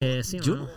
Eh, 0.00 0.22
sí, 0.24 0.38
Yo 0.40 0.56
no, 0.56 0.68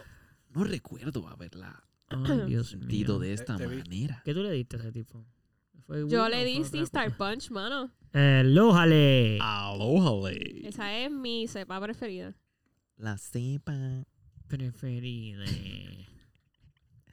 no 0.50 0.64
recuerdo 0.66 1.28
haberla 1.30 1.82
Ay, 2.10 2.42
Dios 2.46 2.72
sentido 2.72 3.14
mío. 3.20 3.28
de 3.28 3.34
esta 3.34 3.56
Te 3.56 3.68
vi. 3.68 3.78
manera. 3.78 4.22
¿Qué 4.26 4.34
tú 4.34 4.44
le 4.44 4.52
diste 4.52 4.76
a 4.76 4.80
ese 4.80 4.92
tipo? 4.92 5.26
¿Fue 5.88 6.08
Yo 6.10 6.28
le 6.30 6.42
o 6.42 6.46
di 6.46 6.56
fue 6.58 6.64
sí 6.66 6.70
otra 6.80 6.84
Star 7.06 7.18
cosa? 7.18 7.32
Punch, 7.32 7.50
mano. 7.52 7.92
Hello, 8.12 8.74
jale. 8.74 9.40
Alójale. 9.42 10.68
Esa 10.68 10.98
es 10.98 11.10
mi 11.10 11.48
cepa 11.48 11.80
preferida. 11.82 12.36
La 12.98 13.18
cepa. 13.18 14.06
Preferida. 14.48 15.46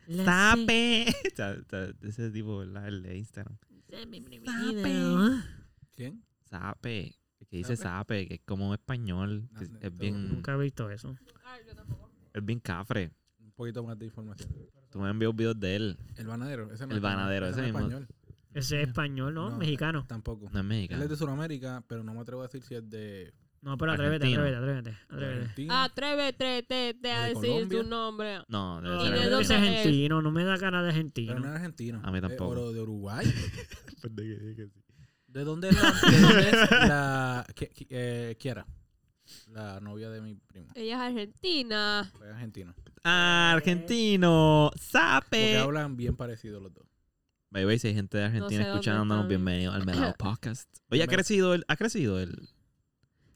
La 0.08 0.24
Sape. 0.24 1.06
Ese 2.02 2.30
tipo, 2.32 2.58
¿verdad? 2.58 2.88
El 2.88 3.02
de 3.04 3.16
Instagram. 3.18 3.56
ce- 3.88 4.06
mi 4.06 4.20
preferida. 4.20 5.46
¿Quién? 5.94 6.24
Sape. 6.44 7.16
Que 7.48 7.56
dice 7.56 7.76
Sape. 7.76 7.88
sape, 7.88 8.28
que 8.28 8.34
es 8.34 8.40
como 8.44 8.74
español. 8.74 9.48
que 9.56 9.64
es- 9.64 9.70
No, 9.70 9.78
es 9.80 9.92
no, 9.92 9.98
bien, 9.98 10.28
Nunca 10.28 10.54
he 10.54 10.58
visto 10.58 10.90
eso. 10.90 11.16
Es 12.32 12.44
bien 12.44 12.60
cafre. 12.60 13.10
Un 13.38 13.52
poquito 13.52 13.82
más 13.84 13.98
de 13.98 14.06
información. 14.06 14.48
Tú 14.90 14.98
me 15.00 15.10
envías 15.10 15.34
videos 15.34 15.58
de 15.60 15.76
él. 15.76 15.98
El 16.16 16.26
banadero. 16.26 16.72
Ese 16.72 16.86
no 16.86 16.94
El 16.94 17.00
banadero, 17.00 17.46
ese 17.46 17.60
ese 17.60 17.72
no 17.72 17.78
mismo. 17.78 17.78
español. 17.98 18.08
Ese 18.52 18.82
es 18.82 18.88
español, 18.88 19.34
¿no? 19.34 19.50
No, 19.50 19.56
Mexicano. 19.58 20.04
Tampoco. 20.08 20.46
No 20.46 20.58
es 20.58 20.62
Él 20.62 20.64
mexicano. 20.64 21.02
es 21.04 21.08
de 21.10 21.16
Sudamérica, 21.16 21.84
pero 21.86 22.02
no 22.02 22.12
me 22.14 22.20
atrevo 22.20 22.40
a 22.42 22.46
decir 22.46 22.62
si 22.62 22.74
es 22.74 22.88
de 22.90 23.32
No, 23.62 23.76
pero 23.78 23.92
atrévete, 23.92 24.26
Argentino. 24.26 24.42
atrévete, 24.42 24.58
atrévete. 24.58 24.90
de 24.90 25.14
atrévete. 25.14 25.40
Argentina. 25.42 25.84
Atrévete 25.84 26.62
te, 26.64 26.94
te 26.94 27.12
a 27.12 27.20
¿O 27.20 27.22
de 27.22 27.28
decir 27.28 27.50
Colombia? 27.50 27.82
tu 27.82 27.88
nombre. 27.88 28.38
No, 28.48 28.80
debe 28.80 28.88
No, 28.96 29.00
¿Y 29.02 29.04
ser 29.06 29.12
de 29.12 29.18
debe 29.20 29.30
dónde 29.30 29.44
ser 29.46 29.62
es? 29.62 29.68
argentino, 29.78 30.22
no 30.22 30.30
me 30.32 30.44
da 30.44 30.58
cara 30.58 30.82
de 30.82 30.90
pero 30.90 30.92
no 30.92 30.98
argentino. 30.98 31.38
es 31.38 31.46
argentino. 31.54 32.00
A 32.02 32.10
mí 32.10 32.20
tampoco. 32.20 32.50
oro 32.50 32.72
de 32.72 32.80
Uruguay. 32.80 33.26
argentino. 34.02 34.70
¿De 35.28 35.44
dónde 35.44 35.68
es 35.68 35.80
la, 35.80 36.10
de 36.10 36.20
dónde 36.20 36.48
es 36.50 36.70
la 36.72 37.46
Ki- 37.54 37.68
Ki- 37.68 37.86
eh, 37.90 38.36
Kiara? 38.40 38.66
La 39.48 39.80
novia 39.80 40.10
de 40.10 40.20
mi 40.20 40.34
primo. 40.34 40.68
Ella 40.74 40.94
es 40.94 41.00
argentina. 41.12 42.12
Es 42.14 42.30
argentino. 42.30 42.74
Argentino. 43.02 44.70
Porque 44.72 44.84
Sape. 44.86 45.58
hablan 45.58 45.96
bien 45.96 46.16
parecidos 46.16 46.62
los 46.62 46.72
dos. 46.72 46.84
By 47.50 47.66
way, 47.66 47.78
si 47.78 47.88
hay 47.88 47.94
gente 47.94 48.16
de 48.18 48.24
Argentina 48.24 48.48
sé 48.50 48.56
dónde 48.68 48.70
escuchándonos, 48.70 49.18
está. 49.18 49.28
bienvenido 49.28 49.72
al 49.72 49.84
Melado 49.84 50.14
Podcast. 50.18 50.68
Oye, 50.90 51.02
ha 51.02 51.06
crecido 51.06 51.54
el, 51.54 51.64
ha 51.68 51.76
crecido 51.76 52.20
el, 52.20 52.48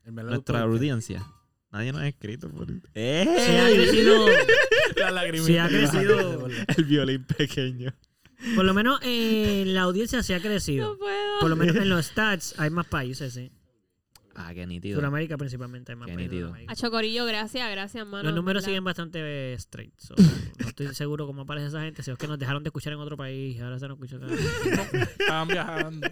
El 0.05 0.13
melado 0.13 0.35
nuestra 0.37 0.61
podcast. 0.61 0.73
audiencia. 0.75 1.27
Nadie 1.73 1.91
nos 1.93 2.03
ha 2.03 2.07
escrito 2.09 2.49
por 2.51 2.69
Sí 2.69 2.81
ha 2.95 3.69
crecido, 3.75 4.27
La 4.97 5.11
lagrimita 5.11 5.47
Sí 5.47 5.59
ha 5.59 5.69
crecido. 5.69 6.47
El 6.77 6.85
violín 6.85 7.25
pequeño. 7.25 7.93
por 8.55 8.65
lo 8.65 8.73
menos 8.75 9.01
en 9.03 9.75
la 9.75 9.83
audiencia 9.83 10.23
se 10.23 10.37
ha 10.37 10.41
crecido. 10.41 10.93
No 10.93 10.99
puedo. 10.99 11.25
Por 11.41 11.51
lo 11.51 11.57
menos 11.57 11.75
en 11.75 11.89
los 11.89 12.07
stats 12.07 12.55
hay 12.61 12.71
más 12.71 12.87
países, 12.87 13.33
sí. 13.35 13.51
Ah, 14.37 14.53
qué 14.53 14.67
nítido. 14.67 14.99
Sudamérica 14.99 15.37
principalmente 15.37 15.93
hay 15.93 15.97
más 15.97 16.09
Qué 16.09 16.17
nítido. 16.17 16.53
A 16.67 16.75
Chocorillo, 16.75 17.25
gracias, 17.25 17.71
gracias, 17.71 18.07
mano. 18.07 18.25
Los 18.25 18.35
números 18.35 18.63
¿verdad? 18.63 18.67
siguen 18.67 18.85
bastante 18.85 19.19
eh, 19.21 19.55
straight. 19.55 19.93
so, 19.97 20.15
no 20.59 20.67
estoy 20.69 20.95
seguro 20.95 21.27
cómo 21.27 21.43
aparece 21.43 21.69
esa 21.69 21.83
gente. 21.83 22.03
Si 22.03 22.11
es 22.11 22.19
que 22.19 22.27
nos 22.27 22.39
dejaron 22.39 22.63
de 22.63 22.69
escuchar 22.69 22.93
en 22.93 22.99
otro 22.99 23.17
país 23.17 23.57
y 23.57 23.61
ahora 23.61 23.79
se 23.79 23.87
nos 23.87 23.97
escucha 24.01 24.17
acá. 24.17 25.07
Estaban 25.19 25.49
viajando. 25.49 26.09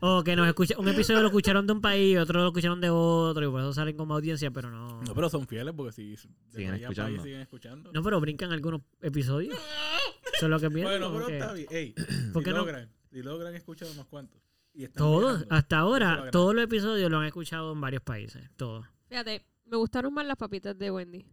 O 0.00 0.22
que 0.22 0.36
nos 0.36 0.46
escucha, 0.46 0.74
un 0.78 0.88
episodio 0.88 1.20
lo 1.20 1.28
escucharon 1.28 1.66
de 1.66 1.72
un 1.72 1.80
país, 1.80 2.18
otro 2.18 2.40
lo 2.40 2.48
escucharon 2.48 2.80
de 2.80 2.90
otro, 2.90 3.46
y 3.46 3.50
por 3.50 3.60
eso 3.60 3.72
salen 3.72 3.96
como 3.96 4.14
audiencia, 4.14 4.50
pero 4.50 4.70
no. 4.70 5.02
No, 5.02 5.14
pero 5.14 5.28
son 5.30 5.46
fieles 5.46 5.74
porque 5.76 5.92
si 5.92 6.10
de 6.10 6.16
Siguen 6.16 6.30
país 6.50 6.60
a 6.62 6.68
país 6.68 6.82
escuchando. 6.82 7.22
siguen 7.22 7.40
escuchando. 7.40 7.92
No, 7.92 8.02
pero 8.02 8.20
brincan 8.20 8.52
algunos 8.52 8.82
episodios. 9.00 9.56
Eso 10.36 10.46
es 10.46 10.50
lo 10.50 10.60
que 10.60 10.70
pienso. 10.70 10.90
bueno, 10.90 11.06
pero 11.12 11.20
porque 11.20 11.38
está 11.38 11.52
bien. 11.52 11.66
Ey, 11.70 11.94
¿Por 12.32 12.42
si 12.42 12.44
qué 12.44 12.50
no? 12.50 12.58
logran, 12.58 12.90
si 13.10 13.22
logran 13.22 13.54
escuchar 13.54 13.88
unos 13.90 14.06
cuantos. 14.06 14.42
Y 14.78 14.88
Todos, 14.88 15.46
hasta 15.48 15.76
lo 15.78 15.82
ahora, 15.82 16.30
todos 16.30 16.54
los 16.54 16.64
episodios 16.64 17.10
lo 17.10 17.18
han 17.18 17.26
escuchado 17.26 17.72
en 17.72 17.80
varios 17.80 18.02
países. 18.02 18.48
Todos. 18.56 18.84
Fíjate, 19.08 19.42
me 19.64 19.76
gustaron 19.78 20.12
más 20.12 20.26
las 20.26 20.36
papitas 20.36 20.76
de 20.78 20.90
Wendy. 20.90 21.24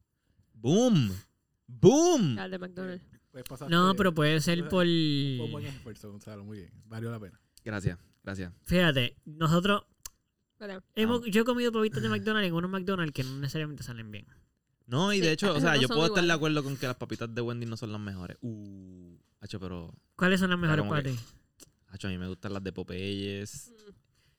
¡Boom! 0.53 1.11
¡Boom! 1.67 2.35
Las 2.35 2.49
de 2.49 2.57
McDonald's. 2.59 3.03
Pues 3.31 3.43
pasaste- 3.43 3.69
No, 3.69 3.95
pero 3.95 4.13
puede 4.13 4.39
ser 4.39 4.61
por. 4.69 4.85
Fue 4.85 5.41
un 5.45 5.51
buen 5.51 5.65
esfuerzo, 5.65 6.09
Gonzalo. 6.11 6.45
Muy 6.45 6.59
bien. 6.59 6.71
Valió 6.85 7.11
la 7.11 7.19
pena. 7.19 7.39
Gracias, 7.65 7.97
gracias. 8.23 8.53
Fíjate, 8.63 9.17
nosotros. 9.25 9.83
Hemos, 10.95 11.25
yo 11.25 11.41
he 11.41 11.45
comido 11.45 11.73
papitas 11.73 12.01
de 12.01 12.07
McDonald's 12.07 12.47
en 12.47 12.53
unos 12.53 12.71
McDonald's 12.71 13.11
que 13.13 13.23
no 13.25 13.37
necesariamente 13.39 13.83
salen 13.83 14.09
bien. 14.11 14.25
No, 14.85 15.11
y 15.11 15.19
de 15.19 15.27
Sí, 15.27 15.31
hecho, 15.33 15.53
o 15.53 15.59
sea, 15.59 15.73
no 15.75 15.81
yo 15.81 15.87
puedo 15.89 16.05
estar 16.05 16.23
de 16.23 16.31
acuerdo 16.31 16.63
con 16.63 16.77
que 16.77 16.87
las 16.87 16.95
papitas 16.95 17.33
de 17.33 17.41
Wendy 17.41 17.65
no 17.65 17.75
son 17.75 17.91
las 17.91 17.99
mejores. 17.99 18.37
Uh, 18.41 19.17
hacho, 19.41 19.59
pero. 19.59 19.93
¿Cuáles 20.15 20.39
son 20.39 20.51
las 20.51 20.59
mejores 20.59 20.85
para 20.85 21.03
que- 21.03 21.09
ti? 21.11 21.19
Hacho, 21.93 22.07
a 22.07 22.11
mí 22.11 22.17
me 22.17 22.27
gustan 22.27 22.53
las 22.53 22.63
de 22.63 22.73
Popeyes. 22.73 23.71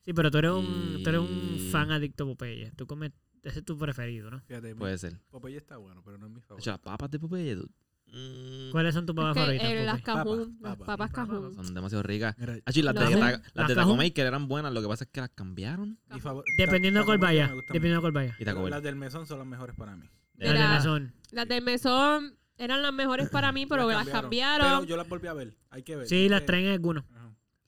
Sí, 0.02 0.12
pero 0.12 0.30
tú 0.30 0.38
eres 0.38 0.50
un, 0.50 1.00
tú 1.02 1.08
eres 1.08 1.20
un 1.20 1.54
Y- 1.56 1.68
fan 1.70 1.90
adicto 1.92 2.24
a 2.24 2.26
Popeye. 2.26 2.72
Tú 2.76 2.86
comes. 2.86 3.12
Ese 3.42 3.58
es 3.60 3.64
tu 3.64 3.78
preferido, 3.78 4.30
¿no? 4.30 4.40
Fíjate, 4.40 4.74
Puede 4.74 4.96
ser. 4.98 5.18
Popeye 5.30 5.56
está 5.58 5.76
bueno, 5.76 6.02
pero 6.04 6.18
no 6.18 6.26
es 6.26 6.32
mi 6.32 6.38
Hacho, 6.38 6.46
favorito. 6.48 6.70
las 6.70 6.80
papas 6.80 7.10
de 7.10 7.18
Popeyes, 7.18 7.56
dude. 7.58 7.68
Mm, 8.06 8.70
¿Cuáles 8.70 8.94
son 8.94 9.06
tus 9.06 9.14
papas 9.16 9.30
Es 9.30 9.34
que, 9.34 9.40
favoritas? 9.58 9.68
eh, 9.70 9.84
las 9.86 10.02
cajún, 10.02 10.56
Papa, 10.58 10.68
las 10.68 10.76
papa. 10.78 10.84
papas 10.96 11.10
Papa, 11.10 11.26
cajún. 11.32 11.54
son 11.54 11.74
demasiado 11.74 12.02
ricas. 12.02 12.36
Mira, 12.38 12.58
Hacho, 12.64 12.80
y 12.80 12.82
las 12.82 12.94
de, 12.94 13.00
Las 13.00 13.10
Cajún. 13.10 13.20
las 13.20 13.40
Las 13.54 13.68
de 13.68 13.74
Cajún. 13.74 13.92
Taco 13.92 13.96
Maker 13.96 14.26
eran 14.26 14.48
buenas, 14.48 14.72
lo 14.72 14.82
que 14.82 14.88
pasa 14.88 15.04
es 15.04 15.10
que 15.10 15.20
las 15.20 15.30
cambiaron. 15.30 15.98
mi 16.12 16.20
favor- 16.20 16.44
Dependiendo 16.58 17.00
de 17.00 17.06
cuál 17.06 17.18
vaya. 17.18 17.48
Dependiendo 17.68 17.96
de 17.96 18.00
cuál 18.00 18.12
vaya. 18.12 18.36
Y. 18.38 18.44
Las 18.44 18.82
del 18.82 18.96
mesón 18.96 19.26
son 19.26 19.38
las 19.38 19.46
mejores 19.46 19.74
para 19.76 19.96
mí. 19.96 20.08
Las 20.36 20.48
de 20.48 20.54
Mira, 20.54 20.74
mesón. 20.74 21.14
Las 21.32 21.48
del 21.48 21.62
mesón 21.64 22.36
eran 22.56 22.82
las 22.82 22.92
mejores 22.92 23.28
para 23.30 23.52
mí, 23.52 23.66
pero 23.66 23.88
las 23.88 24.08
cambiaron. 24.08 24.68
Pero 24.80 24.84
yo 24.84 24.96
las 24.96 25.08
volví 25.08 25.26
a 25.26 25.32
ver. 25.34 25.56
Hay 25.70 25.82
que 25.82 25.96
ver. 25.96 26.06
Sí, 26.08 26.28
las 26.28 26.46
traen 26.46 26.68
algunos. 26.68 27.04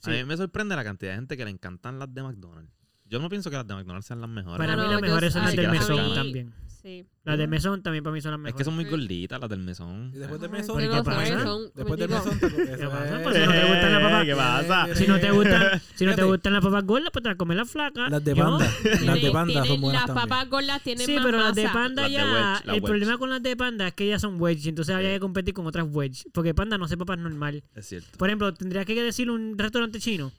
A 0.06 0.10
mí 0.10 0.24
me 0.24 0.36
sorprende 0.36 0.76
la 0.76 0.84
cantidad 0.84 1.12
de 1.12 1.16
gente 1.16 1.36
que 1.36 1.44
le 1.44 1.50
encantan 1.50 1.98
las 1.98 2.12
de 2.12 2.22
McDonald's. 2.22 2.75
Yo 3.08 3.18
no 3.20 3.28
pienso 3.28 3.50
que 3.50 3.56
las 3.56 3.66
de 3.66 3.74
McDonald's 3.74 4.06
sean 4.06 4.20
las 4.20 4.30
mejores. 4.30 4.58
Para 4.58 4.76
No, 4.76 4.84
mí 4.86 4.92
las 4.92 5.00
mejores 5.00 5.32
son 5.32 5.42
las 5.44 5.54
del 5.56 5.70
mesón 5.70 6.14
también. 6.14 6.52
Sí. 6.82 7.04
Las 7.24 7.36
de 7.36 7.48
mesón 7.48 7.82
también 7.82 8.04
para 8.04 8.14
mí 8.14 8.20
son 8.20 8.30
las 8.30 8.38
es 8.38 8.42
mejores. 8.44 8.58
que 8.58 8.64
son 8.64 8.74
muy 8.76 8.84
gorditas 8.84 9.40
las 9.40 9.50
del 9.50 9.58
mesón. 9.58 10.12
Y 10.14 10.18
después 10.18 10.40
del 10.40 10.50
mesón. 10.50 10.76
¿pero 10.76 10.90
Pero 10.90 11.02
qué 11.04 11.10
pasa? 11.10 11.48
Después 11.74 11.98
del 11.98 12.08
digo, 12.08 12.24
mesón. 12.24 12.38
¿Qué 12.38 12.86
pasa? 12.86 13.16
es- 13.16 13.22
Pues 13.22 13.36
si 13.36 13.42
no 13.44 13.52
te 13.52 13.64
gustan 13.66 13.92
las 13.92 14.02
papas- 14.02 14.24
¿Qué 14.24 14.36
pasa? 14.36 14.94
Si 14.94 15.06
no 15.08 15.18
te 15.20 15.30
gustan, 15.32 15.62
si 15.96 16.04
no 16.04 16.10
te 16.12 16.16
Fíjate. 16.16 16.22
gustan 16.24 16.52
las 16.52 16.62
papas 16.64 16.84
gordas, 16.84 17.10
pues 17.12 17.22
te 17.24 17.28
las 17.28 17.36
comes 17.36 17.56
las 17.56 17.70
flacas. 17.70 18.10
Las 18.10 18.24
de 18.24 18.36
panda. 18.36 18.70
Las 19.02 19.20
de 19.22 19.30
panda 19.32 19.64
son 19.64 19.80
buenas 19.80 20.06
Las 20.06 20.14
papas 20.16 20.48
gordas 20.48 20.82
tienen 20.84 21.06
Sí, 21.06 21.14
más 21.16 21.24
pero 21.24 21.38
las 21.38 21.54
de 21.56 21.68
panda 21.68 22.06
ya. 22.08 22.62
el 22.66 22.82
problema 22.82 23.18
con 23.18 23.30
las 23.30 23.42
de 23.42 23.56
panda 23.56 23.88
es 23.88 23.94
que 23.94 24.04
ellas 24.04 24.20
son 24.22 24.40
wedge. 24.40 24.68
Entonces 24.68 24.94
habría 24.94 25.12
que 25.12 25.20
competir 25.20 25.54
con 25.54 25.66
otras 25.66 25.86
wedge. 25.90 26.24
Porque 26.32 26.54
panda 26.54 26.78
no 26.78 26.86
sé 26.86 26.96
papas 26.96 27.18
normal. 27.18 27.64
Es 27.74 27.86
cierto. 27.86 28.16
Por 28.16 28.28
ejemplo, 28.28 28.54
tendría 28.54 28.84
que 28.84 29.02
decir 29.02 29.28
un 29.28 29.58
restaurante 29.58 29.98
chino. 29.98 30.30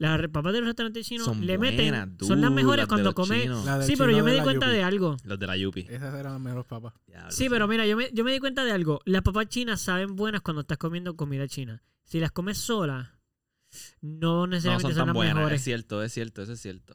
Las 0.00 0.18
papas 0.30 0.52
de 0.54 0.60
los 0.60 0.66
restaurantes 0.68 1.06
chinos 1.06 1.26
Son 1.26 1.46
le 1.46 1.58
meten. 1.58 1.90
buenas, 1.90 2.08
son 2.26 2.40
las 2.40 2.50
mejores 2.50 2.78
las 2.78 2.88
cuando 2.88 3.10
del 3.10 3.14
Sí, 3.86 3.94
pero 3.98 4.10
yo 4.10 4.24
me 4.24 4.32
di 4.32 4.40
cuenta 4.40 4.66
Yupi. 4.66 4.76
de 4.76 4.82
algo. 4.82 5.16
Los 5.24 5.38
de 5.38 5.46
la 5.46 5.56
Yupi. 5.56 5.80
Esas 5.90 6.14
eran 6.14 6.32
las 6.32 6.40
mejores 6.40 6.64
papas. 6.66 6.94
Sí, 7.28 7.48
pero 7.50 7.68
mira, 7.68 7.86
yo 7.86 7.96
me, 7.96 8.10
yo 8.12 8.24
me 8.24 8.32
di 8.32 8.38
cuenta 8.40 8.64
de 8.64 8.72
algo. 8.72 9.00
Las 9.04 9.22
papas 9.22 9.48
chinas 9.48 9.80
saben 9.80 10.16
buenas 10.16 10.40
cuando 10.40 10.62
estás 10.62 10.78
comiendo 10.78 11.16
comida 11.16 11.46
china. 11.46 11.82
Si 12.04 12.18
las 12.18 12.32
comes 12.32 12.56
solas, 12.58 13.08
no 14.00 14.46
No 14.46 14.46
necesariamente 14.48 14.88
son 14.88 14.90
son, 14.92 14.98
tan 15.00 15.06
las 15.08 15.14
buenas. 15.14 15.34
mejores. 15.36 15.60
Es 15.60 15.64
cierto, 15.64 16.02
es 16.02 16.12
cierto, 16.12 16.42
eso 16.42 16.52
es 16.54 16.60
cierto. 16.60 16.94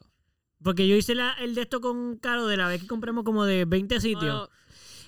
Porque 0.62 0.88
yo 0.88 0.96
hice 0.96 1.14
la- 1.14 1.32
el 1.34 1.54
de 1.54 1.62
esto 1.62 1.80
con 1.80 2.16
Caro 2.16 2.46
de 2.48 2.56
la 2.56 2.66
vez 2.68 2.80
que 2.82 2.86
compramos 2.88 3.24
como 3.24 3.44
de 3.44 3.66
20 3.66 4.00
sitios. 4.00 4.20
Bueno, 4.22 4.48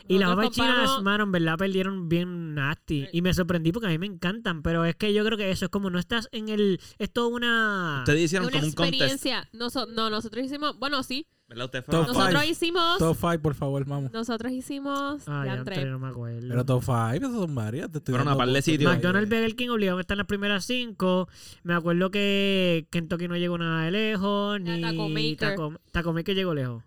y 0.09 0.19
las 0.19 0.29
papas 0.31 0.51
chinas, 0.51 0.69
compramos- 0.77 1.03
mano, 1.03 1.25
en 1.25 1.33
verdad 1.33 1.57
perdieron 1.59 2.09
bien 2.09 2.55
nasty. 2.55 3.03
Eh. 3.03 3.11
Y 3.13 3.23
me 3.23 3.33
sorprendí 3.35 3.73
porque 3.73 3.87
a 3.87 3.91
mí 3.91 3.99
me 3.99 4.07
encantan. 4.07 4.63
Pero 4.63 4.85
es 4.85 4.97
que 4.97 5.13
yo 5.15 5.25
creo 5.25 5.37
que 5.39 5.51
eso 5.51 5.67
es 5.67 5.71
como 5.71 5.91
no 5.91 5.99
estás 5.99 6.29
en 6.33 6.49
el. 6.49 6.81
Es 6.99 7.13
toda 7.13 7.29
una. 7.29 7.97
Ustedes 8.01 8.19
Es 8.21 8.25
hicieron 8.27 8.47
una 8.49 8.53
como 8.57 8.67
un 8.67 8.73
contest. 8.73 8.95
experiencia. 9.03 9.49
Noso- 9.53 9.87
no, 9.87 10.11
nosotros 10.11 10.45
hicimos, 10.45 10.79
bueno, 10.79 11.03
sí. 11.03 11.27
A- 11.51 11.55
Nosotros 11.55 12.31
five. 12.31 12.47
hicimos, 12.47 12.99
Top 12.99 13.17
5, 13.19 13.41
por 13.41 13.55
favor, 13.55 13.83
vamos. 13.87 14.13
nosotros 14.13 14.53
hicimos, 14.53 15.23
Ah, 15.27 15.45
ya 15.47 15.55
entré. 15.55 15.83
no 15.87 15.99
me 15.99 16.09
acuerdo. 16.09 16.47
Pero 16.47 16.65
top 16.67 16.83
5, 16.85 17.15
esas 17.15 17.33
son 17.33 17.55
varias. 17.55 17.91
Te 17.91 17.97
estoy 17.99 18.13
Fueron 18.13 18.29
a 18.29 18.33
dando 18.33 18.39
par 18.45 18.49
de 18.55 18.61
sitios. 18.61 18.93
McDonald's, 18.93 19.31
Burger 19.31 19.57
King 19.57 19.69
obligado 19.71 19.99
está 19.99 20.13
en 20.13 20.19
las 20.19 20.27
primeras 20.27 20.67
cinco. 20.67 21.27
Me 21.63 21.73
acuerdo 21.73 22.11
que 22.11 22.87
Kentucky 22.91 23.29
no 23.29 23.37
llegó 23.39 23.57
nada 23.57 23.85
de 23.85 23.91
lejos. 23.93 24.61
Ni 24.61 24.79
Taco 24.83 25.09
Maker. 25.09 25.37
Taco, 25.39 25.75
Taco 25.91 26.13
Maker 26.13 26.35
llegó 26.37 26.53
lejos. 26.53 26.85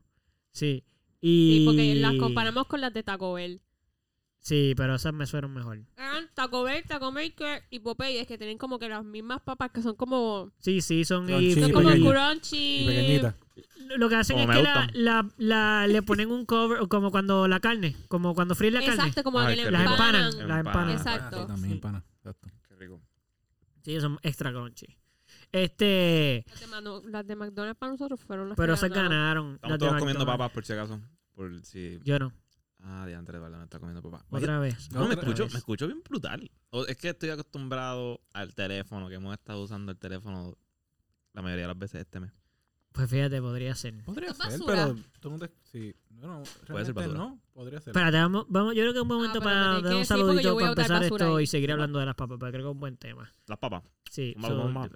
Sí. 0.51 0.83
Y... 1.21 1.59
Sí, 1.59 1.65
porque 1.65 1.95
las 1.95 2.15
comparamos 2.15 2.65
con 2.67 2.81
las 2.81 2.93
de 2.93 3.03
Taco 3.03 3.33
Bell. 3.33 3.61
Sí, 4.39 4.73
pero 4.75 4.95
esas 4.95 5.13
me 5.13 5.27
fueron 5.27 5.53
mejor. 5.53 5.81
Eran 5.95 6.27
Taco 6.33 6.63
Bell, 6.63 6.83
Taco 6.87 7.11
Maker 7.11 7.61
y 7.69 7.77
Popeyes, 7.79 8.25
que 8.25 8.39
tienen 8.39 8.57
como 8.57 8.79
que 8.79 8.89
las 8.89 9.03
mismas 9.05 9.39
papas 9.41 9.69
que 9.71 9.83
son 9.83 9.95
como, 9.95 10.51
Sí, 10.57 10.81
sí, 10.81 11.05
son... 11.05 11.29
Y- 11.29 11.53
son 11.53 11.71
como 11.71 11.91
crunchy. 11.91 13.21
Lo 13.97 14.09
que 14.09 14.15
hacen 14.15 14.37
Como 14.39 14.51
es 14.53 14.57
que 14.57 14.63
la, 14.63 14.89
la, 14.93 15.29
la- 15.37 15.87
le 15.87 16.01
ponen 16.01 16.31
un 16.31 16.45
cover, 16.45 16.87
como 16.87 17.11
cuando 17.11 17.47
la 17.47 17.59
carne, 17.59 17.95
como 18.07 18.33
cuando 18.33 18.55
fríen 18.55 18.75
la 18.75 18.79
carne. 18.79 18.95
Exacto, 18.95 19.21
como 19.23 19.39
Ay, 19.39 19.55
que 19.57 19.63
le 19.65 19.71
Las 19.71 19.81
empanan, 19.81 20.23
empanan. 20.25 20.47
las 20.47 20.59
empanan. 20.59 20.89
Exacto. 20.91 21.35
Ah, 21.37 21.41
sí, 21.41 21.47
también, 21.47 21.73
Sí. 21.75 21.79
pana. 21.79 22.03
Exacto. 22.17 22.49
Qué 22.69 22.75
rico. 22.77 23.01
Sí, 23.83 23.99
son 24.01 24.17
extra 24.23 24.51
crunchy. 24.51 24.87
Este... 25.51 26.45
Las 26.49 26.59
de, 26.61 26.67
Manu- 26.67 27.03
las 27.09 27.27
de 27.27 27.35
McDonald's 27.35 27.77
para 27.77 27.91
nosotros 27.91 28.19
fueron 28.21 28.49
las 28.49 28.55
Pero 28.57 28.73
que 28.73 28.79
se 28.79 28.89
ganaron. 28.89 29.55
Estamos 29.55 29.71
las 29.71 29.79
todos 29.79 29.99
comiendo 29.99 30.25
papas, 30.25 30.51
por 30.51 30.65
si 30.65 30.73
acaso. 30.73 30.99
Por 31.41 31.59
si... 31.65 31.99
Yo 32.03 32.19
no. 32.19 32.31
Ah, 32.83 33.03
de 33.07 33.15
antes 33.15 33.33
de 33.33 33.39
verdad, 33.39 33.57
no 33.57 33.63
está 33.63 33.79
comiendo 33.79 34.03
papas. 34.03 34.23
Otra 34.29 34.59
vez. 34.59 34.91
No, 34.91 35.07
me 35.07 35.15
escucho, 35.15 35.45
vez. 35.45 35.53
me 35.53 35.57
escucho 35.57 35.87
bien 35.87 36.03
brutal. 36.07 36.51
O 36.69 36.85
es 36.85 36.95
que 36.97 37.09
estoy 37.09 37.31
acostumbrado 37.31 38.21
al 38.31 38.53
teléfono, 38.53 39.09
que 39.09 39.15
hemos 39.15 39.33
estado 39.33 39.63
usando 39.63 39.91
el 39.91 39.97
teléfono 39.97 40.55
la 41.33 41.41
mayoría 41.41 41.63
de 41.63 41.69
las 41.69 41.79
veces 41.79 42.01
este 42.01 42.19
mes. 42.19 42.31
Pues 42.91 43.09
fíjate, 43.09 43.41
podría 43.41 43.73
ser. 43.73 44.03
Podría 44.03 44.35
ser, 44.35 44.51
basura. 44.51 44.93
pero 44.93 44.99
tú 45.19 45.31
no 45.31 45.39
te... 45.39 45.49
Sí, 45.63 45.95
bueno, 46.11 46.43
Puede 46.67 46.85
ser 46.85 46.93
basura. 46.93 47.17
no, 47.17 47.41
podría 47.53 47.81
ser. 47.81 47.89
Espérate, 47.89 48.17
vamos, 48.17 48.45
vamos, 48.47 48.75
yo 48.75 48.81
creo 48.83 48.93
que 48.93 48.99
es 48.99 49.03
un 49.03 49.07
momento 49.07 49.39
pero 49.39 49.45
me 49.45 49.55
para 49.55 49.81
dar 49.81 49.95
un 49.95 50.05
saludito 50.05 50.55
para 50.55 50.69
empezar 50.69 51.03
esto 51.03 51.37
ahí. 51.37 51.43
y 51.45 51.47
seguir 51.47 51.71
hablando 51.71 51.97
de 51.97 52.05
las 52.05 52.13
papas, 52.13 52.37
porque 52.37 52.51
creo 52.51 52.65
que 52.65 52.69
es 52.69 52.73
un 52.73 52.79
buen 52.79 52.97
tema. 52.97 53.31
Las 53.47 53.57
papas. 53.57 53.81
Sí, 54.11 54.35
Vamos, 54.37 54.49
so, 54.51 54.57
vamos. 54.57 54.89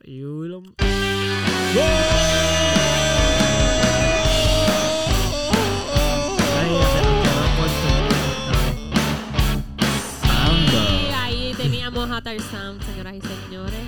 Teníamos 12.06 12.12
a 12.12 12.22
Tarzan, 12.22 12.82
señoras 12.82 13.16
y 13.16 13.22
señores. 13.22 13.80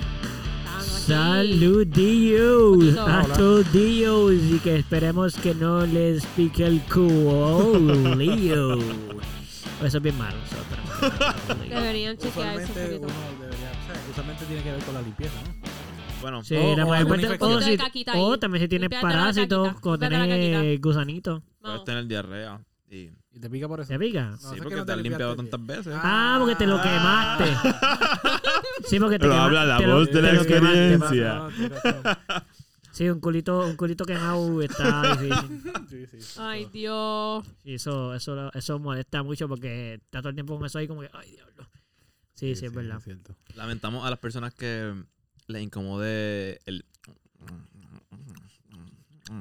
Saludillos 1.06 2.96
a 2.98 3.22
todos 3.36 3.64
y 3.74 4.58
que 4.62 4.76
esperemos 4.76 5.34
que 5.36 5.54
no 5.54 5.86
les 5.86 6.24
pique 6.26 6.66
el 6.66 6.80
culo. 6.82 8.78
Eso 9.84 9.96
es 9.98 10.02
bien 10.02 10.18
malo. 10.18 10.36
Deberían 11.68 12.16
chequear 12.18 12.58
eso 12.60 12.72
un 12.72 12.72
Usualmente 12.72 12.98
poquito. 12.98 13.06
uno 13.06 13.40
debería... 13.40 13.70
O 13.70 13.86
sea, 13.86 13.94
usualmente 14.10 14.44
tiene 14.46 14.62
que 14.64 14.72
ver 14.72 14.82
con 14.82 14.94
la 14.94 15.02
limpieza, 15.02 15.34
¿no? 15.46 15.54
Bueno, 16.20 16.42
Sí, 16.42 16.56
O- 16.56 16.76
la 16.76 16.84
o 16.84 16.88
mayor 16.88 17.08
parte 17.08 17.44
o, 17.44 17.60
si- 17.60 17.78
o 18.16 18.38
también 18.40 18.62
si 18.64 18.68
tienes 18.68 18.90
parásitos, 19.00 19.80
cuando 19.80 20.08
tienes 20.08 20.80
gusanitos. 20.80 21.42
puedes 21.60 21.84
tener 21.84 22.06
diarrea. 22.08 22.60
Y... 22.90 23.10
Y 23.38 23.40
te 23.40 23.48
pica 23.50 23.68
por 23.68 23.78
eso. 23.80 23.88
¿Te 23.88 23.98
pica? 24.00 24.30
No, 24.30 24.36
sí, 24.36 24.56
porque 24.60 24.74
no 24.74 24.80
te 24.82 24.86
te 24.86 24.92
has 24.94 24.98
limpiado 24.98 25.36
tantas 25.36 25.64
veces. 25.64 25.94
Ah, 25.96 26.38
porque 26.40 26.56
te 26.56 26.66
lo 26.66 26.82
quemaste. 26.82 27.44
Sí, 28.88 28.98
porque 28.98 29.16
te 29.16 29.20
Pero 29.20 29.32
quema- 29.34 29.44
habla 29.44 29.64
la 29.64 29.78
te 29.78 29.86
lo- 29.86 29.94
voz 29.94 30.10
de 30.10 30.22
la 30.22 30.30
quemaste, 30.44 30.94
experiencia. 30.94 31.48
Sí, 32.90 33.08
un 33.08 33.20
culito, 33.20 33.64
un 33.64 33.76
culito 33.76 34.04
quemado 34.04 34.60
está 34.60 35.14
difícil. 35.16 35.62
Sí, 35.88 36.06
sí. 36.20 36.34
Ay, 36.40 36.66
Dios. 36.72 37.44
Sí, 37.62 37.74
eso, 37.74 38.12
eso, 38.14 38.52
eso 38.52 38.78
molesta 38.80 39.22
mucho 39.22 39.46
porque 39.48 39.94
está 39.94 40.18
todo 40.20 40.30
el 40.30 40.34
tiempo 40.34 40.56
con 40.56 40.66
eso 40.66 40.78
ahí 40.78 40.88
como 40.88 41.02
que, 41.02 41.10
ay, 41.12 41.30
diablo. 41.30 41.68
Sí, 42.34 42.56
sí, 42.56 42.66
es 42.66 42.72
verdad. 42.72 43.00
Lamentamos 43.54 44.04
a 44.04 44.10
las 44.10 44.18
personas 44.18 44.52
que 44.52 44.94
les 45.46 45.62
incomode 45.62 46.60
el... 46.66 46.84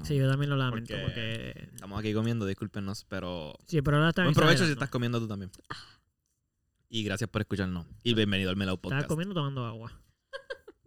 Sí, 0.03 0.15
yo 0.15 0.29
también 0.29 0.49
lo 0.49 0.55
lamento 0.57 0.93
Porque- 1.03 1.53
porque... 1.53 1.69
Estamos 1.73 1.99
aquí 1.99 2.13
comiendo, 2.13 2.45
discúlpenos, 2.45 3.05
pero... 3.05 3.57
Sí, 3.65 3.81
pero 3.81 3.97
ahora 3.97 4.09
está 4.09 4.23
Buen 4.23 4.33
provecho 4.35 4.65
si 4.65 4.71
estás 4.71 4.89
comiendo 4.89 5.19
tú 5.19 5.27
también. 5.27 5.51
Y 6.89 7.03
gracias 7.03 7.29
por 7.29 7.41
escucharnos. 7.41 7.85
Y 8.03 8.13
bienvenido 8.13 8.49
al 8.49 8.55
Melao 8.55 8.77
Podcast. 8.77 9.07
comiendo 9.07 9.33
tomando 9.35 9.65
agua. 9.65 9.91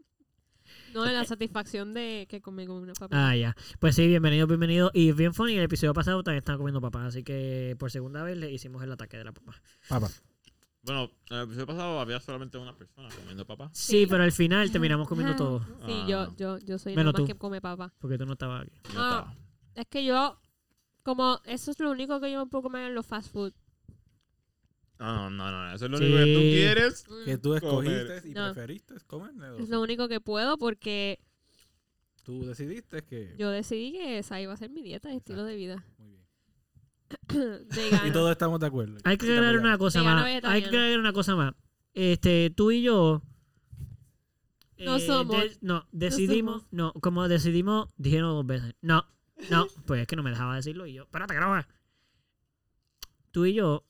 No, 0.94 1.04
de 1.04 1.12
la 1.12 1.24
satisfacción 1.24 1.94
de 1.94 2.26
que 2.28 2.40
comí 2.40 2.66
con 2.66 2.76
una 2.78 2.94
papá. 2.94 3.28
Ah, 3.30 3.36
ya. 3.36 3.54
Pues 3.78 3.94
sí, 3.94 4.08
bienvenido, 4.08 4.48
bienvenido. 4.48 4.90
Y 4.92 5.12
bien 5.12 5.32
funny, 5.34 5.54
el 5.54 5.62
episodio 5.62 5.94
pasado 5.94 6.24
también 6.24 6.38
estaba 6.40 6.58
comiendo 6.58 6.80
papá, 6.80 7.06
así 7.06 7.22
que 7.22 7.76
por 7.78 7.92
segunda 7.92 8.24
vez 8.24 8.36
le 8.36 8.50
hicimos 8.50 8.82
el 8.82 8.90
ataque 8.90 9.16
de 9.16 9.22
la 9.22 9.30
papá. 9.32 9.62
Papá. 9.88 10.08
Bueno, 10.82 11.10
en 11.28 11.36
el 11.36 11.42
episodio 11.44 11.66
pasado 11.66 12.00
había 12.00 12.20
solamente 12.20 12.56
una 12.56 12.74
persona 12.76 13.08
comiendo 13.14 13.46
papá. 13.46 13.68
Sí, 13.72 14.00
Sí. 14.00 14.06
pero 14.06 14.22
al 14.22 14.32
final 14.32 14.70
terminamos 14.72 15.06
comiendo 15.06 15.36
todo, 15.36 15.60
Sí, 15.86 15.92
Ah. 16.02 16.06
yo, 16.08 16.36
yo, 16.36 16.58
yo 16.58 16.78
soy 16.78 16.94
Menos 16.96 17.12
la 17.12 17.18
más 17.18 17.20
tú. 17.22 17.26
que 17.26 17.38
come 17.38 17.60
papá. 17.60 17.92
porque 17.98 18.16
tú 18.16 18.24
no 18.24 18.32
estabas 18.32 18.62
aquí. 18.62 18.72
Yo 18.94 19.00
Ah. 19.00 19.08
estaba. 19.20 19.36
Es 19.74 19.86
que 19.88 20.04
yo, 20.04 20.40
como, 21.02 21.40
eso 21.44 21.70
es 21.70 21.78
lo 21.80 21.90
único 21.90 22.18
que 22.20 22.32
yo 22.32 22.38
me 22.44 22.50
puedo 22.50 22.62
comer 22.62 22.86
en 22.88 22.94
los 22.94 23.06
fast 23.06 23.30
food. 23.30 23.52
No, 24.98 25.30
no, 25.30 25.50
no, 25.50 25.74
eso 25.74 25.84
es 25.86 25.90
lo 25.90 25.98
Sí. 25.98 26.04
único 26.04 26.18
que 26.18 26.34
tú 26.34 26.40
quieres. 26.40 27.04
Mm, 27.08 27.24
Que 27.24 27.38
tú 27.38 27.54
escogiste 27.54 28.06
Comer. 28.06 28.22
y 28.26 28.30
No. 28.34 28.52
preferiste 28.52 28.94
comer. 29.06 29.60
Es 29.60 29.68
lo 29.68 29.80
único 29.82 30.08
que 30.08 30.20
puedo 30.20 30.56
porque 30.58 31.20
Tú 32.22 32.44
decidiste 32.46 33.02
que... 33.02 33.34
yo 33.38 33.50
decidí 33.50 33.92
que 33.92 34.18
esa 34.18 34.40
iba 34.40 34.52
a 34.52 34.56
ser 34.56 34.70
mi 34.70 34.82
dieta, 34.82 35.12
estilo 35.12 35.44
de 35.44 35.56
vida. 35.56 35.84
Muy. 35.98 36.09
Y 38.06 38.10
todos 38.12 38.30
estamos 38.30 38.60
de 38.60 38.66
acuerdo. 38.66 38.98
Hay 39.04 39.16
que 39.16 39.26
agregar 39.26 39.58
una 39.58 39.78
cosa 39.78 40.00
Vegano 40.00 40.20
más. 40.22 40.44
Hay 40.44 40.62
que 40.62 40.68
agregar 40.68 40.98
una 41.00 41.12
cosa 41.12 41.36
más. 41.36 41.54
Este, 41.94 42.50
tú 42.50 42.70
y 42.70 42.82
yo. 42.82 43.22
No 44.78 44.98
somos. 44.98 45.36
de- 45.36 45.58
no, 45.60 45.86
decidimos. 45.92 46.64
No, 46.70 46.92
como 46.94 47.28
decidimos, 47.28 47.88
dijeron 47.96 48.30
dos 48.30 48.46
veces. 48.46 48.74
No, 48.80 49.04
no, 49.50 49.66
pues 49.86 50.02
es 50.02 50.06
que 50.06 50.16
no 50.16 50.22
me 50.22 50.30
dejaba 50.30 50.56
decirlo 50.56 50.86
y 50.86 50.94
yo. 50.94 51.02
Espérate, 51.02 51.34
no 51.34 51.50
va. 51.50 51.68
Tú 53.30 53.44
y 53.46 53.54
yo, 53.54 53.84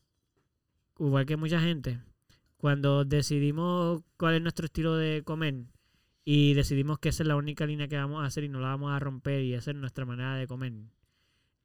igual 0.99 1.27
que 1.27 1.37
mucha 1.37 1.61
gente, 1.61 2.01
cuando 2.57 3.05
decidimos 3.05 4.03
cuál 4.17 4.35
es 4.35 4.43
nuestro 4.43 4.67
estilo 4.67 4.97
de 4.97 5.23
comer 5.25 5.65
y 6.25 6.53
decidimos 6.55 6.99
que 6.99 7.09
esa 7.09 7.23
es 7.23 7.27
la 7.29 7.37
única 7.37 7.65
línea 7.67 7.89
que 7.89 7.97
vamos 7.97 8.23
a 8.23 8.27
hacer 8.27 8.45
y 8.45 8.49
no 8.49 8.61
la 8.61 8.69
vamos 8.69 8.93
a 8.93 8.99
romper 8.99 9.43
y 9.43 9.55
esa 9.55 9.71
es 9.71 9.77
nuestra 9.77 10.05
manera 10.05 10.35
de 10.35 10.47
comer. 10.47 10.73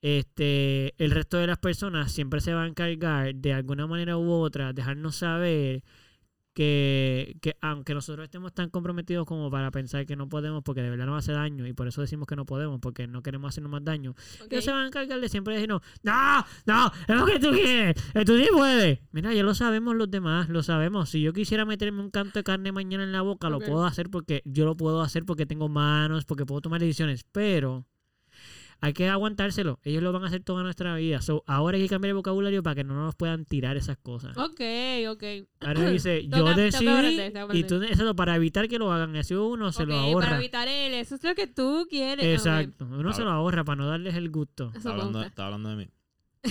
Este, 0.07 0.93
el 1.03 1.09
resto 1.09 1.37
de 1.37 1.47
las 1.47 1.57
personas 1.57 2.11
siempre 2.11 2.39
se 2.39 2.53
va 2.53 2.61
a 2.61 2.67
encargar 2.67 3.33
de 3.33 3.53
alguna 3.53 3.87
manera 3.87 4.19
u 4.19 4.29
otra 4.33 4.71
dejarnos 4.71 5.15
saber 5.15 5.81
que, 6.53 7.35
que 7.41 7.57
aunque 7.59 7.95
nosotros 7.95 8.25
estemos 8.25 8.53
tan 8.53 8.69
comprometidos 8.69 9.25
como 9.25 9.49
para 9.49 9.71
pensar 9.71 10.05
que 10.05 10.15
no 10.15 10.29
podemos 10.29 10.61
porque 10.61 10.83
de 10.83 10.91
verdad 10.91 11.07
nos 11.07 11.17
hace 11.17 11.31
daño 11.31 11.65
y 11.65 11.73
por 11.73 11.87
eso 11.87 12.01
decimos 12.01 12.27
que 12.27 12.35
no 12.35 12.45
podemos 12.45 12.79
porque 12.79 13.07
no 13.07 13.23
queremos 13.23 13.49
hacernos 13.49 13.71
más 13.71 13.83
daño, 13.83 14.11
Ok. 14.43 14.51
ellos 14.53 14.65
se 14.65 14.71
van 14.71 14.83
a 14.83 14.87
encargar 14.89 15.19
de 15.19 15.27
siempre 15.27 15.55
decirnos, 15.55 15.81
no, 16.03 16.45
no, 16.67 16.91
es 17.07 17.15
lo 17.15 17.25
que 17.25 17.39
tú 17.39 17.49
quieres, 17.49 17.95
tú 18.27 18.37
sí 18.37 18.47
puedes. 18.53 18.99
Mira, 19.11 19.33
ya 19.33 19.41
lo 19.41 19.55
sabemos 19.55 19.95
los 19.95 20.11
demás, 20.11 20.49
lo 20.49 20.61
sabemos. 20.61 21.09
Si 21.09 21.19
yo 21.19 21.33
quisiera 21.33 21.65
meterme 21.65 22.01
un 22.01 22.11
canto 22.11 22.37
de 22.37 22.43
carne 22.43 22.71
mañana 22.71 23.03
en 23.05 23.11
la 23.11 23.23
boca, 23.23 23.49
lo 23.49 23.57
puedo 23.59 23.83
hacer 23.83 24.11
porque 24.11 24.43
yo 24.45 24.65
lo 24.65 24.77
puedo 24.77 25.01
hacer 25.01 25.25
porque 25.25 25.47
tengo 25.47 25.67
manos, 25.67 26.25
porque 26.25 26.45
puedo 26.45 26.61
tomar 26.61 26.79
decisiones, 26.79 27.25
pero 27.31 27.87
hay 28.85 28.93
que 28.93 29.09
aguantárselo. 29.09 29.79
Ellos 29.83 30.03
lo 30.03 30.13
van 30.13 30.25
a 30.25 30.27
hacer 30.27 30.43
toda 30.43 30.61
nuestra 30.61 30.95
vida. 30.95 31.19
So, 31.19 31.43
ahora 31.47 31.77
hay 31.77 31.83
que 31.83 31.89
cambiar 31.89 32.09
el 32.09 32.15
vocabulario 32.15 32.61
para 32.61 32.75
que 32.75 32.83
no 32.83 32.93
nos 32.93 33.15
puedan 33.15 33.43
tirar 33.43 33.77
esas 33.77 33.97
cosas. 33.97 34.37
Ok, 34.37 34.61
ok. 35.09 35.23
Ahora 35.61 35.89
dice, 35.89 36.27
yo 36.27 36.45
que 36.53 36.67
y 37.53 37.63
tú, 37.63 37.81
exacto, 37.81 38.15
para 38.15 38.35
evitar 38.35 38.67
que 38.67 38.77
lo 38.77 38.91
hagan. 38.91 39.15
Así 39.15 39.33
uno 39.33 39.71
se 39.71 39.87
lo 39.87 39.95
para 39.95 40.01
ahorra. 40.01 40.37
evitar 40.37 40.67
él, 40.67 40.93
eso 40.93 41.15
es 41.15 41.23
lo 41.23 41.33
que 41.33 41.47
tú 41.47 41.87
quieres. 41.89 42.23
Exacto, 42.23 42.85
uno 42.85 43.11
se 43.11 43.23
lo 43.23 43.31
ahorra 43.31 43.63
para 43.63 43.77
no 43.77 43.87
darles 43.87 44.13
el 44.13 44.29
gusto. 44.29 44.67
Eso 44.69 44.77
Está 44.77 44.91
hablando, 44.91 45.23
está 45.23 45.45
hablando 45.45 45.69
de 45.69 45.75
mí. 45.77 45.87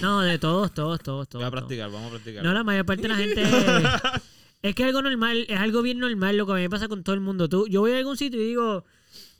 No, 0.02 0.22
de 0.22 0.36
todos, 0.40 0.74
todos, 0.74 1.00
todos, 1.00 1.28
todos. 1.28 1.40
Voy 1.40 1.46
a 1.46 1.50
todos. 1.50 1.60
practicar, 1.60 1.88
vamos 1.92 2.08
a 2.08 2.10
practicar. 2.10 2.42
No, 2.42 2.52
la 2.52 2.64
mayor 2.64 2.84
parte 2.84 3.02
de 3.02 3.08
la 3.08 3.14
gente 3.14 3.42
es 4.62 4.74
que 4.74 4.82
es 4.82 4.88
algo 4.88 5.02
normal, 5.02 5.46
es 5.48 5.60
algo 5.60 5.82
bien 5.82 6.00
normal 6.00 6.36
lo 6.36 6.46
que 6.46 6.52
a 6.52 6.56
mí 6.56 6.62
me 6.62 6.70
pasa 6.70 6.88
con 6.88 7.04
todo 7.04 7.14
el 7.14 7.20
mundo. 7.20 7.48
Tú, 7.48 7.68
yo 7.68 7.80
voy 7.80 7.92
a 7.92 7.98
algún 7.98 8.16
sitio 8.16 8.40
y 8.40 8.44
digo, 8.44 8.84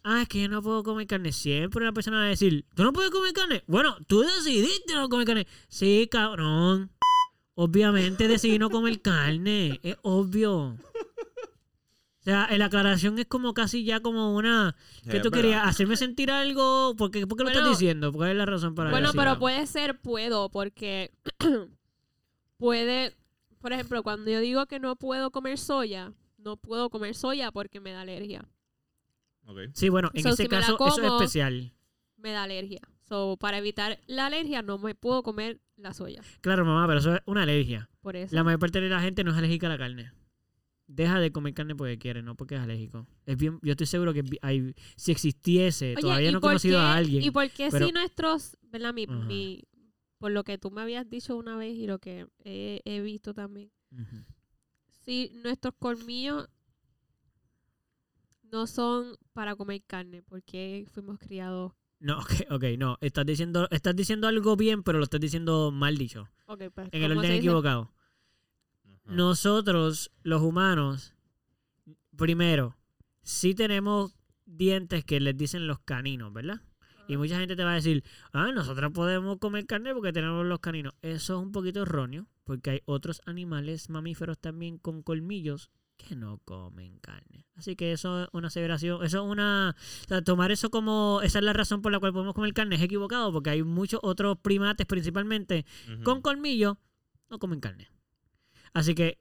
ah, 0.04 0.22
es 0.22 0.28
que 0.28 0.42
yo 0.42 0.48
no 0.48 0.62
puedo 0.62 0.82
comer 0.82 1.06
carne. 1.06 1.32
Siempre 1.32 1.82
una 1.82 1.92
persona 1.92 2.18
va 2.18 2.24
a 2.24 2.28
decir, 2.28 2.64
¿tú 2.74 2.84
no 2.84 2.92
puedes 2.92 3.10
comer 3.10 3.32
carne? 3.32 3.64
Bueno, 3.66 3.96
tú 4.06 4.20
decidiste 4.20 4.94
no 4.94 5.08
comer 5.08 5.26
carne. 5.26 5.46
Sí, 5.68 6.08
cabrón. 6.10 6.90
Obviamente 7.56 8.26
decidí 8.28 8.58
no 8.58 8.70
comer 8.70 9.00
carne. 9.02 9.80
Es 9.82 9.96
obvio. 10.02 10.76
O 12.20 12.24
sea, 12.24 12.48
la 12.56 12.64
aclaración 12.64 13.18
es 13.18 13.26
como 13.26 13.52
casi 13.52 13.84
ya 13.84 14.00
como 14.00 14.34
una... 14.34 14.74
¿Qué 15.04 15.18
Es 15.18 15.22
tú 15.22 15.28
verdad. 15.30 15.42
querías? 15.42 15.66
¿Hacerme 15.68 15.96
sentir 15.96 16.30
algo? 16.30 16.94
¿Por 16.96 17.10
qué, 17.10 17.26
por 17.26 17.36
qué 17.36 17.44
lo 17.44 17.50
Bueno, 17.50 17.58
estás 17.66 17.78
diciendo? 17.78 18.12
¿Cuál 18.12 18.30
es 18.30 18.36
la 18.36 18.46
razón 18.46 18.74
para 18.74 18.88
Bueno, 18.90 19.08
decirlo? 19.08 19.22
pero 19.24 19.38
puede 19.38 19.66
ser, 19.66 20.00
puedo, 20.00 20.48
porque 20.48 21.12
puede, 22.56 23.14
por 23.60 23.72
ejemplo, 23.74 24.02
cuando 24.02 24.30
yo 24.30 24.40
digo 24.40 24.64
que 24.66 24.80
no 24.80 24.96
puedo 24.96 25.30
comer 25.30 25.58
soya, 25.58 26.12
no 26.38 26.56
puedo 26.56 26.88
comer 26.90 27.14
soya 27.14 27.52
porque 27.52 27.80
me 27.80 27.92
da 27.92 28.00
alergia. 28.00 28.48
Sí, 29.74 29.88
bueno, 29.88 30.10
en 30.14 30.22
So, 30.22 30.30
ese 30.30 30.44
si 30.44 30.48
caso 30.48 30.76
eso 30.86 31.02
es 31.02 31.12
especial. 31.12 31.72
Me 32.16 32.30
da 32.32 32.44
alergia. 32.44 32.80
So, 33.02 33.36
para 33.38 33.58
evitar 33.58 34.00
la 34.06 34.26
alergia 34.26 34.62
no 34.62 34.78
me 34.78 34.94
puedo 34.94 35.22
comer 35.22 35.60
la 35.76 35.92
soya. 35.92 36.22
Claro, 36.40 36.64
mamá, 36.64 36.86
pero 36.86 37.00
eso 37.00 37.14
es 37.16 37.20
una 37.26 37.42
alergia. 37.42 37.90
Por 38.00 38.16
eso. 38.16 38.34
La 38.34 38.42
mayor 38.44 38.58
parte 38.60 38.80
de 38.80 38.88
la 38.88 39.00
gente 39.00 39.22
no 39.24 39.32
es 39.32 39.36
alérgica 39.36 39.66
a 39.66 39.70
la 39.70 39.78
carne. 39.78 40.12
Deja 40.86 41.18
de 41.18 41.32
comer 41.32 41.54
carne 41.54 41.74
porque 41.74 41.98
quiere, 41.98 42.22
no 42.22 42.34
porque 42.36 42.54
es 42.56 42.60
alérgico. 42.60 43.06
Es 43.26 43.36
bien, 43.36 43.58
yo 43.62 43.72
estoy 43.72 43.86
seguro 43.86 44.12
que 44.14 44.22
hay, 44.42 44.74
si 44.96 45.12
existiese, 45.12 45.92
Oye, 45.92 46.00
todavía 46.02 46.28
¿y 46.28 46.32
no 46.32 46.38
he 46.38 46.40
conocido 46.42 46.78
qué- 46.78 46.82
a 46.84 46.94
alguien. 46.94 47.22
¿Y 47.22 47.30
por 47.30 47.48
qué 47.50 47.68
pero- 47.70 47.86
si 47.86 47.92
nuestros, 47.92 48.56
verdad, 48.62 48.92
mi, 48.94 49.06
mi- 49.06 49.62
por 50.18 50.30
lo 50.32 50.44
que 50.44 50.56
tú 50.58 50.70
me 50.70 50.80
habías 50.82 51.08
dicho 51.08 51.36
una 51.36 51.56
vez 51.56 51.74
y 51.76 51.86
lo 51.86 51.98
que 51.98 52.26
he, 52.44 52.80
he 52.84 53.00
visto 53.00 53.32
también, 53.34 53.70
si 55.04 55.30
nuestros 55.42 55.74
colmillos 55.78 56.48
no 58.54 58.68
son 58.68 59.16
para 59.32 59.56
comer 59.56 59.82
carne, 59.84 60.22
porque 60.22 60.86
fuimos 60.92 61.18
criados. 61.18 61.72
No, 61.98 62.18
ok, 62.20 62.32
ok, 62.50 62.64
no. 62.78 62.96
Estás 63.00 63.26
diciendo, 63.26 63.68
estás 63.70 63.96
diciendo 63.96 64.28
algo 64.28 64.56
bien, 64.56 64.82
pero 64.82 64.98
lo 64.98 65.04
estás 65.04 65.20
diciendo 65.20 65.70
mal 65.72 65.98
dicho. 65.98 66.28
Ok, 66.46 66.62
pues, 66.72 66.88
En 66.92 67.02
el 67.02 67.10
¿cómo 67.10 67.20
orden 67.20 67.32
equivocado. 67.32 67.92
Ajá. 68.84 69.12
Nosotros, 69.12 70.12
los 70.22 70.40
humanos, 70.40 71.14
primero, 72.16 72.76
sí 73.22 73.54
tenemos 73.54 74.16
dientes 74.46 75.04
que 75.04 75.18
les 75.18 75.36
dicen 75.36 75.66
los 75.66 75.80
caninos, 75.80 76.32
¿verdad? 76.32 76.62
Y 77.08 77.16
mucha 77.16 77.38
gente 77.38 77.56
te 77.56 77.64
va 77.64 77.72
a 77.72 77.74
decir, 77.74 78.02
ah, 78.32 78.52
nosotros 78.52 78.92
podemos 78.92 79.38
comer 79.38 79.66
carne 79.66 79.92
porque 79.92 80.12
tenemos 80.12 80.46
los 80.46 80.60
caninos. 80.60 80.94
Eso 81.02 81.36
es 81.36 81.42
un 81.42 81.52
poquito 81.52 81.82
erróneo, 81.82 82.28
porque 82.44 82.70
hay 82.70 82.80
otros 82.86 83.20
animales 83.26 83.90
mamíferos 83.90 84.38
también 84.38 84.78
con 84.78 85.02
colmillos 85.02 85.70
que 85.96 86.16
no 86.16 86.38
comen 86.44 86.98
carne. 86.98 87.46
Así 87.54 87.76
que 87.76 87.92
eso 87.92 88.24
es 88.24 88.28
una 88.32 88.48
aseveración, 88.48 89.04
eso 89.04 89.24
es 89.24 89.30
una... 89.30 89.76
o 89.78 90.08
sea, 90.08 90.22
tomar 90.22 90.50
eso 90.50 90.70
como... 90.70 91.20
Esa 91.22 91.38
es 91.38 91.44
la 91.44 91.52
razón 91.52 91.82
por 91.82 91.92
la 91.92 92.00
cual 92.00 92.12
podemos 92.12 92.34
comer 92.34 92.52
carne 92.52 92.76
es 92.76 92.82
equivocado, 92.82 93.32
porque 93.32 93.50
hay 93.50 93.62
muchos 93.62 94.00
otros 94.02 94.38
primates 94.38 94.86
principalmente 94.86 95.64
con 96.02 96.20
colmillo 96.20 96.78
no 97.30 97.38
comen 97.38 97.60
carne. 97.60 97.88
Así 98.72 98.94
que 98.94 99.18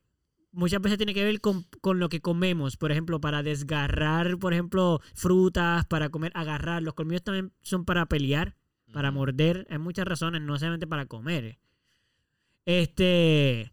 muchas 0.52 0.82
veces 0.82 0.98
tiene 0.98 1.14
que 1.14 1.24
ver 1.24 1.42
con, 1.42 1.66
con 1.82 2.00
lo 2.00 2.10
que 2.10 2.22
comemos. 2.22 2.78
Por 2.78 2.92
ejemplo, 2.92 3.20
para 3.20 3.44
desgarrar, 3.44 4.38
por 4.38 4.54
ejemplo, 4.54 5.02
frutas, 5.14 5.86
para 5.86 6.10
comer, 6.10 6.32
agarrar. 6.36 6.82
Los 6.82 6.94
colmillos 6.94 7.24
también 7.24 7.52
son 7.62 7.86
para 7.86 8.06
pelear, 8.08 8.56
para 8.92 9.12
morder. 9.12 9.68
Hay 9.70 9.80
muchas 9.80 10.06
razones, 10.06 10.42
no 10.42 10.58
solamente 10.58 10.88
para 10.88 11.06
comer. 11.06 11.60
Este. 12.66 13.72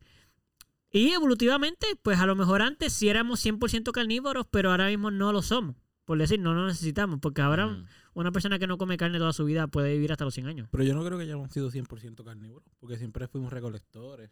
Y 0.93 1.11
evolutivamente, 1.11 1.87
pues 2.03 2.19
a 2.19 2.27
lo 2.27 2.35
mejor 2.35 2.63
antes 2.63 2.93
sí 2.93 3.09
éramos 3.09 3.45
100% 3.45 3.93
carnívoros, 3.93 4.47
pero 4.51 4.71
ahora 4.71 4.89
mismo 4.89 5.11
no 5.11 5.33
lo 5.33 5.43
somos. 5.43 5.77
Por 6.05 6.19
decir, 6.19 6.41
no 6.41 6.53
lo 6.53 6.67
necesitamos. 6.67 7.21
Porque 7.21 7.41
ahora 7.41 7.85
una 8.15 8.33
persona 8.33 8.59
que 8.59 8.67
no 8.67 8.79
come 8.79 8.97
carne 8.97 9.19
toda 9.19 9.33
su 9.33 9.45
vida 9.45 9.69
puede 9.69 9.93
vivir 9.93 10.11
hasta 10.11 10.25
los 10.25 10.35
100 10.35 10.47
años. 10.49 10.69
Pero 10.73 10.83
yo 10.83 10.95
no 10.95 11.05
creo 11.05 11.17
que 11.17 11.25
hayamos 11.25 11.53
sido 11.53 11.71
100% 11.71 12.25
carnívoros, 12.25 12.69
porque 12.81 12.99
siempre 12.99 13.29
fuimos 13.29 13.53
recolectores. 13.53 14.31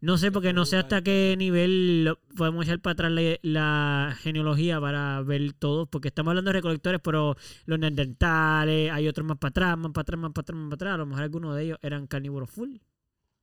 No 0.00 0.18
sé, 0.18 0.30
porque 0.30 0.52
no 0.52 0.66
sé 0.66 0.76
hasta 0.76 1.02
qué 1.02 1.34
nivel 1.38 2.16
podemos 2.36 2.66
echar 2.66 2.80
para 2.80 2.92
atrás 2.92 3.12
la, 3.12 3.38
la 3.42 4.16
genealogía 4.20 4.80
para 4.80 5.22
ver 5.22 5.52
todo, 5.54 5.86
porque 5.86 6.08
estamos 6.08 6.32
hablando 6.32 6.50
de 6.50 6.54
recolectores, 6.54 7.00
pero 7.02 7.36
los 7.64 7.78
neandertales, 7.78 8.92
hay 8.92 9.08
otros 9.08 9.26
más 9.26 9.38
para 9.38 9.50
atrás, 9.50 9.78
más 9.78 9.92
para 9.92 10.02
atrás, 10.02 10.20
más 10.20 10.32
para 10.32 10.42
atrás, 10.42 10.56
más 10.58 10.68
para 10.68 10.74
atrás. 10.74 10.94
A 10.94 10.98
lo 10.98 11.06
mejor 11.06 11.22
algunos 11.22 11.56
de 11.56 11.62
ellos 11.62 11.78
eran 11.82 12.06
carnívoros 12.06 12.50
full. 12.50 12.76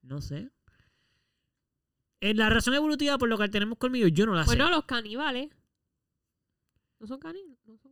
No 0.03 0.21
sé. 0.21 0.51
En 2.21 2.37
la 2.37 2.49
razón 2.49 2.73
evolutiva 2.75 3.17
por 3.17 3.27
lo 3.29 3.37
que 3.37 3.49
tenemos 3.49 3.77
colmillo, 3.77 4.07
yo 4.07 4.25
no 4.25 4.33
la 4.35 4.43
Bueno, 4.45 4.65
sé. 4.67 4.71
los 4.71 4.85
caníbales. 4.85 5.49
No 6.99 7.07
son 7.07 7.19
canívoros. 7.19 7.57
No 7.67 7.77
son 7.77 7.91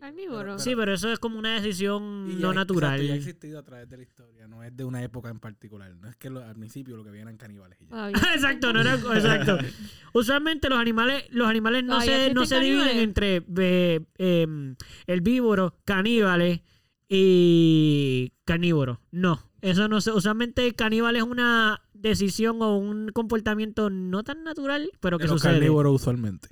carnívoros. 0.00 0.62
Sí, 0.62 0.74
pero 0.76 0.92
eso 0.92 1.10
es 1.10 1.18
como 1.18 1.38
una 1.38 1.54
decisión 1.54 2.26
Y 2.30 2.34
no 2.34 2.52
ya- 2.52 2.54
natural. 2.54 2.94
exacto, 3.00 3.06
ya 3.08 3.12
ha 3.14 3.16
existido 3.16 3.58
a 3.58 3.62
través 3.62 3.88
de 3.88 3.96
la 3.96 4.02
historia, 4.02 4.46
no 4.46 4.62
es 4.62 4.76
de 4.76 4.84
una 4.84 5.02
época 5.02 5.30
en 5.30 5.38
particular. 5.40 5.94
No 5.96 6.06
es 6.08 6.16
que 6.16 6.28
lo- 6.28 6.42
al 6.44 6.54
principio 6.54 6.96
lo 6.98 7.02
que 7.04 7.08
habían 7.08 7.28
eran 7.28 7.38
caníbales. 7.38 7.80
y 7.80 7.84
ya. 7.86 7.90
Todavía. 8.12 8.16
exacto, 8.34 8.72
no 8.74 8.80
era 8.82 8.94
exacto. 8.96 9.56
Usualmente 10.12 10.68
los 10.68 10.78
animales, 10.78 11.24
los 11.30 11.48
animales 11.48 11.82
no 11.84 11.94
Todavía 11.94 12.26
se, 12.28 12.34
no 12.34 12.44
se 12.44 12.60
dividen 12.60 12.78
caníbales. 12.80 13.02
entre 13.04 13.44
eh, 13.56 14.00
em, 14.18 14.76
herbívoros, 15.06 15.72
caníbales 15.86 16.60
y 17.08 18.32
carnívoros. 18.44 18.98
No, 19.12 19.40
eso 19.62 19.88
no 19.88 20.00
se. 20.00 20.10
Usualmente 20.10 20.74
caníbal 20.74 21.16
es 21.16 21.22
una 21.22 21.80
decisión 22.08 22.60
o 22.62 22.76
un 22.76 23.08
comportamiento 23.12 23.90
no 23.90 24.22
tan 24.24 24.44
natural, 24.44 24.90
pero 25.00 25.18
que 25.18 25.24
los 25.24 25.40
sucede. 25.40 25.54
carnívoros 25.54 25.94
usualmente. 26.00 26.48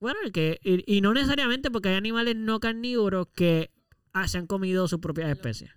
Bueno, 0.00 0.18
el 0.24 0.32
que, 0.32 0.58
y, 0.62 0.96
y 0.96 1.00
no 1.00 1.14
necesariamente 1.14 1.70
porque 1.70 1.88
hay 1.90 1.94
animales 1.94 2.36
no 2.36 2.60
carnívoros 2.60 3.28
que 3.34 3.70
ah, 4.12 4.28
se 4.28 4.38
han 4.38 4.46
comido 4.46 4.86
sus 4.88 4.98
propias 5.00 5.30
especies. 5.30 5.70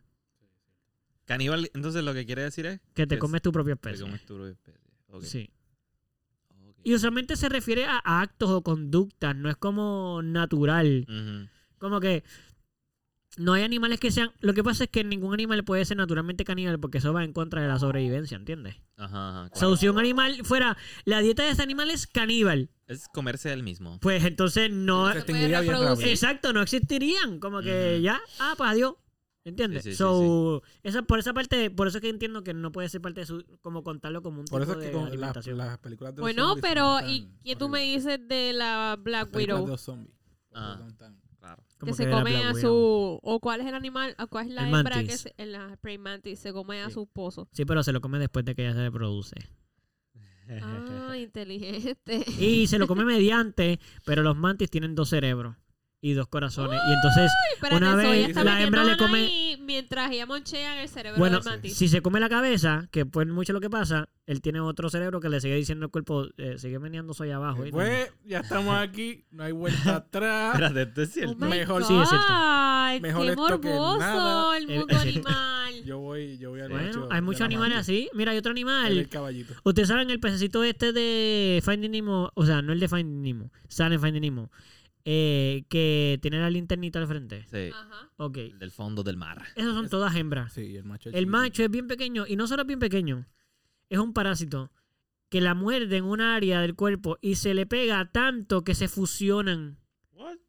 Caníbal, 1.25 1.69
entonces 1.73 2.03
lo 2.03 2.13
que 2.13 2.25
quiere 2.25 2.41
decir 2.43 2.65
es 2.65 2.79
Que 2.95 3.05
te 3.05 3.15
que 3.15 3.19
comes 3.19 3.41
tu 3.41 3.51
propia 3.51 3.75
te 3.75 3.89
especie. 3.89 4.05
comes 4.05 4.25
tu 4.25 4.35
propia 4.35 4.51
especie. 4.51 5.29
Sí. 5.29 5.49
Y 6.83 6.93
usualmente 6.95 7.35
se 7.35 7.49
refiere 7.49 7.85
a 7.85 7.99
actos 8.21 8.49
o 8.49 8.61
conductas, 8.61 9.35
no 9.35 9.49
es 9.49 9.57
como 9.57 10.21
natural. 10.23 11.05
Como 11.77 11.99
que 11.99 12.23
no 13.39 13.53
hay 13.53 13.63
animales 13.63 13.99
que 13.99 14.11
sean. 14.11 14.31
Lo 14.41 14.53
que 14.53 14.63
pasa 14.63 14.83
es 14.83 14.89
que 14.89 15.03
ningún 15.03 15.33
animal 15.33 15.63
puede 15.63 15.83
ser 15.85 15.97
naturalmente 15.97 16.43
caníbal 16.45 16.79
porque 16.79 16.99
eso 16.99 17.13
va 17.13 17.23
en 17.23 17.33
contra 17.33 17.61
de 17.61 17.67
la 17.67 17.79
sobrevivencia, 17.79 18.35
¿entiendes? 18.37 18.75
Ajá, 18.97 19.29
ajá, 19.29 19.41
O 19.41 19.47
sea, 19.47 19.59
claro. 19.59 19.75
si 19.77 19.87
un 19.87 19.97
animal 19.97 20.43
fuera. 20.43 20.77
La 21.05 21.21
dieta 21.21 21.43
de 21.43 21.49
ese 21.51 21.61
animal 21.63 21.89
es 21.89 22.05
caníbal, 22.05 22.69
Es 22.87 23.07
comerse 23.07 23.51
el 23.53 23.63
mismo. 23.63 23.97
pues 24.01 24.23
entonces 24.25 24.71
no. 24.71 25.11
Se 25.11 25.17
extinguiría 25.19 25.61
bien 25.61 25.73
rápido. 25.73 25.99
Exacto, 26.09 26.53
no 26.53 26.61
existirían. 26.61 27.39
Como 27.39 27.61
que 27.61 27.93
Ujú. 27.95 28.03
ya, 28.03 28.19
ah, 28.39 28.53
pues 28.57 28.69
adiós. 28.69 28.93
¿Entiendes? 29.45 29.83
Sí, 29.83 29.91
sí, 29.91 29.95
sí, 29.95 29.97
so, 29.97 30.61
Esa, 30.83 31.01
por 31.03 31.17
esa 31.17 31.33
parte, 31.33 31.71
por 31.71 31.87
eso 31.87 31.97
es 31.97 32.01
que 32.01 32.09
entiendo 32.09 32.43
que 32.43 32.53
no 32.53 32.71
puede 32.73 32.89
ser 32.89 33.01
parte 33.01 33.21
de 33.21 33.25
su. 33.25 33.43
Como 33.61 33.83
contarlo 33.83 34.21
como 34.21 34.41
un 34.41 34.45
Por 34.45 34.61
tipo 34.61 34.73
eso 34.73 34.79
es 34.81 34.85
que 34.85 34.87
de 34.87 34.91
con 34.93 35.03
las, 35.03 35.11
alimentación. 35.13 35.57
las 35.57 35.77
películas 35.79 36.13
de 36.13 36.17
los 36.17 36.23
Bueno, 36.23 36.49
zombies 36.49 36.61
pero 36.69 36.99
son 36.99 37.09
¿y 37.09 37.21
tan 37.21 37.37
qué 37.45 37.55
tú 37.55 37.69
me 37.69 37.79
horribles. 37.79 38.03
dices 38.05 38.27
de 38.27 38.53
la 38.53 38.65
Las 38.95 39.03
Black 39.03 39.29
películas 39.31 39.47
de 39.47 39.53
Widow? 39.63 39.67
los 39.67 39.81
zombies. 39.81 40.15
Ah. 40.53 40.75
son 40.79 40.97
tan- 40.97 41.21
Claro. 41.39 41.63
Que 41.85 41.93
se 41.93 42.09
come 42.09 42.43
a 42.43 42.53
su... 42.53 43.19
¿O 43.23 43.39
cuál 43.39 43.61
es 43.61 43.67
el 43.67 43.73
animal? 43.75 44.13
¿A 44.17 44.27
¿Cuál 44.27 44.47
es 44.47 44.53
la 44.53 44.67
El 44.67 44.75
hembra 44.75 44.95
que 44.95 45.07
mantis. 45.07 45.21
se, 45.21 45.33
en 45.37 45.51
la 45.53 45.77
praying 45.81 46.01
mantis 46.01 46.39
se 46.39 46.51
come 46.51 46.81
a 46.81 46.89
su 46.89 47.03
esposo? 47.03 47.47
Sí, 47.53 47.65
pero 47.65 47.81
se 47.83 47.93
lo 47.93 48.01
come 48.01 48.19
después 48.19 48.43
de 48.45 48.55
que 48.55 48.63
ya 48.63 48.73
se 48.73 48.81
reproduce. 48.81 49.35
Ah, 50.61 51.15
inteligente. 51.17 52.25
Y 52.39 52.67
se 52.67 52.77
lo 52.77 52.87
come 52.87 53.05
mediante, 53.05 53.79
pero 54.05 54.23
los 54.23 54.35
mantis 54.35 54.69
tienen 54.69 54.95
dos 54.95 55.09
cerebros 55.09 55.55
y 56.01 56.13
dos 56.13 56.27
corazones. 56.27 56.79
Y 56.87 56.93
entonces, 56.93 57.31
Espérate, 57.55 57.75
una 57.83 57.95
vez 57.95 58.35
la 58.35 58.61
hembra 58.61 58.83
le 58.85 58.95
come- 58.97 59.57
mientras 59.61 60.11
ella 60.11 60.25
monchea 60.25 60.75
en 60.75 60.81
el 60.83 60.89
cerebro 60.89 61.19
bueno, 61.19 61.39
del 61.39 61.45
mantis. 61.45 61.75
si 61.75 61.87
se 61.89 62.01
come 62.01 62.19
la 62.19 62.29
cabeza, 62.29 62.87
que 62.91 63.05
pues 63.05 63.27
mucho 63.27 63.51
lo 63.53 63.59
que 63.59 63.69
pasa, 63.69 64.07
él 64.25 64.41
tiene 64.41 64.59
otro 64.61 64.89
cerebro 64.89 65.19
que 65.19 65.27
le 65.29 65.41
sigue 65.41 65.55
diciendo 65.55 65.85
al 65.85 65.91
cuerpo, 65.91 66.27
eh, 66.37 66.55
sigue 66.57 66.79
meneando 66.79 67.13
soy 67.13 67.31
abajo. 67.31 67.63
Pues 67.71 68.11
ya 68.25 68.39
estamos 68.39 68.75
aquí, 68.77 69.25
no 69.31 69.43
hay 69.43 69.51
vuelta 69.51 69.95
atrás. 69.97 70.53
Espérate, 70.55 70.81
esto 70.83 71.01
es 71.01 71.09
Oh 71.09 71.11
cierto. 71.13 71.35
my 71.45 71.49
Mejor- 71.49 71.83
Sí, 71.83 71.93
es 72.01 72.09
cierto. 72.09 72.27
Mejor 73.01 73.25
qué 73.25 73.29
esto 73.31 73.61
que 73.61 73.69
morboso 73.69 73.99
nada. 73.99 74.57
el 74.57 74.69
Eh, 74.69 74.77
mundo 74.79 74.95
eh, 74.95 74.99
animal. 75.01 75.73
Yo 75.85 75.97
voy, 75.99 76.37
yo 76.37 76.49
voy 76.49 76.59
al 76.61 76.69
Bueno, 76.69 76.87
hecho 76.89 77.07
hay 77.09 77.21
muchos 77.21 77.41
animales 77.41 77.77
así. 77.77 78.09
Mira, 78.13 78.31
hay 78.33 78.37
otro 78.37 78.51
El, 78.51 78.57
animal. 78.57 79.07
caballito. 79.09 79.53
Ustedes 79.63 79.87
saben 79.87 80.09
el 80.09 80.19
pececito 80.19 80.63
este 80.63 80.91
de 80.91 81.61
Finding 81.63 81.91
Nemo, 81.91 82.31
o 82.35 82.45
sea, 82.45 82.61
no 82.61 82.73
el 82.73 82.79
de 82.81 82.89
Finding 82.89 83.21
Nemo, 83.21 83.51
sale 83.69 83.95
en 83.95 84.01
Finding 84.01 84.21
Nemo, 84.21 84.51
eh, 85.05 85.63
que 85.69 86.19
tiene 86.21 86.39
la 86.39 86.49
linternita 86.49 86.99
al 86.99 87.07
frente. 87.07 87.45
Sí. 87.49 87.71
Ajá. 87.73 88.11
Ok. 88.17 88.37
El 88.37 88.59
del 88.59 88.71
fondo 88.71 89.03
del 89.03 89.17
mar. 89.17 89.43
Esas 89.55 89.73
son 89.73 89.89
todas 89.89 90.15
hembras. 90.15 90.53
Sí, 90.53 90.75
el 90.75 90.83
macho. 90.83 91.09
es 91.09 91.15
El 91.15 91.27
macho 91.27 91.63
es 91.63 91.71
bien 91.71 91.87
pequeño 91.87 92.25
y 92.27 92.35
no 92.35 92.47
solo 92.47 92.63
es 92.63 92.67
bien 92.67 92.79
pequeño, 92.79 93.25
es 93.89 93.99
un 93.99 94.13
parásito 94.13 94.71
que 95.29 95.41
la 95.41 95.53
muerde 95.53 95.97
en 95.97 96.05
un 96.05 96.21
área 96.21 96.61
del 96.61 96.75
cuerpo 96.75 97.17
y 97.21 97.35
se 97.35 97.53
le 97.53 97.65
pega 97.65 98.11
tanto 98.11 98.63
que 98.63 98.75
se 98.75 98.87
fusionan 98.87 99.77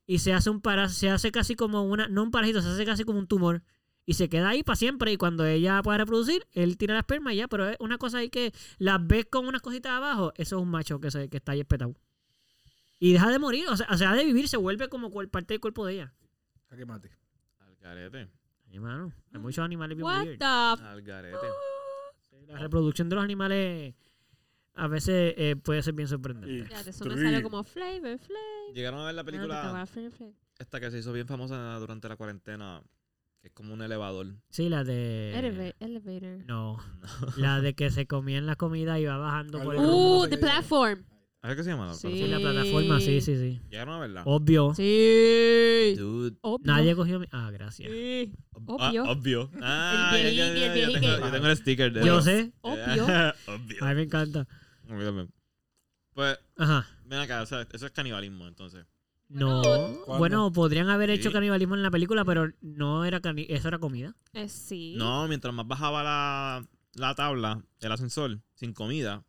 y 0.07 0.19
se 0.19 0.33
hace 0.33 0.51
un 0.51 0.61
para 0.61 0.89
se 0.89 1.11
hace 1.11 1.31
casi 1.31 1.55
como 1.55 1.85
una 1.85 2.09
no 2.09 2.23
un 2.23 2.31
parásito, 2.31 2.63
se 2.63 2.69
hace 2.69 2.85
casi 2.85 3.05
como 3.05 3.19
un 3.19 3.29
tumor 3.29 3.63
y 4.07 4.15
se 4.15 4.29
queda 4.29 4.49
ahí 4.49 4.63
para 4.63 4.77
siempre 4.77 5.13
y 5.13 5.17
cuando 5.17 5.47
ella 5.47 5.83
pueda 5.83 5.99
reproducir, 5.99 6.47
él 6.53 6.77
tira 6.77 6.95
la 6.95 7.01
esperma 7.01 7.33
y 7.33 7.37
ya, 7.37 7.49
pero 7.49 7.69
es 7.69 7.77
una 7.79 7.99
cosa 7.99 8.19
ahí 8.19 8.31
que 8.31 8.53
las 8.79 9.07
ves 9.07 9.27
con 9.31 9.47
unas 9.47 9.63
cositas 9.63 9.93
abajo, 9.93 10.33
eso 10.37 10.57
es 10.57 10.63
un 10.63 10.71
macho 10.71 10.99
que 10.99 11.11
se 11.11 11.29
que 11.29 11.37
está 11.37 11.53
ahí 11.53 11.61
espetado. 11.61 11.95
Y 13.01 13.15
deja 13.15 13.29
de 13.31 13.39
morir, 13.39 13.67
o 13.69 13.77
sea, 13.77 13.89
o 13.91 13.97
sea, 13.97 14.15
de 14.15 14.25
vivir, 14.25 14.47
se 14.49 14.57
vuelve 14.59 14.89
como 14.89 15.11
cual- 15.11 15.29
parte 15.29 15.55
del 15.55 15.61
cuerpo 15.61 15.85
de 15.87 15.95
ella. 15.95 16.15
Jaque 16.69 16.85
mate. 16.87 17.11
Al 17.59 17.75
garete. 17.77 18.29
Ay, 18.71 18.79
mano, 18.79 19.13
hay 19.33 19.41
muchos 19.41 19.65
animales 19.65 19.97
bien 19.97 20.05
What 20.05 20.23
weird. 20.27 20.43
Al 20.43 21.03
garete. 21.03 21.37
La 22.47 22.59
reproducción 22.59 23.09
de 23.09 23.15
los 23.17 23.25
animales 23.25 23.95
a 24.75 24.87
veces 24.87 25.35
eh, 25.37 25.57
puede 25.57 25.83
ser 25.83 25.95
bien 25.95 26.09
sorprendente. 26.09 26.65
Fíjate, 26.69 26.91
eso 26.91 27.05
me 27.07 27.17
salió 27.17 27.43
como 27.43 27.65
flavor, 27.65 28.19
flavor. 28.19 28.75
Llegaron 28.75 29.01
a 29.01 29.07
ver 29.07 29.15
la 29.15 29.25
película 29.25 29.61
Flavor, 29.63 29.87
flavor. 29.89 30.35
esta 30.59 30.79
que 30.81 30.91
se 30.91 30.99
hizo 30.99 31.13
bien 31.13 31.27
famosa 31.27 31.77
durante 31.79 32.09
la 32.09 32.17
cuarentena. 32.17 32.83
Que 33.41 33.49
es 33.49 33.55
como 33.55 33.73
un 33.73 33.81
elevador. 33.81 34.27
Sí, 34.51 34.69
la 34.69 34.85
de... 34.85 35.33
Eleva- 35.35 35.75
Elevator. 35.81 36.45
No, 36.47 36.77
No. 36.77 37.27
la 37.39 37.63
de 37.63 37.75
que 37.75 37.91
se 37.91 38.07
comían 38.07 38.45
la 38.45 38.55
comida 38.57 39.01
y 39.01 39.07
va 39.07 39.17
bajando 39.17 39.59
por 39.65 39.75
el... 39.77 39.81
Uh, 39.81 39.85
¿Cómo 39.87 40.29
the 40.29 40.37
platform. 40.37 41.03
¿A 41.43 41.49
ver 41.49 41.57
qué 41.57 41.65
se 41.65 41.71
llama? 41.71 41.87
la 41.87 41.95
Sí. 41.95 42.09
Sí, 42.13 42.27
la 42.27 42.39
plataforma, 42.39 43.01
sí, 43.01 43.21
sí, 43.23 43.35
sí. 43.37 43.61
Llegaron 43.71 43.95
a 43.95 43.99
verla. 44.01 44.23
Obvio. 44.27 44.75
Sí. 44.75 45.95
Dude. 45.97 46.37
Obvio. 46.43 46.67
Nadie 46.67 46.95
cogió 46.95 47.19
mi... 47.19 47.27
Ah, 47.33 47.51
gracias. 47.51 47.91
Sí. 47.91 48.33
Ob- 48.53 48.77
Obvio. 48.79 49.05
ah, 49.07 49.11
obvio. 49.11 49.51
Ah, 49.63 50.13
El 50.19 50.37
tengo, 50.37 51.19
yo 51.27 51.31
tengo 51.31 51.47
el 51.47 51.57
sticker 51.57 51.93
de 51.93 52.05
Yo 52.05 52.19
eso. 52.19 52.23
sé. 52.25 52.53
Obvio. 52.61 53.05
obvio. 53.47 53.85
A 53.85 53.89
mí 53.89 53.95
me 53.95 54.03
encanta. 54.03 54.47
A 54.89 54.93
mí 54.95 55.03
también. 55.05 55.33
Pues, 56.13 56.39
Ajá. 56.59 56.87
ven 57.07 57.21
acá, 57.21 57.41
o 57.41 57.47
sea, 57.47 57.67
eso 57.73 57.87
es 57.87 57.93
canibalismo, 57.93 58.47
entonces. 58.47 58.85
No. 59.29 59.63
¿Cuándo? 59.63 60.19
Bueno, 60.19 60.53
podrían 60.53 60.91
haber 60.91 61.09
hecho 61.09 61.31
Sí. 61.31 61.33
canibalismo 61.33 61.75
en 61.75 61.83
la 61.83 61.91
película, 61.91 62.25
pero 62.25 62.51
no 62.61 63.05
era 63.07 63.21
cani... 63.21 63.47
Eso 63.49 63.69
era 63.69 63.79
comida. 63.79 64.15
Eh, 64.35 64.49
sí. 64.49 64.95
No, 64.99 65.27
mientras 65.29 65.55
más 65.55 65.67
bajaba 65.67 66.03
la, 66.03 66.67
la 66.95 67.15
tabla, 67.15 67.63
el 67.81 67.93
ascensor, 67.93 68.41
sin 68.55 68.75
comida. 68.75 69.25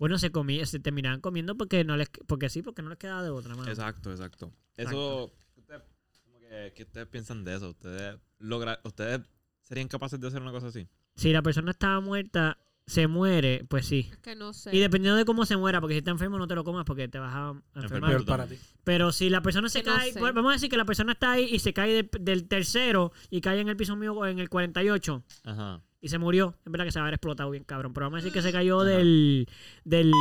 Bueno, 0.00 0.16
se 0.16 0.32
comía, 0.32 0.64
se 0.64 0.80
terminaban 0.80 1.20
comiendo 1.20 1.58
porque 1.58 1.84
no 1.84 1.94
les... 1.94 2.08
Porque 2.26 2.48
sí, 2.48 2.62
porque 2.62 2.80
no 2.80 2.88
les 2.88 2.96
quedaba 2.96 3.22
de 3.22 3.28
otra, 3.28 3.54
mano. 3.54 3.68
Exacto, 3.68 4.10
exacto. 4.10 4.50
Eso, 4.74 5.30
ustedes, 5.56 5.82
como 6.24 6.40
que, 6.40 6.72
¿qué 6.74 6.84
ustedes 6.84 7.06
piensan 7.06 7.44
de 7.44 7.56
eso? 7.56 7.68
¿Ustedes, 7.68 8.18
logra, 8.38 8.80
¿Ustedes 8.82 9.20
serían 9.60 9.88
capaces 9.88 10.18
de 10.18 10.26
hacer 10.26 10.40
una 10.40 10.52
cosa 10.52 10.68
así? 10.68 10.88
Si 11.16 11.30
la 11.34 11.42
persona 11.42 11.72
estaba 11.72 12.00
muerta, 12.00 12.56
se 12.90 13.06
muere, 13.06 13.64
pues 13.68 13.86
sí. 13.86 14.08
Es 14.10 14.18
que 14.18 14.34
no 14.34 14.52
sé. 14.52 14.74
Y 14.74 14.80
dependiendo 14.80 15.16
de 15.16 15.24
cómo 15.24 15.46
se 15.46 15.56
muera, 15.56 15.80
porque 15.80 15.94
si 15.94 15.98
está 15.98 16.10
enfermo 16.10 16.38
no 16.38 16.48
te 16.48 16.54
lo 16.56 16.64
comas 16.64 16.84
porque 16.84 17.06
te 17.06 17.18
vas 17.20 17.32
a 17.34 17.54
enfermar. 17.76 18.10
Peor 18.10 18.24
para 18.26 18.46
ti. 18.48 18.56
Pero 18.82 19.12
si 19.12 19.30
la 19.30 19.42
persona 19.42 19.68
se 19.68 19.82
Que 19.84 19.90
no 19.90 19.96
cae, 19.96 20.12
sé. 20.12 20.18
pues, 20.18 20.34
vamos 20.34 20.50
a 20.50 20.54
decir 20.54 20.68
que 20.68 20.76
la 20.76 20.84
persona 20.84 21.12
está 21.12 21.30
ahí 21.32 21.48
y 21.52 21.60
se 21.60 21.72
cae 21.72 21.92
del, 21.92 22.10
del 22.20 22.48
tercero 22.48 23.12
y 23.30 23.40
cae 23.40 23.60
en 23.60 23.68
el 23.68 23.76
piso 23.76 23.94
mío 23.94 24.26
en 24.26 24.40
el 24.40 24.48
48 24.48 25.22
Ajá. 25.44 25.80
y 26.00 26.08
se 26.08 26.18
murió, 26.18 26.56
es 26.66 26.72
verdad 26.72 26.84
que 26.84 26.90
se 26.92 26.98
va 26.98 27.04
a 27.04 27.06
haber 27.06 27.14
explotado 27.14 27.50
bien 27.50 27.62
cabrón, 27.62 27.92
pero 27.94 28.06
vamos 28.06 28.16
a 28.18 28.20
decir 28.22 28.32
que 28.32 28.42
se 28.42 28.50
cayó 28.52 28.80
Ajá. 28.80 28.90
del, 28.90 29.46
del, 29.84 30.12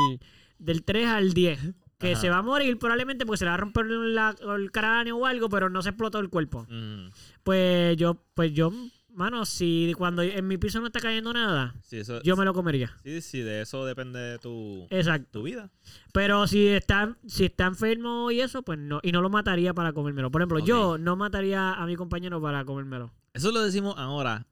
del 0.59 0.83
3 0.83 1.07
al 1.07 1.33
10. 1.33 1.59
Que 1.97 2.11
Ajá. 2.13 2.21
se 2.21 2.29
va 2.29 2.37
a 2.37 2.41
morir 2.41 2.77
probablemente 2.79 3.25
porque 3.25 3.39
se 3.39 3.45
le 3.45 3.49
va 3.49 3.55
a 3.55 3.57
romper 3.57 3.85
la- 3.87 4.33
el 4.55 4.71
cráneo 4.71 5.17
o 5.17 5.25
algo, 5.25 5.49
pero 5.49 5.69
no 5.69 5.81
se 5.81 5.89
explotó 5.89 6.19
el 6.19 6.29
cuerpo. 6.29 6.65
Mm, 6.69 7.09
Pues 7.43 7.97
yo, 7.97 8.23
pues 8.35 8.53
yo, 8.53 8.71
mano, 9.19 9.45
si 9.45 9.93
cuando 9.97 10.21
en 10.23 10.47
mi 10.47 10.57
piso 10.57 10.79
no 10.79 10.87
está 10.87 11.01
cayendo 11.01 11.33
nada, 11.33 11.75
sí, 11.83 11.97
eso, 11.97 12.21
yo 12.23 12.37
me 12.37 12.45
lo 12.45 12.53
comería. 12.53 12.95
sí, 13.03 13.21
sí, 13.21 13.41
de 13.41 13.61
eso 13.61 13.85
depende 13.85 14.17
de 14.17 14.39
tu, 14.39 14.87
Exacto. 14.89 15.27
tu 15.31 15.43
vida. 15.43 15.69
Pero 16.13 16.47
si 16.47 16.67
está, 16.67 17.17
si 17.27 17.45
está 17.45 17.65
enfermo 17.65 18.31
y 18.31 18.39
eso, 18.39 18.63
pues 18.63 18.79
no. 18.79 19.01
Y 19.03 19.11
no 19.11 19.21
lo 19.21 19.29
mataría 19.29 19.73
para 19.73 19.91
comérmelo. 19.91 20.31
Por 20.31 20.41
ejemplo, 20.41 20.59
yo 20.59 20.97
no 20.97 21.17
mataría 21.17 21.73
a 21.73 21.85
mi 21.85 21.97
compañero 21.97 22.41
para 22.41 22.63
comérmelo. 22.63 23.11
Eso 23.33 23.51
lo 23.51 23.61
decimos 23.61 23.95
ahora 23.97 24.47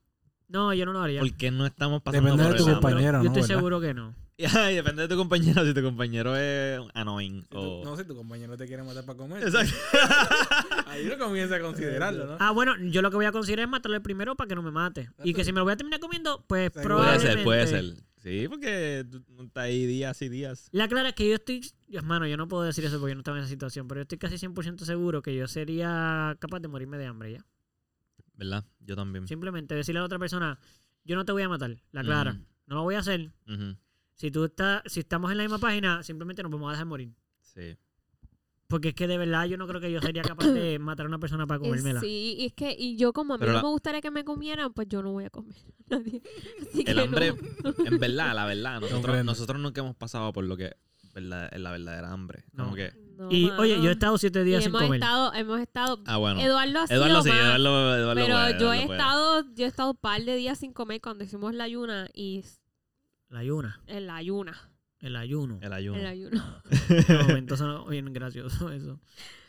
No, 0.50 0.74
yo 0.74 0.86
no 0.86 0.94
lo 0.94 1.02
haría. 1.02 1.20
porque 1.20 1.52
no 1.52 1.66
estamos 1.66 2.02
pasando 2.02 2.30
Depende 2.32 2.44
por 2.46 2.54
de 2.54 2.58
tu 2.60 2.64
el 2.70 2.76
hambre. 2.76 2.90
compañero, 2.92 3.18
yo 3.20 3.24
¿no? 3.24 3.28
estoy 3.30 3.42
¿Verdad? 3.42 3.56
seguro 3.56 3.82
que 3.82 3.94
no. 3.94 4.16
Ay, 4.56 4.76
depende 4.76 5.02
de 5.02 5.08
tu 5.08 5.16
compañero. 5.18 5.66
Si 5.66 5.74
tu 5.74 5.82
compañero 5.82 6.36
es 6.38 6.80
annoying 6.94 7.42
Si 7.42 7.48
o... 7.58 7.84
No 7.84 7.98
sé, 7.98 8.06
tu 8.06 8.16
compañero 8.16 8.56
te 8.56 8.68
quiere 8.68 8.84
matar 8.84 9.04
para 9.04 9.18
comer. 9.18 9.42
Exacto. 9.44 9.74
Ahí 10.86 11.06
uno 11.08 11.18
comienza 11.18 11.56
a 11.56 11.60
considerarlo, 11.60 12.28
¿no? 12.28 12.38
Ah, 12.40 12.52
bueno, 12.52 12.76
yo 12.92 13.02
lo 13.02 13.10
que 13.10 13.16
voy 13.18 13.26
a 13.26 13.32
considerar 13.32 13.66
es 13.66 13.70
matarlo 13.72 14.02
primero 14.04 14.36
para 14.36 14.48
que 14.48 14.56
no 14.56 14.62
me 14.62 14.72
mate. 14.72 15.10
Y 15.24 15.34
que 15.34 15.44
si 15.44 15.52
me 15.52 15.58
lo 15.60 15.64
voy 15.64 15.74
a 15.74 15.78
terminar 15.78 16.00
comiendo, 16.00 16.44
pues 16.48 16.70
Puede 16.70 16.72
Puede 16.72 16.86
probablemente... 16.86 17.34
ser, 17.34 17.44
puede 17.44 17.68
ser. 17.68 17.86
Sí, 18.22 18.48
porque 18.50 19.06
tú 19.10 19.24
no 19.36 19.44
estás 19.44 19.64
ahí 19.64 19.86
días 19.86 20.22
y 20.22 20.30
días. 20.30 20.70
La 20.72 20.88
clara 20.88 21.10
es 21.10 21.16
que 21.16 21.28
yo 21.30 21.36
estoy... 21.36 21.62
Hermano, 21.92 22.28
yo 22.28 22.38
no 22.38 22.48
puedo 22.48 22.64
decir 22.64 22.84
eso 22.86 23.00
porque 23.00 23.12
yo 23.12 23.16
no 23.16 23.22
estaba 23.22 23.38
en 23.38 23.44
esa 23.44 23.50
situación, 23.50 23.88
pero 23.88 24.00
yo 24.00 24.04
estoy 24.04 24.18
casi 24.18 24.36
100% 24.36 24.80
seguro 24.86 25.22
que 25.22 25.36
yo 25.36 25.48
sería 25.48 26.36
capaz 26.40 26.60
de 26.60 26.68
morirme 26.68 26.98
de 26.98 27.06
hambre 27.06 27.32
ya. 27.34 27.46
¿Verdad? 28.38 28.66
Yo 28.80 28.96
también. 28.96 29.28
Simplemente 29.28 29.76
decirle 29.76 30.00
a 30.00 30.02
la 30.04 30.06
otra 30.06 30.20
persona, 30.20 30.60
yo 31.04 31.16
no 31.18 31.26
te 31.26 31.32
voy 31.34 31.42
a 31.44 31.50
matar, 31.50 31.76
la 31.92 32.04
clara. 32.04 32.40
No 32.68 32.76
lo 32.76 32.84
voy 32.84 32.96
a 32.96 33.00
hacer. 33.00 33.32
Si 34.14 34.32
tú 34.32 34.46
estás, 34.46 34.82
si 34.86 35.00
estamos 35.02 35.32
en 35.32 35.38
la 35.38 35.44
misma 35.44 35.60
página, 35.60 36.02
simplemente 36.04 36.42
nos 36.44 36.52
vamos 36.52 36.70
a 36.70 36.72
dejar 36.72 36.86
morir. 36.88 37.14
Sí. 37.42 37.76
Porque 38.68 38.90
es 38.90 38.96
que 38.96 39.08
de 39.08 39.18
verdad 39.18 39.46
yo 39.46 39.56
no 39.58 39.66
creo 39.68 39.80
que 39.80 39.90
yo 39.92 40.02
sería 40.02 40.22
capaz 40.24 40.48
de 40.48 40.78
matar 40.80 41.06
a 41.06 41.10
una 41.10 41.20
persona 41.20 41.48
para 41.48 41.60
comérmela. 41.60 42.02
Sí, 42.02 42.36
y 42.40 42.46
es 42.48 42.54
que 42.54 42.76
y 42.78 42.98
yo 42.98 43.14
como 43.14 43.36
a 43.36 43.38
mí 43.38 43.42
Pero 43.42 43.54
no 43.54 43.58
la- 43.60 43.64
me 43.64 43.70
gustaría 43.70 44.02
que 44.02 44.12
me 44.12 44.26
comieran, 44.26 44.74
pues 44.74 44.88
yo 44.90 45.02
no 45.02 45.12
voy 45.14 45.24
a 45.26 45.30
comer 45.30 45.56
a 45.90 45.96
nadie. 45.96 46.22
Así 46.74 46.84
El 46.86 46.98
no. 46.98 47.04
hambre, 47.04 47.34
en 47.86 47.98
verdad, 48.00 48.36
la 48.36 48.46
verdad, 48.46 48.82
nosotros, 48.82 49.24
nosotros 49.24 49.62
nunca 49.62 49.82
hemos 49.82 49.96
pasado 49.96 50.34
por 50.34 50.44
lo 50.44 50.58
que 50.58 50.76
verdad, 51.14 51.50
es 51.54 51.62
la 51.62 51.72
verdadera 51.72 52.12
hambre. 52.12 52.44
Como 52.56 52.72
No. 52.72 52.76
que... 52.76 53.07
No, 53.18 53.32
Y 53.32 53.48
mano. 53.48 53.62
oye, 53.62 53.82
yo 53.82 53.90
he 53.90 53.94
estado 53.94 54.18
siete 54.18 54.42
Y 54.42 54.44
días 54.46 54.64
sin 54.64 54.70
hemos 54.70 54.84
comer. 54.84 55.00
estado, 55.02 55.34
hemos 55.34 55.60
estado. 55.60 56.00
Ah, 56.06 56.18
bueno. 56.18 56.40
Eduardo 56.40 56.80
ha 56.80 56.86
Eduardo 56.86 57.22
sido 57.22 57.24
sí, 57.24 57.30
más, 57.30 57.40
Eduardo, 57.40 57.98
Eduardo 57.98 58.22
pero 58.22 58.36
puede, 58.36 58.60
yo 58.60 58.74
he 58.74 58.86
puede. 58.86 58.98
estado, 59.00 59.46
yo 59.56 59.66
he 59.66 59.68
estado 59.68 59.90
un 59.92 59.98
par 59.98 60.22
de 60.24 60.36
días 60.36 60.60
sin 60.60 60.72
comer 60.74 61.02
cuando 61.02 61.24
hicimos 61.24 61.54
la 61.56 61.64
ayuna 61.64 62.08
y 62.14 62.44
La 63.30 63.40
ayuna, 63.40 63.82
en 63.88 64.08
la 64.08 64.16
ayuna, 64.18 64.70
el 65.00 65.16
ayuno. 65.16 65.60
El 65.62 65.74
ayuno. 65.74 65.98
el 66.00 66.06
ayuno. 66.06 66.44
No, 67.10 67.36
entonces 67.38 67.66
no, 67.68 67.86
bien 67.88 68.14
gracioso 68.14 68.72
eso. 68.72 69.00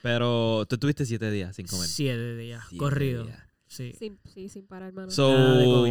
Pero 0.03 0.65
tú 0.69 0.77
estuviste 0.77 1.05
siete 1.07 1.31
días 1.31 1.55
sin 1.57 1.67
comer. 1.67 1.87
Siete 1.89 2.37
días, 2.37 2.65
Siete 2.69 2.79
corrido. 2.79 3.25
días. 3.25 3.45
Sí. 3.67 3.93
Sin, 3.99 4.19
sí, 4.25 4.49
sin 4.49 4.67
parar, 4.67 4.89
hermano. 4.89 5.11
So, 5.11 5.85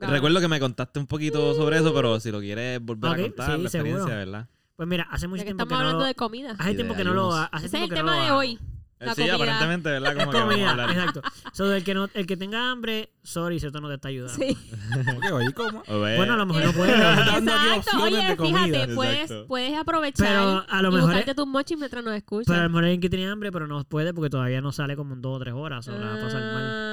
recuerdo 0.00 0.40
que 0.40 0.46
me 0.48 0.60
contaste 0.60 1.00
un 1.00 1.06
poquito 1.08 1.54
sobre 1.54 1.78
eso, 1.78 1.92
pero 1.92 2.20
si 2.20 2.30
lo 2.30 2.38
quieres 2.40 2.80
volver 2.80 3.10
a 3.10 3.16
contar, 3.22 3.46
sí, 3.56 3.62
la 3.62 3.68
experiencia, 3.68 3.98
seguro. 4.04 4.16
¿verdad? 4.16 4.48
Pues 4.76 4.88
mira, 4.88 5.06
hace 5.10 5.26
mucho 5.26 5.42
tiempo 5.42 5.62
estamos 5.62 5.68
que 5.68 5.74
no 5.74 5.78
hablando 5.88 6.00
lo, 6.00 6.06
de 6.06 6.14
comida. 6.14 6.54
hace 6.58 6.72
Y 6.72 6.74
tiempo 6.76 6.94
que 6.94 7.04
no 7.04 7.14
lo, 7.14 7.34
hace 7.34 7.66
Ese 7.66 7.76
es 7.78 7.82
el 7.84 7.88
no 7.90 7.94
tema 7.96 8.24
de 8.24 8.30
hoy. 8.30 8.58
La 8.98 9.12
Eh, 9.12 9.14
sí, 9.14 9.22
comida. 9.22 9.34
aparentemente, 9.34 9.90
¿verdad? 9.90 10.12
Es 10.12 10.18
Como 10.18 10.30
que 10.32 10.38
vamos 10.38 10.54
a 10.54 10.58
comida, 10.70 10.84
exacto. 10.92 11.22
So, 11.52 11.72
el 11.74 11.84
que 11.84 11.92
no, 11.94 12.08
el 12.14 12.26
que 12.26 12.36
tenga 12.38 12.70
hambre, 12.70 13.10
sorry, 13.22 13.60
si 13.60 13.66
esto 13.66 13.78
no 13.80 13.88
te 13.88 13.94
está 13.94 14.08
ayudando. 14.08 14.34
Sí. 14.34 14.56
Ok, 15.16 15.32
oye, 15.32 15.52
¿cómo? 15.52 15.82
Bueno, 15.86 16.32
a 16.34 16.36
lo 16.36 16.46
mejor 16.46 16.64
no 16.64 16.72
puede. 16.72 16.92
dando 16.98 17.52
aquí 17.52 17.68
Exacto. 17.76 18.02
Oye, 18.02 18.36
fíjate, 18.36 18.94
puedes, 18.94 19.20
Exacto. 19.22 19.46
puedes 19.48 19.76
aprovechar 19.78 20.28
Pero 20.28 20.64
a 20.68 20.82
lo 20.82 20.88
y 20.88 20.92
mejor 20.92 21.08
buscarte 21.10 21.30
es- 21.32 21.36
tus 21.36 21.46
mochis 21.46 21.76
mientras 21.78 22.02
nos 22.04 22.14
escuchas. 22.14 22.46
Pero 22.46 22.60
a 22.60 22.62
lo 22.64 22.68
mejor 22.70 22.84
alguien 22.84 23.00
que 23.02 23.10
tiene 23.10 23.28
hambre, 23.28 23.52
pero 23.52 23.66
no 23.66 23.84
puede 23.84 24.14
porque 24.14 24.30
todavía 24.30 24.60
no 24.62 24.72
sale 24.72 24.96
como 24.96 25.12
en 25.14 25.20
dos 25.22 25.36
o 25.36 25.38
tres 25.40 25.52
horas. 25.54 25.86
O 25.88 25.92
la 25.98 26.06
va 26.06 26.14
a 26.14 26.20
pasar 26.20 26.40
mal. 26.40 26.85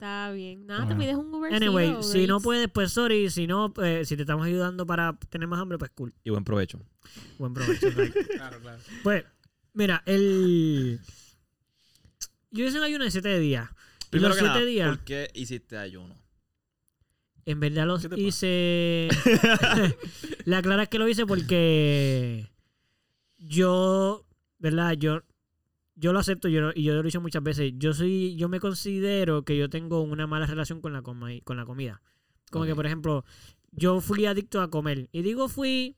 Está 0.00 0.32
bien. 0.32 0.64
Nada, 0.66 0.80
te 0.80 0.94
Bueno. 0.94 0.98
pides 1.00 1.14
un 1.16 1.34
Uber 1.34 1.52
Anyway, 1.54 1.90
o 1.90 2.02
si 2.02 2.26
no 2.26 2.40
puedes, 2.40 2.68
pues 2.70 2.90
sorry. 2.90 3.28
Si 3.28 3.46
no, 3.46 3.74
pues, 3.74 4.08
si 4.08 4.16
te 4.16 4.22
estamos 4.22 4.46
ayudando 4.46 4.86
para 4.86 5.12
tener 5.28 5.46
más 5.46 5.60
hambre, 5.60 5.76
pues 5.76 5.90
cool. 5.90 6.14
Y 6.24 6.30
buen 6.30 6.42
provecho. 6.42 6.80
Buen 7.38 7.52
provecho. 7.52 7.90
right. 7.96 8.14
Claro, 8.34 8.58
claro. 8.60 8.80
Pues, 9.02 9.24
mira, 9.74 10.02
el. 10.06 11.00
Yo 12.50 12.64
hice 12.66 12.78
un 12.78 12.84
ayuno 12.84 13.04
de 13.04 13.10
siete 13.10 13.38
días. 13.38 13.68
Y 14.06 14.08
Primero 14.08 14.30
los 14.30 14.38
que 14.38 14.40
siete 14.44 14.54
nada, 14.54 14.66
días, 14.66 14.88
¿por 14.88 15.04
qué 15.04 15.30
hiciste 15.34 15.76
ayuno? 15.76 16.14
en 17.44 17.60
verdad 17.60 17.86
los 17.86 18.00
¿Qué 18.00 18.08
te 18.08 18.20
hice. 18.22 19.08
La 20.46 20.62
clara 20.62 20.84
es 20.84 20.88
que 20.88 20.98
lo 20.98 21.08
hice 21.08 21.26
porque 21.26 22.48
yo, 23.36 24.24
¿verdad? 24.58 24.92
Yo, 24.94 25.22
yo 26.00 26.12
lo 26.12 26.18
acepto 26.18 26.48
yo, 26.48 26.70
y 26.74 26.82
yo 26.82 26.94
lo 26.94 27.00
he 27.00 27.02
dicho 27.04 27.20
muchas 27.20 27.42
veces. 27.42 27.72
Yo 27.76 27.92
soy, 27.92 28.34
yo 28.36 28.48
me 28.48 28.58
considero 28.58 29.44
que 29.44 29.56
yo 29.56 29.68
tengo 29.68 30.00
una 30.02 30.26
mala 30.26 30.46
relación 30.46 30.80
con 30.80 30.92
la, 30.92 31.02
coma- 31.02 31.28
con 31.44 31.56
la 31.56 31.64
comida. 31.66 32.00
Como 32.50 32.64
que, 32.64 32.74
por 32.74 32.86
ejemplo, 32.86 33.24
yo 33.70 34.00
fui 34.00 34.26
adicto 34.26 34.60
a 34.60 34.70
comer. 34.70 35.08
Y 35.12 35.22
digo 35.22 35.48
fui 35.48 35.96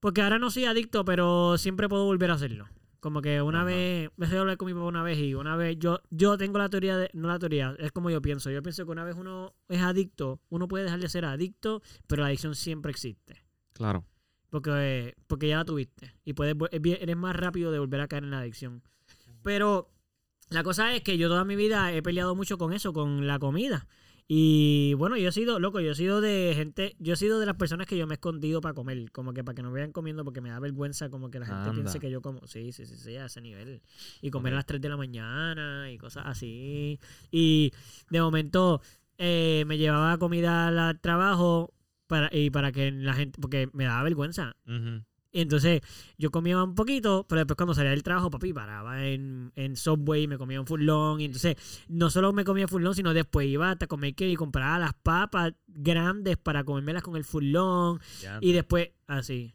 porque 0.00 0.22
ahora 0.22 0.38
no 0.38 0.50
soy 0.50 0.66
adicto, 0.66 1.04
pero 1.04 1.58
siempre 1.58 1.88
puedo 1.88 2.04
volver 2.04 2.30
a 2.30 2.34
hacerlo. 2.34 2.68
Como 3.00 3.22
que 3.22 3.40
una 3.42 3.58
Ajá. 3.60 3.66
vez, 3.66 4.10
me 4.16 4.26
a 4.26 4.40
hablar 4.40 4.56
con 4.56 4.66
mi 4.66 4.74
papá 4.74 4.86
una 4.86 5.02
vez 5.02 5.18
y 5.18 5.34
una 5.34 5.56
vez 5.56 5.76
yo, 5.78 6.00
yo 6.10 6.36
tengo 6.36 6.58
la 6.58 6.68
teoría 6.68 6.96
de, 6.96 7.10
no 7.12 7.28
la 7.28 7.38
teoría, 7.38 7.74
es 7.78 7.92
como 7.92 8.10
yo 8.10 8.20
pienso. 8.20 8.50
Yo 8.50 8.62
pienso 8.62 8.84
que 8.84 8.90
una 8.90 9.04
vez 9.04 9.16
uno 9.16 9.54
es 9.68 9.80
adicto, 9.80 10.40
uno 10.48 10.66
puede 10.68 10.84
dejar 10.84 11.00
de 11.00 11.08
ser 11.08 11.24
adicto, 11.24 11.82
pero 12.06 12.22
la 12.22 12.28
adicción 12.28 12.54
siempre 12.54 12.90
existe. 12.90 13.42
Claro. 13.72 14.04
Porque, 14.56 15.14
porque 15.26 15.48
ya 15.48 15.58
la 15.58 15.66
tuviste. 15.66 16.14
Y 16.24 16.32
puedes, 16.32 16.56
eres 16.72 17.16
más 17.16 17.36
rápido 17.36 17.70
de 17.70 17.78
volver 17.78 18.00
a 18.00 18.08
caer 18.08 18.24
en 18.24 18.30
la 18.30 18.38
adicción. 18.38 18.82
Pero 19.42 19.90
la 20.48 20.62
cosa 20.62 20.94
es 20.94 21.02
que 21.02 21.18
yo 21.18 21.28
toda 21.28 21.44
mi 21.44 21.56
vida 21.56 21.92
he 21.92 22.00
peleado 22.02 22.34
mucho 22.34 22.56
con 22.56 22.72
eso, 22.72 22.94
con 22.94 23.26
la 23.26 23.38
comida. 23.38 23.86
Y 24.26 24.94
bueno, 24.94 25.18
yo 25.18 25.28
he 25.28 25.32
sido, 25.32 25.60
loco, 25.60 25.78
yo 25.80 25.92
he 25.92 25.94
sido 25.94 26.22
de 26.22 26.54
gente, 26.56 26.96
yo 26.98 27.12
he 27.12 27.16
sido 27.16 27.38
de 27.38 27.44
las 27.44 27.56
personas 27.56 27.86
que 27.86 27.98
yo 27.98 28.06
me 28.06 28.14
he 28.14 28.16
escondido 28.16 28.62
para 28.62 28.72
comer, 28.72 29.12
como 29.12 29.34
que 29.34 29.44
para 29.44 29.54
que 29.54 29.62
no 29.62 29.68
me 29.68 29.74
vean 29.74 29.92
comiendo, 29.92 30.24
porque 30.24 30.40
me 30.40 30.48
da 30.48 30.58
vergüenza 30.58 31.10
como 31.10 31.30
que 31.30 31.38
la 31.38 31.44
gente 31.44 31.60
Anda. 31.60 31.72
piense 31.74 32.00
que 32.00 32.10
yo 32.10 32.22
como, 32.22 32.46
sí, 32.46 32.72
sí, 32.72 32.86
sí, 32.86 32.96
sí, 32.96 33.16
a 33.16 33.26
ese 33.26 33.42
nivel. 33.42 33.82
Y 34.22 34.30
comer 34.30 34.54
a 34.54 34.56
las 34.56 34.64
3 34.64 34.80
de 34.80 34.88
la 34.88 34.96
mañana 34.96 35.92
y 35.92 35.98
cosas 35.98 36.24
así. 36.26 36.98
Y 37.30 37.74
de 38.08 38.22
momento 38.22 38.80
eh, 39.18 39.64
me 39.66 39.76
llevaba 39.76 40.16
comida 40.16 40.68
al 40.68 40.98
trabajo 41.02 41.74
para, 42.06 42.28
y 42.32 42.50
para 42.50 42.72
que 42.72 42.90
la 42.90 43.14
gente, 43.14 43.40
porque 43.40 43.68
me 43.72 43.84
daba 43.84 44.02
vergüenza. 44.02 44.56
Y 45.36 45.42
entonces 45.42 45.82
yo 46.16 46.30
comía 46.30 46.62
un 46.62 46.74
poquito, 46.74 47.26
pero 47.28 47.40
después 47.40 47.56
cuando 47.58 47.74
salía 47.74 47.90
del 47.90 48.02
trabajo, 48.02 48.30
papi, 48.30 48.54
paraba 48.54 49.06
en, 49.06 49.52
en 49.54 49.76
Subway 49.76 50.22
y 50.22 50.28
me 50.28 50.38
comía 50.38 50.58
un 50.58 50.66
full 50.66 50.82
long. 50.82 51.20
Y 51.20 51.26
entonces 51.26 51.56
no 51.88 52.08
solo 52.08 52.32
me 52.32 52.42
comía 52.44 52.66
full 52.66 52.82
long, 52.82 52.94
sino 52.94 53.12
después 53.12 53.46
iba 53.46 53.70
hasta 53.70 53.86
comer 53.86 54.14
que 54.14 54.30
y 54.30 54.34
compraba 54.34 54.78
las 54.78 54.94
papas 54.94 55.52
grandes 55.66 56.38
para 56.38 56.64
comérmelas 56.64 57.02
con 57.02 57.16
el 57.16 57.24
full 57.24 57.44
long. 57.52 58.00
Ya. 58.22 58.38
Y 58.40 58.52
después, 58.52 58.92
así. 59.06 59.54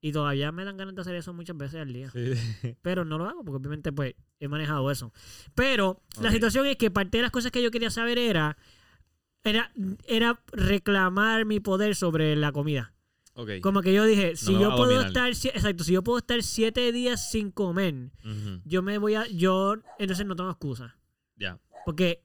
Y 0.00 0.10
todavía 0.10 0.50
me 0.50 0.64
dan 0.64 0.76
ganas 0.76 0.96
de 0.96 1.00
hacer 1.02 1.14
eso 1.14 1.32
muchas 1.32 1.56
veces 1.56 1.80
al 1.80 1.92
día. 1.92 2.10
Sí. 2.10 2.32
Pero 2.82 3.04
no 3.04 3.16
lo 3.16 3.28
hago 3.28 3.44
porque 3.44 3.58
obviamente 3.58 3.92
pues 3.92 4.16
he 4.40 4.48
manejado 4.48 4.90
eso. 4.90 5.12
Pero 5.54 6.02
la 6.20 6.32
situación 6.32 6.66
es 6.66 6.76
que 6.76 6.90
parte 6.90 7.18
de 7.18 7.22
las 7.22 7.30
cosas 7.30 7.52
que 7.52 7.62
yo 7.62 7.70
quería 7.70 7.90
saber 7.90 8.18
era, 8.18 8.56
era, 9.44 9.72
era 10.06 10.40
reclamar 10.52 11.44
mi 11.44 11.60
poder 11.60 11.94
sobre 11.96 12.36
la 12.36 12.52
comida. 12.52 12.92
Ok. 13.34 13.50
Como 13.62 13.80
que 13.82 13.92
yo 13.94 14.04
dije, 14.04 14.36
si 14.36 14.52
yo 14.52 14.70
puedo 14.70 14.82
dominar. 14.90 15.06
estar, 15.06 15.34
si- 15.34 15.48
exacto, 15.48 15.84
si 15.84 15.92
yo 15.92 16.02
puedo 16.02 16.18
estar 16.18 16.42
siete 16.42 16.92
días 16.92 17.30
sin 17.30 17.50
comer, 17.50 18.10
yo 18.64 18.82
me 18.82 18.98
voy 18.98 19.14
a, 19.14 19.26
yo, 19.28 19.76
entonces 19.98 20.26
no 20.26 20.36
tengo 20.36 20.50
excusa. 20.50 20.96
Ya. 21.36 21.58
Porque, 21.86 22.22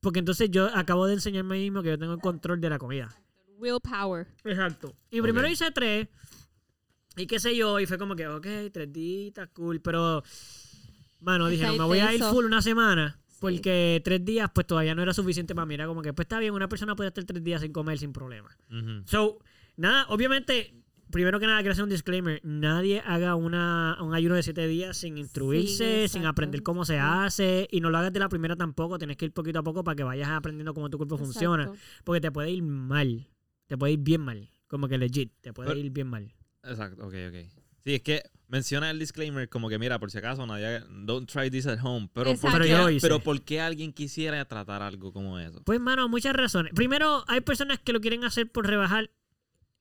porque 0.00 0.20
entonces 0.20 0.50
yo 0.50 0.66
acabo 0.74 1.06
de 1.06 1.14
enseñarme 1.14 1.54
a 1.54 1.58
mí 1.58 1.64
mismo 1.64 1.82
que 1.82 1.90
yo 1.90 1.98
tengo 1.98 2.14
el 2.14 2.20
control 2.20 2.60
de 2.60 2.70
la 2.70 2.78
comida. 2.78 3.14
Willpower. 3.58 4.26
Exacto. 4.44 4.94
Y 5.10 5.20
primero 5.20 5.46
hice 5.48 5.70
tres, 5.70 6.08
y 7.16 7.26
qué 7.26 7.38
sé 7.38 7.54
yo, 7.54 7.78
y 7.78 7.86
fue 7.86 7.98
como 7.98 8.16
que, 8.16 8.26
ok, 8.26 8.46
tres 8.72 8.92
días, 8.92 9.48
cool, 9.52 9.80
pero, 9.80 10.22
mano, 11.20 11.48
dije, 11.48 11.66
no, 11.66 11.72
me 11.74 11.84
voy 11.84 11.98
a 12.00 12.12
ir 12.14 12.20
full 12.32 12.44
una 12.46 12.62
semana. 12.62 13.20
Sí. 13.48 13.56
Porque 13.56 14.00
tres 14.04 14.24
días, 14.24 14.50
pues 14.54 14.66
todavía 14.66 14.94
no 14.94 15.02
era 15.02 15.12
suficiente 15.14 15.54
para 15.54 15.66
mí. 15.66 15.74
Era 15.74 15.86
como 15.86 16.02
que, 16.02 16.12
pues 16.12 16.24
está 16.26 16.38
bien, 16.38 16.54
una 16.54 16.68
persona 16.68 16.96
puede 16.96 17.08
estar 17.08 17.24
tres 17.24 17.42
días 17.42 17.60
sin 17.60 17.72
comer 17.72 17.98
sin 17.98 18.12
problema. 18.12 18.56
So, 19.06 19.38
nada, 19.76 20.06
obviamente, 20.08 20.74
primero 21.10 21.38
que 21.38 21.46
nada 21.46 21.58
quiero 21.60 21.72
hacer 21.72 21.84
un 21.84 21.90
disclaimer. 21.90 22.40
Nadie 22.42 23.00
haga 23.00 23.34
una, 23.34 23.96
un 24.00 24.14
ayuno 24.14 24.34
de 24.34 24.42
siete 24.42 24.66
días 24.66 24.96
sin 24.96 25.18
instruirse, 25.18 26.08
sin 26.08 26.26
aprender 26.26 26.62
cómo 26.62 26.84
se 26.84 26.98
hace. 26.98 27.68
Y 27.70 27.80
no 27.80 27.90
lo 27.90 27.98
hagas 27.98 28.12
de 28.12 28.20
la 28.20 28.28
primera 28.28 28.56
tampoco. 28.56 28.98
Tienes 28.98 29.16
que 29.16 29.26
ir 29.26 29.32
poquito 29.32 29.58
a 29.58 29.62
poco 29.62 29.84
para 29.84 29.96
que 29.96 30.04
vayas 30.04 30.28
aprendiendo 30.28 30.74
cómo 30.74 30.90
tu 30.90 30.96
cuerpo 30.96 31.18
funciona. 31.18 31.70
Porque 32.04 32.20
te 32.20 32.32
puede 32.32 32.50
ir 32.50 32.62
mal. 32.62 33.28
Te 33.66 33.78
puede 33.78 33.92
ir 33.94 34.00
bien 34.00 34.20
mal. 34.20 34.50
Como 34.66 34.88
que 34.88 34.98
legit. 34.98 35.32
Te 35.40 35.52
puede 35.52 35.68
Pero- 35.68 35.80
ir 35.80 35.90
bien 35.90 36.08
mal. 36.08 36.32
Exacto, 36.62 37.06
ok, 37.06 37.14
ok. 37.28 37.63
Sí, 37.84 37.94
es 37.96 38.02
que 38.02 38.22
menciona 38.48 38.90
el 38.90 38.98
disclaimer 38.98 39.48
como 39.48 39.68
que, 39.68 39.78
mira, 39.78 39.98
por 39.98 40.10
si 40.10 40.18
acaso, 40.18 40.46
nadie, 40.46 40.80
don't 41.04 41.28
try 41.30 41.50
this 41.50 41.66
at 41.66 41.78
home. 41.82 42.08
Pero, 42.12 42.34
¿por. 42.36 42.52
Pero 42.52 42.64
qué, 42.64 42.70
yo 42.70 42.78
lo 42.78 42.90
hice. 42.90 43.06
pero 43.06 43.20
¿por 43.20 43.42
qué 43.42 43.60
alguien 43.60 43.92
quisiera 43.92 44.44
tratar 44.46 44.82
algo 44.82 45.12
como 45.12 45.38
eso? 45.38 45.62
Pues, 45.64 45.80
mano, 45.80 46.08
muchas 46.08 46.34
razones. 46.34 46.72
Primero, 46.74 47.24
hay 47.28 47.40
personas 47.40 47.78
que 47.80 47.92
lo 47.92 48.00
quieren 48.00 48.24
hacer 48.24 48.50
por 48.50 48.66
rebajar 48.66 49.10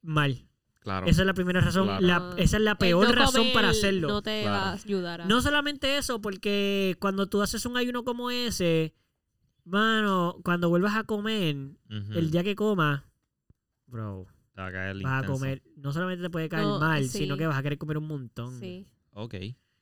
mal. 0.02 0.46
Claro. 0.80 1.08
Esa 1.08 1.22
es 1.22 1.26
la 1.28 1.34
primera 1.34 1.62
razón. 1.62 1.86
Claro. 1.86 2.02
la- 2.06 2.34
esa 2.38 2.58
es 2.58 2.64
la 2.64 2.72
El 2.72 2.78
peor 2.78 3.08
no 3.08 3.14
razón 3.14 3.48
para 3.54 3.70
hacerlo. 3.70 4.10
No 4.10 4.22
te 4.22 4.42
Claro. 4.42 4.58
va 4.66 4.70
a 4.72 4.74
ayudar. 4.74 5.22
a- 5.22 5.26
No 5.28 5.42
solamente 5.42 5.98
eso, 5.98 6.20
porque 6.20 6.98
cuando 7.00 7.28
tú 7.30 7.42
haces 7.42 7.66
un 7.66 7.78
ayuno 7.78 8.04
como 8.04 8.32
ese, 8.32 8.94
mano, 9.64 10.40
cuando 10.44 10.68
vuelvas 10.68 10.96
a 10.98 11.06
comer, 11.06 11.56
el 11.90 12.32
día 12.32 12.44
que 12.44 12.56
comas, 12.56 13.02
bro, 13.88 14.28
Te 14.54 14.62
va 14.62 14.68
a 14.68 14.72
caer 14.72 14.96
vas 15.02 15.14
a 15.14 15.18
intenso. 15.20 15.34
comer, 15.34 15.64
no 15.78 15.92
solamente 15.94 16.24
te 16.24 16.30
puede 16.30 16.50
caer 16.50 16.66
No, 16.66 16.80
mal, 16.80 17.04
sí. 17.04 17.20
sino 17.20 17.38
que 17.38 17.48
vas 17.48 17.58
a 17.58 17.64
querer 17.64 17.78
comer 17.78 17.98
un 17.98 18.08
montón. 18.08 18.60
Sí. 18.60 18.86
Ok. 19.12 19.36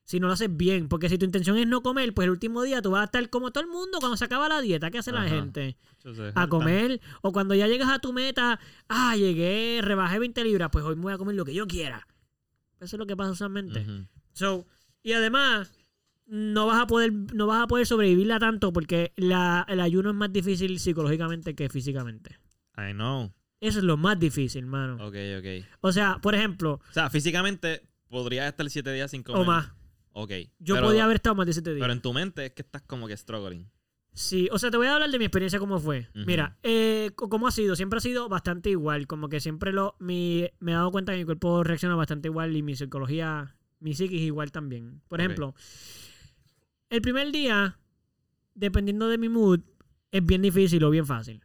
Si 0.03 0.19
no 0.19 0.27
lo 0.27 0.33
haces 0.33 0.55
bien, 0.55 0.89
porque 0.89 1.07
si 1.09 1.17
tu 1.17 1.25
intención 1.25 1.57
es 1.57 1.67
no 1.67 1.81
comer, 1.83 2.13
pues 2.13 2.25
el 2.25 2.31
último 2.31 2.63
día 2.63 2.81
tú 2.81 2.91
vas 2.91 3.01
a 3.01 3.05
estar 3.05 3.29
como 3.29 3.51
todo 3.51 3.63
el 3.63 3.69
mundo 3.69 3.99
cuando 3.99 4.17
se 4.17 4.25
acaba 4.25 4.49
la 4.49 4.59
dieta. 4.59 4.89
¿Qué 4.91 4.97
hace 4.97 5.11
la 5.11 5.21
Ajá. 5.21 5.29
gente? 5.29 5.77
Yo 6.03 6.13
sé, 6.13 6.31
A 6.35 6.47
comer. 6.47 6.99
O 7.21 7.31
cuando 7.31 7.53
ya 7.55 7.67
llegas 7.67 7.89
a 7.89 7.99
tu 7.99 8.11
meta, 8.11 8.59
ah, 8.89 9.15
llegué, 9.15 9.79
rebajé 9.81 10.19
20 10.19 10.43
libras, 10.43 10.69
pues 10.71 10.83
hoy 10.83 10.95
me 10.95 11.03
voy 11.03 11.13
a 11.13 11.17
comer 11.17 11.35
lo 11.35 11.45
que 11.45 11.53
yo 11.53 11.65
quiera. 11.67 12.07
Eso 12.79 12.95
es 12.95 12.99
lo 12.99 13.05
que 13.05 13.15
pasa 13.15 13.31
usualmente. 13.31 13.81
Ujú. 13.81 14.07
So, 14.33 14.65
y 15.03 15.13
además, 15.13 15.71
no 16.25 16.65
vas 16.67 16.81
a 16.81 16.87
poder, 16.87 17.13
no 17.13 17.45
vas 17.47 17.63
a 17.63 17.67
poder 17.67 17.85
sobrevivirla 17.85 18.39
tanto 18.39 18.73
porque 18.73 19.13
la, 19.17 19.65
el 19.69 19.79
ayuno 19.79 20.09
es 20.09 20.15
más 20.15 20.33
difícil 20.33 20.79
psicológicamente 20.79 21.55
que 21.55 21.69
físicamente. 21.69 22.37
I 22.77 22.91
know. 22.93 23.31
Eso 23.61 23.79
es 23.79 23.85
lo 23.85 23.95
más 23.95 24.19
difícil, 24.19 24.65
mano. 24.65 24.95
Ok, 24.95 25.15
ok. 25.39 25.65
O 25.81 25.91
sea, 25.93 26.17
por 26.21 26.35
ejemplo, 26.35 26.81
O 26.89 26.93
sea, 26.93 27.09
físicamente 27.09 27.87
podrías 28.09 28.47
estar 28.47 28.69
siete 28.69 28.91
días 28.91 29.11
sin 29.11 29.23
comer. 29.23 29.41
o 29.41 29.45
más. 29.45 29.71
Ok. 30.13 30.31
Yo 30.59 30.75
pero, 30.75 30.87
podía 30.87 31.05
haber 31.05 31.15
estado 31.15 31.35
más 31.35 31.45
de 31.45 31.53
7 31.53 31.73
días. 31.73 31.81
Pero 31.81 31.93
en 31.93 32.01
tu 32.01 32.13
mente 32.13 32.45
es 32.45 32.51
que 32.51 32.63
estás 32.63 32.81
como 32.81 33.07
que 33.07 33.15
struggling. 33.15 33.69
Sí, 34.13 34.49
o 34.51 34.59
sea, 34.59 34.69
te 34.71 34.75
voy 34.75 34.87
a 34.87 34.95
hablar 34.95 35.09
de 35.09 35.17
mi 35.17 35.23
experiencia 35.23 35.57
cómo 35.57 35.79
fue. 35.79 36.09
Mira, 36.13 36.57
eh, 36.63 37.11
cómo 37.15 37.47
ha 37.47 37.51
sido, 37.51 37.77
siempre 37.77 37.97
ha 37.97 38.01
sido 38.01 38.27
bastante 38.27 38.69
igual, 38.69 39.07
como 39.07 39.29
que 39.29 39.39
siempre 39.39 39.71
lo, 39.71 39.95
mi, 39.99 40.49
me 40.59 40.73
he 40.73 40.75
dado 40.75 40.91
cuenta 40.91 41.13
que 41.13 41.19
mi 41.19 41.23
cuerpo 41.23 41.63
reacciona 41.63 41.95
bastante 41.95 42.27
igual 42.27 42.53
y 42.57 42.61
mi 42.61 42.75
psicología, 42.75 43.55
mi 43.79 43.93
psiquis 43.93 44.19
igual 44.19 44.51
también. 44.51 45.01
Por 45.07 45.21
ejemplo, 45.21 45.55
el 46.89 47.01
primer 47.01 47.31
día, 47.31 47.79
dependiendo 48.53 49.07
de 49.07 49.17
mi 49.17 49.29
mood, 49.29 49.61
es 50.11 50.25
bien 50.25 50.41
difícil 50.41 50.83
o 50.83 50.89
bien 50.89 51.05
fácil. 51.05 51.41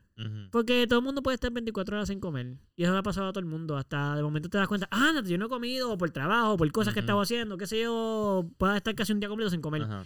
Porque 0.50 0.86
todo 0.86 1.00
el 1.00 1.04
mundo 1.04 1.22
puede 1.22 1.34
estar 1.34 1.50
24 1.52 1.96
horas 1.96 2.08
sin 2.08 2.20
comer. 2.20 2.56
Y 2.74 2.84
eso 2.84 2.92
le 2.92 2.98
ha 2.98 3.02
pasado 3.02 3.28
a 3.28 3.32
todo 3.32 3.40
el 3.40 3.46
mundo. 3.46 3.76
Hasta 3.76 4.16
de 4.16 4.22
momento 4.22 4.48
te 4.48 4.56
das 4.56 4.66
cuenta, 4.68 4.88
ah, 4.90 5.12
no, 5.14 5.22
yo 5.22 5.36
no 5.36 5.46
he 5.46 5.48
comido, 5.48 5.92
o 5.92 5.98
por 5.98 6.10
trabajo, 6.10 6.54
o 6.54 6.56
por 6.56 6.70
cosas 6.72 6.94
que 6.94 7.00
he 7.00 7.02
estado 7.02 7.20
haciendo, 7.20 7.56
qué 7.58 7.66
sé 7.66 7.82
yo, 7.82 8.48
puedes 8.56 8.76
estar 8.76 8.94
casi 8.94 9.12
un 9.12 9.20
día 9.20 9.28
completo 9.28 9.50
sin 9.50 9.60
comer. 9.60 9.82
Ajá. 9.82 10.04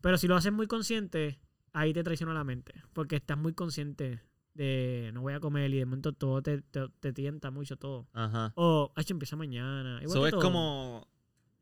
Pero 0.00 0.18
si 0.18 0.28
lo 0.28 0.36
haces 0.36 0.52
muy 0.52 0.66
consciente, 0.66 1.40
ahí 1.72 1.92
te 1.94 2.02
traiciona 2.04 2.34
la 2.34 2.44
mente. 2.44 2.74
Porque 2.92 3.16
estás 3.16 3.38
muy 3.38 3.54
consciente 3.54 4.20
de 4.54 5.10
no 5.14 5.22
voy 5.22 5.32
a 5.34 5.40
comer 5.40 5.72
y 5.72 5.78
de 5.78 5.86
momento 5.86 6.12
todo 6.12 6.42
te, 6.42 6.60
te, 6.62 6.88
te 7.00 7.12
tienta 7.12 7.50
mucho 7.50 7.76
todo. 7.76 8.06
O, 8.54 8.92
hecho 8.96 9.14
empieza 9.14 9.36
mañana. 9.36 10.00
Eso 10.02 10.26
es 10.26 10.32
todo. 10.32 10.42
como, 10.42 11.08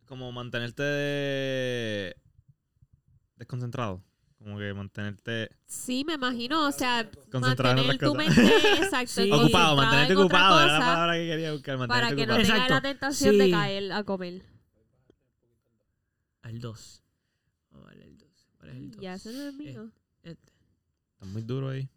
como 0.06 0.32
mantenerte 0.32 0.82
de- 0.82 2.16
desconcentrado. 3.36 4.02
Como 4.46 4.58
que 4.60 4.72
mantenerte 4.74 5.50
Sí, 5.66 6.04
me 6.06 6.14
imagino. 6.14 6.68
O 6.68 6.70
sea, 6.70 7.10
concentrado 7.32 7.80
en 7.80 7.88
mantener 7.88 7.98
tu 7.98 8.16
cosas. 8.16 8.36
mente 8.36 8.56
exacto, 8.84 9.22
Sí. 9.24 9.32
ocupado, 9.32 9.74
mantenerte 9.74 10.12
en 10.12 10.18
ocupado. 10.20 10.60
Era 10.60 10.72
la 10.74 10.78
palabra 10.78 11.14
que 11.14 11.26
quería 11.26 11.52
buscar. 11.52 11.76
Para 11.78 11.88
Mantenerte 11.88 12.16
que 12.16 12.26
no 12.28 12.36
tengas 12.36 12.70
la 12.70 12.80
tentación 12.80 13.38
de 13.38 13.50
caer 13.50 13.92
a 13.92 14.04
comer. 14.04 14.42
Al 16.42 16.60
2. 16.60 17.02
vale, 17.72 18.04
el 18.04 18.18
2. 18.18 18.28
¿Cuál 18.56 18.70
es 18.70 18.76
el 18.76 18.90
2? 18.92 19.00
Ya, 19.00 19.14
ese 19.14 19.32
no 19.32 19.48
es 19.48 19.54
mío. 19.54 19.90
Este. 20.22 20.52
Está 21.14 21.26
muy 21.26 21.42
duro 21.42 21.70
ahí. 21.70 21.88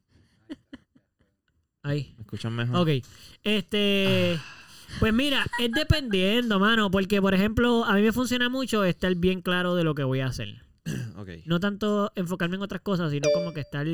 Ahí. 1.83 2.15
¿Me 2.17 2.23
escuchan 2.23 2.55
mejor? 2.55 2.77
Ok. 2.77 3.05
Este. 3.43 4.39
Pues 4.99 5.13
mira, 5.13 5.45
es 5.59 5.71
dependiendo, 5.71 6.57
mano. 6.57 6.89
Porque, 6.89 7.21
por 7.21 7.35
ejemplo, 7.35 7.85
a 7.85 7.93
mí 7.93 8.01
me 8.01 8.11
funciona 8.11 8.49
mucho 8.49 8.83
estar 8.85 9.13
bien 9.13 9.43
claro 9.43 9.75
de 9.75 9.83
lo 9.83 9.93
que 9.93 10.03
voy 10.03 10.21
a 10.21 10.25
hacer. 10.25 10.67
No 11.45 11.59
tanto 11.59 12.11
enfocarme 12.15 12.55
en 12.55 12.61
otras 12.61 12.81
cosas, 12.81 13.11
sino 13.11 13.27
como 13.33 13.53
que 13.53 13.59
estar. 13.61 13.85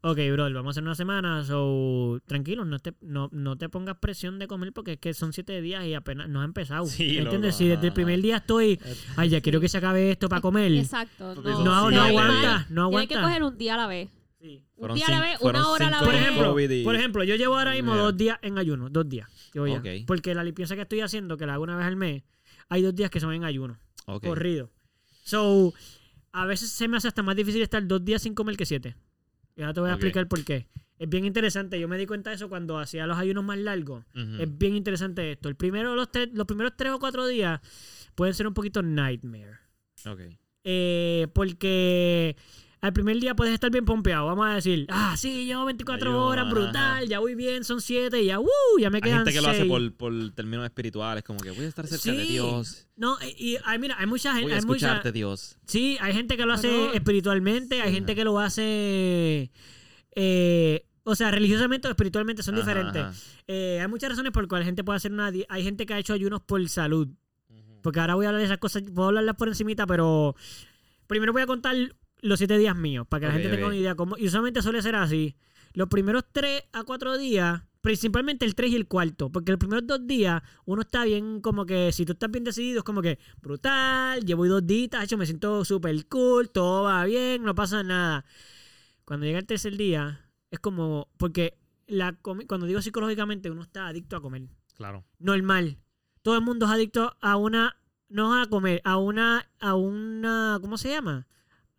Ok, 0.00 0.16
bro, 0.32 0.44
vamos 0.52 0.66
a 0.66 0.70
hacer 0.70 0.84
una 0.84 0.94
semana, 0.94 1.42
so 1.44 2.20
tranquilo, 2.26 2.64
no 2.64 2.78
te, 2.78 2.94
no, 3.00 3.28
no 3.32 3.58
te 3.58 3.68
pongas 3.68 3.96
presión 3.96 4.38
de 4.38 4.46
comer 4.46 4.72
porque 4.72 4.92
es 4.92 4.98
que 5.00 5.12
son 5.12 5.32
siete 5.32 5.60
días 5.60 5.84
y 5.86 5.94
apenas 5.94 6.28
no 6.28 6.40
has 6.40 6.44
empezado. 6.44 6.86
Sí, 6.86 7.02
¿Me 7.14 7.18
¿Entiendes? 7.22 7.54
loco, 7.54 7.58
Si 7.58 7.66
desde 7.68 7.86
el 7.88 7.92
primer 7.92 8.22
día 8.22 8.36
estoy, 8.36 8.78
ay, 9.16 9.28
ya 9.28 9.40
quiero 9.40 9.60
que 9.60 9.68
se 9.68 9.78
acabe 9.78 10.12
esto 10.12 10.28
para 10.28 10.40
comer. 10.40 10.70
Exacto. 10.70 11.32
Porque 11.34 11.50
No, 11.50 11.56
son 11.56 11.64
No, 11.64 11.88
Sí, 11.88 11.94
no 11.96 12.02
hay- 12.02 12.10
aguanta, 12.16 12.66
no 12.70 12.88
Tienes 12.90 13.08
que 13.08 13.14
aguanta. 13.14 13.22
coger 13.22 13.42
un 13.42 13.58
día 13.58 13.74
a 13.74 13.76
la 13.76 13.86
vez. 13.88 14.08
Sí. 14.40 14.62
Un 14.76 14.94
día 14.94 15.06
a 15.08 15.10
la 15.10 15.20
vez, 15.20 15.40
una 15.40 15.68
hora 15.68 15.88
a 15.88 15.90
la 15.90 15.98
cinco 15.98 16.04
Por 16.10 16.14
vez. 16.14 16.22
ejemplo, 16.22 16.84
por 16.84 16.94
ejemplo, 16.94 17.24
yo 17.24 17.34
llevo 17.34 17.58
ahora 17.58 17.72
mismo 17.72 17.94
Yeah. 17.94 18.02
dos 18.04 18.16
días 18.16 18.38
en 18.42 18.56
ayuno, 18.58 18.88
dos 18.90 19.08
días. 19.08 19.28
Ok. 19.56 19.86
Porque 20.06 20.32
la 20.32 20.44
limpieza 20.44 20.76
que 20.76 20.82
estoy 20.82 21.00
haciendo, 21.00 21.36
que 21.36 21.44
la 21.44 21.54
hago 21.54 21.64
una 21.64 21.76
vez 21.76 21.86
al 21.86 21.96
mes, 21.96 22.22
hay 22.68 22.82
dos 22.82 22.94
días 22.94 23.10
que 23.10 23.18
son 23.18 23.32
en 23.34 23.42
ayuno, 23.42 23.76
Ok. 24.06 24.24
corrido. 24.26 24.70
So, 25.28 25.74
a 26.32 26.46
veces 26.46 26.70
se 26.70 26.88
me 26.88 26.96
hace 26.96 27.08
hasta 27.08 27.22
más 27.22 27.36
difícil 27.36 27.60
estar 27.60 27.86
dos 27.86 28.02
días 28.02 28.22
sin 28.22 28.34
comer 28.34 28.56
que 28.56 28.64
siete. 28.64 28.96
Y 29.56 29.60
ahora 29.60 29.74
te 29.74 29.80
voy 29.80 29.90
a 29.90 29.92
explicar 29.92 30.26
por 30.26 30.42
qué. 30.42 30.68
Es 30.98 31.06
bien 31.06 31.26
interesante. 31.26 31.78
Yo 31.78 31.86
me 31.86 31.98
di 31.98 32.06
cuenta 32.06 32.30
de 32.30 32.36
eso 32.36 32.48
cuando 32.48 32.78
hacía 32.78 33.06
los 33.06 33.18
ayunos 33.18 33.44
más 33.44 33.58
largos. 33.58 34.06
Es 34.14 34.56
bien 34.56 34.74
interesante 34.74 35.30
esto. 35.30 35.50
El 35.50 35.54
primero, 35.54 35.94
los, 35.94 36.10
tres, 36.10 36.30
los 36.32 36.46
primeros 36.46 36.72
tres 36.78 36.92
o 36.92 36.98
cuatro 36.98 37.26
días 37.26 37.60
pueden 38.14 38.32
ser 38.32 38.46
un 38.46 38.54
poquito 38.54 38.82
nightmare. 38.82 39.58
Ok. 40.06 40.20
Eh, 40.64 41.28
porque 41.34 42.34
al 42.80 42.92
primer 42.92 43.18
día 43.18 43.34
puedes 43.34 43.52
estar 43.54 43.70
bien 43.70 43.84
pompeado. 43.84 44.26
Vamos 44.26 44.46
a 44.48 44.54
decir, 44.54 44.86
ah, 44.90 45.16
sí, 45.16 45.46
llevo 45.46 45.64
24 45.64 46.08
Ayuno, 46.10 46.26
horas, 46.26 46.44
ajá. 46.46 46.54
brutal, 46.54 47.08
ya 47.08 47.18
voy 47.18 47.34
bien, 47.34 47.64
son 47.64 47.80
7 47.80 48.22
y 48.22 48.26
ya, 48.26 48.38
uh, 48.38 48.46
ya 48.80 48.88
me 48.90 48.98
Hay 48.98 49.02
quedan 49.02 49.18
gente 49.18 49.32
que 49.32 49.40
lo 49.40 49.48
hace 49.48 49.58
seis". 49.60 49.68
por, 49.70 49.92
por 49.94 50.30
términos 50.32 50.64
espirituales, 50.64 51.24
como 51.24 51.40
que 51.40 51.50
voy 51.50 51.64
a 51.64 51.68
estar 51.68 51.86
cerca 51.86 52.12
de 52.16 52.24
Sí. 52.24 52.32
Dios. 52.32 52.86
No, 52.96 53.16
y, 53.22 53.54
y, 53.54 53.58
ay, 53.64 53.78
mira, 53.78 53.96
hay 53.98 54.06
mucha 54.06 54.30
Voy 54.32 54.40
gente. 54.40 54.54
a 54.54 54.58
Hay 54.58 54.62
mucha, 54.64 54.86
escucharte, 54.86 55.12
Dios. 55.12 55.56
sí, 55.66 55.96
hay 56.00 56.12
gente 56.12 56.36
que 56.36 56.46
lo 56.46 56.52
hace 56.52 56.68
Bueno, 56.68 56.92
espiritualmente, 56.94 57.82
hay 57.82 57.92
gente 57.92 58.14
que 58.14 58.24
lo 58.24 58.38
hace. 58.38 59.50
eh, 60.14 60.84
o 61.04 61.14
sea, 61.16 61.30
religiosamente 61.30 61.88
o 61.88 61.90
espiritualmente 61.90 62.42
son 62.42 62.54
Ajá, 62.56 62.62
diferentes. 62.62 63.02
ajá. 63.02 63.14
Eh, 63.46 63.78
hay 63.80 63.88
muchas 63.88 64.10
razones 64.10 64.30
por 64.30 64.42
las 64.42 64.48
cuales 64.48 64.66
la 64.66 64.68
gente 64.68 64.84
puede 64.84 64.98
hacer 64.98 65.10
una. 65.12 65.32
Hay 65.48 65.64
gente 65.64 65.86
que 65.86 65.94
ha 65.94 65.98
hecho 65.98 66.12
ayunos 66.12 66.42
por 66.42 66.66
salud. 66.68 67.08
Porque 67.82 68.00
ahora 68.00 68.14
voy 68.16 68.26
a 68.26 68.28
hablar 68.28 68.40
de 68.40 68.46
esas 68.46 68.58
cosas, 68.58 68.82
puedo 68.94 69.08
hablarlas 69.08 69.36
por 69.36 69.48
encimita, 69.48 69.86
pero 69.86 70.34
primero 71.06 71.32
voy 71.32 71.40
a 71.42 71.46
contar 71.46 71.74
los 72.20 72.38
siete 72.38 72.58
días 72.58 72.76
míos, 72.76 73.06
para 73.08 73.20
que 73.20 73.26
la 73.26 73.32
gente 73.34 73.48
tenga 73.48 73.66
una 73.66 73.76
idea. 73.76 73.94
Cómo, 73.94 74.16
y 74.18 74.26
usualmente 74.26 74.62
suele 74.62 74.82
ser 74.82 74.94
así. 74.94 75.36
Los 75.72 75.88
primeros 75.88 76.24
tres 76.32 76.64
a 76.72 76.84
cuatro 76.84 77.18
días, 77.18 77.62
principalmente 77.80 78.44
el 78.44 78.54
tres 78.54 78.72
y 78.72 78.76
el 78.76 78.86
cuarto, 78.88 79.30
porque 79.30 79.52
los 79.52 79.58
primeros 79.58 79.86
dos 79.86 80.06
días 80.06 80.42
uno 80.64 80.82
está 80.82 81.04
bien 81.04 81.40
como 81.40 81.66
que, 81.66 81.92
si 81.92 82.04
tú 82.04 82.12
estás 82.12 82.30
bien 82.30 82.44
decidido, 82.44 82.78
es 82.78 82.84
como 82.84 83.02
que 83.02 83.18
brutal, 83.40 84.24
llevo 84.24 84.46
dos 84.46 84.66
días, 84.66 85.04
hecho, 85.04 85.18
me 85.18 85.26
siento 85.26 85.64
súper 85.64 86.06
cool, 86.06 86.50
todo 86.50 86.84
va 86.84 87.04
bien, 87.04 87.42
no 87.42 87.54
pasa 87.54 87.82
nada. 87.82 88.24
Cuando 89.04 89.26
llega 89.26 89.38
el 89.38 89.46
tercer 89.46 89.76
día, 89.76 90.28
es 90.50 90.58
como, 90.58 91.08
porque 91.16 91.58
la 91.86 92.12
cuando 92.14 92.66
digo 92.66 92.82
psicológicamente, 92.82 93.50
uno 93.50 93.62
está 93.62 93.88
adicto 93.88 94.16
a 94.16 94.20
comer 94.22 94.42
Claro. 94.74 95.04
normal. 95.18 95.78
Todo 96.22 96.34
el 96.36 96.42
mundo 96.42 96.66
es 96.66 96.72
adicto 96.72 97.16
a 97.20 97.36
una, 97.36 97.76
no 98.08 98.40
a 98.40 98.46
comer, 98.46 98.80
a 98.84 98.96
una, 98.96 99.50
a 99.60 99.74
una, 99.74 100.58
¿cómo 100.60 100.76
se 100.78 100.90
llama? 100.90 101.26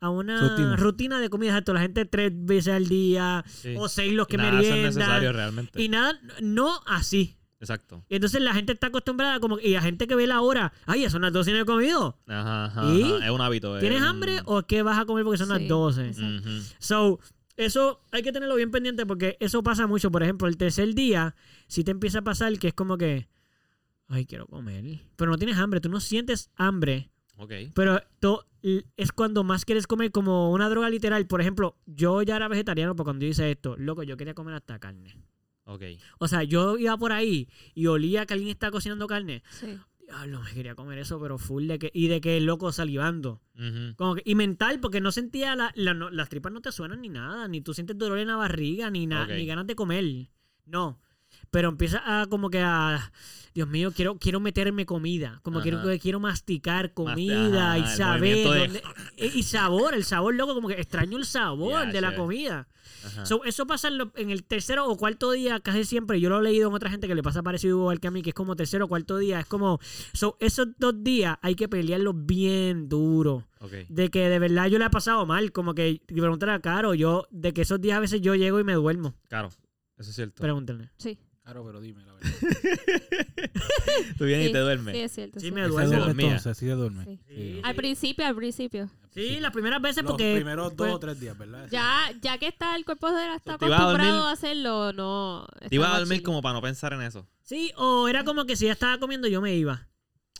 A 0.01 0.09
una 0.09 0.39
rutina, 0.49 0.75
Rutina. 0.77 1.19
de 1.19 1.29
comida. 1.29 1.49
Exacto, 1.51 1.73
la 1.73 1.81
gente 1.81 2.05
tres 2.05 2.31
veces 2.33 2.73
al 2.73 2.88
día 2.88 3.43
Sí. 3.47 3.75
o 3.77 3.89
seis 3.89 4.13
los 4.13 4.27
que 4.27 4.38
nada, 4.38 4.53
meriendan. 4.53 5.33
realmente. 5.33 5.81
Y 5.81 5.89
nada, 5.89 6.17
no 6.41 6.79
así. 6.85 7.35
Exacto. 7.59 8.05
Y 8.07 8.15
entonces 8.15 8.41
la 8.41 8.53
gente 8.53 8.71
está 8.71 8.88
acostumbrada 8.88 9.41
como 9.41 9.59
y 9.59 9.71
la 9.73 9.81
gente 9.81 10.07
que 10.07 10.15
ve 10.15 10.25
la 10.27 10.39
hora, 10.39 10.71
ay, 10.85 11.01
ya 11.01 11.09
son 11.09 11.23
las 11.23 11.33
12 11.33 11.51
y 11.51 11.53
no 11.53 11.59
he 11.59 11.65
comido. 11.65 12.17
Ajá, 12.27 12.65
ajá, 12.65 12.93
¿Y? 12.93 13.03
ajá. 13.03 13.25
Es 13.25 13.31
un 13.31 13.41
hábito. 13.41 13.75
es 13.75 13.81
¿Tienes 13.81 13.99
un- 13.99 14.07
hambre 14.07 14.39
o 14.45 14.62
qué 14.63 14.81
vas 14.83 14.97
a 14.97 15.05
comer 15.05 15.25
porque 15.25 15.39
son 15.39 15.47
Sí. 15.47 15.53
las 15.59 15.67
12? 15.67 16.07
Exacto. 16.07 16.49
Ujú. 16.49 16.62
So, 16.79 17.19
eso 17.57 18.01
hay 18.13 18.21
que 18.21 18.31
tenerlo 18.31 18.55
bien 18.55 18.71
pendiente 18.71 19.05
porque 19.05 19.35
eso 19.41 19.62
pasa 19.63 19.85
mucho. 19.88 20.09
Por 20.09 20.23
ejemplo, 20.23 20.47
el 20.47 20.55
tercer 20.55 20.95
día, 20.95 21.35
si 21.67 21.83
te 21.83 21.91
empieza 21.91 22.19
a 22.19 22.21
pasar 22.21 22.57
que 22.57 22.69
es 22.69 22.73
como 22.73 22.97
que, 22.97 23.27
ay, 24.07 24.25
quiero 24.25 24.47
comer. 24.47 25.01
Pero 25.17 25.29
no 25.29 25.38
tienes 25.38 25.57
hambre, 25.57 25.81
tú 25.81 25.89
no 25.89 25.99
sientes 25.99 26.49
hambre. 26.55 27.12
Pero 27.73 28.02
to- 28.19 28.45
es 28.97 29.12
cuando 29.13 29.43
más 29.43 29.63
quieres 29.65 29.88
comer 29.88 30.12
como 30.12 30.52
una 30.52 30.67
droga 30.69 30.89
literal. 30.89 31.25
Por 31.28 31.39
ejemplo, 31.41 31.78
yo 31.86 32.21
ya 32.23 32.36
era 32.36 32.47
vegetariano, 32.49 32.93
pero 32.95 33.06
cuando 33.06 33.23
yo 33.25 33.32
hice 33.32 33.49
esto, 33.52 33.75
loco, 33.78 34.04
yo 34.04 34.17
quería 34.17 34.34
comer 34.34 34.56
hasta 34.56 34.80
carne. 34.80 35.15
Ok. 35.63 35.84
O 36.17 36.28
sea, 36.28 36.43
yo 36.43 36.78
iba 36.78 36.97
por 36.97 37.12
ahí 37.12 37.47
y 37.75 37.86
olía 37.88 38.25
que 38.25 38.34
alguien 38.34 38.49
estaba 38.52 38.71
cocinando 38.71 39.08
carne. 39.08 39.43
Sí. 39.52 39.78
Diablo, 40.02 40.41
me 40.41 40.52
quería 40.54 40.73
comer 40.73 40.97
eso, 40.97 41.19
pero 41.21 41.38
full 41.38 41.67
de 41.67 41.78
que, 41.78 41.91
y 41.93 42.08
de 42.08 42.19
que 42.19 42.41
loco 42.41 42.71
salivando. 42.71 43.41
Como 43.95 44.15
que- 44.15 44.23
y 44.25 44.34
mental, 44.34 44.80
porque 44.80 44.99
no 45.02 45.12
sentía 45.12 45.56
la, 45.56 45.71
la- 45.75 45.93
no- 45.93 46.10
las 46.10 46.30
tripas 46.30 46.52
no 46.52 46.62
te 46.62 46.71
suenan 46.71 47.02
ni 47.02 47.10
nada, 47.10 47.47
ni 47.47 47.62
tú 47.62 47.73
sientes 47.75 47.95
dolor 47.97 48.17
en 48.17 48.28
la 48.30 48.36
barriga, 48.36 48.89
ni, 48.89 49.06
na- 49.06 49.25
ni 49.38 49.45
ganas 49.45 49.67
de 49.67 49.75
comer. 49.75 50.04
No. 50.65 50.99
Pero 51.51 51.69
empieza 51.69 52.21
a 52.21 52.27
como 52.27 52.49
que 52.49 52.59
a... 52.59 53.12
Dios 53.55 53.67
mío, 53.67 53.91
quiero, 53.91 54.15
quiero 54.19 54.39
meterme 54.39 54.85
comida. 54.85 55.39
Como 55.43 55.59
quiero, 55.62 55.79
Ajá. 55.79 55.97
quiero 55.97 56.19
masticar 56.19 56.91
Masti- 56.91 56.93
comida 56.93 57.77
y 57.79 57.81
ajá, 57.81 57.95
saber. 57.95 58.19
movimiento 58.19 58.51
de- 58.53 58.59
dónde- 58.59 58.83
eh, 59.17 59.31
y 59.33 59.43
sabor, 59.43 59.95
el 59.95 60.03
sabor 60.05 60.35
loco, 60.35 60.53
como 60.53 60.67
que 60.67 60.75
extraño 60.75 61.17
el 61.17 61.25
sabor 61.25 61.91
de 61.91 61.99
la 61.99 62.15
comida. 62.15 62.67
Ajá. 63.03 63.25
So, 63.25 63.43
eso 63.45 63.65
pasa 63.65 63.88
en, 63.88 63.97
lo- 63.97 64.12
en 64.15 64.29
el 64.29 64.43
tercero 64.43 64.85
o 64.88 64.95
cuarto 64.97 65.31
día 65.31 65.59
casi 65.62 65.83
siempre. 65.83 66.21
Yo 66.21 66.29
lo 66.29 66.39
he 66.39 66.43
leído 66.43 66.69
en 66.69 66.75
otra 66.75 66.91
gente 66.91 67.07
que 67.07 67.15
le 67.15 67.23
pasa 67.23 67.41
parecido 67.41 67.79
igual 67.79 67.99
que 67.99 68.07
a 68.07 68.12
mí, 68.12 68.21
que 68.21 68.29
es 68.29 68.35
como 68.35 68.55
tercero 68.55 68.85
o 68.85 68.88
cuarto 68.88 69.17
día. 69.17 69.39
Es 69.39 69.45
como, 69.47 69.79
so, 70.13 70.38
esos 70.39 70.67
dos 70.77 71.03
días 71.03 71.38
hay 71.41 71.55
que 71.55 71.67
pelearlos 71.67 72.13
bien 72.25 72.88
duro. 72.88 73.47
De 73.89 74.09
que 74.09 74.29
de 74.29 74.39
verdad 74.39 74.67
yo 74.67 74.77
le 74.77 74.85
he 74.85 74.89
pasado 74.91 75.25
mal. 75.25 75.51
Como 75.51 75.73
que 75.73 76.01
preguntar 76.07 76.51
a 76.51 76.62
Caro, 76.62 76.93
yo, 76.93 77.27
de 77.31 77.51
que 77.51 77.63
esos 77.63 77.81
días 77.81 77.97
a 77.97 77.99
veces 77.99 78.21
yo 78.21 78.35
llego 78.35 78.59
y 78.59 78.63
me 78.63 78.73
duermo. 78.73 79.15
Claro, 79.27 79.49
eso 79.97 80.12
es 80.12 80.15
cierto. 80.15 80.39
Pregúntenle. 80.41 80.91
Sí. 80.97 81.17
Claro, 81.49 81.65
pero 81.65 81.81
dime 81.81 82.03
la 82.05 82.13
verdad. 82.13 82.29
Tú 84.19 84.25
vienes 84.25 84.45
sí, 84.45 84.49
y 84.49 84.53
te 84.53 84.59
duermes. 84.59 84.95
Sí, 84.95 85.01
es 85.01 85.12
cierto. 85.12 85.39
Sí, 85.39 85.47
sí. 85.47 85.51
me 85.51 85.63
Se 85.63 85.67
duerme 85.69 85.95
dormía. 85.97 86.25
entonces, 86.27 86.57
sí 86.57 86.65
se 86.67 86.71
duerme. 86.73 87.05
Sí. 87.05 87.19
Sí. 87.27 87.59
Al 87.63 87.75
principio, 87.75 88.25
al 88.27 88.35
principio. 88.35 88.89
Sí, 89.15 89.39
las 89.39 89.51
primeras 89.51 89.81
veces 89.81 90.03
Los 90.03 90.12
porque... 90.12 90.35
primeros 90.35 90.73
pues, 90.75 90.89
dos 90.89 90.95
o 90.97 90.99
tres 90.99 91.19
días, 91.19 91.35
¿verdad? 91.38 91.67
Ya, 91.71 92.12
ya 92.21 92.38
que 92.38 92.47
está 92.47 92.75
el 92.75 92.85
cuerpo 92.85 93.12
de 93.12 93.33
está 93.35 93.57
¿Te 93.57 93.65
ibas 93.65 93.79
a 93.79 93.83
dormir? 93.85 94.01
acostumbrado 94.01 94.27
a 94.27 94.31
hacerlo, 94.31 94.93
no. 94.93 95.47
Te 95.67 95.75
ibas 95.75 95.88
a 95.88 95.91
está 95.93 95.99
dormir 96.01 96.21
como 96.23 96.41
para 96.43 96.53
no 96.53 96.62
pensar 96.62 96.93
en 96.93 97.01
eso. 97.01 97.27
Sí, 97.41 97.71
o 97.77 98.07
era 98.07 98.23
como 98.23 98.45
que 98.45 98.55
si 98.55 98.65
ya 98.65 98.73
estaba 98.73 98.99
comiendo 98.99 99.27
yo 99.27 99.41
me 99.41 99.55
iba. 99.55 99.88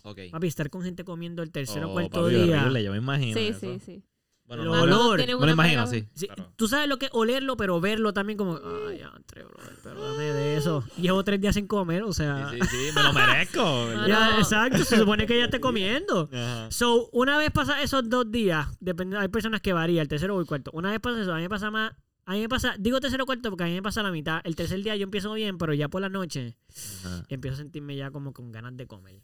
Ok. 0.03 0.19
Papi, 0.31 0.47
estar 0.47 0.69
con 0.69 0.83
gente 0.83 1.03
comiendo 1.03 1.41
el 1.41 1.51
tercer 1.51 1.83
o 1.83 1.89
Oh, 1.89 1.93
cuarto 1.93 2.21
papi, 2.21 2.35
día. 2.35 2.61
horrible, 2.61 2.83
yo 2.83 2.91
me 2.91 2.97
imagino 2.99 3.35
Sí, 3.37 3.47
eso. 3.47 3.59
sí, 3.59 3.79
sí. 3.83 4.03
Bueno, 4.49 4.63
Lo 4.63 4.75
no, 4.77 4.81
olor. 4.81 5.19
no, 5.27 5.39
me 5.45 5.51
imagino. 5.51 5.85
Sí, 5.85 6.07
claro. 6.25 6.51
Tú 6.55 6.67
sabes 6.67 6.89
lo 6.89 6.97
que 6.97 7.05
es 7.05 7.12
olerlo, 7.13 7.55
pero 7.55 7.79
verlo 7.79 8.13
también 8.13 8.35
como... 8.35 8.55
Ay, 8.88 8.97
ya, 8.97 9.13
entre, 9.15 9.43
brother, 9.43 9.75
pero 9.83 10.01
dame 10.01 10.23
de 10.23 10.57
eso. 10.57 10.83
Llevo 10.97 11.23
tres 11.23 11.39
días 11.39 11.53
sin 11.53 11.67
comer, 11.67 12.01
o 12.01 12.12
sea... 12.13 12.49
Sí, 12.49 12.57
sí, 12.59 12.67
sí, 12.67 12.89
me 12.95 13.03
lo 13.03 13.13
merezco. 13.13 13.59
Ya, 14.07 14.39
exacto, 14.39 14.83
se 14.85 14.97
supone 14.97 15.27
que 15.27 15.38
ya 15.38 15.45
esté 15.45 15.59
comiendo. 15.59 16.27
Ajá. 16.33 16.71
So, 16.71 17.09
una 17.12 17.38
vez 17.38 17.51
pasa 17.51 17.83
esos 17.83 18.09
dos 18.09 18.31
días, 18.31 18.67
depende, 18.79 19.19
hay 19.19 19.27
personas 19.27 19.62
que 19.62 19.71
varían, 19.71 20.01
el 20.01 20.07
tercero 20.07 20.35
o 20.35 20.39
el 20.39 20.47
cuarto. 20.47 20.71
Una 20.73 20.89
vez 20.89 20.99
pasa 20.99 21.21
eso, 21.21 21.31
a 21.31 21.35
mí 21.35 21.43
me 21.43 21.49
pasa 21.49 21.69
más. 21.69 21.93
A 22.25 22.33
mí 22.33 22.41
me 22.41 22.49
pasa, 22.49 22.73
digo 22.79 22.99
tercero 22.99 23.25
o 23.25 23.27
cuarto 23.27 23.51
porque 23.51 23.65
a 23.65 23.67
mí 23.67 23.73
me 23.73 23.83
pasa 23.83 24.01
la 24.01 24.12
mitad. 24.12 24.41
El 24.45 24.55
tercer 24.55 24.81
día 24.81 24.95
yo 24.95 25.03
empiezo 25.03 25.31
bien, 25.33 25.59
pero 25.59 25.75
ya 25.75 25.89
por 25.89 26.01
la 26.01 26.09
noche 26.09 26.57
Ajá. 27.05 27.23
empiezo 27.29 27.53
a 27.53 27.57
sentirme 27.57 27.95
ya 27.95 28.09
como 28.09 28.33
con 28.33 28.51
ganas 28.51 28.75
de 28.75 28.88
comer. 28.88 29.21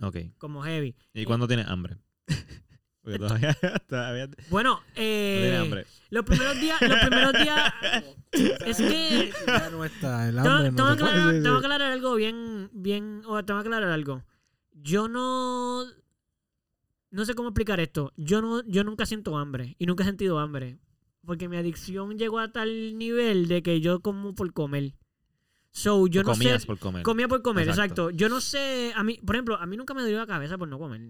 Ok. 0.00 0.18
Como 0.38 0.62
heavy. 0.62 0.94
¿Y 1.14 1.24
cuándo 1.24 1.48
tienes 1.48 1.66
hambre? 1.66 1.96
Porque 3.12 3.18
todavía, 3.18 3.54
todavía 3.88 4.26
no 4.26 4.34
Bueno, 4.50 4.80
eh, 4.94 5.58
hambre. 5.60 5.86
los 6.10 6.24
primeros 6.24 6.60
días, 6.60 6.80
los 6.82 6.98
primeros 7.00 7.32
días, 7.32 7.72
es 8.66 8.76
que 8.76 9.32
Ya 9.46 9.70
no 9.70 9.84
está, 9.84 10.28
el 10.28 10.36
tengo, 10.36 10.48
hambre 10.50 10.72
tengo 10.72 10.88
no 10.90 10.96
que 10.96 11.02
se 11.02 11.08
aclarar, 11.08 11.32
tengo 11.42 11.60
que 11.60 11.66
aclarar 11.66 11.92
algo 11.92 12.14
bien, 12.14 12.70
bien, 12.72 13.22
o 13.26 13.44
tengo 13.44 13.60
que 13.62 13.68
aclarar 13.68 13.90
algo. 13.90 14.24
Yo 14.72 15.08
no, 15.08 15.84
no 17.10 17.24
sé 17.24 17.34
cómo 17.34 17.48
explicar 17.48 17.80
esto. 17.80 18.12
Yo 18.16 18.40
no, 18.42 18.62
yo 18.66 18.84
nunca 18.84 19.06
siento 19.06 19.36
hambre 19.36 19.74
y 19.78 19.86
nunca 19.86 20.02
he 20.04 20.06
sentido 20.06 20.38
hambre, 20.38 20.78
porque 21.24 21.48
mi 21.48 21.56
adicción 21.56 22.16
llegó 22.18 22.38
a 22.38 22.52
tal 22.52 22.96
nivel 22.98 23.48
de 23.48 23.62
que 23.62 23.80
yo 23.80 24.00
como 24.00 24.34
por 24.34 24.52
comer. 24.52 24.94
So, 25.70 26.06
yo 26.06 26.22
O 26.22 26.24
no 26.24 26.30
comías 26.32 26.62
sé, 26.62 26.66
por 26.66 26.78
comer. 26.78 27.02
comía 27.02 27.28
por 27.28 27.42
comer, 27.42 27.68
Exacto. 27.68 28.08
exacto. 28.08 28.10
Yo 28.10 28.28
no 28.28 28.40
sé, 28.40 28.92
a 28.96 29.04
mí, 29.04 29.20
por 29.24 29.36
ejemplo, 29.36 29.56
a 29.56 29.66
mí 29.66 29.76
nunca 29.76 29.94
me 29.94 30.02
dolió 30.02 30.18
la 30.18 30.26
cabeza 30.26 30.56
por 30.58 30.66
no 30.68 30.78
comer. 30.78 31.00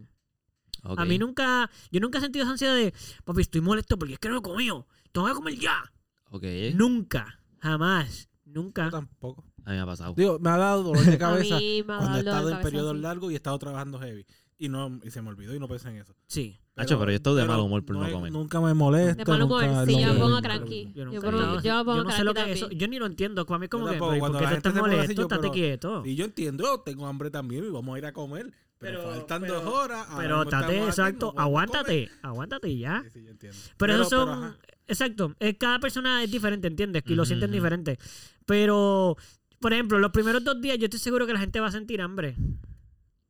A 0.96 1.04
mí 1.04 1.18
nunca, 1.18 1.70
yo 1.90 2.00
nunca 2.00 2.18
he 2.18 2.20
sentido 2.20 2.44
esa 2.44 2.52
ansiedad 2.52 2.74
de, 2.74 2.94
papi, 3.24 3.40
estoy 3.42 3.60
molesto 3.60 3.98
porque 3.98 4.14
es 4.14 4.18
que 4.18 4.28
no 4.28 4.38
he 4.38 4.42
comido. 4.42 4.86
Tengo 5.12 5.26
que 5.26 5.34
comer 5.34 5.54
ya. 5.58 5.92
Ok. 6.30 6.44
Nunca, 6.74 7.40
jamás, 7.60 8.28
nunca. 8.44 8.84
Yo 8.86 8.90
tampoco. 8.90 9.44
A 9.64 9.70
mí 9.70 9.76
me 9.76 9.82
ha 9.82 9.86
pasado. 9.86 10.14
Digo, 10.16 10.38
me 10.38 10.50
ha 10.50 10.56
dado 10.56 10.82
dolor 10.82 11.04
de 11.04 11.14
A 11.14 11.18
cabeza 11.18 11.58
mí 11.58 11.82
me 11.86 11.92
ha 11.94 11.98
cuando 11.98 12.16
he 12.16 12.20
estado 12.20 12.50
en 12.50 12.60
periodos 12.62 12.92
así. 12.92 13.00
largos 13.02 13.30
y 13.30 13.34
he 13.34 13.36
estado 13.36 13.58
trabajando 13.58 13.98
heavy. 13.98 14.24
Y 14.60 14.68
no 14.68 14.98
y 15.04 15.10
se 15.10 15.22
me 15.22 15.28
olvidó 15.28 15.54
y 15.54 15.60
no 15.60 15.68
pensé 15.68 15.88
en 15.90 15.96
eso. 15.98 16.14
Sí. 16.26 16.58
Hacho, 16.74 16.98
pero 16.98 17.10
yo 17.10 17.16
estoy 17.16 17.34
de 17.36 17.42
pero 17.42 17.52
mal 17.54 17.60
humor 17.62 17.84
por 17.84 17.96
no 17.96 18.06
he- 18.06 18.12
comer. 18.12 18.32
Nunca 18.32 18.60
me 18.60 18.72
molesto. 18.74 19.24
De 19.24 19.30
mal 19.30 19.42
humor, 19.42 19.64
nunca- 19.64 19.86
sí, 19.86 19.92
no 19.94 20.00
yo 20.00 20.14
me 20.14 20.20
pongo 20.20 20.40
cranky. 20.42 20.84
Yo 20.86 20.92
Yo 20.94 21.04
nunca 21.06 21.20
pongo- 21.20 21.36
he 21.38 21.40
estado- 21.40 21.60
yo 21.62 21.74
me 21.78 21.84
pongo 21.84 21.96
yo 21.98 22.04
no 22.04 22.10
sé 22.12 22.24
lo 22.24 22.34
que 22.34 22.52
eso. 22.52 22.70
Yo 22.70 22.88
ni 22.88 22.98
lo 22.98 23.06
entiendo. 23.06 23.46
Para 23.46 23.58
mí 23.58 23.68
como 23.68 23.84
que, 23.86 23.90
tampoco, 23.92 24.10
pues, 24.10 24.20
cuando 24.20 24.38
¿por 24.38 24.40
qué 24.40 24.44
la 24.44 24.50
te 24.50 24.54
gente 24.56 24.68
estás 24.68 24.74
se 24.74 24.80
pone 24.80 24.92
así, 24.94 25.02
molesto? 25.02 25.22
yo, 25.22 25.22
Estate 25.22 25.40
pero- 25.40 25.52
quieto. 25.52 26.02
Y 26.06 26.14
yo 26.16 26.24
entiendo, 26.24 26.64
yo 26.64 26.80
tengo 26.80 27.06
hambre 27.06 27.30
también 27.30 27.64
y 27.64 27.68
vamos 27.70 27.94
a 27.94 27.98
ir 27.98 28.06
a 28.06 28.12
comer. 28.12 28.52
Pero, 28.78 29.00
Pero- 29.00 29.10
faltan 29.14 29.40
pero- 29.42 29.54
dos 29.60 29.74
horas. 29.74 30.06
Pero 30.16 30.46
tate, 30.46 30.84
exacto. 30.84 31.32
no 31.34 31.40
Aguántate. 31.42 32.10
Aguántate 32.22 32.68
y 32.68 32.78
ya. 32.78 33.02
Sí, 33.04 33.10
sí, 33.14 33.24
yo 33.24 33.30
entiendo. 33.32 33.58
Pero, 33.76 33.92
pero, 33.94 34.04
son... 34.04 34.28
ajá. 34.28 34.56
exacto. 34.86 35.34
Es, 35.40 35.56
cada 35.58 35.78
persona 35.80 36.22
es 36.22 36.30
diferente, 36.30 36.68
¿entiendes? 36.68 37.02
Y 37.06 37.14
lo 37.14 37.22
Ujú, 37.22 37.26
sienten 37.28 37.50
ujú. 37.50 37.56
diferente. 37.56 37.98
Pero, 38.46 39.16
por 39.60 39.72
ejemplo, 39.72 39.98
los 39.98 40.10
primeros 40.12 40.44
dos 40.44 40.60
días 40.60 40.78
yo 40.78 40.84
estoy 40.84 41.00
seguro 41.00 41.26
que 41.26 41.32
la 41.32 41.40
gente 41.40 41.58
va 41.60 41.66
a 41.66 41.72
sentir 41.72 42.00
hambre. 42.00 42.36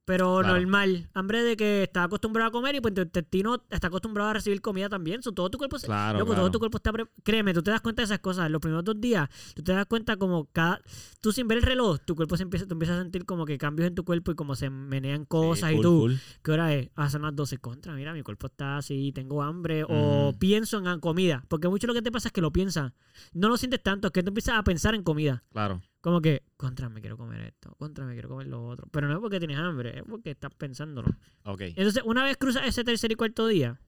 Pero 0.09 0.39
Claro. 0.39 0.55
normal. 0.59 1.07
Hambre 1.13 1.43
de 1.43 1.55
que 1.55 1.83
está 1.83 2.05
acostumbrado 2.05 2.49
a 2.49 2.51
comer 2.51 2.75
y 2.75 2.81
pues 2.81 2.95
tu 2.95 3.03
intestino 3.03 3.63
está 3.69 3.89
acostumbrado 3.89 4.31
a 4.31 4.33
recibir 4.33 4.63
comida 4.63 4.89
también. 4.89 5.23
So, 5.23 5.33
todo 5.33 5.51
tu 5.51 5.59
cuerpo 5.59 5.77
Claro, 5.79 6.19
Loco, 6.21 6.31
claro. 6.31 6.43
todo 6.45 6.51
tu 6.53 6.59
cuerpo 6.61 6.79
está... 6.79 6.93
pre- 6.93 7.05
Créeme, 7.23 7.53
tú 7.53 7.63
te 7.63 7.71
das 7.71 7.83
cuenta 7.83 8.01
de 8.01 8.05
esas 8.07 8.21
cosas. 8.21 8.51
Los 8.51 8.63
primeros 8.63 8.85
dos 8.85 8.99
días, 8.99 9.29
tú 9.55 9.63
te 9.63 9.73
das 9.73 9.85
cuenta 9.85 10.17
como 10.17 10.47
cada... 10.47 10.81
Tú 11.21 11.31
sin 11.31 11.47
ver 11.47 11.59
el 11.59 11.65
reloj, 11.65 11.99
tu 12.07 12.17
cuerpo 12.17 12.39
se 12.39 12.45
empieza... 12.45 12.67
Tú 12.67 12.73
empiezas 12.73 12.97
a 12.97 13.03
sentir 13.03 13.27
como 13.27 13.45
que 13.45 13.59
cambios 13.59 13.87
en 13.87 13.95
tu 13.95 14.05
cuerpo 14.07 14.31
y 14.33 14.35
como 14.35 14.57
se 14.57 14.71
menean 14.71 15.27
cosas 15.27 15.69
Sí, 15.71 15.77
y 15.77 15.81
tú... 15.83 16.09
¿Qué 16.43 16.53
hora 16.53 16.75
es? 16.75 16.89
Ah, 16.95 17.11
son 17.11 17.21
las 17.21 17.37
12 17.37 17.59
contra. 17.59 17.93
Mira, 17.95 18.15
mi 18.15 18.23
cuerpo 18.23 18.47
está 18.47 18.79
así, 18.79 19.13
tengo 19.13 19.43
hambre. 19.43 19.85
O 19.85 20.31
Ujú. 20.31 20.39
pienso 20.39 20.79
en 20.79 21.01
comida. 21.01 21.45
Porque 21.49 21.69
mucho 21.69 21.87
lo 21.87 21.93
que 21.93 22.01
te 22.01 22.11
pasa 22.11 22.29
es 22.29 22.33
que 22.33 22.41
lo 22.41 22.51
piensas. 22.51 22.93
No 23.35 23.51
lo 23.51 23.59
sientes 23.59 23.83
tanto, 23.83 24.09
es 24.09 24.13
que 24.13 24.23
tú 24.23 24.29
empiezas 24.29 24.55
a 24.57 24.63
pensar 24.65 24.95
en 24.95 25.03
comida. 25.03 25.45
Claro. 25.53 25.83
Como 26.01 26.21
que, 26.21 26.45
contra, 26.57 26.89
me 26.89 27.01
quiero 27.01 27.17
comer 27.17 27.41
esto. 27.43 27.75
Contra, 27.77 28.05
me 28.05 28.13
quiero 28.13 28.29
comer 28.29 28.47
lo 28.47 28.67
otro. 28.67 28.89
Pero 28.91 29.09
no 29.09 29.15
es 29.15 29.21
porque 29.21 29.39
tienes 29.39 29.59
hambre, 29.59 29.99
es 29.99 30.05
porque 30.09 30.31
estás 30.31 30.55
pensándolo. 30.55 31.09
Ok. 31.45 31.61
Entonces, 31.61 32.03
una 32.05 32.25
vez 32.25 32.37
cruzas 32.37 32.67
ese 32.67 32.85
tercer 32.85 33.11
y 33.11 33.17
cuarto 33.17 33.47
día, 33.47 33.81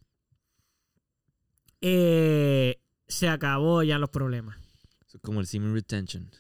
eh, 1.81 2.81
se 3.07 3.29
acabó 3.29 3.83
ya 3.83 3.99
los 3.99 4.11
problemas. 4.11 4.59
Es 5.07 5.21
como 5.21 5.41
el 5.41 5.47
semen 5.47 5.73
retention. 5.73 6.31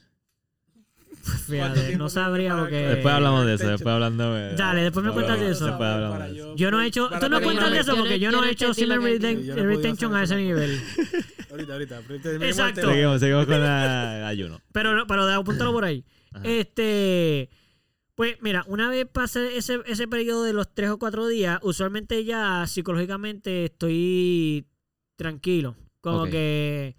Fíjate, 1.49 1.97
no 1.97 2.09
sabría 2.09 2.57
porque... 2.57 2.71
que- 2.71 2.89
Después 2.89 3.15
hablamos 3.15 3.47
de 3.47 3.55
eso, 3.55 3.69
después 3.69 3.93
hablando 3.93 4.35
de... 4.35 4.55
Dale, 4.57 4.83
después 4.83 5.05
me 5.05 5.13
cuentas 5.13 5.41
de 5.41 5.51
eso. 5.51 5.67
Después 5.67 5.89
hablamos 5.89 6.19
Para 6.19 6.31
de 6.31 6.39
eso. 6.39 6.57
Yo 6.57 6.71
no 6.71 6.81
he 6.81 6.87
hecho... 6.87 7.11
Tú 7.21 7.29
no 7.29 7.41
cuentas 7.41 7.71
de 7.71 7.79
eso 7.81 7.97
porque 7.97 8.19
yo 8.19 8.31
no 8.31 8.45
he 8.45 8.51
hecho 8.51 8.69
lo 8.69 9.01
podía 9.01 9.55
retention 9.55 10.15
a 10.15 10.23
ese 10.23 10.37
nivel. 10.37 10.81
Ahorita, 11.51 11.73
ahorita. 11.73 12.01
el 12.09 12.43
Exacto. 12.45 12.89
Seguimos, 12.89 13.19
seguimos 13.21 13.47
con 13.47 13.61
la 13.61 14.29
ayuno. 14.29 14.61
Pero, 14.73 15.05
pero 15.09 15.27
de 15.27 15.35
apúntalo 15.35 15.73
por 15.73 15.85
ahí. 15.85 16.05
Ajá. 16.33 16.45
Este... 16.45 17.51
Pues 18.15 18.37
mira, 18.43 18.65
una 18.69 18.91
vez 18.91 19.07
pase 19.11 19.57
ese, 19.57 19.81
ese 19.87 20.07
periodo 20.07 20.45
de 20.45 20.53
los 20.53 20.73
tres 20.75 20.91
o 20.91 20.99
cuatro 20.99 21.27
días, 21.27 21.59
usualmente 21.63 22.23
ya 22.25 22.67
psicológicamente 22.67 23.65
estoy 23.65 24.67
tranquilo. 25.17 25.75
Como 26.03 26.27
que 26.27 26.95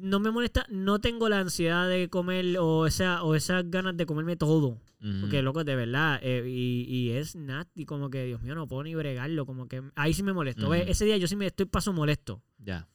no 0.00 0.20
me 0.20 0.30
molesta, 0.30 0.66
no 0.68 1.00
tengo 1.00 1.28
la 1.28 1.40
ansiedad 1.40 1.88
de 1.88 2.08
comer 2.08 2.58
o, 2.58 2.86
esa, 2.86 3.22
o 3.22 3.34
esas 3.34 3.70
ganas 3.70 3.96
de 3.96 4.06
comerme 4.06 4.36
todo. 4.36 4.80
Ujú. 5.00 5.20
Porque, 5.20 5.42
loco, 5.42 5.64
de 5.64 5.76
verdad, 5.76 6.18
eh, 6.22 6.44
y, 6.46 6.84
y 6.88 7.10
es 7.10 7.36
nasty, 7.36 7.84
como 7.84 8.10
que, 8.10 8.24
Dios 8.24 8.42
mío, 8.42 8.54
no 8.54 8.66
puedo 8.66 8.82
ni 8.82 8.94
bregarlo, 8.94 9.46
como 9.46 9.68
que 9.68 9.82
ahí 9.94 10.14
sí 10.14 10.22
me 10.22 10.32
molesto. 10.32 10.66
Ujú. 10.66 10.74
Ese 10.74 11.04
día 11.04 11.16
yo 11.16 11.28
sí 11.28 11.36
me 11.36 11.46
estoy 11.46 11.66
paso 11.66 11.92
molesto. 11.92 12.42
Ya. 12.58 12.88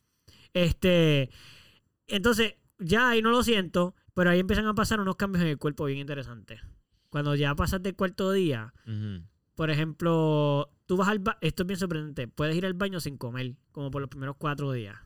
Este, 0.54 1.30
entonces, 2.08 2.56
ya 2.80 3.10
ahí 3.10 3.22
no 3.22 3.32
lo 3.32 3.44
siento, 3.44 3.96
pero 4.14 4.30
ahí 4.30 4.40
empiezan 4.40 4.66
a 4.66 4.74
pasar 4.74 5.00
unos 5.00 5.16
cambios 5.16 5.44
en 5.44 5.50
el 5.50 5.58
cuerpo 5.58 5.86
bien 5.86 6.00
interesantes. 6.00 6.62
Cuando 7.10 7.36
ya 7.36 7.56
pasas 7.56 7.84
del 7.84 7.96
cuarto 7.96 8.32
día, 8.32 8.74
por 9.56 9.70
ejemplo, 9.70 10.72
tú 10.86 10.98
vas 10.98 11.10
al 11.10 11.20
baño, 11.20 11.38
esto 11.42 11.64
es 11.64 11.68
bien 11.68 11.80
sorprendente, 11.80 12.28
puedes 12.28 12.56
ir 12.56 12.66
al 12.66 12.74
baño 12.74 13.00
sin 13.00 13.18
comer, 13.18 13.56
como 13.72 13.92
por 13.92 14.02
los 14.02 14.10
primeros 14.10 14.38
cuatro 14.38 14.72
días, 14.72 14.98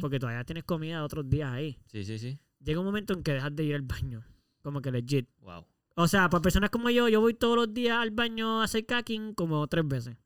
Porque 0.00 0.18
todavía 0.18 0.44
tienes 0.44 0.64
comida 0.64 1.02
otros 1.04 1.28
días 1.28 1.50
ahí. 1.52 1.78
Sí, 1.86 2.04
sí, 2.04 2.18
sí. 2.18 2.38
Llega 2.62 2.80
un 2.80 2.86
momento 2.86 3.12
en 3.14 3.22
que 3.22 3.32
dejas 3.32 3.54
de 3.54 3.64
ir 3.64 3.74
al 3.74 3.82
baño, 3.82 4.24
como 4.62 4.80
que 4.82 4.90
legit. 4.90 5.28
Wow. 5.40 5.64
O 5.94 6.08
sea, 6.08 6.28
para 6.28 6.42
personas 6.42 6.70
como 6.70 6.90
yo, 6.90 7.08
yo 7.08 7.20
voy 7.20 7.34
todos 7.34 7.56
los 7.56 7.72
días 7.72 7.96
al 7.98 8.10
baño 8.10 8.60
a 8.60 8.64
hacer 8.64 8.84
cacking 8.84 9.34
como 9.34 9.66
tres 9.68 9.86
veces. 9.86 10.16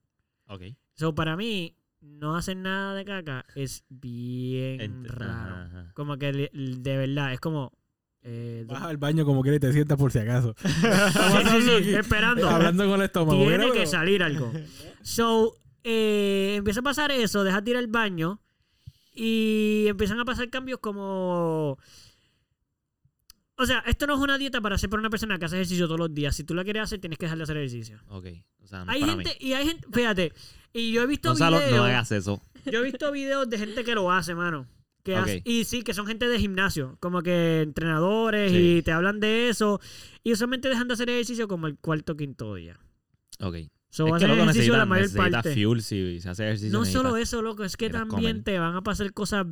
Ok. 0.47 0.63
So, 0.95 1.15
para 1.15 1.37
mí, 1.37 1.77
no 2.01 2.35
hacer 2.37 2.57
nada 2.57 2.95
de 2.95 3.05
caca 3.05 3.45
es 3.55 3.85
bien 3.89 4.81
Ent- 4.81 5.07
raro. 5.07 5.55
ajá, 5.55 5.65
ajá. 5.67 5.93
Como 5.95 6.17
que 6.19 6.33
de 6.53 6.97
verdad, 6.97 7.33
es 7.35 7.41
como... 7.41 7.73
eh, 8.23 8.65
Vas 8.67 8.83
al 8.83 8.97
baño 8.97 9.25
como 9.25 9.43
quieres 9.43 9.59
y 9.59 9.61
te 9.61 9.73
sientas 9.73 9.99
por 9.99 10.11
si 10.11 10.19
acaso. 10.19 10.55
sí, 10.59 10.69
sí, 11.61 11.85
sí, 11.85 11.95
esperando. 11.95 12.49
Hablando 12.49 12.85
con 12.89 12.95
el 13.01 13.07
estómago. 13.07 13.45
Tiene 13.47 13.71
que 13.73 13.87
salir 13.87 14.23
algo. 14.23 14.51
So, 15.03 15.55
eh, 15.85 16.55
empieza 16.59 16.81
a 16.81 16.83
pasar 16.83 17.11
eso, 17.11 17.43
dejas 17.45 17.65
de 17.65 17.71
ir 17.71 17.77
al 17.79 17.87
baño 17.87 18.41
y 19.13 19.85
empiezan 19.89 20.21
a 20.21 20.25
pasar 20.25 20.49
cambios 20.51 20.79
como... 20.81 21.79
O 23.57 23.67
sea, 23.67 23.81
esto 23.87 24.07
no 24.07 24.15
es 24.15 24.21
una 24.21 24.39
dieta 24.39 24.61
para 24.63 24.77
hacer 24.77 24.89
para 24.89 25.01
una 25.01 25.11
persona 25.11 25.39
que 25.39 25.45
hace 25.45 25.57
ejercicio 25.57 25.85
todos 25.87 25.99
los 26.01 26.15
días. 26.15 26.35
Si 26.35 26.45
tú 26.45 26.55
la 26.55 26.65
quieres 26.65 26.83
hacer, 26.85 26.99
tienes 26.99 27.19
que 27.19 27.27
dejar 27.27 27.37
de 27.37 27.45
hacer 27.45 27.57
ejercicio. 27.59 28.01
Ok. 28.09 28.27
O 28.63 28.67
sea, 28.67 28.85
no 28.87 28.91
Hay 28.93 29.01
para 29.01 29.13
gente, 29.13 29.37
mí. 29.39 29.47
y 29.49 29.53
hay 29.53 29.67
gente, 29.67 29.87
fíjate, 29.93 30.33
y 30.73 30.93
yo 30.93 31.03
he 31.03 31.07
visto 31.07 31.29
Gonzalo, 31.29 31.59
videos, 31.59 31.77
no 31.77 31.85
hagas 31.85 32.11
eso. 32.13 32.43
yo 32.65 32.81
he 32.81 32.83
visto 32.85 33.13
videos 33.13 33.51
de 33.51 33.59
gente 33.59 33.85
que 33.85 33.95
lo 33.95 34.11
hace, 34.11 34.35
mano. 34.35 34.67
Que 35.03 35.13
Ok. 35.15 35.21
hace- 35.23 35.43
y 35.45 35.65
sí, 35.65 35.83
que 35.83 35.93
son 35.93 36.07
gente 36.07 36.27
de 36.29 36.39
gimnasio, 36.39 36.97
como 37.01 37.21
que 37.23 37.61
entrenadores 37.63 38.51
Sí. 38.53 38.77
y 38.79 38.83
te 38.83 38.93
hablan 38.93 39.21
de 39.21 39.51
eso. 39.51 39.79
Y 40.23 40.33
usualmente 40.33 40.69
dejan 40.69 40.89
de 40.89 40.95
hacer 40.95 41.11
ejercicio 41.11 41.47
como 41.49 41.67
el 41.67 41.77
cuarto 41.77 42.13
o 42.13 42.17
quinto 42.17 42.55
día. 42.55 42.79
Ok. 43.41 43.57
So, 43.91 44.17
es 44.17 44.25
que 44.25 44.33
ejercicio 44.33 44.77
la 44.77 44.87
mayor 44.87 45.13
parte. 45.15 45.53
fuel 45.55 45.83
si 45.83 46.21
se 46.21 46.29
hace 46.31 46.45
ejercicio. 46.45 46.79
No 46.79 46.85
solo 46.85 47.17
eso, 47.17 47.43
loco, 47.43 47.65
es 47.65 47.77
que 47.77 47.91
también 47.91 48.43
te 48.45 48.59
van 48.59 48.75
a 48.77 48.83
pasar 48.83 49.13
cosas. 49.13 49.47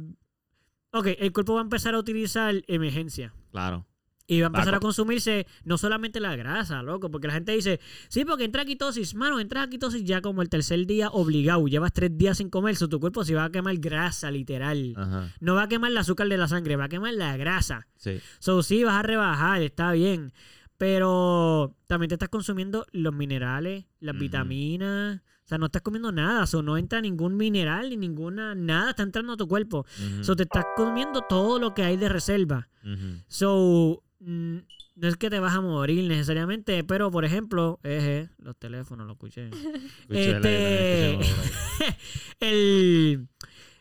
Ok, 0.93 1.09
el 1.19 1.33
cuerpo 1.33 1.55
va 1.55 1.61
a 1.61 1.65
empezar 1.65 1.95
a 1.95 1.99
utilizar 1.99 2.55
emergencia. 2.67 3.35
Claro. 3.51 3.85
Y 4.31 4.41
va 4.43 4.47
a 4.47 4.49
empezar 4.49 4.69
Va 4.69 4.73
a 4.73 4.77
a 4.77 4.81
co- 4.81 4.87
consumirse 4.89 5.47
no 5.65 5.79
solamente 5.79 6.21
la 6.21 6.37
grasa, 6.37 6.83
loco, 6.83 7.11
porque 7.11 7.27
la 7.29 7.33
gente 7.35 7.53
dice, 7.53 7.81
sí, 8.09 8.27
porque 8.27 8.45
entra 8.45 8.63
a 8.63 8.65
quitosis, 8.67 9.15
mano, 9.15 9.41
entras 9.41 9.67
a 9.67 9.71
quitosis 9.71 10.05
ya 10.05 10.21
como 10.21 10.43
el 10.43 10.51
tercer 10.51 10.87
día 10.87 11.09
obligado, 11.09 11.67
llevas 11.67 11.93
tres 11.95 12.11
días 12.17 12.37
sin 12.37 12.51
comer, 12.51 12.77
so 12.77 12.89
tu 12.91 13.01
cuerpo 13.01 13.25
se 13.25 13.35
va 13.35 13.45
a 13.45 13.51
quemar 13.51 13.77
grasa, 13.79 14.31
literal. 14.31 14.93
Ajá. 14.97 15.35
No 15.41 15.55
va 15.55 15.63
a 15.63 15.69
quemar 15.69 15.91
el 15.91 15.97
azúcar 15.97 16.29
de 16.29 16.37
la 16.37 16.47
sangre, 16.47 16.77
va 16.77 16.85
a 16.85 16.89
quemar 16.91 17.15
la 17.15 17.37
grasa. 17.39 17.87
Sí. 17.97 18.21
So, 18.39 18.63
sí, 18.63 18.85
vas 18.85 18.97
a 18.97 19.03
rebajar, 19.03 19.63
está 19.63 19.93
bien. 19.93 20.33
Pero 20.79 21.75
también 21.87 22.09
te 22.09 22.15
estás 22.15 22.29
consumiendo 22.31 22.87
los 22.93 23.13
minerales, 23.13 23.85
las 24.01 24.17
vitaminas. 24.19 25.21
O 25.45 25.49
sea, 25.49 25.59
no 25.59 25.67
estás 25.67 25.83
comiendo 25.83 26.13
nada. 26.13 26.47
So, 26.47 26.63
no 26.63 26.77
entra 26.79 27.01
ningún 27.01 27.37
mineral 27.37 27.91
ni 27.91 27.97
ninguna. 27.97 28.55
Nada 28.55 28.91
está 28.91 29.03
entrando 29.03 29.33
a 29.33 29.37
tu 29.37 29.49
cuerpo. 29.49 29.85
Ujú, 29.99 30.25
So, 30.25 30.37
te 30.37 30.45
estás 30.45 30.65
comiendo 30.77 31.23
todo 31.29 31.59
lo 31.59 31.75
que 31.75 31.83
hay 31.83 31.97
de 31.97 32.09
reserva. 32.09 32.69
ujú. 32.85 33.23
So, 33.27 34.03
mm, 34.21 34.57
no 34.97 35.07
es 35.09 35.17
que 35.17 35.31
te 35.31 35.39
vas 35.41 35.55
a 35.55 35.61
morir 35.61 36.05
necesariamente, 36.09 36.83
pero 36.85 37.11
por 37.11 37.25
ejemplo, 37.25 37.79
eje, 37.83 38.31
los 38.39 38.57
teléfonos, 38.57 39.07
lo 39.07 39.13
escuché. 39.13 39.51
Este- 40.11 41.19
el 42.41 43.29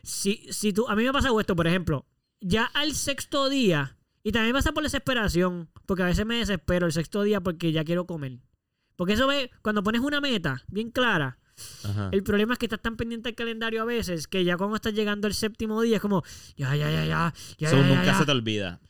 si, 0.02 0.46
si 0.50 0.72
tú 0.72 0.88
a 0.88 0.96
mí 0.96 1.04
me 1.04 1.12
pasa 1.12 1.28
esto 1.38 1.54
por 1.56 1.66
ejemplo 1.66 2.06
ya 2.40 2.64
al 2.64 2.92
sexto 2.94 3.48
día 3.48 3.97
y 4.28 4.32
también 4.32 4.52
pasa 4.54 4.72
por 4.72 4.82
desesperación 4.82 5.68
porque 5.86 6.02
a 6.02 6.06
veces 6.06 6.26
me 6.26 6.36
desespero 6.36 6.86
el 6.86 6.92
sexto 6.92 7.22
día 7.22 7.40
porque 7.40 7.72
ya 7.72 7.84
quiero 7.84 8.06
comer 8.06 8.38
porque 8.96 9.14
eso 9.14 9.26
ve 9.26 9.50
cuando 9.62 9.82
pones 9.82 10.00
una 10.02 10.20
meta 10.20 10.62
bien 10.68 10.90
clara 10.90 11.38
Ajá. 11.84 12.08
el 12.12 12.22
problema 12.22 12.52
es 12.52 12.58
que 12.58 12.66
estás 12.66 12.80
tan 12.82 12.96
pendiente 12.96 13.28
del 13.28 13.34
calendario 13.36 13.82
a 13.82 13.84
veces 13.84 14.26
que 14.28 14.44
ya 14.44 14.56
cuando 14.56 14.76
estás 14.76 14.92
llegando 14.94 15.26
al 15.26 15.34
séptimo 15.34 15.80
día 15.82 15.96
es 15.96 16.02
como 16.02 16.22
ya 16.56 16.76
ya 16.76 16.90
ya 16.90 17.04
ya 17.04 17.32
ya, 17.58 17.68
So, 17.70 17.76
ya, 17.76 17.82
ya, 17.82 17.88
nunca 17.88 18.04
ya. 18.04 18.14
se 18.18 18.24
te 18.26 18.30
olvida. 18.32 18.80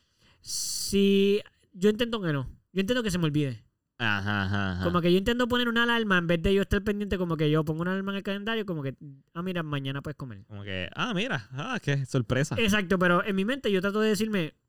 si 0.40 1.40
yo 1.72 1.90
intento 1.90 2.20
que 2.20 2.32
no 2.32 2.48
yo 2.72 2.80
intento 2.80 3.02
que 3.02 3.10
se 3.10 3.18
me 3.18 3.24
olvide 3.26 3.64
Ajá, 4.00 4.44
ajá, 4.44 4.72
ajá. 4.72 4.84
como 4.84 5.00
que 5.00 5.10
yo 5.10 5.18
intento 5.18 5.48
poner 5.48 5.68
una 5.68 5.82
alarma 5.82 6.18
en 6.18 6.26
vez 6.28 6.40
de 6.42 6.54
yo 6.54 6.62
estar 6.62 6.82
pendiente 6.84 7.18
como 7.18 7.36
que 7.36 7.50
yo 7.50 7.64
pongo 7.64 7.82
una 7.82 7.90
alarma 7.92 8.12
en 8.12 8.16
el 8.18 8.22
calendario 8.22 8.64
como 8.64 8.82
que 8.82 8.94
ah 9.34 9.42
mira 9.42 9.62
mañana 9.64 10.02
puedes 10.02 10.16
comer 10.16 10.44
Como 10.46 10.62
que, 10.62 10.88
ah, 10.94 11.12
mira, 11.14 11.48
ah, 11.52 11.78
qué 11.82 12.06
sorpresa. 12.06 12.54
Exacto, 12.58 12.96
pero 12.98 13.24
en 13.24 13.34
mi 13.34 13.44
mente 13.44 13.72
yo 13.72 13.80
trato 13.80 14.00
de 14.00 14.10
decirme, 14.10 14.54
"Mm, 14.54 14.67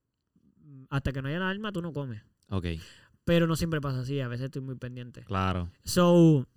hasta 0.90 1.12
que 1.12 1.22
no 1.22 1.30
haya 1.30 1.40
la 1.40 1.50
alma, 1.50 1.72
tú 1.72 1.82
no 1.82 1.94
comes. 1.94 2.22
Ok, 2.50 2.66
Pero 3.24 3.46
no 3.48 3.56
siempre 3.56 3.80
pasa 3.80 4.00
así, 4.02 4.20
a 4.20 4.28
veces 4.28 4.46
estoy 4.46 4.62
muy 4.62 4.76
pendiente. 4.76 5.24
claro. 5.24 5.70
So, 5.84 6.48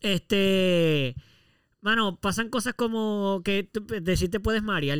este, 0.00 1.14
mano, 1.80 2.18
pasan 2.20 2.48
cosas 2.48 2.74
como 2.74 3.42
que 3.44 3.64
tú, 3.64 3.86
de 3.86 4.16
sí 4.16 4.28
te 4.28 4.40
puedes 4.40 4.62
marear. 4.62 4.98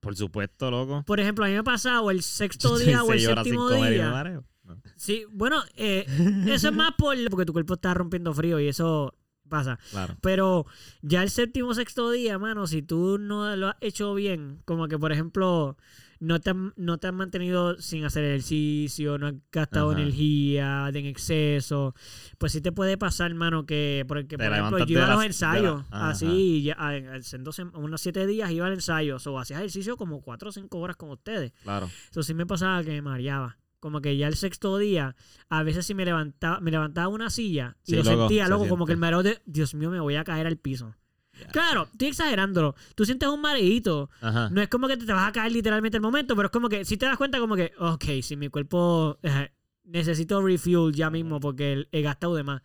Por 0.00 0.16
supuesto, 0.16 0.70
loco. 0.70 1.02
Por 1.06 1.20
ejemplo, 1.20 1.44
a 1.44 1.48
mí 1.48 1.54
me 1.54 1.60
ha 1.60 1.64
pasado 1.64 2.10
el 2.10 2.22
sexto 2.22 2.78
día 2.78 3.02
o 3.02 3.12
el 3.12 3.20
séptimo 3.20 3.70
día. 3.70 4.42
No. 4.64 4.80
Sí, 4.96 5.24
bueno, 5.30 5.62
eh, 5.76 6.06
eso 6.46 6.68
es 6.68 6.74
más 6.74 6.92
por, 6.96 7.16
porque 7.30 7.44
tu 7.44 7.52
cuerpo 7.52 7.74
está 7.74 7.92
rompiendo 7.92 8.32
frío 8.32 8.58
y 8.60 8.68
eso 8.68 9.14
pasa. 9.48 9.78
Claro. 9.90 10.16
Pero 10.22 10.66
ya 11.02 11.22
el 11.22 11.30
séptimo 11.30 11.74
sexto 11.74 12.10
día, 12.10 12.38
mano, 12.38 12.66
si 12.66 12.82
tú 12.82 13.18
no 13.18 13.54
lo 13.56 13.68
has 13.68 13.76
hecho 13.80 14.14
bien, 14.14 14.62
como 14.64 14.88
que 14.88 14.98
por 14.98 15.12
ejemplo, 15.12 15.76
no 16.24 16.40
te, 16.40 16.50
han- 16.50 16.72
no 16.76 16.98
te 16.98 17.06
has 17.06 17.12
mantenido 17.14 17.76
sin 17.80 18.04
hacer 18.04 18.24
ejercicio, 18.24 19.18
no 19.18 19.26
has 19.28 19.34
gastado 19.52 19.90
Ajá. 19.90 20.00
energía 20.00 20.90
de 20.92 20.98
en 21.00 21.06
exceso, 21.06 21.94
pues 22.38 22.52
sí 22.52 22.60
te 22.60 22.72
puede 22.72 22.96
pasar, 22.98 23.32
mano, 23.34 23.66
que 23.66 24.04
porque 24.08 24.36
por 24.36 24.46
ejemplo, 24.46 24.78
yo 24.78 24.92
iba 24.92 25.04
a 25.04 25.08
los 25.08 25.16
las- 25.18 25.26
ensayos, 25.26 25.84
la- 25.90 26.08
así, 26.10 26.62
ya, 26.62 26.76
a- 26.78 26.96
en 26.96 27.44
dos 27.44 27.58
unos 27.58 28.00
siete 28.00 28.26
días 28.26 28.50
iba 28.50 28.66
al 28.66 28.72
ensayo, 28.72 29.16
o 29.24 29.38
hacía 29.38 29.58
ejercicio 29.58 29.96
como 29.96 30.20
cuatro 30.22 30.48
o 30.48 30.52
cinco 30.52 30.78
horas 30.78 30.96
con 30.96 31.10
ustedes. 31.10 31.52
Claro. 31.62 31.88
Eso 32.10 32.22
sí 32.22 32.34
me 32.34 32.46
pasaba 32.46 32.82
que 32.82 32.90
me 32.90 33.02
mareaba. 33.02 33.58
Como 33.80 34.00
que 34.00 34.16
ya 34.16 34.28
el 34.28 34.36
sexto 34.36 34.78
día, 34.78 35.14
a 35.50 35.62
veces 35.62 35.84
si 35.84 35.94
me 35.94 36.06
levantaba, 36.06 36.58
me 36.60 36.70
levantaba 36.70 37.08
una 37.08 37.28
silla 37.28 37.76
y 37.84 37.90
Sí, 37.90 37.96
lo 37.96 38.02
loco, 38.02 38.18
sentía, 38.20 38.44
se 38.44 38.50
loco, 38.50 38.66
como 38.68 38.86
que 38.86 38.92
el 38.92 38.98
mareo 38.98 39.22
de, 39.22 39.42
Dios 39.44 39.74
mío, 39.74 39.90
me 39.90 40.00
voy 40.00 40.14
a 40.16 40.24
caer 40.24 40.46
al 40.46 40.56
piso. 40.56 40.94
Claro, 41.52 41.88
estoy 41.90 42.08
exagerándolo. 42.08 42.74
Tú 42.94 43.04
sientes 43.04 43.28
un 43.28 43.40
mareíto. 43.40 44.10
Ajá. 44.20 44.50
No 44.50 44.60
es 44.60 44.68
como 44.68 44.88
que 44.88 44.96
te, 44.96 45.06
te 45.06 45.12
vas 45.12 45.28
a 45.28 45.32
caer 45.32 45.52
literalmente 45.52 45.96
el 45.96 46.02
momento, 46.02 46.34
pero 46.36 46.46
es 46.46 46.52
como 46.52 46.68
que 46.68 46.84
si 46.84 46.96
te 46.96 47.06
das 47.06 47.16
cuenta 47.16 47.38
como 47.38 47.56
que, 47.56 47.72
ok, 47.78 48.04
si 48.22 48.36
mi 48.36 48.48
cuerpo 48.48 49.18
eh, 49.22 49.50
necesito 49.84 50.42
refuel 50.42 50.92
ya 50.92 51.10
mismo 51.10 51.40
porque 51.40 51.86
he 51.92 52.02
gastado 52.02 52.34
de 52.34 52.42
más. 52.42 52.62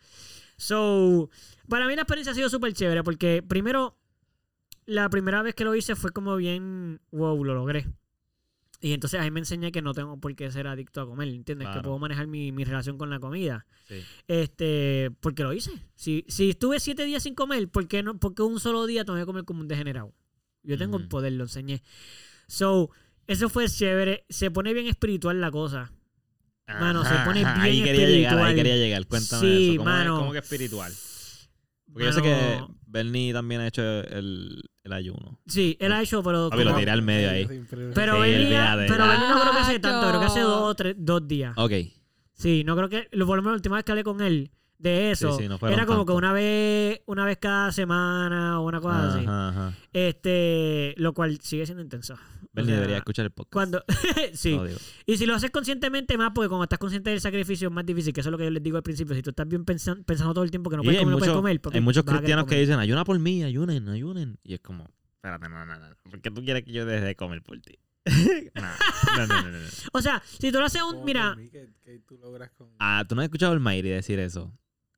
So, 0.57 1.29
para 1.67 1.87
mí 1.87 1.95
la 1.95 2.01
experiencia 2.01 2.31
ha 2.31 2.35
sido 2.35 2.49
súper 2.49 2.73
chévere 2.73 3.03
porque 3.03 3.43
primero, 3.47 3.97
la 4.85 5.09
primera 5.09 5.41
vez 5.41 5.55
que 5.55 5.63
lo 5.63 5.75
hice 5.75 5.95
fue 5.95 6.11
como 6.11 6.35
bien, 6.35 7.01
wow, 7.11 7.43
lo 7.43 7.53
logré. 7.53 7.87
Y 8.81 8.93
entonces 8.93 9.19
ahí 9.19 9.29
me 9.29 9.39
enseñé 9.41 9.71
que 9.73 9.81
no 9.81 9.93
tengo 9.93 10.17
por 10.19 10.33
qué 10.35 10.49
ser 10.51 10.67
adicto 10.67 11.01
a 11.01 11.05
comer, 11.05 11.27
¿entiendes? 11.27 11.67
Que 11.73 11.81
puedo 11.81 11.99
manejar 11.99 12.27
mi, 12.27 12.51
mi 12.53 12.63
relación 12.63 12.97
con 12.97 13.09
la 13.09 13.19
comida. 13.19 13.65
Sí. 13.87 14.01
Este, 14.27 15.11
porque 15.19 15.43
lo 15.43 15.51
hice. 15.51 15.71
Si, 15.95 16.23
si 16.29 16.51
estuve 16.51 16.79
siete 16.79 17.03
días 17.03 17.23
sin 17.23 17.35
comer, 17.35 17.67
¿por 17.67 17.87
qué, 17.89 18.03
no, 18.03 18.17
por 18.17 18.35
qué 18.35 18.41
un 18.41 18.59
solo 18.59 18.85
día 18.85 19.03
tengo 19.03 19.19
que 19.19 19.25
comer 19.25 19.43
como 19.43 19.59
un 19.59 19.67
degenerado? 19.67 20.13
Yo 20.63 20.77
tengo 20.77 20.97
el 20.97 21.07
poder, 21.09 21.33
lo 21.33 21.43
enseñé. 21.43 21.83
So, 22.47 22.89
eso 23.27 23.49
fue 23.49 23.67
chévere. 23.67 24.25
Se 24.29 24.49
pone 24.49 24.73
bien 24.73 24.87
espiritual 24.87 25.41
la 25.41 25.51
cosa. 25.51 25.91
Mano, 26.67 27.03
se 27.03 27.09
Ajá, 27.13 27.25
pone 27.25 27.41
ajá. 27.45 27.63
bien 27.63 27.65
Ahí 27.65 27.83
quería 27.83 28.07
llegar, 28.07 28.37
ahí 28.39 28.55
quería 28.55 28.75
llegar. 28.77 29.05
Cuéntame 29.07 29.41
Sí, 29.41 29.69
eso. 29.71 29.77
¿Cómo, 29.77 29.89
mano. 29.89 30.13
Es, 30.15 30.19
¿Cómo 30.19 30.31
que 30.31 30.39
espiritual? 30.39 30.93
Porque 31.91 32.05
yo 32.05 32.13
sé 32.13 32.21
que. 32.21 32.63
Bernie 32.85 33.31
también 33.33 33.61
ha 33.61 33.67
hecho 33.67 33.81
el, 33.83 34.61
el 34.83 34.93
ayuno. 34.93 35.39
Sí, 35.47 35.77
él 35.79 35.91
ha 35.91 36.01
hecho, 36.01 36.23
pero. 36.23 36.49
Papi, 36.49 36.63
lo 36.63 36.69
como- 36.71 36.79
tiré 36.79 36.91
al 36.91 37.01
medio 37.01 37.29
ahí. 37.29 37.45
pero 37.69 37.91
pero 37.93 38.19
Benny 38.19 38.45
no 38.45 38.49
creo 39.41 39.51
que 39.53 39.59
hace 39.59 39.75
Ah, 39.75 39.81
tanto, 39.81 40.07
creo 40.09 40.19
que 40.19 40.25
hace 40.25 40.39
yo. 40.39 40.47
dos 40.49 40.61
o 40.63 40.75
tres, 40.75 40.95
dos 40.97 41.27
días. 41.27 41.53
Ok. 41.57 41.73
Sí, 42.33 42.63
no 42.65 42.75
creo 42.75 42.89
que. 42.89 43.07
Lo, 43.11 43.25
por 43.27 43.35
lo 43.37 43.41
menos 43.43 43.53
la 43.53 43.57
última 43.57 43.75
vez 43.75 43.85
que 43.85 43.91
hablé 43.91 44.03
con 44.03 44.21
él 44.21 44.51
de 44.77 45.11
eso, 45.11 45.33
Sí, 45.37 45.43
sí, 45.43 45.49
no 45.49 45.59
era 45.67 45.85
como 45.85 46.05
que 46.05 46.13
una 46.13 46.31
vez, 46.31 47.01
una 47.05 47.25
vez 47.25 47.37
cada 47.37 47.71
semana 47.73 48.59
o 48.61 48.65
una 48.65 48.79
cosa 48.79 49.13
así. 49.13 49.25
Ajá. 49.27 49.73
Este, 49.91 50.93
lo 50.97 51.13
cual 51.13 51.37
sigue 51.41 51.65
siendo 51.65 51.81
O 52.51 52.55
Bernie 52.55 52.71
sea, 52.71 52.75
debería 52.79 52.97
escuchar 52.97 53.25
el 53.25 53.31
podcast. 53.31 53.53
Cuando, 53.53 53.83
sí. 54.33 54.55
No. 54.57 54.65
Y 55.05 55.17
si 55.17 55.25
lo 55.25 55.35
haces 55.35 55.51
conscientemente 55.51 56.17
más, 56.17 56.31
porque 56.33 56.49
cuando 56.49 56.63
estás 56.63 56.79
consciente 56.79 57.09
del 57.11 57.21
sacrificio 57.21 57.67
es 57.67 57.73
más 57.73 57.85
difícil, 57.85 58.11
que 58.11 58.21
eso 58.21 58.29
es 58.29 58.31
lo 58.31 58.37
que 58.37 58.45
yo 58.45 58.49
les 58.49 58.63
digo 58.63 58.77
al 58.77 58.83
principio. 58.83 59.15
Si 59.15 59.21
tú 59.21 59.29
estás 59.29 59.47
bien 59.47 59.65
pensan- 59.65 60.03
pensando 60.03 60.33
todo 60.33 60.43
el 60.43 60.49
tiempo 60.51 60.69
que 60.69 60.77
no 60.77 60.83
puedes 60.83 60.99
comer, 60.99 61.11
no 61.13 61.19
puedes 61.19 61.35
comer. 61.35 61.61
porque 61.61 61.77
hay 61.77 61.83
muchos 61.83 62.03
cristianos 62.03 62.45
que 62.45 62.59
dicen, 62.59 62.79
ayuna 62.79 63.03
por 63.05 63.19
mí, 63.19 63.43
ayunen, 63.43 63.87
ayunen. 63.89 64.39
Y 64.43 64.55
es 64.55 64.59
como, 64.61 64.89
espérate, 65.15 65.47
no, 65.47 65.65
no, 65.65 65.79
no. 65.79 65.95
¿Por 66.09 66.21
qué 66.21 66.31
tú 66.31 66.43
quieres 66.43 66.63
que 66.63 66.71
yo 66.71 66.85
deje 66.85 67.05
de 67.05 67.15
comer 67.15 67.43
por 67.43 67.59
ti? 67.61 67.77
no, 68.55 68.61
no, 69.17 69.27
no, 69.27 69.41
no, 69.43 69.51
no. 69.51 69.57
O 69.93 70.01
sea, 70.01 70.23
si 70.25 70.51
tú 70.51 70.59
lo 70.59 70.65
haces 70.65 70.81
un. 70.81 71.05
Mira, 71.05 71.37
Que, 71.51 71.99
tú 72.07 72.17
logras 72.17 72.49
con... 72.51 72.69
Ah, 72.79 73.05
¿tú 73.07 73.13
no 73.13 73.21
has 73.21 73.25
escuchado 73.25 73.51
a 73.51 73.55
Almighty 73.55 73.89
decir 73.89 74.17
eso? 74.19 74.51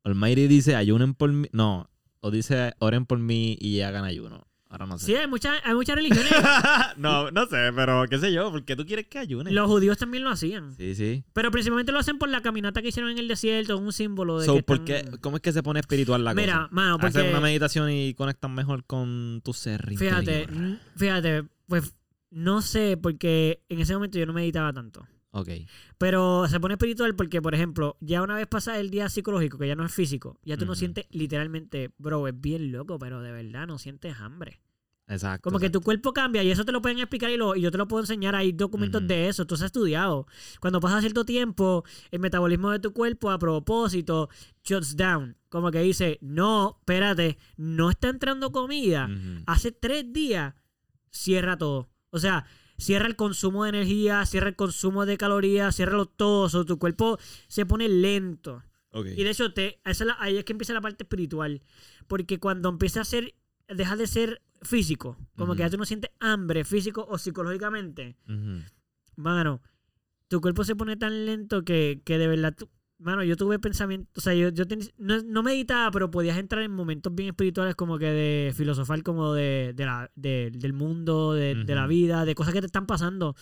Almighty 0.04 0.48
dice, 0.48 0.76
ayunen 0.76 1.14
por 1.16 1.32
mí. 1.32 1.48
No, 1.52 1.90
o 2.22 2.32
dice, 2.32 2.74
oren 2.80 3.06
por 3.06 3.20
mí 3.20 3.58
y 3.60 3.82
hagan 3.82 4.06
ayuno. 4.06 4.48
Ahora 4.72 4.86
no 4.86 4.98
sí, 4.98 5.08
sé. 5.08 5.18
hay, 5.18 5.28
muchas 5.28 5.60
hay 5.66 5.74
muchas 5.76 5.96
religiones. 5.98 6.32
no, 6.98 7.30
no 7.30 7.46
sé, 7.46 7.72
pero 7.76 8.06
qué 8.10 8.18
sé 8.18 8.32
yo, 8.32 8.50
¿por 8.52 8.64
qué 8.64 8.76
tú 8.76 8.86
quieres 8.86 9.06
que 9.08 9.20
ayunen? 9.20 9.54
los 9.54 9.68
judíos 9.68 9.98
también 9.98 10.24
lo 10.24 10.30
hacían. 10.30 10.74
Sí, 10.78 10.96
sí. 10.96 11.24
Pero 11.34 11.52
principalmente 11.52 11.92
lo 11.92 12.00
hacen 12.00 12.18
por 12.18 12.30
la 12.30 12.42
caminata 12.42 12.82
que 12.82 12.88
hicieron 12.88 13.12
en 13.12 13.18
el 13.18 13.28
desierto, 13.28 13.78
un 13.78 13.92
símbolo 13.92 14.40
de 14.40 14.46
So, 14.46 14.56
que 14.56 14.64
¿por 14.64 14.78
están- 14.90 15.12
qué- 15.12 15.18
¿Cómo 15.20 15.36
es 15.38 15.42
que 15.44 15.52
se 15.52 15.62
pone 15.62 15.80
espiritual 15.82 16.24
la 16.24 16.34
Mira, 16.34 16.54
cosa? 16.56 16.68
mano, 16.72 16.98
porque. 17.00 17.18
Hacen 17.20 17.30
una 17.32 17.42
meditación 17.42 17.92
y 17.92 18.14
conectan 18.14 18.56
mejor 18.56 18.86
con 18.86 19.42
tu 19.44 19.54
ser 19.54 19.86
Fíjate, 19.96 20.42
interior. 20.44 20.78
fíjate, 20.96 21.44
pues 21.68 21.94
no 22.30 22.62
sé, 22.62 22.96
porque 22.96 23.62
en 23.68 23.82
ese 23.82 23.94
momento 23.94 24.18
yo 24.18 24.26
no 24.26 24.32
meditaba 24.34 24.72
tanto. 24.72 25.06
Ok. 25.32 25.50
Pero 25.98 26.48
se 26.48 26.60
pone 26.60 26.74
espiritual 26.74 27.16
porque, 27.16 27.42
por 27.42 27.56
ejemplo, 27.56 27.98
ya 28.02 28.22
una 28.22 28.36
vez 28.36 28.48
pasa 28.48 28.80
el 28.80 28.90
día 28.90 29.10
psicológico, 29.10 29.58
que 29.58 29.68
ya 29.68 29.76
no 29.76 29.86
es 29.86 29.94
físico, 29.94 30.38
ya 30.44 30.58
tú 30.58 30.66
no 30.66 30.76
sientes 30.76 31.06
literalmente, 31.12 31.92
bro, 31.98 32.28
es 32.28 32.40
bien 32.40 32.72
loco, 32.72 33.00
pero 33.00 33.22
de 33.22 33.32
verdad 33.32 33.68
no 33.68 33.78
sientes 33.78 34.20
hambre. 34.20 34.62
Exacto. 35.08 35.44
Como 35.44 35.60
que 35.60 35.70
tu 35.70 35.82
cuerpo 35.82 36.14
cambia 36.14 36.42
y 36.42 36.52
eso 36.52 36.64
te 36.64 36.72
lo 36.72 36.82
pueden 36.82 37.00
explicar 37.00 37.30
y, 37.32 37.38
lo, 37.38 37.56
y 37.56 37.62
yo 37.62 37.72
te 37.72 37.78
lo 37.78 37.88
puedo 37.88 38.02
enseñar. 38.04 38.36
Hay 38.36 38.54
documentos 38.54 39.06
de 39.06 39.28
eso, 39.28 39.46
tú 39.46 39.56
has 39.56 39.62
estudiado. 39.62 40.26
Cuando 40.62 40.80
pasa 40.80 41.02
cierto 41.02 41.26
tiempo, 41.26 41.84
el 42.12 42.20
metabolismo 42.20 42.72
de 42.72 42.80
tu 42.80 42.94
cuerpo 42.94 43.30
a 43.30 43.38
propósito 43.38 44.30
shuts 44.64 44.96
down. 44.96 45.36
Como 45.50 45.70
que 45.72 45.82
dice, 45.82 46.18
no, 46.22 46.78
espérate, 46.80 47.38
no 47.58 47.90
está 47.90 48.08
entrando 48.10 48.52
comida. 48.52 49.10
Hace 49.48 49.72
tres 49.72 50.12
días 50.14 50.54
cierra 51.10 51.58
todo. 51.58 51.90
O 52.12 52.20
sea, 52.20 52.46
cierra 52.82 53.08
el 53.08 53.16
consumo 53.16 53.64
de 53.64 53.70
energía, 53.70 54.26
cierra 54.26 54.50
el 54.50 54.56
consumo 54.56 55.06
de 55.06 55.18
calorías, 55.18 55.76
cierra 55.76 56.04
todo. 56.06 56.42
O 56.44 56.50
sea, 56.50 56.64
tu 56.66 56.78
cuerpo 56.80 57.18
se 57.48 57.66
pone 57.66 57.88
lento. 57.88 58.64
Y 58.94 59.24
de 59.24 59.30
hecho, 59.30 59.54
te, 59.54 59.80
esa 59.86 60.04
es 60.04 60.08
la- 60.08 60.18
ahí 60.20 60.38
es 60.38 60.44
que 60.44 60.52
empieza 60.52 60.74
la 60.74 60.82
parte 60.82 61.04
espiritual. 61.04 61.62
Porque 62.08 62.40
cuando 62.40 62.68
empieza 62.70 63.00
a 63.02 63.06
ser, 63.06 63.34
deja 63.70 63.96
de 63.96 64.06
ser 64.08 64.42
físico, 64.64 65.18
como 65.38 65.56
que 65.56 65.60
ya 65.62 65.70
tú 65.70 65.78
no 65.78 65.86
sientes 65.86 66.12
hambre 66.20 66.66
físico 66.66 67.06
o 67.10 67.18
psicológicamente, 67.18 68.18
Ujú. 68.28 68.62
mano, 69.16 69.62
tu 70.28 70.42
cuerpo 70.42 70.64
se 70.64 70.76
pone 70.76 70.98
tan 70.98 71.26
lento 71.26 71.64
que, 71.64 72.02
que 72.06 72.18
de 72.18 72.28
verdad, 72.28 72.54
tú- 72.58 72.70
mano, 73.02 73.24
yo 73.24 73.36
tuve 73.36 73.60
pensamientos, 73.60 74.10
o 74.16 74.22
sea, 74.22 74.34
yo, 74.34 74.50
yo 74.50 74.66
ten- 74.68 74.80
no, 74.98 75.22
no 75.24 75.44
meditaba, 75.44 75.92
pero 75.92 76.10
podías 76.12 76.38
entrar 76.38 76.64
en 76.64 76.72
momentos 76.72 77.14
bien 77.14 77.30
espirituales 77.30 77.76
como 77.76 77.98
que 77.98 78.06
de 78.06 78.54
filosofar 78.56 79.04
como 79.04 79.34
de, 79.34 79.74
de 79.76 79.86
la, 79.86 80.12
de- 80.16 80.52
del 80.54 80.74
mundo, 80.74 81.34
de, 81.34 81.56
de 81.56 81.76
la 81.76 81.88
vida, 81.88 82.26
de 82.26 82.36
cosas 82.36 82.54
que 82.54 82.60
te 82.62 82.68
están 82.68 82.86
pasando. 82.86 83.36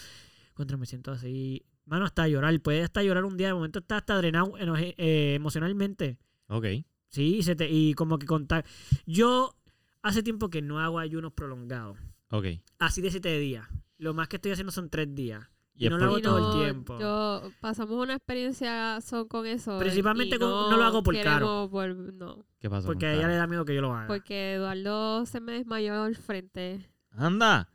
Contra, 0.53 0.77
me 0.77 0.85
siento 0.85 1.11
así, 1.11 1.63
mano, 1.85 2.05
hasta 2.05 2.27
llorar, 2.27 2.59
puedes 2.61 2.83
hasta 2.83 3.03
llorar 3.03 3.25
un 3.25 3.37
día, 3.37 3.47
de 3.47 3.53
momento 3.53 3.79
estás 3.79 3.99
hasta 3.99 4.17
drenado 4.17 4.53
eh, 4.57 5.33
emocionalmente. 5.35 6.17
Ok. 6.47 6.65
Sí, 7.09 7.37
y, 7.37 7.43
se 7.43 7.55
te, 7.55 7.69
y 7.69 7.93
como 7.95 8.17
que 8.19 8.25
contar. 8.27 8.65
Yo 9.05 9.55
hace 10.01 10.21
tiempo 10.23 10.49
que 10.49 10.61
no 10.61 10.79
hago 10.79 10.99
ayunos 10.99 11.33
prolongados. 11.33 11.97
Ok. 12.29 12.45
Así 12.77 13.01
de 13.01 13.09
siete 13.11 13.37
días. 13.39 13.67
Lo 13.97 14.13
más 14.13 14.27
que 14.27 14.35
estoy 14.37 14.51
haciendo 14.51 14.71
son 14.71 14.89
tres 14.89 15.13
días. 15.15 15.49
Y, 15.79 15.85
Y 15.85 15.87
es 15.87 15.91
no 15.91 15.97
lo 15.97 15.99
por- 15.99 16.07
hago 16.09 16.17
Y 16.19 16.21
todo 16.21 16.51
el 16.59 16.65
tiempo. 16.65 16.99
Yo 16.99 17.41
pasamos 17.61 17.91
una 18.03 18.15
experiencia 18.15 18.99
son 18.99 19.29
con 19.29 19.45
eso. 19.47 19.79
Principalmente 19.79 20.35
y 20.35 20.39
con- 20.39 20.49
no 20.49 20.75
lo 20.75 20.83
hago 20.83 21.01
por 21.01 21.15
caro. 21.21 21.69
vol- 21.71 22.11
no, 22.13 22.45
¿Qué 22.59 22.69
pasó? 22.69 22.85
Porque 22.87 23.05
a 23.05 23.13
ella 23.13 23.29
le 23.29 23.35
da 23.35 23.47
miedo 23.47 23.63
que 23.63 23.73
yo 23.73 23.81
lo 23.81 23.95
haga. 23.95 24.07
porque 24.07 24.55
Eduardo 24.55 25.25
se 25.25 25.39
me 25.39 25.53
desmayó 25.53 26.03
al 26.03 26.15
frente. 26.17 26.85
Anda. 27.11 27.69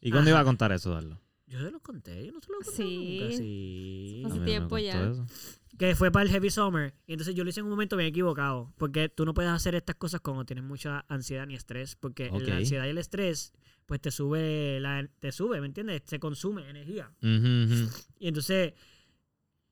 ¿Y 0.00 0.10
cuándo 0.12 0.30
Ajá. 0.30 0.36
iba 0.36 0.40
a 0.40 0.44
contar 0.44 0.70
eso, 0.72 0.90
Darlo? 0.94 1.20
Yo 1.48 1.58
se 1.60 1.70
lo 1.72 1.80
conté, 1.80 2.24
yo 2.24 2.32
no 2.32 2.40
se 2.40 2.52
lo 2.52 2.58
conté 2.58 2.70
Sí. 2.76 3.18
nunca. 3.20 3.36
Sí. 3.36 4.22
Hace 4.26 4.40
tiempo 4.44 4.78
ya. 4.78 5.10
eso. 5.10 5.26
Que 5.80 5.94
fue 5.96 6.10
para 6.12 6.24
el 6.24 6.30
Heavy 6.30 6.50
Summer. 6.50 6.92
Y 7.06 7.12
entonces 7.14 7.34
yo 7.34 7.42
lo 7.42 7.48
hice 7.50 7.60
en 7.60 7.64
un 7.66 7.70
momento 7.70 7.96
bien 7.96 8.10
equivocado. 8.10 8.72
Porque 8.76 9.08
tú 9.08 9.24
no 9.24 9.32
puedes 9.34 9.50
hacer 9.50 9.74
estas 9.74 9.96
cosas 9.96 10.20
cuando 10.20 10.44
tienes 10.44 10.62
mucha 10.64 11.06
ansiedad 11.08 11.46
ni 11.46 11.54
estrés. 11.54 11.96
Porque 11.96 12.30
la 12.30 12.56
ansiedad 12.58 12.84
y 12.86 12.90
el 12.90 12.98
estrés, 12.98 13.52
pues 13.86 14.00
te 14.00 14.10
sube, 14.10 14.78
la, 14.80 15.08
te 15.20 15.32
sube, 15.32 15.58
¿me 15.60 15.66
entiendes? 15.66 16.02
Se 16.04 16.20
consume 16.20 16.68
energía. 16.68 17.10
Y 17.22 18.28
entonces, 18.28 18.74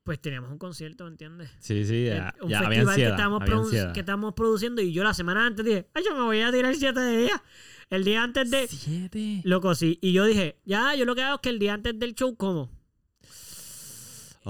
pues 0.02 0.18
teníamos 0.18 0.50
un 0.50 0.56
concierto, 0.56 1.04
¿me 1.04 1.10
entiendes? 1.10 1.50
Sí, 1.58 1.84
sí, 1.84 2.06
Eh, 2.06 2.14
ya, 2.16 2.34
un 2.40 2.48
ya 2.48 2.58
había 2.60 2.68
festival 2.70 2.96
que 2.96 3.04
ansiedad. 3.04 3.20
había 3.20 3.38
produ- 3.46 3.64
ansiedad. 3.64 3.92
que 3.92 4.00
estábamos 4.00 4.32
produciendo 4.32 4.80
y 4.80 4.92
yo 4.94 5.04
la 5.04 5.12
semana 5.12 5.44
antes 5.46 5.62
dije, 5.64 5.88
ay, 5.92 6.02
yo 6.08 6.14
me 6.16 6.22
voy 6.22 6.40
a 6.40 6.50
tirar 6.50 6.74
siete 6.74 7.06
días. 7.18 7.38
El 7.90 8.04
día 8.04 8.22
antes 8.22 8.50
de... 8.50 8.66
Siete. 8.66 9.42
Loco, 9.44 9.74
sí. 9.74 9.98
Y 10.00 10.12
yo 10.14 10.24
dije, 10.24 10.56
ya, 10.64 10.94
yo 10.94 11.04
lo 11.04 11.14
que 11.14 11.22
hago 11.22 11.34
es 11.34 11.40
que 11.42 11.50
el 11.50 11.58
día 11.58 11.74
antes 11.74 11.98
del 11.98 12.14
show 12.14 12.34
como. 12.34 12.70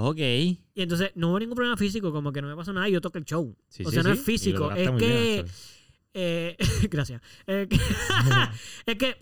Ok. 0.00 0.18
Y 0.18 0.58
entonces 0.76 1.10
no 1.16 1.30
hubo 1.30 1.38
ningún 1.40 1.56
problema 1.56 1.76
físico, 1.76 2.12
como 2.12 2.32
que 2.32 2.40
no 2.40 2.48
me 2.48 2.54
pasó 2.56 2.72
nada 2.72 2.88
y 2.88 2.92
yo 2.92 3.00
toqué 3.00 3.18
el 3.18 3.24
show. 3.24 3.56
Sí, 3.68 3.82
o 3.84 3.88
sí, 3.90 3.94
sea, 3.94 4.02
no 4.04 4.12
sí. 4.14 4.18
es 4.20 4.24
físico, 4.24 4.58
lograste 4.70 4.84
es 4.94 4.96
que... 5.02 5.44
eh, 6.14 6.56
gracias. 6.90 7.20
Eh, 7.46 7.66
que- 7.68 7.80
es 8.92 8.96
que 8.98 9.16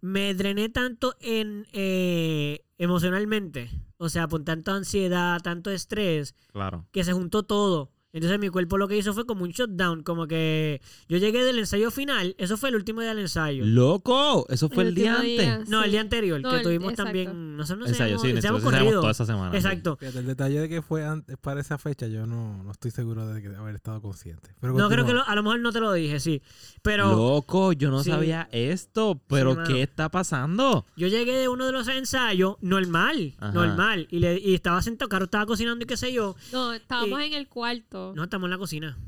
me 0.00 0.34
drené 0.34 0.68
tanto 0.68 1.16
en 1.20 1.66
eh, 1.72 2.64
emocionalmente, 2.78 3.70
o 3.98 4.08
sea, 4.08 4.26
por 4.28 4.44
tanta 4.44 4.74
ansiedad, 4.74 5.40
tanto 5.42 5.70
estrés, 5.70 6.34
Claro. 6.52 6.86
que 6.90 7.04
se 7.04 7.12
juntó 7.12 7.42
todo. 7.44 7.92
Entonces 8.14 8.38
mi 8.38 8.50
cuerpo 8.50 8.76
lo 8.76 8.88
que 8.88 8.96
hizo 8.98 9.14
fue 9.14 9.24
como 9.24 9.42
un 9.44 9.50
shutdown, 9.50 10.02
como 10.02 10.26
que 10.26 10.82
yo 11.08 11.16
llegué 11.16 11.44
del 11.44 11.58
ensayo 11.58 11.90
final, 11.90 12.34
eso 12.36 12.58
fue 12.58 12.68
el 12.68 12.74
último 12.76 13.00
día 13.00 13.10
del 13.10 13.20
ensayo. 13.20 13.64
¡Loco! 13.64 14.46
Eso 14.50 14.68
fue 14.68 14.84
el, 14.84 14.94
día 14.94 15.16
antes. 15.16 15.68
No, 15.70 15.78
sí. 15.80 15.84
el 15.86 15.90
día 15.92 16.00
anterior, 16.02 16.40
No, 16.42 16.50
que 16.50 16.56
el- 16.56 16.62
tuvimos 16.62 16.90
exacto. 16.92 17.04
también, 17.04 17.56
nosotros 17.56 17.80
nos 17.80 17.88
Ensayo, 17.90 18.18
sí, 18.18 18.28
ensayamos 18.30 18.62
corrido. 18.62 19.00
toda 19.00 19.12
esa 19.12 19.24
semana. 19.24 19.50
sí. 19.52 19.56
Exacto. 19.56 19.96
Fíjate, 19.96 20.18
el 20.18 20.26
detalle 20.26 20.60
de 20.60 20.68
que 20.68 20.82
fue 20.82 21.06
antes, 21.06 21.38
para 21.38 21.62
esa 21.62 21.78
fecha, 21.78 22.06
yo 22.06 22.26
no, 22.26 22.62
no 22.62 22.70
estoy 22.70 22.90
seguro 22.90 23.26
de, 23.28 23.40
que- 23.40 23.48
de 23.48 23.56
haber 23.56 23.74
estado 23.76 24.02
consciente. 24.02 24.50
Pero 24.60 24.74
No 24.74 24.90
creo 24.90 25.06
que 25.06 25.14
lo- 25.14 25.26
a 25.26 25.34
lo 25.34 25.42
mejor 25.42 25.60
no 25.60 25.72
te 25.72 25.80
lo 25.80 25.90
dije, 25.94 26.20
sí. 26.20 26.42
Pero 26.82 27.12
Loco, 27.12 27.72
yo 27.72 27.90
no 27.90 28.02
Sí. 28.04 28.10
sabía 28.10 28.46
esto. 28.52 29.22
¿Pero 29.28 29.64
qué 29.64 29.82
está 29.82 30.10
pasando? 30.10 30.84
yo 30.96 31.08
llegué 31.08 31.34
de 31.38 31.48
uno 31.48 31.64
de 31.64 31.72
los 31.72 31.88
ensayos 31.88 32.56
normal, 32.60 33.34
Ajá. 33.38 33.52
normal. 33.52 34.06
Y, 34.10 34.18
le, 34.18 34.38
y 34.38 34.54
estaba 34.54 34.82
sentado, 34.82 35.08
Caro 35.08 35.24
estaba 35.24 35.46
cocinando 35.46 35.82
y 35.84 35.86
qué 35.86 35.96
sé 35.96 36.12
yo. 36.12 36.36
No, 36.52 36.74
estábamos 36.74 37.20
en 37.22 37.32
el 37.32 37.48
cuarto. 37.48 38.01
No, 38.16 38.24
estamos 38.24 38.46
en 38.46 38.50
la 38.50 38.58
cocina. 38.58 38.98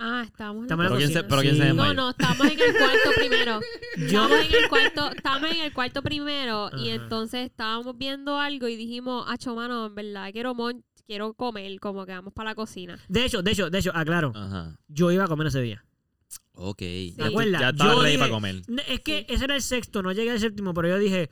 Ah, 0.00 0.22
estábamos 0.24 0.60
en 0.60 0.64
Estamos 0.66 0.84
la 0.84 0.88
en 0.90 0.92
la 0.92 0.96
¿Pero 0.96 0.98
quién 0.98 1.08
se, 1.08 1.14
cocina. 1.14 1.28
pero 1.28 1.42
quién 1.42 1.54
se 1.56 1.60
Sí. 1.60 1.66
desmayó? 1.66 1.94
No, 1.94 2.02
no, 2.04 2.10
estábamos 2.10 2.46
en 2.46 2.60
el 2.60 2.76
cuarto 2.76 3.10
primero. 3.16 3.60
Yo, 3.96 4.04
Estábamos 4.06 4.38
en 4.46 4.54
el 4.62 4.68
cuarto, 4.68 5.10
estábamos 5.16 5.50
en 5.50 5.60
el 5.62 5.72
cuarto 5.72 6.02
primero 6.02 6.70
y 6.78 6.90
Ajá. 6.90 7.02
entonces 7.02 7.46
estábamos 7.46 7.98
viendo 7.98 8.38
algo 8.38 8.68
y 8.68 8.76
dijimos, 8.76 9.24
acho 9.28 9.54
mano, 9.56 9.86
en 9.86 9.94
verdad 9.96 10.30
quiero 10.32 10.54
mon 10.54 10.84
quiero 11.06 11.32
comer, 11.34 11.80
como 11.80 12.04
que 12.06 12.12
vamos 12.12 12.32
para 12.32 12.50
la 12.50 12.54
cocina. 12.54 12.98
de 13.08 13.24
hecho, 13.24 13.42
de 13.42 13.50
hecho, 13.52 13.70
de 13.70 13.78
hecho, 13.78 13.90
aclaro, 13.94 14.32
Ajá. 14.36 14.78
yo 14.88 15.10
iba 15.10 15.24
a 15.24 15.26
comer 15.28 15.48
ese 15.48 15.62
día. 15.62 15.84
Ok. 16.52 16.78
¿Te 16.78 17.14
acuerdas? 17.24 17.60
Ya 17.60 17.68
estaba 17.70 17.94
Yo 17.94 17.98
ready 18.02 18.12
dije- 18.12 18.18
para 18.20 18.30
comer. 18.30 18.62
No, 18.68 18.82
Es 18.86 19.00
que 19.00 19.20
Sí. 19.20 19.26
ese 19.34 19.44
era 19.46 19.54
el 19.56 19.62
sexto, 19.62 20.02
no 20.02 20.12
llegué 20.12 20.30
al 20.32 20.40
séptimo, 20.40 20.74
pero 20.74 20.88
yo 20.88 20.98
dije, 20.98 21.30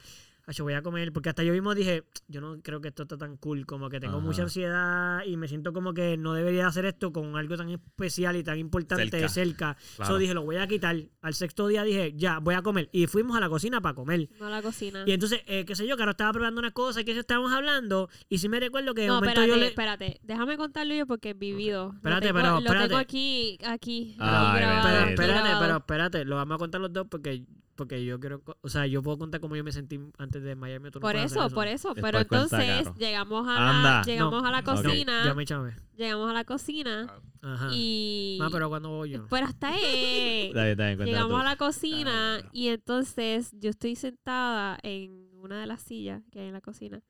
yo 0.54 0.64
voy 0.64 0.74
a 0.74 0.82
comer, 0.82 1.12
porque 1.12 1.28
hasta 1.28 1.42
yo 1.42 1.52
mismo 1.52 1.74
dije, 1.74 2.04
yo 2.28 2.40
no 2.40 2.60
creo 2.62 2.80
que 2.80 2.88
esto 2.88 3.02
está 3.02 3.18
tan 3.18 3.36
cool, 3.36 3.66
como 3.66 3.88
que 3.90 3.98
tengo 3.98 4.18
Ajá. 4.18 4.24
mucha 4.24 4.42
ansiedad 4.42 5.24
y 5.24 5.36
me 5.36 5.48
siento 5.48 5.72
como 5.72 5.92
que 5.92 6.16
no 6.16 6.34
debería 6.34 6.66
hacer 6.68 6.84
esto 6.86 7.12
con 7.12 7.36
algo 7.36 7.56
tan 7.56 7.68
especial 7.70 8.36
y 8.36 8.44
tan 8.44 8.58
importante 8.58 9.10
Cerca. 9.10 9.28
cerca. 9.28 9.76
Claro. 9.96 10.12
So 10.12 10.18
dije, 10.18 10.34
lo 10.34 10.42
voy 10.42 10.56
a 10.56 10.66
quitar. 10.68 10.96
Al 11.22 11.34
sexto 11.34 11.66
día 11.66 11.82
dije, 11.82 12.12
ya, 12.16 12.38
voy 12.38 12.54
a 12.54 12.62
comer. 12.62 12.88
Y 12.92 13.06
fuimos 13.08 13.36
a 13.36 13.40
la 13.40 13.48
cocina 13.48 13.80
para 13.80 13.94
comer. 13.94 14.28
No 14.38 14.46
a 14.46 14.50
la 14.50 14.62
cocina. 14.62 15.02
Y 15.06 15.12
entonces, 15.12 15.40
eh, 15.46 15.64
qué 15.64 15.74
sé 15.74 15.86
yo, 15.86 15.96
Caro 15.96 16.12
estaba 16.12 16.32
probando 16.32 16.60
unas 16.60 16.72
cosas 16.72 17.02
que 17.04 17.10
estábamos 17.18 17.52
hablando. 17.52 18.08
Y 18.28 18.38
sí 18.38 18.48
me 18.48 18.60
recuerdo 18.60 18.94
que 18.94 19.02
de 19.02 19.08
no, 19.08 19.14
momento 19.14 19.40
espérate, 19.40 19.50
yo 19.52 19.56
le. 19.60 19.66
espérate. 19.68 20.20
Déjame 20.22 20.56
contarlo 20.56 20.94
yo 20.94 21.06
porque 21.06 21.30
he 21.30 21.34
vivido. 21.34 21.92
Espérate, 21.96 22.28
lo 22.28 22.34
tengo, 22.34 22.40
pero 22.40 22.52
lo 22.52 22.58
espérate. 22.60 22.88
tengo 22.88 22.98
aquí, 23.00 23.58
aquí. 23.64 24.16
Ay, 24.20 24.60
grabado, 24.60 25.08
espérate, 25.10 25.50
pero 25.60 25.76
espérate, 25.78 26.24
lo 26.24 26.36
vamos 26.36 26.54
a 26.54 26.58
contar 26.58 26.80
los 26.80 26.92
dos 26.92 27.06
porque, 27.10 27.42
porque 27.76 28.04
yo 28.04 28.18
quiero. 28.18 28.42
O 28.62 28.68
sea, 28.68 28.86
yo 28.86 29.02
puedo 29.02 29.18
contar 29.18 29.40
cómo 29.40 29.54
yo 29.54 29.62
me 29.62 29.70
sentí 29.72 30.00
antes 30.18 30.42
de 30.42 30.56
Miami. 30.56 30.90
tú 30.90 30.98
no 30.98 31.02
Por 31.02 31.14
eso, 31.16 31.48
por 31.50 31.68
eso. 31.68 31.94
Después 31.94 32.02
Pero 32.12 32.18
entonces 32.22 32.88
llegamos 32.98 33.46
a 33.46 33.70
Anda. 33.70 33.98
la, 33.98 34.02
llegamos 34.04 34.42
No, 34.42 34.48
a 34.48 34.50
la 34.50 34.62
cocina. 34.62 35.24
Ya 35.24 35.34
me 35.34 35.44
chame. 35.46 35.76
Llegamos 35.96 36.30
a 36.30 36.32
la 36.34 36.44
cocina 36.44 37.06
Ajá. 37.42 37.68
y. 37.72 38.38
Ah, 38.42 38.48
pero 38.50 38.68
cuando 38.68 38.88
voy 38.90 39.10
yo. 39.10 39.26
Pero 39.28 39.46
hasta 39.46 39.68
ahí. 39.68 40.52
Llegamos 40.54 41.30
tú. 41.30 41.36
a 41.36 41.44
la 41.44 41.56
cocina 41.56 42.36
Ah, 42.42 42.48
y 42.52 42.68
entonces 42.68 43.50
yo 43.52 43.70
estoy 43.70 43.94
sentada 43.96 44.78
en 44.82 45.28
una 45.34 45.60
de 45.60 45.66
las 45.66 45.80
sillas 45.82 46.22
que 46.32 46.40
hay 46.40 46.46
en 46.48 46.52
la 46.54 46.60
cocina. 46.60 47.02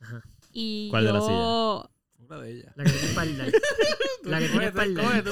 Ajá. 0.00 0.22
Y 0.52 0.88
¿Cuál 0.90 1.04
de 1.06 1.12
las 1.12 1.24
sillas? 1.26 1.88
Una 2.20 2.38
de 2.40 2.50
ellas. 2.52 2.72
La 2.76 2.84
que 2.84 2.90
tiene 2.90 3.06
espalda. 3.08 3.44
La 4.24 4.38
que 4.38 4.48
tiene 4.48 4.64
espalda. 4.66 5.24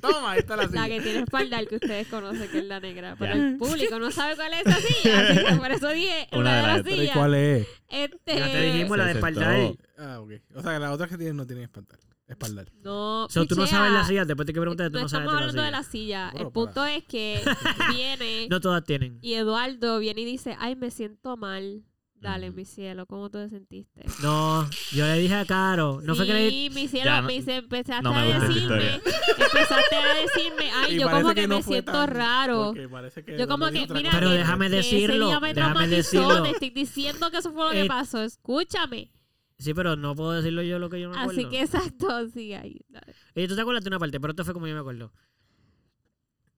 Toma, 0.00 0.32
ahí 0.32 0.38
está 0.40 0.56
la 0.56 0.62
La 0.64 0.68
silla. 0.68 0.88
que 0.88 1.00
tiene 1.02 1.18
espaldar 1.20 1.66
que 1.68 1.74
ustedes 1.76 2.08
conocen 2.08 2.48
que 2.50 2.58
es 2.60 2.64
la 2.64 2.80
negra. 2.80 3.14
Pero 3.18 3.34
Ya. 3.36 3.48
el 3.48 3.56
público 3.58 3.98
no 3.98 4.10
sabe 4.10 4.34
cuál 4.36 4.52
es 4.54 4.60
esa 4.66 4.78
silla. 4.80 5.20
Así 5.30 5.44
que 5.44 5.54
por 5.56 5.70
eso 5.70 5.88
dije 5.90 6.28
Una 6.32 6.40
una, 6.40 6.56
de 6.56 6.62
las- 6.62 6.76
las 6.76 6.82
Pero 6.84 6.96
¿y 6.96 6.98
sillas. 7.00 7.16
cuál 7.16 7.34
es? 7.34 7.66
Este, 7.88 8.38
Ya 8.38 8.50
te 8.52 8.62
dijimos 8.62 8.98
la 8.98 9.04
de 9.04 9.12
espaldar. 9.12 9.72
Ah, 9.98 10.20
ok. 10.20 10.32
O 10.54 10.62
sea, 10.62 10.78
las 10.78 10.90
otras 10.92 11.10
que 11.10 11.16
tienen 11.18 11.36
no 11.36 11.46
tienen 11.46 11.64
espaldar. 11.64 11.98
Espaldar. 12.26 12.72
No, 12.82 13.26
So, 13.28 13.46
tú 13.46 13.54
no 13.54 13.66
sabes 13.66 13.92
la 13.92 14.04
silla, 14.06 14.24
después 14.24 14.46
te 14.46 14.54
que 14.54 14.60
preguntar, 14.60 14.88
tú 14.90 14.94
No 14.96 15.02
no 15.02 15.08
sabes 15.10 15.26
estamos 15.26 15.32
de 15.32 15.50
hablando 15.50 15.70
la 15.70 15.78
de 15.78 15.84
silla. 15.84 16.18
la 16.24 16.28
silla. 16.28 16.30
Bueno, 16.32 16.46
el 16.48 16.52
punto 16.52 16.84
es 16.86 17.04
que 17.04 17.42
viene 17.94 18.46
No 18.48 18.60
todas 18.60 18.82
tienen. 18.84 19.18
y 19.20 19.34
Eduardo 19.34 19.98
viene 19.98 20.22
y 20.22 20.24
dice, 20.24 20.56
ay, 20.58 20.74
me 20.74 20.90
siento 20.90 21.36
mal. 21.36 21.82
Dale, 22.22 22.48
Ujú. 22.50 22.56
mi 22.58 22.64
cielo, 22.64 23.04
¿cómo 23.06 23.28
tú 23.30 23.38
te 23.38 23.48
sentiste? 23.48 24.04
No, 24.22 24.68
yo 24.92 25.04
le 25.06 25.18
dije 25.18 25.34
a 25.34 25.44
Caro. 25.44 26.00
No 26.04 26.14
fue 26.14 26.24
que 26.24 26.32
le 26.34 26.50
Sí, 26.50 26.70
mi 26.72 26.86
cielo, 26.86 27.04
Ya 27.06 27.20
no- 27.20 27.26
me 27.26 27.32
dice, 27.32 27.56
empezaste 27.56 28.02
no 28.04 28.12
me 28.14 28.20
a 28.32 28.38
decirme, 28.38 28.94
empezaste 28.94 29.96
a 29.96 30.14
decirme, 30.14 30.70
ay, 30.74 30.94
Y 30.94 31.00
yo 31.00 31.10
como 31.10 31.34
que, 31.34 31.48
no 31.48 31.56
me 31.56 31.62
siento 31.64 31.90
tan- 31.92 32.08
raro. 32.10 32.72
que 32.74 33.36
Yo 33.36 33.48
como 33.48 33.66
que, 33.70 33.86
mira. 33.92 34.10
Pero 34.12 34.30
que- 34.30 34.36
déjame 34.36 34.70
que 34.70 34.76
decirlo, 34.76 35.14
Ese 35.16 35.24
día 35.30 35.40
me 35.40 35.52
déjame 35.54 35.54
traumatizó, 35.74 35.96
decirlo. 35.96 36.42
te 36.44 36.50
estoy 36.50 36.70
diciendo 36.70 37.30
que 37.32 37.36
eso 37.38 37.52
fue 37.52 37.64
lo 37.64 37.70
que 37.72 37.82
Eh, 37.82 37.86
pasó. 37.88 38.22
Escúchame. 38.22 39.10
Sí, 39.58 39.74
pero 39.74 39.96
no 39.96 40.14
puedo 40.14 40.30
decirlo 40.32 40.62
yo 40.62 40.78
lo 40.78 40.88
que 40.90 41.00
yo 41.00 41.10
me 41.10 41.16
acuerdo. 41.18 41.40
Así 41.40 41.48
que 41.50 41.60
exacto, 41.62 42.28
sí, 42.28 42.52
ahí. 42.54 42.80
dale. 42.88 43.14
Oye, 43.34 43.48
tú 43.48 43.56
te 43.56 43.60
acuerdas 43.62 43.82
de 43.82 43.88
una 43.88 43.98
parte, 43.98 44.20
pero 44.20 44.30
esto 44.30 44.44
fue 44.44 44.54
como 44.54 44.68
yo 44.68 44.74
me 44.74 44.80
acuerdo. 44.80 45.12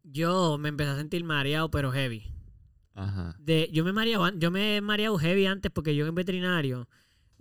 Yo 0.02 0.58
me 0.58 0.68
empecé 0.68 0.90
a 0.90 0.96
sentir 0.96 1.24
mareado, 1.24 1.70
pero 1.70 1.90
heavy. 1.90 2.22
Ajá. 2.94 3.36
De, 3.38 3.68
yo 3.72 3.84
me 3.84 3.92
mareaba, 3.92 4.32
yo 4.36 4.50
me 4.50 4.76
he 4.76 4.80
mareado 4.80 5.18
heavy 5.18 5.46
antes 5.46 5.70
porque 5.72 5.94
yo 5.96 6.06
en 6.06 6.14
veterinario, 6.14 6.88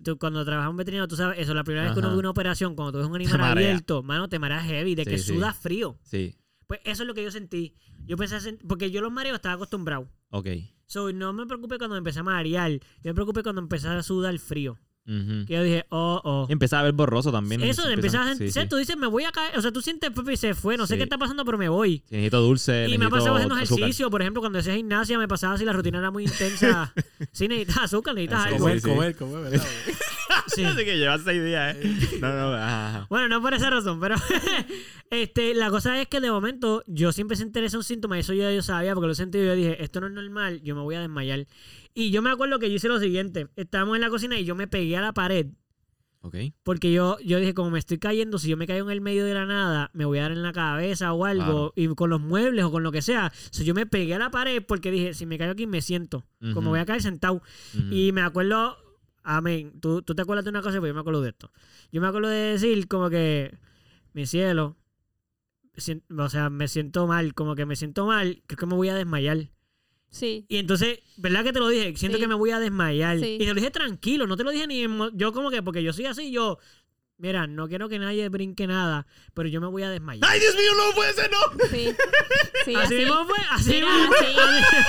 tú, 0.04 0.18
cuando 0.18 0.43
trabajas 0.43 0.72
en 0.72 0.78
veterinario, 0.78 1.08
tú 1.08 1.16
sabes, 1.16 1.39
eso, 1.39 1.54
la 1.54 1.64
primera 1.64 1.86
vez 1.86 1.93
que 1.93 1.99
uno 1.99 2.12
ve 2.12 2.18
una 2.18 2.30
operación, 2.32 2.76
cuando 2.76 2.91
tú 2.91 2.97
ves 2.99 3.08
un 3.08 3.16
animal 3.38 3.41
abierto, 3.51 4.04
mano, 4.04 4.30
te 4.30 4.39
mareas 4.39 4.66
heavy, 4.66 4.95
de 4.95 5.04
Sí, 5.06 5.10
que 5.12 5.18
sí. 5.18 5.34
sudas 5.34 5.56
frío. 5.56 5.97
Sí. 6.04 6.36
Pues 6.68 6.80
eso 6.86 7.04
es 7.04 7.08
lo 7.08 7.14
que 7.14 7.24
yo 7.24 7.30
sentí. 7.32 7.76
Yo 8.06 8.18
pensé, 8.18 8.58
porque 8.68 8.89
yo 8.89 9.01
los 9.01 9.12
mareos 9.12 9.36
estaba 9.36 9.56
acostumbrado. 9.56 10.10
Ok. 10.30 10.47
So, 10.86 11.12
no 11.14 11.34
me 11.34 11.45
preocupé 11.45 11.78
cuando 11.78 11.93
me 11.95 11.99
empecé 11.99 12.20
a 12.20 12.24
marear. 12.24 12.72
Yo 12.72 12.80
me 13.04 13.14
preocupé 13.14 13.43
cuando 13.43 13.62
empecé 13.62 13.88
a 13.88 14.04
sudar 14.04 14.38
frío. 14.39 14.78
Que 15.06 15.45
yo 15.54 15.64
dije, 15.64 15.86
oh, 15.89 16.22
oh. 16.24 16.45
Empezaba 16.49 16.80
a 16.82 16.84
ver 16.86 16.93
borroso 16.93 17.32
también. 17.32 17.62
Eso, 17.64 17.89
empezar 17.89 18.22
a 18.22 18.28
sentir. 18.36 18.51
sí. 18.54 18.68
Tú 18.70 18.78
dices, 18.78 18.95
me 18.95 19.08
voy 19.08 19.26
a 19.26 19.32
caer. 19.32 19.58
O 19.58 19.62
sea, 19.62 19.72
tú 19.72 19.82
sientes, 19.82 20.12
papi, 20.12 20.38
se 20.38 20.54
fue. 20.54 20.78
No 20.78 20.88
sé 20.88 20.93
Sí. 20.93 20.97
qué 20.97 21.04
está 21.04 21.18
pasando, 21.18 21.43
pero 21.43 21.58
me 21.58 21.68
voy. 21.68 22.04
Si 22.08 22.16
necesito 22.16 22.39
dulce, 22.41 22.88
Y 22.88 22.97
me 22.97 23.06
ha 23.06 23.10
pasado 23.10 23.36
haciendo 23.36 23.56
azúcar. 23.56 23.80
ejercicio. 23.80 24.10
Por 24.10 24.22
ejemplo, 24.22 24.41
cuando 24.41 24.60
hacía 24.60 24.76
gimnasia, 24.76 25.18
me 25.18 25.28
pasaba 25.28 25.56
así, 25.56 25.66
la 25.66 25.74
rutina 25.74 25.99
era 25.99 26.10
muy 26.12 26.24
intensa. 26.24 26.93
sí, 27.34 27.47
necesitas 27.49 27.84
azúcar, 27.84 28.16
necesitas 28.16 28.45
algo. 28.45 28.60
Comer, 28.60 28.80
sí. 28.82 28.89
comer, 28.89 29.16
comer, 29.16 29.41
¿verdad? 29.51 29.68
Sí. 30.47 30.64
Así 30.66 30.84
que 30.84 30.97
llevas 30.97 31.22
seis 31.24 31.43
días, 31.43 31.76
¿eh? 31.78 32.18
No, 32.20 32.28
no, 32.34 32.54
ajá, 32.54 32.89
ajá. 32.89 33.08
Bueno, 33.10 33.30
no 33.30 33.41
por 33.41 33.54
esa 33.54 33.70
razón, 33.70 33.99
pero 33.99 34.16
este, 35.10 35.54
la 35.54 35.70
cosa 35.70 36.01
es 36.01 36.08
que 36.08 36.20
de 36.20 36.32
momento 36.32 36.84
yo 36.88 37.12
siempre 37.12 37.38
se 37.38 37.43
interesa 37.43 37.78
un 37.78 37.84
síntoma, 37.84 38.18
y 38.18 38.22
eso 38.22 38.34
yo, 38.34 38.49
yo 38.51 38.62
sabía, 38.62 38.93
porque 38.93 39.08
lo 39.08 39.16
sentí 39.16 39.38
y 39.39 39.45
yo 39.45 39.56
dije, 39.56 39.82
esto 39.84 40.01
no 40.01 40.08
es 40.08 40.14
normal, 40.14 40.62
yo 40.64 40.76
me 40.76 40.82
voy 40.82 40.95
a 40.95 41.01
desmayar. 41.01 41.45
Y 41.94 42.12
yo 42.12 42.22
me 42.22 42.32
acuerdo 42.32 42.60
que 42.60 42.70
yo 42.70 42.76
hice 42.76 42.88
lo 42.88 43.00
siguiente, 43.00 43.48
estábamos 43.56 43.96
en 43.96 44.02
la 44.02 44.10
cocina 44.10 44.39
y 44.39 44.46
yo 44.46 44.56
me 44.56 44.68
pegué 44.68 44.98
a 44.98 45.02
la 45.02 45.14
pared, 45.14 45.48
Ok. 46.22 46.36
porque 46.64 46.91
yo, 46.91 47.20
yo 47.20 47.38
dije, 47.39 47.54
como 47.54 47.70
me 47.70 47.80
estoy 47.80 48.00
cayendo, 48.00 48.39
si 48.39 48.50
yo 48.50 48.58
me 48.58 48.66
caigo 48.66 48.86
en 48.88 48.91
el 48.94 49.02
medio 49.02 49.26
de 49.26 49.34
la 49.34 49.46
nada, 49.46 49.91
me 49.94 50.06
voy 50.06 50.18
a 50.20 50.24
dar 50.24 50.32
en 50.32 50.41
la 50.41 50.54
cabeza 50.54 51.14
o 51.14 51.26
algo, 51.26 51.72
y 51.76 51.88
con 51.89 52.10
los 52.10 52.20
muebles 52.22 52.64
o 52.66 52.72
con 52.72 52.82
lo 52.82 52.91
que 52.91 53.02
sea. 53.02 53.32
O 53.36 53.54
sea, 53.54 53.66
yo 53.66 53.74
me 53.74 53.86
pegué 53.86 54.16
a 54.16 54.20
la 54.20 54.32
pared 54.32 54.64
porque 54.66 54.89
dije, 54.89 55.14
si 55.14 55.26
me 55.26 55.38
caigo 55.38 55.52
aquí, 55.54 55.68
me 55.68 55.82
siento, 55.82 56.26
como 56.54 56.70
voy 56.72 56.80
a 56.80 56.86
caer 56.86 57.02
sentado. 57.02 57.41
Y 57.91 58.12
me 58.12 58.22
acuerdo, 58.22 58.78
amén, 59.22 59.80
¿tú, 59.80 60.02
tú 60.02 60.16
te 60.16 60.22
acuerdas 60.24 60.46
de 60.46 60.50
una 60.50 60.62
cosa, 60.62 60.80
pues 60.80 60.89
yo 60.89 60.94
me 60.96 61.02
acuerdo 61.02 61.22
de 61.22 61.30
esto. 61.30 61.52
Yo 61.91 62.02
me 62.02 62.08
acuerdo 62.08 62.30
de 62.30 62.38
decir 62.54 62.88
como 62.88 63.10
que, 63.10 63.56
mi 64.14 64.26
cielo, 64.26 64.78
o 66.18 66.30
sea, 66.30 66.50
me 66.50 66.68
siento 66.68 67.06
mal, 67.06 67.34
como 67.34 67.56
que 67.56 67.66
me 67.66 67.76
siento 67.76 68.06
mal, 68.08 68.41
creo 68.48 68.58
que 68.58 68.66
me 68.66 68.76
voy 68.76 68.89
a 68.89 68.96
desmayar. 68.96 69.50
Sí. 70.14 70.45
Y 70.47 70.57
entonces, 70.57 70.99
¿verdad 71.18 71.43
que 71.43 71.51
te 71.53 71.59
lo 71.59 71.68
dije? 71.70 71.95
Siento 71.97 72.18
Sí. 72.18 72.22
que 72.22 72.28
me 72.28 72.36
voy 72.36 72.51
a 72.51 72.59
desmayar. 72.59 73.18
Sí. 73.20 73.36
Y 73.36 73.39
te 73.39 73.45
lo 73.47 73.55
dije 73.55 73.72
tranquilo, 73.72 74.28
no 74.28 74.38
te 74.38 74.43
lo 74.43 74.51
dije 74.51 74.68
ni... 74.68 74.84
en 74.84 74.91
mo- 74.91 75.09
Yo 75.11 75.34
como 75.34 75.49
que, 75.49 75.64
porque 75.64 75.82
yo 75.82 75.91
soy 75.91 76.05
así, 76.05 76.32
yo... 76.32 76.59
Mira, 77.18 77.45
no 77.47 77.68
quiero 77.70 77.88
que 77.89 77.99
nadie 77.99 78.28
brinque 78.28 78.68
nada, 78.68 79.05
pero 79.34 79.47
yo 79.47 79.61
me 79.61 79.68
voy 79.68 79.84
a 79.84 79.89
desmayar. 79.89 80.30
¡Ay, 80.30 80.39
Dios 80.39 80.55
mío, 80.55 80.72
no 80.76 80.95
puede 80.95 81.14
ser, 81.14 81.32
no! 81.32 81.68
Sí. 81.70 81.95
Sí, 82.66 82.76
así 82.76 82.86
así. 82.86 82.95
mismo 82.95 83.26
fue, 83.26 83.38
así 83.51 83.70
Mira, 83.72 83.88
mismo 83.93 84.14
sí. 84.20 84.26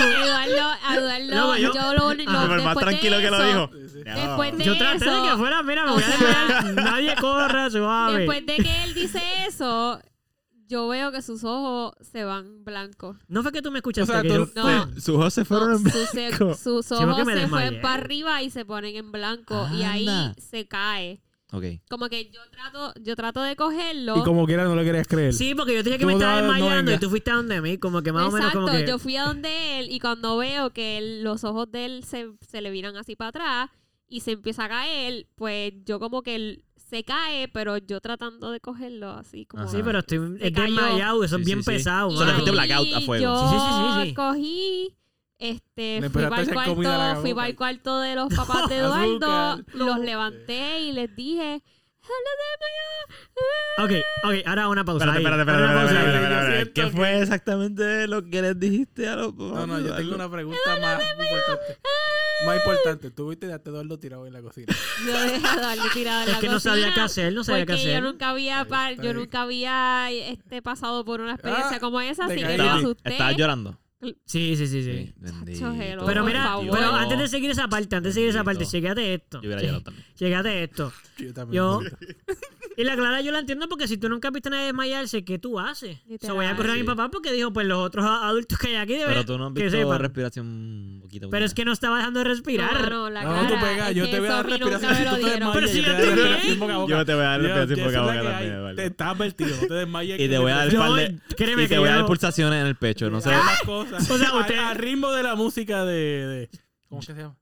Eduardo, 0.02 0.72
Eduardo, 0.98 1.36
Loco, 1.36 1.56
yo- 1.58 1.74
yo, 1.74 1.94
lo 1.94 2.08
único. 2.08 2.32
Pero 2.32 2.46
más 2.48 2.56
después 2.56 2.74
de 2.74 2.80
tranquilo 2.90 3.18
que 3.18 3.30
lo 3.30 3.36
eso- 3.36 3.46
dijo. 3.46 3.70
Después 4.04 4.58
de 4.58 4.64
Yo 4.64 4.76
traté 4.78 5.04
de 5.04 5.10
eso, 5.10 5.22
que 5.30 5.36
fuera, 5.36 5.62
mira, 5.62 5.84
me 5.86 5.92
voy 5.92 6.02
a 6.02 6.06
sea, 6.06 6.16
desmayar. 6.16 6.74
Nadie 6.74 7.14
corra, 7.16 7.70
suave. 7.70 8.18
Después 8.18 8.46
de 8.46 8.56
que 8.56 8.84
él 8.84 8.94
dice 8.94 9.22
eso, 9.46 10.00
yo 10.66 10.88
veo 10.88 11.12
que 11.12 11.22
sus 11.22 11.44
ojos 11.44 11.92
se 12.00 12.24
van 12.24 12.64
blancos. 12.64 13.16
No 13.28 13.42
fue 13.42 13.52
que 13.52 13.62
tú 13.62 13.70
me 13.70 13.78
escuchaste. 13.78 14.10
O 14.12 14.14
sea, 14.14 14.22
que 14.22 14.28
tú- 14.28 14.50
yo- 14.54 14.62
No. 14.62 14.92
Sus 15.00 15.08
ojos 15.10 15.34
se 15.34 15.44
fueron 15.44 15.70
No, 15.70 15.76
en 15.76 15.90
sus, 15.92 16.08
se- 16.10 16.28
blanco. 16.28 16.54
sus 16.54 16.86
porque 16.88 17.04
ojos 17.04 17.26
se 17.32 17.48
fueron 17.48 17.80
para 17.80 17.94
arriba 17.94 18.42
y 18.42 18.50
se 18.50 18.64
ponen 18.64 18.96
en 18.96 19.12
blanco. 19.12 19.68
Y 19.74 19.82
ahí 19.82 20.08
Anda. 20.08 20.34
se 20.40 20.66
cae. 20.66 21.20
Ok. 21.52 21.64
Como 21.88 22.08
que 22.08 22.30
yo 22.30 22.40
trato, 22.50 22.92
yo 23.00 23.14
trato 23.14 23.40
de 23.42 23.54
cogerlo. 23.54 24.16
Y 24.18 24.22
como 24.24 24.44
quiera 24.44 24.64
no 24.64 24.74
le 24.74 24.82
querías 24.84 25.06
creer. 25.06 25.32
Sí, 25.32 25.54
porque 25.54 25.72
yo 25.74 25.84
te 25.84 25.90
dije 25.90 25.98
que 26.00 26.06
me 26.06 26.14
estaba 26.14 26.40
no- 26.40 26.46
no 26.48 26.52
desmayando 26.54 26.90
vengas. 26.90 26.96
y 27.02 27.04
tú 27.04 27.10
fuiste 27.10 27.30
a 27.30 27.34
donde 27.36 27.60
mí, 27.60 27.78
como 27.78 28.02
que 28.02 28.10
más 28.10 28.24
Exacto, 28.26 28.46
o 28.58 28.62
menos 28.62 28.70
como 28.70 28.84
que... 28.84 28.90
yo 28.90 28.98
fui 28.98 29.16
a 29.16 29.24
donde 29.26 29.78
él 29.78 29.86
y 29.90 30.00
cuando 30.00 30.36
veo 30.38 30.70
que 30.70 30.98
él- 30.98 31.22
los 31.22 31.44
ojos 31.44 31.70
de 31.70 31.84
él 31.84 32.04
se, 32.04 32.28
se 32.40 32.60
le 32.60 32.70
viran 32.72 32.96
así 32.96 33.14
para 33.14 33.28
atrás 33.28 33.70
y 34.08 34.20
se 34.20 34.32
empieza 34.32 34.64
a 34.64 34.68
caer, 34.68 35.28
pues 35.36 35.72
yo 35.84 36.00
como 36.00 36.22
que 36.22 36.34
él 36.34 36.63
se 36.88 37.02
cae, 37.04 37.48
pero 37.48 37.78
yo 37.78 38.00
tratando 38.00 38.50
de 38.50 38.60
cogerlo 38.60 39.10
así 39.10 39.46
como... 39.46 39.62
Ajá. 39.64 39.72
Sí, 39.72 39.80
pero 39.84 39.98
estoy 40.00 40.18
Se 40.38 40.46
es 40.48 40.52
cayó. 40.52 40.74
desmayado, 40.74 41.24
eso 41.24 41.36
Sí, 41.36 41.42
es 41.42 41.46
bien 41.46 41.58
sí, 41.58 41.64
sí. 41.64 41.70
pesado. 41.70 42.10
Y 42.10 42.14
O 42.14 42.18
sea, 42.18 42.36
ahí 42.36 42.50
blackout 42.50 42.92
a 42.94 43.00
fuego. 43.00 43.22
Yo 43.22 43.48
Sí, 43.50 43.56
sí, 43.56 43.60
sí, 43.60 44.00
sí, 44.02 44.08
sí. 44.08 44.14
cogí, 44.14 44.96
este, 45.38 46.00
Le 46.00 46.10
fui 46.10 46.22
para 46.22 46.42
el 46.42 46.52
cuarto, 46.52 46.74
fui 47.20 47.34
para 47.34 47.48
el 47.48 47.56
cuarto 47.56 48.00
de 48.00 48.14
los 48.14 48.28
papás 48.34 48.68
de 48.68 48.76
Eduardo, 48.78 49.62
los 49.74 49.98
levanté 49.98 50.80
y 50.82 50.92
les 50.92 51.14
dije, 51.16 51.62
Ok, 53.78 53.90
ok, 54.24 54.34
ahora 54.46 54.68
una 54.68 54.84
pausa. 54.84 55.04
Espérate, 55.06 55.18
espérate, 55.20 55.50
Ahora 55.50 55.64
espérate, 55.64 55.64
una 55.64 55.74
pausa 55.74 55.94
espérate, 55.94 56.08
ahí. 56.08 56.14
espérate, 56.14 56.34
espérate. 56.34 56.54
siento 56.56 56.72
¿Qué 56.74 56.82
que- 56.82 56.90
fue 56.96 57.22
exactamente 57.22 58.06
lo 58.06 58.24
que 58.30 58.42
les 58.42 58.60
dijiste 58.60 59.08
a 59.08 59.16
los 59.16 59.34
No, 59.34 59.66
no, 59.66 59.80
yo 59.80 59.96
tengo 59.96 60.14
una 60.14 60.30
pregunta 60.30 60.58
más 60.80 61.02
importante. 61.02 61.78
Más 62.46 62.56
importante. 62.56 63.10
Tuviste 63.10 63.52
a 63.52 63.56
Eduardo 63.56 63.98
tirado 63.98 64.26
en 64.26 64.32
la 64.32 64.42
cocina. 64.42 64.66
yo 65.06 65.12
dejé 65.20 65.46
a 65.46 65.54
Eduardo 65.54 65.82
tirado 65.92 66.22
en 66.22 66.28
Es 66.28 66.34
la 66.34 66.40
que 66.40 66.48
no 66.48 66.60
sabía 66.60 66.84
cocina 66.84 66.94
qué 66.94 67.00
hacer, 67.00 67.32
no 67.32 67.44
sabía 67.44 67.66
qué 67.66 67.72
Porque 67.72 67.84
yo 67.84 67.90
hacer. 67.90 68.02
nunca 68.02 68.30
había, 68.30 68.66
yo 69.02 69.14
nunca 69.14 69.42
había 69.42 70.10
este, 70.10 70.62
pasado 70.62 71.04
por 71.04 71.20
una 71.20 71.32
experiencia 71.34 71.76
Ah, 71.76 71.80
como 71.80 72.00
esa, 72.00 72.26
así 72.26 72.36
que 72.36 72.44
me 72.46 72.52
Estaba- 72.52 72.74
asusté. 72.76 73.10
Estabas 73.12 73.36
llorando. 73.36 73.78
Sí, 74.24 74.56
sí, 74.56 74.66
sí, 74.66 74.82
sí. 74.84 75.14
Pero 76.06 76.24
mira, 76.24 76.56
pero 76.72 76.92
antes 76.94 77.18
de 77.18 77.28
seguir 77.28 77.50
esa 77.50 77.68
parte, 77.68 77.96
antes 77.96 78.10
de 78.14 78.20
seguir 78.20 78.30
esa 78.30 78.44
parte, 78.44 78.66
chécate 78.66 79.14
esto. 79.14 79.40
Yo 79.42 79.48
hubiera 79.48 79.62
llorado 79.62 79.82
también. 79.82 80.06
Chécate 80.14 80.64
esto. 80.64 80.92
Yo 81.18 81.32
también. 81.34 81.56
Yo- 81.62 81.78
bendito. 81.80 81.96
Y 82.76 82.84
la 82.84 82.96
clara 82.96 83.20
yo 83.20 83.30
la 83.32 83.38
entiendo 83.38 83.68
porque 83.68 83.86
si 83.86 83.96
tú 83.96 84.08
nunca 84.08 84.28
has 84.28 84.34
visto 84.34 84.48
a 84.48 84.50
nadie 84.50 84.64
desmayarse, 84.66 85.24
¿qué 85.24 85.38
tú 85.38 85.60
haces? 85.60 85.98
So, 86.20 86.34
voy 86.34 86.46
a 86.46 86.56
correr 86.56 86.72
a 86.72 86.74
mi 86.74 86.82
papá 86.82 87.10
porque 87.10 87.32
dijo, 87.32 87.52
pues 87.52 87.66
los 87.66 87.78
otros 87.78 88.04
adultos 88.04 88.58
que 88.58 88.68
hay 88.68 88.74
aquí 88.76 88.94
deben 88.94 89.08
Pero 89.08 89.24
tú 89.24 89.38
no 89.38 89.46
has 89.48 89.54
que 89.54 89.62
visto 89.64 89.78
sepan. 89.78 89.98
respiración 90.00 90.46
un 90.46 91.00
poquito. 91.02 91.30
Pero 91.30 91.44
es 91.44 91.54
que 91.54 91.64
no 91.64 91.72
estaba 91.72 91.98
dejando 91.98 92.18
de 92.20 92.24
respirar. 92.24 92.72
No, 92.82 92.90
no, 92.90 93.10
la 93.10 93.22
no, 93.22 93.46
tú 93.48 93.54
pegas. 93.60 93.94
Yo 93.94 94.10
te 94.10 94.18
voy 94.20 94.28
a 94.28 94.32
dar 94.32 94.46
respiración. 94.46 94.90
me 94.90 94.96
Si 94.98 95.04
lo 95.04 95.10
tú 95.10 95.16
te 95.16 95.22
dieron. 95.22 95.52
desmayas, 95.52 95.54
Pero 95.54 95.68
si 95.68 95.76
yo 95.82 95.84
te 95.84 96.04
respiración 96.06 96.58
boca 96.60 96.74
a 96.74 96.78
boca. 96.78 96.90
Yo 96.98 97.04
te 97.04 97.14
voy 97.14 97.22
a 97.24 97.28
dar 97.28 97.40
respiración 97.40 97.84
boca 97.84 97.98
a 97.98 98.02
boca 98.22 98.38
también. 98.38 98.76
Te 98.76 98.86
estás 98.86 99.08
advertido. 99.08 99.56
No 99.62 99.66
te 99.68 99.74
desmayes. 99.74 100.20
Y 100.20 100.28
te 100.28 100.38
voy 100.38 100.52
a 100.52 100.56
dar 100.56 100.74
par 100.76 100.92
de- 100.92 101.18
Y 101.64 101.68
te 101.68 101.78
voy 101.78 101.88
a 101.88 101.94
dar 101.96 102.06
pulsaciones 102.06 102.60
en 102.60 102.66
el 102.66 102.76
pecho. 102.76 103.10
No 103.10 103.20
sé. 103.20 103.30
Las 103.30 103.60
cosas. 103.62 104.10
O 104.10 104.18
sea, 104.18 104.28
A- 104.30 104.40
usted- 104.40 104.58
Al 104.58 104.76
ritmo 104.76 105.12
de 105.12 105.22
la 105.22 105.34
música 105.36 105.84
de... 105.84 105.94
de- 106.26 106.50
¿Cómo 106.88 107.00
que 107.00 107.06
se 107.06 107.14
llama? 107.14 107.36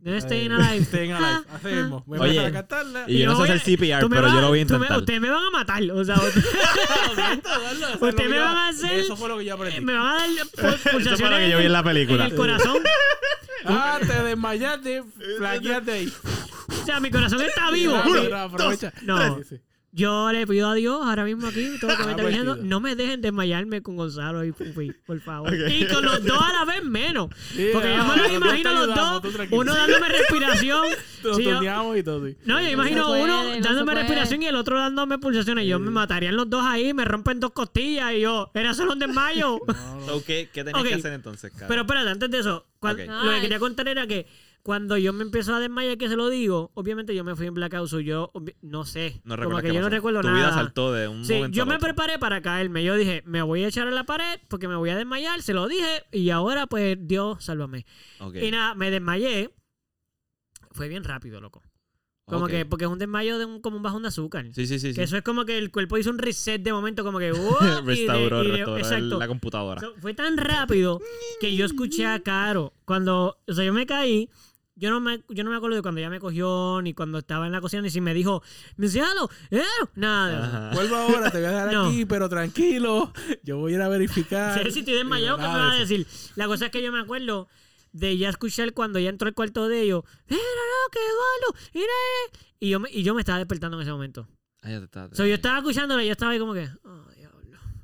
No 0.00 0.20
staying 0.20 0.52
alive. 0.52 0.84
Staying 0.84 1.12
Alive. 1.12 1.42
Así 1.52 1.66
mismo. 1.66 2.02
Voy 2.06 2.18
a 2.18 2.22
Oye, 2.22 2.30
empezar 2.36 2.46
a 2.50 2.52
cantarla. 2.52 3.04
Y 3.08 3.18
yo 3.18 3.26
no 3.26 3.36
sé 3.44 3.52
hacer 3.52 3.60
CPR, 3.76 4.08
pero 4.08 4.28
yo 4.28 4.40
lo 4.40 4.48
voy 4.48 4.58
a 4.60 4.62
intentar. 4.62 4.98
Ustedes 4.98 5.20
me 5.20 5.28
van 5.30 5.44
a 5.44 5.50
matar. 5.50 5.82
O 5.90 6.04
sea, 6.04 6.16
ustedes 8.00 8.30
me 8.30 8.36
yo- 8.36 8.44
van 8.44 8.56
a 8.56 8.68
hacer- 8.68 8.92
Eso 9.00 9.16
fue 9.16 9.28
lo 9.28 9.38
que 9.38 9.44
yo 9.44 9.54
aprendí. 9.54 9.80
me 9.80 9.92
van 9.94 10.06
a 10.06 10.14
dar 10.14 10.28
pu- 10.30 10.68
Eso 10.68 10.78
fue 10.78 10.92
pulsaciones 10.92 11.30
lo 11.32 11.36
que 11.38 11.50
yo 11.50 11.58
vi 11.58 11.64
en 11.66 11.72
la 11.72 11.78
en 11.80 11.84
película. 11.84 12.24
el 12.26 12.34
corazón. 12.34 12.78
Ah, 13.64 13.98
te 14.00 14.22
desmayaste, 14.22 15.02
flaqueaste 15.38 15.92
ahí. 15.92 16.12
O 16.82 16.86
sea, 16.86 17.00
mi 17.00 17.10
corazón 17.10 17.42
está 17.42 17.70
vivo. 17.70 17.96
Rápido, 17.96 18.36
aprovecha. 18.36 18.92
No. 19.02 19.40
Yo 19.90 20.30
le 20.32 20.46
pido 20.46 20.68
a 20.68 20.74
Dios 20.74 21.00
ahora 21.02 21.24
mismo 21.24 21.46
aquí, 21.46 21.66
todo 21.80 21.90
lo 21.90 21.96
que 21.96 22.04
me 22.04 22.10
está 22.10 22.22
diciendo, 22.26 22.52
partido. 22.52 22.68
no 22.68 22.80
me 22.80 22.94
dejen 22.94 23.22
desmayarme 23.22 23.80
con 23.82 23.96
Gonzalo 23.96 24.44
y 24.44 24.52
Pupi, 24.52 24.92
por 25.06 25.18
favor. 25.20 25.52
Y 25.54 25.86
con 25.86 26.04
los 26.04 26.22
dos 26.24 26.38
a 26.42 26.52
la 26.52 26.64
vez 26.66 26.84
menos. 26.84 27.28
Sí, 27.54 27.68
Porque 27.72 27.94
yo 27.96 28.04
me 28.04 28.16
los 28.16 28.30
imagino 28.32 28.72
los 28.74 28.82
ayudamos, 28.90 29.22
dos, 29.22 29.34
uno 29.50 29.74
dándome 29.74 30.08
respiración. 30.08 30.86
Sí, 31.34 31.42
yo- 31.42 31.96
y 31.96 32.02
todo. 32.04 32.24
sí. 32.28 32.36
no, 32.44 32.60
yo 32.60 32.68
imagino 32.68 33.06
puede, 33.08 33.24
uno 33.24 33.42
no 33.42 33.60
dándome 33.60 33.94
respiración 33.94 34.40
y 34.42 34.46
el 34.46 34.54
otro 34.54 34.78
dándome 34.78 35.18
pulsaciones. 35.18 35.66
Yo 35.66 35.80
me 35.80 35.90
matarían 35.90 36.36
los 36.36 36.48
dos 36.48 36.64
ahí, 36.64 36.94
me 36.94 37.04
rompen 37.04 37.40
dos 37.40 37.50
costillas 37.50 38.12
y 38.12 38.20
yo, 38.20 38.50
era 38.54 38.72
solo 38.72 38.92
un 38.92 38.98
desmayo. 39.00 39.58
No, 39.66 40.00
no. 40.00 40.06
So, 40.06 40.24
¿Qué, 40.24 40.48
tenías 40.52 40.74
Ok. 40.76 40.86
que 40.86 40.94
hacer 40.94 41.12
entonces, 41.14 41.50
cara? 41.50 41.66
Pero 41.66 41.80
espérate, 41.82 42.08
antes 42.10 42.30
de 42.30 42.38
eso, 42.38 42.66
lo 42.82 42.94
que 42.96 43.40
quería 43.40 43.58
contar 43.58 43.88
era 43.88 44.06
que 44.06 44.26
cuando 44.68 44.98
yo 44.98 45.14
me 45.14 45.22
empiezo 45.24 45.54
a 45.54 45.60
desmayar, 45.60 45.96
que 45.96 46.10
se 46.10 46.14
lo 46.16 46.28
digo, 46.28 46.70
obviamente 46.74 47.14
yo 47.14 47.24
me 47.24 47.34
fui 47.34 47.46
en 47.46 47.54
blackout, 47.54 47.88
so 47.88 48.00
yo 48.00 48.30
no 48.60 48.84
sé, 48.84 49.22
no 49.24 49.34
como 49.42 49.60
que 49.62 49.72
yo 49.72 49.80
no 49.80 49.88
recuerdo 49.88 50.20
tu 50.20 50.26
nada. 50.26 50.38
vida 50.40 50.52
saltó 50.52 50.92
de 50.92 51.08
un 51.08 51.24
Sí, 51.24 51.32
momento 51.32 51.56
yo 51.56 51.64
me 51.64 51.76
otro. 51.76 51.86
preparé 51.86 52.18
para 52.18 52.42
caerme. 52.42 52.84
Yo 52.84 52.94
dije, 52.94 53.22
me 53.24 53.40
voy 53.40 53.64
a 53.64 53.68
echar 53.68 53.88
a 53.88 53.90
la 53.90 54.04
pared 54.04 54.38
porque 54.48 54.68
me 54.68 54.76
voy 54.76 54.90
a 54.90 54.96
desmayar. 54.98 55.40
Se 55.40 55.54
lo 55.54 55.68
dije 55.68 56.04
y 56.12 56.28
ahora, 56.28 56.66
pues, 56.66 56.98
Dios, 57.00 57.42
sálvame. 57.42 57.86
Y 58.34 58.50
nada, 58.50 58.74
me 58.74 58.90
desmayé. 58.90 59.54
Fue 60.72 60.86
bien 60.88 61.02
rápido, 61.02 61.40
loco. 61.40 61.62
Como 62.26 62.46
que, 62.46 62.66
porque 62.66 62.84
es 62.84 62.90
un 62.90 62.98
desmayo 62.98 63.38
de 63.38 63.46
un, 63.46 63.62
como 63.62 63.78
un 63.78 63.82
bajón 63.82 64.02
de 64.02 64.08
azúcar. 64.08 64.44
Sí, 64.52 64.66
sí, 64.66 64.78
sí. 64.78 64.88
Que 64.88 64.94
sí. 64.96 65.00
eso 65.00 65.16
es 65.16 65.22
como 65.22 65.46
que 65.46 65.56
el 65.56 65.70
cuerpo 65.70 65.96
hizo 65.96 66.10
un 66.10 66.18
reset 66.18 66.60
de 66.62 66.74
momento, 66.74 67.02
como 67.04 67.18
que. 67.18 67.32
de- 67.32 67.80
restauró, 67.86 68.44
y 68.44 68.48
de- 68.48 68.52
restauró 68.52 68.76
el- 68.76 68.82
exacto. 68.82 69.18
la 69.18 69.28
computadora. 69.28 69.80
So, 69.80 69.94
fue 69.96 70.12
tan 70.12 70.36
rápido 70.36 71.00
que 71.40 71.56
yo 71.56 71.64
escuché 71.64 72.04
a 72.04 72.20
Caro. 72.20 72.74
Cuando, 72.84 73.38
o 73.48 73.52
sea, 73.54 73.64
yo 73.64 73.72
me 73.72 73.86
caí, 73.86 74.28
yo 74.78 74.90
no 74.90 75.00
me, 75.00 75.22
yo 75.28 75.44
no 75.44 75.50
me 75.50 75.56
acuerdo 75.56 75.76
de 75.76 75.82
cuando 75.82 75.98
ella 76.00 76.08
me 76.10 76.20
cogió, 76.20 76.80
ni 76.82 76.94
cuando 76.94 77.18
estaba 77.18 77.46
en 77.46 77.52
la 77.52 77.60
cocina, 77.60 77.82
ni 77.82 77.90
si 77.90 78.00
me 78.00 78.14
dijo, 78.14 78.42
me 78.76 78.88
cielo, 78.88 79.28
eh", 79.50 79.62
nada. 79.94 80.46
Ajá. 80.46 80.70
Vuelvo 80.74 80.96
ahora, 80.96 81.30
te 81.30 81.38
voy 81.38 81.46
a 81.46 81.50
dejar 81.50 81.72
No. 81.72 81.86
aquí, 81.88 82.04
pero 82.06 82.28
tranquilo. 82.28 83.12
Yo 83.42 83.58
voy 83.58 83.72
a 83.72 83.76
ir 83.76 83.82
a 83.82 83.88
verificar. 83.88 84.58
Sí, 84.64 84.70
si 84.70 84.78
estoy 84.80 84.94
desmayado, 84.94 85.36
¿qué 85.36 85.42
me 85.42 85.48
vas 85.48 85.74
a 85.76 85.78
decir? 85.80 86.06
La 86.36 86.46
cosa 86.46 86.66
es 86.66 86.70
que 86.70 86.82
yo 86.82 86.92
me 86.92 87.00
acuerdo 87.00 87.48
de 87.92 88.16
ya 88.16 88.28
escuchar 88.28 88.72
cuando 88.74 88.98
ya 88.98 89.08
entró 89.10 89.26
al 89.28 89.34
cuarto 89.34 89.66
de 89.68 89.82
ellos, 89.82 90.04
mira, 90.28 90.42
no, 90.42 90.90
que 90.92 90.98
Eduardo, 91.00 91.68
mira. 91.74 92.40
Y 92.60 92.68
yo, 92.70 92.80
me, 92.80 92.88
y 92.92 93.02
yo 93.02 93.14
me 93.14 93.20
estaba 93.22 93.38
despertando 93.38 93.76
en 93.78 93.82
ese 93.82 93.92
momento. 93.92 94.28
Ah, 94.62 94.70
ya 94.70 94.78
te 94.80 94.84
está- 94.86 95.08
So, 95.12 95.24
yo 95.26 95.34
estaba 95.34 95.58
escuchándolo 95.58 96.02
y 96.02 96.06
yo 96.06 96.12
estaba 96.12 96.32
ahí 96.32 96.38
como 96.38 96.52
que, 96.54 96.68
oh. 96.84 97.04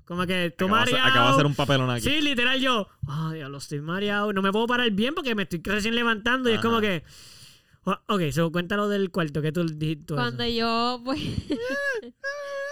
Como 0.04 0.26
que 0.26 0.54
tú 0.56 0.66
Acabo 0.66 0.76
de 0.76 0.82
hacer- 0.82 0.92
mareado. 0.94 1.10
acabo 1.10 1.26
de 1.28 1.32
hacer 1.34 1.46
un 1.46 1.54
papelón 1.54 1.90
aquí. 1.90 2.02
Sí, 2.02 2.20
literal 2.20 2.60
yo, 2.60 2.88
oh, 3.06 3.30
diablo, 3.30 3.58
estoy 3.58 3.80
mareado. 3.80 4.32
No 4.32 4.42
me 4.42 4.52
puedo 4.52 4.66
parar 4.66 4.90
bien 4.90 5.14
porque 5.14 5.34
me 5.34 5.44
estoy 5.44 5.60
recién 5.64 5.94
levantando 5.94 6.50
y 6.50 6.54
es 6.54 6.60
como 6.60 6.80
que... 6.80 7.02
Oh, 7.86 7.96
Ok, 8.08 8.22
so, 8.32 8.50
cuéntalo 8.50 8.88
del 8.88 9.10
cuarto 9.10 9.42
que 9.42 9.52
tú 9.52 9.64
dijiste. 9.66 10.14
eso. 10.14 10.14
Cuando 10.22 10.46
yo 10.46 11.00
voy. 11.04 11.20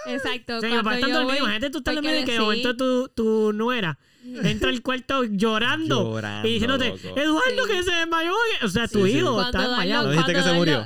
Exacto. 0.07 0.57
O 0.57 0.61
sea, 0.61 0.81
cuando 0.83 1.07
yo 1.07 1.13
dormido. 1.13 1.23
voy- 1.25 1.37
Imagínate 1.37 1.69
tú 1.69 1.77
estás 1.79 1.95
dormido 1.95 2.19
y 2.19 2.25
que 2.25 2.31
de 2.31 2.37
sí. 2.37 2.43
momento 2.43 2.75
tu, 2.75 3.09
tu 3.09 3.53
nuera 3.53 3.97
entra 4.43 4.69
al 4.69 4.81
cuarto 4.81 5.23
llorando, 5.23 6.03
Llorando, 6.03 6.47
y 6.47 6.53
diciéndote, 6.53 6.89
loco. 6.89 7.19
Eduardo 7.19 7.65
Sí. 7.67 7.71
que 7.71 7.83
se 7.83 7.91
desmayó. 7.91 8.33
O 8.63 8.67
sea, 8.67 8.87
tu 8.87 9.05
Sí, 9.05 9.11
hijo 9.17 9.33
Cuando 9.33 9.45
está 9.57 9.61
desmayado. 9.69 10.03
¿No 10.05 10.11
dijiste 10.11 10.33
que 10.33 10.41
se 10.43 10.53
murió? 10.53 10.85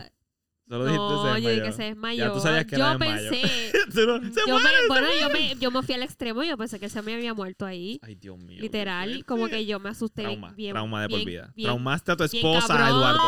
Solo 0.70 0.86
dijiste 0.86 1.00
No, 1.06 1.36
se 1.36 1.42
yo 1.42 1.50
dije 1.50 1.62
que 1.64 1.72
se 1.72 1.84
desmayó. 1.84 2.26
Ya 2.26 2.34
tú 2.34 2.40
sabías 2.42 2.66
que 2.66 2.78
yo 2.78 2.86
era 2.86 2.98
pensé. 2.98 3.42
Se 3.92 4.02
yo, 4.02 4.08
muere, 4.10 4.28
me, 4.30 4.82
se 4.82 4.88
bueno, 4.88 5.08
yo 5.20 5.30
me, 5.30 5.56
yo 5.56 5.72
me 5.72 5.82
fui 5.82 5.96
al 5.96 6.04
extremo. 6.04 6.44
Yo 6.44 6.58
pensé 6.58 6.80
que 6.80 6.90
se 6.90 7.02
me 7.02 7.14
había 7.16 7.34
muerto 7.34 7.66
ahí. 7.66 8.00
Ay, 8.04 8.16
Dios 8.16 8.38
mío. 8.38 8.62
Literal. 8.62 9.24
Como 9.26 9.48
que 9.48 9.66
yo 9.66 9.80
me 9.80 9.90
asusté 9.90 10.24
Trauma, 10.24 10.52
bien. 10.52 10.74
trauma 10.74 11.02
de 11.04 11.10
por 11.10 11.18
bien- 11.20 11.28
vida. 11.28 11.54
bien- 11.56 11.68
Traumaste 11.68 12.12
a 12.12 12.16
tu 12.18 12.24
esposa. 12.26 12.90
Eduardo. 12.90 13.22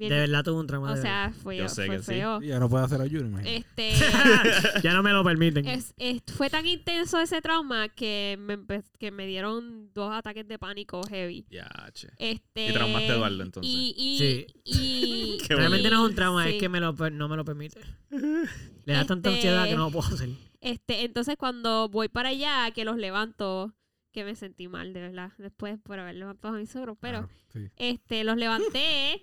Bien- 0.00 0.10
De 0.10 0.18
verdad 0.18 0.42
tuve 0.42 0.58
un 0.58 0.66
trauma. 0.66 0.90
o 0.90 0.94
de 0.96 1.02
sea, 1.02 1.32
fue, 1.42 1.56
Yo 1.58 1.68
sé 1.68 1.86
fue 1.86 1.96
que 1.98 2.02
sí. 2.02 2.06
feo. 2.14 2.40
Ya 2.42 2.58
no 2.58 2.68
puede 2.68 2.84
hacer 2.84 3.00
ayuno, 3.00 3.28
imagínate. 3.28 3.56
Este, 3.56 3.92
ya 4.82 4.92
no 4.94 5.02
me 5.04 5.12
lo 5.12 5.22
permiten. 5.22 5.68
es- 5.68 5.94
es- 5.98 6.22
fue 6.34 6.50
tan 6.50 6.66
intenso 6.66 7.20
ese 7.20 7.40
trauma 7.40 7.88
que 7.88 8.36
me, 8.40 8.58
que 8.98 9.10
me 9.12 9.26
dieron 9.26 9.92
dos 9.94 10.12
ataques 10.12 10.48
de 10.48 10.58
pánico 10.58 11.02
heavy. 11.08 11.46
Ya, 11.50 11.68
che. 11.92 12.08
Este, 12.18 12.70
Y 12.70 12.72
traumaste 12.72 13.10
a 13.12 13.14
Eduardo, 13.14 13.42
entonces. 13.44 13.72
Y, 13.72 13.94
y, 13.96 14.18
Sí. 14.18 14.46
y- 14.64 15.38
Realmente 15.48 15.86
y- 15.88 15.90
no 15.90 16.04
es 16.04 16.10
un 16.10 16.16
trauma, 16.16 16.48
es 16.48 16.58
que 16.58 16.68
me 16.68 16.80
lo, 16.80 16.92
no 16.92 17.28
me 17.28 17.36
lo 17.36 17.44
permite. 17.44 17.80
Le 18.10 18.92
da 18.94 19.04
tanta 19.06 19.28
Este- 19.30 19.48
ansiedad 19.48 19.68
que 19.68 19.76
no 19.76 19.84
lo 19.86 19.90
puedo 19.92 20.08
hacer. 20.12 20.30
Este, 20.60 21.04
entonces 21.04 21.36
cuando 21.38 21.88
voy 21.88 22.08
para 22.08 22.30
allá, 22.30 22.70
que 22.74 22.84
los 22.84 22.96
levanto, 22.96 23.74
que 24.12 24.24
me 24.24 24.34
sentí 24.34 24.66
mal, 24.68 24.92
de 24.92 25.00
verdad, 25.00 25.30
después 25.38 25.78
por 25.82 25.98
haber 26.00 26.16
levantado 26.16 26.54
a 26.54 26.58
mis 26.58 26.68
suegros, 26.70 26.98
pero 27.00 27.28
Claro, 27.28 27.30
sí. 27.52 27.70
este, 27.76 28.24
los 28.24 28.36
levanté 28.36 29.22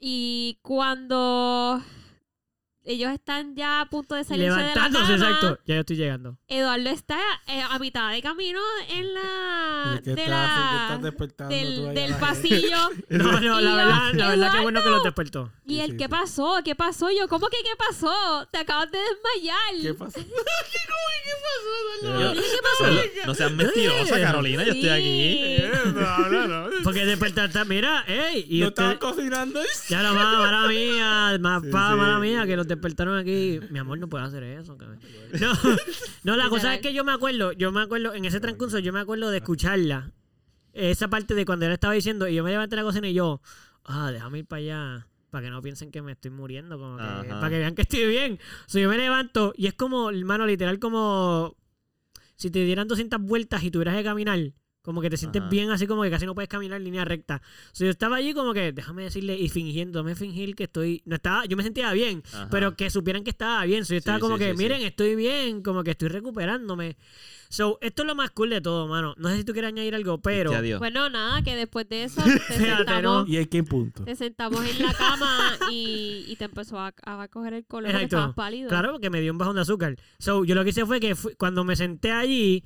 y 0.00 0.58
cuando 0.62 1.82
ellos 2.84 3.12
están 3.12 3.54
ya 3.54 3.82
a 3.82 3.86
punto 3.90 4.14
de 4.14 4.24
salirse 4.24 4.50
de 4.50 4.56
la 4.56 4.68
Levantándose, 4.74 5.04
cama, 5.12 5.14
exacto. 5.16 5.58
Ya 5.66 5.74
yo 5.74 5.80
estoy 5.80 5.96
llegando. 5.96 6.38
Eduardo 6.48 6.88
está 6.90 7.18
eh, 7.46 7.62
a 7.62 7.78
mitad 7.78 8.10
de 8.12 8.22
camino 8.22 8.60
en 8.88 9.14
la 9.14 9.92
¿De 9.96 10.02
qué 10.02 10.14
de 10.14 10.22
estás, 10.22 11.02
de 11.02 11.10
qué 11.16 11.24
estás 11.24 11.38
la 11.38 11.48
del, 11.48 11.94
del 11.94 12.14
pasillo 12.16 12.76
No, 13.10 13.40
no, 13.40 13.60
la 13.60 13.70
yo, 13.70 13.76
verdad, 13.76 14.12
la 14.14 14.28
verdad 14.28 14.52
que 14.52 14.60
bueno 14.60 14.82
que 14.82 14.90
los 14.90 15.02
despertó. 15.04 15.52
y 15.66 15.74
Sí, 15.74 15.80
el 15.80 15.90
sí, 15.92 15.96
¿qué 15.98 16.04
sí. 16.04 16.10
pasó? 16.10 16.60
¿Qué 16.64 16.74
pasó? 16.74 17.10
Yo, 17.10 17.28
¿cómo 17.28 17.48
que 17.48 17.58
qué 17.62 17.76
pasó? 17.78 18.46
Te 18.50 18.58
acabas 18.58 18.90
de 18.90 18.98
desmayar. 18.98 19.82
¿Qué 19.82 19.94
pasó? 19.94 20.18
Yo- 22.02 22.32
¿Qué 22.32 22.40
pasó? 22.62 22.92
no, 22.92 23.26
no 23.26 23.34
seas 23.34 23.52
mentirosa, 23.52 24.20
Carolina. 24.20 24.64
Yo 24.64 24.72
estoy 24.72 24.88
aquí. 24.88 25.62
Porque 26.82 27.04
despertar, 27.06 27.50
mira, 27.66 28.04
ey, 28.06 28.46
y 28.48 28.60
¿No 28.60 28.68
usted- 28.68 28.90
estaba 28.92 28.98
cocinando? 28.98 29.60
Ya 29.88 30.02
la 30.02 30.12
mala, 30.12 30.38
mala 30.38 30.68
mía, 30.68 31.38
más 31.40 31.62
Sí, 31.62 31.68
pa, 31.70 31.90
sí. 31.92 31.96
mala 31.96 32.18
mía, 32.18 32.46
que 32.46 32.56
los 32.56 32.66
despertaron 32.74 33.18
aquí. 33.18 33.60
Mi 33.70 33.78
amor, 33.78 33.98
no 33.98 34.08
puede 34.08 34.24
hacer 34.24 34.42
eso. 34.42 34.76
cabrón. 34.76 35.00
No, 35.40 35.52
no, 36.24 36.36
la 36.36 36.48
cosa 36.48 36.74
es 36.74 36.80
que 36.80 36.92
yo 36.92 37.04
me 37.04 37.12
acuerdo, 37.12 37.52
yo 37.52 37.72
me 37.72 37.82
acuerdo, 37.82 38.14
en 38.14 38.24
ese 38.24 38.40
transcurso 38.40 38.78
yo 38.78 38.92
me 38.92 39.00
acuerdo 39.00 39.30
de 39.30 39.38
escucharla. 39.38 40.12
Esa 40.72 41.08
parte 41.08 41.34
de 41.34 41.44
cuando 41.44 41.66
él 41.66 41.72
estaba 41.72 41.94
diciendo, 41.94 42.28
y 42.28 42.34
yo 42.34 42.44
me 42.44 42.50
levanté 42.50 42.76
la 42.76 42.82
cocina 42.82 43.08
y 43.08 43.14
yo, 43.14 43.40
ah, 43.84 44.10
déjame 44.12 44.40
ir 44.40 44.46
para 44.46 44.60
allá. 44.60 45.06
Para 45.30 45.44
que 45.44 45.50
no 45.50 45.62
piensen 45.62 45.92
que 45.92 46.02
me 46.02 46.12
estoy 46.12 46.32
muriendo, 46.32 46.76
como 46.76 46.96
que, 46.96 47.28
para 47.28 47.50
que 47.50 47.58
vean 47.58 47.74
que 47.76 47.82
estoy 47.82 48.06
bien. 48.06 48.40
O 48.66 48.68
sea, 48.68 48.82
yo 48.82 48.88
me 48.88 48.98
levanto 48.98 49.52
y 49.56 49.68
es 49.68 49.74
como, 49.74 50.10
hermano, 50.10 50.44
literal 50.44 50.80
como 50.80 51.56
si 52.34 52.50
te 52.50 52.64
dieran 52.64 52.88
200 52.88 53.20
vueltas 53.20 53.62
y 53.62 53.70
tuvieras 53.70 53.96
que 53.96 54.02
caminar. 54.02 54.38
Como 54.82 55.02
que 55.02 55.10
te 55.10 55.18
sientes 55.18 55.42
Ajá. 55.42 55.50
bien 55.50 55.70
así 55.70 55.86
como 55.86 56.02
que 56.02 56.10
casi 56.10 56.24
no 56.24 56.34
puedes 56.34 56.48
caminar 56.48 56.78
en 56.78 56.84
línea 56.84 57.04
recta. 57.04 57.42
O 57.66 57.74
sea, 57.74 57.84
yo 57.84 57.90
estaba 57.90 58.16
allí 58.16 58.32
como 58.32 58.54
que, 58.54 58.72
déjame 58.72 59.02
decirle, 59.02 59.36
y 59.38 59.50
fingiendo, 59.50 60.02
me 60.02 60.14
fingir 60.14 60.54
que 60.54 60.64
estoy, 60.64 61.02
no 61.04 61.16
estaba, 61.16 61.44
yo 61.44 61.54
me 61.58 61.62
sentía 61.62 61.92
bien, 61.92 62.22
Ajá. 62.32 62.48
pero 62.50 62.74
que 62.76 62.88
supieran 62.88 63.22
que 63.22 63.28
estaba 63.30 63.62
bien. 63.66 63.84
So, 63.84 63.92
yo 63.92 63.98
estaba 63.98 64.16
Sí, 64.16 64.22
como 64.22 64.36
sí, 64.38 64.44
que, 64.44 64.50
sí, 64.52 64.56
sí. 64.56 64.62
miren, 64.62 64.80
estoy 64.80 65.16
bien, 65.16 65.62
como 65.62 65.84
que 65.84 65.90
estoy 65.90 66.08
recuperándome. 66.08 66.96
So, 67.50 67.76
esto 67.82 68.02
es 68.04 68.06
lo 68.06 68.14
más 68.14 68.30
cool 68.30 68.48
de 68.50 68.62
todo, 68.62 68.86
mano. 68.88 69.14
No 69.18 69.28
sé 69.28 69.36
si 69.36 69.44
tú 69.44 69.52
quieres 69.52 69.68
añadir 69.68 69.94
algo, 69.94 70.18
pero... 70.22 70.50
Bueno, 70.78 71.10
nada, 71.10 71.42
que 71.42 71.56
después 71.56 71.86
de 71.88 72.04
eso 72.04 72.22
te 72.48 72.54
sentamos, 72.54 73.28
¿Y 73.28 73.36
hay 73.36 73.46
qué 73.46 73.62
punto? 73.62 74.04
te 74.04 74.16
sentamos 74.16 74.64
en 74.64 74.80
la 74.82 74.94
cama 74.94 75.58
y, 75.70 76.24
y 76.26 76.36
te 76.36 76.44
empezó 76.46 76.78
a, 76.78 76.94
a 77.04 77.28
coger 77.28 77.52
el 77.52 77.66
color 77.66 77.90
Exacto. 77.90 78.16
estabas 78.16 78.34
pálido. 78.34 78.68
Claro, 78.70 78.92
porque 78.92 79.10
me 79.10 79.20
dio 79.20 79.30
un 79.32 79.36
bajón 79.38 79.56
de 79.56 79.60
azúcar. 79.62 79.96
So, 80.18 80.42
yo 80.46 80.54
lo 80.54 80.64
que 80.64 80.70
hice 80.70 80.86
fue 80.86 81.00
que 81.00 81.14
fui- 81.14 81.34
cuando 81.34 81.64
me 81.64 81.76
senté 81.76 82.12
allí, 82.12 82.64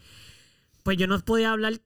pues 0.85 0.97
yo 0.97 1.07
no 1.09 1.19
podía 1.21 1.51
hablar 1.51 1.81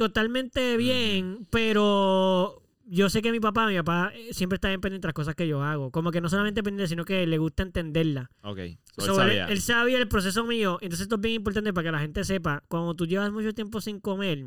totalmente 0.00 0.78
bien, 0.78 1.46
pero 1.50 2.62
yo 2.86 3.10
sé 3.10 3.20
que 3.20 3.30
mi 3.32 3.38
papá, 3.38 3.66
mi 3.68 3.76
papá 3.76 4.10
eh, 4.14 4.32
siempre 4.32 4.54
está 4.54 4.68
bien 4.68 4.80
pendiente 4.80 5.04
de 5.04 5.08
las 5.08 5.14
cosas 5.14 5.34
que 5.34 5.46
yo 5.46 5.62
hago. 5.62 5.90
Como 5.90 6.10
que 6.10 6.22
no 6.22 6.30
solamente 6.30 6.62
pendiente, 6.62 6.88
sino 6.88 7.04
que 7.04 7.26
le 7.26 7.36
gusta 7.36 7.64
entenderla. 7.64 8.30
Ok. 8.42 8.58
So, 8.96 9.04
él 9.04 9.04
So, 9.04 9.10
él, 9.10 9.16
sabía. 9.16 9.44
él 9.48 9.60
sabía 9.60 9.98
el 9.98 10.08
proceso 10.08 10.44
mío. 10.46 10.78
Entonces 10.80 11.02
esto 11.02 11.16
es 11.16 11.20
bien 11.20 11.34
importante 11.34 11.74
para 11.74 11.84
que 11.88 11.92
la 11.92 11.98
gente 12.00 12.24
sepa. 12.24 12.64
Cuando 12.68 12.94
tú 12.94 13.06
llevas 13.06 13.30
mucho 13.30 13.52
tiempo 13.52 13.82
sin 13.82 14.00
comer, 14.00 14.46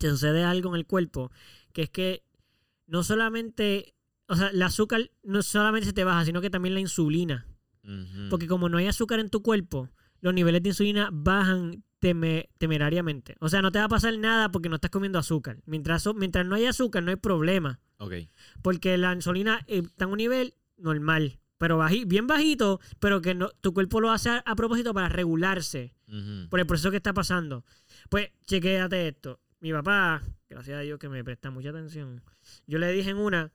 te 0.00 0.10
sucede 0.10 0.42
algo 0.42 0.70
en 0.70 0.76
el 0.80 0.84
cuerpo, 0.84 1.30
que 1.72 1.82
es 1.82 1.90
que 1.90 2.24
no 2.88 3.04
solamente, 3.04 3.94
o 4.26 4.34
sea, 4.34 4.48
el 4.48 4.60
azúcar 4.62 5.12
no 5.22 5.42
solamente 5.42 5.86
se 5.86 5.92
te 5.92 6.02
baja, 6.02 6.24
sino 6.24 6.40
que 6.40 6.50
también 6.50 6.74
la 6.74 6.80
insulina. 6.80 7.46
Porque 8.30 8.48
como 8.48 8.68
no 8.68 8.78
hay 8.78 8.88
azúcar 8.88 9.20
en 9.20 9.30
tu 9.30 9.42
cuerpo, 9.42 9.88
los 10.20 10.34
niveles 10.34 10.60
de 10.64 10.70
insulina 10.70 11.08
bajan 11.12 11.84
teme- 12.00 12.48
temerariamente. 12.58 13.36
O 13.40 13.48
sea, 13.48 13.62
no 13.62 13.72
te 13.72 13.78
va 13.78 13.84
a 13.86 13.88
pasar 13.88 14.16
nada 14.18 14.50
porque 14.50 14.68
no 14.68 14.76
estás 14.76 14.90
comiendo 14.90 15.18
azúcar. 15.18 15.58
Mientras, 15.66 16.06
mientras 16.14 16.46
no 16.46 16.54
hay 16.54 16.66
azúcar, 16.66 17.02
no 17.02 17.10
hay 17.10 17.16
problema. 17.16 17.80
Ok. 17.98 18.14
Porque 18.62 18.96
la 18.98 19.12
insulina 19.14 19.64
eh, 19.66 19.82
está 19.84 20.04
en 20.04 20.10
un 20.10 20.18
nivel 20.18 20.54
normal, 20.76 21.38
pero 21.58 21.78
baji- 21.78 22.06
bien 22.06 22.26
bajito, 22.26 22.80
pero 23.00 23.22
que 23.22 23.34
no, 23.34 23.48
tu 23.60 23.72
cuerpo 23.72 24.00
lo 24.00 24.10
hace 24.10 24.28
a, 24.30 24.38
a 24.44 24.54
propósito 24.56 24.92
para 24.94 25.08
regularse 25.08 25.94
por 26.50 26.60
el 26.60 26.66
proceso 26.66 26.90
que 26.90 26.98
está 26.98 27.12
pasando. 27.14 27.64
Pues, 28.10 28.30
chequéate 28.46 29.08
esto. 29.08 29.40
Mi 29.60 29.72
papá, 29.72 30.22
gracias 30.48 30.78
a 30.78 30.80
Dios 30.82 30.98
que 30.98 31.08
me 31.08 31.24
presta 31.24 31.50
mucha 31.50 31.70
atención, 31.70 32.22
yo 32.66 32.78
le 32.78 32.92
dije 32.92 33.10
en 33.10 33.16
una, 33.16 33.50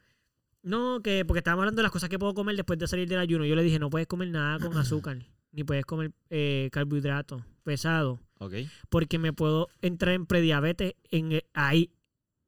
no, 0.63 1.01
que 1.01 1.23
porque 1.25 1.39
estábamos 1.39 1.61
hablando 1.63 1.79
de 1.79 1.83
las 1.83 1.91
cosas 1.91 2.09
que 2.09 2.19
puedo 2.19 2.33
comer 2.33 2.55
después 2.55 2.77
de 2.79 2.87
salir 2.87 3.07
del 3.07 3.19
ayuno. 3.19 3.45
Yo 3.45 3.55
le 3.55 3.63
dije, 3.63 3.79
no 3.79 3.89
puedes 3.89 4.07
comer 4.07 4.29
nada 4.29 4.59
con 4.59 4.75
azúcar, 4.77 5.19
ni 5.51 5.63
puedes 5.63 5.85
comer 5.85 6.11
eh, 6.29 6.69
carbohidratos 6.71 7.43
pesados, 7.63 8.19
Porque 8.89 9.19
me 9.19 9.33
puedo 9.33 9.67
entrar 9.81 10.13
en 10.13 10.25
prediabetes 10.25 10.95
en, 11.09 11.31
eh, 11.33 11.45
ahí. 11.53 11.91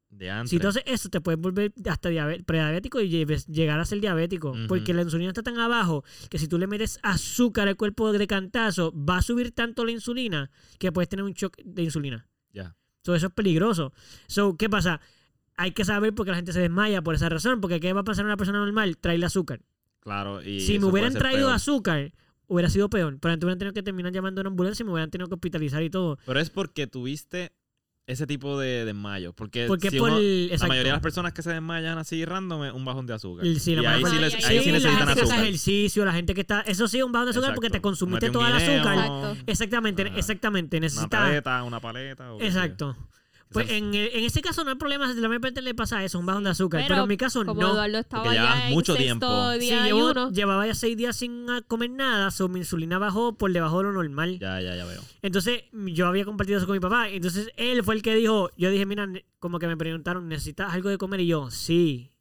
De 0.09 0.29
antes. 0.29 0.51
Si 0.51 0.59
tú 0.59 0.67
haces 0.67 0.83
eso, 0.85 1.09
te 1.09 1.21
puedes 1.21 1.41
volver 1.41 1.73
hasta 1.85 2.09
prediabético 2.45 3.01
y 3.01 3.09
llegar 3.47 3.79
a 3.79 3.85
ser 3.85 3.99
diabético. 3.99 4.53
Porque 4.67 4.93
la 4.93 5.01
insulina 5.01 5.29
está 5.29 5.41
tan 5.41 5.57
abajo 5.57 6.03
que 6.29 6.37
si 6.37 6.47
tú 6.47 6.59
le 6.59 6.67
metes 6.67 6.99
azúcar 7.01 7.67
al 7.67 7.77
cuerpo 7.77 8.11
de 8.11 8.27
cantazo, 8.27 8.93
va 8.93 9.17
a 9.17 9.21
subir 9.23 9.51
tanto 9.51 9.85
la 9.85 9.91
insulina 9.91 10.51
que 10.77 10.91
puedes 10.91 11.09
tener 11.09 11.23
un 11.23 11.33
shock 11.33 11.57
de 11.63 11.81
insulina. 11.83 12.27
Ya. 12.51 12.75
So, 13.03 13.15
eso 13.15 13.27
es 13.27 13.33
peligroso. 13.33 13.91
So, 14.27 14.55
¿qué 14.55 14.69
pasa? 14.69 15.01
Hay 15.57 15.71
que 15.71 15.83
saber 15.83 16.13
por 16.13 16.25
qué 16.25 16.31
la 16.31 16.37
gente 16.37 16.53
se 16.53 16.61
desmaya 16.61 17.01
por 17.01 17.15
esa 17.15 17.27
razón. 17.29 17.59
Porque 17.59 17.79
¿qué 17.79 17.91
va 17.93 18.01
a 18.01 18.03
pasar 18.03 18.25
a 18.25 18.27
una 18.27 18.37
persona 18.37 18.59
normal? 18.59 18.97
Traerle 18.97 19.25
azúcar. 19.25 19.61
Claro. 19.99 20.43
Y 20.43 20.59
si 20.59 20.79
me 20.79 20.85
hubieran 20.85 21.13
puede 21.13 21.21
traído 21.21 21.47
peor. 21.47 21.55
azúcar, 21.55 22.13
hubiera 22.53 22.69
sido 22.69 22.89
peor. 22.89 23.17
Pero 23.19 23.33
entonces 23.33 23.45
hubieran 23.47 23.59
tenido 23.59 23.73
que 23.73 23.83
terminar 23.83 24.11
llamando 24.13 24.39
a 24.39 24.43
una 24.43 24.49
ambulancia 24.49 24.83
y 24.83 24.85
me 24.85 24.91
hubieran 24.93 25.09
tenido 25.11 25.27
que 25.27 25.35
hospitalizar 25.35 25.81
y 25.83 25.89
todo. 25.89 26.17
Pero 26.25 26.39
es 26.39 26.49
porque 26.49 26.87
tuviste 26.87 27.51
ese 28.05 28.27
tipo 28.27 28.59
de 28.59 28.83
desmayos. 28.83 29.33
Porque, 29.33 29.65
Porque 29.65 29.89
si 29.89 29.97
por 29.97 30.09
uno- 30.09 30.19
el- 30.19 30.49
la 30.49 30.67
mayoría 30.67 30.91
de 30.91 30.95
las 30.97 31.01
personas 31.01 31.31
que 31.31 31.41
se 31.41 31.51
desmayan 31.53 31.97
así 31.97 32.25
random 32.25 32.65
es 32.65 32.73
un 32.73 32.83
bajón 32.83 33.05
de 33.07 33.13
azúcar. 33.13 33.45
Y 33.45 33.57
sí, 33.59 33.73
y 33.75 33.85
ahí 33.85 34.03
sí, 34.05 34.15
les- 34.19 34.45
ahí 34.45 34.57
necesitan 34.57 34.83
la 34.83 34.89
gente 34.89 35.05
que 35.05 35.21
azúcar. 35.21 35.37
hace 35.37 35.43
ejercicio, 35.47 36.05
la 36.05 36.11
gente 36.13 36.33
que 36.33 36.41
está. 36.41 36.59
Eso 36.61 36.87
sí 36.89 36.97
es 36.97 37.03
un 37.05 37.11
bajón 37.13 37.27
de 37.27 37.31
azúcar 37.31 37.53
porque 37.55 37.69
te 37.69 37.79
consumiste 37.81 38.29
toda 38.29 38.49
el 38.49 38.55
azúcar. 38.57 38.97
Exacto. 38.97 39.37
Exactamente, 39.47 40.01
Ajá. 40.03 40.17
exactamente. 40.17 40.77
Una 40.77 40.85
Necesita. 40.85 41.17
paleta, 41.19 41.63
una 41.63 41.79
paleta. 41.79 42.33
o. 42.33 42.41
Exacto. 42.41 42.97
Pues 43.53 43.69
en, 43.69 43.93
el- 43.93 44.09
en 44.13 44.23
ese 44.23 44.41
caso 44.41 44.63
no 44.63 44.71
hay 44.71 44.75
problema, 44.77 45.11
si 45.13 45.19
gente 45.21 45.61
le 45.61 45.73
pasa 45.75 46.03
eso, 46.03 46.19
un 46.19 46.25
bajón 46.25 46.43
de 46.43 46.49
azúcar. 46.49 46.81
Pero, 46.81 46.89
Pero 46.95 47.03
en 47.03 47.09
mi 47.09 47.17
caso 47.17 47.45
Como 47.45 47.61
no. 47.61 47.71
Eduardo 47.71 47.97
estaba 47.99 48.33
ya 48.33 48.67
en 48.67 48.73
mucho 48.73 48.93
sexto 48.95 49.03
tiempo. 49.19 49.51
Sí, 49.53 49.59
día 49.59 49.85
llevo- 49.85 50.29
llevaba 50.31 50.67
ya 50.67 50.73
seis 50.75 50.97
días 50.97 51.15
sin 51.15 51.49
ah, 51.49 51.61
comer 51.67 51.89
nada, 51.91 52.31
so 52.31 52.47
mi 52.49 52.59
insulina 52.59 52.97
bajó 52.97 53.37
por 53.37 53.51
debajo 53.53 53.77
de 53.77 53.83
lo 53.85 53.93
normal. 53.93 54.39
Ya, 54.39 54.59
ya, 54.61 54.75
ya 54.75 54.85
veo. 54.85 55.01
Entonces, 55.21 55.63
yo 55.71 56.07
había 56.07 56.25
compartido 56.25 56.57
eso 56.57 56.67
con 56.67 56.75
mi 56.75 56.79
papá. 56.79 57.09
Entonces, 57.09 57.51
él 57.57 57.83
fue 57.83 57.95
el 57.95 58.01
que 58.01 58.15
dijo, 58.15 58.49
yo 58.57 58.69
dije, 58.69 58.85
mira, 58.85 59.07
como 59.39 59.59
que 59.59 59.67
me 59.67 59.77
preguntaron, 59.77 60.27
¿necesitas 60.27 60.73
algo 60.73 60.89
de 60.89 60.97
comer? 60.97 61.21
Y 61.21 61.27
yo, 61.27 61.51
sí. 61.51 62.11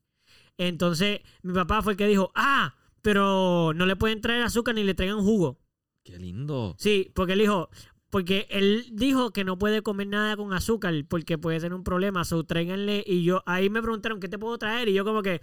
Entonces, 0.58 1.20
mi 1.42 1.52
papá 1.54 1.82
fue 1.82 1.92
el 1.92 1.96
que 1.96 2.06
dijo, 2.06 2.30
ah, 2.34 2.74
pero 3.00 3.72
no 3.74 3.86
le 3.86 3.96
pueden 3.96 4.20
traer 4.20 4.42
azúcar 4.42 4.74
ni 4.74 4.84
le 4.84 4.94
traigan 4.94 5.20
jugo. 5.22 5.58
Qué 6.04 6.18
lindo. 6.18 6.74
Sí, 6.78 7.10
porque 7.14 7.32
él 7.34 7.38
dijo, 7.40 7.70
porque 8.12 8.46
él 8.50 8.84
dijo 8.92 9.32
que 9.32 9.42
no 9.42 9.56
puede 9.58 9.80
comer 9.80 10.06
nada 10.06 10.36
con 10.36 10.52
azúcar 10.52 10.92
porque 11.08 11.38
puede 11.38 11.58
ser 11.60 11.72
un 11.72 11.82
problema. 11.82 12.26
So, 12.26 12.44
tráiganle. 12.44 13.02
Y 13.06 13.24
yo, 13.24 13.42
ahí 13.46 13.70
me 13.70 13.80
preguntaron, 13.80 14.20
¿qué 14.20 14.28
te 14.28 14.38
puedo 14.38 14.58
traer? 14.58 14.90
Y 14.90 14.92
yo, 14.92 15.02
como 15.02 15.22
que, 15.22 15.40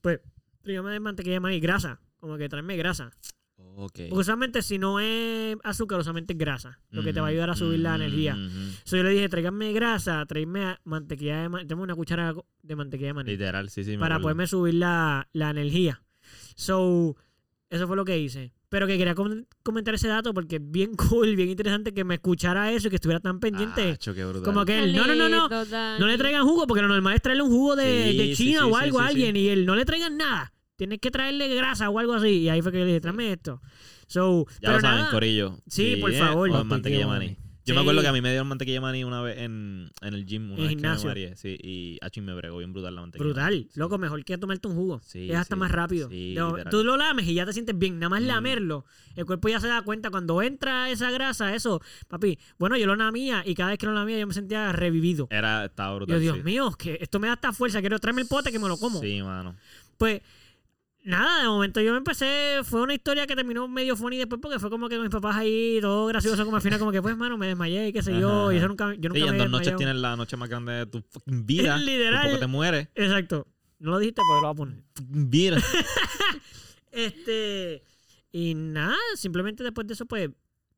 pues, 0.00 0.20
tráigame 0.62 0.92
de 0.92 1.00
mantequilla 1.00 1.34
de 1.34 1.40
maíz, 1.40 1.60
grasa. 1.60 2.00
Como 2.20 2.38
que 2.38 2.48
tráeme 2.48 2.76
grasa. 2.76 3.10
Ok. 3.56 3.74
Porque 3.74 4.08
usualmente, 4.12 4.62
si 4.62 4.78
no 4.78 5.00
es 5.00 5.56
azúcar, 5.64 5.98
usualmente 5.98 6.34
es 6.34 6.38
grasa. 6.38 6.78
Lo 6.90 7.02
que 7.02 7.12
te 7.12 7.18
va 7.20 7.26
a 7.26 7.30
ayudar 7.30 7.50
a 7.50 7.56
subir 7.56 7.80
la 7.80 7.96
energía. 7.96 8.36
ujú. 8.36 8.70
So, 8.84 8.96
yo 8.98 9.02
le 9.02 9.10
dije, 9.10 9.28
tráiganme 9.28 9.72
grasa, 9.72 10.24
tráigame 10.24 10.76
mantequilla 10.84 11.42
de 11.42 11.48
maíz. 11.48 11.66
Tráigame 11.66 11.82
una 11.82 11.96
cuchara 11.96 12.34
de 12.62 12.76
mantequilla 12.76 13.08
de 13.08 13.14
maíz. 13.14 13.26
Literal, 13.26 13.68
sí, 13.68 13.82
sí. 13.82 13.90
me 13.90 13.98
para 13.98 14.14
acuerdo. 14.14 14.26
poderme 14.26 14.46
subir 14.46 14.74
la, 14.74 15.28
la 15.32 15.50
energía. 15.50 16.04
So, 16.54 17.16
eso 17.68 17.88
fue 17.88 17.96
lo 17.96 18.04
que 18.04 18.16
hice. 18.16 18.52
Pero 18.72 18.86
que 18.86 18.96
quería 18.96 19.14
com- 19.14 19.44
comentar 19.62 19.94
ese 19.94 20.08
dato 20.08 20.32
porque 20.32 20.56
es 20.56 20.62
bien 20.64 20.94
cool, 20.96 21.36
bien 21.36 21.50
interesante 21.50 21.92
que 21.92 22.04
me 22.04 22.14
escuchara 22.14 22.72
eso 22.72 22.86
y 22.86 22.90
que 22.90 22.96
estuviera 22.96 23.20
tan 23.20 23.38
pendiente. 23.38 23.98
Qué 24.02 24.24
como 24.42 24.64
que 24.64 24.82
él, 24.82 24.96
no, 24.96 25.06
no, 25.06 25.14
no, 25.14 25.28
no. 25.28 25.48
No 25.98 26.06
le 26.06 26.16
traigan 26.16 26.44
jugo 26.46 26.66
porque 26.66 26.80
lo 26.80 26.88
normal 26.88 27.14
es 27.14 27.20
traerle 27.20 27.42
un 27.42 27.50
jugo 27.50 27.76
de, 27.76 28.08
Sí, 28.12 28.16
de 28.16 28.24
sí, 28.34 28.44
China 28.44 28.60
sí, 28.64 28.70
o 28.72 28.76
algo 28.78 28.98
sí, 28.98 29.04
a 29.04 29.08
sí. 29.08 29.10
alguien 29.12 29.36
y 29.36 29.48
él 29.48 29.66
no 29.66 29.76
le 29.76 29.84
traigan 29.84 30.16
nada. 30.16 30.54
Tienes 30.76 31.00
que 31.00 31.10
traerle 31.10 31.54
grasa 31.54 31.90
o 31.90 31.98
algo 31.98 32.14
así. 32.14 32.28
Y 32.30 32.48
ahí 32.48 32.62
fue 32.62 32.72
que 32.72 32.78
le 32.78 32.86
dije, 32.86 33.00
tráeme 33.02 33.30
esto. 33.30 33.60
So, 34.06 34.46
Ya 34.54 34.54
pero 34.60 34.72
lo 34.76 34.80
saben, 34.80 34.98
nada, 35.00 35.10
Corillo. 35.10 35.58
Sí, 35.66 35.96
por 36.00 36.10
¿eh? 36.10 36.18
favor. 36.18 36.48
O 36.50 36.64
mantequilla 36.64 37.06
maní. 37.06 37.36
Yo 37.64 37.74
me 37.74 37.80
acuerdo 37.80 38.00
que 38.02 38.08
a 38.08 38.12
mí 38.12 38.20
me 38.20 38.30
dieron 38.30 38.48
mantequilla 38.48 38.76
de 38.76 38.80
maní 38.80 39.04
una 39.04 39.22
vez 39.22 39.38
en, 39.38 39.88
en 40.00 40.14
el 40.14 40.26
gym, 40.26 40.46
una 40.50 40.54
En 40.56 40.60
vez 40.62 40.68
gimnasio. 40.70 41.02
que 41.02 41.06
me 41.06 41.10
mareé. 41.26 41.36
Sí, 41.36 41.56
y 41.62 41.98
achi, 42.02 42.20
me 42.20 42.34
bregó 42.34 42.58
bien 42.58 42.72
brutal 42.72 42.94
la 42.94 43.00
mantequilla. 43.02 43.24
Brutal, 43.24 43.68
loco, 43.76 43.98
mejor 43.98 44.24
que 44.24 44.36
tomarte 44.38 44.66
un 44.68 44.74
jugo. 44.74 45.00
Sí, 45.04 45.30
es 45.30 45.36
hasta 45.36 45.54
sí, 45.54 45.60
más 45.60 45.70
rápido. 45.70 46.08
sí, 46.10 46.34
tú 46.70 46.82
lo 46.82 46.96
lames 46.96 47.26
y 47.28 47.34
ya 47.34 47.46
te 47.46 47.52
sientes 47.52 47.78
bien. 47.78 47.98
Nada 47.98 48.08
más 48.10 48.22
Mm. 48.22 48.26
lamerlo. 48.26 48.84
El 49.14 49.26
cuerpo 49.26 49.48
ya 49.48 49.60
se 49.60 49.68
da 49.68 49.82
cuenta 49.82 50.10
cuando 50.10 50.42
entra 50.42 50.90
esa 50.90 51.10
grasa, 51.10 51.54
eso. 51.54 51.80
Papi, 52.08 52.38
bueno, 52.58 52.76
yo 52.76 52.86
lo 52.86 52.96
lamía 52.96 53.42
y 53.46 53.54
cada 53.54 53.70
vez 53.70 53.78
que 53.78 53.86
lo 53.86 53.92
lamía 53.92 54.18
yo 54.18 54.26
me 54.26 54.34
sentía 54.34 54.72
revivido. 54.72 55.28
Era, 55.30 55.66
estaba 55.66 55.94
brutal. 55.94 56.16
Yo, 56.16 56.20
Dios 56.20 56.44
mío, 56.44 56.72
que 56.78 56.98
esto 57.00 57.20
me 57.20 57.28
da 57.28 57.34
hasta 57.34 57.52
fuerza. 57.52 57.80
Quiero 57.80 57.98
traerme 58.00 58.22
el 58.22 58.28
pote 58.28 58.50
que 58.50 58.58
me 58.58 58.66
lo 58.68 58.76
como. 58.76 59.00
Sí, 59.00 59.22
mano. 59.22 59.54
Pues, 59.98 60.20
nada, 61.04 61.42
de 61.42 61.48
momento 61.48 61.80
yo 61.80 61.92
me 61.92 61.98
empecé. 61.98 62.60
Fue 62.64 62.82
una 62.82 62.94
historia 62.94 63.26
que 63.26 63.36
terminó 63.36 63.68
medio 63.68 63.96
funny 63.96 64.16
después 64.16 64.40
porque 64.40 64.58
fue 64.58 64.70
como 64.70 64.88
que 64.88 64.96
con 64.96 65.02
mis 65.02 65.10
papás 65.10 65.36
ahí, 65.36 65.78
todo 65.80 66.06
gracioso, 66.06 66.44
como 66.44 66.56
al 66.56 66.62
final, 66.62 66.78
como 66.78 66.92
que, 66.92 67.02
pues, 67.02 67.16
mano, 67.16 67.36
me 67.36 67.46
desmayé 67.46 67.88
y 67.88 67.92
qué 67.92 68.02
sé 68.02 68.18
yo. 68.18 68.44
Ajá, 68.44 68.54
Y 68.54 68.56
eso 68.58 68.68
nunca, 68.68 68.94
yo 68.94 69.08
nunca 69.08 69.20
Sí, 69.20 69.24
me 69.24 69.30
en 69.30 69.38
dos 69.38 69.50
noches 69.50 69.76
tienes 69.76 69.96
la 69.96 70.16
noche 70.16 70.36
más 70.36 70.48
grande 70.48 70.72
de 70.72 70.86
tu 70.86 71.02
fucking 71.02 71.46
vida. 71.46 71.76
Literal. 71.78 72.22
Por 72.22 72.30
poco 72.30 72.40
te 72.40 72.46
mueres. 72.46 72.88
Exacto. 72.94 73.46
No 73.78 73.90
lo 73.92 73.98
dijiste, 73.98 74.22
pero 74.28 74.40
lo 74.40 74.46
voy 74.46 74.52
a 74.52 74.54
poner. 74.54 74.84
Vida. 75.08 75.58
Este. 76.92 77.82
Y 78.32 78.54
nada, 78.54 78.98
simplemente 79.16 79.64
después 79.64 79.86
de 79.86 79.94
eso, 79.94 80.04
pues. 80.06 80.28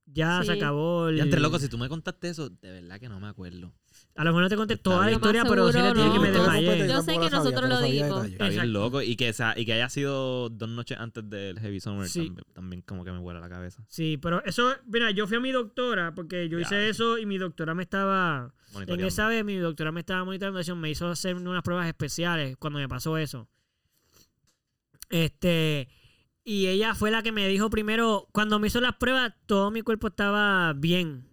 Ya 0.06 0.42
se 0.44 0.52
acabó 0.52 1.08
el. 1.08 1.16
Y 1.16 1.20
entre 1.20 1.40
loco, 1.40 1.58
si 1.58 1.68
tú 1.68 1.78
me 1.78 1.88
contaste 1.88 2.28
eso, 2.28 2.50
de 2.50 2.70
verdad 2.70 3.00
que 3.00 3.08
no 3.08 3.18
me 3.20 3.26
acuerdo. 3.28 3.72
A 4.16 4.22
lo 4.22 4.30
mejor 4.30 4.42
no 4.42 4.48
te 4.48 4.56
conté 4.56 4.74
Está 4.74 4.82
toda 4.90 5.06
la 5.06 5.12
historia, 5.12 5.44
pero 5.44 5.72
sí 5.72 5.78
le 5.78 5.92
dije 5.94 6.08
que 6.10 6.14
no. 6.14 6.20
me 6.20 6.30
desmayé. 6.30 6.88
Yo 6.88 7.02
sé 7.02 7.12
que 7.12 7.14
sabía, 7.14 7.30
nosotros 7.30 7.68
lo 7.68 7.80
detalles. 7.80 8.32
Está 8.32 8.48
bien 8.48 8.72
loco. 8.72 9.02
Y 9.02 9.16
que, 9.16 9.28
esa, 9.28 9.58
y 9.58 9.64
que 9.64 9.72
haya 9.72 9.88
sido 9.88 10.50
dos 10.50 10.68
noches 10.68 10.98
antes 11.00 11.28
del 11.28 11.58
Heavy 11.58 11.80
Summer 11.80 12.08
Sí. 12.08 12.26
también, 12.26 12.44
también 12.52 12.82
como 12.82 13.04
que 13.04 13.10
me 13.12 13.18
vuela 13.18 13.40
la 13.40 13.48
cabeza. 13.48 13.82
Sí, 13.88 14.18
pero 14.20 14.44
eso, 14.44 14.72
mira, 14.86 15.10
yo 15.10 15.26
fui 15.26 15.38
a 15.38 15.40
mi 15.40 15.50
doctora 15.52 16.14
porque 16.14 16.48
yo 16.48 16.58
Ya, 16.58 16.66
hice 16.66 16.88
eso 16.90 17.18
y 17.18 17.26
mi 17.26 17.38
doctora 17.38 17.74
me 17.74 17.82
estaba. 17.82 18.52
En 18.86 19.00
esa 19.00 19.26
vez 19.26 19.44
mi 19.44 19.56
doctora 19.56 19.90
me 19.90 20.00
estaba 20.00 20.24
monitoreando, 20.24 20.60
eso, 20.60 20.76
me 20.76 20.90
hizo 20.90 21.08
hacer 21.08 21.34
unas 21.36 21.62
pruebas 21.62 21.86
especiales 21.88 22.56
cuando 22.58 22.78
me 22.78 22.88
pasó 22.88 23.16
eso. 23.18 23.48
Este, 25.10 25.88
y 26.44 26.66
ella 26.66 26.94
fue 26.94 27.10
la 27.10 27.22
que 27.22 27.32
me 27.32 27.48
dijo 27.48 27.70
primero, 27.70 28.28
cuando 28.32 28.58
me 28.58 28.66
hizo 28.68 28.80
las 28.80 28.96
pruebas, 28.96 29.32
todo 29.46 29.70
mi 29.70 29.82
cuerpo 29.82 30.08
estaba 30.08 30.72
bien. 30.74 31.26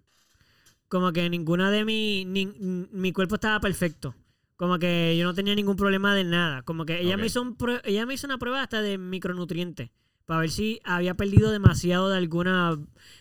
Como 0.88 1.12
que 1.14 1.30
ninguna 1.30 1.72
de 1.72 1.86
mi, 1.86 2.26
ni- 2.26 2.46
mi 2.92 3.12
cuerpo 3.14 3.36
estaba 3.36 3.60
perfecto. 3.60 4.14
Como 4.58 4.78
que 4.78 5.16
yo 5.18 5.26
no 5.26 5.34
tenía 5.34 5.56
ningún 5.56 5.76
problema 5.76 6.14
de 6.14 6.24
nada. 6.24 6.62
Como 6.64 6.86
que 6.86 7.02
ella, 7.02 7.18
me 7.18 7.26
hizo 7.28 7.42
un 7.42 7.58
ella 7.84 8.06
me 8.06 8.14
hizo 8.14 8.28
una 8.28 8.38
prueba 8.38 8.62
hasta 8.62 8.82
de 8.82 8.98
micronutrientes. 8.98 9.90
Para 10.26 10.42
ver 10.42 10.52
si 10.52 10.80
había 10.84 11.16
perdido 11.16 11.52
demasiado 11.52 12.10
de 12.10 12.18
alguna... 12.18 12.78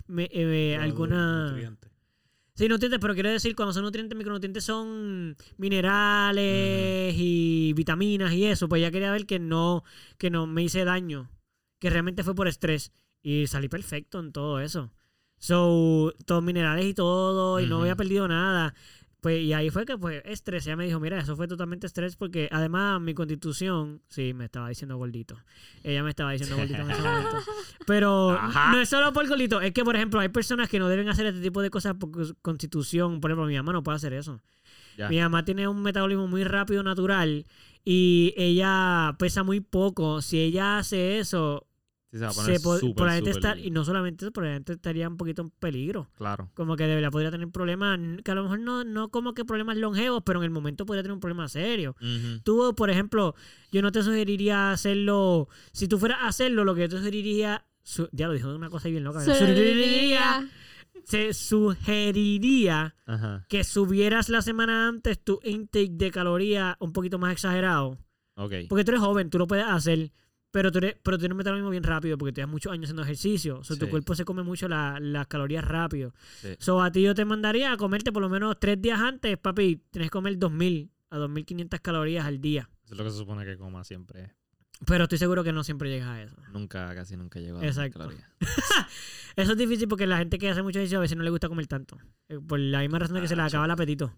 me- 0.06 0.28
eh, 0.32 0.76
alguna... 0.76 1.50
Nutriente. 1.50 1.88
Sí, 2.54 2.68
nutrientes, 2.68 3.00
pero 3.00 3.14
quiero 3.14 3.30
decir, 3.30 3.56
cuando 3.56 3.72
son 3.72 3.84
nutrientes, 3.84 4.18
micronutrientes 4.18 4.64
son 4.64 5.34
minerales 5.56 7.14
y 7.16 7.72
vitaminas 7.74 8.32
y 8.34 8.44
eso. 8.44 8.68
Pues 8.68 8.82
ya 8.82 8.90
quería 8.90 9.12
ver 9.12 9.26
que 9.26 9.38
no, 9.38 9.82
que 10.18 10.28
no 10.30 10.46
me 10.46 10.62
hice 10.62 10.84
daño. 10.84 11.30
Que 11.80 11.90
realmente 11.90 12.22
fue 12.22 12.36
por 12.36 12.46
estrés. 12.46 12.92
Y 13.22 13.48
salí 13.48 13.68
perfecto 13.68 14.20
en 14.20 14.30
todo 14.30 14.60
eso. 14.60 14.92
So, 15.38 16.14
todos 16.26 16.42
minerales 16.42 16.84
y 16.84 16.94
todo, 16.94 17.60
y 17.60 17.66
no 17.66 17.80
había 17.80 17.96
perdido 17.96 18.28
nada. 18.28 18.74
Pues, 19.20 19.42
y 19.42 19.52
ahí 19.52 19.68
fue 19.70 19.84
que, 19.84 19.98
pues, 19.98 20.22
estrés. 20.24 20.66
Ella 20.66 20.76
me 20.76 20.86
dijo, 20.86 20.98
mira, 20.98 21.18
eso 21.18 21.36
fue 21.36 21.46
totalmente 21.46 21.86
estrés 21.86 22.16
porque 22.16 22.48
además 22.50 23.00
mi 23.00 23.14
constitución, 23.14 24.00
sí, 24.08 24.32
me 24.32 24.46
estaba 24.46 24.68
diciendo 24.68 24.96
gordito. 24.96 25.36
Ella 25.84 26.02
me 26.02 26.10
estaba 26.10 26.32
diciendo 26.32 26.56
gordito 26.56 26.80
en 26.80 26.90
ese 26.90 27.02
momento. 27.02 27.36
Pero 27.86 28.30
Ajá. 28.30 28.72
no 28.72 28.80
es 28.80 28.88
solo 28.88 29.12
por 29.12 29.28
gordito, 29.28 29.60
es 29.60 29.72
que, 29.72 29.84
por 29.84 29.96
ejemplo, 29.96 30.20
hay 30.20 30.30
personas 30.30 30.68
que 30.68 30.78
no 30.78 30.88
deben 30.88 31.08
hacer 31.08 31.26
este 31.26 31.40
tipo 31.40 31.60
de 31.60 31.70
cosas 31.70 31.94
por 31.94 32.10
constitución. 32.40 33.20
Por 33.20 33.30
ejemplo, 33.30 33.46
mi 33.46 33.56
mamá 33.56 33.72
no 33.72 33.82
puede 33.82 33.96
hacer 33.96 34.14
eso. 34.14 34.40
Ya. 34.96 35.08
Mi 35.08 35.20
mamá 35.20 35.44
tiene 35.44 35.68
un 35.68 35.82
metabolismo 35.82 36.26
muy 36.26 36.44
rápido, 36.44 36.82
natural, 36.82 37.46
y 37.84 38.34
ella 38.36 39.16
pesa 39.18 39.42
muy 39.42 39.60
poco. 39.60 40.22
Si 40.22 40.38
ella 40.38 40.78
hace 40.78 41.18
eso, 41.18 41.66
Sí, 42.12 42.18
se 42.18 42.24
va 42.24 42.30
a 42.30 42.34
poner 42.34 42.56
se 42.58 42.62
po- 42.64 42.76
súper, 42.78 42.94
probablemente 42.96 43.32
súper- 43.34 43.50
estar, 43.50 43.58
y 43.64 43.70
no 43.70 43.84
solamente 43.84 44.24
eso, 44.24 44.32
probablemente 44.32 44.72
estaría 44.72 45.08
un 45.08 45.16
poquito 45.16 45.42
en 45.42 45.50
peligro. 45.50 46.10
Claro. 46.16 46.50
Como 46.54 46.74
que 46.76 46.84
de 46.88 46.94
verdad 46.96 47.10
podría 47.12 47.30
tener 47.30 47.48
problemas, 47.50 48.00
que 48.24 48.30
a 48.32 48.34
lo 48.34 48.42
mejor 48.42 48.58
no, 48.60 48.82
no 48.82 49.10
como 49.10 49.32
que 49.32 49.44
problemas 49.44 49.76
longevos, 49.76 50.22
pero 50.26 50.40
en 50.40 50.44
el 50.44 50.50
momento 50.50 50.84
podría 50.86 51.02
tener 51.02 51.14
un 51.14 51.20
problema 51.20 51.46
serio. 51.48 51.94
Ujú. 52.00 52.40
Tú, 52.42 52.74
por 52.74 52.90
ejemplo, 52.90 53.36
yo 53.70 53.80
no 53.80 53.92
te 53.92 54.02
sugeriría 54.02 54.72
hacerlo, 54.72 55.48
si 55.72 55.86
tú 55.86 55.98
fueras 55.98 56.18
a 56.22 56.28
hacerlo, 56.28 56.64
lo 56.64 56.74
que 56.74 56.80
yo 56.82 56.88
te 56.88 56.96
sugeriría, 56.98 57.64
su- 57.84 58.08
ya 58.10 58.26
lo 58.26 58.32
dijo 58.34 58.52
una 58.54 58.70
cosa 58.70 58.88
bien 58.88 59.04
loca, 59.04 59.20
sugeriría, 59.24 60.48
se 61.04 61.32
sugeriría 61.32 62.94
Ajá. 63.06 63.44
que 63.48 63.64
subieras 63.64 64.28
la 64.28 64.42
semana 64.42 64.88
antes 64.88 65.22
tu 65.22 65.40
intake 65.44 65.90
de 65.92 66.10
calorías 66.10 66.76
un 66.80 66.92
poquito 66.92 67.18
más 67.18 67.32
exagerado. 67.32 67.98
Ok. 68.34 68.52
Porque 68.68 68.84
tú 68.84 68.90
eres 68.92 69.00
joven, 69.00 69.30
tú 69.30 69.38
lo 69.38 69.46
puedes 69.46 69.66
hacer, 69.66 70.12
pero 70.50 70.70
tú, 70.72 70.78
eres, 70.78 70.96
pero 71.02 71.16
tú 71.18 71.26
un 71.26 71.36
metabolismo 71.36 71.70
bien 71.70 71.82
rápido 71.82 72.18
porque 72.18 72.32
tienes 72.32 72.50
muchos 72.50 72.72
años 72.72 72.84
haciendo 72.84 73.02
ejercicio. 73.02 73.58
O 73.58 73.64
sea, 73.64 73.76
tu 73.76 73.88
cuerpo 73.88 74.14
se 74.14 74.24
come 74.24 74.42
mucho 74.42 74.68
la- 74.68 74.98
las 75.00 75.26
calorías 75.26 75.64
rápido. 75.64 76.12
Sí. 76.40 76.56
So, 76.58 76.82
a 76.82 76.90
ti 76.90 77.02
yo 77.02 77.14
te 77.14 77.24
mandaría 77.24 77.72
a 77.72 77.76
comerte 77.76 78.10
por 78.12 78.22
lo 78.22 78.28
menos 78.28 78.58
tres 78.58 78.80
días 78.80 79.00
antes, 79.00 79.36
papi. 79.38 79.82
Tienes 79.90 80.08
que 80.08 80.12
comer 80.12 80.38
2000 80.38 80.90
a 81.10 81.18
2500 81.18 81.80
calorías 81.80 82.24
al 82.24 82.40
día. 82.40 82.68
Eso 82.84 82.94
es 82.94 82.98
lo 82.98 83.04
que 83.04 83.10
se 83.10 83.16
supone 83.18 83.44
que 83.44 83.56
coma 83.56 83.84
siempre. 83.84 84.34
Pero 84.86 85.04
estoy 85.04 85.18
seguro 85.18 85.44
que 85.44 85.52
no 85.52 85.62
siempre 85.62 85.90
llegas 85.90 86.08
a 86.08 86.22
eso. 86.22 86.36
Nunca, 86.52 86.94
casi 86.94 87.14
nunca 87.16 87.38
llego 87.38 87.58
a 87.58 87.66
Exacto. 87.66 87.98
calorías. 87.98 88.24
Eso 89.36 89.52
es 89.52 89.58
difícil 89.58 89.86
porque 89.88 90.06
la 90.06 90.18
gente 90.18 90.38
que 90.38 90.48
hace 90.50 90.62
mucho 90.62 90.78
ejercicio 90.78 90.98
a 90.98 91.02
veces 91.02 91.16
no 91.16 91.22
le 91.22 91.30
gusta 91.30 91.48
comer 91.48 91.66
tanto. 91.66 91.98
Eh, 92.28 92.38
Por 92.40 92.58
la 92.58 92.80
misma 92.80 92.98
razón 92.98 93.14
de 93.16 93.20
que 93.22 93.28
se 93.28 93.36
le 93.36 93.42
Ah, 93.42 93.46
acaba 93.46 93.64
el 93.66 93.70
apetito. 93.70 94.12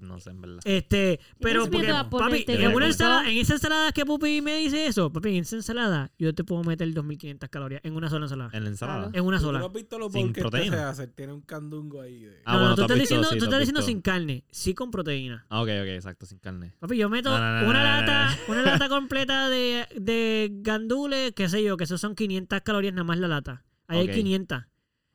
No 0.00 0.18
sé, 0.20 0.30
en 0.30 0.40
verdad. 0.40 0.60
Este, 0.64 1.20
pero 1.40 1.68
porque, 1.70 1.88
papi, 2.10 2.44
en 2.48 2.74
una 2.74 2.86
ensalada, 2.86 3.30
en 3.30 3.38
esa 3.38 3.54
ensalada 3.54 3.92
que 3.92 4.04
Pupi 4.06 4.40
me 4.42 4.56
dice 4.56 4.86
eso, 4.86 5.12
papi, 5.12 5.30
en 5.30 5.42
esa 5.42 5.56
ensalada 5.56 6.10
yo 6.18 6.34
te 6.34 6.44
puedo 6.44 6.62
meter 6.64 6.92
2500 6.92 7.48
calorías 7.48 7.80
en 7.84 7.94
una 7.94 8.08
sola 8.10 8.26
ensalada. 8.26 8.50
En 8.52 8.64
la 8.64 8.70
ensalada. 8.70 9.10
En 9.12 9.24
una 9.24 9.38
¿Tú 9.38 9.44
sola. 9.44 9.58
no 9.60 9.66
has 9.66 9.72
visto 9.72 9.98
lo 9.98 10.10
Sin 10.10 10.32
proteína. 10.32 10.76
se 10.76 10.82
hace? 10.82 11.06
Tiene 11.08 11.32
un 11.32 11.40
candungo 11.42 12.00
ahí. 12.00 12.20
De... 12.24 12.40
Ah, 12.44 12.52
no, 12.54 12.58
bueno, 12.58 12.68
no, 12.70 12.74
tú 12.74 12.76
tú 12.76 12.82
estás 12.82 12.98
visto, 12.98 13.14
diciendo, 13.16 13.28
sí, 13.28 13.34
tú 13.34 13.38
tú 13.38 13.44
has 13.44 13.48
estás 13.48 13.60
diciendo 13.60 13.80
visto. 13.80 13.90
sin 13.90 14.00
carne, 14.02 14.44
sí 14.50 14.74
con 14.74 14.90
proteína. 14.90 15.46
Ah, 15.48 15.62
ok, 15.62 15.68
ok, 15.82 15.88
exacto, 15.88 16.26
sin 16.26 16.38
carne. 16.38 16.74
Papi, 16.80 16.96
yo 16.96 17.08
meto 17.08 17.30
No, 17.30 17.36
una 17.68 17.82
lata, 17.82 18.38
una 18.48 18.62
lata 18.62 18.88
completa 18.88 19.48
de, 19.48 19.86
de 19.96 20.50
gandules, 20.52 21.32
qué 21.34 21.48
sé 21.48 21.62
yo, 21.62 21.76
que 21.76 21.84
eso 21.84 21.98
son 21.98 22.14
500 22.14 22.60
calorías 22.62 22.94
nada 22.94 23.04
más 23.04 23.18
la 23.18 23.28
lata. 23.28 23.64
Ahí 23.86 24.02
Ok. 24.02 24.08
hay 24.10 24.14
500. 24.16 24.64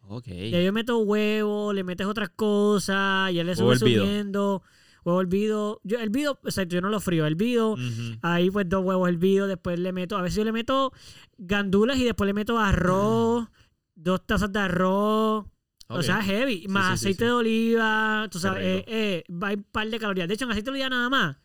Ok. 0.08 0.28
Y 0.28 0.56
ahí 0.56 0.66
yo 0.66 0.74
meto 0.74 0.97
huevo, 0.99 1.74
le 1.74 1.84
metes 1.84 2.08
otras 2.08 2.30
cosas, 2.30 3.34
ya 3.34 3.43
le 3.43 3.51
hervido. 3.51 3.76
subiendo. 3.76 4.64
Huevo 5.06 5.22
hervido. 5.22 5.82
Yo, 5.84 5.99
hervido, 5.99 6.39
exacto, 6.43 6.76
yo 6.76 6.82
no 6.82 6.89
lo 6.89 6.99
frío, 6.99 7.26
hervido. 7.26 7.74
Ujú. 7.74 8.18
Ahí 8.22 8.49
pues 8.49 8.68
dos 8.70 8.84
huevos 8.84 9.10
hervidos, 9.10 9.47
después 9.47 9.80
le 9.80 9.91
meto, 9.91 10.18
a 10.18 10.22
veces 10.22 10.38
yo 10.38 10.43
le 10.43 10.51
meto 10.51 10.93
gandules 11.38 11.97
y 11.97 12.06
después 12.06 12.26
le 12.26 12.34
meto 12.34 12.58
arroz, 12.60 13.47
dos 13.95 14.26
tazas 14.26 14.51
de 14.51 14.60
arroz. 14.60 15.45
O 15.88 16.01
sea, 16.01 16.22
heavy. 16.24 16.66
Más 16.70 16.99
sí, 16.99 17.08
aceite 17.08 17.20
sí. 17.20 17.26
de 17.26 17.32
oliva, 17.32 18.28
tú 18.32 18.39
sabes, 18.39 18.64
eh, 18.64 18.86
eh, 18.88 19.24
va 19.32 19.51
un 19.51 19.64
par 19.64 19.88
de 19.89 19.99
calorías. 19.99 20.28
De 20.28 20.34
hecho, 20.34 20.45
en 20.45 20.51
aceite 20.51 20.72
de 20.72 20.72
oliva 20.72 20.89
nada 20.89 21.10
más, 21.10 21.38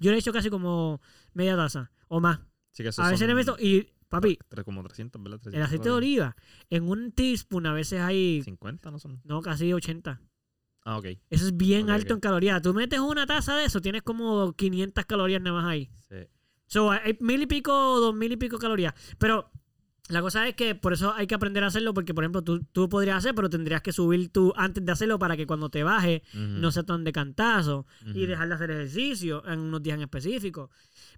yo 0.00 0.10
le 0.10 0.16
he 0.16 0.20
hecho 0.20 0.32
casi 0.32 0.48
como 0.48 1.00
media 1.34 1.56
taza 1.56 1.90
o 2.08 2.20
más. 2.20 2.40
Sí, 2.72 2.82
que 2.82 2.90
eso 2.90 3.02
A 3.02 3.06
veces 3.06 3.20
son 3.20 3.28
le 3.28 3.34
meto, 3.34 3.56
y 3.58 3.88
papi, 4.10 4.38
Como 4.64 4.82
300, 4.82 5.22
¿verdad? 5.22 5.38
300 5.38 5.56
el 5.56 5.62
aceite 5.62 5.88
de 5.88 5.94
oliva, 5.94 6.36
en 6.68 6.88
un 6.88 7.12
teaspoon 7.12 7.66
a 7.66 7.72
veces 7.72 8.00
hay, 8.00 8.42
50, 8.42 8.90
¿no 8.90 8.98
son? 8.98 9.20
no, 9.24 9.40
casi 9.40 9.72
80. 9.72 10.20
Ah, 10.84 10.98
ok. 10.98 11.06
Eso 11.30 11.46
es 11.46 11.56
bien 11.56 11.90
alto 11.90 12.14
en 12.14 12.20
calorías. 12.20 12.60
Tú 12.62 12.74
metes 12.74 13.00
una 13.00 13.26
taza 13.26 13.56
de 13.56 13.64
eso, 13.64 13.80
tienes 13.80 14.02
como 14.02 14.52
500 14.54 15.04
calorías 15.06 15.40
nada 15.40 15.56
más 15.56 15.66
ahí. 15.70 15.90
Sí. 16.08 16.26
So, 16.66 16.90
hay 16.90 17.16
mil 17.20 17.42
y 17.42 17.46
pico, 17.46 17.72
dos 18.00 18.14
mil 18.14 18.32
y 18.32 18.36
pico 18.36 18.58
calorías. 18.58 18.94
Pero 19.18 19.50
la 20.10 20.22
cosa 20.22 20.48
es 20.48 20.54
que 20.56 20.74
por 20.74 20.92
eso 20.92 21.12
hay 21.14 21.26
que 21.26 21.34
aprender 21.34 21.62
a 21.62 21.68
hacerlo, 21.68 21.94
porque 21.94 22.14
por 22.14 22.24
ejemplo 22.24 22.42
tú, 22.42 22.64
tú 22.64 22.88
podrías 22.88 23.18
hacer, 23.18 23.34
pero 23.34 23.48
tendrías 23.48 23.80
que 23.80 23.92
subir 23.92 24.30
tú 24.30 24.52
antes 24.56 24.84
de 24.84 24.90
hacerlo 24.90 25.18
para 25.18 25.36
que 25.36 25.46
cuando 25.46 25.70
te 25.70 25.84
baje 25.84 26.24
no 26.34 26.72
sea 26.72 26.82
tan 26.82 27.04
de 27.04 27.12
cantazo 27.12 27.86
y 28.14 28.26
dejar 28.26 28.48
de 28.48 28.54
hacer 28.54 28.70
ejercicio 28.72 29.46
en 29.46 29.60
unos 29.60 29.82
días 29.82 29.96
en 29.96 30.02
específico. 30.02 30.70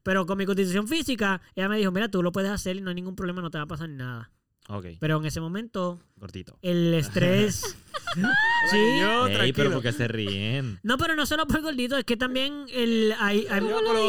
Pero 0.02 0.26
con 0.26 0.36
mi 0.38 0.46
condición 0.46 0.88
física, 0.88 1.40
ella 1.54 1.68
me 1.68 1.78
dijo, 1.78 1.90
mira, 1.92 2.08
tú 2.08 2.22
lo 2.22 2.32
puedes 2.32 2.50
hacer 2.50 2.76
y 2.76 2.80
no 2.80 2.90
hay 2.90 2.96
ningún 2.96 3.14
problema, 3.14 3.40
no 3.42 3.50
te 3.50 3.58
va 3.58 3.64
a 3.64 3.68
pasar 3.68 3.88
nada. 3.88 4.30
Ok, 4.68 4.86
Pero 5.00 5.18
en 5.18 5.26
ese 5.26 5.40
momento, 5.40 6.00
gordito. 6.16 6.58
el 6.62 6.94
estrés... 6.94 7.76
sí. 8.70 8.78
Yo, 9.00 9.26
Ey, 9.26 9.52
pero 9.52 9.72
porque 9.72 9.92
se 9.92 10.08
ríen. 10.08 10.78
No, 10.82 10.98
pero 10.98 11.14
no 11.16 11.26
solo 11.26 11.46
por 11.46 11.62
gordito, 11.62 11.96
es 11.96 12.04
que 12.04 12.16
también 12.16 12.66
el, 12.72 13.14
hay, 13.18 13.46
hay, 13.50 13.62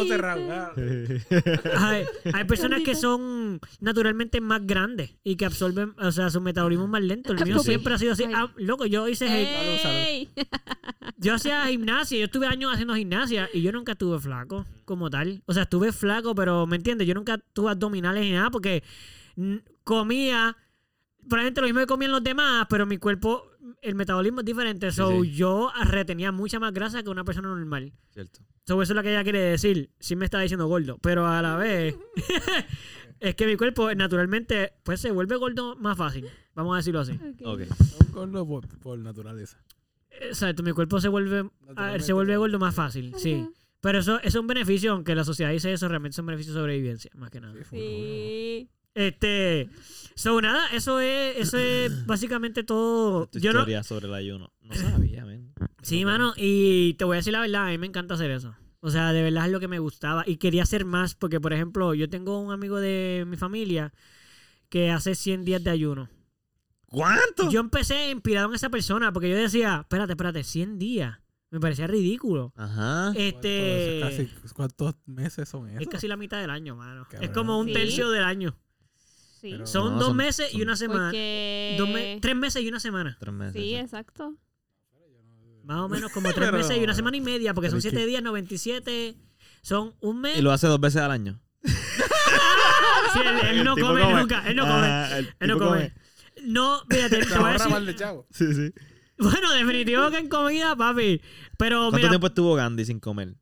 cerrados. 0.07 0.43
ah. 0.49 0.71
hay, 1.77 2.05
hay 2.33 2.43
personas 2.45 2.81
que 2.83 2.95
son 2.95 3.59
naturalmente 3.79 4.41
más 4.41 4.65
grandes 4.65 5.15
y 5.23 5.35
que 5.35 5.45
absorben, 5.45 5.93
o 5.99 6.11
sea, 6.11 6.29
su 6.29 6.41
metabolismo 6.41 6.85
es 6.85 6.91
más 6.91 7.03
lento. 7.03 7.33
El 7.33 7.43
mío 7.45 7.59
Sí. 7.59 7.65
siempre 7.69 7.93
ha 7.93 7.97
sido 7.97 8.13
así. 8.13 8.23
Ay. 8.23 8.33
Ah, 8.35 8.51
loco, 8.57 8.85
yo 8.85 9.07
hice, 9.07 9.27
Salud, 9.27 9.79
salud. 9.81 9.95
¡Ey! 9.95 10.29
yo 11.17 11.35
hacía 11.35 11.65
gimnasia, 11.67 12.17
yo 12.19 12.25
estuve 12.25 12.47
años 12.47 12.71
haciendo 12.73 12.95
gimnasia 12.95 13.49
y 13.53 13.61
yo 13.61 13.71
nunca 13.71 13.93
estuve 13.93 14.19
flaco 14.19 14.65
como 14.85 15.09
tal. 15.09 15.41
O 15.45 15.53
sea, 15.53 15.63
estuve 15.63 15.91
flaco, 15.91 16.35
pero 16.35 16.67
¿me 16.67 16.75
entiendes? 16.75 17.07
Yo 17.07 17.13
nunca 17.13 17.37
tuve 17.53 17.71
abdominales 17.71 18.23
ni 18.23 18.31
nada 18.31 18.49
porque 18.51 18.83
mm, 19.35 19.55
comía, 19.83 20.55
probablemente 21.29 21.61
lo 21.61 21.67
mismo 21.67 21.79
que 21.79 21.87
comían 21.87 22.11
los 22.11 22.23
demás, 22.23 22.65
pero 22.69 22.85
mi 22.85 22.97
cuerpo 22.97 23.45
el 23.83 23.95
metabolismo 23.95 24.39
es 24.39 24.45
diferente. 24.45 24.91
So, 24.91 25.23
sí. 25.23 25.31
yo 25.31 25.71
retenía 25.85 26.31
mucha 26.31 26.59
más 26.59 26.73
grasa 26.73 27.03
que 27.03 27.09
una 27.09 27.23
persona 27.23 27.49
normal. 27.49 27.93
Cierto. 28.11 28.39
So, 28.65 28.81
eso 28.81 28.93
es 28.93 28.95
lo 28.95 29.03
que 29.03 29.11
ella 29.11 29.23
quiere 29.23 29.39
decir. 29.39 29.91
Sí 29.99 30.15
me 30.15 30.25
está 30.25 30.39
diciendo 30.39 30.67
gordo, 30.67 30.97
pero 30.99 31.27
a 31.27 31.41
la 31.41 31.57
vez 31.57 31.95
es 33.19 33.35
que 33.35 33.45
mi 33.45 33.57
cuerpo 33.57 33.93
naturalmente 33.93 34.73
pues 34.83 35.01
se 35.01 35.11
vuelve 35.11 35.35
gordo 35.35 35.75
más 35.75 35.97
fácil. 35.97 36.27
Vamos 36.55 36.73
a 36.73 36.77
decirlo 36.77 37.01
así. 37.01 37.19
Ok. 37.43 37.61
Un 37.99 38.11
gordo 38.11 38.47
por, 38.47 38.67
por 38.79 38.99
naturaleza. 38.99 39.57
Exacto, 40.21 40.63
mi 40.63 40.71
cuerpo 40.71 41.01
se 41.01 41.09
vuelve 41.09 41.39
a 41.39 41.41
ver, 41.41 41.51
Naturalmente. 41.61 42.05
se 42.05 42.13
vuelve 42.13 42.37
gordo 42.37 42.59
más 42.59 42.75
fácil, 42.75 43.13
sí. 43.17 43.47
Pero 43.81 43.99
eso, 43.99 44.17
eso 44.19 44.27
es 44.27 44.35
un 44.35 44.47
beneficio, 44.47 44.93
aunque 44.93 45.13
la 45.13 45.25
sociedad 45.25 45.51
dice 45.51 45.73
eso, 45.73 45.89
realmente 45.89 46.15
es 46.15 46.19
un 46.19 46.27
beneficio 46.27 46.53
de 46.53 46.59
sobrevivencia, 46.59 47.11
más 47.15 47.29
que 47.31 47.41
nada. 47.41 47.53
Sí. 47.69 48.69
Este, 48.93 49.67
so 50.15 50.39
nada, 50.41 50.67
eso 50.73 50.99
es, 50.99 51.37
eso 51.37 51.57
es 51.57 52.05
básicamente 52.05 52.63
todo. 52.63 53.27
Tu 53.27 53.39
Yo 53.39 53.53
no, 53.53 53.59
historia 53.59 53.83
sobre 53.83 54.07
el 54.07 54.13
ayuno. 54.13 54.51
No 54.61 54.73
sabía, 54.75 55.25
men. 55.25 55.53
sí, 55.81 56.05
mano, 56.05 56.33
y 56.37 56.93
te 56.95 57.05
voy 57.05 57.15
a 57.15 57.17
decir 57.17 57.33
la 57.33 57.41
verdad, 57.41 57.67
a 57.67 57.69
mí 57.69 57.77
me 57.77 57.87
encanta 57.87 58.13
hacer 58.15 58.31
eso. 58.31 58.55
O 58.79 58.89
sea, 58.91 59.13
de 59.13 59.23
verdad 59.23 59.45
es 59.45 59.51
lo 59.51 59.59
que 59.61 59.67
me 59.69 59.79
gustaba 59.79 60.23
y 60.27 60.35
quería 60.37 60.63
hacer 60.63 60.83
más 60.83 61.15
porque, 61.15 61.39
por 61.39 61.53
ejemplo, 61.53 61.93
yo 61.93 62.09
tengo 62.09 62.39
un 62.39 62.51
amigo 62.51 62.79
de 62.81 63.23
mi 63.27 63.37
familia 63.37 63.93
que 64.69 64.91
hace 64.91 65.15
100 65.15 65.45
días 65.45 65.63
de 65.63 65.69
ayuno. 65.69 66.09
¿Cuánto? 66.87 67.49
Yo 67.49 67.59
empecé 67.59 68.11
inspirado 68.11 68.49
en 68.49 68.55
esa 68.55 68.69
persona 68.69 69.11
porque 69.13 69.29
yo 69.29 69.35
decía, 69.37 69.79
espérate, 69.81 70.13
espérate, 70.13 70.43
100 70.43 70.77
días. 70.79 71.17
Me 71.49 71.59
parecía 71.59 71.87
ridículo. 71.87 72.51
Ajá. 72.55 73.13
Este, 73.15 73.99
¿Cuántos, 74.01 74.27
casi- 74.41 74.53
¿Cuántos 74.53 74.95
meses 75.05 75.47
son 75.49 75.69
esos? 75.69 75.81
es 75.81 75.87
casi 75.87 76.07
la 76.07 76.17
mitad 76.17 76.39
del 76.41 76.49
año, 76.49 76.75
mano. 76.75 77.07
Es 77.21 77.29
como 77.29 77.59
un 77.59 77.67
Sí. 77.67 77.73
tercio 77.73 78.09
del 78.09 78.23
año. 78.23 78.57
Sí. 79.43 79.51
Pero- 79.51 79.67
Son 79.67 79.91
No, 79.93 79.97
dos 79.99 80.07
son- 80.07 80.15
meses 80.17 80.47
y 80.49 80.53
son- 80.53 80.61
una 80.61 80.75
semana. 80.77 81.03
Porque... 81.07 81.75
Dos 81.77 81.89
me- 81.89 82.17
tres 82.21 82.35
meses 82.35 82.61
y 82.63 82.67
una 82.69 82.79
semana. 82.79 83.17
Tres 83.19 83.33
meses. 83.33 83.53
Sí, 83.61 83.75
exacto. 83.75 84.37
Más 85.65 85.79
o 85.79 85.89
menos 85.89 86.11
como 86.13 86.29
tres 86.33 86.45
Pero- 86.49 86.57
meses 86.57 86.77
y 86.77 86.83
una 86.83 86.93
semana 86.95 87.17
y 87.17 87.21
media, 87.21 87.53
porque 87.53 87.65
pero 87.67 87.71
son 87.71 87.77
es 87.79 87.83
siete 87.83 87.97
que- 87.97 88.05
días, 88.07 88.23
97. 88.23 89.15
Son 89.61 89.93
un 89.99 90.21
mes. 90.21 90.37
Y 90.37 90.41
lo 90.41 90.51
hace 90.53 90.67
dos 90.67 90.79
veces 90.79 91.01
al 91.01 91.11
año. 91.11 91.41
Sí, 93.13 93.19
él, 93.19 93.57
él 93.59 93.63
no 93.65 93.75
come, 93.75 94.13
nunca. 94.13 94.47
Él 94.47 94.55
no 94.55 94.63
come. 94.63 94.87
Ah, 94.87 95.17
él 95.19 95.47
no 95.47 95.59
come. 95.59 95.93
No, 96.45 96.81
fíjate, 96.89 97.17
te 97.19 97.25
voy 97.25 97.33
a 97.33 97.37
ahorra 97.37 97.53
decir- 97.53 97.69
mal 97.71 97.85
de 97.85 97.95
chavo. 97.95 98.27
Sí, 98.31 98.53
sí. 98.53 98.73
Bueno, 99.17 99.51
definitivo 99.53 100.09
que 100.09 100.17
en 100.17 100.29
comida, 100.29 100.75
papi. 100.75 101.21
Pero 101.57 101.79
¿Cuánto 101.81 101.97
mira, 101.97 102.09
tiempo 102.09 102.27
estuvo 102.27 102.55
Gandhi 102.55 102.85
sin 102.85 102.99
comer? 102.99 103.35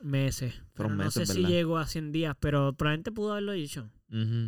meses. 0.00 0.54
Fueron 0.74 0.96
no 0.96 1.10
sé 1.10 1.20
meses, 1.20 1.34
si 1.34 1.42
¿verdad? 1.42 1.54
llegó 1.54 1.78
a 1.78 1.86
100 1.86 2.10
días, 2.12 2.34
pero 2.40 2.72
probablemente 2.72 3.12
pudo 3.12 3.32
haberlo 3.32 3.52
dicho. 3.52 3.90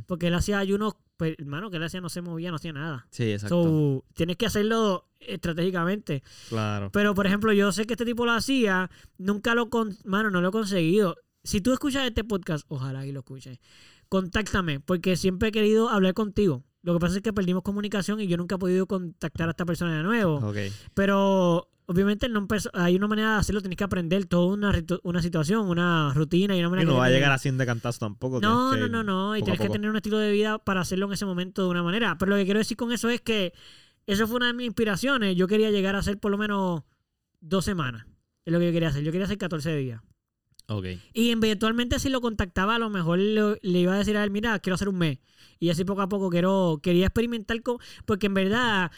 Porque 0.06 0.26
él 0.26 0.34
hacía 0.34 0.58
ayunos, 0.58 0.94
pues, 1.16 1.36
hermano, 1.38 1.70
que 1.70 1.76
él 1.76 1.84
hacía 1.84 2.00
no 2.00 2.08
se 2.08 2.20
movía, 2.20 2.50
no 2.50 2.56
hacía 2.56 2.72
nada. 2.72 3.06
Sí, 3.10 3.30
exacto. 3.30 3.62
So, 3.62 4.04
tienes 4.14 4.36
que 4.36 4.46
hacerlo 4.46 5.08
estratégicamente. 5.20 6.22
claro. 6.48 6.90
Pero, 6.92 7.14
por 7.14 7.26
ejemplo, 7.26 7.52
yo 7.52 7.70
sé 7.72 7.86
que 7.86 7.94
este 7.94 8.04
tipo 8.04 8.26
lo 8.26 8.32
hacía, 8.32 8.90
nunca 9.18 9.54
lo, 9.54 9.70
con... 9.70 9.96
mano, 10.04 10.30
no 10.30 10.40
lo 10.40 10.48
he 10.48 10.52
conseguido. 10.52 11.16
Si 11.44 11.60
tú 11.60 11.72
escuchas 11.72 12.06
este 12.06 12.24
podcast, 12.24 12.64
ojalá 12.68 13.06
y 13.06 13.12
lo 13.12 13.20
escuches, 13.20 13.58
contáctame, 14.08 14.80
porque 14.80 15.16
siempre 15.16 15.48
he 15.48 15.52
querido 15.52 15.88
hablar 15.88 16.14
contigo. 16.14 16.64
Lo 16.82 16.94
que 16.94 17.00
pasa 17.00 17.16
es 17.16 17.22
que 17.22 17.32
perdimos 17.32 17.62
comunicación 17.62 18.20
y 18.20 18.26
yo 18.26 18.36
nunca 18.36 18.56
he 18.56 18.58
podido 18.58 18.86
contactar 18.86 19.48
a 19.48 19.52
esta 19.52 19.64
persona 19.64 19.96
de 19.96 20.02
nuevo. 20.02 20.36
Ok. 20.36 20.56
Pero, 20.94 21.68
obviamente, 21.87 22.28
no 22.28 22.47
hay 22.74 22.97
una 22.97 23.09
manera 23.09 23.33
de 23.35 23.39
hacerlo, 23.39 23.61
tienes 23.61 23.76
que 23.76 23.85
aprender 23.85 24.26
toda 24.26 24.55
una, 24.55 24.72
una 25.03 25.22
situación, 25.22 25.68
una 25.68 26.12
rutina 26.14 26.57
y 26.57 26.61
una 26.61 26.70
manera 26.70 26.89
Y 26.89 26.93
no 26.93 26.99
va 26.99 27.07
a 27.07 27.11
llegar 27.11 27.33
a 27.33 27.39
100 27.39 27.59
de 27.59 27.66
cantazo 27.66 27.99
tampoco. 27.99 28.41
no, 28.41 28.76
no, 28.76 28.89
no, 28.89 29.03
no. 29.03 29.37
Y 29.37 29.43
tienes 29.43 29.61
que 29.61 29.68
tener 29.68 29.91
un 29.91 29.97
estilo 29.97 30.18
de 30.18 30.33
vida 30.33 30.59
para 30.59 30.80
hacerlo 30.80 31.07
en 31.07 31.12
ese 31.12 31.24
momento 31.24 31.62
de 31.64 31.68
una 31.68 31.83
manera. 31.83 32.16
Pero 32.18 32.30
lo 32.30 32.37
que 32.37 32.45
quiero 32.45 32.59
decir 32.59 32.76
con 32.76 32.93
eso 32.93 33.09
es 33.09 33.20
que 33.20 33.53
eso 34.07 34.26
fue 34.26 34.37
una 34.37 34.49
de 34.49 34.53
mis 34.55 34.66
inspiraciones. 34.66 35.37
Yo 35.37 35.47
quería 35.47 35.70
llegar 35.70 35.95
a 35.95 35.99
hacer 35.99 36.18
por 36.18 36.30
lo 36.30 36.39
menos 36.39 36.83
dos 37.41 37.64
semanas. 37.64 38.07
Es 38.45 38.53
lo 38.53 38.59
que 38.59 38.66
yo 38.66 38.72
quería 38.72 38.89
hacer. 38.89 39.03
Yo 39.05 39.12
quería 39.12 39.26
hacer 39.26 39.39
14 39.39 39.76
días. 39.76 40.01
Ok. 40.68 40.87
Y 41.12 41.30
eventualmente 41.30 41.99
si 41.99 42.09
lo 42.09 42.20
contactaba, 42.20 42.76
a 42.76 42.78
lo 42.78 42.91
mejor 42.91 43.18
le, 43.18 43.59
le 43.61 43.78
iba 43.78 43.95
a 43.95 43.99
decir 43.99 44.16
a 44.16 44.24
él, 44.24 44.30
mira, 44.30 44.59
quiero 44.59 44.74
hacer 44.74 44.89
un 44.89 44.99
mes. 44.99 45.18
Y 45.59 45.70
así 45.70 45.85
poco 45.85 46.03
a 46.03 46.09
poco 46.09 46.30
quiero, 46.30 46.80
quería 46.83 47.07
experimentar 47.07 47.61
con... 47.62 47.78
Porque 48.05 48.26
en 48.26 48.35
verdad, 48.35 48.91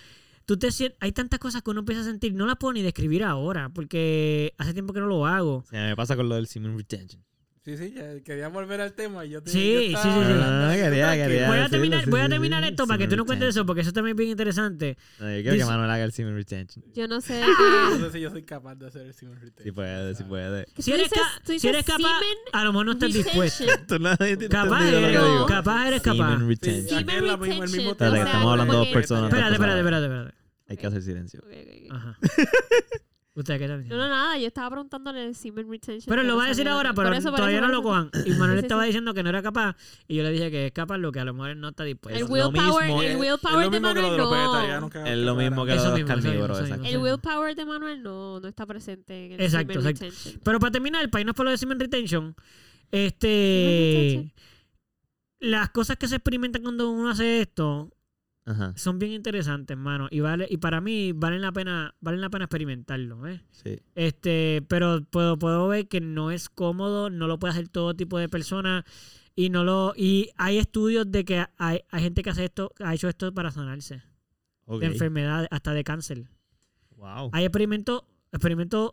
tú 0.47 0.59
te 0.59 0.69
hay 1.01 1.13
tantas 1.13 1.39
cosas 1.39 1.63
que 1.63 1.71
uno 1.71 1.81
empieza 1.81 2.03
a 2.03 2.05
sentir. 2.05 2.35
No 2.35 2.47
las 2.47 2.57
puedo 2.57 2.73
ni 2.73 2.83
describir 2.83 3.25
ahora, 3.25 3.69
porque 3.71 4.55
hace 4.59 4.73
tiempo 4.73 4.93
que 4.93 5.01
no 5.01 5.07
lo 5.07 5.27
hago. 5.27 5.65
Me 5.71 5.97
pasa 5.97 6.17
con 6.17 6.29
lo 6.29 6.35
del 6.35 6.47
semen 6.47 6.77
retention. 6.77 7.23
Sí, 7.65 7.79
sí, 7.79 7.95
ya 7.97 8.21
quería 8.21 8.49
volver 8.49 8.79
al 8.83 8.93
tema. 8.93 9.25
y 9.25 9.31
Yo 9.31 9.43
te, 9.43 9.51
Sí, 9.51 9.73
yo 9.73 9.79
sí, 9.81 9.87
estaba 9.87 10.03
sí, 10.05 10.11
sí. 10.11 10.33
hablando 10.33 10.45
Ah, 10.67 10.69
ahí, 10.69 10.79
tú 10.79 10.85
quería, 10.85 11.15
quería. 11.15 11.49
Voy 11.49 11.59
a 11.61 11.69
terminar, 11.71 12.05
sí, 12.05 12.11
voy 12.11 12.21
a 12.21 12.25
sí, 12.25 12.29
terminar 12.31 12.63
sí. 12.63 12.69
esto 12.69 12.87
para 12.87 12.99
que 12.99 13.09
tú 13.09 13.17
no 13.17 13.25
cuentes 13.25 13.49
eso, 13.49 13.65
porque 13.65 13.81
eso 13.81 13.93
también 13.95 14.15
es 14.15 14.19
bien 14.19 14.31
interesante. 14.33 14.99
No, 15.19 15.27
yo 15.31 15.37
quiero 15.37 15.53
Dice- 15.55 15.59
que 15.59 15.65
Manuel 15.65 15.91
haga 15.91 16.05
el 16.05 16.13
semen 16.13 16.35
retention. 16.37 16.85
Yo 16.95 17.09
no 17.09 17.23
sé. 17.23 17.41
No 17.95 17.97
qué- 17.97 18.05
sé 18.05 18.13
si 18.13 18.21
yo 18.21 18.31
soy 18.31 18.43
capaz 18.43 18.75
de 18.75 18.87
hacer 18.89 19.07
el 19.07 19.15
semen 19.15 19.37
retention. 19.41 19.65
Si 19.65 19.73
puede, 19.73 20.15
si 20.15 20.25
puede. 20.25 20.67
Si 20.79 20.93
eres, 20.93 21.11
dices- 21.11 21.19
ca- 21.43 21.59
si 21.59 21.67
eres 21.69 21.85
capaz, 21.87 22.21
a 22.53 22.65
lo 22.65 22.73
mejor 22.73 22.85
no 22.87 22.93
estás 22.93 23.13
dispuesto. 23.15 23.65
no 23.99 24.11
Capaz 24.51 24.87
eres. 24.87 25.15
No. 25.23 25.47
capaz 25.47 25.89
eres 25.89 26.03
capaz. 26.03 26.33
Semen 26.33 26.41
Sí, 26.41 26.47
retention. 26.49 26.99
Semen 26.99 27.17
Espérate, 27.17 27.45
que 27.45 27.61
retention. 27.61 28.17
estamos 28.27 28.51
hablando 28.53 28.75
dos 28.77 28.89
personas. 28.89 29.25
Espérate, 29.31 29.53
espérate, 29.55 29.79
espérate, 29.81 30.05
espérate. 30.05 30.35
Hay 30.69 30.77
que 30.77 30.87
hacer 30.87 31.03
silencio. 31.03 31.41
Ok, 31.41 31.49
ok, 31.51 31.69
ok. 31.89 31.97
Ajá. 31.97 32.19
¿Usted 33.37 33.59
qué 33.59 33.65
está 33.65 33.75
No, 33.77 33.83
diciendo? 33.83 34.05
no, 34.05 34.09
nada, 34.09 34.39
yo 34.39 34.47
estaba 34.47 34.71
preguntándole 34.71 35.27
el 35.27 35.35
semen 35.35 35.69
retention. 35.69 36.05
Pero 36.09 36.23
lo 36.23 36.37
va 36.37 36.43
a 36.43 36.47
no 36.47 36.49
decir 36.51 36.69
ahora, 36.69 36.95
pero 36.95 37.09
por 37.09 37.17
eso, 37.19 37.31
por 37.31 37.39
todavía 37.39 37.59
eso, 37.59 37.67
no 37.67 37.73
lo 37.73 37.83
cojan. 37.83 38.09
Y 38.25 38.31
Manuel 38.31 38.51
Sí, 38.53 38.61
sí, 38.61 38.65
estaba 38.67 38.83
sí. 38.83 38.87
diciendo 38.87 39.13
que 39.13 39.23
no 39.25 39.29
era 39.29 39.43
capaz. 39.43 39.77
Y 40.07 40.15
yo 40.15 40.23
le 40.23 40.31
dije 40.31 40.53
que 40.53 40.67
es 40.67 40.73
capaz, 40.73 40.99
lo 40.99 41.11
que 41.11 41.19
a 41.19 41.25
lo 41.25 41.35
mejor 41.35 41.57
no 41.57 41.69
está 41.71 41.83
dispuesto. 41.83 42.17
El 42.17 42.25
Es 42.25 42.31
willpower, 42.31 42.91
el 42.91 43.11
Es 43.13 43.17
willpower 43.19 43.71
de 43.71 43.81
Manuel 43.81 44.17
no. 44.17 44.91
Es 45.05 45.19
lo 45.19 45.35
mismo 45.35 45.67
que 45.67 45.75
Eso 45.75 45.91
lo 45.91 45.95
de 45.97 46.01
los 46.03 46.11
eso 46.11 46.23
carnívoros. 46.23 46.61
El 46.85 46.99
willpower 46.99 47.57
de 47.57 47.65
Manuel 47.67 48.03
no, 48.05 48.39
no 48.39 48.47
está 48.47 48.67
presente 48.67 49.27
en 49.27 49.33
el 49.33 49.41
Exacto, 49.41 49.73
semen 49.73 49.89
exacto. 49.89 50.05
retention. 50.07 50.41
Pero 50.45 50.61
para 50.61 50.71
terminar, 50.71 51.11
para 51.11 51.21
irnos 51.23 51.35
por 51.35 51.45
lo 51.45 51.51
de 51.51 51.59
Semen 51.59 51.81
Retention, 51.81 52.37
Semen 52.37 53.07
este. 53.07 54.33
Las 55.41 55.71
cosas 55.71 55.97
que 55.97 56.07
se 56.07 56.15
experimentan 56.17 56.63
cuando 56.63 56.89
uno 56.91 57.11
hace 57.11 57.41
esto 57.43 57.93
Ajá. 58.47 58.75
son 58.77 58.99
bien 58.99 59.13
interesantes, 59.13 59.77
mano. 59.77 60.09
Y 60.11 60.21
vale, 60.21 60.47
y 60.51 60.59
para 60.59 60.81
mí 60.81 61.13
valen 61.13 61.41
la 61.41 61.53
pena, 61.53 61.95
valen 62.01 62.21
la 62.21 62.31
pena 62.31 62.45
experimentarlo, 62.45 63.27
¿eh? 63.27 63.43
Sí. 63.51 63.81
Este, 63.95 64.63
pero 64.69 65.03
puedo, 65.05 65.39
puedo 65.39 65.69
ver 65.69 65.89
que 65.89 66.01
no 66.01 66.31
es 66.31 66.49
cómodo, 66.49 67.09
no 67.11 67.27
lo 67.27 67.39
puede 67.39 67.53
hacer 67.53 67.69
todo 67.69 67.95
tipo 67.95 68.19
de 68.19 68.29
personas. 68.29 68.85
Y 69.37 69.51
no 69.51 69.65
lo, 69.65 69.95
y 69.97 70.31
hay 70.37 70.59
estudios 70.59 71.11
de 71.11 71.25
que 71.25 71.45
hay, 71.59 71.81
hay 71.91 72.03
gente 72.03 72.23
que 72.23 72.31
hace 72.31 72.45
esto, 72.45 72.73
ha 72.79 72.95
hecho 72.95 73.09
esto 73.09 73.33
para 73.35 73.51
sanarse. 73.51 74.03
De 74.67 74.87
enfermedades, 74.87 75.49
hasta 75.51 75.75
de 75.75 75.85
cáncer. 75.85 76.25
Wow. 76.97 77.31
Hay 77.33 77.45
experimentos, 77.45 78.03
experimentos, 78.33 78.93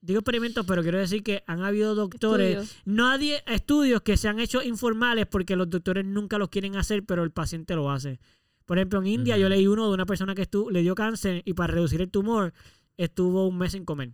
digo 0.00 0.20
experimentos, 0.20 0.66
pero 0.66 0.82
quiero 0.82 0.98
decir 0.98 1.22
que 1.22 1.44
han 1.46 1.62
habido 1.62 1.94
doctores. 1.94 2.58
Estudios. 2.58 2.82
Nadie, 2.84 3.42
estudios 3.46 4.02
que 4.02 4.16
se 4.16 4.28
han 4.28 4.40
hecho 4.40 4.62
informales 4.62 5.26
porque 5.26 5.54
los 5.56 5.70
doctores 5.70 6.04
nunca 6.04 6.36
los 6.36 6.48
quieren 6.48 6.76
hacer, 6.76 7.04
pero 7.04 7.22
el 7.22 7.30
paciente 7.30 7.74
lo 7.76 7.90
hace. 7.90 8.18
Por 8.66 8.78
ejemplo, 8.78 8.98
en 9.00 9.06
India 9.06 9.38
yo 9.38 9.48
leí 9.48 9.66
uno 9.66 9.88
de 9.88 9.94
una 9.94 10.04
persona 10.06 10.34
que 10.34 10.42
estu- 10.50 10.70
le 10.70 10.82
dio 10.82 10.94
cáncer 10.94 11.42
y 11.44 11.54
para 11.54 11.72
reducir 11.72 12.00
el 12.02 12.10
tumor 12.10 12.52
estuvo 12.98 13.46
un 13.48 13.56
mes 13.58 13.72
sin 13.72 13.84
comer. 13.84 14.10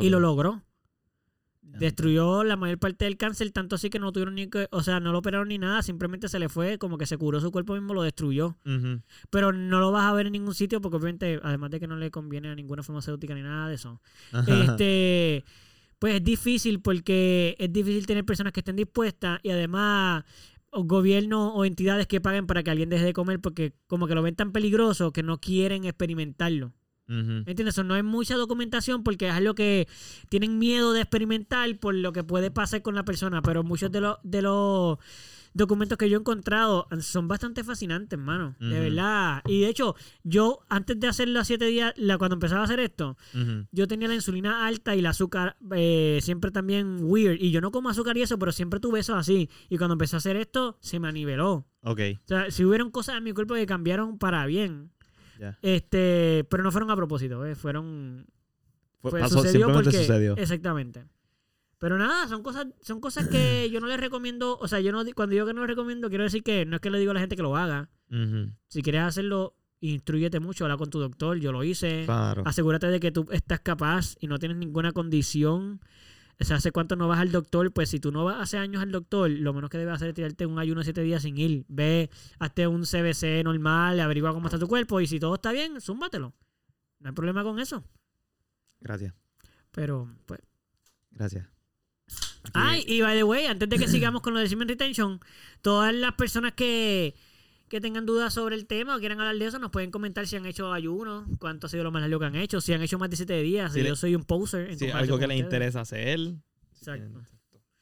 Y 0.00 0.10
lo 0.10 0.20
logró. 0.20 0.62
Destruyó 1.62 2.44
la 2.44 2.56
mayor 2.56 2.78
parte 2.78 3.06
del 3.06 3.16
cáncer, 3.16 3.50
tanto 3.50 3.74
así 3.76 3.88
que 3.88 3.98
no 3.98 4.12
tuvieron 4.12 4.34
ni 4.34 4.48
que, 4.48 4.68
o 4.70 4.82
sea, 4.82 5.00
no 5.00 5.12
lo 5.12 5.18
operaron 5.18 5.48
ni 5.48 5.56
nada, 5.58 5.82
simplemente 5.82 6.28
se 6.28 6.38
le 6.38 6.48
fue, 6.50 6.78
como 6.78 6.98
que 6.98 7.06
se 7.06 7.16
curó 7.16 7.40
su 7.40 7.50
cuerpo 7.50 7.72
mismo, 7.74 7.94
lo 7.94 8.02
destruyó. 8.02 8.56
Pero 9.30 9.52
no 9.52 9.80
lo 9.80 9.90
vas 9.90 10.04
a 10.04 10.12
ver 10.12 10.26
en 10.26 10.32
ningún 10.32 10.54
sitio 10.54 10.80
porque 10.82 10.96
obviamente, 10.98 11.40
además 11.42 11.70
de 11.70 11.80
que 11.80 11.86
no 11.88 11.96
le 11.96 12.10
conviene 12.10 12.50
a 12.50 12.54
ninguna 12.54 12.82
farmacéutica 12.82 13.34
ni 13.34 13.42
nada 13.42 13.68
de 13.68 13.74
eso. 13.76 14.00
Ajá. 14.32 14.62
Este, 14.62 15.44
pues 15.98 16.16
es 16.16 16.22
difícil 16.22 16.80
porque 16.80 17.56
es 17.58 17.72
difícil 17.72 18.06
tener 18.06 18.24
personas 18.26 18.52
que 18.52 18.60
estén 18.60 18.76
dispuestas 18.76 19.40
y 19.42 19.48
además 19.50 20.22
gobiernos 20.74 21.52
o 21.54 21.64
entidades 21.64 22.06
que 22.06 22.20
paguen 22.20 22.46
para 22.46 22.62
que 22.62 22.70
alguien 22.70 22.88
deje 22.88 23.04
de 23.04 23.12
comer 23.12 23.40
porque 23.40 23.74
como 23.86 24.06
que 24.06 24.14
lo 24.14 24.22
ven 24.22 24.34
tan 24.34 24.52
peligroso 24.52 25.12
que 25.12 25.22
no 25.22 25.40
quieren 25.40 25.84
experimentarlo. 25.84 26.72
¿Me 27.06 27.40
entiendes? 27.40 27.74
Eso 27.74 27.84
no 27.84 27.92
hay 27.92 28.02
mucha 28.02 28.34
documentación 28.36 29.02
porque 29.02 29.28
es 29.28 29.34
algo 29.34 29.54
que 29.54 29.86
tienen 30.30 30.58
miedo 30.58 30.94
de 30.94 31.02
experimentar 31.02 31.78
por 31.78 31.94
lo 31.94 32.14
que 32.14 32.24
puede 32.24 32.50
pasar 32.50 32.80
con 32.80 32.94
la 32.94 33.04
persona, 33.04 33.42
pero 33.42 33.62
muchos 33.62 33.92
de 33.92 34.00
los 34.00 34.16
de 34.22 34.40
los 34.40 34.98
documentos 35.54 35.96
que 35.96 36.10
yo 36.10 36.18
he 36.18 36.20
encontrado 36.20 36.86
son 37.00 37.28
bastante 37.28 37.64
fascinantes, 37.64 38.18
mano. 38.18 38.54
De 38.60 38.78
verdad. 38.80 39.42
Y 39.46 39.60
de 39.62 39.68
hecho, 39.68 39.94
yo 40.22 40.60
antes 40.68 41.00
de 41.00 41.06
hacer 41.06 41.28
las 41.28 41.46
siete 41.46 41.64
días, 41.66 41.94
la, 41.96 42.18
cuando 42.18 42.34
empezaba 42.34 42.60
a 42.60 42.64
hacer 42.64 42.80
esto, 42.80 43.16
yo 43.72 43.88
tenía 43.88 44.08
la 44.08 44.14
insulina 44.14 44.66
alta 44.66 44.94
y 44.94 44.98
el 44.98 45.06
azúcar 45.06 45.56
eh, 45.74 46.18
siempre 46.20 46.50
también 46.50 46.98
weird. 47.02 47.38
Y 47.40 47.50
yo 47.52 47.60
no 47.60 47.70
como 47.70 47.88
azúcar 47.88 48.16
y 48.16 48.22
eso, 48.22 48.38
pero 48.38 48.52
siempre 48.52 48.80
tuve 48.80 49.00
eso 49.00 49.14
así. 49.16 49.48
Y 49.70 49.78
cuando 49.78 49.94
empecé 49.94 50.16
a 50.16 50.18
hacer 50.18 50.36
esto, 50.36 50.76
se 50.80 50.98
me 51.00 51.08
aniveló. 51.08 51.66
Ok. 51.82 52.00
O 52.24 52.28
sea, 52.28 52.50
si 52.50 52.64
hubieron 52.64 52.90
cosas 52.90 53.16
en 53.16 53.24
mi 53.24 53.32
cuerpo 53.32 53.54
que 53.54 53.64
cambiaron 53.66 54.18
para 54.18 54.44
bien. 54.46 54.90
Este, 55.62 56.46
pero 56.50 56.62
no 56.62 56.72
fueron 56.72 56.90
a 56.90 56.96
propósito, 56.96 57.44
eh, 57.44 57.54
fueron 57.54 58.26
Fue- 59.00 59.20
pasó, 59.20 59.40
sucedió 59.42 59.70
porque 59.72 59.92
sucedió. 59.92 60.36
exactamente. 60.36 61.04
Pero 61.84 61.98
nada, 61.98 62.26
son 62.28 62.42
cosas 62.42 62.66
son 62.80 62.98
cosas 62.98 63.28
que 63.28 63.68
yo 63.70 63.78
no 63.78 63.86
les 63.86 64.00
recomiendo, 64.00 64.56
o 64.56 64.68
sea, 64.68 64.80
yo 64.80 64.90
no 64.90 65.04
cuando 65.14 65.34
digo 65.34 65.44
que 65.44 65.52
no 65.52 65.60
les 65.60 65.68
recomiendo, 65.68 66.08
quiero 66.08 66.24
decir 66.24 66.42
que 66.42 66.64
no 66.64 66.76
es 66.76 66.80
que 66.80 66.88
le 66.88 66.98
digo 66.98 67.10
a 67.10 67.14
la 67.14 67.20
gente 67.20 67.36
que 67.36 67.42
lo 67.42 67.58
haga. 67.58 67.90
Si 68.68 68.80
quieres 68.80 69.02
hacerlo 69.02 69.54
instruyete 69.80 70.40
mucho, 70.40 70.64
habla 70.64 70.78
con 70.78 70.88
tu 70.88 70.98
doctor, 70.98 71.36
yo 71.36 71.52
lo 71.52 71.62
hice. 71.62 72.04
Claro. 72.06 72.42
Asegúrate 72.46 72.86
de 72.86 73.00
que 73.00 73.12
tú 73.12 73.26
estás 73.32 73.60
capaz 73.60 74.16
y 74.18 74.28
no 74.28 74.38
tienes 74.38 74.56
ninguna 74.56 74.92
condición. 74.92 75.82
O 76.40 76.44
sea, 76.46 76.56
hace 76.56 76.72
cuánto 76.72 76.96
no 76.96 77.06
vas 77.06 77.18
al 77.18 77.30
doctor, 77.30 77.70
pues 77.70 77.90
si 77.90 78.00
tú 78.00 78.12
no 78.12 78.24
vas 78.24 78.40
hace 78.40 78.56
años 78.56 78.82
al 78.82 78.90
doctor, 78.90 79.28
lo 79.28 79.52
menos 79.52 79.68
que 79.68 79.76
debes 79.76 79.92
hacer 79.92 80.08
es 80.08 80.14
tirarte 80.14 80.46
un 80.46 80.58
ayuno 80.58 80.80
de 80.80 80.84
siete 80.84 81.02
días 81.02 81.20
sin 81.20 81.36
ir. 81.36 81.66
Ve, 81.68 82.08
hazte 82.38 82.66
un 82.66 82.84
CBC 82.84 83.44
normal, 83.44 84.00
averigua 84.00 84.32
cómo 84.32 84.46
está 84.46 84.58
tu 84.58 84.68
cuerpo 84.68 85.02
y 85.02 85.06
si 85.06 85.20
todo 85.20 85.34
está 85.34 85.52
bien, 85.52 85.78
zúmbatelo. 85.82 86.32
No 87.00 87.08
hay 87.10 87.14
problema 87.14 87.42
con 87.42 87.58
eso. 87.58 87.84
Gracias. 88.80 89.12
Pero, 89.70 90.08
pues. 90.24 90.40
Gracias. 91.10 91.53
Ay, 92.52 92.84
y 92.86 93.00
by 93.00 93.16
the 93.16 93.24
way, 93.24 93.46
antes 93.46 93.68
de 93.68 93.78
que 93.78 93.88
sigamos 93.88 94.20
con 94.22 94.34
lo 94.34 94.40
de 94.40 94.48
Semen 94.48 94.68
Retention, 94.68 95.18
todas 95.62 95.94
las 95.94 96.12
personas 96.14 96.52
que, 96.52 97.14
que 97.68 97.80
tengan 97.80 98.04
dudas 98.06 98.34
sobre 98.34 98.54
el 98.54 98.66
tema 98.66 98.96
o 98.96 98.98
quieran 98.98 99.18
hablar 99.20 99.36
de 99.36 99.46
eso, 99.46 99.58
nos 99.58 99.70
pueden 99.70 99.90
comentar 99.90 100.26
si 100.26 100.36
han 100.36 100.44
hecho 100.46 100.72
ayuno, 100.72 101.26
cuánto 101.38 101.66
ha 101.66 101.70
sido 101.70 101.84
lo 101.84 101.90
más 101.90 102.02
largo 102.02 102.18
que 102.20 102.26
han 102.26 102.36
hecho, 102.36 102.60
si 102.60 102.72
han 102.74 102.82
hecho 102.82 102.98
más 102.98 103.08
de 103.10 103.16
siete 103.16 103.40
días. 103.42 103.72
Si 103.72 103.78
si 103.78 103.82
le- 103.82 103.88
yo 103.88 103.96
soy 103.96 104.14
un 104.14 104.24
poser. 104.24 104.70
en 104.70 104.78
si 104.78 104.90
algo 104.90 105.18
que 105.18 105.26
les 105.26 105.38
interesa 105.40 105.80
hacer. 105.80 106.20
Exacto. 106.76 107.22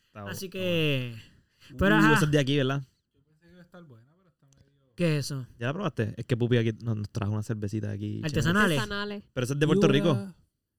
Está 0.06 0.24
Así 0.30 0.48
que, 0.48 1.16
está 1.60 1.76
pero. 1.78 1.96
Uh, 1.96 1.98
ajá. 1.98 2.14
eso 2.14 2.24
es 2.26 2.30
de 2.30 2.38
aquí, 2.38 2.56
¿verdad? 2.56 2.82
Pensé 3.14 3.34
que 3.40 3.48
iba 3.50 3.58
a 3.58 3.62
estar 3.62 3.82
buena, 3.82 4.14
pero 4.16 4.28
está 4.28 4.46
medio... 4.46 4.92
¿qué 4.94 5.18
es 5.18 5.24
eso? 5.24 5.46
¿Ya 5.58 5.66
la 5.68 5.72
probaste? 5.72 6.14
Es 6.16 6.24
que 6.26 6.36
Pupi 6.36 6.58
aquí 6.58 6.72
nos, 6.82 6.96
nos 6.98 7.10
trajo 7.10 7.32
una 7.32 7.42
cervecita 7.42 7.90
aquí. 7.90 8.20
Artesanales. 8.22 8.78
Artesanales. 8.78 9.24
Pero 9.32 9.44
eso 9.44 9.54
es 9.54 9.58
de 9.58 9.66
Puerto 9.66 9.88
Rico. 9.88 10.34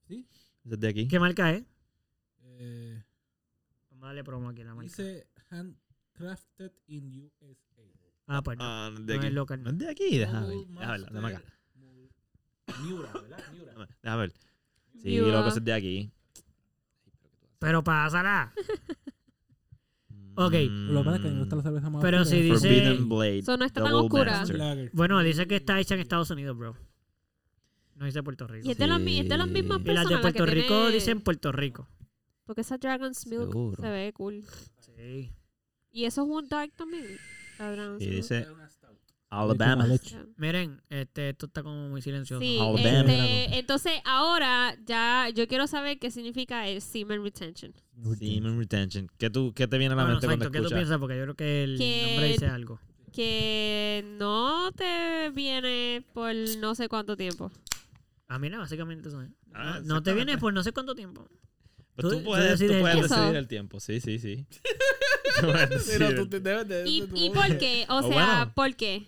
Sí. 0.08 0.26
Eso 0.64 0.76
es 0.76 0.80
de 0.80 0.88
aquí. 0.88 1.08
¿Qué 1.08 1.20
marca 1.20 1.52
es? 1.52 1.64
Eh, 2.60 2.93
Darle 4.04 4.24
promo 4.24 4.50
aquí 4.50 4.64
la 4.64 4.76
marca. 4.76 4.84
dice 4.84 5.28
handcrafted 5.50 6.72
in 6.88 7.24
USA. 7.24 7.56
Ah, 8.28 8.42
pues 8.42 8.58
no. 8.58 8.64
Ah, 8.64 8.90
no 8.92 9.00
es 9.00 9.06
de 9.06 9.14
No 9.14 9.20
aquí. 9.20 9.28
es 9.28 9.34
local. 9.34 9.64
No 9.64 9.70
es 9.72 9.78
de 9.78 9.90
aquí. 9.90 10.18
Déjame 10.18 10.48
ver. 10.48 10.58
Déjame 10.68 10.92
ver. 10.92 11.02
Déjame 11.12 11.28
acá. 11.36 11.44
Miura, 12.84 13.12
¿verdad? 13.14 13.44
Miura. 13.54 13.74
Déjame- 14.02 14.18
ver. 14.22 14.34
Sí, 15.02 15.10
Miura. 15.10 15.32
loco, 15.40 15.48
es 15.50 15.64
de 15.64 15.74
aquí. 15.74 16.12
Pero 17.60 17.84
pásala. 17.84 18.54
Ok. 20.36 20.54
Lo 20.68 21.02
que 21.02 21.06
pasa 21.06 21.16
es 21.18 21.22
que 21.22 21.28
a 21.28 21.30
mí 21.32 21.36
me 21.36 21.40
gusta 21.42 21.56
la 21.58 21.62
cerveza 21.62 21.90
más 21.90 22.02
Pero 22.02 22.26
si 22.26 22.42
dice- 22.42 22.58
Forbidden 22.60 23.10
Blade. 23.10 23.40
Eso 23.40 23.56
no 23.58 23.66
está 23.66 23.84
tan 23.84 23.92
Double 23.92 24.06
oscura. 24.08 24.32
Master. 24.40 24.56
Lager. 24.58 24.90
Bueno, 24.94 25.20
dice 25.22 25.48
que 25.48 25.58
está 25.58 25.80
hecha 25.80 25.94
en 25.96 26.02
Estados 26.02 26.30
Unidos, 26.32 26.58
bro. 26.58 26.76
No 27.96 28.06
dice 28.06 28.24
Puerto 28.24 28.48
Rico. 28.48 28.68
Y 28.68 28.72
es 28.72 28.78
de, 28.78 28.88
las 28.88 29.00
mi- 29.00 29.20
es 29.20 29.30
de 29.30 29.38
las 29.38 29.48
mismas 29.48 29.80
Y 29.86 29.92
las 29.94 30.10
de 30.10 30.18
Puerto 30.18 30.46
que 30.46 30.52
Rico 30.52 30.68
tiene- 30.80 30.92
dicen 30.92 31.22
Puerto 31.22 31.52
Rico. 31.52 31.88
Porque 32.46 32.62
esa 32.62 32.78
Dragon's 32.78 33.26
Milk 33.28 33.48
Seguro. 33.52 33.82
se 33.82 33.90
ve 33.90 34.14
cool. 34.14 34.44
Sí. 34.80 35.32
Y 35.92 36.06
eso 36.06 36.24
es 36.24 36.28
un 36.30 36.50
dark 36.50 36.72
también. 36.76 37.06
La 37.60 37.72
Dragon's 37.72 38.00
Sí, 38.04 38.10
Milk. 38.10 38.22
dice. 38.22 38.48
Alabama. 39.30 39.88
Miren, 40.38 40.80
este, 40.90 41.30
esto 41.30 41.48
está 41.48 41.64
como 41.64 41.90
muy 41.90 42.04
silencioso. 42.04 42.40
Sí, 42.40 42.60
Alabama. 42.60 42.80
este, 43.02 43.58
entonces 43.58 43.94
ahora 44.06 44.78
ya 44.86 45.28
yo 45.34 45.48
quiero 45.48 45.66
saber 45.66 45.98
qué 45.98 46.12
significa 46.12 46.68
el 46.68 46.82
semen 46.84 47.24
retention. 47.24 47.74
Semen 48.20 48.60
retention. 48.60 49.08
¿Qué, 49.18 49.32
tú, 49.32 49.52
¿Qué 49.56 49.68
te 49.68 49.80
viene 49.80 49.94
a 49.94 49.96
la 49.98 50.04
Bueno, 50.04 50.20
mente 50.20 50.28
exacto, 50.28 50.40
cuando 50.40 50.52
¿qué 50.52 50.60
tú 50.60 50.66
escuchas? 50.66 50.78
piensas? 50.80 51.00
Porque 51.00 51.18
yo 51.18 51.24
creo 51.24 51.36
que 51.36 51.64
el 51.64 51.78
Que- 51.80 52.06
nombre 52.12 52.28
dice 52.32 52.48
algo. 52.48 52.80
Que 53.12 54.04
no 54.20 54.72
te 54.74 55.32
viene 55.32 56.06
por 56.14 56.34
no 56.60 56.76
sé 56.76 56.88
cuánto 56.88 57.16
tiempo. 57.18 57.52
Ah, 58.28 58.38
mira, 58.38 58.58
básicamente 58.60 59.10
eso 59.10 59.22
es. 59.22 59.30
Ah, 59.54 59.80
no 59.84 60.04
te 60.04 60.14
viene 60.14 60.38
por 60.38 60.54
no 60.54 60.62
sé 60.64 60.72
cuánto 60.74 60.94
tiempo. 60.94 61.28
Pues 61.96 62.08
Tú- 62.10 62.18
tú, 62.20 62.24
puedes, 62.24 62.46
tú 62.46 62.52
decides 62.52 62.76
el 62.76 62.82
puedes 62.82 62.98
tiempo. 62.98 63.16
decidir 63.16 63.36
el 63.38 63.48
tiempo. 63.48 63.80
Sí, 63.80 64.02
sí, 64.02 64.20
sí. 64.20 64.46
Tú 65.40 65.48
puedes 65.48 65.70
decidir 65.70 65.98
Pero 66.00 66.10
el 66.10 66.16
tú 66.16 66.28
te 66.30 66.40
debes 66.40 66.68
de... 66.68 66.84
¿Y, 66.90 67.10
y 67.16 67.30
por 67.32 67.58
qué? 67.58 67.86
O 67.90 67.98
Oh, 68.00 68.02
sea, 68.08 68.36
bueno. 68.38 68.52
¿por 68.56 68.76
qué? 68.76 69.04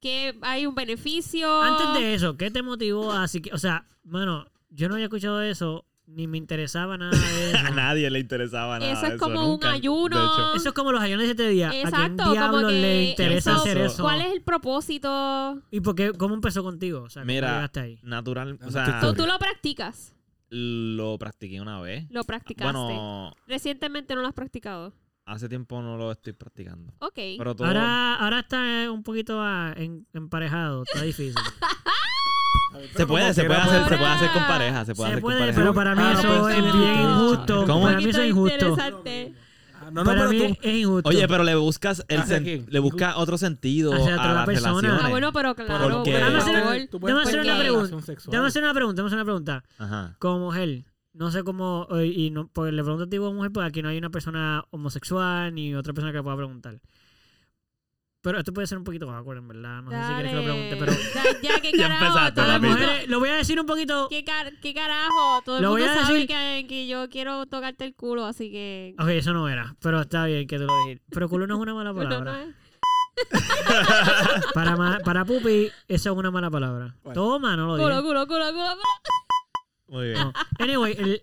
¿Que 0.00 0.36
hay 0.42 0.66
un 0.66 0.74
beneficio? 0.74 1.62
Antes 1.62 2.00
de 2.00 2.14
eso, 2.14 2.36
¿qué 2.36 2.50
te 2.50 2.62
motivó 2.62 3.12
a 3.12 3.24
así 3.24 3.40
que, 3.40 3.52
o 3.52 3.58
sea, 3.58 3.86
bueno, 4.04 4.46
yo 4.70 4.88
no 4.88 4.94
había 4.94 5.06
escuchado 5.06 5.40
eso, 5.42 5.84
ni 6.06 6.26
me 6.26 6.38
interesaba 6.38 6.96
nada 6.96 7.16
de 7.18 7.50
eso. 7.50 7.58
A 7.58 7.70
nadie 7.70 8.08
le 8.10 8.18
interesaba 8.20 8.78
nada. 8.78 8.92
Eso 8.92 9.06
es 9.06 9.20
como 9.20 9.44
un 9.44 9.50
nunca. 9.52 9.72
ayuno. 9.72 10.18
De 10.18 10.24
hecho, 10.26 10.54
Eso 10.54 10.68
es 10.68 10.74
como 10.74 10.92
los 10.92 11.00
ayunos 11.02 11.22
de 11.22 11.26
siete 11.34 11.48
días. 11.48 11.68
¿A 11.68 11.72
quién 11.72 11.86
Exacto, 11.88 12.22
como 12.22 12.32
diablos 12.32 12.64
que 12.72 12.80
le 12.80 13.04
interesa 13.10 13.50
eso- 13.52 13.60
hacer 13.60 13.76
eso- 13.78 13.86
eso? 13.94 14.02
¿Cuál 14.04 14.20
es 14.22 14.32
el 14.32 14.42
propósito? 14.42 15.62
¿Y 15.70 15.80
por 15.80 15.94
qué, 15.94 16.12
cómo 16.12 16.34
empezó 16.34 16.62
contigo? 16.62 17.02
O 17.02 17.10
sea, 17.10 17.22
¿cómo 17.22 17.32
Mira, 17.32 17.54
llegaste 17.54 17.80
ahí? 17.80 17.98
natural. 18.02 18.58
O 18.64 18.70
sea, 18.70 19.00
tu 19.00 19.08
¿Tú, 19.08 19.22
tú 19.22 19.26
lo 19.26 19.38
practicas? 19.38 20.14
Lo 20.50 21.18
practiqué 21.18 21.60
una 21.60 21.80
vez. 21.80 22.06
¿Lo 22.10 22.24
practicaste? 22.24 22.72
Bueno, 22.72 23.34
Recientemente 23.46 24.14
no 24.14 24.22
lo 24.22 24.28
has 24.28 24.34
practicado. 24.34 24.94
hace 25.26 25.48
tiempo 25.48 25.82
no 25.82 25.96
lo 25.98 26.10
estoy 26.12 26.32
practicando. 26.32 26.92
Ok. 27.00 27.18
Pero 27.38 27.54
todo. 27.54 27.66
Ahora, 27.68 28.14
ahora 28.16 28.40
está 28.40 28.90
un 28.90 29.02
poquito 29.02 29.40
ah, 29.42 29.74
en- 29.76 30.06
emparejado, 30.14 30.84
está 30.84 31.02
difícil. 31.02 31.34
Ver, 32.72 32.86
se 32.94 33.06
puede, 33.06 33.32
se 33.34 33.44
puede 33.44 33.60
hacer, 33.60 33.82
se 33.88 33.96
puede 33.96 34.10
hacer 34.10 34.30
con 34.30 34.46
pareja, 34.46 34.84
se 34.84 34.94
puede 34.94 35.08
Se 35.10 35.12
hacer 35.14 35.22
con 35.22 35.32
pareja. 35.38 35.58
pero 35.58 35.74
para 35.74 35.94
mí 35.94 36.02
Ah, 36.04 36.12
eso 36.18 36.48
es 36.50 36.62
bien 36.62 37.00
injusto. 37.00 37.64
¿Cómo? 37.66 37.84
Para 37.86 37.96
mí 37.98 38.04
eso 38.10 38.20
es 38.22 38.28
injusto. 38.28 38.76
Ah, 39.80 39.90
No, 39.92 40.02
no, 40.02 40.04
para 40.04 40.18
pero 40.26 40.30
mí 40.30 40.38
tú... 40.38 40.56
es 40.62 40.74
injusto. 40.76 41.08
Oye, 41.08 41.28
pero 41.28 41.44
le 41.44 41.54
buscas 41.54 42.04
el 42.08 42.20
¿Hacia 42.20 42.38
sen- 42.40 42.66
le 42.68 42.78
buscas 42.78 43.16
otro 43.16 43.38
sentido 43.38 43.92
Hacia 43.92 44.14
otra 44.14 44.30
a 44.30 44.34
las 44.34 44.46
persona. 44.46 44.72
relaciones. 44.80 45.04
Ah, 45.04 45.08
bueno, 45.10 45.32
pero 45.32 45.54
claro. 45.54 45.84
Porque- 45.96 46.10
por 46.12 46.20
Déjame 46.20 46.38
hacer- 46.38 46.54
una 46.54 46.68
pregunta. 46.68 46.98
Déjame 48.30 48.46
hacer 48.48 48.62
una 48.64 48.74
pregunta, 48.74 49.02
déjame 49.02 49.06
hacer 49.06 49.16
una 49.16 49.24
pregunta. 49.24 49.64
Ajá. 49.78 50.16
Como 50.18 50.38
mujer, 50.40 50.84
no 51.12 51.30
sé 51.30 51.42
cómo, 51.44 51.86
eh, 51.92 52.06
y 52.06 52.30
no, 52.30 52.48
pues 52.48 52.72
le 52.72 52.82
pregunto 52.82 53.04
a 53.04 53.08
ti 53.08 53.16
como 53.18 53.32
mujer, 53.34 53.50
porque 53.52 53.68
aquí 53.68 53.82
no 53.82 53.88
hay 53.88 53.98
una 53.98 54.10
persona 54.10 54.64
homosexual 54.70 55.54
ni 55.54 55.74
otra 55.74 55.92
persona 55.92 56.12
que 56.12 56.22
pueda 56.22 56.36
preguntar. 56.36 56.80
Pero 58.20 58.38
esto 58.38 58.52
puede 58.52 58.66
ser 58.66 58.78
un 58.78 58.84
poquito 58.84 59.08
awkward, 59.10 59.38
en 59.38 59.46
verdad. 59.48 59.80
No 59.82 59.90
sé 59.92 59.96
si 60.08 60.12
quieres 60.14 60.30
que 60.32 60.36
lo 60.38 60.42
pregunte, 60.42 60.76
pero... 60.76 60.92
Ya, 61.14 61.40
ya, 61.54 61.60
¿qué 61.62 61.70
carajo? 61.72 62.04
empezaste, 62.04 62.40
todo 62.40 62.52
el 62.52 62.60
mundo- 62.60 62.78
mujeres, 62.78 63.08
lo 63.08 63.18
voy 63.20 63.28
a 63.28 63.34
decir 63.36 63.60
un 63.60 63.66
poquito... 63.66 64.08
¿Qué, 64.10 64.24
car- 64.24 64.52
qué 64.60 64.74
carajo? 64.74 65.40
Todo 65.44 65.56
el 65.58 65.62
Lo 65.62 65.70
voy 65.70 65.82
mundo 65.82 66.00
a 66.00 66.04
sabe 66.04 66.18
decir- 66.18 66.28
que, 66.28 66.66
que 66.68 66.86
yo 66.88 67.08
quiero 67.10 67.46
tocarte 67.46 67.84
el 67.84 67.94
culo, 67.94 68.26
así 68.26 68.50
que... 68.50 68.94
Ok, 68.98 69.08
eso 69.10 69.32
no 69.32 69.48
era, 69.48 69.76
pero 69.80 70.00
está 70.00 70.24
bien 70.26 70.48
que 70.48 70.58
tú 70.58 70.64
lo 70.64 70.76
dijiste. 70.84 71.04
Pero 71.10 71.28
culo 71.28 71.46
no 71.46 71.54
es 71.54 71.60
una 71.60 71.74
mala 71.74 71.92
Bueno, 71.92 72.08
palabra. 72.10 72.32
no 72.32 72.38
es- 72.50 72.54
Para, 74.54 74.76
ma- 74.76 74.98
para 75.04 75.24
Pupi, 75.24 75.70
eso 75.86 76.10
es 76.12 76.16
una 76.16 76.30
mala 76.32 76.50
palabra. 76.50 76.94
¿Cuál? 77.02 77.14
Toma, 77.14 77.56
no 77.56 77.66
lo 77.66 77.72
Culo, 77.74 77.88
digas. 77.88 78.02
culo, 78.02 78.26
culo, 78.26 78.46
culo, 78.52 78.52
culo. 78.74 79.96
Muy 79.96 80.06
bien. 80.08 80.18
No. 80.20 80.32
Anyway, 80.58 80.92
el- 80.98 81.22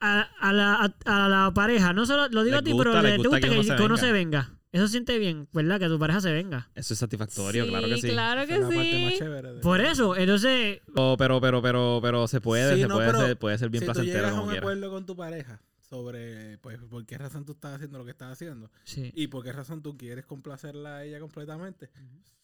a, 0.00 0.28
a 0.40 0.52
la, 0.52 0.74
a, 0.74 1.24
a 1.24 1.28
la 1.28 1.50
pareja, 1.54 1.92
no 1.92 2.06
solo 2.06 2.28
lo 2.28 2.44
digo 2.44 2.54
Les 2.56 2.60
a 2.60 2.64
ti, 2.64 2.72
gusta, 2.72 2.90
pero 2.90 3.02
les 3.02 3.02
le- 3.02 3.10
te 3.10 3.16
gusta 3.16 3.28
gusta 3.28 3.40
que 3.40 3.48
que, 3.54 3.60
uno 3.60 3.76
se 3.78 3.82
uno 3.84 3.96
se 3.96 4.12
venga. 4.12 4.50
Eso 4.70 4.86
siente 4.86 5.18
bien, 5.18 5.48
¿verdad? 5.52 5.80
Que 5.80 5.88
tu 5.88 5.98
pareja 5.98 6.20
se 6.20 6.30
venga. 6.30 6.68
Eso 6.74 6.92
es 6.92 6.98
satisfactorio, 7.00 7.64
Sí, 7.64 7.70
claro 7.70 7.88
que 7.88 7.96
sí. 7.96 8.08
claro 8.10 8.40
Esa 8.42 8.48
que 8.48 8.54
es 8.54 8.60
la 8.60 8.66
parte 8.68 9.02
más 9.02 9.12
sí. 9.12 9.18
chévere 9.18 9.52
de- 9.54 9.60
Por 9.60 9.80
eso, 9.80 10.14
entonces, 10.16 10.80
Oh, 10.94 11.16
pero, 11.18 11.40
pero, 11.40 11.62
pero, 11.62 12.00
pero 12.02 12.28
se 12.28 12.40
puede, 12.42 12.74
Sí, 12.74 12.82
se 12.82 12.88
no, 12.88 12.96
puede, 12.96 13.06
pero 13.12 13.26
ser, 13.26 13.38
puede 13.38 13.56
ser 13.58 13.70
bien 13.70 13.80
si 13.80 13.86
tú 13.86 13.92
placentero 13.94 14.18
llegas 14.18 14.30
a 14.32 14.34
como 14.34 14.44
un 14.44 14.50
quiera. 14.50 14.60
acuerdo 14.66 14.90
con 14.90 15.06
tu 15.06 15.16
pareja 15.16 15.60
sobre 15.88 16.58
pues 16.58 16.78
por 16.90 17.04
qué 17.06 17.16
razón 17.18 17.44
tú 17.44 17.52
estás 17.52 17.76
haciendo 17.76 17.98
lo 17.98 18.04
que 18.04 18.10
estás 18.10 18.32
haciendo 18.32 18.70
sí. 18.84 19.10
y 19.14 19.28
por 19.28 19.42
qué 19.42 19.52
razón 19.52 19.82
tú 19.82 19.96
quieres 19.96 20.26
complacerla 20.26 20.96
a 20.96 21.04
ella 21.04 21.18
completamente, 21.20 21.90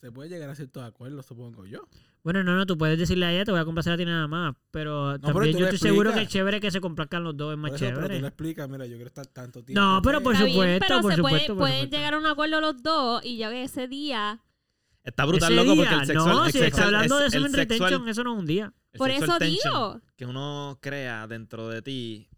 se 0.01 0.11
puede 0.11 0.29
llegar 0.31 0.49
a 0.51 0.55
ciertos 0.55 0.83
acuerdos, 0.83 1.27
supongo 1.27 1.67
yo. 1.67 1.87
Bueno, 2.23 2.43
no, 2.43 2.57
no, 2.57 2.65
tú 2.67 2.79
puedes 2.79 2.99
decirle 2.99 3.27
a 3.27 3.33
ella, 3.33 3.45
te 3.45 3.51
voy 3.51 3.61
a 3.61 3.65
complacer 3.67 3.93
a 3.93 3.97
ti 3.99 4.05
nada 4.07 4.27
más. 4.27 4.55
Pero 4.71 5.19
también 5.21 5.57
yo 5.59 5.65
estoy 5.67 5.79
seguro 5.79 6.13
que 6.15 6.23
es 6.23 6.29
chévere 6.29 6.59
que 6.61 6.71
se 6.71 6.81
complazcan 6.81 7.23
los 7.23 7.37
dos, 7.37 7.53
es 7.53 7.59
más 7.59 7.73
eso, 7.73 7.81
pero 7.85 7.95
tú 7.97 8.01
chévere. 8.03 8.21
le 8.23 8.29
explicas, 8.29 8.69
mira, 8.69 8.87
yo 8.87 8.95
quiero 8.97 9.09
estar 9.09 9.27
tanto 9.27 9.63
tiempo. 9.63 9.81
No, 9.81 10.01
pero 10.03 10.23
por 10.23 10.33
Está 10.33 10.45
bien, 10.47 10.55
supuesto, 10.57 10.85
pero 10.89 11.01
por 11.03 11.13
se 11.13 11.17
supuesto, 11.17 11.39
puede- 11.39 11.47
por 11.49 11.57
pueden 11.59 11.77
supuesto. 11.85 11.97
llegar 11.97 12.15
a 12.15 12.19
un 12.19 12.27
acuerdo 12.27 12.61
los 12.63 12.83
dos 12.83 13.25
y 13.25 13.37
ya 13.39 13.51
que 13.51 13.63
ese 13.65 13.89
día... 13.89 14.41
Está 15.05 15.27
brutal, 15.27 15.55
loco, 15.55 15.75
porque 15.77 15.91
día, 15.91 16.01
el 16.01 16.07
sexual... 16.07 16.35
No, 16.35 16.47
el 16.47 16.53
si 16.53 16.59
está 16.59 16.65
sexual- 16.67 16.87
hablando 16.95 17.19
de 17.19 17.27
es- 17.27 17.33
semen 17.33 17.47
el 17.47 17.53
sexual- 17.55 17.79
retention, 17.91 18.09
eso 18.09 18.25
no 18.25 18.33
es 18.33 18.39
un 18.39 18.47
día. 18.47 18.73
el 18.93 18.99
Por 18.99 19.11
eso 19.11 19.39
digo. 19.39 20.01
que 20.17 20.25
uno 20.25 20.79
crea 20.81 21.27
dentro 21.27 21.69
de 21.69 21.83
ti, 21.83 22.29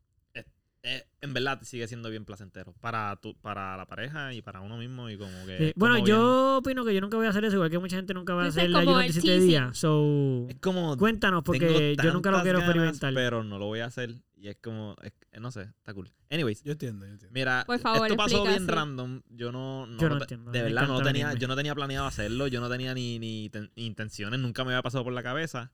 es- 0.87 1.05
en 1.21 1.35
verdad 1.35 1.61
sigue 1.63 1.89
siendo 1.89 2.09
bien 2.09 2.25
placentero 2.25 2.73
para 2.81 3.17
tu, 3.17 3.35
para 3.41 3.77
la 3.77 3.87
pareja 3.87 4.33
y 4.33 4.43
para 4.43 4.61
uno 4.61 4.77
mismo 4.79 5.11
y 5.11 5.19
como 5.19 5.45
que... 5.47 5.59
Sí. 5.59 5.73
Bueno, 5.77 5.97
como 5.97 6.07
yo 6.07 6.57
opino 6.59 6.85
que 6.85 6.95
yo 6.95 7.01
nunca 7.01 7.17
voy 7.17 7.27
a 7.27 7.31
hacer 7.31 7.45
eso, 7.45 7.57
igual 7.57 7.71
que 7.71 7.79
mucha 7.79 7.97
gente 7.97 8.15
nunca 8.15 8.35
va 8.35 8.45
a 8.45 8.47
hacer 8.49 8.71
la 8.71 8.79
como 8.81 8.91
ayuno 8.91 8.99
de 9.01 9.07
el 9.07 9.13
17 9.13 9.33
teasing. 9.35 9.49
días. 9.49 9.77
So, 9.79 10.45
bien. 10.47 10.51
Es 10.51 10.57
como... 10.61 10.97
cuéntanos, 10.97 11.43
porque 11.43 11.97
yo 12.03 12.13
nunca 12.13 12.31
lo 12.31 12.43
quiero 12.43 12.59
ganas, 12.61 12.75
experimentar. 12.77 13.13
Pero 13.15 13.43
no 13.45 13.59
lo 13.59 13.67
voy 13.67 13.81
a 13.81 13.87
hacer 13.87 14.15
y 14.37 14.49
es 14.49 14.57
como... 14.63 14.95
es- 15.03 15.13
no 15.41 15.51
sé, 15.51 15.63
está 15.63 15.93
cool. 15.93 16.11
Anyways, 16.31 16.63
Yo 16.63 16.73
entiendo, 16.73 17.05
yo 17.07 17.13
entiendo. 17.13 17.35
Mira, 17.35 17.65
Por 17.67 17.79
favor, 17.79 18.07
esto 18.07 18.17
pasó 18.17 18.37
explica, 18.37 18.51
bien 18.57 18.67
sí. 18.67 18.73
random. 18.75 19.23
Yo 19.31 19.53
no, 19.53 19.87
no 19.87 19.99
Yo 19.99 20.07
entiendo, 20.09 20.51
de 20.51 20.63
verdad 20.63 20.87
no 20.89 21.03
tenía, 21.03 21.35
yo 21.35 21.47
no 21.49 21.57
tenía 21.57 21.75
planeado 21.75 22.07
hacerlo, 22.07 22.47
yo 22.47 22.61
no 22.61 22.69
tenía 22.71 22.95
ni, 22.95 23.19
ni 23.19 23.51
ten- 23.51 23.71
intenciones, 23.75 24.39
nunca 24.41 24.65
me 24.65 24.71
había 24.73 24.83
pasado 24.83 25.05
por 25.05 25.13
la 25.13 25.23
cabeza 25.23 25.73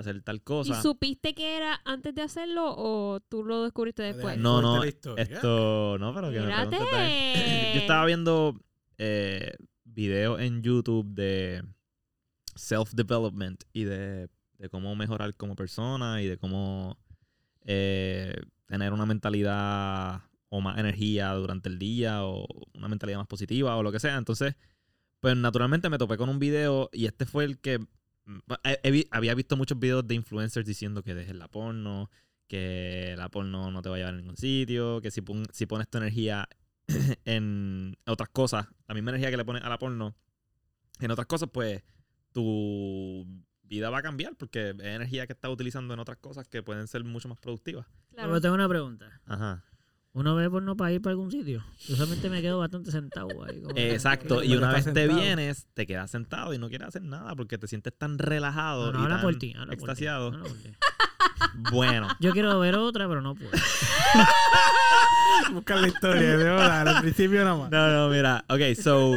hacer 0.00 0.20
tal 0.22 0.36
¿Y 0.36 0.40
cosa. 0.40 0.82
supiste 0.82 1.34
que 1.34 1.56
era 1.56 1.80
antes 1.84 2.14
de 2.14 2.22
hacerlo 2.22 2.74
o 2.76 3.20
tú 3.20 3.44
lo 3.44 3.62
descubriste 3.64 4.02
después? 4.02 4.36
No, 4.38 4.60
no, 4.60 4.76
Fuerte 4.76 4.86
la 4.86 4.88
historia. 4.90 5.22
esto, 5.24 5.96
no, 5.98 6.14
pero 6.14 6.30
que 6.30 6.40
me 6.40 6.46
preguntes 6.46 6.90
también. 6.90 7.74
Yo 7.74 7.80
estaba 7.80 8.04
viendo 8.06 8.60
eh, 8.98 9.52
videos 9.84 10.40
en 10.40 10.62
YouTube 10.62 11.06
de 11.14 11.62
self-development 12.54 13.64
y 13.72 13.84
de, 13.84 14.28
de 14.58 14.68
cómo 14.70 14.94
mejorar 14.96 15.34
como 15.36 15.54
persona 15.56 16.22
y 16.22 16.26
de 16.26 16.36
cómo 16.38 16.98
eh, 17.64 18.34
tener 18.66 18.92
una 18.92 19.06
mentalidad 19.06 20.22
o 20.48 20.60
más 20.60 20.78
energía 20.78 21.32
durante 21.34 21.68
el 21.68 21.78
día 21.78 22.24
o 22.24 22.46
una 22.74 22.88
mentalidad 22.88 23.18
más 23.18 23.26
positiva 23.28 23.76
o 23.76 23.82
lo 23.82 23.92
que 23.92 24.00
sea. 24.00 24.16
Entonces, 24.16 24.54
Pues 25.20 25.36
naturalmente 25.36 25.88
me 25.90 25.98
topé 25.98 26.16
con 26.16 26.28
un 26.30 26.38
video 26.38 26.88
y 26.92 27.06
este 27.06 27.26
fue 27.26 27.44
el 27.44 27.58
que... 27.58 27.78
he- 28.64 28.80
he 28.82 28.90
vi- 28.90 29.08
había 29.10 29.34
visto 29.34 29.56
muchos 29.56 29.78
videos 29.78 30.06
de 30.06 30.14
influencers 30.14 30.66
diciendo 30.66 31.02
que 31.02 31.14
dejes 31.14 31.34
la 31.36 31.48
porno, 31.48 32.10
que 32.46 33.14
la 33.16 33.28
porno 33.28 33.70
no 33.70 33.80
te 33.82 33.88
va 33.88 33.94
a 33.96 33.98
llevar 33.98 34.14
a 34.14 34.16
ningún 34.16 34.36
sitio, 34.36 35.00
que 35.00 35.10
si, 35.10 35.20
pon- 35.20 35.46
si 35.52 35.66
pones 35.66 35.88
tu 35.88 35.98
energía 35.98 36.48
en 37.24 37.96
otras 38.06 38.28
cosas, 38.30 38.66
la 38.88 38.94
misma 38.94 39.10
energía 39.10 39.30
que 39.30 39.36
le 39.36 39.44
pones 39.44 39.62
a 39.62 39.68
la 39.68 39.78
porno, 39.78 40.14
en 41.00 41.10
otras 41.10 41.26
cosas, 41.26 41.48
pues 41.52 41.82
tu 42.32 43.26
vida 43.62 43.90
va 43.90 43.98
a 43.98 44.02
cambiar 44.02 44.34
porque 44.36 44.70
es 44.70 44.80
energía 44.80 45.26
que 45.26 45.32
estás 45.32 45.50
utilizando 45.50 45.94
en 45.94 46.00
otras 46.00 46.18
cosas 46.18 46.48
que 46.48 46.62
pueden 46.62 46.88
ser 46.88 47.04
mucho 47.04 47.28
más 47.28 47.38
productivas. 47.38 47.86
Claro. 48.10 48.28
Pero 48.30 48.40
tengo 48.40 48.54
una 48.56 48.68
pregunta. 48.68 49.20
Ajá. 49.26 49.64
¿Uno 50.12 50.34
ve 50.34 50.50
porno 50.50 50.76
para 50.76 50.92
ir 50.92 51.00
para 51.00 51.12
algún 51.12 51.30
sitio? 51.30 51.64
Yo 51.86 51.94
solamente 51.94 52.28
me 52.30 52.42
quedo 52.42 52.58
bastante 52.58 52.90
sentado 52.90 53.44
ahí. 53.44 53.62
Exacto, 53.76 54.42
y 54.42 54.56
una 54.56 54.72
vez 54.72 54.84
te 54.84 54.92
sentado. 54.92 55.20
vienes, 55.20 55.68
te 55.72 55.86
quedas 55.86 56.10
sentado 56.10 56.52
y 56.52 56.58
no 56.58 56.68
quieres 56.68 56.88
hacer 56.88 57.02
nada 57.02 57.36
porque 57.36 57.58
te 57.58 57.68
sientes 57.68 57.96
tan 57.96 58.18
relajado 58.18 58.86
No, 58.86 58.92
no, 58.92 58.98
y 58.98 59.02
habla 59.04 59.16
tan 59.16 59.22
por 59.22 59.36
ti. 59.36 59.52
habla 59.52 59.66
por 59.66 59.76
ti, 59.76 59.84
extasiado. 59.84 60.26
habla 60.28 60.42
por 60.44 60.58
ti. 60.58 60.70
Bueno, 61.54 62.08
Yo 62.20 62.32
quiero 62.32 62.58
ver 62.58 62.74
otra, 62.74 63.06
pero 63.08 63.22
no 63.22 63.36
puedo. 63.36 63.52
Busca 65.52 65.76
la 65.76 65.88
historia, 65.88 66.36
de 66.36 66.36
verdad, 66.36 66.88
al 66.88 67.00
principio 67.02 67.44
nada 67.44 67.56
más. 67.56 67.70
no, 67.70 67.92
no, 67.92 68.08
mira, 68.14 68.44
ok, 68.48 68.74
so, 68.80 69.12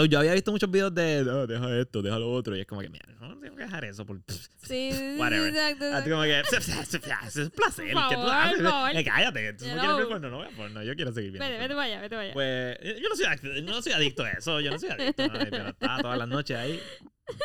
so 0.00 0.04
yo 0.06 0.18
había 0.18 0.32
visto 0.34 0.50
muchos 0.52 0.70
videos 0.70 0.94
de, 0.94 1.22
no, 1.24 1.46
deja 1.46 1.78
esto, 1.78 2.02
deja 2.02 2.18
lo 2.18 2.30
otro, 2.32 2.56
y 2.56 2.60
es 2.60 2.66
como 2.66 2.80
que, 2.80 2.88
mira, 2.88 3.04
no 3.20 3.38
tengo 3.38 3.56
que 3.56 3.62
dejar 3.62 3.84
eso 3.84 4.04
por... 4.06 4.20
Sí, 4.62 4.90
Whatever. 5.18 5.48
exacto. 5.48 5.84
Así 5.86 6.10
exacto. 6.10 6.10
como 6.10 6.22
que, 6.22 6.40
es 6.40 7.50
placer, 7.50 7.92
Por 7.92 8.08
que 8.08 8.14
tú 8.14 8.20
favor, 8.20 8.30
haces. 8.34 8.56
por 8.62 8.70
favor. 8.70 8.90
Eh, 8.96 9.04
cállate, 9.04 9.52
tú 9.54 9.64
no 9.66 9.74
quieres 9.80 9.96
ver 9.96 10.08
porno, 10.08 10.30
no 10.30 10.38
veas 10.40 10.52
porno, 10.54 10.82
yo 10.82 10.94
quiero 10.94 11.12
seguir 11.12 11.32
viendo 11.32 11.46
Vete, 11.48 11.58
vete 11.60 11.74
para 11.74 11.86
allá, 11.86 12.00
vete 12.00 12.14
para 12.14 12.22
allá. 12.22 12.32
Pues 12.34 12.78
yo 13.02 13.08
no 13.08 13.16
soy, 13.16 13.24
act- 13.26 13.62
no 13.64 13.82
soy 13.82 13.92
adicto 13.92 14.22
a 14.24 14.30
eso, 14.30 14.60
yo 14.60 14.70
no 14.70 14.78
soy 14.78 14.90
adicto, 14.90 15.22
ay, 15.24 15.46
pero 15.50 15.68
estaba 15.68 16.02
todas 16.02 16.18
las 16.18 16.28
noches 16.28 16.56
ahí. 16.56 16.80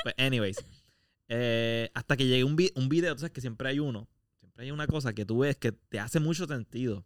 Pues, 0.03 0.14
anyways, 0.18 0.58
eh, 1.30 1.89
hasta 1.93 2.16
que 2.18 2.26
llegue 2.28 2.43
un, 2.43 2.56
vi- 2.56 2.72
un 2.76 2.89
video, 2.89 3.14
tú 3.16 3.20
sabes 3.22 3.32
que 3.34 3.41
siempre 3.41 3.70
hay 3.70 3.80
uno, 3.80 4.08
siempre 4.39 4.66
hay 4.66 4.72
una 4.72 4.86
cosa 4.88 5.14
que 5.14 5.26
tú 5.26 5.39
ves 5.39 5.56
que 5.58 5.72
te 5.72 5.99
hace 5.99 6.20
mucho 6.20 6.45
sentido. 6.45 7.06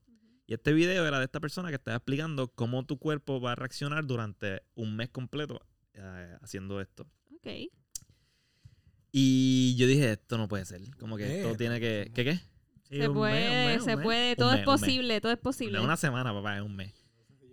Y 0.49 0.55
este 0.55 0.73
video 0.73 1.05
era 1.05 1.19
de 1.19 1.25
esta 1.25 1.39
persona 1.39 1.69
que 1.69 1.75
estaba 1.75 1.97
explicando 1.97 2.47
cómo 2.47 2.83
tu 2.83 2.97
cuerpo 2.97 3.39
va 3.39 3.51
a 3.51 3.55
reaccionar 3.55 4.07
durante 4.07 4.63
un 4.73 4.95
mes 4.95 5.09
completo 5.09 5.61
eh, 5.93 6.37
haciendo 6.41 6.81
esto. 6.81 7.05
Ok. 7.35 7.69
Y 9.11 9.75
yo 9.77 9.85
dije, 9.85 10.13
esto 10.13 10.39
no 10.39 10.47
puede 10.47 10.65
ser. 10.65 10.81
Como 10.97 11.17
que 11.17 11.25
Eh, 11.25 11.41
esto 11.43 11.55
tiene 11.55 11.79
que... 11.79 12.11
¿Qué 12.15 12.23
qué? 12.23 12.35
Sí, 12.89 12.97
Se 12.97 13.09
puede, 13.11 13.33
mes, 13.67 13.81
un 13.81 13.85
mes, 13.85 13.97
se 13.97 13.97
puede, 14.03 14.35
todo 14.35 14.49
mes, 14.53 14.61
es 14.61 14.65
posible, 14.65 15.21
todo 15.21 15.31
es 15.31 15.37
posible. 15.37 15.73
No 15.73 15.79
es 15.81 15.85
una 15.85 15.97
semana, 15.97 16.33
papá, 16.33 16.57
es 16.57 16.63
un 16.63 16.75
mes. 16.75 16.95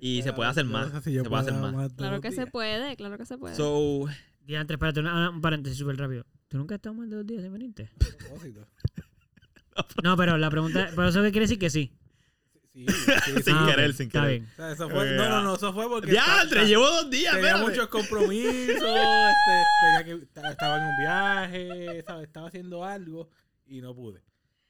Y 0.01 0.22
se 0.22 0.32
puede 0.32 0.49
hacer 0.49 0.64
más. 0.64 0.86
Se 1.05 1.22
puede 1.24 1.42
hacer 1.42 1.53
más. 1.53 1.92
Claro 1.92 2.22
que 2.22 2.32
se 2.32 2.47
puede, 2.47 2.97
claro 2.97 3.18
que 3.18 3.26
se 3.26 3.36
puede. 3.36 3.55
So, 3.57 4.07
Diantre, 4.40 4.76
espérate, 4.76 5.01
una- 5.01 5.28
un 5.28 5.42
paréntesis 5.42 5.78
súper 5.78 5.99
rápido. 5.99 6.24
¿Tú 6.49 6.57
nunca 6.57 6.76
has 6.76 6.78
estado 6.78 6.94
más 6.94 7.11
de 7.11 7.16
dos 7.16 7.26
días 7.26 7.42
sin 7.42 7.53
venirte? 7.53 7.90
Propósito. 7.99 8.66
No, 10.03 10.16
pero 10.16 10.38
la 10.38 10.49
pregunta... 10.49 10.88
¿Pero 10.97 11.09
eso 11.09 11.22
qué 11.22 11.30
quiere 11.30 11.44
decir 11.44 11.59
que 11.59 11.68
sí? 11.68 11.92
Sí, 12.76 12.84
sí, 13.24 13.42
Sin 13.42 13.54
Ah, 13.56 13.66
querer, 13.70 13.94
sin 13.94 14.06
está 14.08 14.20
querer. 14.20 14.40
bien. 14.40 14.50
O 14.52 14.56
sea, 14.56 14.72
eso 14.72 14.90
fue, 14.90 15.10
no, 15.12 15.28
no, 15.30 15.42
no, 15.42 15.54
eso 15.54 15.72
fue 15.72 15.88
porque. 15.88 16.10
¡Diantre! 16.10 16.60
ta- 16.60 16.66
Llevo 16.66 16.84
dos 16.86 17.08
días, 17.10 17.34
Tenía 17.34 17.48
espérate. 17.52 17.70
muchos 17.70 17.88
compromisos, 17.88 18.74
este, 18.76 19.64
tenía 19.80 20.04
que, 20.04 20.26
ta- 20.26 20.50
estaba 20.50 20.76
en 20.76 20.82
un 20.84 20.96
viaje, 20.98 22.02
¿sabes? 22.06 22.26
estaba 22.26 22.48
haciendo 22.48 22.84
algo 22.84 23.30
y 23.66 23.80
no 23.80 23.94
pude. 23.94 24.20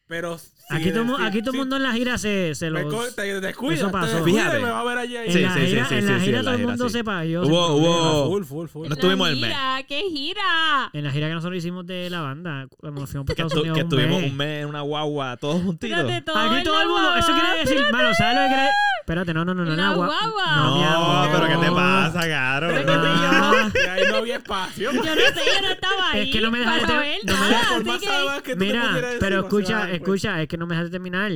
Pero 0.08 0.38
Aquí 0.70 0.90
todo, 0.90 1.00
el 1.00 1.06
mu- 1.06 1.16
sí, 1.16 1.22
aquí 1.24 1.40
todo 1.40 1.50
el 1.50 1.54
sí, 1.54 1.58
mundo 1.58 1.76
en 1.76 1.82
la 1.82 1.92
gira 1.92 2.16
se, 2.16 2.54
se 2.54 2.70
los... 2.70 3.14
te 3.16 3.40
descuida, 3.40 3.74
eso 3.74 3.90
pasó. 3.90 4.06
te 4.06 4.14
descuida 4.14 4.40
Fíjate. 4.42 4.58
y 4.60 4.62
me 4.62 4.70
va 4.70 4.80
a 4.80 4.84
ver 4.84 4.98
allí. 4.98 5.16
ahí. 5.16 5.26
En 5.26 5.32
Sí, 5.32 5.40
la 5.40 5.54
sí, 5.54 5.60
gira, 5.66 5.84
sí, 5.88 5.94
en 5.96 6.00
sí, 6.02 6.08
la 6.12 6.18
sí, 6.20 6.24
gira 6.26 6.38
en 6.38 6.44
todo 6.44 6.54
el 6.54 6.60
gira, 6.60 6.68
mundo 6.70 6.88
sí. 6.88 6.92
sepa. 6.92 7.24
Yo 7.24 7.42
Hubo- 7.42 7.46
sin 7.46 7.82
problema. 7.82 8.12
hubo- 8.12 8.26
Full, 8.30 8.44
full, 8.44 8.68
full. 8.68 8.88
No 8.88 8.94
estuvimos 8.94 9.28
el 9.30 9.36
mes. 9.36 9.44
gira, 9.50 9.82
¿Qué 9.88 10.02
gira? 10.12 10.90
En 10.92 11.04
la 11.04 11.10
gira 11.10 11.26
que 11.28 11.34
nosotros 11.34 11.58
hicimos 11.58 11.86
de 11.86 12.08
la 12.10 12.20
banda, 12.20 12.66
cuando 12.78 13.00
nos 13.00 13.10
fuimos 13.10 13.26
por 13.26 13.34
Que, 13.34 13.42
Estados 13.42 13.52
estu- 13.54 13.60
Unidos 13.62 13.78
que 13.78 13.82
un 13.84 13.88
estuvimos 13.90 14.20
mes. 14.22 14.30
un 14.30 14.36
mes 14.36 14.62
en 14.62 14.68
una 14.68 14.80
guagua 14.82 15.36
todos 15.38 15.60
juntitos. 15.62 15.98
Espérate, 15.98 16.22
todo 16.24 16.36
Aquí 16.38 16.62
todo 16.64 16.82
el 16.82 16.88
mundo, 16.88 17.16
eso 17.16 17.32
quiere 17.32 17.58
decir, 17.64 17.92
mano, 17.92 18.14
¿sabes 18.14 18.36
lo 18.36 18.42
que 18.42 18.48
quiere 18.48 18.70
Espérate, 19.06 19.32
no, 19.32 19.44
no, 19.44 19.54
no, 19.54 19.64
no, 19.64 19.76
la 19.76 19.88
agua. 19.90 20.06
guagua. 20.08 20.56
No, 20.56 20.74
mi 20.74 20.82
No, 20.82 21.28
pero 21.32 21.46
¿qué 21.60 21.64
te 21.64 21.70
pasa, 21.72 22.20
Caro? 22.28 22.66
Pero 22.66 22.84
que 22.86 22.92
Ah, 22.92 23.70
Y 23.72 23.88
ahí 23.88 24.04
no 24.10 24.16
había 24.16 24.36
espacio. 24.38 24.90
Yo 24.90 25.00
no 25.00 25.04
sé, 25.04 25.12
yo 25.14 25.62
no 25.62 25.68
estaba 25.68 26.10
ahí. 26.10 26.20
Es 26.28 26.32
que 26.34 26.40
no 26.40 26.50
me 26.50 26.58
dejaste 26.58 26.86
para 26.88 26.98
ver 26.98 27.18
no 27.24 27.32
me 27.32 27.38
nada, 27.38 27.78
dejaste- 27.78 27.90
así 28.34 28.42
que- 28.42 28.56
Mira, 28.56 28.98
pero 29.20 29.38
escucha, 29.42 29.76
cuenta. 29.78 29.92
escucha, 29.94 30.42
es 30.42 30.48
que 30.48 30.56
no 30.56 30.66
me 30.66 30.74
dejaste 30.74 30.90
terminar. 30.90 31.30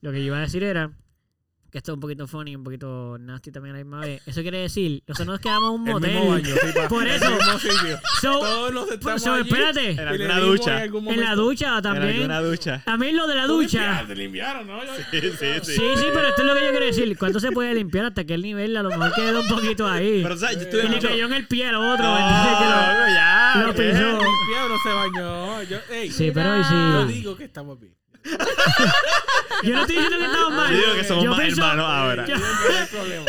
Lo 0.00 0.10
que 0.10 0.18
yo 0.18 0.24
iba 0.26 0.38
a 0.38 0.40
decir 0.40 0.64
era 0.64 0.90
que 1.74 1.78
esto 1.78 1.90
es 1.90 1.94
un 1.94 2.00
poquito 2.00 2.28
funny, 2.28 2.54
un 2.54 2.62
poquito 2.62 3.16
nasty 3.18 3.50
también 3.50 3.74
a 3.74 3.78
la 3.78 3.84
misma 3.84 3.98
vez. 3.98 4.22
Eso 4.26 4.42
quiere 4.42 4.58
decir, 4.58 5.02
nosotros 5.08 5.26
nos 5.26 5.40
quedamos 5.40 5.74
en 5.74 5.80
un 5.80 5.88
El 6.04 6.10
mismo 6.12 6.24
motel. 6.26 6.42
baño, 6.44 6.54
sí, 6.62 6.72
pa. 6.72 6.88
Por 6.88 7.02
El 7.08 7.14
eso. 7.16 7.30
mismo 7.34 7.58
sitio. 7.58 7.98
So, 8.20 8.38
Todos 8.38 8.72
nos 8.72 8.88
sentamos 8.90 9.22
so, 9.22 9.32
allí 9.34 9.48
espérate, 9.48 9.90
En 9.90 9.92
y 9.92 9.96
le 9.96 10.02
alguna 10.02 10.38
ducha. 10.38 10.84
En, 10.84 11.08
en 11.08 11.20
la 11.20 11.34
ducha 11.34 11.76
En 11.78 11.82
también. 11.82 12.14
alguna 12.14 12.40
ducha. 12.42 12.82
A 12.86 12.96
mí 12.96 13.10
lo 13.10 13.26
de 13.26 13.34
la 13.34 13.46
ducha. 13.48 13.78
limpiaste, 13.80 14.14
limpiaron, 14.14 14.66
¿no? 14.68 14.84
Yo- 14.84 14.90
Sí, 15.10 15.20
sí, 15.20 15.30
sí. 15.64 15.72
Sí, 15.72 15.82
sí, 15.96 16.04
pero 16.14 16.28
esto 16.28 16.42
es 16.42 16.46
lo 16.46 16.54
que 16.54 16.60
yo 16.64 16.70
quiero 16.70 16.86
decir. 16.86 17.18
¿Cuánto 17.18 17.40
se 17.40 17.50
puede 17.50 17.74
limpiar? 17.74 18.06
¿Hasta 18.06 18.22
qué 18.24 18.38
nivel? 18.38 18.76
A 18.76 18.82
lo 18.84 18.90
mejor 18.90 19.12
quedó 19.12 19.40
un 19.40 19.48
poquito 19.48 19.88
ahí. 19.88 20.20
Pero, 20.22 20.36
¿sabes? 20.36 20.54
Yo 20.58 20.62
y 20.62 20.64
estuve 20.66 20.82
le 20.84 20.88
mucho... 20.90 21.08
cayó 21.08 21.26
en 21.26 21.32
el 21.32 21.48
pie 21.48 21.66
al 21.66 21.74
otro. 21.74 22.04
No, 22.04 22.18
¿entiendes? 22.18 22.56
Que 22.56 22.64
lo- 22.64 23.00
no, 23.00 23.14
ya. 23.14 23.62
lo 23.66 23.72
pisó. 23.72 24.22
Limpiado, 24.22 24.68
no 24.68 24.76
se 24.80 24.88
bañó. 24.94 25.62
Yo, 25.64 25.78
ey, 25.92 26.10
Sí, 26.12 26.30
pero 26.32 26.56
y 26.56 26.62
yo 26.62 27.06
sí. 27.08 27.12
digo 27.14 27.36
que 27.36 27.44
estamos 27.44 27.80
bien. 27.80 27.94
Yo 29.62 29.74
no 29.74 29.80
estoy 29.82 29.96
diciendo 29.96 30.18
que 30.18 30.24
estamos 30.24 30.52
mal. 30.52 30.70
Yo 30.72 30.78
digo 30.78 30.94
que 30.94 31.04
somos 31.04 31.24
Yo 31.24 31.30
más 31.30 31.40
pienso- 31.40 31.62
hermanos 31.62 31.86
ahora. 31.88 32.26
Yo, 32.26 32.36
no 32.36 32.86
problema. 32.90 33.24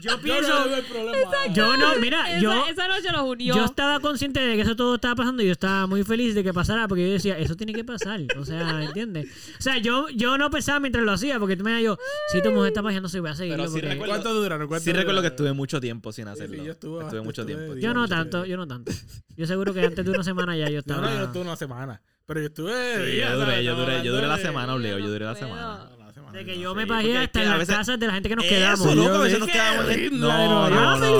yo 0.00 0.20
pienso. 0.20 0.48
no 0.60 0.64
veo 0.66 0.76
el 0.76 0.84
problema. 0.84 1.30
Yo 1.52 1.76
no, 1.76 1.96
mira, 1.96 2.30
Esa, 2.30 2.40
yo. 2.40 2.66
esa 2.66 2.88
noche 2.88 3.10
los 3.12 3.22
unió. 3.22 3.56
Yo 3.56 3.64
estaba 3.64 3.98
consciente 4.00 4.40
de 4.40 4.54
que 4.56 4.62
eso 4.62 4.76
todo 4.76 4.96
estaba 4.96 5.14
pasando 5.16 5.42
y 5.42 5.46
yo 5.46 5.52
estaba 5.52 5.86
muy 5.86 6.04
feliz 6.04 6.34
de 6.34 6.44
que 6.44 6.52
pasara 6.52 6.86
porque 6.88 7.06
yo 7.06 7.12
decía, 7.14 7.38
eso 7.38 7.56
tiene 7.56 7.72
que 7.72 7.84
pasar. 7.84 8.20
O 8.38 8.44
sea, 8.44 8.82
¿entiendes? 8.84 9.26
O 9.58 9.62
sea, 9.62 9.78
yo, 9.78 10.08
yo 10.10 10.38
no 10.38 10.50
pensaba 10.50 10.80
mientras 10.80 11.04
lo 11.04 11.12
hacía 11.12 11.38
porque 11.38 11.56
tú 11.56 11.64
me 11.64 11.82
yo, 11.82 11.98
si 12.32 12.42
tu 12.42 12.50
mujer 12.52 12.68
está 12.68 12.82
pasando, 12.82 13.08
se 13.08 13.20
voy 13.20 13.30
a 13.30 13.34
seguirlo. 13.34 13.58
Pero 13.64 13.68
sí 13.68 13.74
porque- 13.80 13.88
recuerdo- 13.94 14.12
¿Cuánto 14.12 14.34
duraron? 14.34 14.68
¿Cuánto 14.68 14.84
Sí 14.84 14.92
recuerdo 14.92 15.20
que 15.22 15.28
estuve 15.28 15.52
mucho 15.52 15.80
tiempo 15.80 16.12
sin 16.12 16.28
hacerlo. 16.28 16.56
sí, 16.58 16.64
yo 16.64 16.72
estuve, 16.72 17.04
mucho 17.22 17.42
estuve 17.42 17.56
tiempo. 17.56 17.74
Yo 17.76 17.94
no 17.94 18.06
tanto, 18.08 18.44
yo 18.44 18.56
no 18.56 18.66
tanto. 18.66 18.92
Yo 19.36 19.46
seguro 19.46 19.72
que 19.74 19.80
antes 19.84 20.04
de 20.04 20.10
una 20.10 20.22
semana 20.24 20.56
ya 20.56 20.66
yo 20.66 20.72
Yo 20.72 20.78
estaba. 20.80 21.00
no, 21.10 21.14
yo 21.18 21.24
estuve 21.24 21.42
una 21.42 21.56
semana. 21.56 22.00
Pero 22.26 22.40
yo 22.40 22.46
estuve. 22.46 22.96
Sí, 23.06 23.12
días, 23.12 23.30
yo 23.30 23.38
duré, 23.38 23.64
yo 23.64 23.76
duré, 23.76 24.02
yo 24.02 24.12
duré 24.14 24.26
la 24.26 24.38
semana, 24.38 24.76
Leo, 24.76 24.98
yo 24.98 25.08
duré 25.08 25.24
la 25.24 25.34
semana. 25.34 25.90
De 26.32 26.44
que 26.44 26.58
yo 26.58 26.74
me 26.74 26.86
pagué 26.86 27.16
hasta 27.16 27.42
en 27.42 27.48
las 27.48 27.58
veces- 27.60 27.76
casas 27.76 27.98
de 28.00 28.06
la 28.08 28.12
gente 28.14 28.28
que 28.28 28.36
nos 28.36 28.44
Eso, 28.44 28.54
quedamos. 28.54 28.94
loco, 28.96 29.14
a 29.14 29.22
veces 29.22 29.38
nos 29.38 29.48
quedamos 29.48 29.88
en... 29.90 29.96
"Qué 30.00 30.10
No, 30.10 30.68
no, 30.68 30.70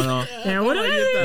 ¿no? 0.02 0.24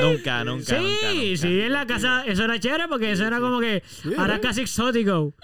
Nunca, 0.02 0.44
nunca, 0.44 0.64
Sí, 0.78 1.36
sí, 1.36 1.60
en 1.62 1.72
la 1.72 1.84
casa, 1.86 2.24
eso 2.26 2.44
era 2.44 2.58
chévere 2.58 2.88
porque 2.88 3.12
eso 3.12 3.26
era 3.26 3.40
como 3.40 3.60
que 3.60 3.82
ahora 4.16 4.40
casi 4.40 4.62
exótico. 4.62 5.34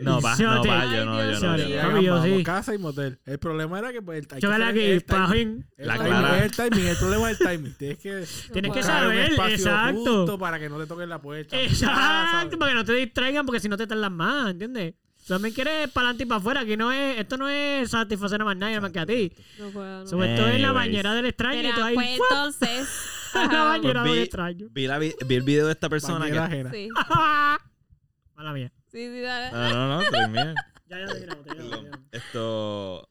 No, 0.00 0.20
va, 0.20 0.36
no, 0.36 0.64
va, 0.64 0.84
yo 0.96 1.04
no, 1.04 1.18
yo 1.18 1.40
no, 1.40 1.56
yo 1.56 1.82
no. 1.82 1.90
Papi, 1.92 2.04
yo 2.04 2.14
Vamos, 2.14 2.26
sí. 2.38 2.42
casa 2.44 2.74
y 2.74 2.78
motel. 2.78 3.18
El 3.26 3.38
problema 3.38 3.78
era 3.80 3.92
que 3.92 4.00
pues, 4.02 4.18
el, 4.20 4.24
hay 4.30 4.36
que 4.36 4.40
Chócale 4.46 4.64
saber 4.66 4.78
aquí, 4.80 4.90
el 4.92 5.04
timing. 5.04 5.26
pajín. 5.26 5.66
El 5.76 5.86
La 5.88 5.94
timing, 5.96 6.08
clara. 6.12 6.36
es 6.38 6.42
el 6.44 6.50
timing, 6.70 6.86
el 6.86 6.96
problema 6.96 7.30
es 7.30 7.40
el 7.40 7.46
timing. 7.48 7.74
Tienes 7.74 7.98
que 7.98 8.24
Tienes 8.52 8.72
que 8.72 8.82
saber, 8.82 9.32
exacto. 9.50 9.96
justo 9.98 10.38
para 10.38 10.58
que 10.58 10.68
no 10.68 10.78
te 10.78 10.86
toquen 10.86 11.08
la 11.08 11.20
puerta. 11.20 11.60
Exacto, 11.60 12.58
para 12.58 12.70
que 12.72 12.76
no 12.76 12.84
te 12.84 12.92
distraigan 12.92 13.44
porque 13.46 13.60
si 13.60 13.68
no 13.68 13.76
te 13.76 13.86
tardan 13.86 14.12
más, 14.14 14.50
¿entiendes? 14.50 14.94
Tú 15.26 15.34
también 15.34 15.52
quieres 15.54 15.88
para 15.90 16.06
adelante 16.06 16.22
y 16.22 16.26
para 16.26 16.38
afuera, 16.38 16.60
aquí 16.60 16.76
no 16.76 16.90
es, 16.90 17.18
esto 17.18 17.36
no 17.36 17.48
es 17.48 17.90
satisfacer 17.90 18.40
a 18.40 18.44
más 18.46 18.56
nadie 18.56 18.80
más 18.80 18.90
que 18.92 18.98
a 19.00 19.04
ti. 19.04 19.30
No 19.58 19.68
puedo, 19.70 20.00
no. 20.00 20.06
Sobre 20.06 20.34
todo 20.36 20.46
en 20.48 20.62
la 20.62 20.68
Anyways. 20.70 20.74
bañera 20.86 21.14
del 21.14 21.26
extraño 21.26 21.58
y 21.60 21.62
Mira, 21.64 21.74
tú 21.74 21.82
ahí, 21.82 21.94
pues 21.96 22.08
entonces. 22.12 22.88
la 23.52 23.62
bañera 23.64 24.00
Pues 24.02 24.14
del 24.14 24.22
extraño. 24.22 24.66
Vi, 24.70 24.86
la 24.86 24.98
vi, 24.98 25.12
vi 25.26 25.34
el 25.34 25.42
video 25.42 25.66
de 25.66 25.72
esta 25.72 25.88
persona 25.90 26.30
que... 26.30 26.38
ajena. 26.38 26.70
sí, 26.70 26.88
Mala 28.36 28.52
mía. 28.54 28.72
Sí, 28.90 29.08
sí, 29.08 29.20
dale. 29.20 29.52
No, 29.52 29.70
no, 29.70 29.88
no, 29.88 30.02
estoy 30.02 30.30
bien. 30.32 30.54
Ya, 30.88 31.00
ya 31.00 31.06
te 31.06 31.20
grabo, 31.20 31.42
te 31.42 31.54
grabo, 31.54 31.70
te 31.70 31.82
grabo. 31.82 32.04
Esto... 32.12 33.10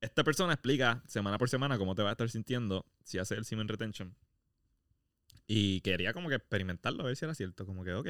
Esta 0.00 0.24
persona 0.24 0.54
explica 0.54 1.02
semana 1.06 1.36
por 1.36 1.50
semana 1.50 1.76
cómo 1.76 1.94
te 1.94 2.02
vas 2.02 2.10
a 2.10 2.12
estar 2.12 2.30
sintiendo 2.30 2.86
si 3.04 3.18
haces 3.18 3.36
el 3.36 3.44
semen 3.44 3.68
retention. 3.68 4.14
Y 5.46 5.80
quería 5.82 6.12
como 6.12 6.28
que 6.28 6.36
experimentarlo, 6.36 7.02
a 7.02 7.06
ver 7.06 7.16
si 7.16 7.24
era 7.24 7.34
cierto. 7.34 7.66
Como 7.66 7.84
que, 7.84 7.92
ok, 7.92 8.08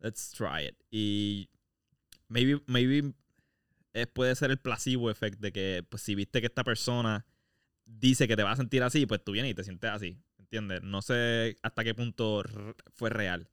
let's 0.00 0.30
try 0.30 0.68
it. 0.68 0.76
Y 0.90 1.50
maybe, 2.28 2.62
maybe 2.66 3.14
puede 4.12 4.34
ser 4.34 4.50
el 4.50 4.58
placebo 4.58 5.10
effect 5.10 5.40
de 5.40 5.52
que 5.52 5.84
pues, 5.88 6.02
si 6.02 6.14
viste 6.14 6.40
que 6.40 6.46
esta 6.46 6.64
persona 6.64 7.26
dice 7.84 8.26
que 8.26 8.36
te 8.36 8.42
va 8.42 8.52
a 8.52 8.56
sentir 8.56 8.82
así, 8.82 9.06
pues 9.06 9.22
tú 9.22 9.32
vienes 9.32 9.52
y 9.52 9.54
te 9.54 9.64
sientes 9.64 9.90
así. 9.90 10.20
¿Entiendes? 10.38 10.82
No 10.82 11.02
sé 11.02 11.58
hasta 11.62 11.84
qué 11.84 11.94
punto 11.94 12.42
fue 12.92 13.10
real. 13.10 13.48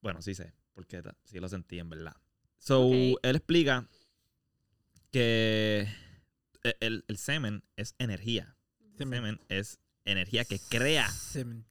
Bueno, 0.00 0.22
sí 0.22 0.34
sé, 0.34 0.52
porque 0.76 1.02
sí 1.24 1.40
lo 1.40 1.48
sentí 1.48 1.78
en 1.78 1.88
verdad. 1.88 2.14
So, 2.58 2.92
él 2.92 3.18
explica 3.36 3.88
que 5.10 5.88
e- 6.62 6.76
el, 6.80 7.04
el 7.08 7.16
semen 7.16 7.64
es 7.76 7.94
energía. 7.98 8.56
El 8.80 8.96
Semen. 8.98 9.18
semen 9.24 9.40
es 9.48 9.78
energía 10.04 10.44
que 10.44 10.58
crea, 10.58 11.08
Semen. 11.10 11.64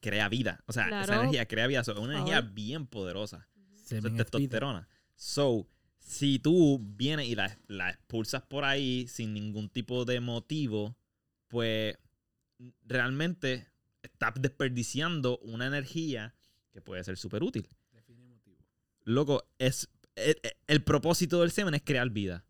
crea 0.00 0.28
vida. 0.28 0.62
O 0.66 0.72
sea, 0.72 1.02
esa 1.02 1.16
energía 1.20 1.46
crea 1.46 1.66
vida. 1.66 1.84
So, 1.84 1.92
es 1.92 1.98
una 1.98 2.06
Por 2.08 2.14
energía 2.16 2.36
favor. 2.40 2.54
bien 2.54 2.86
poderosa. 2.86 3.48
Es 3.74 3.82
Semen 3.82 4.06
es 4.06 4.12
vida. 4.14 4.24
testosterona. 4.24 4.88
So, 5.14 5.68
si 5.98 6.38
tú 6.38 6.80
vienes 6.82 7.26
y 7.28 7.34
la, 7.34 7.56
la 7.68 7.90
expulsas 7.90 8.42
por 8.42 8.64
ahí 8.64 9.06
sin 9.08 9.34
ningún 9.34 9.68
tipo 9.68 10.04
de 10.04 10.20
motivo, 10.20 10.96
pues 11.48 11.96
realmente 12.84 13.68
estás 14.02 14.32
desperdiciando 14.40 15.38
una 15.38 15.66
energía 15.66 16.34
que 16.72 16.80
puede 16.80 17.04
ser 17.04 17.18
súper 17.18 17.42
útil. 17.42 17.68
Loco, 19.04 19.44
es 19.58 19.88
el, 20.16 20.36
el 20.66 20.82
propósito 20.84 21.40
del 21.40 21.50
semen 21.50 21.74
es 21.74 21.82
crear 21.82 22.08
vida. 22.10 22.44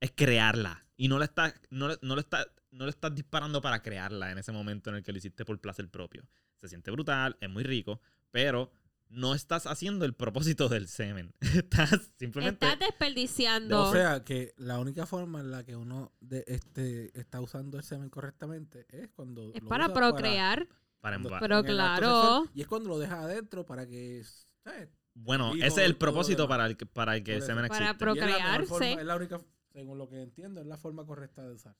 Es 0.00 0.12
crearla. 0.14 0.86
Y 0.96 1.08
no 1.08 1.18
le 1.18 1.24
estás, 1.24 1.54
no, 1.70 1.88
le- 1.88 1.98
no 2.02 2.14
le 2.14 2.20
estás, 2.20 2.46
no 2.70 2.84
le 2.84 2.90
estás 2.90 3.14
disparando 3.14 3.60
para 3.60 3.82
crearla 3.82 4.30
en 4.30 4.38
ese 4.38 4.52
momento 4.52 4.90
en 4.90 4.96
el 4.96 5.02
que 5.02 5.12
lo 5.12 5.18
hiciste 5.18 5.44
por 5.44 5.60
placer 5.60 5.88
propio. 5.88 6.26
Se 6.60 6.68
siente 6.68 6.90
brutal, 6.90 7.36
es 7.40 7.50
muy 7.50 7.62
rico, 7.64 8.00
pero 8.30 8.70
no 9.08 9.34
estás 9.34 9.66
haciendo 9.66 10.04
el 10.04 10.14
propósito 10.14 10.68
del 10.68 10.88
semen. 10.88 11.34
Estás 11.54 12.10
simplemente. 12.18 12.66
Estás 12.66 12.78
desperdiciando. 12.80 13.82
O 13.88 13.92
sea, 13.92 14.24
que 14.24 14.54
la 14.56 14.78
única 14.78 15.06
forma 15.06 15.40
en 15.40 15.50
la 15.50 15.62
que 15.64 15.76
uno 15.76 16.12
de, 16.20 16.42
este, 16.48 17.16
está 17.18 17.40
usando 17.40 17.76
el 17.76 17.84
semen 17.84 18.08
correctamente 18.08 18.86
es 18.88 19.10
cuando. 19.10 19.52
es 19.54 19.62
lo 19.62 19.68
para 19.68 19.92
procrear. 19.92 20.66
para 21.00 21.18
emba- 21.18 21.38
Pero 21.40 21.62
claro. 21.62 22.06
sexual, 22.06 22.50
Y 22.54 22.62
es 22.62 22.66
cuando 22.66 22.88
lo 22.88 22.98
dejas 22.98 23.20
adentro 23.24 23.64
para 23.66 23.86
que. 23.86 24.24
¿sabes? 24.64 24.88
Bueno, 25.14 25.54
hijo, 25.54 25.64
ese 25.64 25.82
es 25.82 25.86
el 25.86 25.96
propósito 25.96 26.48
para 26.48 26.66
el, 26.66 26.76
que- 26.76 26.86
para 26.86 27.16
el 27.16 27.22
que 27.22 27.36
el 27.36 27.42
semen. 27.42 27.66
Para 27.68 27.90
existe. 27.90 28.04
es 28.04 28.16
la 28.16 28.16
mejor 28.16 28.26
Procrearse. 28.26 28.66
forma- 28.66 29.00
Es 29.00 29.06
la 29.06 29.16
única, 29.16 29.40
según 29.72 29.98
lo 29.98 30.08
que 30.08 30.22
entiendo, 30.22 30.60
es 30.60 30.66
la 30.66 30.76
forma 30.76 31.04
correcta 31.06 31.42
de 31.42 31.52
usar. 31.54 31.74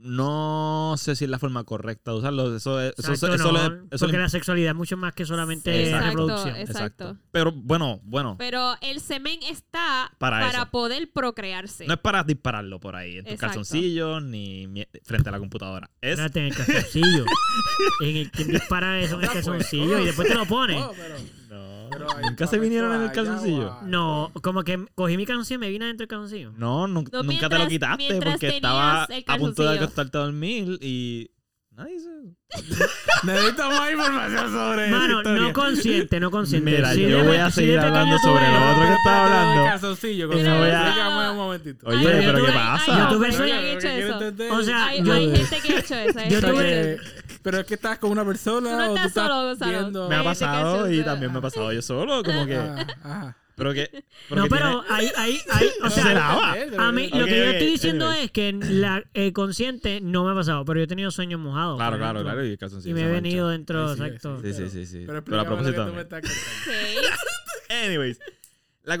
No 0.00 0.94
sé 0.96 1.16
si 1.16 1.24
es 1.24 1.30
la 1.30 1.40
forma 1.40 1.64
correcta 1.64 2.12
de 2.12 2.18
usarlo. 2.18 2.54
Eso 2.54 2.80
es. 2.80 2.94
Eso, 2.96 3.10
Exacto, 3.14 3.34
eso 3.34 3.50
no, 3.52 3.68
le- 3.68 3.76
eso 3.90 3.98
porque 4.04 4.16
le- 4.16 4.22
la 4.22 4.28
sexualidad 4.28 4.70
es 4.70 4.76
mucho 4.76 4.96
más 4.96 5.12
que 5.12 5.24
solamente 5.26 5.86
Exacto, 5.88 6.06
reproducción. 6.08 6.56
exacto. 6.56 7.16
Pero 7.32 7.50
bueno, 7.50 7.98
bueno. 8.04 8.36
Pero 8.38 8.74
el 8.80 9.00
semen 9.00 9.40
está 9.42 10.12
Para 10.18 10.38
para, 10.38 10.70
poder 10.70 11.10
procrearse. 11.12 11.84
No 11.88 11.94
es 11.94 12.00
para 12.00 12.22
dispararlo 12.22 12.78
por 12.78 12.94
ahí, 12.94 13.16
en 13.18 13.24
tus 13.24 13.32
Exacto. 13.34 13.56
calzoncillos 13.56 14.22
ni 14.22 14.86
frente 15.02 15.30
a 15.30 15.32
la 15.32 15.40
computadora. 15.40 15.90
Es 16.00 16.10
Espérate, 16.12 16.38
en 16.40 16.46
el 16.46 16.54
calzoncillo. 16.54 17.24
en 18.02 18.16
el 18.18 18.30
que 18.30 18.44
dispara 18.44 19.00
eso 19.00 19.16
en 19.16 19.22
el 19.22 19.26
Ah, 19.28 19.32
pues, 19.32 19.44
calzoncillo 19.46 19.98
y 19.98 20.04
después 20.04 20.28
te 20.28 20.34
lo 20.36 20.46
pones. 20.46 20.80
Oh, 20.80 20.92
pero, 20.96 21.16
No, 21.58 21.88
pero 21.90 22.16
ahí 22.16 22.24
nunca 22.28 22.46
se 22.46 22.58
vinieron 22.58 22.94
en 22.94 23.02
el 23.02 23.12
calzoncillo. 23.12 23.68
o 23.68 23.72
a- 23.72 23.82
No, 23.84 24.30
como 24.42 24.62
que 24.64 24.84
cogí 24.94 25.16
mi 25.16 25.26
calzoncillo 25.26 25.56
y 25.56 25.60
me 25.60 25.68
vine 25.70 25.84
adentro 25.86 26.02
del 26.04 26.08
calzoncillo. 26.08 26.52
No, 26.52 26.86
nu- 26.86 26.94
No, 26.94 27.00
nunca 27.00 27.10
te 27.10 27.16
lo 27.18 27.24
mientras- 27.24 27.68
quitaste 27.68 27.96
mientras 28.08 28.32
porque 28.34 28.48
estaba 28.48 29.06
tenías 29.06 29.24
el 29.28 29.34
a 29.34 29.36
punto 29.38 29.62
de 29.62 29.68
calzoncillo. 29.68 29.84
acostarte 29.84 30.18
a 30.18 30.20
dormir 30.22 30.78
y 30.80 31.30
nadie 31.72 31.98
se... 32.00 32.08
Necesito 33.24 33.68
más 33.70 33.90
información 33.90 34.52
sobre 34.52 34.86
esa 34.88 34.96
Mano, 34.96 35.18
historia. 35.18 35.42
no 35.42 35.52
consciente, 35.52 36.20
no 36.20 36.30
consciente. 36.30 36.70
Mira, 36.70 36.92
Si 36.94 37.02
yo 37.02 37.18
de- 37.18 37.22
voy 37.22 37.36
a 37.36 37.50
seguir 37.50 37.72
de 37.80 37.86
hablando 37.86 38.18
sobre 38.18 38.44
ves- 38.44 38.52
lo 38.52 38.70
otro 38.70 38.86
que 38.88 38.94
estaba 38.94 39.24
hablando. 39.24 39.62
de 39.64 39.68
calzoncillo, 39.70 40.28
Pero 40.30 40.42
que 40.42 40.58
voy 40.58 40.70
a- 40.70 40.90
Dígame 40.94 41.30
un 41.30 41.36
momentito. 41.36 41.86
Oye, 41.88 41.98
Ay, 41.98 42.04
pero 42.06 42.18
pero 42.18 42.38
yo 42.38 42.44
¿qué 42.46 42.50
tuve- 42.52 42.58
pasa? 42.58 42.86
yo 42.98 43.08
tuve 43.08 43.14
hombres 43.28 43.36
que 43.40 43.52
han 43.52 43.64
hecho 43.64 43.88
eso. 43.88 44.54
O 44.54 44.62
sea, 44.62 44.86
Hay, 44.86 45.02
yo- 45.02 45.12
hay 45.12 45.36
gente 45.36 45.60
que 45.60 45.72
ha 45.74 45.78
hecho 45.78 45.94
eso. 45.94 46.18
hay 46.18 46.30
Yo 46.30 46.40
gente 46.40 46.52
tuve- 46.52 46.62
que- 46.62 46.98
Pero 47.50 47.60
es 47.62 47.66
que 47.66 47.74
estás 47.74 47.98
con 47.98 48.10
una 48.10 48.26
persona 48.26 48.70
Tú 48.70 48.76
no 48.76 48.84
o 48.84 48.88
tú 48.88 48.94
estás 48.96 49.06
estás 49.06 49.26
solo, 49.26 49.42
Gonzalo. 49.46 49.72
viendo... 49.72 50.08
Me 50.08 50.16
ha 50.16 50.22
pasado 50.24 50.92
y 50.92 51.02
también 51.02 51.32
me 51.32 51.38
ha 51.38 51.40
pasado 51.40 51.72
yo 51.72 51.80
solo, 51.80 52.22
como 52.24 52.44
que... 52.44 52.56
Ah, 52.56 52.86
ajá. 53.02 53.36
Pero 53.56 53.72
que... 53.72 54.04
No, 54.30 54.44
que 54.44 54.50
pero 54.50 54.84
ahí, 54.90 55.10
ahí, 55.16 55.40
ahí, 55.50 55.70
o 55.82 55.90
se 55.90 56.14
lava. 56.14 56.54
a 56.78 56.92
mí 56.92 57.08
lo 57.08 57.24
que 57.24 57.38
yo 57.38 57.44
estoy 57.44 57.66
diciendo 57.66 58.12
es 58.12 58.30
que 58.30 58.52
la 58.52 59.02
eh, 59.14 59.32
consciente 59.32 60.00
no 60.02 60.24
me 60.24 60.32
ha 60.32 60.34
pasado, 60.34 60.64
pero 60.66 60.78
yo 60.78 60.84
he 60.84 60.86
tenido 60.86 61.10
sueños 61.10 61.40
mojados. 61.40 61.78
Claro, 61.78 61.96
claro, 61.96 62.22
claro. 62.22 62.44
Y, 62.44 62.50
el 62.50 62.94
me 62.94 63.00
he 63.00 63.04
mancha. 63.04 63.08
venido 63.08 63.48
dentro, 63.48 63.88
Sí, 63.88 63.96
sí, 63.96 64.02
exacto. 64.04 64.40
Sí, 64.42 64.52
sí, 64.52 64.68
sí, 64.68 64.86
sí. 64.86 65.04
Pero, 65.06 65.24
Pero 65.24 65.40
a 65.40 65.44
propósito 65.44 65.84
que 65.84 65.90
tú 65.90 65.96
me 65.96 66.02
estás. 66.02 66.22
Anyways. 67.84 68.20
La 68.84 68.96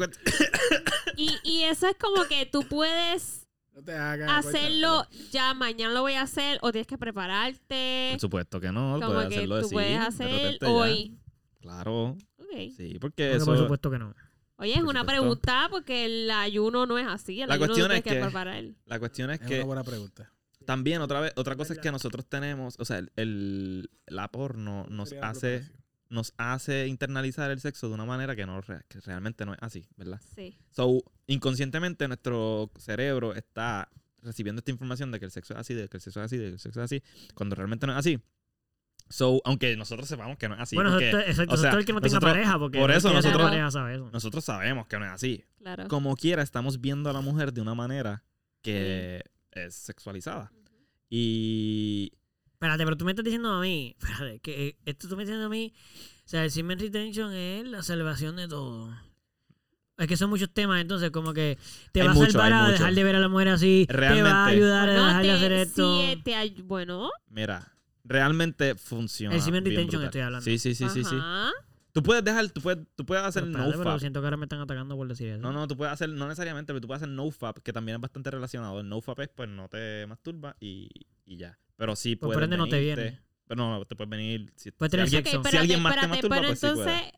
Y, 1.16 1.38
y 1.44 1.62
eso 1.62 1.86
es 1.86 1.96
como 1.96 2.24
que 2.24 2.44
tú 2.46 2.64
puedes 2.66 3.37
No 3.78 3.84
te 3.84 3.94
hagas. 3.94 4.44
hacerlo 4.46 5.06
ya, 5.30 5.54
mañana 5.54 5.94
lo 5.94 6.00
voy 6.00 6.14
a 6.14 6.22
hacer, 6.22 6.58
o 6.62 6.72
tienes 6.72 6.88
que 6.88 6.98
prepararte. 6.98 8.08
Por 8.12 8.20
supuesto 8.20 8.60
que 8.60 8.72
no. 8.72 8.98
Como 9.00 9.14
Puedes 9.14 9.28
que 9.28 9.34
hacerlo 9.36 9.60
tú 9.60 9.66
así, 9.66 9.74
puedes 9.74 9.90
de 9.92 9.96
hacer 9.98 10.58
ya. 10.60 10.68
hoy. 10.68 11.18
Claro. 11.60 12.16
Ok. 12.38 12.50
Sí, 12.76 12.98
porque 13.00 13.36
eso... 13.36 13.44
por 13.46 13.58
supuesto 13.58 13.88
que 13.90 13.98
no. 14.00 14.14
Oye, 14.56 14.72
es 14.72 14.78
Por 14.80 14.88
una 14.88 15.00
supuesto. 15.02 15.22
pregunta 15.22 15.68
porque 15.70 16.06
el 16.06 16.28
ayuno 16.30 16.86
no 16.86 16.98
es 16.98 17.06
así. 17.06 17.40
El 17.40 17.48
La 17.48 17.54
ayuno 17.54 17.68
cuestión 17.68 17.88
tú 17.90 17.94
es 17.94 18.02
que 18.02 18.10
que- 18.10 18.20
preparar. 18.20 18.64
La 18.86 18.98
cuestión 18.98 19.30
es 19.30 19.40
Es 19.40 19.46
que 19.46 19.56
una 19.58 19.64
buena 19.66 19.84
pregunta. 19.84 20.32
también 20.64 21.00
otra 21.00 21.20
vez, 21.20 21.32
otra 21.36 21.54
cosa 21.54 21.72
es 21.74 21.78
que 21.78 21.92
nosotros 21.92 22.26
tenemos, 22.26 22.74
o 22.80 22.84
sea, 22.84 22.98
el, 22.98 23.12
el- 23.14 23.90
la 24.08 24.26
porno 24.32 24.86
nos 24.90 25.10
Sería 25.10 25.28
hace, 25.28 25.70
nos 26.08 26.34
hace 26.36 26.88
internalizar 26.88 27.52
el 27.52 27.60
sexo 27.60 27.86
de 27.86 27.94
una 27.94 28.04
manera 28.06 28.34
que 28.34 28.46
no 28.46 28.60
que 28.62 29.00
realmente 29.04 29.46
no 29.46 29.52
es 29.52 29.58
así, 29.62 29.86
¿verdad? 29.96 30.20
Sí. 30.34 30.58
So, 30.72 31.00
inconscientemente 31.28 32.08
nuestro 32.08 32.70
cerebro 32.78 33.34
está 33.34 33.88
recibiendo 34.22 34.58
esta 34.58 34.72
información 34.72 35.12
de 35.12 35.20
que 35.20 35.26
el 35.26 35.30
sexo 35.30 35.54
es 35.54 35.60
así, 35.60 35.74
de 35.74 35.88
que 35.88 35.96
el 35.98 36.00
sexo 36.00 36.20
es 36.20 36.26
así, 36.26 36.36
de 36.36 36.46
que 36.48 36.52
el 36.54 36.58
sexo 36.58 36.80
es 36.80 36.84
así, 36.84 37.02
cuando 37.34 37.54
realmente 37.54 37.86
no 37.86 37.92
es 37.92 37.98
así. 37.98 38.18
So, 39.10 39.40
aunque 39.44 39.74
nosotros 39.76 40.06
sepamos 40.08 40.36
que 40.36 40.48
no 40.48 40.54
es 40.56 40.60
así, 40.60 40.74
bueno, 40.76 40.90
porque 40.90 41.08
exacto, 41.08 41.30
exacto, 41.30 41.54
o 41.54 41.56
sea, 41.56 41.70
todo 41.70 41.80
el 41.80 41.86
que 41.86 41.92
no 41.92 42.00
tenga 42.00 42.14
nosotros- 42.16 42.32
pareja, 42.32 42.58
porque 42.58 42.78
por 42.78 42.90
eso 42.90 43.12
nosotros- 43.12 43.42
pareja 43.42 43.70
sabe 43.70 43.94
eso. 43.94 44.10
nosotros 44.12 44.44
sabemos 44.44 44.86
que 44.86 44.98
no 44.98 45.04
es 45.06 45.12
así. 45.12 45.44
Claro. 45.58 45.88
Como 45.88 46.14
quiera, 46.16 46.42
estamos 46.42 46.80
viendo 46.80 47.08
a 47.08 47.12
la 47.12 47.20
mujer 47.20 47.52
de 47.52 47.60
una 47.62 47.74
manera 47.74 48.24
que 48.60 49.22
es 49.52 49.74
sexualizada. 49.74 50.52
Y 51.08 52.12
Espérate, 52.52 52.84
pero 52.84 52.96
tú 52.96 53.04
me 53.04 53.12
estás 53.12 53.24
diciendo 53.24 53.52
a 53.52 53.60
mí, 53.60 53.96
espérate, 54.02 54.40
que 54.40 54.68
eh, 54.68 54.76
esto 54.84 55.08
tú 55.08 55.16
me 55.16 55.22
estás 55.22 55.36
diciendo 55.36 55.46
a 55.46 55.48
mí, 55.48 55.72
o 56.24 56.28
sea, 56.28 56.44
el 56.44 56.50
semen 56.50 56.78
retention 56.78 57.32
es 57.32 57.64
la 57.66 57.82
salvación 57.82 58.36
de 58.36 58.48
todo. 58.48 58.94
Es 59.98 60.06
que 60.06 60.16
son 60.16 60.30
muchos 60.30 60.50
temas, 60.54 60.80
entonces 60.80 61.10
como 61.10 61.34
que 61.34 61.58
te 61.92 62.00
Hay 62.00 62.06
va 62.06 62.12
a 62.12 62.16
salvar 62.16 62.52
a 62.52 62.68
dejar 62.70 62.94
de 62.94 63.02
ver 63.04 63.16
a 63.16 63.18
la 63.18 63.28
mujer 63.28 63.48
así, 63.48 63.84
te 63.88 63.92
va 63.94 63.98
a 63.98 64.00
Realmente. 64.00 64.30
ayudar 64.52 64.88
a 64.88 64.92
dejar 64.92 65.22
de 65.24 65.32
hacer 65.32 65.52
esto. 65.52 66.00
sí, 66.00 66.22
te 66.24 66.34
ay- 66.36 66.62
bueno, 66.64 67.10
Mira, 67.28 67.72
realmente 68.04 68.74
funciona. 68.76 69.34
El 69.34 69.42
semen 69.42 69.64
bien 69.64 69.76
retention 69.76 70.00
brutal. 70.02 70.06
estoy 70.08 70.20
hablando. 70.22 70.44
Sí, 70.44 70.58
sí, 70.58 70.74
sí, 70.74 70.88
sí, 70.88 71.04
sí. 71.04 71.16
Tú 71.92 72.02
puedes 72.02 72.22
dejar, 72.22 72.48
tú 72.50 72.60
puedes, 72.60 72.86
tú 72.94 73.04
puedes 73.04 73.24
hacer 73.24 73.42
Pero 73.44 73.58
no 73.58 73.72
pero 73.76 73.98
siento 73.98 74.20
que 74.20 74.26
ahora 74.26 74.36
me 74.36 74.44
están 74.44 74.60
atacando 74.60 74.94
por 74.94 75.08
decir 75.08 75.28
eso. 75.30 75.40
No, 75.40 75.52
no, 75.52 75.66
tú 75.66 75.76
puedes 75.76 75.92
hacer, 75.92 76.08
no 76.10 76.26
necesariamente, 76.28 76.72
pero 76.72 76.80
tú 76.80 76.86
puedes 76.86 77.02
hacer 77.02 77.12
no 77.12 77.28
fap, 77.32 77.58
que 77.58 77.72
también 77.72 77.96
es 77.96 78.00
bastante 78.00 78.30
relacionado. 78.30 78.78
El 78.80 78.88
no 78.88 79.00
fap 79.00 79.18
es, 79.20 79.28
pues, 79.34 79.48
no 79.48 79.68
te 79.68 80.06
masturba 80.06 80.54
y, 80.60 80.88
y 81.26 81.36
ya. 81.38 81.58
Pero 81.76 81.96
sí 81.96 82.14
Pues 82.14 82.28
puedes 82.28 82.36
por 82.36 82.44
ende 82.44 82.56
no 82.56 82.68
te 82.68 82.78
viene. 82.78 83.20
Pero 83.48 83.56
no, 83.78 83.84
te 83.84 83.96
puedes 83.96 84.10
venir. 84.10 84.52
Si, 84.54 84.70
Puedes 84.70 84.90
si 84.90 84.92
tener 84.92 85.04
alguien, 85.06 85.24
sexo. 85.24 85.30
si 85.30 85.36
espérate, 85.38 85.58
alguien 85.58 85.82
más 85.82 85.96
te 85.98 86.06
masturba, 86.06 86.36
pero 86.36 86.48
pues 86.48 86.60
sí 86.60 86.66
puede. 86.66 86.90
entonces, 86.92 87.17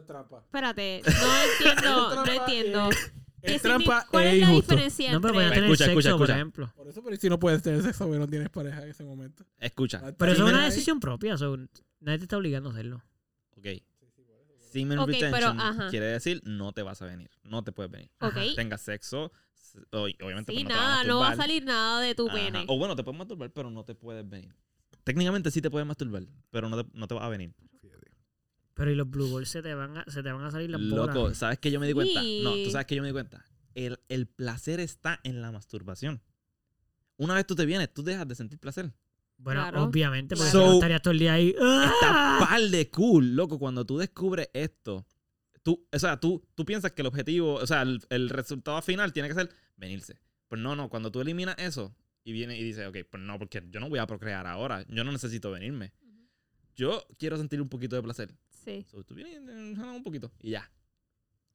es 0.00 0.06
trampa. 0.06 0.38
espérate, 0.40 1.02
no 1.06 1.42
entiendo, 1.42 2.14
no 2.24 2.32
entiendo. 2.32 2.90
eh, 2.90 2.96
¿Qué 3.42 3.54
Es 3.56 3.62
trampa 3.62 4.06
¿Cuál 4.10 4.24
e 4.24 4.32
es 4.32 4.40
la 4.40 4.46
injusto. 4.50 4.72
diferencia 4.72 5.12
No, 5.12 5.20
pero 5.20 5.34
entre...? 5.40 5.54
tener 5.56 5.64
Escucha, 5.70 5.84
sexo, 5.84 5.98
escucha, 5.98 6.10
por 6.16 6.20
escucha. 6.22 6.34
ejemplo. 6.34 6.72
Por 6.74 6.88
eso, 6.88 7.02
pero 7.04 7.16
si 7.16 7.28
no 7.28 7.38
puedes 7.38 7.62
tener 7.62 7.82
sexo 7.82 8.04
porque 8.06 8.18
no 8.18 8.26
tienes 8.26 8.48
pareja 8.50 8.82
en 8.82 8.88
ese 8.88 9.04
momento. 9.04 9.44
Escucha. 9.58 10.00
Pero 10.16 10.32
eso 10.32 10.44
es 10.46 10.50
una 10.52 10.60
ahí. 10.64 10.70
decisión 10.70 10.98
propia, 11.00 11.36
so, 11.36 11.56
nadie 12.00 12.18
te 12.18 12.24
está 12.24 12.38
obligando 12.38 12.70
a 12.70 12.72
hacerlo. 12.72 13.02
Ok. 13.58 13.66
Semen 14.72 14.98
Ok, 14.98 15.06
pero, 15.12 15.26
retention 15.30 15.60
ajá. 15.60 15.88
quiere 15.90 16.06
decir 16.06 16.40
no 16.44 16.72
te 16.72 16.82
vas 16.82 17.00
a 17.02 17.06
venir. 17.06 17.30
No 17.44 17.62
te 17.62 17.70
puedes 17.70 17.92
venir. 17.92 18.10
Ok. 18.20 18.34
Tengas 18.56 18.80
sexo. 18.80 19.30
Obviamente, 19.90 20.52
Sí, 20.52 20.64
pues, 20.64 20.64
no 20.64 20.68
te 20.68 20.74
vas 20.74 20.84
nada, 20.88 21.04
no 21.04 21.18
va 21.20 21.30
a 21.30 21.36
salir 21.36 21.64
nada 21.64 22.00
de 22.00 22.14
tu 22.14 22.28
Ajá. 22.28 22.36
pene. 22.36 22.64
O 22.68 22.78
bueno, 22.78 22.96
te 22.96 23.02
puedes 23.04 23.18
masturbar, 23.18 23.50
pero 23.50 23.70
no 23.70 23.84
te 23.84 23.94
puedes 23.94 24.28
venir. 24.28 24.54
Técnicamente 25.04 25.50
sí 25.50 25.60
te 25.60 25.70
puedes 25.70 25.86
masturbar, 25.86 26.22
pero 26.50 26.68
no 26.68 26.82
te, 26.82 26.90
no 26.96 27.06
te 27.06 27.14
vas 27.14 27.24
a 27.24 27.28
venir. 27.28 27.52
Pero 28.74 28.90
y 28.90 28.94
los 28.96 29.08
blue 29.08 29.32
balls 29.32 29.48
se 29.48 29.62
te 29.62 29.72
van 29.74 29.96
a, 29.98 30.04
se 30.08 30.22
te 30.22 30.32
van 30.32 30.44
a 30.44 30.50
salir 30.50 30.68
las 30.70 30.80
bolas. 30.80 31.14
Loco, 31.14 31.34
¿sabes 31.34 31.58
que 31.58 31.70
yo 31.70 31.78
me 31.80 31.86
di 31.86 31.92
cuenta? 31.92 32.20
No, 32.42 32.54
tú 32.54 32.70
sabes 32.70 32.86
que 32.86 32.96
yo 32.96 33.02
me 33.02 33.08
di 33.08 33.12
cuenta. 33.12 33.44
El, 33.74 33.98
el 34.08 34.26
placer 34.26 34.80
está 34.80 35.20
en 35.22 35.40
la 35.40 35.52
masturbación. 35.52 36.20
Una 37.16 37.34
vez 37.34 37.46
tú 37.46 37.54
te 37.54 37.64
vienes, 37.66 37.92
tú 37.94 38.02
dejas 38.02 38.26
de 38.26 38.34
sentir 38.34 38.58
placer. 38.58 38.92
Bueno, 39.36 39.60
Claro. 39.62 39.84
obviamente, 39.84 40.36
porque 40.36 40.50
So- 40.50 40.66
no 40.66 40.72
estarías 40.74 41.02
todo 41.02 41.12
el 41.12 41.18
día 41.18 41.34
ahí. 41.34 41.48
Está 41.50 41.60
¡ah! 42.02 42.46
par 42.48 42.60
de 42.62 42.90
cool, 42.90 43.34
loco, 43.36 43.58
cuando 43.58 43.84
tú 43.84 43.98
descubres 43.98 44.48
esto. 44.52 45.06
Tú, 45.62 45.86
o 45.92 45.98
sea, 45.98 46.18
tú, 46.20 46.44
tú 46.54 46.64
piensas 46.64 46.92
que 46.92 47.02
el 47.02 47.06
objetivo, 47.06 47.54
o 47.54 47.66
sea, 47.66 47.82
el, 47.82 48.00
el 48.10 48.28
resultado 48.28 48.80
final 48.82 49.12
tiene 49.12 49.28
que 49.28 49.34
ser 49.34 49.50
venirse. 49.76 50.18
Pues 50.48 50.60
no, 50.60 50.76
no, 50.76 50.88
cuando 50.90 51.10
tú 51.10 51.20
eliminas 51.20 51.56
eso 51.58 51.96
y 52.22 52.32
vienes 52.32 52.58
y 52.58 52.62
dices, 52.64 52.86
ok, 52.86 52.98
pues 53.10 53.22
no, 53.22 53.38
porque 53.38 53.62
yo 53.70 53.80
no 53.80 53.88
voy 53.88 53.98
a 53.98 54.06
procrear 54.06 54.46
ahora, 54.46 54.84
yo 54.88 55.04
no 55.04 55.12
necesito 55.12 55.50
venirme. 55.50 55.92
Yo 56.76 57.06
quiero 57.18 57.36
sentir 57.36 57.62
un 57.62 57.68
poquito 57.68 57.96
de 57.96 58.02
placer. 58.02 58.34
Sí. 58.64 58.84
So, 58.90 59.04
tú 59.04 59.14
vienes, 59.14 59.40
un 59.78 60.02
poquito 60.02 60.32
y 60.40 60.50
ya. 60.50 60.70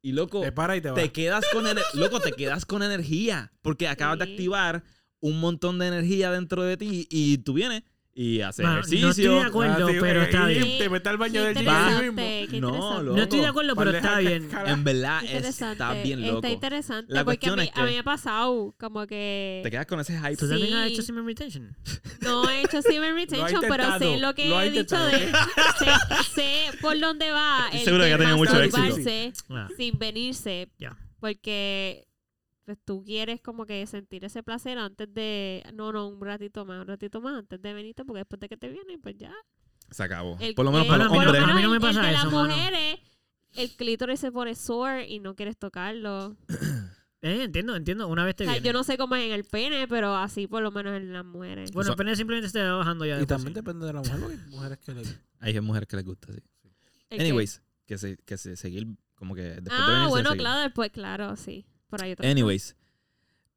Y 0.01 0.13
loco, 0.13 0.41
Te 0.41 0.51
para 0.51 0.77
y 0.77 0.81
te 0.81 1.11
quedas 1.11 1.45
con 1.51 1.65
loco, 1.93 2.19
te 2.19 2.31
quedas 2.31 2.65
con 2.65 2.83
energía 2.83 3.51
porque 3.61 3.87
acabas 3.87 4.19
de 4.19 4.25
activar 4.25 4.83
un 5.19 5.39
montón 5.39 5.79
de 5.79 5.87
energía 5.87 6.31
dentro 6.31 6.63
de 6.63 6.77
ti 6.77 7.07
y 7.09 7.39
tú 7.39 7.53
vienes 7.53 7.83
y 8.21 8.41
haces 8.41 8.65
Bueno, 8.65 8.75
no 8.75 8.81
estoy 8.81 8.97
ejercicio. 8.97 9.33
de 9.35 9.41
acuerdo, 9.43 9.87
Ah, 9.87 9.91
sí, 9.91 9.97
pero 10.01 10.21
eh, 10.21 10.25
está 10.25 10.51
y 10.51 10.55
bien. 10.59 10.77
Te 10.77 10.89
metes 10.89 11.07
al 11.07 11.17
baño 11.17 11.43
del 11.45 11.55
gym 11.55 12.59
No, 12.61 13.01
loco. 13.01 13.15
No 13.17 13.23
estoy 13.23 13.39
de 13.39 13.45
acuerdo, 13.47 13.75
pero 13.77 13.91
está 13.91 14.17
bien. 14.19 14.49
En 14.65 14.83
verdad 14.83 15.23
está 15.23 15.93
bien 15.93 16.21
loco. 16.27 16.35
Está 16.39 16.49
interesante. 16.49 17.13
La 17.13 17.23
porque 17.23 17.47
a 17.47 17.55
cuestión 17.55 17.59
mí, 17.59 17.63
es 17.65 17.71
que- 17.71 17.79
a 17.79 17.83
mí 17.85 17.91
me 17.93 17.99
ha 17.99 18.03
pasado 18.03 18.75
como 18.77 19.07
que 19.07 19.61
Te 19.63 19.71
quedas 19.71 19.85
con 19.85 20.01
ese 20.01 20.17
hype. 20.19 20.35
¿Tú 20.35 20.49
también 20.49 20.73
has 20.73 20.87
Sí. 20.87 20.93
hecho 20.95 21.01
semen 21.03 21.25
retention? 21.25 21.77
no 22.21 22.49
he 22.49 22.61
hecho 22.63 22.81
semen 22.81 23.15
retention, 23.15 23.61
pero 23.69 23.97
sé 23.99 24.17
lo 24.17 24.35
que 24.35 24.49
lo 24.49 24.59
he 24.61 24.69
dicho 24.69 24.97
de 24.97 25.11
sé, 25.79 25.85
sé 26.35 26.77
por 26.81 26.99
dónde 26.99 27.31
va 27.31 27.69
el 27.71 27.79
seguro 27.79 28.03
que 28.03 28.13
ha 28.13 28.17
tenido 28.17 28.35
mucho 28.35 28.61
éxito. 28.61 29.31
Ah. 29.49 29.69
sin 29.77 29.97
venirse. 29.97 30.67
Ya. 30.77 30.97
Porque 31.21 32.05
pues 32.69 32.77
tú 32.85 33.03
quieres 33.03 33.41
como 33.41 33.65
que 33.65 33.83
sentir 33.87 34.23
ese 34.25 34.43
placer 34.43 34.77
antes 34.77 35.11
de, 35.11 35.63
no, 35.73 35.91
no, 35.91 36.07
un 36.07 36.21
ratito 36.21 36.65
más, 36.65 36.81
un 36.81 36.87
ratito 36.87 37.19
más 37.19 37.35
antes 37.39 37.59
de 37.59 37.73
venirte, 37.73 38.05
porque 38.05 38.19
después 38.19 38.39
de 38.39 38.47
que 38.47 38.57
te 38.57 38.69
viene, 38.69 38.99
pues 38.99 39.15
ya. 39.17 39.33
Se 39.89 40.03
acabó. 40.03 40.37
El- 40.39 40.53
Por 40.53 40.65
lo 40.65 40.71
menos 40.71 40.85
el- 40.85 40.91
para 40.91 41.03
los 41.05 41.11
hombres. 41.13 41.41
a 41.43 41.47
mí 41.55 41.61
no 41.63 41.69
me 41.71 41.77
el- 41.77 41.81
el 41.83 41.87
pasa 41.89 42.01
de 42.03 42.13
eso, 42.13 42.23
las 42.25 42.31
mano. 42.31 42.47
mujeres, 42.55 42.99
el 43.55 43.71
clítoris 43.75 44.19
se 44.19 44.31
pone 44.31 44.53
sore 44.53 45.07
y 45.09 45.19
no 45.19 45.35
quieres 45.35 45.57
tocarlo. 45.57 46.37
Eh, 47.21 47.43
entiendo, 47.43 47.75
entiendo. 47.75 48.07
Una 48.07 48.23
vez 48.23 48.33
te 48.37 48.43
O 48.43 48.45
sea, 48.45 48.53
viene. 48.53 48.67
yo 48.67 48.71
no 48.71 48.85
sé 48.85 48.97
cómo 48.97 49.13
es 49.17 49.25
en 49.25 49.33
el 49.33 49.43
pene, 49.43 49.89
pero 49.89 50.15
así 50.15 50.47
por 50.47 50.63
lo 50.63 50.71
menos 50.71 50.95
en 50.95 51.11
las 51.11 51.25
mujeres. 51.25 51.69
Bueno, 51.73 51.89
el 51.91 51.97
pene 51.97 52.15
simplemente 52.15 52.49
se 52.49 52.61
va 52.63 52.75
bajando 52.77 53.03
ya. 53.05 53.17
Y 53.17 53.19
de 53.19 53.25
también 53.25 53.49
sí. 53.49 53.55
depende 53.55 53.85
de 53.85 53.91
la 53.91 53.99
mujer, 53.99 54.19
porque 54.21 54.35
hay 54.35 54.49
mujeres 54.49 54.77
que 54.77 54.93
le... 54.93 55.01
Hay 55.41 55.59
mujeres 55.59 55.87
que 55.89 55.95
les 55.97 56.05
gusta, 56.05 56.31
sí. 56.31 56.39
Anyways, 57.11 57.61
que 57.85 57.97
se, 57.97 58.15
que 58.19 58.37
se 58.37 58.55
seguir 58.55 58.87
como 59.15 59.35
que 59.35 59.41
después 59.41 59.65
de 59.65 59.71
Ah, 59.75 59.87
venirse, 59.89 60.09
bueno, 60.11 60.29
seguir. 60.29 60.41
claro, 60.43 60.61
después, 60.61 60.91
claro, 60.91 61.35
sí. 61.35 61.65
Por 61.89 62.01
ahí 62.03 62.11
otra 62.13 62.29
Anyways. 62.29 62.75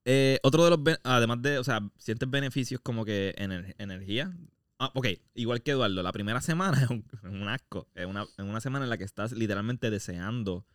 eh, 0.05 0.39
otro 0.43 0.65
de 0.65 0.71
los, 0.71 0.81
además 1.05 1.43
de, 1.43 1.59
o 1.59 1.65
sea, 1.65 1.81
sientes 1.99 2.29
beneficios 2.31 2.81
como 2.81 3.05
que 3.05 3.35
ener- 3.39 3.75
energía. 3.79 4.37
Ah, 4.79 4.91
ok, 4.95 5.07
igual 5.35 5.63
que 5.63 5.71
Eduardo, 5.73 6.03
la 6.03 6.13
primera 6.13 6.41
semana 6.41 6.83
es 6.83 6.91
un, 6.91 7.49
asco. 7.49 7.89
Es 7.95 8.07
una, 8.07 8.23
es 8.23 8.39
una 8.45 8.61
semana 8.61 8.85
en 8.85 8.91
la 8.91 8.99
que 8.99 9.05
estás 9.05 9.33
literalmente 9.33 9.91
deseando 9.91 10.67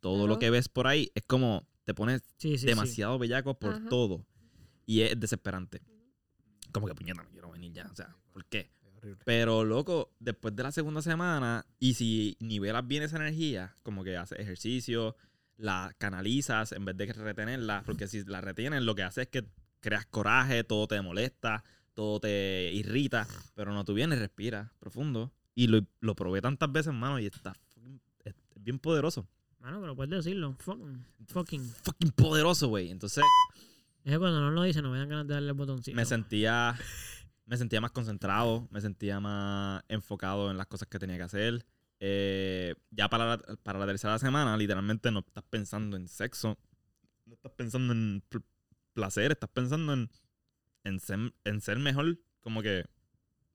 todo 0.00 0.26
lo 0.28 0.38
que 0.38 0.50
ves 0.50 0.68
por 0.68 0.86
ahí. 0.86 1.10
Es 1.14 1.24
como 1.26 1.66
te 1.84 1.92
pones 1.94 2.22
Sí, 2.36 2.50
sí, 2.52 2.58
sí. 2.58 2.66
demasiado 2.66 3.18
bellaco 3.18 3.58
por 3.58 3.74
Ajá. 3.74 3.88
todo. 3.88 4.24
Y 4.86 5.00
es 5.00 5.18
desesperante. 5.18 5.82
Como 6.72 6.86
que 6.86 6.94
puñeta, 6.94 7.22
me 7.22 7.30
quiero 7.30 7.50
venir 7.50 7.72
ya. 7.72 7.86
O 7.90 7.96
sea, 7.96 8.14
¿por 8.32 8.44
qué? 8.44 8.70
Es 8.86 8.94
horrible. 8.96 9.22
Pero, 9.24 9.64
loco, 9.64 10.12
después 10.20 10.54
de 10.54 10.62
la 10.62 10.70
segunda 10.70 11.02
semana, 11.02 11.66
y 11.80 11.94
si 11.94 12.36
nivelas 12.40 12.86
bien 12.86 13.02
esa 13.02 13.16
energía, 13.16 13.74
como 13.82 14.04
que 14.04 14.16
haces 14.16 14.38
ejercicio, 14.38 15.16
la 15.58 15.94
canalizas 15.98 16.72
en 16.72 16.86
vez 16.86 16.96
de 16.96 17.12
retenerla, 17.12 17.82
porque 17.84 18.08
si 18.08 18.24
la 18.24 18.40
retienes, 18.40 18.82
lo 18.82 18.94
que 18.94 19.02
hace 19.02 19.22
es 19.22 19.28
que 19.28 19.44
creas 19.80 20.06
coraje, 20.06 20.64
todo 20.64 20.86
te 20.86 21.00
molesta, 21.02 21.62
todo 21.92 22.20
te 22.20 22.70
irrita, 22.72 23.26
pero 23.54 23.72
no, 23.72 23.84
tú 23.84 23.92
vienes, 23.92 24.18
respiras 24.18 24.70
profundo. 24.78 25.32
Y 25.54 25.66
lo, 25.66 25.80
lo 26.00 26.14
probé 26.14 26.40
tantas 26.40 26.70
veces, 26.70 26.94
mano, 26.94 27.18
y 27.18 27.26
está 27.26 27.52
es 28.24 28.34
bien 28.56 28.78
poderoso. 28.78 29.28
Mano, 29.60 29.80
pero 29.80 29.96
puedes 29.96 30.10
decirlo. 30.10 30.54
Fucking. 30.60 31.04
Fucking. 31.26 31.68
Fucking 31.82 32.10
poderoso, 32.12 32.68
güey. 32.68 32.90
Entonces, 32.90 33.24
Es 34.04 34.12
que 34.12 34.18
cuando 34.18 34.40
no 34.40 34.50
lo 34.52 34.62
dice, 34.62 34.80
no 34.80 34.90
me 34.90 34.98
dan 34.98 35.08
ganas 35.08 35.26
de 35.26 35.34
darle 35.34 35.48
el 35.48 35.54
botoncito. 35.54 35.96
me 35.96 36.04
sentía 36.04 36.78
me 37.48 37.56
sentía 37.56 37.80
más 37.80 37.92
concentrado, 37.92 38.68
me 38.70 38.80
sentía 38.80 39.20
más 39.20 39.82
enfocado 39.88 40.50
en 40.50 40.58
las 40.58 40.66
cosas 40.66 40.86
que 40.86 40.98
tenía 40.98 41.16
que 41.16 41.22
hacer. 41.22 41.64
Eh, 42.00 42.74
ya 42.90 43.08
para 43.08 43.26
la, 43.26 43.38
para 43.62 43.78
la 43.78 43.86
tercera 43.86 44.18
semana, 44.18 44.56
literalmente 44.56 45.10
no 45.10 45.20
estás 45.20 45.44
pensando 45.50 45.96
en 45.96 46.06
sexo, 46.08 46.58
no 47.26 47.34
estás 47.34 47.52
pensando 47.52 47.92
en 47.92 48.22
pl- 48.28 48.44
placer, 48.92 49.32
estás 49.32 49.50
pensando 49.50 49.92
en, 49.92 50.10
en, 50.84 51.00
ser, 51.00 51.18
en 51.44 51.60
ser 51.60 51.78
mejor. 51.78 52.18
Como 52.40 52.62
que 52.62 52.84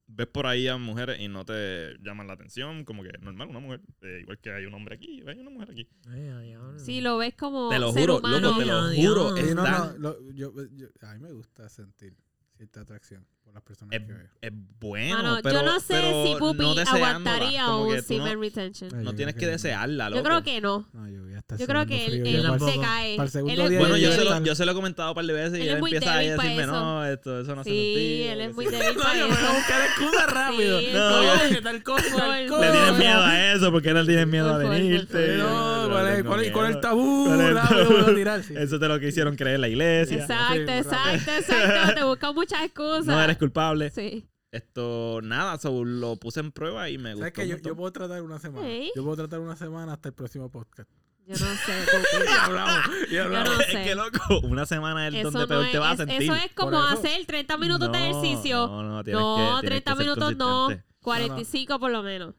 ves 0.08 0.28
por 0.28 0.46
ahí 0.46 0.68
a 0.68 0.78
mujeres 0.78 1.20
y 1.22 1.30
no 1.30 1.46
te 1.46 1.98
llaman 2.02 2.28
la 2.28 2.34
atención, 2.34 2.84
como 2.84 3.02
que 3.04 3.14
normal, 3.20 3.48
una 3.48 3.60
mujer, 3.60 3.82
eh, 4.02 4.20
igual 4.22 4.38
que 4.40 4.52
hay 4.52 4.66
un 4.66 4.74
hombre 4.74 4.96
aquí, 4.96 5.24
hay 5.26 5.40
una 5.40 5.50
mujer 5.50 5.72
aquí. 5.72 5.88
Ay. 6.08 6.54
Sí, 6.78 7.00
lo 7.02 7.18
ves 7.18 7.34
como 7.36 7.70
Te 7.70 7.80
lo 7.80 7.92
ser 7.94 8.02
juro, 8.02 8.18
humano. 8.20 8.40
loco, 8.40 8.60
te 8.60 8.66
lo 8.66 8.74
juro. 8.94 9.34
Dios. 9.34 9.48
Sí, 9.50 9.56
no, 9.56 9.66
está- 9.66 9.94
no, 9.94 9.98
lo- 10.00 10.32
yo, 10.34 10.54
yo- 10.74 10.88
a 11.02 11.14
mí 11.14 11.20
me 11.22 11.32
gusta 11.32 11.70
sentir 11.70 12.16
cierta 12.58 12.82
atracción 12.82 13.26
por 13.44 13.54
las 13.54 13.64
personas 13.64 13.94
es, 13.96 14.02
que 14.08 14.14
veo. 14.14 14.28
es 14.42 14.52
bueno, 14.80 15.18
Mano, 15.18 15.40
pero, 15.44 15.56
yo 15.60 15.66
no 15.66 15.80
sé 15.80 15.86
pero 15.90 16.26
si 16.26 16.36
Pupi 16.40 16.58
no 16.64 16.82
aguantaría 16.92 17.70
un 17.76 17.96
no- 17.96 18.02
semen 18.02 18.40
retention. 18.40 18.90
No 19.04 19.12
yo 19.12 19.16
tienes 19.16 19.36
que 19.36 19.40
que 19.42 19.46
no. 19.48 19.52
desearla, 19.52 20.10
loco. 20.10 20.20
Yo 20.22 20.24
creo 20.24 20.44
que 20.44 20.62
no. 20.62 20.88
No, 20.94 21.08
yo 21.10 21.22
voy 21.24 21.34
a 21.34 21.38
estar 21.40 21.58
Yo 21.60 21.68
creo 21.68 21.86
que 21.86 22.06
él, 22.06 22.26
él 22.28 22.36
se 22.38 22.42
tampoco. 22.48 22.82
cae. 22.82 23.16
para 23.18 23.26
el 23.26 23.32
segundo 23.32 23.54
Él 23.66 23.74
es 23.74 23.80
Bueno, 23.80 23.98
yo 23.98 24.12
se, 24.12 24.24
lo, 24.24 24.44
yo 24.44 24.56
se 24.56 24.66
lo 24.66 24.72
he 24.72 24.76
comentado 24.76 25.10
un 25.12 25.16
par 25.16 25.26
de 25.26 25.34
veces 25.34 25.60
y 25.60 25.62
Él 25.64 25.68
él 25.70 25.74
es 25.76 25.80
empieza 25.84 26.14
ahí 26.16 26.28
a 26.30 26.32
decirme, 26.38 26.64
eso. 26.64 26.72
no, 26.72 27.06
esto, 27.06 27.40
eso 27.42 27.56
no 27.56 27.62
hace 27.62 27.70
Sí, 27.70 27.94
sentido. 27.96 28.34
él 28.34 28.42
es 28.42 28.56
muy 28.56 28.66
sí". 28.66 28.72
débil 28.72 28.96
para 28.98 29.18
yo 29.20 29.28
voy 29.28 29.36
a 29.38 29.40
eso. 29.40 29.54
buscar 29.54 29.82
excusa 29.82 30.26
rápido. 30.28 30.80
Sí, 30.80 30.88
No, 30.94 31.10
no, 31.10 31.24
yo- 31.24 31.50
¿qué 31.56 31.62
tal 31.62 31.84
cosa? 31.84 32.38
Le 32.40 32.48
tienes 32.72 32.98
miedo 32.98 33.22
a 33.22 33.52
eso, 33.54 33.72
porque 33.72 33.94
no 33.94 34.06
tienes 34.06 34.28
miedo 34.28 34.54
a 34.54 34.58
venirte. 34.58 35.38
No, 35.38 35.90
¿cuál 35.92 36.08
es, 36.08 36.20
es- 36.20 36.26
es 36.54 36.76
el 36.76 36.80
tabú? 36.82 37.26
¿Cuál 37.28 37.42
es 37.42 38.46
sí. 38.48 38.54
Eso 38.58 38.80
te 38.80 38.88
lo 38.88 39.00
que 39.00 39.08
hicieron 39.10 39.36
creer 39.36 39.60
la 39.60 39.68
iglesia. 39.68 40.18
Exacto, 40.18 40.54
Sí, 40.54 40.62
exacto, 40.72 41.32
exacto. 41.32 41.94
Te 41.96 42.04
buscan 42.04 42.34
muchas 42.36 42.64
excusas. 42.64 43.33
Eres 43.34 43.40
culpable. 43.40 43.90
Sí. 43.90 44.28
Esto, 44.52 45.20
nada, 45.24 45.58
so, 45.58 45.84
lo 45.84 46.16
puse 46.18 46.40
en 46.40 46.52
prueba 46.52 46.88
y 46.90 46.98
me 47.00 47.14
gustó. 47.16 47.22
¿Sabes 47.22 47.34
qué? 47.34 47.42
un 47.42 47.48
Yo, 47.50 47.58
yo 47.70 47.76
puedo 47.76 47.92
tratar 47.92 48.22
una 48.22 48.38
semana. 48.40 48.68
Sí. 48.68 48.92
Yo 48.96 49.04
puedo 49.04 49.16
tratar 49.18 49.40
una 49.40 49.56
semana 49.56 49.94
hasta 49.94 50.10
el 50.10 50.14
próximo 50.16 50.50
podcast. 50.52 50.90
Yo 51.26 51.34
no 51.34 51.38
sé. 51.56 51.74
y 52.26 52.28
hablamos. 52.38 52.86
Y 53.10 53.18
hablamos. 53.18 53.50
no 53.56 53.62
Es 53.62 53.68
sé. 53.72 53.84
que 53.86 53.96
loco, 53.96 54.40
una 54.44 54.66
semana 54.68 55.08
es 55.08 55.16
Eso, 55.16 55.24
donde 55.32 55.40
no 55.40 55.48
peor 55.48 55.66
es, 55.66 55.72
te 55.72 55.80
vas 55.80 56.00
a 56.00 56.04
es- 56.04 56.10
sentir. 56.10 56.22
eso 56.32 56.36
es 56.36 56.52
como 56.54 56.78
eso- 56.78 57.00
hacer 57.00 57.26
30 57.26 57.58
minutos 57.58 57.92
de 57.92 57.98
ejercicio. 57.98 58.68
No, 58.68 58.84
no, 58.84 59.04
tienes 59.04 59.22
No, 59.22 59.36
que, 59.36 59.42
tienes 59.42 59.62
que 59.62 59.68
30 59.68 59.92
ser 59.96 60.00
minutos 60.00 60.36
no. 60.38 60.66
consistente. 60.66 60.94
45 61.02 61.80
por 61.80 61.92
lo 61.92 62.04
menos. 62.04 62.36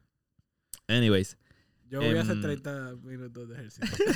Anyways, 0.87 1.37
Yo 1.89 1.99
voy 1.99 2.15
a 2.17 2.21
hacer 2.21 2.35
Em, 2.35 2.41
30 2.41 2.95
minutos 3.03 3.49
de 3.49 3.55
ejercicio. 3.55 4.05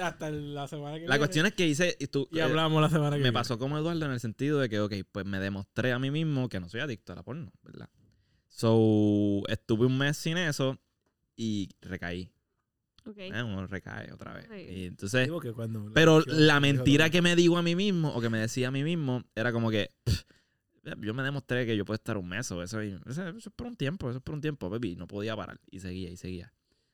hasta 0.00 0.30
la 0.30 0.66
semana 0.68 0.94
que 0.96 1.02
la 1.02 1.06
viene. 1.06 1.18
cuestión 1.18 1.46
es 1.46 1.54
que 1.54 1.66
hice. 1.66 1.96
Y 2.00 2.06
tú, 2.06 2.28
Y 2.32 2.38
eh, 2.38 2.42
hablamos 2.42 2.80
la 2.82 2.88
semana 2.88 3.10
que 3.10 3.16
me 3.18 3.22
viene. 3.24 3.32
pasó 3.32 3.58
como 3.58 3.78
Eduardo 3.78 4.04
en 4.06 4.12
el 4.12 4.20
sentido 4.20 4.58
de 4.60 4.68
que, 4.68 4.80
ok, 4.80 4.92
pues 5.12 5.24
me 5.26 5.38
demostré 5.40 5.92
a 5.92 5.98
mí 5.98 6.10
mismo 6.10 6.48
que 6.48 6.60
no 6.60 6.68
soy 6.68 6.80
adicto 6.80 7.12
a 7.12 7.16
la 7.16 7.22
porno, 7.22 7.52
¿verdad? 7.62 7.88
So, 8.48 9.42
estuve 9.48 9.86
un 9.86 9.98
mes 9.98 10.16
sin 10.16 10.36
eso 10.36 10.78
y 11.36 11.70
recaí. 11.80 12.30
Ok. 13.06 13.18
¿eh? 13.18 13.42
Uno 13.42 13.66
recae 13.66 14.12
otra 14.12 14.32
vez. 14.34 14.46
Sí. 14.50 14.72
Y 14.72 14.84
entonces, 14.86 15.24
Digo 15.24 15.40
que 15.40 15.52
cuando 15.52 15.90
pero 15.92 16.24
yo- 16.24 16.32
la 16.32 16.60
mentira 16.60 17.10
que 17.10 17.20
me 17.20 17.36
digo 17.36 17.58
a 17.58 17.62
mí 17.62 17.74
mismo 17.74 18.10
o 18.14 18.20
que 18.20 18.30
me 18.30 18.38
decía 18.38 18.68
a 18.68 18.70
mí 18.70 18.82
mismo 18.84 19.24
era 19.34 19.52
como 19.52 19.70
que 19.70 19.90
"Pff, 20.04 20.22
yo 21.00 21.12
me 21.14 21.22
demostré 21.22 21.66
que 21.66 21.76
yo 21.76 21.84
puedo 21.84 21.96
estar 21.96 22.16
un 22.16 22.28
mes 22.28 22.50
o 22.52 22.62
eso, 22.62 22.82
y- 22.82 22.98
eso, 23.06 23.28
eso 23.28 23.48
es 23.48 23.54
por 23.54 23.66
un 23.66 23.76
tiempo, 23.76 24.08
eso 24.08 24.18
es 24.18 24.22
por 24.24 24.34
un 24.34 24.40
tiempo, 24.40 24.70
baby. 24.70 24.96
No 24.96 25.06
podía 25.06 25.34
parar 25.36 25.60
y 25.70 25.80
seguía 25.80 26.08
y 26.10 26.16
seguía. 26.16 26.52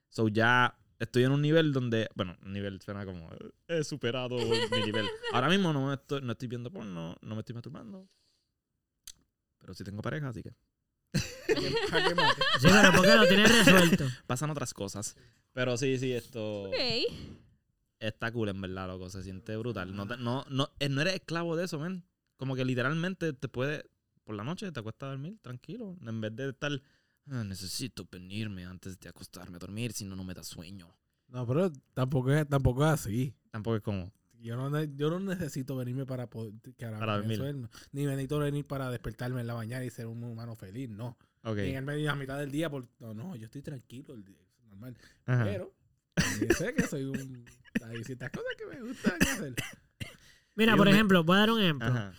So 0.08 0.28
ya 0.28 0.76
estoy 1.00 1.24
en 1.24 1.32
un 1.32 1.42
nivel 1.42 1.72
donde, 1.72 2.08
bueno, 2.14 2.36
nivel 2.44 2.80
suena 2.80 3.04
como 3.04 3.28
"Eh, 3.32 3.50
he 3.66 3.82
superado 3.84 4.36
mi 4.36 4.80
nivel. 4.86 5.08
Ahora 5.32 5.48
mismo 5.48 5.72
no 5.72 5.92
estoy, 5.92 6.20
no 6.22 6.32
estoy 6.32 6.46
viendo 6.46 6.70
porno, 6.70 7.16
no 7.20 7.34
me 7.34 7.40
estoy 7.40 7.54
masturbando. 7.54 8.08
Pero 9.58 9.74
sí 9.74 9.82
tengo 9.82 10.00
pareja, 10.02 10.28
así 10.28 10.42
que. 10.42 10.50
Sí, 11.50 12.68
pero 12.68 12.92
porque 12.96 13.14
lo 13.16 13.26
tienes 13.26 13.66
resuelto. 13.66 14.04
pasan 14.26 14.50
otras 14.50 14.72
cosas. 14.72 15.16
Pero 15.52 15.76
sí, 15.76 15.98
sí, 15.98 16.12
esto 16.12 16.62
Ok. 16.68 16.74
está 17.98 18.30
cool 18.32 18.48
en 18.50 18.60
verdad, 18.60 18.86
loco. 18.88 19.10
Se 19.10 19.22
siente 19.22 19.56
brutal. 19.56 19.94
No, 19.94 20.06
te- 20.06 20.16
no, 20.16 20.44
no, 20.48 20.70
eh, 20.78 20.88
no 20.88 21.00
eres 21.00 21.14
esclavo 21.14 21.56
de 21.56 21.64
eso, 21.64 21.78
men. 21.78 22.04
Como 22.36 22.54
que 22.56 22.64
literalmente 22.64 23.32
te 23.32 23.48
puede, 23.48 23.84
por 24.24 24.34
la 24.34 24.44
noche 24.44 24.70
te 24.72 24.80
acuestas 24.80 25.08
a 25.08 25.10
dormir 25.10 25.38
tranquilo. 25.42 25.96
En 26.06 26.20
vez 26.20 26.34
de 26.36 26.50
estar, 26.50 26.70
"Ah, 27.30 27.44
necesito 27.44 28.06
venirme 28.10 28.64
antes 28.64 28.98
de 28.98 29.08
acostarme 29.08 29.56
a 29.56 29.58
dormir, 29.60 29.92
si 29.92 30.04
no, 30.04 30.16
no 30.16 30.24
me 30.24 30.34
da 30.34 30.42
sueño. 30.42 30.94
No, 31.28 31.46
pero 31.46 31.70
tampoco 31.94 32.32
es, 32.32 32.48
tampoco 32.48 32.84
es 32.84 32.90
así. 32.90 33.34
Tampoco 33.50 33.76
es 33.76 33.82
como, 33.82 34.12
Yo 34.40 34.56
no, 34.56 34.82
yo 34.84 35.10
no 35.10 35.20
necesito 35.20 35.76
venirme 35.76 36.06
para 36.06 36.28
poder 36.28 36.52
para, 36.78 36.98
Para 36.98 37.16
dormir. 37.18 37.36
sueño. 37.36 37.70
Ni 37.92 38.04
necesito 38.06 38.38
venir 38.38 38.66
para 38.66 38.90
despertarme 38.90 39.40
en 39.42 39.46
la 39.46 39.54
mañana 39.54 39.84
y 39.84 39.90
ser 39.90 40.06
un 40.06 40.22
humano 40.24 40.56
feliz. 40.56 40.88
No. 40.88 41.16
Ni 41.44 41.50
en 41.70 41.76
el 41.76 41.84
medio, 41.84 42.10
a 42.10 42.16
mitad 42.16 42.38
del 42.38 42.50
día. 42.50 42.68
Por, 42.68 42.88
no, 42.98 43.14
no, 43.14 43.36
yo 43.36 43.44
estoy 43.46 43.62
tranquilo. 43.62 44.14
el 44.14 44.24
día, 44.24 44.40
es 44.58 44.64
normal. 44.66 44.96
Ajá. 45.26 45.44
Pero 45.44 45.74
sé 46.58 46.74
que 46.74 46.86
soy 46.86 47.04
un. 47.04 47.44
Hay 47.84 48.02
ciertas 48.04 48.30
cosas 48.30 48.50
que 48.58 48.66
me 48.66 48.80
gustan 48.82 49.14
hacer. 49.22 49.54
Mira, 50.56 50.72
Yo 50.72 50.76
por 50.78 50.86
me- 50.86 50.92
ejemplo, 50.92 51.22
voy 51.24 51.36
a 51.36 51.40
dar 51.40 51.50
un 51.52 51.60
ejemplo. 51.60 51.86
Ajá. 51.88 52.12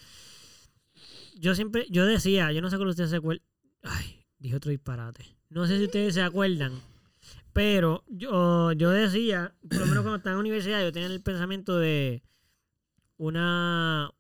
Yo 1.36 1.56
siempre, 1.56 1.86
yo 1.90 2.06
decía, 2.06 2.52
yo 2.52 2.62
no 2.62 2.70
sé 2.70 2.78
cuál 2.78 2.90
ustedes 2.90 3.10
se 3.10 3.16
acuerdan. 3.18 3.44
Ay, 3.84 4.21
dije 4.42 4.56
otro 4.56 4.72
disparate. 4.72 5.24
No 5.50 5.66
sé 5.68 5.78
si 5.78 5.86
ustedes 5.86 6.16
se 6.16 6.22
acuerdan. 6.22 6.74
Pero 7.54 8.04
yo, 8.08 8.72
yo 8.72 8.90
decía, 8.90 9.54
por 9.70 9.80
lo 9.80 9.86
menos 9.86 10.04
cuando 10.04 10.16
estaba 10.18 10.34
en 10.34 10.40
universidad, 10.40 10.82
yo 10.82 10.92
tenía 10.92 11.10
el 11.10 11.22
pensamiento 11.22 11.78
de 11.78 12.24
una, 13.18 14.12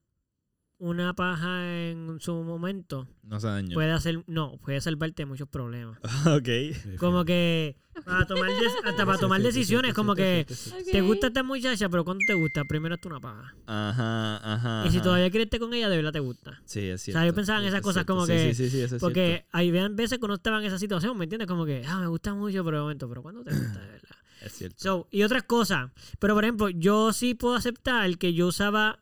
una 0.82 1.14
paja 1.14 1.64
en 1.90 2.18
su 2.20 2.34
momento 2.44 3.08
No 3.24 3.40
se 3.40 3.46
dañó. 3.48 3.74
puede 3.76 3.92
hacer, 3.92 4.24
no, 4.28 4.58
puede 4.58 4.82
salvarte 4.82 5.22
de 5.22 5.26
muchos 5.28 5.48
problemas. 5.48 6.00
ok. 6.26 6.98
Como 6.98 7.24
que 7.24 7.78
para 8.04 8.26
tomar 8.26 8.50
hasta 8.86 9.06
para 9.06 9.18
tomar 9.20 9.42
decisiones, 9.42 9.94
como 9.94 10.16
que 10.16 10.48
te 10.92 11.02
gusta 11.02 11.28
esta 11.28 11.44
muchacha, 11.44 11.88
pero 11.88 12.04
¿cuándo 12.04 12.24
te 12.26 12.34
gusta? 12.34 12.66
Primero 12.66 12.96
es 12.96 13.06
una 13.06 13.20
paja. 13.20 13.54
Ajá, 13.68 14.38
ajá. 14.56 14.88
Y 14.88 14.92
si 14.92 15.00
todavía 15.02 15.30
quieres 15.30 15.46
estar 15.46 15.60
con 15.60 15.72
ella, 15.74 15.88
de 15.88 15.98
verdad 15.98 16.12
te 16.14 16.20
gusta. 16.20 16.60
Sí, 16.66 16.80
es 16.80 17.02
O 17.02 17.04
cierto. 17.04 17.20
sea, 17.20 17.28
yo 17.28 17.34
pensaba 17.36 17.60
en 17.60 17.66
esas 17.66 17.80
Es 17.80 17.84
cosas 17.84 18.06
cierto. 18.06 18.14
como 18.16 18.26
Sí, 18.26 18.32
que... 18.34 18.56
Sí, 18.56 18.64
sí, 18.66 18.70
sí, 18.72 18.82
eso 18.82 18.96
es 18.96 19.02
Porque 19.02 19.26
cierto. 19.28 19.48
hay 19.52 19.72
veces 19.72 20.18
que 20.18 20.26
uno 20.26 20.34
estaba 20.34 20.60
en 20.60 20.66
esa 20.66 20.80
situación, 20.80 21.16
¿me 21.18 21.26
entiendes? 21.26 21.48
Como 21.48 21.66
que, 21.66 21.84
ah, 21.88 22.00
me 22.00 22.08
gusta 22.08 22.34
mucho, 22.34 22.64
pero 22.66 22.78
de 22.78 22.82
momento, 22.82 23.08
pero 23.08 23.22
¿cuándo 23.22 23.44
te 23.44 23.52
gusta 23.52 23.80
de 23.82 23.88
verdad? 23.88 24.16
Es 24.42 24.54
cierto. 24.54 24.78
So, 24.80 25.08
y 25.12 25.22
otras 25.22 25.44
cosas. 25.44 25.92
Pero, 26.18 26.34
por 26.34 26.44
ejemplo, 26.44 26.70
yo 26.70 27.14
sí 27.14 27.36
puedo 27.36 27.54
aceptar 27.54 28.18
que 28.18 28.34
yo 28.34 28.48
usaba, 28.48 28.98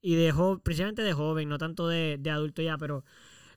y 0.00 0.14
de 0.14 0.32
joven, 0.32 0.60
principalmente 0.60 1.02
de 1.02 1.12
joven, 1.12 1.48
no 1.48 1.58
tanto 1.58 1.88
de, 1.88 2.16
de 2.18 2.30
adulto 2.30 2.62
ya, 2.62 2.78
pero 2.78 3.04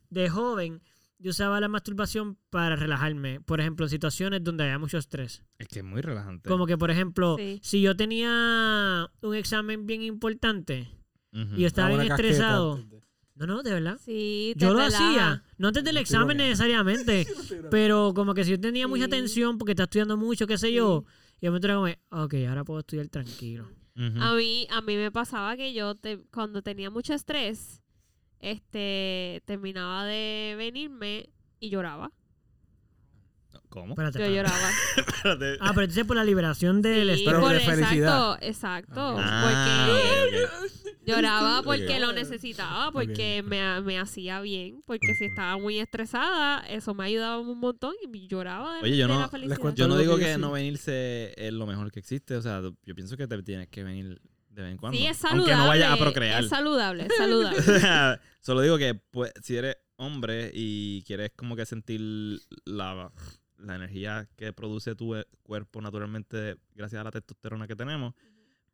de 0.09 0.29
joven, 0.29 0.81
yo 1.19 1.29
usaba 1.31 1.59
la 1.59 1.69
masturbación 1.69 2.37
para 2.49 2.75
relajarme. 2.75 3.39
Por 3.41 3.61
ejemplo, 3.61 3.85
en 3.85 3.89
situaciones 3.89 4.43
donde 4.43 4.65
había 4.65 4.77
mucho 4.77 4.97
estrés. 4.97 5.43
Es 5.57 5.67
que 5.69 5.79
es 5.79 5.85
muy 5.85 6.01
relajante. 6.01 6.49
Como 6.49 6.65
que, 6.65 6.77
por 6.77 6.91
ejemplo, 6.91 7.37
Sí. 7.37 7.59
si 7.63 7.81
yo 7.81 7.95
tenía 7.95 9.09
un 9.21 9.35
examen 9.35 9.85
bien 9.85 10.01
importante 10.01 10.89
y 11.31 11.61
yo 11.61 11.67
estaba 11.67 11.87
bien 11.89 12.07
casqueta 12.07 12.15
estresado. 12.29 12.83
No, 13.35 13.47
no, 13.47 13.63
de 13.63 13.73
verdad. 13.73 13.97
Sí, 14.03 14.53
te 14.59 14.65
Yo 14.65 14.73
lo 14.73 14.81
hacía. 14.83 15.43
No 15.57 15.69
antes 15.69 15.83
del 15.83 15.97
examen 15.97 16.37
necesariamente. 16.37 17.25
Pero 17.71 18.13
como 18.13 18.33
que 18.35 18.43
si 18.43 18.51
yo 18.51 18.59
tenía 18.59 18.87
mucha 18.87 19.07
tensión 19.07 19.57
porque 19.57 19.71
estaba 19.71 19.85
estudiando 19.85 20.17
mucho, 20.17 20.45
qué 20.45 20.57
sé 20.57 20.71
yo. 20.71 21.05
Y 21.37 21.45
de 21.45 21.49
momento 21.49 21.67
era 21.67 21.75
como, 21.75 22.23
ok, 22.25 22.33
ahora 22.47 22.63
puedo 22.63 22.81
estudiar 22.81 23.07
tranquilo. 23.07 23.67
A 23.95 24.33
mí, 24.35 24.67
a 24.71 24.81
mí 24.81 24.95
me 24.95 25.11
pasaba 25.11 25.55
que 25.55 25.73
yo 25.73 25.95
te- 25.95 26.19
cuando 26.31 26.61
tenía 26.63 26.89
mucho 26.89 27.13
estrés, 27.13 27.83
este, 28.39 29.41
terminaba 29.45 30.05
de 30.05 30.55
venirme 30.57 31.29
y 31.59 31.69
lloraba. 31.69 32.11
¿Cómo? 33.73 33.93
Espérate, 33.93 34.19
Yo 34.19 34.25
espérate. 34.25 34.49
lloraba. 34.53 34.71
Espérate. 34.97 35.57
Ah, 35.59 35.71
pero 35.73 35.81
entonces 35.81 36.05
por 36.05 36.15
la 36.15 36.23
liberación 36.23 36.83
del 36.83 37.17
Sí, 37.17 37.25
por- 37.25 37.51
de 37.51 37.59
felicidad. 37.59 38.37
Exacto, 38.41 38.45
exacto. 38.45 39.15
Ah, 39.19 40.29
porque 40.29 40.45
ok, 40.45 40.51
ok. 40.53 40.95
lloraba 41.07 41.59
Ok. 41.61 41.65
porque 41.65 41.99
lo 41.99 42.13
necesitaba, 42.13 42.91
porque 42.91 43.41
me, 43.43 43.81
me 43.81 43.99
hacía 43.99 44.41
bien, 44.41 44.83
porque 44.85 45.15
si 45.17 45.25
estaba 45.25 45.57
muy 45.57 45.79
estresada, 45.79 46.59
eso 46.69 46.93
me 46.93 47.05
ayudaba 47.05 47.39
un 47.39 47.59
montón 47.59 47.95
y 48.13 48.27
lloraba 48.27 48.75
de, 48.75 48.81
Oye, 48.83 48.95
yo 48.97 49.07
de 49.07 49.13
no- 49.13 49.19
la 49.19 49.21
les 49.25 49.31
felicidad. 49.31 49.57
cuento 49.57 49.79
Yo 49.79 49.87
no 49.87 49.97
digo 49.97 50.17
que 50.17 50.37
no 50.37 50.51
venirse 50.51 51.33
es 51.35 51.51
lo 51.51 51.65
mejor 51.65 51.91
que 51.91 51.99
existe. 51.99 52.35
O 52.35 52.41
sea, 52.43 52.61
yo 52.61 52.95
pienso 52.95 53.17
que 53.17 53.25
te 53.27 53.41
tienes 53.41 53.69
que 53.69 53.83
venir 53.83 54.21
de 54.49 54.61
vez 54.61 54.71
en 54.71 54.77
cuando. 54.77 54.95
Sí, 54.99 55.07
es 55.07 55.17
Aunque 55.25 55.49
saludable. 55.49 55.55
no 55.63 55.67
vayas 55.67 55.91
a 55.91 55.97
procrear. 55.97 56.43
Es 56.43 56.49
saludable, 56.49 57.07
es 57.07 57.13
saludable. 57.17 58.19
Solo 58.39 58.61
digo 58.61 58.77
que 58.77 58.93
pues, 58.93 59.31
si 59.41 59.55
eres 59.57 59.77
hombre 59.95 60.51
y 60.53 61.01
quieres 61.07 61.31
como 61.35 61.55
que 61.55 61.65
sentir 61.65 62.01
la, 62.65 63.11
la 63.63 63.75
energía 63.75 64.27
que 64.35 64.51
produce 64.53 64.95
tu 64.95 65.15
eh, 65.15 65.25
cuerpo 65.41 65.81
naturalmente 65.81 66.57
gracias 66.75 66.99
a 67.01 67.03
la 67.03 67.11
testosterona 67.11 67.67
que 67.67 67.75
tenemos, 67.75 68.13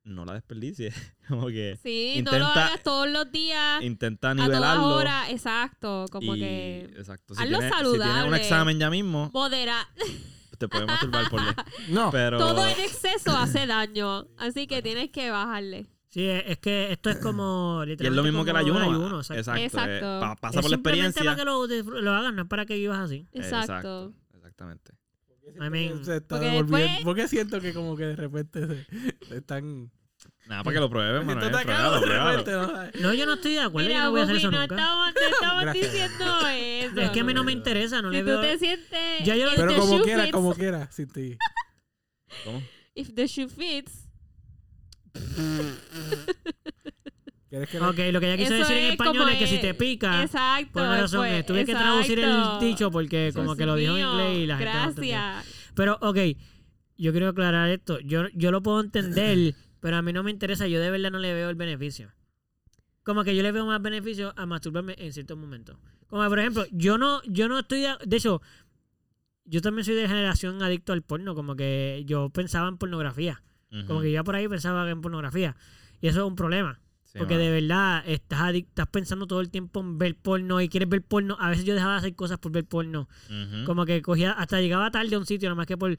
no 0.04 0.26
la 0.26 0.34
desperdicies. 0.34 0.96
como 1.28 1.48
que 1.48 1.78
Sí, 1.84 2.22
no 2.24 2.32
lo 2.32 2.38
Intenta- 2.38 2.68
hagas 2.68 2.84
todos 2.84 3.08
los 3.10 3.32
días, 3.32 3.82
intenta 3.84 4.32
a 4.32 4.36
todas 4.36 4.48
nivelarlo. 4.50 4.88
horas, 4.96 5.30
exacto, 5.30 6.06
como 6.12 6.36
y, 6.36 6.40
que 6.40 6.80
exacto. 6.98 7.36
Si 7.36 7.44
hazlo 7.44 7.60
tienes, 7.60 7.78
si 7.78 7.82
tienes 7.82 7.96
un 7.96 8.00
saludable. 8.02 8.38
examen 8.38 8.80
ya 8.80 8.90
mismo, 8.90 9.30
modera. 9.34 9.88
te 10.58 10.68
puedes 10.68 10.88
masturbar 10.88 11.30
por 11.30 11.42
ley. 11.46 11.54
No. 11.90 12.12
Pero 12.12 12.38
Todo 12.38 12.66
en 12.68 12.80
exceso 12.82 13.32
hace 13.38 13.66
daño, 13.68 14.28
así 14.38 14.68
que 14.68 14.82
tienes 14.82 15.10
que 15.12 15.30
bajarle. 15.32 15.88
Sí, 16.10 16.26
es 16.26 16.58
que 16.58 16.92
esto 16.92 17.12
es 17.12 17.18
como 17.18 17.82
y 17.88 17.92
es 17.92 18.00
literalmente 18.00 18.16
lo 18.16 18.24
mismo 18.24 18.44
que 18.44 18.50
el 18.52 18.58
ayuno. 18.58 18.80
ayuno, 18.82 19.20
exacto. 19.20 19.36
exacto. 19.40 19.62
Exacto. 19.64 20.18
eh, 20.18 20.20
pa- 20.22 20.36
pasa 20.36 20.60
Es 20.60 20.64
por 20.64 20.72
la 20.72 20.78
simplemente 20.78 21.20
experiencia. 21.20 21.24
para 21.24 21.36
que 21.36 21.46
lo, 21.94 22.02
lo 22.02 22.12
hagas, 22.14 22.34
no 22.34 22.42
es 22.42 22.48
para 22.48 22.66
que 22.66 22.76
vivas 22.76 23.00
así. 23.00 23.28
Exacto. 23.32 24.14
Exactamente. 24.60 24.94
I 25.66 25.70
mean, 25.70 26.06
Se 26.06 26.18
está 26.18 26.36
porque 26.38 26.46
devolviendo- 26.46 26.78
después- 26.78 27.04
¿Por 27.06 27.16
qué 27.16 27.28
siento 27.28 27.60
que 27.62 27.74
como 27.74 27.96
que 27.98 28.06
de 28.06 28.16
repente 28.16 28.68
se, 28.68 28.86
se 29.28 29.38
están... 29.38 29.90
Nada, 30.48 30.64
para 30.64 30.74
que 30.74 30.80
lo 30.82 30.90
pruebes, 30.90 31.26
Me 31.26 31.34
Manuel. 31.36 31.56
atacado 31.56 32.02
Pruébalo, 32.02 32.44
pruébalo. 32.44 32.68
repente, 32.74 33.00
¿no? 33.02 33.08
No, 33.10 33.14
yo 33.14 33.26
no 33.26 33.34
estoy 33.36 33.54
de 33.54 33.60
acuerdo, 33.62 33.88
yo 33.90 33.94
Mira, 33.96 34.04
no 34.06 34.12
voy 34.12 34.20
a 34.20 34.24
hacer 34.24 34.36
eso 34.36 34.52
no 34.52 34.60
nunca. 34.62 34.76
estamos, 34.76 35.14
no 35.14 35.22
estamos 35.34 35.74
diciendo 35.74 36.48
eso. 36.48 37.02
Es 37.02 37.10
que 37.12 37.20
a 37.20 37.24
mí 37.24 37.34
no 37.34 37.44
me 37.44 37.52
interesa, 37.54 38.02
no 38.02 38.10
Si 38.10 38.18
le 38.18 38.22
tú 38.24 38.26
veo... 38.28 38.42
te 38.42 38.58
sientes... 38.60 39.24
Ya 39.26 39.36
yo- 39.36 39.48
if 39.52 39.56
Pero 39.56 39.76
como 39.78 40.02
quiera, 40.04 40.26
fits- 40.26 40.32
como 40.32 40.54
quiera, 40.56 40.92
sin 40.92 41.08
ti. 41.08 41.38
¿Cómo? 42.44 42.62
If 42.96 43.14
the 43.16 43.28
shoe 43.28 43.48
fits. 43.48 44.08
¿Quieres 47.50 47.68
que 47.70 47.80
Ok, 47.80 47.98
lo 48.12 48.20
que 48.20 48.28
ella 48.34 48.38
quiso 48.38 48.54
Eso 48.54 48.60
decir 48.64 48.78
en 48.78 48.84
es 48.86 48.92
español 48.92 49.18
como 49.18 49.30
es 49.30 49.38
que 49.40 49.48
si 49.48 49.56
es- 49.56 49.62
te 49.62 49.74
pica, 49.74 50.24
Exacto. 50.24 50.72
por 50.74 50.82
una 50.84 51.02
razón 51.02 51.20
pues, 51.22 51.34
es. 51.40 51.46
Tuve 51.46 51.66
que 51.66 51.74
traducir 51.74 52.20
el 52.20 52.26
exacto. 52.30 52.60
dicho 52.66 52.92
porque 52.92 53.32
como 53.34 53.56
que 53.56 53.66
lo 53.66 53.76
dijo 53.76 53.98
en 53.98 54.06
inglés 54.08 54.38
y 54.38 54.46
la 54.46 54.58
gente 54.58 54.74
no 54.74 54.84
entendió. 54.90 55.14
Gracias. 55.16 55.72
Pero, 55.74 55.98
ok, 56.02 56.18
yo 56.98 57.12
quiero 57.12 57.30
aclarar 57.30 57.70
esto. 57.70 58.00
Yo, 58.02 58.28
yo 58.36 58.52
lo 58.52 58.62
puedo 58.62 58.80
entender, 58.82 59.56
pero 59.80 59.98
a 59.98 60.02
mí 60.02 60.14
no 60.14 60.22
me 60.24 60.30
interesa. 60.32 60.68
Yo 60.68 60.80
de 60.80 60.92
verdad 60.92 61.10
no 61.12 61.18
le 61.20 61.34
veo 61.34 61.50
el 61.50 61.56
beneficio. 61.56 62.12
Como 63.04 63.24
que 63.24 63.36
yo 63.36 63.42
le 63.42 63.52
veo 63.52 63.66
más 63.66 63.82
beneficio 63.82 64.34
a 64.38 64.46
masturbarme 64.46 64.94
en 65.00 65.12
ciertos 65.14 65.36
momentos. 65.38 65.78
Como 66.08 66.28
por 66.30 66.38
ejemplo, 66.40 66.66
yo 66.72 66.98
no, 67.00 67.22
yo 67.24 67.48
no 67.48 67.58
estoy... 67.60 67.82
De, 67.82 67.96
de 68.06 68.18
hecho, 68.18 68.42
yo 69.46 69.62
también 69.62 69.86
soy 69.86 69.96
de 69.96 70.08
generación 70.08 70.62
adicto 70.62 70.94
al 70.94 71.02
porno. 71.02 71.34
Como 71.34 71.56
que 71.56 72.04
yo 72.06 72.30
pensaba 72.30 72.68
en 72.68 72.78
pornografía. 72.78 73.42
Como 73.88 74.02
que 74.02 74.12
yo 74.12 74.24
por 74.24 74.36
ahí 74.36 74.48
pensaba 74.48 74.88
en 74.90 75.02
pornografía. 75.02 75.56
Y 76.02 76.08
eso 76.08 76.20
es 76.20 76.28
un 76.28 76.36
problema. 76.36 76.80
Sí, 77.12 77.18
Porque 77.18 77.38
de 77.40 77.50
verdad 77.50 78.04
estás, 78.06 78.40
adic- 78.42 78.68
estás 78.68 78.88
pensando 78.88 79.26
todo 79.26 79.42
el 79.42 79.50
tiempo 79.50 79.80
en 79.80 79.98
ver 79.98 80.16
porno 80.16 80.62
y 80.62 80.70
quieres 80.70 80.88
ver 80.90 81.02
porno. 81.02 81.38
A 81.40 81.50
veces 81.50 81.66
yo 81.66 81.74
dejaba 81.74 81.94
de 81.94 81.98
hacer 82.00 82.16
cosas 82.16 82.38
por 82.38 82.52
ver 82.52 82.66
porno. 82.66 83.10
Como 83.66 83.86
que 83.86 84.02
cogía, 84.02 84.32
hasta 84.34 84.62
llegaba 84.62 84.92
tarde 84.92 85.16
a 85.16 85.20
un 85.20 85.26
sitio, 85.26 85.50
nada 85.50 85.56
más 85.56 85.66
que 85.66 85.76
por. 85.78 85.96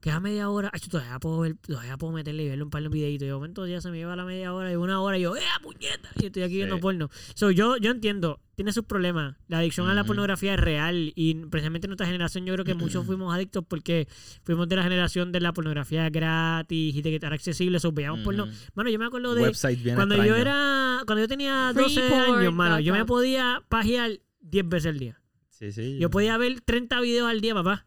Queda 0.00 0.18
media 0.18 0.48
hora. 0.48 0.70
Ay, 0.72 0.80
yo 0.80 0.88
todavía 0.88 1.18
puedo 1.18 1.40
ver, 1.40 1.56
todavía 1.56 1.98
puedo 1.98 2.14
meterle 2.14 2.44
y 2.44 2.48
verle 2.48 2.64
un 2.64 2.70
par 2.70 2.82
de 2.82 2.88
videitos. 2.88 3.24
Y 3.24 3.26
de 3.26 3.34
momento 3.34 3.66
ya 3.66 3.82
se 3.82 3.90
me 3.90 3.98
lleva 3.98 4.16
la 4.16 4.24
media 4.24 4.54
hora 4.54 4.72
y 4.72 4.76
una 4.76 4.98
hora 5.02 5.18
y 5.18 5.22
yo, 5.22 5.36
¡eh, 5.36 5.42
puñeta! 5.62 6.08
Y 6.18 6.26
estoy 6.26 6.42
aquí 6.42 6.56
viendo 6.56 6.80
porno. 6.80 7.10
So, 7.34 7.50
yo, 7.50 7.76
yo 7.76 7.90
entiendo, 7.90 8.40
tiene 8.54 8.72
sus 8.72 8.84
problemas. 8.84 9.36
La 9.46 9.58
adicción 9.58 9.90
a 9.90 9.94
la 9.94 10.04
pornografía 10.04 10.54
es 10.54 10.60
real. 10.60 11.12
Y 11.14 11.34
precisamente 11.34 11.86
en 11.86 11.90
nuestra 11.90 12.06
generación, 12.06 12.46
yo 12.46 12.54
creo 12.54 12.64
que 12.64 12.74
muchos 12.74 13.04
fuimos 13.06 13.34
adictos 13.34 13.62
porque 13.68 14.08
fuimos 14.42 14.68
de 14.70 14.76
la 14.76 14.84
generación 14.84 15.32
de 15.32 15.40
la 15.40 15.52
pornografía 15.52 16.08
gratis 16.08 16.96
y 16.96 17.02
de 17.02 17.10
que 17.10 17.16
era 17.16 17.34
accesible. 17.34 17.78
So, 17.78 17.92
veíamos 17.92 18.20
porno. 18.20 18.48
Bueno, 18.74 18.88
yo 18.88 18.98
me 18.98 19.04
acuerdo 19.04 19.34
de. 19.34 19.42
Website 19.42 19.82
bien 19.82 19.96
Cuando 19.96 20.16
yo 20.16 20.22
extraño. 20.22 20.40
era. 20.40 21.02
Cuando 21.04 21.20
yo 21.20 21.28
tenía 21.28 21.72
Free 21.74 21.94
12 21.94 22.08
porn 22.08 22.38
años, 22.38 22.54
mano, 22.54 22.80
yo 22.80 22.94
me 22.94 23.04
podía 23.04 23.62
pajear 23.68 24.18
10 24.40 24.66
veces 24.66 24.86
al 24.86 24.98
día. 24.98 25.20
Sí, 25.50 25.72
sí. 25.72 25.98
Yo 25.98 26.08
podía 26.08 26.38
ver 26.38 26.62
30 26.62 26.98
videos 27.02 27.28
al 27.28 27.42
día, 27.42 27.52
papá. 27.52 27.86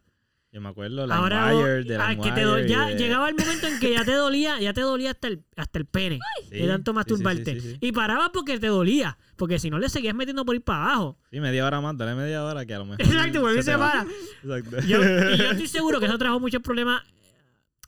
Yo 0.54 0.60
me 0.60 0.68
acuerdo, 0.68 1.04
la 1.04 1.16
Ahora 1.16 1.52
Wire, 1.52 1.82
de 1.82 1.96
ah, 1.96 2.14
que 2.14 2.30
te 2.30 2.42
do- 2.42 2.60
ya 2.64 2.86
de- 2.86 2.94
llegaba 2.96 3.28
el 3.28 3.34
momento 3.34 3.66
en 3.66 3.80
que 3.80 3.90
ya 3.92 4.04
te 4.04 4.12
dolía, 4.12 4.60
ya 4.60 4.72
te 4.72 4.82
dolía 4.82 5.10
hasta 5.10 5.26
el, 5.26 5.42
hasta 5.56 5.80
el 5.80 5.84
pene 5.84 6.20
Sí, 6.48 6.58
de 6.58 6.68
tanto 6.68 6.92
sí, 6.92 6.94
sí, 6.94 6.94
masturbarte. 6.94 7.54
Sí, 7.56 7.60
sí, 7.60 7.70
sí. 7.72 7.78
Y 7.80 7.90
paraba 7.90 8.30
porque 8.30 8.60
te 8.60 8.68
dolía, 8.68 9.18
porque 9.34 9.58
si 9.58 9.68
no 9.68 9.80
le 9.80 9.88
seguías 9.88 10.14
metiendo 10.14 10.44
por 10.44 10.54
ir 10.54 10.62
para 10.62 10.84
abajo. 10.84 11.18
Sí, 11.32 11.40
media 11.40 11.66
hora 11.66 11.80
más, 11.80 11.98
dale 11.98 12.14
media 12.14 12.44
hora 12.44 12.64
que 12.64 12.72
a 12.72 12.78
lo 12.78 12.84
mejor. 12.86 13.00
Exacto, 13.04 13.50
y 13.52 13.54
se 13.56 13.62
se 13.64 13.76
para. 13.78 14.06
Exacto. 14.44 14.80
Yo, 14.86 14.98
y 15.02 15.38
yo 15.38 15.44
estoy 15.50 15.66
seguro 15.66 15.98
que 15.98 16.06
eso 16.06 16.18
trajo 16.18 16.38
muchos 16.38 16.62
problemas 16.62 17.02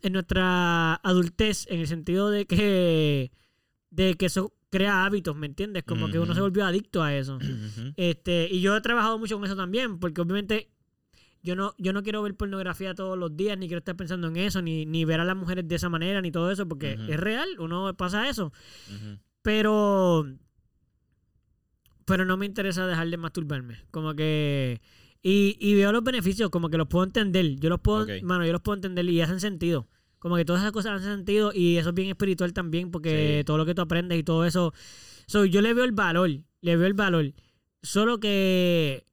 en 0.02 0.12
nuestra 0.14 0.94
adultez, 0.96 1.66
en 1.70 1.78
el 1.78 1.86
sentido 1.86 2.30
de 2.30 2.46
que, 2.46 3.30
de 3.90 4.14
que 4.14 4.26
eso 4.26 4.52
crea 4.70 5.04
hábitos, 5.04 5.36
¿me 5.36 5.46
entiendes? 5.46 5.84
Como 5.84 6.10
que 6.10 6.18
uno 6.18 6.34
se 6.34 6.40
volvió 6.40 6.66
adicto 6.66 7.00
a 7.02 7.14
eso. 7.14 7.38
Este, 7.96 8.48
y 8.50 8.60
yo 8.60 8.76
he 8.76 8.80
trabajado 8.80 9.20
mucho 9.20 9.36
con 9.36 9.44
eso 9.44 9.54
también, 9.54 10.00
porque 10.00 10.20
obviamente 10.20 10.68
yo 11.46 11.54
no, 11.54 11.74
yo 11.78 11.92
no 11.92 12.02
quiero 12.02 12.22
ver 12.22 12.34
pornografía 12.34 12.92
todos 12.94 13.16
los 13.16 13.36
días, 13.36 13.56
ni 13.56 13.68
quiero 13.68 13.78
estar 13.78 13.94
pensando 13.96 14.26
en 14.26 14.36
eso, 14.36 14.60
ni, 14.60 14.84
ni 14.84 15.04
ver 15.04 15.20
a 15.20 15.24
las 15.24 15.36
mujeres 15.36 15.66
de 15.68 15.76
esa 15.76 15.88
manera, 15.88 16.20
ni 16.20 16.32
todo 16.32 16.50
eso, 16.50 16.66
porque 16.66 16.98
es 17.08 17.20
real, 17.20 17.48
uno 17.60 17.94
pasa 17.96 18.28
eso. 18.28 18.52
Pero. 19.42 20.26
Pero 22.04 22.24
no 22.24 22.36
me 22.36 22.46
interesa 22.46 22.86
dejar 22.86 23.08
de 23.08 23.16
masturbarme. 23.16 23.78
Como 23.90 24.14
que. 24.14 24.80
Y, 25.22 25.56
y 25.60 25.74
veo 25.74 25.90
los 25.92 26.04
beneficios, 26.04 26.50
como 26.50 26.68
que 26.68 26.76
los 26.78 26.86
puedo 26.88 27.04
entender. 27.04 27.56
Yo 27.56 27.68
los 27.68 27.80
puedo, 27.80 28.06
mano, 28.22 28.44
yo 28.44 28.52
los 28.52 28.60
puedo 28.62 28.74
entender 28.76 29.04
y 29.06 29.20
hacen 29.20 29.40
sentido. 29.40 29.88
Como 30.18 30.36
que 30.36 30.44
todas 30.44 30.62
esas 30.62 30.72
cosas 30.72 31.00
hacen 31.00 31.16
sentido 31.16 31.52
y 31.54 31.76
eso 31.78 31.90
es 31.90 31.94
bien 31.94 32.08
espiritual 32.08 32.52
también, 32.52 32.90
porque 32.90 33.38
Sí. 33.38 33.44
todo 33.44 33.56
lo 33.58 33.66
que 33.66 33.74
tú 33.74 33.82
aprendes 33.82 34.18
y 34.18 34.22
todo 34.24 34.44
eso. 34.44 34.72
So, 35.26 35.44
yo 35.44 35.62
le 35.62 35.74
veo 35.74 35.84
el 35.84 35.92
valor, 35.92 36.30
le 36.60 36.76
veo 36.76 36.86
el 36.86 36.94
valor. 36.94 37.32
Solo 37.82 38.18
que, 38.18 39.04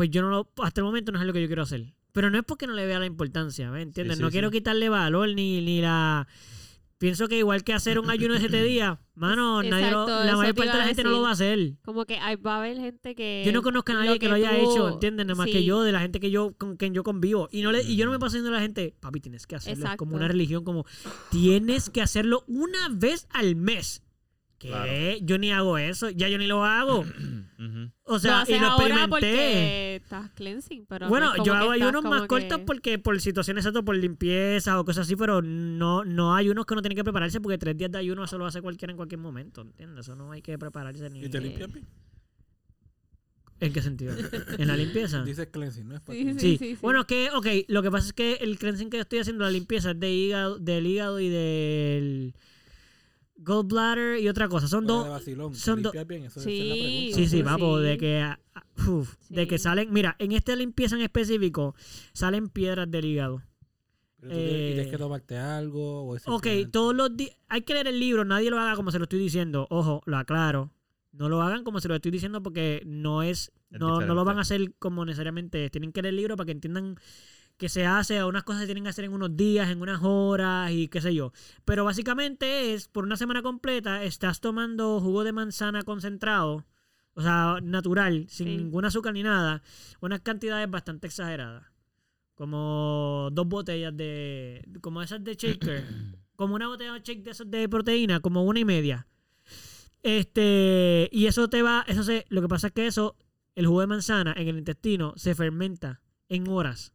pues 0.00 0.08
yo 0.10 0.22
no 0.22 0.30
lo, 0.30 0.50
hasta 0.62 0.80
el 0.80 0.86
momento 0.86 1.12
no 1.12 1.20
es 1.20 1.26
lo 1.26 1.34
que 1.34 1.42
yo 1.42 1.46
quiero 1.46 1.62
hacer. 1.62 1.92
Pero 2.12 2.30
no 2.30 2.38
es 2.38 2.44
porque 2.46 2.66
no 2.66 2.72
le 2.72 2.86
vea 2.86 2.98
la 2.98 3.04
importancia, 3.04 3.70
¿me 3.70 3.82
entiendes? 3.82 4.16
sí, 4.16 4.22
no 4.22 4.28
sí. 4.28 4.32
quiero 4.32 4.50
quitarle 4.50 4.88
valor 4.88 5.28
ni, 5.34 5.60
ni 5.60 5.82
la... 5.82 6.26
Pienso 6.96 7.28
que 7.28 7.36
igual 7.36 7.64
que 7.64 7.74
hacer 7.74 7.98
un 7.98 8.08
ayuno 8.08 8.32
de 8.32 8.40
siete 8.40 8.62
días, 8.64 8.98
mano, 9.14 9.62
nadie 9.62 9.90
lo- 9.90 10.04
Exacto, 10.04 10.24
la 10.24 10.36
mayor 10.38 10.54
te 10.54 10.58
parte 10.58 10.72
de 10.72 10.78
la 10.78 10.86
gente 10.86 11.04
no 11.04 11.10
lo 11.10 11.20
va 11.20 11.28
a 11.28 11.32
hacer. 11.32 11.74
Como 11.84 12.06
que 12.06 12.16
hay, 12.16 12.36
va 12.36 12.54
a 12.54 12.58
haber 12.60 12.78
gente 12.78 13.14
que... 13.14 13.42
Yo 13.44 13.52
no 13.52 13.60
conozco 13.60 13.92
a 13.92 13.96
nadie 13.96 14.18
que, 14.18 14.26
lo 14.26 14.36
haya 14.36 14.58
tú- 14.58 14.72
hecho, 14.72 14.88
¿entiendes? 14.88 15.26
Nada 15.26 15.36
más 15.36 15.48
que 15.48 15.64
yo, 15.64 15.82
de 15.82 15.92
la 15.92 16.00
gente 16.00 16.18
que 16.18 16.30
yo 16.30 16.54
con 16.56 16.78
quien 16.78 16.94
yo 16.94 17.04
convivo. 17.04 17.50
Y 17.52 17.60
no 17.60 17.72
le, 17.72 17.82
y 17.82 17.96
yo 17.96 18.06
no 18.06 18.12
me 18.12 18.18
paso 18.18 18.36
diciendo 18.36 18.56
a 18.56 18.58
la 18.58 18.62
gente, 18.62 18.94
papi, 19.00 19.20
tienes 19.20 19.46
que 19.46 19.56
hacerlo. 19.56 19.84
Es 19.84 19.96
como 19.96 20.12
Exacto. 20.12 20.16
una 20.16 20.28
religión, 20.28 20.64
como 20.64 20.86
tienes 21.30 21.90
que 21.90 22.00
hacerlo 22.00 22.42
una 22.46 22.88
vez 22.90 23.26
al 23.32 23.54
mes. 23.54 24.02
¿Qué? 24.60 24.68
Claro. 24.68 24.92
Yo 25.22 25.38
ni 25.38 25.50
hago 25.52 25.78
eso, 25.78 26.10
ya 26.10 26.28
yo 26.28 26.36
ni 26.36 26.46
lo 26.46 26.64
hago. 26.64 27.02
O 28.12 28.18
sea, 28.18 28.44
y 28.48 28.58
lo 28.58 28.66
ahora 28.66 28.86
experimenté. 28.86 29.08
porque 29.08 29.96
estás 29.96 30.30
cleansing, 30.32 30.84
pero 30.86 31.06
no 31.06 31.10
Bueno, 31.10 31.32
yo 31.44 31.54
hago 31.54 31.70
ayunos 31.70 32.02
más 32.02 32.26
cortos 32.26 32.58
que- 32.58 32.64
porque 32.64 32.98
por 32.98 33.20
situaciones 33.20 33.62
exactas, 33.62 33.84
por 33.84 33.96
limpieza 33.96 34.80
o 34.80 34.84
cosas 34.84 35.06
así, 35.06 35.14
pero 35.14 35.42
no, 35.42 36.04
no 36.04 36.34
hay 36.34 36.48
unos 36.48 36.66
que 36.66 36.74
no 36.74 36.82
tienen 36.82 36.96
que 36.96 37.04
prepararse 37.04 37.40
porque 37.40 37.56
tres 37.56 37.76
días 37.76 37.92
de 37.92 37.98
ayuno 37.98 38.24
eso 38.24 38.36
lo 38.36 38.46
hace 38.46 38.60
cualquiera 38.60 38.90
en 38.90 38.96
cualquier 38.96 39.20
momento, 39.20 39.60
¿entiendes? 39.60 40.06
Eso 40.06 40.16
no 40.16 40.32
hay 40.32 40.42
que 40.42 40.58
prepararse 40.58 41.08
ni... 41.10 41.22
¿Y 41.24 41.28
te 41.28 41.40
limpias 41.40 41.72
bien? 41.72 41.86
¿En 43.60 43.72
qué 43.72 43.82
sentido? 43.82 44.14
¿En 44.58 44.66
la 44.68 44.76
limpieza? 44.76 45.22
Dices 45.24 45.48
cleansing, 45.52 45.86
¿no? 45.88 45.94
Es 45.96 46.00
para. 46.00 46.18
Sí. 46.18 46.34
sí, 46.38 46.56
sí. 46.58 46.78
Bueno, 46.82 47.06
que, 47.06 47.28
ok, 47.32 47.46
lo 47.68 47.82
que 47.82 47.90
pasa 47.90 48.06
es 48.08 48.12
que 48.14 48.34
el 48.40 48.58
cleansing 48.58 48.90
que 48.90 48.96
yo 48.96 49.02
estoy 49.02 49.18
haciendo, 49.20 49.44
la 49.44 49.50
limpieza, 49.50 49.90
es 49.92 50.00
de 50.00 50.10
hígado, 50.12 50.58
del 50.58 50.86
hígado 50.86 51.20
y 51.20 51.28
del 51.28 52.34
gallbladder 53.42 54.20
y 54.20 54.28
otra 54.28 54.48
cosa. 54.48 54.68
Son 54.68 54.86
dos... 54.86 55.04
de 55.04 55.10
vacilón, 55.10 55.52
¿te 55.52 55.58
son 55.58 55.82
dos- 55.82 55.92
Sí. 56.36 57.10
Sí, 57.14 57.26
sí, 57.26 57.38
Sí. 57.38 57.42
papo, 57.42 57.78
de 57.78 57.98
que... 57.98 58.20
ah, 58.22 58.38
de 59.28 59.46
que 59.48 59.58
salen, 59.58 59.92
mira, 59.92 60.16
en 60.18 60.32
esta 60.32 60.54
limpieza 60.56 60.96
en 60.96 61.02
específico, 61.02 61.74
salen 62.12 62.48
piedras 62.48 62.90
del 62.90 63.04
hígado. 63.04 63.42
Pero 64.18 64.32
tú 64.32 64.38
tienes, 64.38 64.52
y 64.54 64.66
tienes 64.66 64.86
Eh, 64.86 64.90
que 64.90 64.98
tomarte 64.98 65.36
algo. 65.38 66.02
O 66.04 66.16
es 66.16 66.22
Ok, 66.26 66.46
todos 66.70 66.94
los 66.94 67.16
días, 67.16 67.34
hay 67.48 67.62
que 67.62 67.74
leer 67.74 67.88
el 67.88 67.98
libro, 67.98 68.24
nadie 68.24 68.50
lo 68.50 68.58
haga 68.58 68.76
como 68.76 68.90
se 68.90 68.98
lo 68.98 69.04
estoy 69.04 69.18
diciendo, 69.18 69.66
ojo, 69.70 70.02
lo 70.06 70.16
aclaro. 70.18 70.70
No 71.12 71.28
lo 71.28 71.42
hagan 71.42 71.64
como 71.64 71.80
se 71.80 71.88
lo 71.88 71.94
estoy 71.96 72.10
diciendo 72.12 72.42
porque 72.42 72.82
no 72.86 73.22
es, 73.22 73.50
Es 73.70 73.80
no, 73.80 74.00
no 74.00 74.14
lo 74.14 74.24
van 74.24 74.38
a 74.38 74.42
hacer 74.42 74.72
como 74.78 75.04
necesariamente 75.04 75.64
es. 75.64 75.70
Tienen 75.70 75.90
que 75.92 76.02
leer 76.02 76.10
el 76.12 76.16
libro 76.16 76.36
para 76.36 76.46
que 76.46 76.52
entiendan 76.52 76.96
que 77.60 77.68
se 77.68 77.84
hace, 77.84 78.24
unas 78.24 78.42
cosas 78.42 78.62
se 78.62 78.66
tienen 78.66 78.84
que 78.84 78.88
hacer 78.90 79.04
en 79.04 79.12
unos 79.12 79.36
días, 79.36 79.68
en 79.68 79.82
unas 79.82 80.00
horas 80.02 80.70
y 80.72 80.88
qué 80.88 81.02
sé 81.02 81.14
yo. 81.14 81.32
Pero 81.66 81.84
básicamente 81.84 82.72
es, 82.72 82.88
por 82.88 83.04
una 83.04 83.18
semana 83.18 83.42
completa, 83.42 84.02
estás 84.02 84.40
tomando 84.40 84.98
jugo 84.98 85.24
de 85.24 85.32
manzana 85.32 85.82
concentrado, 85.82 86.64
o 87.12 87.20
sea, 87.20 87.58
natural, 87.62 88.24
sin 88.30 88.46
Sí. 88.48 88.56
ningún 88.56 88.86
azúcar 88.86 89.12
ni 89.12 89.22
nada, 89.22 89.62
unas 90.00 90.20
cantidades 90.22 90.70
bastante 90.70 91.06
exageradas. 91.08 91.66
Como 92.34 93.28
dos 93.30 93.46
botellas 93.46 93.94
de, 93.94 94.66
como 94.80 95.02
esas 95.02 95.22
de 95.22 95.34
shaker, 95.34 95.84
como 96.36 96.54
una 96.54 96.66
botella 96.66 96.94
de 96.94 97.00
shake 97.00 97.22
de 97.22 97.30
esas 97.32 97.50
de 97.50 97.68
proteína, 97.68 98.20
como 98.20 98.42
una 98.44 98.58
y 98.60 98.64
media. 98.64 99.06
Este, 100.02 101.10
y 101.12 101.26
eso 101.26 101.50
te 101.50 101.60
va, 101.60 101.84
eso 101.86 102.02
se, 102.04 102.24
lo 102.30 102.40
que 102.40 102.48
pasa 102.48 102.68
es 102.68 102.72
que 102.72 102.86
eso, 102.86 103.16
el 103.54 103.66
jugo 103.66 103.82
de 103.82 103.86
manzana 103.86 104.32
en 104.34 104.48
el 104.48 104.56
intestino 104.56 105.12
se 105.16 105.34
fermenta 105.34 106.00
en 106.30 106.48
horas. 106.48 106.94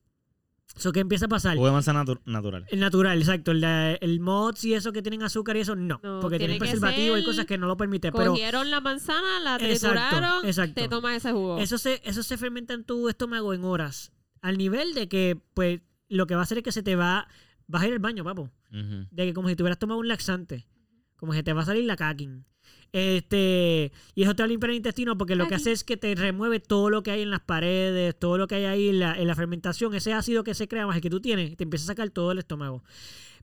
Eso 0.75 0.91
que 0.91 0.99
empieza 0.99 1.25
a 1.25 1.29
pasar. 1.29 1.55
Jugo 1.55 1.67
de 1.67 1.73
manzana 1.73 2.03
natu- 2.03 2.21
natural. 2.25 2.65
El 2.69 2.79
natural, 2.79 3.17
exacto. 3.17 3.51
El, 3.51 3.61
de- 3.61 3.97
el 4.01 4.19
mods 4.19 4.63
y 4.65 4.73
eso 4.73 4.91
que 4.91 5.01
tienen 5.01 5.23
azúcar 5.23 5.55
y 5.55 5.61
eso, 5.61 5.75
no. 5.75 5.99
No, 6.03 6.19
porque 6.19 6.37
tiene 6.37 6.53
tienen 6.55 6.59
preservativo 6.59 7.17
y 7.17 7.23
cosas 7.23 7.45
que 7.45 7.57
no 7.57 7.67
lo 7.67 7.77
permiten. 7.77 8.11
Pero 8.11 8.31
Cogieron 8.31 8.69
la 8.71 8.81
manzana, 8.81 9.39
la 9.39 9.57
trituraron, 9.57 10.45
exacto. 10.45 10.81
te 10.81 10.87
tomas 10.89 11.15
ese 11.15 11.31
jugo. 11.31 11.59
eso 11.59 11.77
se, 11.77 12.01
eso 12.03 12.23
se 12.23 12.37
fermenta 12.37 12.73
en 12.73 12.83
tu 12.83 13.07
estómago 13.09 13.53
en 13.53 13.63
horas. 13.63 14.11
Al 14.41 14.57
nivel 14.57 14.93
de 14.93 15.07
que, 15.07 15.39
pues, 15.53 15.81
lo 16.09 16.27
que 16.27 16.35
va 16.35 16.41
a 16.41 16.43
hacer 16.43 16.57
es 16.57 16.63
que 16.63 16.71
se 16.71 16.83
te 16.83 16.95
va. 16.95 17.27
Vas 17.67 17.81
a 17.83 17.87
ir 17.87 17.93
al 17.93 17.99
baño, 17.99 18.23
papo. 18.23 18.51
De 18.71 19.25
que 19.25 19.33
como 19.33 19.47
si 19.47 19.55
tuvieras 19.55 19.79
tomado 19.79 19.99
un 19.99 20.07
laxante. 20.09 20.67
Como 21.15 21.33
si 21.33 21.41
te 21.41 21.53
va 21.53 21.61
a 21.61 21.65
salir 21.65 21.85
la 21.85 21.95
caquín. 21.95 22.45
Este, 22.91 23.91
y 24.13 24.23
eso 24.23 24.35
te 24.35 24.43
va 24.43 24.45
a 24.45 24.47
limpiar 24.47 24.69
el 24.71 24.77
intestino 24.77 25.17
porque 25.17 25.35
lo 25.35 25.47
que 25.47 25.55
hace 25.55 25.71
es 25.73 25.83
que 25.83 25.97
te 25.97 26.15
remueve 26.15 26.59
todo 26.59 26.89
lo 26.89 27.03
que 27.03 27.11
hay 27.11 27.21
en 27.21 27.29
las 27.29 27.41
paredes, 27.41 28.17
todo 28.17 28.37
lo 28.37 28.47
que 28.47 28.55
hay 28.55 28.65
ahí 28.65 28.89
en 28.89 28.99
la, 28.99 29.19
en 29.19 29.27
la 29.27 29.35
fermentación, 29.35 29.93
ese 29.95 30.13
ácido 30.13 30.43
que 30.43 30.53
se 30.53 30.67
crea 30.67 30.87
más 30.87 30.95
el 30.95 31.01
que 31.01 31.09
tú 31.09 31.19
tienes, 31.19 31.55
te 31.57 31.63
empieza 31.63 31.83
a 31.85 31.87
sacar 31.87 32.09
todo 32.09 32.31
el 32.31 32.37
estómago. 32.37 32.83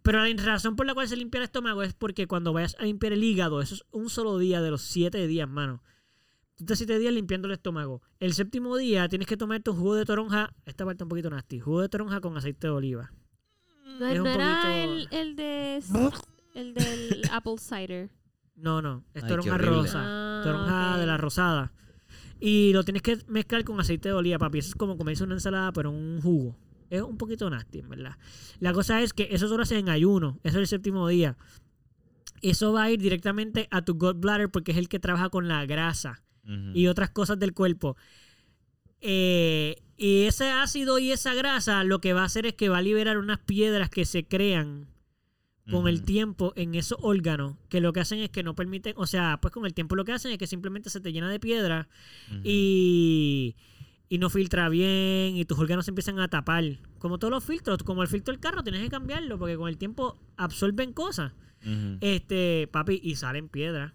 Pero 0.03 0.25
la 0.25 0.43
razón 0.43 0.75
por 0.75 0.87
la 0.87 0.95
cual 0.95 1.07
se 1.07 1.17
limpia 1.17 1.39
el 1.39 1.45
estómago 1.45 1.83
es 1.83 1.93
porque 1.95 2.27
cuando 2.27 2.53
vayas 2.53 2.77
a 2.81 2.85
limpiar 2.85 3.13
el 3.13 3.23
hígado, 3.23 3.61
eso 3.61 3.75
es 3.75 3.85
un 3.93 4.11
solo 4.11 4.39
día 4.39 4.61
de 4.61 4.71
los 4.71 4.83
siete 4.83 5.27
días, 5.27 5.49
mano. 5.49 5.83
Tú 6.57 6.65
estás 6.65 6.79
siete 6.79 6.99
días 6.99 7.13
limpiando 7.15 7.47
el 7.47 7.53
estómago. 7.53 8.03
El 8.21 8.35
séptimo 8.35 8.77
día 8.77 9.09
tienes 9.09 9.29
que 9.29 9.37
tomar 9.37 9.63
tu 9.63 9.75
jugo 9.75 9.95
de 9.95 10.05
toronja, 10.05 10.53
esta 10.67 10.85
parte 10.85 11.05
un 11.05 11.09
poquito 11.09 11.31
nasty, 11.31 11.61
jugo 11.61 11.83
de 11.83 11.89
toronja 11.89 12.21
con 12.21 12.37
aceite 12.37 12.67
de 12.67 12.73
oliva. 12.73 13.13
no, 14.01 14.07
es 14.09 14.17
no 14.17 14.23
un 14.23 14.29
era 14.29 14.83
el, 14.83 14.91
poquito- 14.91 15.17
el 15.17 15.37
de 15.37 15.83
el 16.55 16.75
del 16.75 17.23
apple 17.31 17.59
cider. 17.59 18.11
No, 18.57 18.83
no, 18.83 19.05
es 19.15 19.23
Ay, 19.23 19.23
qué 19.23 19.29
toronja 19.29 19.55
horrible. 19.55 19.77
rosa. 19.77 20.03
Ah, 20.05 20.41
toronja 20.45 20.93
ok. 20.95 21.01
de 21.01 21.07
la 21.07 21.17
rosada. 21.17 21.73
Y 22.41 22.73
lo 22.73 22.85
tienes 22.85 23.03
que 23.03 23.19
mezclar 23.29 23.65
con 23.65 23.79
aceite 23.81 24.09
de 24.09 24.15
oliva, 24.15 24.39
papi. 24.39 24.59
Eso 24.59 24.71
es 24.71 24.75
como 24.75 24.97
comerse 24.97 25.25
una 25.25 25.35
ensalada, 25.35 25.73
pero 25.73 25.91
un 25.91 26.21
jugo. 26.23 26.57
Es 26.91 27.01
un 27.01 27.17
poquito 27.17 27.49
nasty, 27.49 27.79
en 27.79 27.89
verdad. 27.89 28.17
La 28.61 28.73
cosa 28.73 29.01
es 29.01 29.13
que 29.13 29.29
eso 29.31 29.49
solo 29.49 29.63
hace 29.63 29.79
en 29.79 29.89
ayuno. 29.89 30.39
Eso 30.43 30.57
es 30.59 30.63
el 30.63 30.67
séptimo 30.67 31.09
día. 31.09 31.37
Eso 32.43 32.73
va 32.73 32.83
a 32.85 32.91
ir 32.91 33.01
directamente 33.01 33.69
a 33.71 33.83
tu 33.83 33.97
gallbladder 33.97 34.51
porque 34.51 34.73
es 34.73 34.79
el 34.79 34.89
que 34.89 34.99
trabaja 34.99 35.29
con 35.31 35.47
la 35.49 35.65
grasa 35.65 36.23
Ujú. 36.45 36.73
y 36.75 36.89
otras 36.89 37.11
cosas 37.11 37.39
del 37.39 37.55
cuerpo. 37.55 37.97
Eh, 39.01 39.77
y 39.97 40.25
ese 40.25 40.51
ácido 40.51 40.99
y 40.99 41.13
esa 41.13 41.35
grasa 41.35 41.85
lo 41.85 42.01
que 42.01 42.13
va 42.13 42.23
a 42.23 42.27
hacer 42.27 42.47
es 42.47 42.55
que 42.55 42.69
va 42.69 42.79
a 42.79 42.83
liberar 42.83 43.19
unas 43.19 43.39
piedras 43.39 43.89
que 43.91 44.05
se 44.05 44.25
crean 44.25 44.89
con 45.71 45.87
el 45.87 46.03
tiempo 46.03 46.53
en 46.57 46.75
esos 46.75 46.99
órganos 47.03 47.57
que 47.69 47.81
lo 47.81 47.93
que 47.93 48.01
hacen 48.01 48.19
es 48.19 48.31
que 48.31 48.43
no 48.43 48.55
permiten, 48.55 48.95
o 48.97 49.07
sea, 49.07 49.39
pues 49.41 49.53
con 49.55 49.65
el 49.65 49.75
tiempo 49.75 49.95
lo 49.95 50.05
que 50.05 50.13
hacen 50.13 50.33
es 50.33 50.39
que 50.39 50.47
simplemente 50.49 50.91
se 50.91 51.01
te 51.01 51.13
llena 51.13 51.31
de 51.31 51.39
piedra 51.39 51.89
y, 52.45 53.55
y 54.09 54.19
no 54.19 54.29
filtra 54.31 54.69
bien 54.69 55.37
y 55.37 55.45
tus 55.45 55.59
órganos 55.59 55.85
se 55.85 55.91
empiezan 55.93 56.19
a 56.19 56.29
tapar. 56.29 56.65
Como 56.99 57.19
todos 57.19 57.31
los 57.31 57.45
filtros, 57.45 57.83
como 57.85 58.03
el 58.03 58.09
filtro 58.09 58.33
del 58.33 58.41
carro, 58.41 58.63
tienes 58.63 58.83
que 58.83 58.89
cambiarlo 58.91 59.39
porque 59.39 59.57
con 59.57 59.69
el 59.69 59.79
tiempo 59.79 60.19
absorben 60.37 60.93
cosas. 60.93 61.33
Este, 62.01 62.69
papi, 62.73 63.01
y 63.03 63.15
salen 63.15 63.49
piedras 63.49 63.93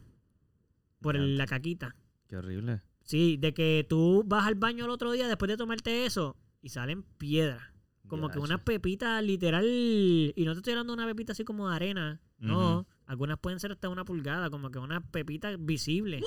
por 1.02 1.15
el- 1.18 1.38
la 1.38 1.48
caquita. 1.48 1.95
Qué 2.27 2.38
horrible. 2.38 2.81
Sí, 3.03 3.38
de 3.38 3.53
que 3.53 3.85
tú 3.89 4.23
vas 4.26 4.45
al 4.48 4.56
baño 4.56 4.85
el 4.85 4.91
otro 4.91 5.11
día 5.11 5.27
después 5.27 5.49
de 5.49 5.57
tomarte 5.57 6.06
eso 6.06 6.35
y 6.61 6.69
salen 6.69 7.03
piedras. 7.03 7.61
Como 8.07 8.27
que 8.29 8.35
Diache. 8.35 8.45
unas 8.53 8.61
pepitas 8.63 9.23
literal. 9.23 9.65
Y 9.65 10.43
no 10.45 10.53
te 10.53 10.59
estoy 10.59 10.73
hablando 10.73 10.93
de 10.95 11.03
una 11.03 11.07
pepita 11.07 11.34
así 11.34 11.43
como 11.43 11.69
de 11.69 11.75
arena. 11.75 12.19
No. 12.39 12.85
Algunas 13.05 13.39
pueden 13.39 13.59
ser 13.59 13.71
hasta 13.71 13.88
una 13.89 14.03
pulgada, 14.03 14.49
como 14.49 14.69
que 14.69 14.79
una 14.79 14.99
pepita 15.01 15.55
visible. 15.57 16.21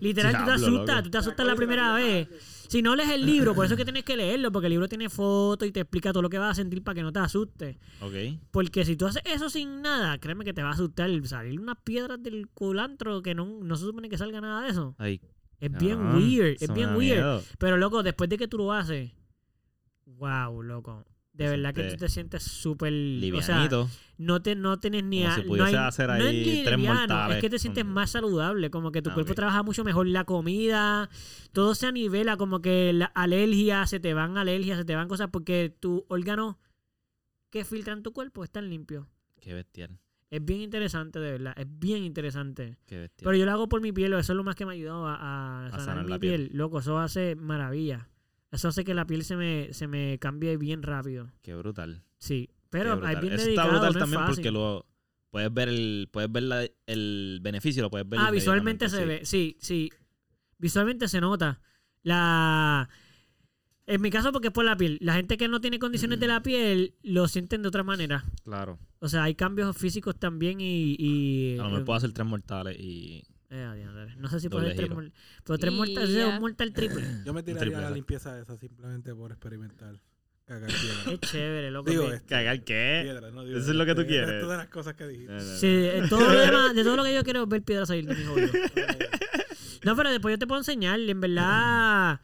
Literal, 0.00 0.36
tú 0.38 0.44
te 0.44 0.50
asustas, 0.52 0.96
loco. 0.96 1.02
tú 1.04 1.10
te 1.10 1.18
asustas 1.18 1.46
la 1.46 1.54
primera 1.54 1.94
vez. 1.94 2.28
Si 2.68 2.82
no 2.82 2.96
lees 2.96 3.10
el 3.10 3.24
libro, 3.26 3.54
por 3.54 3.64
eso 3.66 3.74
es 3.74 3.78
que 3.78 3.84
tienes 3.84 4.04
que 4.04 4.16
leerlo, 4.16 4.50
porque 4.50 4.66
el 4.66 4.70
libro 4.72 4.88
tiene 4.88 5.08
fotos 5.08 5.68
y 5.68 5.72
te 5.72 5.80
explica 5.80 6.12
todo 6.12 6.22
lo 6.22 6.30
que 6.30 6.38
vas 6.38 6.52
a 6.52 6.54
sentir 6.54 6.82
para 6.82 6.94
que 6.94 7.02
no 7.02 7.12
te 7.12 7.18
asustes. 7.20 7.76
Ok. 8.00 8.14
Porque 8.50 8.84
si 8.84 8.96
tú 8.96 9.06
haces 9.06 9.22
eso 9.26 9.50
sin 9.50 9.82
nada, 9.82 10.18
créeme 10.18 10.44
que 10.44 10.52
te 10.54 10.62
va 10.62 10.70
a 10.70 10.72
asustar 10.72 11.10
salir 11.24 11.60
unas 11.60 11.76
piedras 11.84 12.22
del 12.22 12.48
culantro 12.48 13.22
que 13.22 13.34
no, 13.34 13.46
no 13.62 13.76
se 13.76 13.84
supone 13.84 14.08
que 14.08 14.18
salga 14.18 14.40
nada 14.40 14.62
de 14.62 14.70
eso. 14.70 14.94
Ay, 14.98 15.20
Es 15.60 15.70
bien 15.78 16.14
weird, 16.16 16.56
es 16.60 16.72
bien 16.72 16.96
weird. 16.96 17.16
miedo. 17.18 17.42
Pero 17.58 17.76
loco, 17.76 18.02
después 18.02 18.28
de 18.30 18.38
que 18.38 18.48
tú 18.48 18.58
lo 18.58 18.72
haces, 18.72 19.12
wow, 20.22 20.62
loco. 20.62 21.04
De 21.32 21.48
verdad 21.48 21.72
que 21.74 21.84
tú 21.84 21.96
te 21.96 22.08
sientes 22.10 22.42
súper. 22.42 22.92
O 22.92 23.40
sea, 23.40 23.56
Livianito. 23.56 23.88
no, 24.18 24.42
te, 24.42 24.54
no 24.54 24.78
tienes 24.78 25.02
ni 25.04 25.22
Como 25.22 25.30
a- 25.32 25.34
si 25.36 25.40
no 25.40 25.46
pudiese 25.48 25.68
hay- 25.70 25.74
hacer 25.88 26.08
no 26.10 26.14
es 26.16 26.22
ahí 26.26 26.36
ni 26.44 26.62
tres 26.64 26.76
liviano, 26.76 26.98
mortales 27.00 27.36
Es 27.36 27.40
que 27.40 27.50
te 27.50 27.58
sientes 27.58 27.84
más 27.86 28.10
saludable, 28.10 28.70
como 28.70 28.92
que 28.92 29.00
tu 29.00 29.08
Ah, 29.10 29.14
cuerpo 29.14 29.34
trabaja 29.34 29.62
mucho 29.62 29.82
mejor. 29.82 30.06
La 30.08 30.24
comida, 30.24 31.08
todo 31.52 31.74
se 31.74 31.86
anivela, 31.86 32.36
como 32.36 32.60
que 32.60 32.92
la 32.92 33.06
alergia, 33.06 33.86
se 33.86 33.98
te 33.98 34.12
van 34.12 34.36
alergias, 34.36 34.76
se 34.78 34.84
te 34.84 34.94
van 34.94 35.08
cosas, 35.08 35.30
porque 35.32 35.74
tus 35.80 36.02
órganos 36.08 36.56
que 37.50 37.64
filtran 37.64 38.02
tu 38.02 38.12
cuerpo 38.12 38.44
están 38.44 38.68
limpios. 38.68 39.06
Qué 39.40 39.54
bestial. 39.54 39.98
Es 40.30 40.44
bien 40.44 40.60
interesante, 40.60 41.18
de 41.18 41.32
verdad. 41.32 41.54
Es 41.56 41.66
bien 41.68 42.04
interesante. 42.04 42.76
Qué 42.86 42.98
bestial. 42.98 43.24
Pero 43.24 43.36
yo 43.38 43.46
lo 43.46 43.52
hago 43.52 43.68
por 43.70 43.80
mi 43.80 43.92
piel, 43.92 44.12
eso 44.14 44.32
es 44.32 44.36
lo 44.36 44.44
más 44.44 44.54
que 44.54 44.64
me 44.66 44.72
ha 44.72 44.74
ayudado 44.74 45.06
a, 45.06 45.66
a 45.66 45.70
sanar, 45.70 45.84
sanar 45.86 46.04
mi 46.04 46.10
la 46.12 46.18
piel. 46.18 46.46
piel. 46.48 46.58
Loco, 46.58 46.78
eso 46.80 46.98
hace 46.98 47.36
maravilla. 47.36 48.08
Eso 48.52 48.68
hace 48.68 48.84
que 48.84 48.94
la 48.94 49.06
piel 49.06 49.24
se 49.24 49.34
me, 49.34 49.72
se 49.72 49.88
me 49.88 50.18
cambie 50.20 50.56
bien 50.56 50.82
rápido. 50.82 51.32
Qué 51.42 51.54
brutal. 51.54 52.02
Sí. 52.18 52.50
Pero 52.70 52.92
brutal. 52.96 53.16
hay 53.16 53.20
bien 53.20 53.32
Eso 53.34 53.44
dedicado, 53.46 53.68
está 53.68 53.78
brutal 53.80 53.94
no 53.94 53.98
también 54.00 54.20
fácil. 54.20 54.34
porque 54.36 54.50
lo 54.52 54.86
puedes 55.30 55.52
ver 55.54 55.68
el 55.70 56.08
puedes 56.12 56.30
ver 56.30 56.42
la- 56.44 56.68
el 56.86 57.38
beneficio, 57.42 57.82
lo 57.82 57.90
puedes 57.90 58.08
ver 58.08 58.20
Ah, 58.22 58.30
visualmente 58.30 58.88
se 58.88 59.04
ve. 59.06 59.24
Sí, 59.24 59.56
sí. 59.58 59.90
Visualmente 60.58 61.08
se 61.08 61.20
nota. 61.20 61.60
La... 62.02 62.88
En 63.86 64.00
mi 64.00 64.10
caso, 64.10 64.30
porque 64.32 64.48
es 64.48 64.52
por 64.54 64.64
la 64.64 64.76
piel. 64.76 64.98
La 65.00 65.14
gente 65.14 65.36
que 65.36 65.48
no 65.48 65.60
tiene 65.60 65.78
condiciones 65.78 66.20
de 66.20 66.28
la 66.28 66.42
piel 66.42 66.94
lo 67.02 67.26
sienten 67.28 67.62
de 67.62 67.68
otra 67.68 67.82
manera. 67.82 68.24
Claro. 68.44 68.78
O 69.00 69.08
sea, 69.08 69.24
hay 69.24 69.34
cambios 69.34 69.76
físicos 69.76 70.16
también 70.18 70.60
y... 70.60 70.94
y 70.98 71.54
A 71.58 71.62
lo 71.64 71.70
mejor 71.70 71.84
puedo 71.86 71.96
hacer 71.96 72.12
tres 72.12 72.26
mortales 72.26 72.76
y 72.78 73.24
Eh, 73.54 74.14
no 74.16 74.28
sé 74.28 74.40
si 74.40 74.48
puede 74.48 74.74
tres, 74.74 74.88
pero 75.44 75.58
tres 75.58 75.74
es 75.74 76.40
mortal 76.40 76.72
triple. 76.72 77.04
Yo 77.26 77.34
me 77.34 77.42
tiraría 77.42 77.78
a 77.78 77.82
la 77.82 77.90
limpieza 77.90 78.38
esa 78.40 78.56
simplemente 78.56 79.14
por 79.14 79.30
experimentar. 79.30 80.00
Cagar 80.46 80.70
piedra. 81.04 81.12
Es 81.12 81.20
chévere, 81.20 81.70
loco. 81.70 81.90
Digo, 81.90 82.08
que- 82.08 82.14
este, 82.16 82.26
cagar 82.28 82.64
qué? 82.64 83.00
piedra, 83.04 83.30
no 83.30 83.44
digo 83.44 83.58
Eso 83.58 83.70
es 83.70 83.76
lo 83.76 83.84
que 83.86 83.94
tú 83.94 84.06
quieres. 84.06 84.28
resto 84.30 84.48
de 84.48 84.56
las 84.56 84.68
cosas 84.68 84.94
que 84.94 85.06
dijiste. 85.06 85.32
No, 85.32 85.38
no, 85.38 85.44
no. 85.44 85.56
Sí, 85.56 85.66
de 85.68 86.06
todo 86.08 86.32
lo 86.32 86.40
demás, 86.40 86.74
de 86.74 86.82
todo 86.82 86.96
lo 86.96 87.04
que 87.04 87.14
yo 87.14 87.22
quiero 87.24 87.42
es 87.42 87.48
ver 87.48 87.62
piedras 87.62 87.88
salir 87.88 88.06
de 88.06 88.14
mis 88.14 88.26
hoyos. 88.26 88.50
No, 89.84 89.96
pero 89.96 90.10
después 90.10 90.32
yo 90.32 90.38
te 90.38 90.46
puedo 90.46 90.60
enseñar, 90.60 90.98
en 90.98 91.20
verdad. 91.20 92.20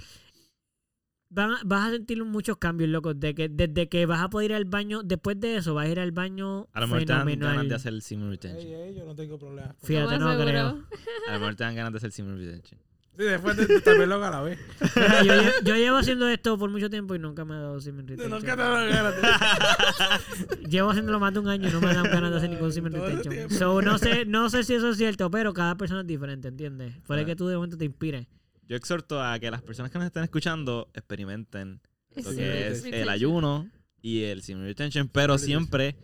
Van 1.30 1.56
vas 1.64 1.88
a 1.88 1.90
sentir 1.92 2.22
muchos 2.24 2.56
cambios, 2.56 2.90
loco. 2.90 3.14
De 3.14 3.34
que, 3.34 3.48
desde 3.48 3.88
que 3.88 4.06
vas 4.06 4.20
a 4.22 4.28
poder 4.30 4.50
ir 4.50 4.56
al 4.56 4.64
baño, 4.64 5.02
después 5.02 5.38
de 5.40 5.56
eso, 5.56 5.74
vas 5.74 5.86
a 5.86 5.88
ir 5.90 6.00
al 6.00 6.12
baño 6.12 6.68
A 6.72 6.80
lo 6.80 6.88
mejor 6.88 7.04
te 7.04 7.12
dan 7.12 7.38
ganas 7.38 7.68
de 7.68 7.74
hacer 7.74 7.92
el 7.92 8.02
Ey, 8.02 8.30
retention. 8.30 8.72
ey, 8.72 8.94
yo 8.94 9.04
no 9.04 9.14
tengo 9.14 9.38
problemas. 9.38 9.76
Fíjate, 9.82 10.18
no 10.18 10.38
creo. 10.38 10.66
A 11.28 11.32
lo 11.32 11.38
mejor 11.40 11.54
te 11.54 11.64
dan 11.64 11.74
ganas 11.74 11.92
de 11.92 11.96
hacer 11.98 12.08
el 12.08 12.12
semen 12.12 12.38
retention. 12.38 12.80
Sí, 13.18 13.24
después 13.24 13.56
de 13.56 13.80
también 13.80 14.08
lo. 14.10 14.20
Mira, 14.20 15.24
yo, 15.24 15.32
yo 15.64 15.74
llevo 15.74 15.96
haciendo 15.96 16.28
esto 16.28 16.56
por 16.56 16.70
mucho 16.70 16.88
tiempo 16.88 17.16
y 17.16 17.18
nunca 17.18 17.44
me 17.44 17.54
ha 17.54 17.58
dado 17.58 17.80
semen 17.80 18.06
retention. 18.06 18.30
Nunca 18.30 18.56
te 18.56 18.62
lo 18.62 18.70
ganas. 18.70 19.14
Llevo 20.70 20.90
haciéndolo 20.90 21.18
más 21.18 21.34
de 21.34 21.40
un 21.40 21.48
año 21.48 21.68
y 21.68 21.72
no 21.72 21.80
me 21.80 21.92
dan 21.92 22.04
ganas 22.04 22.30
de 22.30 22.36
hacer 22.36 22.50
ningún 22.50 22.70
el 22.70 22.92
retention. 22.92 23.50
So, 23.50 23.82
no 23.82 23.98
sé, 23.98 24.24
no 24.24 24.48
sé 24.50 24.62
si 24.62 24.74
eso 24.74 24.90
es 24.90 24.98
cierto, 24.98 25.32
pero 25.32 25.52
cada 25.52 25.76
persona 25.76 26.02
es 26.02 26.06
diferente, 26.06 26.46
¿entiendes? 26.46 26.94
Puede 27.08 27.26
que 27.26 27.34
tú 27.34 27.48
de 27.48 27.56
momento 27.56 27.76
te 27.76 27.86
inspires. 27.86 28.28
Yo 28.68 28.76
exhorto 28.76 29.22
a 29.22 29.38
que 29.38 29.50
las 29.50 29.62
personas 29.62 29.90
que 29.90 29.98
nos 29.98 30.06
estén 30.06 30.24
escuchando 30.24 30.90
experimenten 30.94 31.80
lo 32.14 32.30
Sí, 32.30 32.36
que 32.36 32.68
es 32.68 32.84
el 32.84 33.08
ayuno 33.08 33.68
y 34.02 34.22
el 34.24 34.42
semen 34.42 34.64
retention, 34.64 35.08
pero 35.08 35.38
siempre 35.38 35.96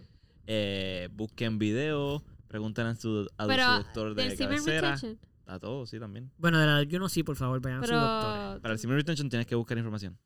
eh, 0.46 1.08
busquen 1.12 1.58
video, 1.58 2.24
pregunten 2.48 2.86
a 2.86 2.94
su, 2.94 3.28
a 3.36 3.46
Pero 3.46 3.62
su 3.64 3.82
doctor 3.82 4.14
de 4.14 4.36
cabecera. 4.36 4.94
retention. 4.94 5.18
A 5.46 5.58
todos, 5.58 5.90
sí, 5.90 5.98
también. 6.00 6.30
Bueno, 6.38 6.58
del 6.58 6.70
ayuno 6.70 7.08
sí, 7.10 7.22
por 7.22 7.36
favor, 7.36 7.60
vayan 7.60 7.82
a 7.82 7.86
su 7.86 7.92
doctor. 7.92 8.34
Pero. 8.52 8.62
Para 8.62 8.74
el 8.74 8.80
semen 8.80 8.96
retention 8.96 9.28
tienes 9.28 9.46
que 9.46 9.54
buscar 9.54 9.76
información. 9.76 10.18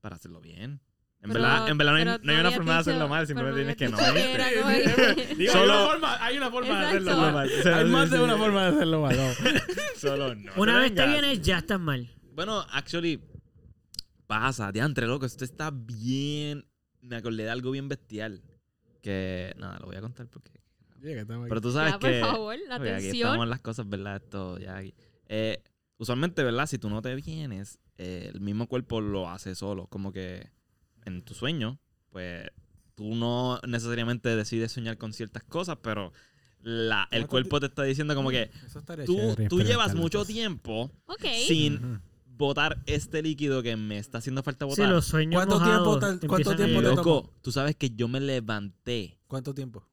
Para 0.00 0.14
hacerlo 0.16 0.40
bien. 0.40 0.80
En 1.24 1.30
pero- 1.30 1.42
verdad, 1.42 1.68
en 1.70 1.78
verdad 1.78 1.92
no 1.92 1.96
hay, 1.98 2.04
no 2.04 2.32
hay 2.32 2.38
una 2.40 2.50
forma 2.50 2.72
de 2.74 2.78
hacerlo 2.80 3.08
mal, 3.08 3.26
simplemente 3.26 3.58
tienes 3.60 3.76
que 3.76 3.88
no. 3.88 3.96
que- 3.96 5.34
Digo, 5.38 5.52
Solo- 5.52 5.72
hay 5.72 5.78
una 5.78 5.90
forma, 5.90 6.24
hay 6.24 6.36
una 6.36 6.50
forma 6.50 6.80
de 6.80 6.86
hacerlo 6.86 7.16
mal. 7.32 7.48
Sí, 7.48 7.68
Hay 7.68 7.84
sí, 7.86 7.90
más 7.90 8.10
de 8.10 8.20
una 8.20 8.36
forma 8.36 8.62
de 8.62 8.68
hacerlo 8.76 9.00
mal. 9.00 9.16
no. 9.16 9.32
Solo 9.96 10.34
no. 10.34 10.52
Una 10.56 10.78
vez 10.80 10.94
te 10.94 11.06
vienes, 11.06 11.40
ya 11.42 11.58
estás 11.58 11.80
mal. 11.80 12.10
Bueno, 12.34 12.64
actually, 12.72 13.22
pasa, 14.26 14.70
diantre, 14.72 15.06
loco. 15.06 15.26
Esto 15.26 15.44
está 15.44 15.70
bien. 15.72 16.66
Me 17.00 17.16
acordé 17.16 17.44
de 17.44 17.50
algo 17.50 17.70
bien 17.70 17.88
bestial. 17.88 18.42
Que, 19.02 19.54
nada, 19.58 19.78
lo 19.80 19.86
voy 19.86 19.96
a 19.96 20.00
contar 20.00 20.26
porque. 20.28 20.50
Llega, 21.02 21.22
estamos 21.22 21.44
aquí. 21.44 21.48
Pero 21.50 21.60
tú 21.60 21.72
sabes 21.72 21.92
Ya, 21.92 21.98
por 21.98 22.10
que. 22.10 22.20
favor, 22.20 22.56
la 22.68 22.76
Oye, 22.76 22.90
aquí 22.90 23.04
atención. 23.06 23.26
estamos 23.28 23.44
en 23.44 23.50
las 23.50 23.60
cosas, 23.60 23.88
¿verdad? 23.88 24.16
Esto 24.16 24.58
ya 24.58 24.76
aquí. 24.78 24.94
Eh, 25.28 25.62
usualmente, 25.98 26.42
¿verdad? 26.42 26.66
Si 26.66 26.78
tú 26.78 26.88
no 26.88 27.02
te 27.02 27.14
vienes, 27.14 27.78
eh, 27.98 28.30
el 28.32 28.40
mismo 28.40 28.66
cuerpo 28.68 29.00
lo 29.00 29.28
hace 29.28 29.54
solo. 29.54 29.86
Como 29.88 30.12
que 30.12 30.50
en 31.04 31.22
tu 31.22 31.34
sueño, 31.34 31.78
pues 32.10 32.48
tú 32.94 33.14
no 33.14 33.60
necesariamente 33.66 34.34
decides 34.36 34.72
soñar 34.72 34.98
con 34.98 35.12
ciertas 35.12 35.42
cosas, 35.44 35.78
pero 35.82 36.12
la, 36.60 37.02
el 37.10 37.20
¿Cuánto 37.22 37.28
cuerpo 37.30 37.60
te 37.60 37.66
está 37.66 37.82
diciendo 37.82 38.14
como 38.14 38.30
que 38.30 38.50
tú, 39.04 39.16
chévere, 39.16 39.48
tú 39.48 39.60
llevas 39.62 39.94
mucho 39.94 40.24
tiempo 40.24 40.90
sin 41.46 42.00
botar 42.26 42.78
este 42.86 43.22
líquido 43.22 43.62
que 43.62 43.76
me 43.76 43.98
está 43.98 44.18
haciendo 44.18 44.42
falta 44.42 44.64
Sí, 44.64 44.70
botar. 44.70 44.88
los 44.88 45.04
sueños 45.06 45.34
¿Cuánto 45.38 45.58
mojados 45.60 46.00
tiempo 46.00 46.18
tal- 46.20 46.28
cuánto 46.28 46.56
tiempo 46.56 46.80
te? 46.82 46.88
Loco, 46.96 47.32
tú 47.42 47.52
sabes 47.52 47.76
que 47.76 47.90
yo 47.90 48.08
me 48.08 48.20
levanté. 48.20 49.18
¿Cuánto 49.28 49.54
tiempo? 49.54 49.86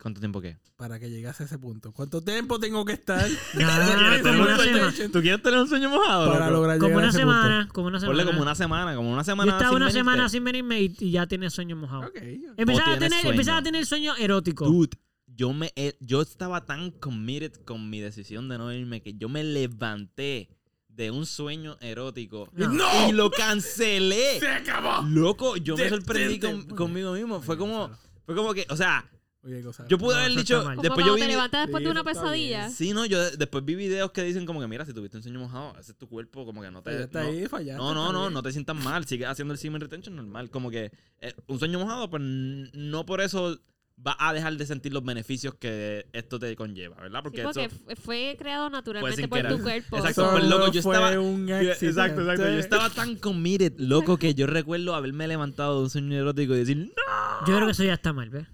¿Cuánto 0.00 0.20
tiempo 0.20 0.40
qué? 0.40 0.58
Para 0.76 0.98
que 1.00 1.08
llegase 1.10 1.42
a 1.42 1.46
ese 1.46 1.58
punto. 1.58 1.92
¿Cuánto 1.92 2.22
tiempo 2.22 2.58
tengo 2.60 2.84
que 2.84 2.92
estar 2.92 3.26
Nada, 3.54 4.22
como 4.22 4.42
una 4.42 4.58
semana. 4.58 4.94
¿Tú 5.12 5.20
quieres 5.22 5.42
tener 5.42 5.58
un 5.60 5.68
sueño 5.68 5.88
mojado? 5.88 6.30
para 6.32 6.50
lograr 6.50 6.78
Como 6.78 6.88
llegar 6.88 6.98
a 6.98 7.02
una 7.04 7.08
ese 7.08 7.18
semana, 7.18 7.68
como 7.72 7.88
una 7.88 7.98
semana. 8.00 8.10
Ponle 8.18 8.30
como 8.30 8.42
una 8.42 8.54
semana, 8.54 8.94
como 8.94 9.10
una 9.12 9.22
Yo 9.22 9.24
semana. 9.24 9.52
estaba 9.52 9.70
sin 9.70 9.76
una 9.76 9.86
venirte. 9.86 9.98
semana 10.00 10.28
sin 10.28 10.44
venirme 10.44 10.82
y, 10.82 10.96
y 11.00 11.10
ya 11.12 11.26
tenía 11.26 11.48
sueño 11.50 11.76
mojado. 11.76 12.02
punto? 12.02 12.18
Ok, 12.18 12.24
ok. 12.52 12.58
Empezaba, 12.58 12.92
a 12.92 12.98
tener, 12.98 13.10
sueño. 13.20 13.30
empezaba 13.32 13.58
a 13.58 13.62
tener 13.62 13.86
sueño 13.86 14.16
erótico. 14.16 14.66
Dude, 14.66 14.96
yo 15.26 15.52
me 15.54 15.72
yo 16.00 16.20
estaba 16.22 16.64
tan 16.66 16.90
committed 16.90 17.52
con 17.64 17.88
mi 17.90 18.00
decisión 18.00 18.48
de 18.50 18.58
no 18.58 18.72
irme 18.72 19.00
que 19.02 19.14
yo 19.14 19.28
me 19.30 19.44
levanté 19.44 20.50
de 20.88 21.10
un 21.10 21.26
sueño 21.26 21.76
erótico 21.80 22.48
No. 22.54 22.68
¡No! 22.68 23.08
y 23.08 23.12
lo 23.12 23.30
cancelé. 23.30 24.40
¡Se 24.40 24.48
acabó! 24.48 25.06
Loco, 25.08 25.56
yo 25.56 25.76
me 25.76 25.88
sorprendí 25.88 26.38
con- 26.38 26.64
conmigo 26.68 27.12
mismo. 27.14 27.40
Fue 27.42 27.56
como, 27.58 27.90
fue 28.24 28.34
como 28.34 28.54
que, 28.54 28.66
o 28.70 28.76
sea, 28.76 29.06
Oye, 29.46 29.62
cosa- 29.62 29.86
yo 29.88 29.96
pude 29.96 30.14
No, 30.14 30.20
haber 30.20 30.36
dicho. 30.36 30.58
Como 30.58 30.70
después 30.70 30.88
cuando 30.90 31.06
yo 31.06 31.14
vi, 31.14 31.20
te 31.20 31.26
levantas 31.28 31.62
después 31.66 31.80
Sí, 31.80 31.84
de 31.84 31.90
una 31.92 32.02
pesadilla. 32.04 32.68
sí, 32.70 32.92
no, 32.92 33.06
yo 33.06 33.22
de- 33.22 33.36
después 33.36 33.64
vi 33.64 33.76
videos 33.76 34.10
que 34.10 34.22
dicen 34.24 34.44
como 34.44 34.60
que 34.60 34.66
mira, 34.66 34.84
si 34.84 34.92
tuviste 34.92 35.16
un 35.18 35.22
sueño 35.22 35.38
mojado, 35.38 35.72
ese 35.78 35.92
es 35.92 35.96
tu 35.98 36.08
cuerpo, 36.08 36.44
como 36.44 36.62
que 36.62 36.70
no 36.70 36.82
te, 36.82 36.90
Ya 36.92 37.00
está 37.04 37.22
no- 37.22 37.28
ahí, 37.28 37.46
fallaste. 37.46 37.78
No, 37.80 37.94
no, 37.94 38.12
no, 38.12 38.28
no 38.28 38.42
te 38.42 38.50
sientas 38.52 38.74
mal. 38.76 39.04
Sigue 39.06 39.24
haciendo 39.24 39.54
el 39.54 39.58
semen 39.58 39.80
retention 39.80 40.16
normal. 40.16 40.50
Como 40.50 40.70
que 40.70 40.90
eh, 41.20 41.32
un 41.46 41.58
sueño 41.58 41.78
mojado, 41.78 42.10
pues 42.10 42.22
no 42.22 43.06
por 43.06 43.20
eso 43.20 43.58
va 44.06 44.14
a 44.18 44.34
dejar 44.34 44.54
de 44.58 44.66
sentir 44.66 44.92
los 44.92 45.02
beneficios 45.02 45.54
que 45.54 46.06
esto 46.12 46.38
te 46.38 46.54
conlleva, 46.54 46.96
¿verdad? 46.96 47.20
Sí, 47.32 47.40
Porque, 47.42 47.64
eso. 47.64 47.76
fue 48.02 48.36
creado 48.38 48.68
naturalmente 48.68 49.26
por 49.26 49.38
querer. 49.38 49.56
tu 49.56 49.62
cuerpo. 49.62 49.96
Exacto, 49.96 50.24
So, 50.26 50.30
pues, 50.32 50.44
loco, 50.44 50.70
yo 50.70 50.82
fue 50.82 50.96
estaba- 50.96 51.18
un 51.18 51.46
Yo- 51.46 51.54
accidente. 51.56 51.86
exacto, 51.86 52.20
exacto. 52.20 52.42
Yo 52.42 52.58
estaba 52.58 52.90
tan 52.90 53.16
committed, 53.16 53.72
loco, 53.78 54.18
que 54.18 54.34
yo 54.34 54.46
recuerdo 54.46 54.94
haberme 54.94 55.26
levantado 55.28 55.76
de 55.78 55.84
un 55.84 55.90
sueño 55.90 56.14
erótico 56.18 56.54
y 56.54 56.58
decir, 56.58 56.76
¡No! 56.76 57.46
Yo 57.46 57.54
creo 57.54 57.64
que 57.66 57.72
eso 57.72 57.84
ya 57.84 57.94
está 57.94 58.12
mal, 58.12 58.28
¿ves? 58.28 58.46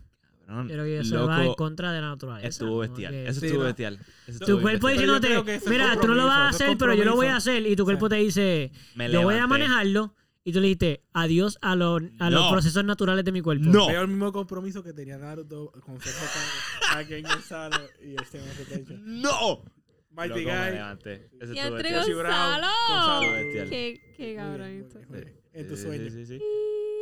Cabrón, 0.53 0.69
creo 0.69 0.85
que 0.85 0.99
eso 1.01 1.27
va 1.27 1.45
en 1.45 1.55
contra 1.55 1.93
de 1.93 2.01
la 2.01 2.09
naturaleza. 2.11 2.49
estuvo 2.49 2.79
bestial. 2.79 3.13
que 3.13 3.29
Eso 3.29 3.41
Sí, 3.41 3.47
estuvo 3.47 3.61
no. 3.63 3.67
bestial. 3.67 3.95
Eso 3.95 4.39
Tu 4.39 4.45
estuvo 4.45 4.61
cuerpo 4.61 4.87
bestial. 4.89 5.19
Pero 5.21 5.43
diciéndote, 5.43 5.71
mira, 5.71 6.01
tú 6.01 6.07
no 6.09 6.15
lo 6.15 6.27
vas 6.27 6.39
a 6.39 6.49
hacer, 6.49 6.77
pero 6.79 6.95
yo 6.95 7.05
lo 7.05 7.15
voy 7.17 7.27
a 7.29 7.37
hacer. 7.37 7.67
Y 7.67 7.75
tu 7.77 7.85
cuerpo 7.85 8.09
te 8.09 8.17
dice, 8.17 8.71
Me 8.95 9.11
yo 9.11 9.23
voy 9.23 9.37
a 9.37 9.47
manejarlo. 9.47 10.15
Y 10.45 10.53
tú 10.53 10.59
le 10.61 10.67
dijiste, 10.67 11.05
adiós 11.13 11.57
a, 11.63 11.77
los 11.77 12.03
a 12.19 12.29
los 12.29 12.43
No. 12.47 12.51
procesos 12.51 12.85
naturales 12.85 13.25
de 13.25 13.31
mi 13.31 13.41
cuerpo. 13.43 13.65
No. 13.65 13.87
Veo 13.87 14.03
el 14.03 14.09
mismo 14.09 14.33
compromiso 14.33 14.83
que 14.83 14.93
tenía 14.93 15.17
Naruto 15.17 15.71
con 15.85 16.01
Sergio 16.01 17.41
Sano 17.47 17.77
y 18.01 18.17
tema 18.31 18.45
de 18.47 18.55
Retention. 18.65 19.23
¡No! 19.23 19.63
Mighty 20.11 20.43
Guy. 20.45 20.51
Y 20.51 20.53
Brown, 20.53 20.99
Gonzalo. 22.11 22.67
Gonzalo. 22.89 23.71
Qué, 23.71 24.15
qué 24.17 24.35
cabrón 24.37 24.69
esto. 24.69 24.99
En 25.53 25.65
Sí, 25.65 25.69
tu 25.69 25.77
sí, 25.77 25.83
sueño. 25.83 26.11
sí, 26.11 26.27
sí. 26.27 26.41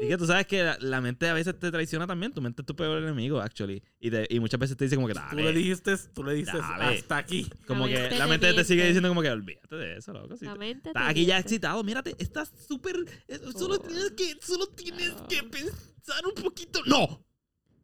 Y 0.02 0.09
que 0.09 0.16
tú 0.16 0.24
sabes 0.27 0.47
que 0.47 0.62
la, 0.62 0.78
la 0.81 1.01
mente 1.02 1.28
a 1.28 1.35
veces 1.35 1.59
te 1.59 1.70
traiciona 1.70 2.06
también. 2.06 2.32
Tu 2.32 2.40
mente 2.40 2.62
es 2.62 2.66
tu 2.66 2.74
peor 2.74 3.02
enemigo, 3.02 3.39
actually. 3.39 3.82
Y, 4.01 4.10
te- 4.10 4.27
y 4.31 4.40
muchas 4.40 4.59
veces 4.59 4.74
te 4.77 4.85
dice 4.85 4.97
como 4.97 5.06
que 5.09 5.12
Tú 5.12 5.36
le 5.36 5.52
dijiste, 5.52 5.94
tú 6.14 6.24
le 6.24 6.32
dijiste 6.32 6.56
Dale. 6.56 6.97
hasta 6.98 7.18
aquí. 7.18 7.51
como 7.66 7.86
La 7.86 7.93
que 7.93 8.01
mente 8.01 8.18
la 8.18 8.24
te 8.24 8.31
mente 8.31 8.52
te 8.55 8.64
sigue 8.64 8.85
diciendo 8.86 9.10
como 9.10 9.20
que 9.20 9.28
olvídate 9.31 9.77
de 9.77 9.97
eso, 9.98 10.12
loco. 10.14 10.36
Si 10.39 10.47
La 10.47 10.55
te- 10.55 10.59
mente 10.59 10.89
estás 10.89 11.06
aquí 11.10 11.27
ya 11.27 11.39
excitado. 11.39 11.85
Mírate, 11.85 12.14
estás 12.18 12.51
súper. 12.66 12.97
Solo 13.55 13.74
Oh. 13.74 13.78
tienes 13.81 14.10
que. 14.12 14.36
Solo 14.40 14.66
tienes 14.68 15.10
Oh. 15.18 15.28
que 15.28 15.43
pensar 15.43 16.27
un 16.27 16.43
poquito. 16.43 16.81
¡No! 16.86 17.22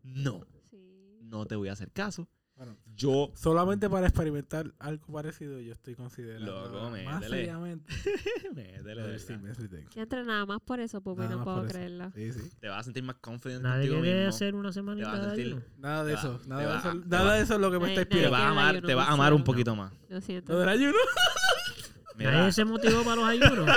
No. 0.03 0.47
Sí. 0.71 1.19
No 1.21 1.45
te 1.47 1.55
voy 1.55 1.69
a 1.69 1.73
hacer 1.73 1.91
caso. 1.93 2.31
Bueno, 2.57 2.75
Yo. 2.97 3.31
solamente 3.35 3.91
para 3.91 4.07
experimentar 4.07 4.73
algo 4.79 5.13
parecido, 5.13 5.61
yo 5.61 5.75
estoy 5.75 5.95
considerando 5.95 6.69
Loco, 6.71 6.91
más 7.05 7.21
métele. 7.21 7.37
seriamente 7.45 7.93
Métele. 8.55 9.87
Ya 9.95 10.03
entre 10.03 10.25
nada 10.25 10.47
más 10.47 10.61
por 10.63 10.81
eso, 10.81 11.03
pues 11.03 11.19
Nada 11.19 11.31
no 11.31 11.37
más 11.37 11.45
puedo 11.45 11.67
creerlo. 11.67 12.11
Sí, 12.15 12.33
sí. 12.33 12.41
Te 12.59 12.69
vas 12.69 12.79
a 12.81 12.83
sentir 12.85 13.03
más 13.03 13.17
confident 13.17 13.63
Nadie 13.63 13.89
contigo 13.91 14.01
mismo. 14.15 14.29
hacer 14.31 14.55
una 14.55 14.63
Te 14.63 14.67
vas 14.69 14.75
semanita 14.75 15.13
a 15.13 15.19
de 15.19 15.37
sentir-. 15.37 15.65
Nada 15.77 16.05
de 16.05 16.11
Te 16.11 16.15
va- 16.15 16.21
eso. 16.21 16.39
te 16.39 16.49
Nada, 16.49 16.61
de 16.63 16.67
va- 16.69 16.79
eso, 16.79 16.91
te 16.93 17.09
nada 17.09 17.35
de 17.35 17.43
eso 17.43 17.55
es 17.55 17.61
lo 17.61 17.71
que 17.71 17.79
me 17.79 17.89
está 17.89 17.95
Te 17.95 18.01
inspirando. 18.17 18.31
vas 18.31 18.41
a 18.43 18.49
amar, 18.49 18.81
te 18.81 18.95
vas 18.95 19.09
a 19.09 19.13
amar 19.13 19.35
un 19.35 19.45
poquito 19.45 19.77
más. 19.77 19.93
Lo 20.09 20.21
siento. 20.23 20.53
¿Lo 20.55 20.61
del 20.61 20.69
ayuno? 20.71 20.97
Mira, 22.17 22.31
Nadie 22.33 22.53
se 22.53 22.65
motivó 22.65 23.03
para 23.05 23.17
los 23.17 23.25
ayunos. 23.27 23.67
No, 23.67 23.75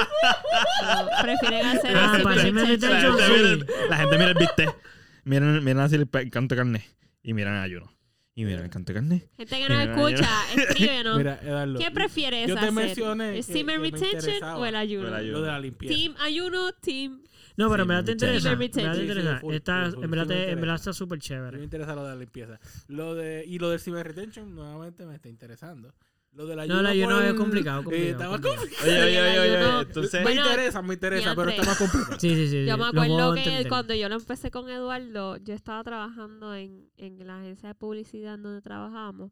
prefieren 1.21 1.65
hacer 1.65 1.97
Ah, 1.97 2.13
ese 2.13 2.23
para 2.23 2.35
la, 2.37 2.41
gente 2.43 2.65
sí. 2.65 2.77
mira, 2.77 2.99
la 3.89 3.97
gente 3.97 4.17
mira 4.17 4.29
el 4.29 4.35
bistec. 4.35 4.75
Miran, 5.25 5.61
miran 5.61 5.83
así 5.83 5.95
el 5.95 6.09
canto 6.31 6.55
de 6.55 6.59
carne. 6.61 6.85
Y 7.21 7.33
miran 7.33 7.55
el 7.55 7.63
ayuno. 7.63 7.91
Y 8.35 8.45
miran 8.45 8.63
el 8.65 8.69
canto 8.69 8.93
de 8.93 8.99
carne. 8.99 9.29
Gente 9.37 9.55
que 9.57 9.69
nos 9.69 9.77
Mira, 9.79 9.83
escucha, 9.95 10.29
escríbenos. 10.55 11.17
Mira, 11.17 11.39
Eduardo. 11.41 11.79
¿Qué 11.79 11.91
prefieres 11.91 12.47
Yo 12.47 12.53
te 12.55 12.59
hacer? 12.61 12.71
mencioné 12.73 13.29
¿El 13.29 13.35
que- 13.35 13.43
semen 13.43 13.81
me 13.81 13.87
retention 13.91 14.15
interesaba. 14.15 14.57
o 14.57 14.65
el 14.65 14.75
ayuno? 14.75 15.05
O 15.05 15.07
el 15.09 15.13
ayuno. 15.15 15.37
Lo 15.39 15.41
de 15.43 15.51
la 15.51 15.59
limpieza. 15.59 15.95
Team 15.95 16.15
ayuno, 16.19 16.71
team... 16.73 17.21
No, 17.57 17.69
pero 17.69 17.83
en 17.83 17.87
Sí, 17.87 17.89
verdad 17.89 18.03
te 18.05 18.11
me 18.11 18.13
interesa. 18.13 18.51
En 18.51 18.59
verdad 18.59 18.69
te 18.69 18.81
Sí, 18.81 18.95
sí, 18.95 19.01
interesa. 19.01 19.39
full, 19.41 19.53
Está- 19.53 19.83
full, 19.85 19.93
full, 19.95 20.03
en 20.05 20.11
verdad 20.11 20.23
sí 20.23 20.29
me 20.29 20.35
te- 20.35 20.35
en 20.35 20.41
interesa. 20.43 20.61
verdad 20.61 20.75
está 20.75 20.93
súper 20.93 21.17
mí 21.17 21.19
me 21.19 21.27
chévere. 21.27 21.63
interesa 21.63 21.95
lo 21.95 22.03
de 22.03 22.09
la 22.09 22.15
limpieza. 22.15 22.59
Lo 22.87 23.15
de, 23.15 23.43
y 23.45 23.59
lo 23.59 23.69
del 23.71 23.79
cyber 23.81 24.07
retention 24.07 24.55
nuevamente 24.55 25.05
me 25.05 25.15
está 25.15 25.27
interesando. 25.27 25.93
Lo 26.31 26.45
del 26.45 26.59
ayuno. 26.59 26.75
No, 26.75 26.79
el 26.81 26.85
ayuno 26.87 27.15
por- 27.15 27.23
es 27.25 27.33
complicado, 27.33 27.79
eh, 27.81 27.83
complicado, 27.83 28.11
está 28.11 28.27
más 28.29 28.39
complicado. 28.41 28.59
complicado. 28.59 28.89
Oye, 28.89 29.03
oye, 29.03 29.21
oye, 29.21 29.39
oye. 29.39 29.57
ayuno- 29.57 29.81
Entonces. 29.81 30.23
Me 30.25 30.33
interesa, 30.33 30.81
me 30.81 30.93
interesa, 30.93 31.35
pero 31.35 31.49
está 31.49 31.63
más 31.63 31.77
complicado. 31.77 32.19
Sí, 32.19 32.29
sí, 32.35 32.47
sí. 32.47 32.65
Yo 32.65 32.77
me 32.77 32.85
acuerdo 32.85 33.33
que 33.33 33.39
entender. 33.41 33.67
cuando 33.69 33.93
yo 33.95 34.09
lo 34.09 34.15
empecé 34.15 34.51
con 34.51 34.69
Eduardo, 34.69 35.37
yo 35.37 35.53
estaba 35.53 35.83
trabajando 35.83 36.53
en, 36.55 36.89
en 36.97 37.25
la 37.27 37.39
agencia 37.39 37.69
de 37.69 37.75
publicidad 37.75 38.35
en 38.35 38.43
donde 38.43 38.61
trabajábamos. 38.61 39.31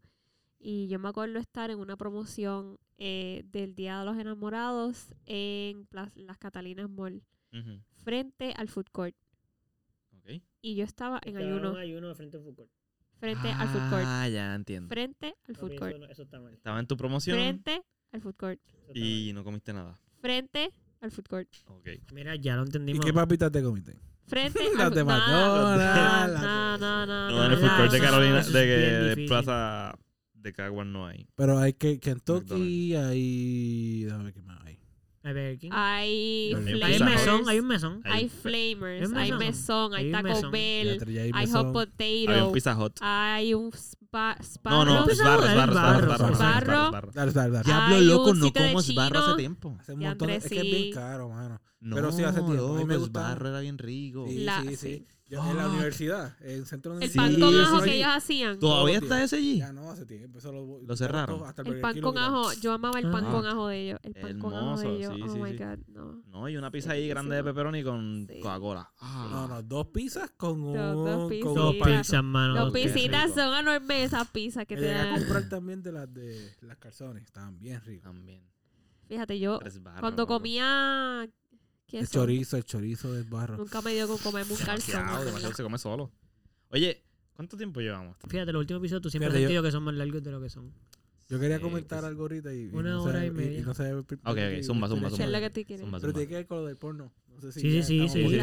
Y 0.59 0.87
yo 0.87 0.97
me 0.97 1.07
acuerdo 1.09 1.37
estar 1.37 1.69
en 1.69 1.79
una 1.79 1.95
promoción 1.97 2.79
eh, 2.97 3.43
del 3.45 3.75
Día 3.75 3.99
de 3.99 4.05
los 4.05 4.17
Enamorados 4.17 5.13
en 5.27 5.87
las 6.15 6.37
Catalinas 6.39 6.89
Mall, 6.89 7.21
frente 8.03 8.53
al 8.57 8.67
food 8.69 8.87
court. 8.91 9.15
Y 10.61 10.75
yo 10.75 10.83
estaba 10.83 11.21
en 11.23 11.37
Estaba 11.37 11.45
ayuno, 11.55 11.71
un 11.71 11.77
ayuno 11.77 12.07
de 12.09 12.15
frente 12.15 12.37
al 12.37 12.43
food 12.43 12.55
court. 12.55 12.71
Frente 13.19 13.49
al 13.49 13.67
food 13.69 13.89
court. 13.89 14.03
Ah, 14.05 14.27
ya 14.27 14.55
entiendo. 14.55 14.89
Frente 14.89 15.35
al 15.47 15.55
food 15.55 15.75
court. 15.77 15.95
Eso, 15.95 16.05
eso 16.09 16.23
está 16.23 16.39
mal. 16.39 16.53
Estaba 16.53 16.79
en 16.79 16.87
tu 16.87 16.97
promoción 16.97 17.37
Frente 17.37 17.81
al 18.11 18.21
food 18.21 18.35
court. 18.35 18.59
Y 18.93 19.31
no 19.33 19.43
comiste 19.43 19.73
nada. 19.73 19.99
Frente 20.21 20.71
al 21.01 21.11
food 21.11 21.25
court. 21.27 21.49
Ok. 21.67 21.89
Mira, 22.13 22.35
ya 22.35 22.55
lo 22.55 22.63
¿Y 22.63 22.65
entendimos. 22.65 23.05
qué 23.05 23.13
papitas 23.13 23.51
te 23.51 23.61
comiste? 23.61 23.93
Frente 24.25 24.59
al 24.79 24.93
de 24.93 25.03
food 25.03 25.11
court. 25.11 25.81
No, 26.37 26.77
no, 26.77 27.05
no, 27.05 27.29
No, 27.31 27.45
en 27.45 27.51
el 27.51 27.57
food 27.57 27.77
court 27.77 27.91
de 27.91 27.99
Carolina, 27.99 28.41
de, 28.43 28.65
de 28.65 29.09
difícil. 29.09 29.27
Plaza 29.29 29.97
de 30.33 30.53
Caguas 30.53 30.87
no 30.87 31.05
hay. 31.07 31.27
Pero 31.35 31.57
hay 31.57 31.73
que 31.73 31.99
Kentucky, 31.99 32.95
hay... 32.95 34.03
Déjame 34.05 34.25
ver 34.25 34.33
qué 34.33 34.41
más 34.41 34.61
hay. 35.35 35.57
¿quién? 35.57 35.73
Hay 35.73 36.53
Hay 36.53 36.53
un 36.53 36.83
Hay 36.83 36.97
un 37.01 37.05
mesón, 37.05 37.49
hay 37.49 37.59
un 37.59 37.67
mesón. 37.67 38.01
Hay 38.05 38.11
Hay 38.13 38.23
un 38.25 38.29
flamers, 38.29 39.11
hay 39.13 39.17
hay 39.23 39.31
un 39.31 39.37
mesón. 39.39 39.93
hay 39.93 39.99
Hay 39.99 40.05
un 40.07 40.11
Taco 40.13 40.27
mesón. 40.27 40.51
Bell, 40.51 40.87
hay 40.87 41.47
hot 41.47 41.55
Había 41.55 41.61
un 41.61 41.73
potato, 41.73 42.51
Pizza 42.53 42.77
Hut. 42.77 42.97
hay 43.01 43.53
un 43.53 43.71
spa, 43.73 44.37
No, 44.65 44.85
no, 44.85 44.93
Barro. 44.93 45.11
es 45.11 45.19
barro, 45.19 45.45
es 45.45 45.55
barro, 45.55 45.71
es 45.71 45.75
barro, 45.75 45.99
es 45.99 46.07
barro, 46.07 46.07
Barro. 46.07 46.33
es 46.33 46.39
barro, 46.39 46.39
Barro. 46.39 46.85
es 46.85 46.91
barro. 46.91 47.11
Dale, 47.13 47.31
dale, 47.31 47.51
dale. 47.51 47.63
Diablo 47.65 47.95
Hay 47.95 48.05
loco, 48.05 48.29
un 48.31 48.39
no 48.39 48.53
como 48.53 48.81
barro 48.95 49.19
hace 49.19 49.35
tiempo. 49.37 49.77
Hace 49.79 49.93
un 49.93 49.99
montón 49.99 50.29
Es 50.29 50.47
que 50.47 50.55
es 50.57 50.63
bien 50.63 50.93
caro, 50.93 51.29
mano. 51.29 51.61
No, 51.79 51.95
Pero 51.95 52.11
sí 52.11 52.23
hace 52.23 52.41
tiempo. 52.41 52.51
A 52.51 52.55
mí 52.55 52.59
me 52.61 52.79
loco, 52.79 52.91
el 52.93 52.99
gustaba. 52.99 53.27
barro 53.29 53.49
era 53.49 53.59
bien 53.59 53.77
rico. 53.77 54.25
Sí, 54.27 54.75
sí. 54.75 55.05
En 55.29 55.57
la 55.57 55.67
universidad, 55.67 56.35
en 56.41 56.51
el 56.51 56.65
centro 56.65 56.97
de 56.97 57.05
El 57.05 57.11
pan 57.11 57.33
con 57.39 57.49
eso 57.49 57.61
ajo 57.75 57.81
que 57.83 57.95
ellos 57.97 58.09
hacían. 58.11 58.59
¿Todavía 58.59 58.97
está 58.99 59.23
ese 59.23 59.35
allí? 59.35 59.57
Ya 59.57 59.73
no, 59.73 59.91
hace 59.91 60.05
tiempo. 60.05 60.39
Eso 60.39 60.51
lo, 60.51 60.79
Lo 60.81 60.95
cerraron. 60.95 61.43
hasta 61.45 61.61
El 61.63 61.67
Burger 61.67 61.81
pan 61.81 61.93
King 61.95 62.01
con 62.01 62.13
quitaron. 62.13 62.35
ajo. 62.35 62.53
Yo 62.61 62.71
amaba 62.73 62.99
el 62.99 63.11
pan 63.11 63.25
Ah. 63.27 63.31
con 63.31 63.45
ajo 63.45 63.67
de 63.67 63.81
ellos. 63.81 63.99
El 64.03 64.13
pan 64.13 64.39
con 64.39 64.53
ajo 64.53 64.63
de 64.79 64.85
Hermoso, 64.87 64.95
ellos. 64.95 65.13
sí, 65.15 65.21
oh 65.23 65.33
sí, 65.33 65.39
my 65.39 65.51
sí. 65.51 65.57
God, 65.63 65.77
no. 65.89 66.23
No, 66.27 66.49
y 66.49 66.55
una 66.57 66.71
pizza 66.71 66.91
ahí 66.93 67.07
grande 67.09 67.35
de 67.35 67.43
pepperoni 67.43 67.83
con 67.83 68.27
Sí. 68.31 68.39
Coca-Cola. 68.39 68.89
Ah. 68.99 69.27
No, 69.31 69.47
no, 69.47 69.63
dos 69.63 69.87
pizzas 69.87 70.31
con 70.37 70.61
un... 70.61 70.73
Dos- 70.75 70.95
dos 70.95 71.31
con 71.41 71.49
un 71.49 71.55
Dos 71.55 71.75
pan. 71.75 71.97
pizzas, 72.01 72.23
mano. 72.23 72.53
Los 72.55 72.73
qué 72.73 72.83
pisitas 72.83 73.23
rico. 73.25 73.35
son 73.35 73.59
enormes 73.59 74.05
esas 74.05 74.27
pizzas 74.29 74.65
que 74.65 74.75
Me 74.75 74.81
te 74.81 74.87
llegué 74.87 74.99
a 74.99 75.05
dan. 75.05 75.19
comprar 75.19 75.49
también 75.49 75.83
de 75.83 75.91
las 75.91 76.13
de 76.13 76.55
las 76.61 76.77
calzones. 76.77 77.23
Estaban 77.23 77.59
bien 77.59 77.81
ricas. 77.81 78.03
También. 78.03 78.41
Fíjate, 79.07 79.39
yo 79.39 79.57
Tres 79.59 79.81
barras, 79.81 80.01
cuando 80.01 80.23
loco. 80.23 80.33
comía 80.35 81.27
El 81.87 81.99
queso, 82.01 82.11
chorizo, 82.19 82.57
el 82.57 82.63
chorizo 82.65 83.13
del 83.13 83.23
barro. 83.23 83.55
nunca 83.57 83.81
me 83.81 83.93
dio 83.93 84.07
con 84.07 84.17
comerme 84.17 84.51
un 84.51 84.57
calzón. 84.59 85.25
Demasiado, 85.25 85.53
se 85.55 85.63
come 85.63 85.77
solo. 85.77 86.11
Oye, 86.69 87.01
¿cuánto 87.33 87.55
tiempo 87.55 87.79
llevamos? 87.79 88.17
Fíjate, 88.27 88.51
los 88.51 88.59
últimos 88.59 88.81
episodios 88.81 89.01
tú 89.03 89.09
siempre 89.09 89.27
has 89.27 89.33
Fíjate, 89.33 89.43
yo- 89.43 89.47
sentido 89.47 89.63
que 89.63 89.71
son 89.71 89.83
más 89.83 89.93
largos 89.95 90.21
de 90.23 90.31
lo 90.31 90.41
que 90.41 90.49
son. 90.49 90.73
Yo 91.29 91.39
quería 91.39 91.57
Sí, 91.57 91.63
comentar 91.63 91.99
pues- 91.99 92.09
algo 92.09 92.21
ahorita 92.23 92.53
y, 92.53 92.57
y 92.63 92.69
Una 92.73 92.91
no 92.91 93.03
hora 93.03 93.25
y 93.25 93.31
media. 93.31 93.61
no 93.63 93.73
sé- 93.73 93.93
Ok, 93.93 94.11
ok, 94.25 94.63
zumba, 94.63 94.87
zumba, 94.87 95.09
¿Qué 95.09 95.15
es 95.15 95.21
zumba. 95.23 95.39
que 95.39 95.49
tú 95.49 95.63
quieres? 95.65 95.81
Zumba, 95.81 95.99
Pero 95.99 96.11
zumba. 96.11 96.13
tiene 96.19 96.27
que 96.29 96.35
ver 96.35 96.47
con 96.47 96.57
lo 96.59 96.65
del 96.65 96.77
porno. 96.77 97.13
No 97.29 97.41
sé 97.41 97.51
si 97.53 97.61
Sí, 97.61 97.73
ya 97.75 97.83
sí, 97.83 97.87
sí, 97.87 97.93
estamos 98.05 98.13
sí, 98.13 98.17
sí, 98.23 98.29
sí, 98.29 98.39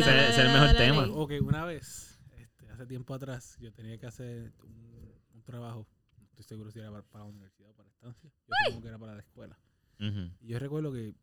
es 0.00 0.38
el 0.38 0.48
mejor 0.52 0.76
tema. 0.76 1.06
Ok, 1.12 1.32
una 1.42 1.64
vez, 1.64 2.18
este, 2.38 2.68
hace 2.70 2.86
tiempo 2.86 3.14
atrás, 3.14 3.56
yo 3.60 3.72
tenía 3.72 3.98
que 3.98 4.06
hacer 4.06 4.52
un, 4.64 5.12
un 5.34 5.42
trabajo. 5.42 5.86
No 6.18 6.24
estoy 6.26 6.44
seguro 6.44 6.70
si 6.70 6.78
era 6.78 6.90
para, 6.90 7.02
para 7.04 7.24
la 7.24 7.30
universidad 7.30 7.70
o 7.70 7.74
para 7.74 7.88
la 7.88 7.92
estancia. 7.94 8.30
Yo 8.46 8.54
supongo 8.66 8.82
que 8.82 8.88
era 8.88 8.98
para 8.98 9.14
la 9.14 9.20
escuela. 9.20 9.58
Ujú. 10.00 10.30
Y 10.40 10.48
yo 10.48 10.58
recuerdo 10.58 10.92
que 10.92 11.14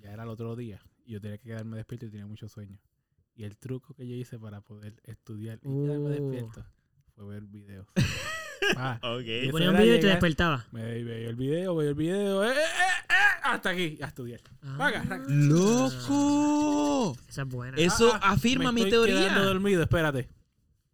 ya 0.00 0.12
era 0.12 0.22
el 0.24 0.28
otro 0.28 0.56
día 0.56 0.80
y 1.04 1.12
yo 1.12 1.20
tenía 1.20 1.38
que 1.38 1.44
quedarme 1.48 1.76
despierto 1.76 2.06
y 2.06 2.10
tenía 2.10 2.26
mucho 2.26 2.48
sueño. 2.48 2.78
Y 3.34 3.44
el 3.44 3.56
truco 3.56 3.94
que 3.94 4.06
yo 4.06 4.14
hice 4.14 4.38
para 4.38 4.60
poder 4.60 5.00
estudiar 5.04 5.58
y 5.62 5.68
quedarme 5.68 6.08
Uh. 6.08 6.08
despierto 6.08 6.66
fue 7.14 7.24
ver 7.26 7.42
videos. 7.44 7.86
Ah, 8.76 8.98
Ok. 9.02 9.24
Te 9.24 9.42
Eso 9.44 9.50
ponía 9.52 9.70
un 9.70 9.78
video 9.78 9.96
y 9.96 10.00
te 10.00 10.06
despertaba. 10.08 10.66
me 10.70 10.84
veía 10.84 11.30
el 11.30 11.34
video, 11.36 11.74
veía 11.76 11.88
el 11.90 11.94
video, 11.96 12.44
eh, 12.44 12.48
eh, 12.50 12.52
eh, 12.52 13.02
eh, 13.08 13.40
hasta 13.42 13.70
aquí, 13.70 13.98
a 14.02 14.06
estudiar. 14.08 14.40
Raca. 14.76 15.02
¡Loco! 15.28 17.16
Esa 17.28 17.42
es 17.42 17.48
buena. 17.48 17.76
Eso 17.78 18.10
Ah, 18.14 18.20
ah, 18.22 18.30
afirma 18.32 18.70
me 18.70 18.82
mi 18.82 18.88
estoy 18.88 19.06
quedando 19.08 19.28
teoría. 19.28 19.44
dormido, 19.48 19.82
espérate. 19.82 20.28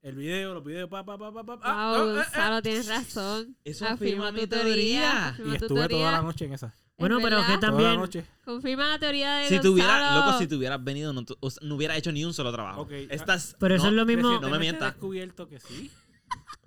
El 0.03 0.15
video, 0.15 0.55
los 0.55 0.65
videos, 0.65 0.89
pa, 0.89 1.05
pa, 1.05 1.19
pa, 1.19 1.33
pa, 1.33 1.45
pa. 1.45 1.59
ah, 1.65 1.93
Wow, 1.93 1.97
ah, 1.97 2.07
eh, 2.07 2.11
eh. 2.11 2.15
Gonzalo, 2.15 2.63
tienes 2.63 2.87
razón. 2.89 3.57
Eso 3.65 3.85
Afirma 3.87 4.29
afirma 4.29 4.33
mi 4.33 4.41
tu 4.43 4.47
teoría. 4.49 4.73
teoría. 4.75 5.11
Y 5.11 5.33
afirma 5.33 5.49
tu 5.59 5.65
estuve 5.65 5.67
toda 5.69 5.83
la 5.83 5.89
teoría. 5.89 6.23
noche 6.23 6.45
en 6.45 6.53
esa. 6.53 6.75
Bueno, 6.99 7.19
pero 7.23 7.45
que 7.47 7.59
también. 7.59 8.01
Confirma 8.45 8.89
la 8.89 8.99
teoría 8.99 9.37
de 9.37 9.49
Si 9.49 9.61
tuviera, 9.61 9.91
Gonzalo. 9.99 10.27
loco, 10.27 10.39
si 10.39 10.47
te 10.47 10.55
hubieras 10.55 10.83
venido, 10.83 11.13
no, 11.13 11.25
tu- 11.25 11.37
o 11.41 11.51
sea, 11.51 11.67
no 11.67 11.75
hubiera 11.75 11.97
hecho 11.97 12.11
ni 12.13 12.25
un 12.25 12.33
solo 12.33 12.51
trabajo. 12.53 12.83
Ok, 12.83 12.93
Estás. 13.11 13.55
Pero 13.59 13.75
eso 13.75 13.85
no, 13.85 13.91
es 13.91 13.95
lo 13.97 14.07
mismo. 14.07 14.41
No 14.41 14.49
me 14.51 14.59
mientas. 14.59 14.93
descubierto 14.95 15.47
que 15.49 15.61
sí. 15.61 15.91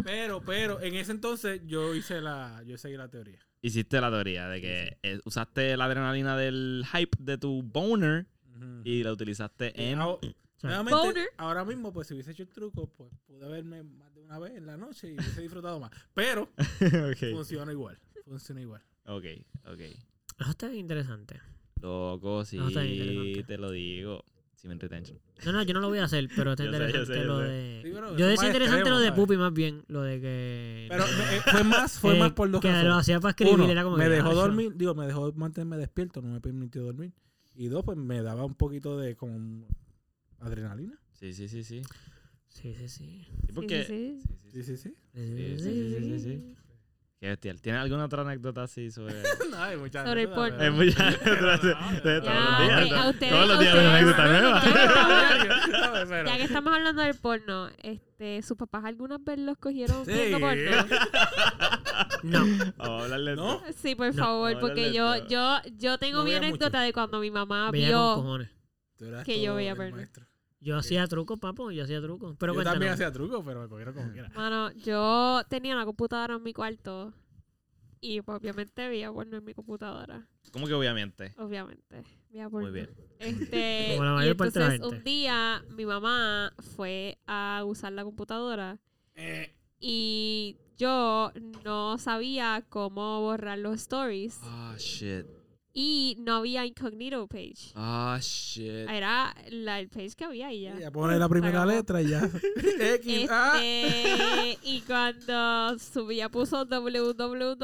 Pero, 0.04 0.42
pero, 0.42 0.82
en 0.82 0.96
ese 0.96 1.12
entonces 1.12 1.62
yo 1.66 1.94
hice 1.94 2.22
la, 2.22 2.64
yo 2.66 2.78
seguí 2.78 2.96
la 2.96 3.10
teoría. 3.10 3.40
Hiciste 3.62 4.00
la 4.00 4.10
teoría 4.10 4.48
de 4.48 4.62
que 4.62 4.98
eh, 5.04 5.20
usaste 5.26 5.76
la 5.76 5.86
adrenalina 5.86 6.38
del 6.38 6.86
hype 6.94 7.18
de 7.20 7.38
tu 7.38 7.62
boner 7.64 8.26
y 8.86 9.04
la 9.04 9.12
utilizaste 9.12 9.74
Y 9.76 9.84
en. 9.84 10.00
nuevamente, 10.62 10.96
Boner. 10.96 11.30
ahora 11.38 11.66
mismo, 11.66 11.92
pues 11.92 12.08
si 12.08 12.14
hubiese 12.14 12.32
hecho 12.32 12.44
el 12.44 12.50
truco, 12.50 12.88
pues 12.96 13.10
pude 13.26 13.48
verme 13.50 13.84
más 13.84 14.14
de 14.14 14.22
una 14.22 14.38
vez 14.40 14.56
en 14.56 14.66
la 14.66 14.78
noche 14.78 15.10
y 15.10 15.16
hubiese 15.16 15.42
disfrutado 15.42 15.80
más. 15.80 15.92
Pero 16.14 16.50
funciona 17.34 17.72
igual. 17.72 17.98
Funciona 18.26 18.62
igual. 18.62 18.82
Ok, 19.06 19.26
ok. 19.66 19.82
Eso 20.40 20.50
está 20.52 20.74
interesante. 20.74 21.40
Loco, 21.82 22.46
sí, 22.46 22.58
No, 22.58 22.68
está 22.68 22.86
interesante. 22.86 23.44
te 23.44 23.58
lo 23.58 23.72
digo. 23.72 24.24
Sí 24.56 24.68
me 24.68 24.74
entretengo. 24.74 25.18
No, 25.46 25.54
no, 25.54 25.64
yo 25.64 25.74
no 25.74 25.80
lo 25.80 25.88
voy 25.88 26.00
a 26.00 26.04
hacer, 26.04 26.28
pero 26.36 26.52
está 26.52 26.64
Yo 26.66 26.72
sé, 26.74 26.78
yo 26.80 26.86
interesante 26.86 27.14
sé, 27.14 27.20
yo 27.22 27.26
lo 27.28 27.40
sé. 27.40 27.46
de. 27.46 27.82
Sí, 27.84 27.90
yo 27.92 27.98
eso 27.98 28.10
es 28.10 28.28
decía 28.30 28.48
interesante 28.48 28.80
extremo, 28.90 28.90
lo 28.90 29.00
de. 29.00 29.12
Pupi 29.14 29.38
más 29.38 29.54
bien, 29.54 29.84
lo 29.88 30.02
de 30.02 30.20
que. 30.20 30.86
Pero 30.90 31.06
me- 31.06 31.38
eh, 31.38 31.42
fue 31.52 31.64
más, 31.64 32.00
fue 32.00 32.16
eh, 32.16 32.20
más 32.20 32.32
por 32.34 32.52
dos 32.52 32.60
Que 32.62 32.68
lo 32.68 32.74
razones. 32.74 32.98
hacía 32.98 33.20
para 33.22 33.30
escribir, 33.32 33.54
Uno, 33.54 33.70
era 33.70 33.84
como 33.84 33.96
me 33.96 34.04
que, 34.04 34.10
dejó 34.10 34.30
ah, 34.32 34.34
dormir, 34.34 34.74
digo, 34.76 34.96
me 34.96 35.06
dejó 35.08 35.32
mantenerme 35.34 35.78
despierto, 35.78 36.22
no 36.22 36.30
me 36.34 36.42
permitió 36.42 36.84
dormir. 36.84 37.14
Y 37.56 37.68
dos, 37.68 37.84
pues 37.86 37.98
me 37.98 38.22
daba 38.22 38.44
un 38.44 38.56
poquito 38.56 38.98
de 39.00 39.16
como 39.16 39.66
adrenalina. 40.40 41.00
Sí, 41.14 41.34
sí, 41.34 41.48
sí, 41.48 41.64
sí. 41.64 41.82
Sí, 42.50 42.76
sí, 42.76 42.90
sí. 42.90 42.90
Sí, 42.90 43.26
Sí, 43.48 43.54
porque. 43.54 43.84
sí, 43.86 44.22
Sí, 44.52 44.64
sí, 44.64 44.64
sí, 44.64 44.78
sí. 44.78 44.78
sí, 44.78 44.78
sí. 44.78 44.96
Sí, 45.14 45.58
sí, 45.58 45.58
sí, 45.58 45.90
sí, 45.90 46.04
sí, 46.04 46.20
sí. 46.20 46.56
Qué 47.20 47.28
bestial. 47.28 47.62
¿Tienes 47.62 47.82
alguna 47.82 48.06
otra 48.06 48.22
anécdota 48.22 48.64
así 48.64 48.92
sobre.? 48.92 49.14
no, 49.52 49.62
hay 49.62 49.76
muchas 49.76 50.08
Sobre 50.08 50.22
el 50.22 50.30
porno. 50.30 50.58
Hay 50.62 50.70
muchas 50.72 51.20
todos 53.20 53.48
los 53.48 53.60
días. 53.60 53.74
una 53.76 53.96
anécdota 53.98 54.26
nueva. 54.28 54.64
Ya 56.26 56.38
que 56.38 56.44
estamos 56.44 56.74
hablando 56.74 57.02
del 57.02 57.16
porno, 57.16 57.70
este, 57.84 58.42
¿sus 58.42 58.56
papás 58.58 58.86
algunas 58.86 59.22
veces 59.24 59.44
los 59.44 59.58
cogieron 59.58 60.06
Sí. 60.06 60.12
viendo 60.14 60.40
porno? 60.40 60.72
No. 62.24 62.40
Vamos 62.78 63.02
a 63.02 63.04
hablarle 63.04 63.32
de 63.32 63.38
¿No? 63.38 63.56
esto. 63.66 63.82
Sí, 63.82 63.96
por 63.96 64.14
No. 64.16 64.24
favor, 64.24 64.60
porque 64.60 64.92
yo, 64.94 65.28
yo, 65.28 65.58
yo 65.78 65.98
tengo 65.98 66.20
No 66.20 66.24
mi 66.26 66.34
anécdota 66.34 66.82
de 66.82 66.92
cuando 66.94 67.20
mi 67.20 67.32
mamá 67.32 67.70
Veía 67.72 67.90
vio. 67.90 68.40
Que 69.26 69.42
yo 69.42 69.56
veía 69.56 69.76
porno. 69.76 69.96
maestro. 69.98 70.26
Yo 70.62 70.78
hacía 70.78 71.08
trucos, 71.08 71.40
papo, 71.40 71.72
yo 71.72 71.84
hacía 71.84 72.02
trucos. 72.02 72.36
Pero 72.38 72.52
yo 72.54 72.58
cuéntanos. 72.58 72.74
también 72.76 72.94
hacía 72.94 73.12
trucos, 73.12 73.44
pero 73.46 73.62
me 73.62 73.70
cogieron 73.70 73.94
como 73.94 74.12
quiera. 74.12 74.30
Mano, 74.36 74.72
yo 74.74 75.42
tenía 75.50 75.74
una 75.76 75.86
computadora 75.86 76.36
en 76.36 76.44
mi 76.44 76.52
cuarto 76.54 77.14
y 78.02 78.22
pues, 78.22 78.38
obviamente 78.40 78.88
veía 78.90 79.12
porno 79.12 79.38
en 79.38 79.46
mi 79.46 79.54
computadora. 79.54 80.28
¿Cómo 80.52 80.68
que 80.68 80.74
obviamente? 80.74 81.34
Obviamente. 81.38 82.04
Veía 82.30 82.50
porno. 82.50 82.70
Muy 82.70 82.74
bien. 82.74 82.90
Este, 83.20 83.88
Como 83.96 84.04
la 84.04 84.12
y 84.12 84.16
mayor 84.16 84.38
parte 84.38 84.60
de 84.60 84.66
la 84.68 84.76
entonces 84.76 84.98
gente. 84.98 84.98
un 84.98 85.04
día 85.06 85.64
mi 85.70 85.86
mamá 85.86 86.54
fue 86.76 87.18
a 87.26 87.64
usar 87.66 87.94
la 87.94 88.04
computadora 88.04 88.80
Eh, 89.16 89.56
y 89.80 90.58
yo 90.78 91.32
no 91.64 91.98
sabía 91.98 92.66
cómo 92.70 93.22
borrar 93.22 93.60
los 93.60 93.76
stories 93.82 94.40
Ah, 94.44 94.76
shit. 94.78 95.26
Y 95.74 96.16
no 96.20 96.38
había 96.38 96.66
incognito 96.66 97.28
page. 97.28 97.72
Ah, 97.76 98.18
shit. 98.22 98.90
Era 98.90 99.36
la, 99.52 99.80
el 99.80 99.88
page 99.90 100.12
que 100.18 100.26
había 100.26 100.52
y 100.52 100.62
ya. 100.62 100.78
ya 100.80 100.92
pone 100.92 101.18
la 101.20 101.30
primera 101.30 101.60
acabó. 101.62 101.72
letra 101.72 102.02
y 102.02 102.08
ya. 102.10 102.22
X, 102.96 103.28
ah. 103.32 103.60
Este, 103.62 104.58
y 104.64 104.82
cuando 104.82 105.78
subía 105.80 106.30
puso 106.30 106.66
www. 106.66 107.56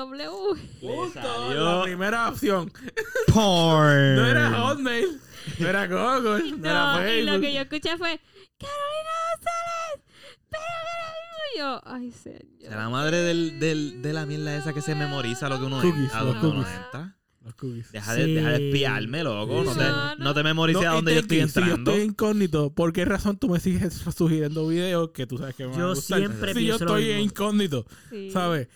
Punto, 0.81 1.13
salió- 1.13 1.77
La 1.77 1.83
primera 1.83 2.29
opción. 2.29 2.71
Porn. 3.33 4.15
No 4.15 4.25
era 4.27 4.51
Hotmail. 4.51 5.19
No 5.59 5.67
era 5.67 5.87
Google. 5.87 6.51
No, 6.57 6.65
era 6.69 6.93
No, 6.93 7.01
y 7.01 7.05
Facebook. 7.05 7.33
lo 7.33 7.39
que 7.41 7.53
yo 7.53 7.61
escuché 7.61 7.97
fue 7.97 8.19
Carolina 8.57 9.11
González, 9.35 10.05
pero 10.49 10.61
que 11.53 11.59
yo, 11.59 11.81
ay 11.85 12.11
señor. 12.11 12.41
Será 12.61 12.77
la 12.83 12.89
madre 12.89 13.17
del, 13.17 13.59
del, 13.59 14.01
de 14.01 14.13
la 14.13 14.25
mierda 14.25 14.55
esa 14.57 14.73
que 14.73 14.81
se 14.81 14.95
memoriza 14.95 15.49
lo 15.49 15.59
que 15.59 15.65
uno 15.65 15.81
Cookies, 15.81 16.13
a 16.13 16.23
los 16.23 16.33
donde 16.41 16.47
uno 16.59 16.67
entra. 16.67 17.15
Los 17.45 17.55
cookies. 17.55 17.91
Deja 17.91 18.13
de, 18.15 18.25
Sí. 18.25 18.33
deja 18.33 18.49
de 18.53 18.67
espiarme, 18.69 19.23
loco. 19.23 19.63
No, 19.63 19.73
te, 19.75 20.23
No, 20.23 20.33
te 20.33 20.43
memorices 20.43 20.81
No, 20.83 20.89
a 20.89 20.93
dónde 20.95 21.13
yo 21.13 21.19
estoy 21.19 21.39
entrando. 21.39 21.75
Si 21.75 21.83
yo 21.85 21.91
estoy 21.91 22.07
incógnito, 22.09 22.73
¿por 22.73 22.91
qué 22.91 23.05
razón 23.05 23.37
tú 23.37 23.49
me 23.49 23.59
sigues 23.59 23.93
sugiriendo 24.17 24.67
videos 24.67 25.11
que 25.11 25.27
tú 25.27 25.37
sabes 25.37 25.55
que 25.55 25.65
me 25.67 25.71
van 25.73 25.81
a 25.81 25.87
gustar? 25.89 26.19
siempre 26.19 26.53
Si 26.55 26.65
yo 26.65 26.75
estoy 26.75 27.11
incógnito, 27.11 27.85
Sí, 28.09 28.31
¿sabes? 28.31 28.67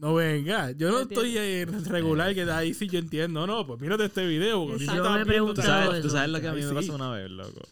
no 0.00 0.14
venga, 0.14 0.70
yo 0.72 0.90
no 0.90 1.00
estoy 1.00 1.36
eh, 1.38 1.66
regular 1.86 2.34
que 2.34 2.42
ahí 2.42 2.72
sí 2.74 2.86
yo 2.86 2.98
entiendo. 2.98 3.46
No, 3.46 3.66
pues 3.66 3.80
mírate 3.80 4.04
este 4.04 4.26
video. 4.26 4.64
porque 4.66 4.84
Yo 4.86 5.02
tú 5.02 5.10
me 5.10 5.24
viendo 5.24 5.54
¿Tú 5.54 5.62
sabes, 5.62 6.02
tú 6.02 6.08
lo 6.30 6.40
que 6.40 6.48
a 6.48 6.52
mí 6.52 6.62
me 6.62 6.68
sí. 6.68 6.74
pasó 6.74 6.94
una 6.94 7.10
vez, 7.10 7.30
loco? 7.30 7.62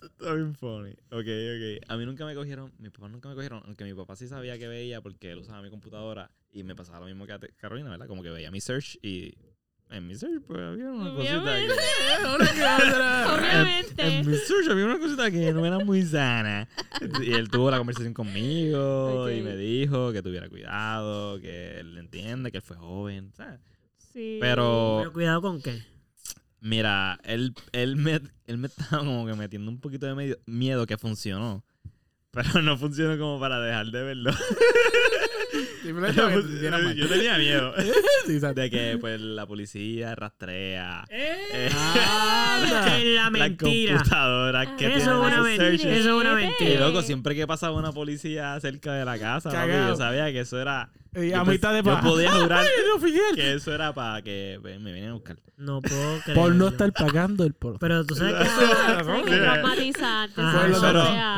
Está 0.00 0.34
bien 0.34 0.54
funny. 0.54 0.90
Ok, 1.10 1.26
ok. 1.26 1.84
A 1.88 1.96
mí 1.96 2.06
nunca 2.06 2.24
me 2.24 2.34
cogieron, 2.34 2.72
mis 2.78 2.90
papás 2.92 3.10
nunca 3.10 3.28
me 3.28 3.34
cogieron, 3.34 3.62
aunque 3.66 3.84
mi 3.84 3.94
papá 3.94 4.14
sí 4.16 4.28
sabía 4.28 4.58
que 4.58 4.68
veía 4.68 5.00
porque 5.00 5.32
él 5.32 5.38
usaba 5.38 5.62
mi 5.62 5.70
computadora 5.70 6.30
y 6.52 6.62
me 6.62 6.74
pasaba 6.74 7.00
lo 7.00 7.06
mismo 7.06 7.26
que 7.26 7.32
a 7.32 7.40
Carolina, 7.56 7.90
¿verdad? 7.90 8.06
Como 8.06 8.22
que 8.22 8.30
veía 8.30 8.50
mi 8.50 8.60
search 8.60 8.98
y 9.02 9.34
en 9.90 10.06
mi 10.06 10.14
search 10.14 10.42
pues 10.46 10.60
había 10.60 10.90
una 10.90 11.14
cosita 11.14 11.40
Obviamente. 11.42 11.74
que... 11.74 12.26
Ahora 12.26 12.46
que. 12.46 12.62
Obviamente. 13.34 14.18
En 14.18 14.30
mi 14.30 14.36
search 14.36 14.68
había 14.70 14.84
una 14.84 14.98
cosita 14.98 15.30
que 15.30 15.52
no 15.52 15.64
era 15.66 15.78
muy 15.78 16.02
sana. 16.04 16.68
Y 17.22 17.32
él 17.32 17.48
tuvo 17.50 17.70
la 17.70 17.78
conversación 17.78 18.14
conmigo 18.14 19.30
y 19.30 19.40
me 19.42 19.56
dijo 19.56 20.12
que 20.12 20.22
tuviera 20.22 20.48
cuidado, 20.48 21.40
que 21.40 21.80
él 21.80 21.96
entiende 21.98 22.50
que 22.50 22.58
él 22.58 22.62
fue 22.62 22.76
joven, 22.76 23.32
¿sabes? 23.36 23.60
Sí. 24.12 24.38
Pero 24.40 24.96
Pero 25.00 25.12
cuidado 25.12 25.42
con 25.42 25.60
qué. 25.62 25.82
Mira, 26.60 27.20
él, 27.22 27.54
él, 27.72 27.96
me, 27.96 28.20
él 28.46 28.58
me 28.58 28.66
estaba 28.66 28.98
como 28.98 29.26
que 29.26 29.34
metiendo 29.34 29.70
un 29.70 29.78
poquito 29.80 30.06
de 30.06 30.14
medio- 30.14 30.38
miedo 30.46 30.86
que 30.86 30.98
funcionó. 30.98 31.64
Pero 32.32 32.60
no 32.62 32.76
funcionó 32.76 33.16
como 33.18 33.38
para 33.40 33.60
dejar 33.60 33.86
de 33.86 34.02
verlo. 34.02 34.32
Sintieras 35.82 36.82
mal. 36.82 36.94
Yo 36.94 37.08
tenía 37.08 37.38
miedo 37.38 37.74
Sí, 38.26 38.38
de 38.54 38.70
que 38.70 38.98
pues 39.00 39.20
la 39.20 39.46
policía 39.46 40.14
rastrea 40.14 41.04
eh. 41.10 41.66
Es 41.66 41.74
la 43.14 43.30
mentira. 43.30 43.94
computadora 43.94 44.76
que 44.76 44.86
Eso 44.86 44.96
es 44.96 45.04
tiene 45.04 45.18
una 45.18 45.42
mentira. 45.42 45.96
Eso 45.96 45.96
es 45.96 46.06
una. 46.06 46.32
Y 46.32 46.46
mentira. 46.46 46.80
loco, 46.80 47.02
siempre 47.02 47.34
que 47.34 47.46
pasaba 47.46 47.76
una 47.76 47.92
policía 47.92 48.58
cerca 48.60 48.92
de 48.92 49.04
la 49.04 49.18
casa, 49.18 49.50
papi, 49.50 49.72
yo 49.72 49.96
sabía 49.96 50.32
que 50.32 50.40
eso 50.40 50.60
era 50.60 50.90
Y 51.14 51.32
a 51.32 51.44
mitad 51.44 51.72
de 51.72 51.82
Yo 51.82 52.00
podía 52.00 52.32
jurar 52.32 52.64
que 53.34 53.54
eso 53.54 53.74
era 53.74 53.92
para 53.94 54.22
que 54.22 54.58
pues, 54.60 54.80
me 54.80 54.92
vinieran 54.92 55.12
a 55.12 55.14
buscar. 55.14 55.36
No 55.56 55.80
puedo 55.82 56.20
creer. 56.20 56.38
Por 56.38 56.54
no 56.54 56.68
estar 56.68 56.92
pagando 56.92 57.44
el 57.44 57.52
por. 57.54 57.78
Pero 57.78 58.04
tú 58.04 58.14
sabes 58.14 58.34
que 58.34 58.42
eso 58.42 58.60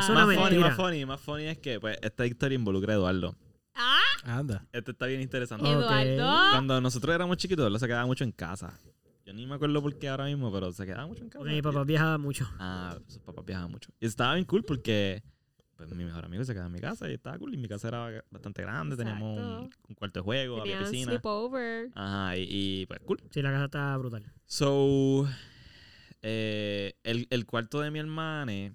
no 0.09 0.13
más 0.13 0.35
funny, 0.35 0.57
más 0.57 0.75
funny, 0.75 1.05
más 1.05 1.21
funny 1.21 1.45
es 1.45 1.57
que 1.57 1.79
pues, 1.79 1.97
esta 2.01 2.25
historia 2.25 2.55
involucra 2.55 2.93
a 2.93 2.97
Eduardo. 2.97 3.35
Ah, 3.81 4.37
Anda. 4.39 4.65
Esto 4.71 4.91
está 4.91 5.07
bien 5.07 5.21
interesante. 5.21 5.67
Eduardo. 5.69 6.51
Cuando 6.51 6.79
nosotros 6.81 7.13
éramos 7.13 7.37
chiquitos, 7.37 7.65
él 7.67 7.79
se 7.79 7.87
quedaba 7.87 8.05
mucho 8.05 8.23
en 8.23 8.31
casa. 8.31 8.77
Yo 9.25 9.33
ni 9.33 9.45
me 9.45 9.55
acuerdo 9.55 9.81
por 9.81 9.97
qué 9.97 10.09
ahora 10.09 10.25
mismo, 10.25 10.51
pero 10.51 10.71
se 10.71 10.85
quedaba 10.85 11.07
mucho 11.07 11.23
en 11.23 11.29
casa. 11.29 11.39
Porque 11.39 11.55
mi 11.55 11.61
papá 11.61 11.83
viajaba 11.83 12.17
mucho. 12.17 12.47
Ah, 12.59 12.97
sus 13.07 13.19
papás 13.19 13.45
viajaban 13.45 13.71
mucho. 13.71 13.89
Y 13.99 14.05
estaba 14.05 14.33
bien 14.35 14.45
cool 14.45 14.63
porque 14.63 15.23
pues, 15.75 15.91
mi 15.95 16.03
mejor 16.05 16.25
amigo 16.25 16.43
se 16.43 16.53
quedaba 16.53 16.67
en 16.67 16.73
mi 16.73 16.79
casa 16.79 17.09
y 17.09 17.13
estaba 17.13 17.37
cool. 17.39 17.53
Y 17.53 17.57
mi 17.57 17.67
casa 17.67 17.87
era 17.87 18.23
bastante 18.29 18.61
grande, 18.61 18.95
teníamos 18.95 19.69
un, 19.87 19.95
cuarto 19.95 20.19
de 20.19 20.23
juego, 20.23 20.61
había 20.61 20.73
Tenían 20.73 20.91
piscina. 20.91 21.11
sleepover. 21.11 21.89
Ajá, 21.95 22.37
y, 22.37 22.47
y, 22.49 22.85
pues 22.85 22.99
cool. 23.05 23.19
Sí, 23.31 23.41
la 23.41 23.51
casa 23.51 23.65
estaba 23.65 23.97
brutal. 23.97 24.23
So, 24.45 25.27
eh, 26.21 26.93
el, 27.03 27.27
el 27.29 27.45
cuarto 27.45 27.81
de 27.81 27.89
mi 27.91 27.99
hermana 27.99 28.73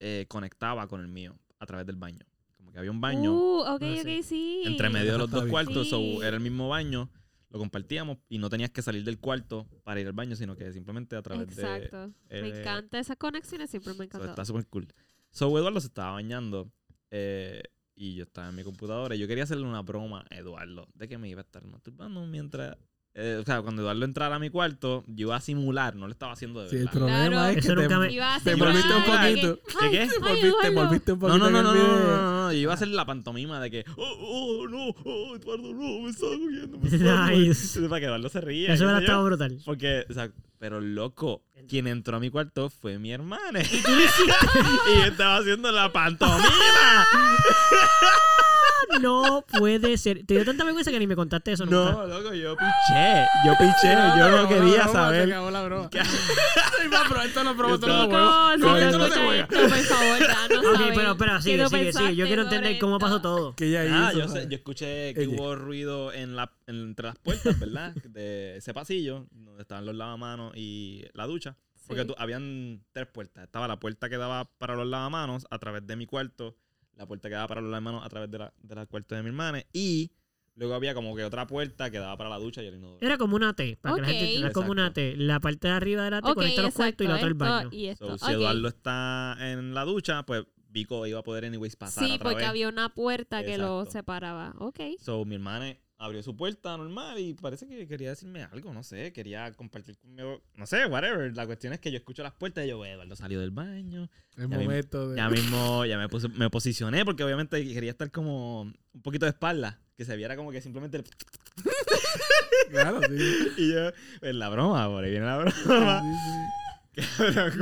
eh, 0.00 0.26
conectaba 0.28 0.86
con 0.88 1.00
el 1.00 1.08
mío 1.08 1.36
a 1.58 1.66
través 1.66 1.86
del 1.86 1.96
baño. 1.96 2.24
Como 2.72 2.74
que 2.74 2.78
había 2.78 2.90
un 2.90 3.00
baño 3.00 3.32
Uh, 3.34 3.60
ok, 3.74 3.82
ok, 4.00 4.22
sí. 4.22 4.62
entre 4.64 4.88
medio 4.90 5.12
de 5.12 5.18
los 5.18 5.30
dos 5.30 5.46
cuartos. 5.46 5.88
So, 5.88 5.98
Sí. 5.98 6.18
era 6.22 6.36
el 6.36 6.42
mismo 6.42 6.68
baño, 6.70 7.10
lo 7.50 7.58
compartíamos 7.58 8.16
y 8.30 8.38
no 8.38 8.48
tenías 8.48 8.70
que 8.70 8.80
salir 8.80 9.04
del 9.04 9.18
cuarto 9.18 9.66
para 9.84 10.00
ir 10.00 10.06
al 10.06 10.14
baño, 10.14 10.36
sino 10.36 10.56
que 10.56 10.72
simplemente 10.72 11.14
a 11.16 11.22
través 11.22 11.46
de... 11.48 11.52
Exacto. 11.62 12.12
me 12.30 12.38
eh, 12.38 12.60
encanta 12.60 12.98
esas 12.98 13.16
conexiones, 13.18 13.68
siempre 13.70 13.92
me 13.92 13.98
So, 13.98 14.02
encantó. 14.04 14.26
está 14.30 14.44
súper 14.46 14.66
cool. 14.68 14.88
So, 15.30 15.46
Eduardo 15.58 15.80
se 15.80 15.88
estaba 15.88 16.12
bañando 16.12 16.72
eh, 17.10 17.62
y 17.94 18.14
yo 18.14 18.24
estaba 18.24 18.48
en 18.48 18.54
mi 18.54 18.64
computadora 18.64 19.14
y 19.14 19.18
yo 19.18 19.28
quería 19.28 19.44
hacerle 19.44 19.64
una 19.64 19.82
broma 19.82 20.24
a 20.30 20.36
Eduardo 20.36 20.88
de 20.94 21.08
que 21.08 21.18
me 21.18 21.28
iba 21.28 21.40
a 21.40 21.44
estar 21.44 21.64
masturbando 21.66 22.24
mientras... 22.26 22.76
eh, 23.14 23.38
o 23.40 23.44
sea, 23.44 23.60
cuando 23.62 23.82
Eduardo 23.82 24.04
entrara 24.06 24.36
a 24.36 24.38
mi 24.38 24.48
cuarto, 24.50 25.04
yo 25.06 25.26
iba 25.28 25.36
a 25.36 25.40
simular, 25.40 25.94
no 25.96 26.06
lo 26.06 26.12
estaba 26.12 26.32
haciendo 26.32 26.62
de 26.62 26.70
Sí, 26.70 26.76
el 26.76 26.84
verdad. 26.86 26.92
problema 26.98 27.28
Claro. 27.28 27.48
es 27.48 27.54
que 27.54 27.60
Eso 27.60 27.74
te, 27.74 27.82
nunca 27.82 27.98
me- 27.98 28.08
te 28.42 28.54
volviste 28.54 28.94
un 28.94 29.04
poquito. 29.04 29.60
¿Qué, 29.80 29.90
qué? 29.90 30.08
Te 30.08 30.18
volviste, 30.18 30.70
volviste 30.70 31.12
un 31.12 31.18
No, 31.18 31.26
poquito 31.28 31.38
no, 31.38 31.50
no, 31.50 31.62
no, 31.62 31.72
no, 31.74 31.74
no, 31.74 32.06
no, 32.06 32.42
no, 32.44 32.52
Yo 32.52 32.58
iba 32.58 32.72
a 32.72 32.74
hacer 32.74 32.88
la 32.88 33.04
pantomima 33.04 33.60
de 33.60 33.70
que, 33.70 33.84
oh, 33.96 34.16
oh, 34.20 34.68
no, 34.68 34.88
oh, 35.04 35.36
Eduardo, 35.36 35.72
no, 35.74 36.00
me 36.04 36.10
estaba 36.10 36.32
cogiendo. 36.36 36.78
Me 36.78 36.88
estaba 36.88 37.26
cogiendo". 37.30 37.88
Para 37.90 38.00
que 38.00 38.06
Eduardo 38.06 38.28
se 38.30 38.40
ría. 38.40 38.72
Eso 38.72 38.84
hubiera 38.84 39.00
estado 39.00 39.24
brutal. 39.24 39.58
Porque, 39.64 40.04
o 40.08 40.12
sea, 40.14 40.30
pero 40.58 40.80
loco, 40.80 41.42
quien 41.68 41.88
entró 41.88 42.16
a 42.16 42.20
mi 42.20 42.30
cuarto 42.30 42.70
fue 42.70 42.98
mi 42.98 43.12
hermana. 43.12 43.60
y 43.60 43.64
yo 45.00 45.04
estaba 45.04 45.36
haciendo 45.38 45.70
la 45.70 45.92
pantomima. 45.92 47.06
No 49.00 49.44
puede 49.58 49.96
ser. 49.96 50.24
Te 50.26 50.34
dio 50.34 50.44
tanta 50.44 50.64
vergüenza 50.64 50.90
que 50.90 50.98
ni 50.98 51.06
me 51.06 51.16
contaste 51.16 51.52
eso 51.52 51.64
nunca. 51.64 51.92
No, 51.92 52.06
loco, 52.06 52.34
yo 52.34 52.56
piché. 52.56 53.26
Yo 53.46 53.52
piché. 53.58 53.92
Yo 54.18 54.30
no 54.42 54.48
quería 54.48 54.86
Se 54.86 54.92
saber. 54.92 55.28
acabó 55.32 55.50
la 55.50 55.62
broma. 55.62 55.90
Pero 57.08 57.22
esto 57.22 57.44
lo 57.44 57.56
probó, 57.56 57.74
esto 57.74 57.86
no 57.86 58.06
juego. 58.06 58.12
No, 58.18 58.56
no 58.58 58.76
esto 58.76 58.98
no 58.98 59.08
se 59.08 59.20
juega. 59.24 59.42
esto, 59.44 59.56
por 59.56 59.70
favor, 59.70 60.18
danos 60.20 60.64
Ok, 60.66 60.74
saber 60.76 60.94
pero 60.94 61.36
qué 61.36 61.42
sigue, 61.42 61.68
sigue, 61.68 61.92
sigue. 61.92 62.16
Yo 62.16 62.26
quiero 62.26 62.42
entender 62.42 62.78
cómo 62.78 62.98
pasó 62.98 63.20
todo. 63.22 63.54
Que 63.56 63.66
ella 63.66 64.08
Ah, 64.08 64.12
yo, 64.12 64.28
sé, 64.28 64.46
yo 64.48 64.56
escuché 64.56 65.14
que 65.14 65.26
hubo 65.28 65.54
ruido 65.56 66.12
en 66.12 66.36
la, 66.36 66.52
en- 66.66 66.82
entre 66.82 67.06
las 67.06 67.18
puertas, 67.18 67.58
¿verdad? 67.58 67.92
De 68.04 68.56
ese 68.56 68.74
pasillo, 68.74 69.26
donde 69.32 69.62
estaban 69.62 69.86
los 69.86 69.94
lavamanos 69.94 70.52
y 70.56 71.04
la 71.14 71.26
ducha. 71.26 71.56
Porque 71.86 72.06
habían 72.18 72.82
tres 72.92 73.06
puertas. 73.08 73.44
Estaba 73.44 73.68
la 73.68 73.78
puerta 73.80 74.08
que 74.08 74.16
daba 74.16 74.44
para 74.58 74.74
los 74.76 74.86
lavamanos 74.86 75.46
a 75.50 75.58
través 75.58 75.86
de 75.86 75.96
mi 75.96 76.06
cuarto, 76.06 76.56
la 77.02 77.06
puerta 77.06 77.28
que 77.28 77.34
daba 77.34 77.48
para 77.48 77.60
los 77.60 77.70
lavamanos 77.70 78.04
a 78.04 78.08
través 78.08 78.30
de 78.30 78.38
la, 78.38 78.52
de 78.62 78.74
la 78.76 78.86
cuarto 78.86 79.14
de 79.14 79.22
mi 79.22 79.28
hermana, 79.28 79.62
y 79.72 80.12
luego 80.54 80.74
había 80.74 80.94
como 80.94 81.16
que 81.16 81.24
otra 81.24 81.46
puerta 81.48 81.90
que 81.90 81.98
daba 81.98 82.16
para 82.16 82.30
la 82.30 82.38
ducha 82.38 82.62
y 82.62 82.66
el 82.66 82.76
inodoro. 82.76 82.98
Era 83.00 83.18
como 83.18 83.34
una 83.36 83.54
T, 83.54 83.76
para 83.80 83.96
que 83.96 84.00
la 84.02 84.06
gente. 84.06 84.36
Era 84.38 84.52
como 84.52 84.70
una. 84.70 84.92
T. 84.92 85.16
La 85.16 85.40
parte 85.40 85.66
de 85.68 85.74
arriba 85.74 86.04
de 86.04 86.10
la 86.12 86.22
T 86.22 86.28
Ok, 86.28 86.34
conecta 86.36 86.62
los 86.62 86.74
cuartos 86.74 87.04
y 87.04 87.08
la 87.08 87.16
otra 87.16 87.26
el 87.28 87.34
baño. 87.34 87.62
esto 87.64 87.74
y 87.76 87.86
esto. 87.88 88.18
So, 88.18 88.26
si. 88.26 88.32
Eduardo 88.32 88.68
está 88.68 89.36
en 89.40 89.74
la 89.74 89.84
ducha, 89.84 90.22
pues 90.24 90.44
Vico 90.68 91.06
iba 91.06 91.18
a 91.18 91.22
poder 91.22 91.44
anyways 91.44 91.76
pasar 91.76 92.04
Sí, 92.06 92.14
a 92.14 92.18
porque 92.18 92.44
había 92.44 92.68
una 92.68 92.88
puerta 92.94 93.44
que 93.44 93.58
lo 93.58 93.84
separaba. 93.84 94.54
Ok. 94.58 94.80
So, 95.00 95.24
mi 95.24 95.34
hermana 95.34 95.76
abrió 96.02 96.22
su 96.22 96.36
puerta 96.36 96.76
normal 96.76 97.18
y 97.18 97.34
parece 97.34 97.66
que 97.68 97.86
quería 97.86 98.10
decirme 98.10 98.42
algo, 98.42 98.72
no 98.74 98.82
sé, 98.82 99.12
quería 99.12 99.52
compartir 99.52 99.96
conmigo, 99.98 100.42
no 100.56 100.66
sé, 100.66 100.84
whatever. 100.86 101.34
La 101.36 101.46
cuestión 101.46 101.72
es 101.72 101.78
que 101.80 101.90
yo 101.92 101.96
escucho 101.98 102.22
las 102.22 102.32
puertas 102.32 102.64
y 102.64 102.68
yo, 102.68 102.84
Eduardo 102.84 103.14
salió 103.14 103.38
del 103.40 103.52
baño. 103.52 104.10
El 104.36 104.48
Ya 104.50 104.58
momento 104.58 105.10
de... 105.10 105.16
Ya 105.16 105.28
mismo, 105.30 105.84
ya 105.86 105.98
me, 105.98 106.08
puse- 106.08 106.28
me 106.28 106.50
posicioné 106.50 107.04
porque 107.04 107.22
obviamente 107.22 107.62
quería 107.72 107.92
estar 107.92 108.10
como 108.10 108.62
un 108.62 109.02
poquito 109.02 109.26
de 109.26 109.30
espalda, 109.30 109.78
que 109.96 110.04
se 110.04 110.16
viera 110.16 110.34
como 110.36 110.50
que 110.50 110.60
simplemente... 110.60 110.96
el- 110.98 111.04
Claro, 112.70 113.00
sí. 113.02 113.48
y 113.58 113.72
yo, 113.72 113.90
en 114.22 114.38
la 114.38 114.48
broma, 114.48 114.86
por 114.88 115.04
ahí 115.04 115.10
viene 115.10 115.26
la 115.26 115.38
broma. 115.38 116.02
sí. 116.02 117.02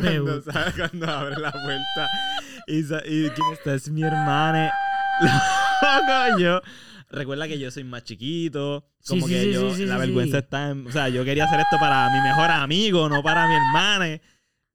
Cuando. 0.00 0.42
¿sabes? 0.42 0.74
cuando 0.74 1.06
abre 1.08 1.36
la 1.38 1.52
puerta 1.52 2.08
y 2.66 2.82
quién 2.84 3.52
está 3.52 3.74
es 3.74 3.88
mi 3.90 4.02
hermana. 4.02 4.72
Loco, 5.20 6.38
yo. 6.38 6.60
Recuerda 7.10 7.48
que 7.48 7.58
yo 7.58 7.70
soy 7.70 7.84
más 7.84 8.04
chiquito. 8.04 8.86
Como 9.06 9.26
sí, 9.26 9.32
que 9.32 9.42
sí, 9.42 9.52
yo, 9.52 9.74
sí, 9.74 9.84
la 9.84 9.98
vergüenza 9.98 10.38
está 10.38 10.70
en. 10.70 10.86
O 10.86 10.92
sea, 10.92 11.08
yo 11.08 11.24
quería 11.24 11.44
hacer 11.44 11.60
esto 11.60 11.76
para 11.78 12.08
mi 12.10 12.20
mejor 12.20 12.50
amigo, 12.50 13.08
no 13.08 13.22
para 13.22 13.48
mi 13.48 13.54
hermana. 13.54 14.20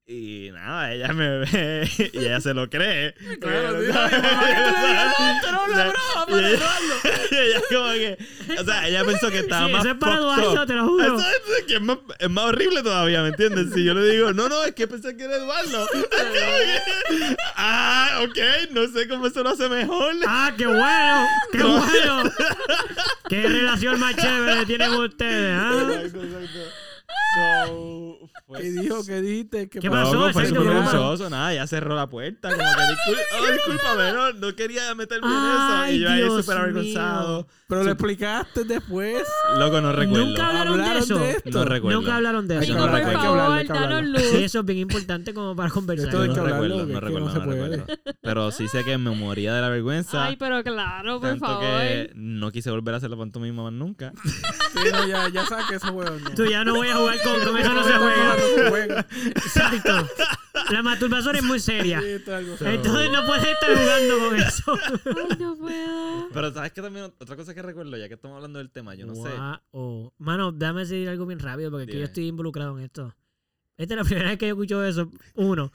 Y 0.08 0.50
nada, 0.52 0.92
ella 0.92 1.12
me 1.12 1.38
ve 1.38 1.90
y 2.12 2.18
ella 2.18 2.40
se 2.40 2.54
lo 2.54 2.70
cree. 2.70 3.12
Claro, 3.40 3.80
sí. 3.82 3.88
No, 3.92 5.66
no 5.66 5.66
es 5.66 5.68
una 5.68 5.72
O 5.72 5.74
sea, 5.74 5.86
broma, 5.88 6.24
y 6.28 6.30
para 6.30 6.48
ella- 6.48 7.60
como 7.72 7.90
que. 7.92 8.18
O 8.60 8.64
sea, 8.64 8.86
ella 8.88 9.04
pensó 9.04 9.30
que 9.32 9.38
estaba 9.40 9.66
Sí, 9.66 9.72
más. 9.72 9.80
eso 9.84 9.92
es 9.94 9.98
para 9.98 10.12
fucked 10.16 10.22
Eduardo, 10.44 10.62
up. 10.62 10.66
te 10.68 10.72
lo 10.74 10.86
juro. 10.86 11.18
Eso 11.18 11.26
es, 11.58 11.64
que 11.64 11.74
es, 11.74 11.80
más, 11.80 11.98
es 12.20 12.30
más 12.30 12.44
horrible 12.44 12.82
todavía, 12.84 13.22
¿me 13.22 13.28
entiendes? 13.30 13.74
Si 13.74 13.82
yo 13.84 13.94
le 13.94 14.08
digo, 14.12 14.32
no, 14.32 14.48
no, 14.48 14.62
es 14.64 14.74
que 14.76 14.86
pensé 14.86 15.16
que 15.16 15.24
era 15.24 15.36
Eduardo. 15.38 15.88
ah, 17.56 18.20
ok, 18.22 18.70
no 18.70 18.86
sé 18.86 19.08
cómo 19.08 19.26
eso 19.26 19.42
lo 19.42 19.50
hace 19.50 19.68
mejor. 19.68 20.14
¡Ah, 20.26 20.52
qué 20.56 20.66
bueno! 20.68 21.26
¡Qué 21.50 21.62
bueno! 21.64 22.32
¿Qué 23.28 23.42
relación 23.42 23.98
más 23.98 24.14
chévere 24.14 24.66
tienen 24.66 24.92
ustedes? 24.92 25.52
¿ah? 25.58 25.88
Exacto, 25.94 26.22
exacto. 26.22 26.58
So, 27.34 28.30
fue 28.46 28.60
¿Qué 28.60 28.70
dijo? 28.70 29.04
¿Qué 29.04 29.20
dijiste? 29.20 29.68
¿Qué 29.68 29.90
pasó? 29.90 30.30
Fue 30.32 30.46
súper 30.46 30.62
vergonzoso, 30.64 31.28
nada, 31.28 31.52
ya 31.52 31.66
cerró 31.66 31.96
la 31.96 32.08
puerta, 32.08 32.48
como 32.50 32.62
que 32.62 32.82
discul 32.92 33.16
oh, 33.40 33.52
discúlpame, 33.52 34.12
no, 34.12 34.32
no 34.34 34.54
quería 34.54 34.94
meterme 34.94 35.26
en 35.26 35.32
eso. 35.32 35.42
Ay, 35.58 35.96
Y 35.96 36.00
yo 36.00 36.10
ahí 36.10 36.22
súper 36.42 36.58
avergonzado. 36.58 37.46
Pero 37.68 37.82
lo 37.82 37.90
explicaste 37.90 38.62
después. 38.64 39.24
Loco, 39.58 39.80
no 39.80 39.92
recuerdo. 39.92 40.24
Nunca 40.26 40.46
hablaron 40.46 40.76
de 40.76 40.82
¿Hablaron 40.84 41.02
eso. 41.02 41.18
de 41.18 41.30
esto? 41.32 41.50
No 41.50 41.64
recuerdo. 41.64 42.00
Nunca 42.00 42.16
hablaron 42.16 42.46
de 42.46 42.54
eso. 42.58 42.74
no 42.74 42.86
Chicos, 42.86 43.00
por 43.02 43.12
favor, 43.12 43.66
danos 43.66 44.04
luz. 44.04 44.22
Sí, 44.22 44.44
eso 44.44 44.60
es 44.60 44.64
bien 44.64 44.78
importante 44.78 45.34
como 45.34 45.56
para 45.56 45.70
conversar. 45.70 46.06
Esto 46.08 46.24
no 46.26 46.34
que 46.34 46.40
recuerdo, 46.40 46.86
que- 46.86 46.92
no 46.92 47.00
que 47.00 47.06
recuerdo, 47.06 47.26
no 47.26 47.32
se 47.32 47.38
no 47.40 47.44
puede. 47.44 47.76
recuerdo. 47.78 48.02
Pero 48.22 48.50
sí 48.52 48.68
sé 48.68 48.84
que 48.84 48.96
me 48.96 49.10
moría 49.10 49.54
de 49.54 49.60
la 49.60 49.68
vergüenza. 49.68 50.24
Ay, 50.24 50.36
pero 50.36 50.62
claro, 50.62 51.18
por 51.18 51.30
tanto 51.30 51.44
favor. 51.46 51.62
que 51.62 52.12
no 52.14 52.52
quise 52.52 52.70
volver 52.70 52.94
a 52.94 52.98
hacer 52.98 53.10
la 53.10 53.16
pantomima 53.16 53.64
más 53.64 53.72
nunca. 53.72 54.12
Sí, 54.22 54.88
no, 54.92 55.08
ya, 55.08 55.28
ya 55.30 55.44
sabes 55.46 55.66
que 55.66 55.74
eso 55.76 55.90
no. 55.92 56.30
Tú 56.36 56.44
ya 56.44 56.62
no 56.64 56.74
voy 56.76 56.88
a 56.88 56.96
jugar 56.96 57.16
con, 57.24 57.40
con 57.42 57.56
eso, 57.58 57.72
no 57.72 57.82
se 57.82 57.92
juega. 57.94 58.35
No 58.36 58.62
se 58.62 58.70
juega. 58.70 59.06
Exacto. 59.26 60.08
La 60.70 60.82
masturbación 60.82 61.36
es 61.36 61.42
muy 61.42 61.60
seria. 61.60 62.00
Sí, 62.00 62.06
esto 62.08 62.32
es 62.32 62.36
algo 62.38 62.56
serio. 62.56 62.74
Entonces 62.74 63.10
no 63.10 63.26
puedes 63.26 63.46
estar 63.46 63.76
jugando 63.76 64.18
con 64.18 64.36
eso. 64.36 64.78
Ay, 65.06 65.36
no 65.38 65.56
puedo. 65.56 66.28
Pero 66.32 66.52
sabes 66.52 66.72
que 66.72 66.82
también 66.82 67.04
otra 67.18 67.36
cosa 67.36 67.54
que 67.54 67.62
recuerdo, 67.62 67.96
ya 67.96 68.08
que 68.08 68.14
estamos 68.14 68.36
hablando 68.36 68.58
del 68.58 68.70
tema, 68.70 68.94
yo 68.94 69.06
no 69.06 69.14
sé. 69.14 69.30
Wow. 69.72 70.12
Mano, 70.18 70.52
déjame 70.52 70.80
decir 70.80 71.08
algo 71.08 71.26
bien 71.26 71.38
rápido 71.38 71.70
porque 71.70 71.98
yo 71.98 72.04
estoy 72.04 72.26
involucrado 72.28 72.78
en 72.78 72.84
esto. 72.84 73.14
Esta 73.76 73.94
es 73.94 73.98
la 73.98 74.04
primera 74.04 74.30
vez 74.30 74.38
que 74.38 74.46
yo 74.46 74.54
escucho 74.54 74.84
eso. 74.84 75.10
Uno. 75.34 75.72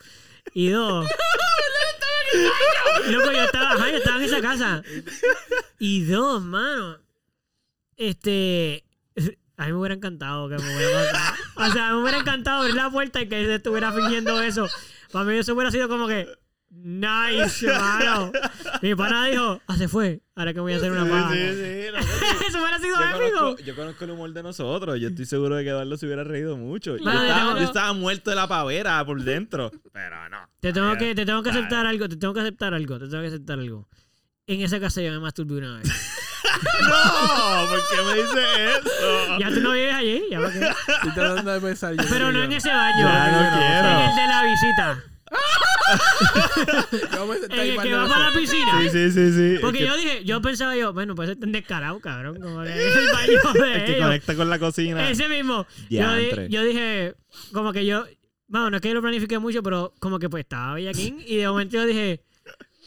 Y 0.54 0.70
dos. 0.70 1.08
Loco, 3.10 3.32
yo 3.32 3.44
estaba, 3.44 3.72
ajá, 3.74 3.90
yo 3.90 3.98
estaba 3.98 4.18
en 4.18 4.24
esa 4.24 4.42
casa. 4.42 4.84
Y 5.80 6.04
dos, 6.06 6.42
mano. 6.42 6.98
Este. 7.96 8.84
A 9.62 9.66
mí 9.66 9.74
me 9.74 9.78
hubiera 9.78 9.94
encantado 9.94 10.50
que 10.50 10.58
me 10.58 10.76
hubiera 10.76 11.12
pasado. 11.12 11.36
O 11.56 11.72
sea, 11.72 11.94
me 11.94 12.02
hubiera 12.02 12.18
encantado 12.18 12.62
abrir 12.62 12.74
la 12.74 12.90
puerta 12.90 13.22
y 13.22 13.30
que 13.30 13.46
se 13.46 13.56
estuviera 13.56 13.92
fingiendo 13.92 14.42
eso. 14.42 14.68
Para 15.12 15.26
mí 15.26 15.38
eso 15.38 15.54
hubiera 15.54 15.70
sido 15.70 15.88
como 15.88 16.08
que. 16.08 16.28
Nice, 16.72 17.68
mano. 17.68 18.32
Mi 18.82 18.96
pana 18.96 19.28
dijo, 19.28 19.62
ah, 19.68 19.78
se 19.78 19.88
fue. 19.88 20.24
Ahora 20.34 20.56
que 20.56 20.62
voy 20.62 20.74
a 20.74 20.78
hacer 20.78 20.92
una 20.92 21.08
paja. 21.08 21.32
Sí, 21.34 21.38
sí, 21.38 21.86
no, 21.94 22.48
eso 22.48 22.60
hubiera 22.60 22.80
sido 22.80 22.96
yo, 22.96 23.22
épico. 23.22 23.40
conozco, 23.40 23.62
yo 23.62 23.76
conozco 23.76 24.04
el 24.06 24.12
humor 24.12 24.34
de 24.34 24.42
nosotros. 24.42 25.00
Yo 25.00 25.10
estoy 25.10 25.26
seguro 25.26 25.58
de 25.58 25.64
que 25.64 25.70
Eduardo 25.70 25.96
se 25.96 26.08
hubiera 26.08 26.24
reído 26.24 26.58
mucho. 26.58 26.98
Yo, 26.98 27.08
estaba, 27.08 27.60
yo 27.60 27.66
estaba 27.66 27.94
muerto 27.94 28.32
de 28.32 28.38
la 28.38 28.48
pavera 28.48 29.06
por 29.06 29.22
dentro. 29.22 29.70
Pero 29.94 30.28
no. 30.30 30.40
Te 30.60 30.74
tengo 30.74 30.98
que, 30.98 31.14
te 31.14 31.24
tengo 31.24 31.44
que 31.44 31.52
aceptar 31.52 31.86
algo, 31.86 32.10
te 32.10 32.18
tengo 32.18 32.34
que 32.34 32.40
aceptar 32.40 32.74
algo, 32.74 32.98
te 32.98 33.08
tengo 33.08 33.22
que 33.22 33.28
aceptar 33.28 33.60
algo. 33.60 33.88
En 34.48 34.62
esa 34.62 34.80
casa 34.80 35.04
yo 35.04 35.12
me 35.12 35.20
masturbé 35.20 35.60
una 35.60 35.78
vez. 35.78 36.20
No, 36.82 37.68
¿por 37.70 37.80
qué 37.90 38.04
me 38.06 38.14
dices 38.16 38.48
eso? 38.80 39.38
Ya 39.40 39.50
tú 39.50 39.60
no 39.62 39.72
vives 39.72 39.94
allí, 39.94 40.24
ya 40.32 40.40
para 40.40 40.52
qué. 40.54 40.60
Estoy 40.60 41.12
tratando 41.14 41.52
de 41.54 41.62
pensar. 41.62 41.94
yo 41.96 42.04
Pero 42.10 42.32
no 42.32 42.44
en 42.44 42.52
ese 42.52 42.70
baño. 42.70 42.98
Ya 43.00 43.32
no 43.32 43.38
En 43.40 44.10
el 44.10 44.16
de 44.16 44.28
la 44.28 44.44
visita. 44.44 45.04
Yo 47.14 47.26
me 47.28 47.38
senté 47.38 47.54
En 47.56 47.60
ahí 47.62 47.70
el 47.72 47.82
que 47.82 47.94
va 47.94 48.08
para 48.08 48.30
la 48.30 48.36
piscina. 48.38 48.82
Sí, 48.82 48.90
sí, 48.90 49.12
sí, 49.12 49.32
sí. 49.32 49.58
Porque 49.62 49.80
es 49.80 49.84
que, 49.84 49.90
yo 49.90 49.98
dije, 49.98 50.24
yo 50.26 50.42
pensaba 50.42 50.76
yo, 50.76 50.94
bueno, 50.94 51.16
pues 51.16 51.30
este 51.30 51.46
es 51.46 51.52
descarado, 51.52 52.00
cabrón. 52.00 52.40
Como 52.42 52.64
que 52.64 52.70
es 52.70 52.96
el 52.96 53.08
baño 53.12 53.54
de 53.54 53.74
el 53.76 53.86
que 53.86 53.92
ellos. 53.94 54.06
conecta 54.06 54.36
con 54.36 54.50
la 54.50 54.60
cocina. 54.60 55.10
Ese 55.10 55.28
mismo. 55.30 55.66
Yo, 55.90 56.14
di- 56.16 56.22
Diantre. 56.26 56.50
yo 56.50 56.64
dije, 56.64 57.16
como 57.54 57.72
que 57.74 57.86
yo, 57.86 58.06
bueno, 58.48 58.70
no 58.72 58.76
es 58.78 58.82
que 58.82 58.90
yo 58.90 58.94
lo 58.94 59.02
planifiqué 59.02 59.40
mucho, 59.40 59.64
pero 59.64 59.94
como 60.00 60.20
que 60.20 60.30
pues 60.30 60.44
estaba 60.44 60.74
bellaquín. 60.74 61.24
Y 61.26 61.38
de 61.38 61.48
momento 61.48 61.78
yo 61.78 61.86
dije, 61.86 62.24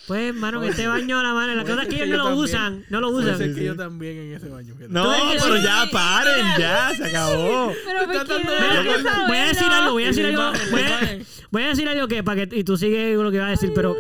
pues, 0.06 0.34
mano, 0.34 0.60
que 0.60 0.68
este 0.68 0.86
baño, 0.86 1.22
la 1.22 1.32
mano, 1.34 1.54
la 1.54 1.64
cosa 1.64 1.82
es 1.82 1.88
que 1.88 1.96
ellos 2.04 2.08
no 2.08 2.16
lo 2.16 2.24
también. 2.24 2.44
usan, 2.44 2.84
no 2.90 3.00
lo 3.00 3.10
Puede 3.10 3.24
usan. 3.26 3.38
ser 3.38 3.48
Sí, 3.48 3.54
que 3.54 3.60
sí. 3.60 3.66
yo 3.66 3.76
también 3.76 4.16
en 4.18 4.32
ese 4.34 4.48
baño. 4.48 4.74
fíjate. 4.74 4.92
No, 4.92 5.12
pero 5.42 5.56
ya 5.56 5.84
paren, 5.90 6.44
ya, 6.58 6.94
se 6.94 7.04
acabó. 7.04 7.72
Pero 7.84 8.06
me 8.06 8.14
tratando 8.14 8.52
de- 8.52 8.58
quiero 8.58 8.82
Mira, 8.82 9.02
saberlo. 9.02 9.26
voy 9.28 9.36
a 9.38 9.46
decir 9.46 9.64
algo, 9.72 9.92
voy 9.92 10.04
a 10.04 10.06
decir 10.08 10.26
algo, 10.26 10.42
voy 10.70 10.80
a, 10.82 10.86
imagen. 10.86 11.26
voy 11.50 11.62
a 11.62 11.68
decir 11.68 11.88
algo 11.88 12.08
que 12.08 12.22
para 12.24 12.46
que 12.46 12.56
y 12.58 12.64
tú 12.64 12.76
sigues 12.76 13.16
lo 13.16 13.30
que 13.30 13.36
iba 13.36 13.46
a 13.46 13.50
decir, 13.50 13.72
pero 13.74 13.96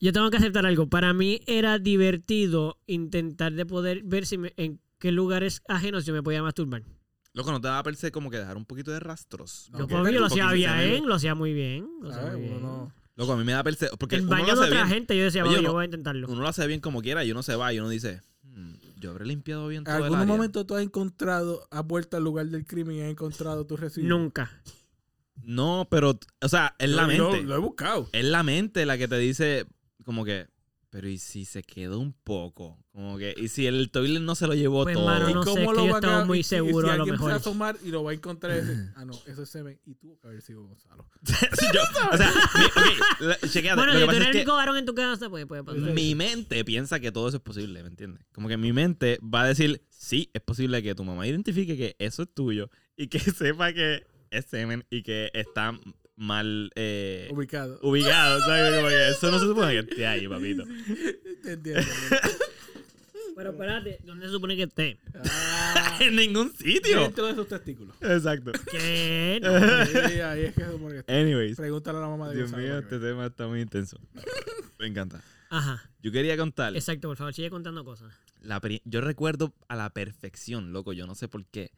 yo 0.00 0.12
tengo 0.12 0.30
que 0.30 0.36
aceptar 0.36 0.66
algo. 0.66 0.88
Para 0.88 1.12
mí 1.12 1.40
era 1.46 1.78
divertido 1.78 2.78
intentar 2.86 3.52
de 3.52 3.66
poder 3.66 4.02
ver 4.04 4.26
si 4.26 4.38
me- 4.38 4.52
en 4.56 4.80
qué 4.98 5.12
lugares 5.12 5.62
ajenos 5.68 6.04
yo 6.06 6.12
me 6.12 6.22
podía 6.22 6.42
masturbar. 6.42 6.82
Loco, 7.32 7.50
¿no 7.50 7.60
te 7.60 7.66
va 7.68 7.78
a 7.80 7.82
parecer 7.82 8.12
como 8.12 8.30
que 8.30 8.38
dejar 8.38 8.56
un 8.56 8.64
poquito 8.64 8.92
de 8.92 9.00
rastros? 9.00 9.68
No, 9.72 9.80
Yo, 9.80 9.86
que 9.88 9.94
papi, 9.94 10.12
te- 10.12 10.18
lo 10.20 10.26
hacía 10.26 10.44
porque 10.44 10.62
se 10.62 10.72
ve- 10.76 10.86
bien, 10.90 11.06
lo 11.08 11.14
hacía 11.14 11.34
muy 11.34 11.52
bien. 11.52 11.88
Lo 12.00 12.10
hacía 12.10 12.22
¿Sabes? 12.22 12.38
muy 12.38 12.48
Uno 12.48 12.58
bien. 12.58 12.62
no- 12.62 12.92
Loco, 13.16 13.32
a 13.32 13.36
mí 13.36 13.44
me 13.44 13.52
da 13.52 13.62
perce... 13.62 13.88
Porque 13.98 14.16
El 14.16 14.22
uno 14.22 14.30
baño 14.32 14.54
lo 14.54 14.60
de 14.62 14.66
otra 14.66 14.84
bien. 14.84 14.88
gente, 14.94 15.16
yo 15.16 15.24
decía, 15.24 15.44
Oye, 15.44 15.62
yo 15.62 15.72
voy 15.72 15.82
a 15.82 15.84
intentarlo. 15.84 16.26
Uno 16.28 16.42
lo 16.42 16.48
hace 16.48 16.66
bien 16.66 16.80
como 16.80 17.00
quiera 17.00 17.24
y 17.24 17.30
uno 17.30 17.42
se 17.42 17.54
va 17.54 17.72
y 17.72 17.78
uno 17.78 17.88
dice, 17.88 18.22
"Hmm, 18.42 18.74
yo 18.98 19.10
habré 19.12 19.24
limpiado 19.26 19.68
bien 19.68 19.80
¿En 19.80 19.84
todo 19.84 19.96
el 19.98 20.02
algún 20.04 20.18
área". 20.18 20.32
momento 20.34 20.66
tú 20.66 20.74
has 20.74 20.82
encontrado, 20.82 21.66
has 21.70 21.86
vuelto 21.86 22.16
al 22.16 22.24
lugar 22.24 22.46
del 22.46 22.66
crimen 22.66 22.96
y 22.96 23.00
has 23.02 23.10
encontrado 23.10 23.64
tu 23.66 23.76
residuo? 23.76 24.08
Nunca. 24.08 24.50
No, 25.42 25.86
pero, 25.90 26.18
o 26.40 26.48
sea, 26.48 26.74
es 26.78 26.90
la 26.90 27.06
mente. 27.06 27.42
Lo 27.42 27.54
he 27.54 27.58
buscado. 27.58 28.08
Es 28.12 28.24
la 28.24 28.42
mente 28.42 28.86
la 28.86 28.96
que 28.98 29.06
te 29.08 29.18
dice, 29.18 29.66
como 30.04 30.24
que, 30.24 30.46
pero 30.94 31.08
¿y 31.08 31.18
si 31.18 31.44
se 31.44 31.64
quedó 31.64 31.98
un 31.98 32.12
poco? 32.12 32.78
Como 32.92 33.18
que, 33.18 33.34
¿y 33.36 33.48
si 33.48 33.66
el 33.66 33.90
toilet 33.90 34.22
no 34.22 34.36
se 34.36 34.46
lo 34.46 34.54
llevó 34.54 34.84
Pues, 34.84 34.94
todo? 34.94 35.06
mano, 35.06 35.28
¿Y 35.28 35.34
no 35.34 35.42
sé, 35.42 35.50
cómo 35.50 35.62
es 35.62 35.68
que 35.70 35.74
lo 35.74 35.86
yo 35.88 35.94
estaba 35.96 36.20
a- 36.20 36.24
muy 36.24 36.38
y 36.38 36.42
si- 36.44 36.50
seguro, 36.50 36.86
y 36.86 36.90
si 36.90 36.92
a 36.92 36.96
lo 36.96 37.02
alguien 37.02 37.18
se 37.18 37.24
va 37.24 37.32
a 37.32 37.36
asomar 37.36 37.76
y 37.84 37.88
lo 37.90 38.04
va 38.04 38.12
a 38.12 38.14
encontrar 38.14 38.52
y 38.52 38.60
decir, 38.64 38.92
ah, 38.94 39.04
no, 39.04 39.12
eso 39.26 39.42
es 39.42 39.48
semen. 39.50 39.80
Y 39.84 39.94
tuvo 39.96 40.20
que 40.20 40.28
haber 40.28 40.40
sido 40.40 40.62
Gonzalo. 40.62 41.04
Sí, 41.24 41.34
yo- 41.74 41.80
o 42.12 42.16
sea, 42.16 42.30
mi, 43.42 43.48
chequéate, 43.50 43.76
Bueno, 43.76 43.92
lo 43.94 43.98
si 43.98 44.06
que 44.06 44.10
tú 44.12 44.16
eres 44.16 44.20
es 44.22 44.26
el 44.26 44.32
que 44.32 44.38
único 44.38 44.52
varón 44.54 44.76
en 44.76 44.86
tu 44.86 44.94
casa, 44.94 45.28
pues 45.28 45.46
puede 45.46 45.64
pasar. 45.64 45.80
mi 45.80 46.14
mente 46.14 46.64
piensa 46.64 47.00
que 47.00 47.10
todo 47.10 47.26
eso 47.26 47.38
es 47.38 47.42
posible, 47.42 47.82
¿me 47.82 47.88
entiendes? 47.88 48.24
Como 48.32 48.46
que 48.46 48.56
mi 48.56 48.72
mente 48.72 49.18
va 49.20 49.42
a 49.42 49.46
decir, 49.48 49.82
sí, 49.90 50.30
es 50.32 50.42
posible 50.42 50.80
que 50.80 50.94
tu 50.94 51.02
mamá 51.02 51.26
identifique 51.26 51.76
que 51.76 51.96
eso 51.98 52.22
es 52.22 52.32
tuyo 52.32 52.70
y 52.96 53.08
que 53.08 53.18
sepa 53.58 53.72
que 53.72 54.06
es 54.30 54.44
semen 54.46 54.84
y 54.90 55.02
que 55.02 55.32
está 55.34 55.76
mal 56.16 56.70
eh, 56.74 57.28
Ubicado. 57.32 57.78
ubicado, 57.82 58.40
¿sabes? 58.40 58.76
Como 58.76 58.88
que 58.88 59.08
eso 59.10 59.30
no 59.30 59.38
se 59.38 59.46
supone 59.46 59.72
que 59.72 59.78
esté 59.80 60.06
ahí, 60.06 60.28
papito. 60.28 60.64
Te 61.42 61.52
entiendo. 61.52 61.82
Pero 63.36 63.50
espérate, 63.50 63.98
¿dónde 64.04 64.26
se 64.26 64.32
supone 64.32 64.54
que 64.56 64.62
esté? 64.62 64.98
Ah, 65.28 65.98
en 66.00 66.14
ningún 66.14 66.52
sitio. 66.52 67.00
dentro 67.00 67.26
de 67.26 67.34
sus 67.34 67.48
testículos. 67.48 67.96
Exacto. 68.00 68.52
¿Qué? 68.70 69.40
No. 69.42 69.86
Sí, 69.86 70.20
ahí 70.20 70.44
es 70.44 70.54
que 70.54 70.64
se 70.64 70.70
supone 70.70 70.92
que 70.94 70.98
está. 71.00 71.12
Anyways, 71.12 71.56
Pregúntale 71.56 71.98
a 71.98 72.02
la 72.02 72.08
mamá 72.08 72.28
de 72.28 72.36
Dios 72.36 72.52
mío, 72.52 72.78
este 72.78 72.98
tema 73.00 73.26
está 73.26 73.48
muy 73.48 73.60
intenso. 73.60 73.98
Me 74.78 74.86
encanta. 74.86 75.20
Ajá. 75.50 75.90
Yo 76.02 76.12
quería 76.12 76.36
contar, 76.36 76.76
Exacto, 76.76 77.08
por 77.08 77.16
favor, 77.16 77.34
sigue 77.34 77.50
contando 77.50 77.84
cosas. 77.84 78.12
la 78.40 78.60
yo 78.84 79.00
recuerdo 79.00 79.54
a 79.68 79.76
la 79.76 79.90
perfección, 79.90 80.72
loco, 80.72 80.92
yo 80.92 81.06
no 81.06 81.14
sé 81.14 81.28
por 81.28 81.44
qué, 81.46 81.70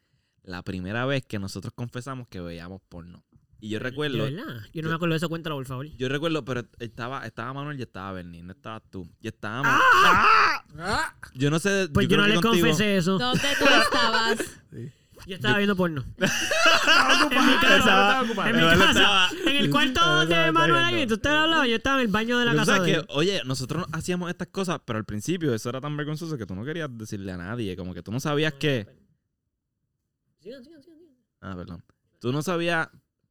la 0.43 0.63
primera 0.63 1.05
vez 1.05 1.25
que 1.25 1.39
nosotros 1.39 1.73
confesamos 1.73 2.27
que 2.27 2.39
veíamos 2.41 2.81
porno. 2.89 3.23
Y 3.59 3.69
yo 3.69 3.79
recuerdo, 3.79 4.25
¿De 4.25 4.31
verdad? 4.35 4.61
Yo 4.73 4.81
no 4.81 4.87
yo- 4.87 4.89
me 4.89 4.95
acuerdo 4.95 5.13
de 5.13 5.17
eso, 5.17 5.29
cuéntalo, 5.29 5.55
por 5.55 5.65
favor. 5.65 5.85
yo 5.87 6.09
recuerdo, 6.09 6.45
pero 6.45 6.63
estaba, 6.79 7.25
estaba 7.25 7.53
Manuel 7.53 7.79
y 7.79 7.83
estaba 7.83 8.11
Bernie, 8.11 8.43
no 8.43 8.51
estabas 8.51 8.83
tú. 8.91 9.09
Y 9.19 9.27
estábamos. 9.27 9.71
Ah, 10.79 11.13
Yo 11.33 11.49
no 11.49 11.57
sé. 11.59 11.89
Pues 11.93 12.07
yo, 12.07 12.17
no 12.17 12.23
que 12.23 12.29
les 12.29 12.39
contigo- 12.41 12.67
confesé 12.67 12.97
eso. 12.97 13.17
¿Dónde 13.17 13.41
tú 13.57 13.65
estabas? 13.65 14.37
sí. 14.71 14.91
Yo 15.25 15.35
estaba 15.35 15.57
viendo 15.57 15.75
porno. 15.75 16.05
Estaba 16.17 17.25
ocupado, 17.25 17.39
En 17.41 17.47
mi 17.47 17.59
casa. 17.59 17.77
estaba. 17.79 18.49
En 18.49 18.55
mi 18.55 18.61
casa. 18.61 18.89
estaba- 18.91 19.29
En 19.47 19.55
el 19.57 19.69
cuarto 19.71 20.25
de 20.27 20.51
Manuel 20.51 20.83
ahí, 20.83 21.07
tú 21.07 21.15
estabas 21.15 21.43
hablando, 21.45 21.65
yo 21.65 21.75
estaba 21.77 21.97
en 21.99 22.05
el 22.05 22.11
baño 22.11 22.37
de 22.37 22.45
la 22.45 22.51
Pero 22.51 22.65
casa 22.65 22.79
de 22.79 22.85
que, 22.91 22.97
él. 22.99 23.05
oye, 23.09 23.41
nosotros 23.43 23.87
hacíamos 23.91 24.29
estas 24.29 24.47
cosas, 24.49 24.79
pero 24.85 24.99
al 24.99 25.05
principio 25.05 25.53
eso 25.55 25.69
era 25.69 25.81
tan 25.81 25.97
vergonzoso 25.97 26.37
que 26.37 26.45
tú 26.45 26.53
no 26.55 26.63
querías 26.63 26.87
decirle 26.95 27.31
a 27.31 27.37
nadie. 27.37 27.75
Como 27.75 27.95
que 27.95 28.03
tú 28.03 28.11
no 28.11 28.19
sabías 28.19 28.53
que. 28.53 28.87
Sigan, 30.39 30.63
sigan, 30.63 30.81
sigan, 30.83 30.99
sigan. 30.99 31.15
Ah, 31.41 31.55
perdón. 31.57 31.83
Tú 32.19 32.31
no 32.31 32.41
sabías. 32.43 32.87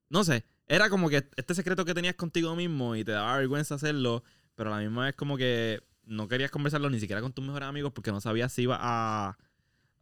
No 0.08 0.24
sé. 0.24 0.44
Era 0.68 0.90
como 0.90 1.08
que 1.08 1.28
este 1.36 1.54
secreto 1.54 1.84
que 1.84 1.94
tenías 1.94 2.14
contigo 2.16 2.54
mismo 2.56 2.96
y 2.96 3.04
te 3.04 3.12
daba 3.12 3.36
vergüenza 3.38 3.76
hacerlo, 3.76 4.22
pero 4.54 4.72
a 4.72 4.78
la 4.78 4.82
misma 4.84 5.04
vez 5.06 5.14
como 5.14 5.36
que 5.36 5.80
no 6.04 6.28
querías 6.28 6.50
conversarlo 6.50 6.90
ni 6.90 7.00
siquiera 7.00 7.20
con 7.22 7.32
tus 7.32 7.44
mejores 7.44 7.68
amigos 7.68 7.92
porque 7.92 8.10
no 8.12 8.20
sabías 8.20 8.52
si 8.52 8.62
iba 8.62 8.78
a 8.80 9.36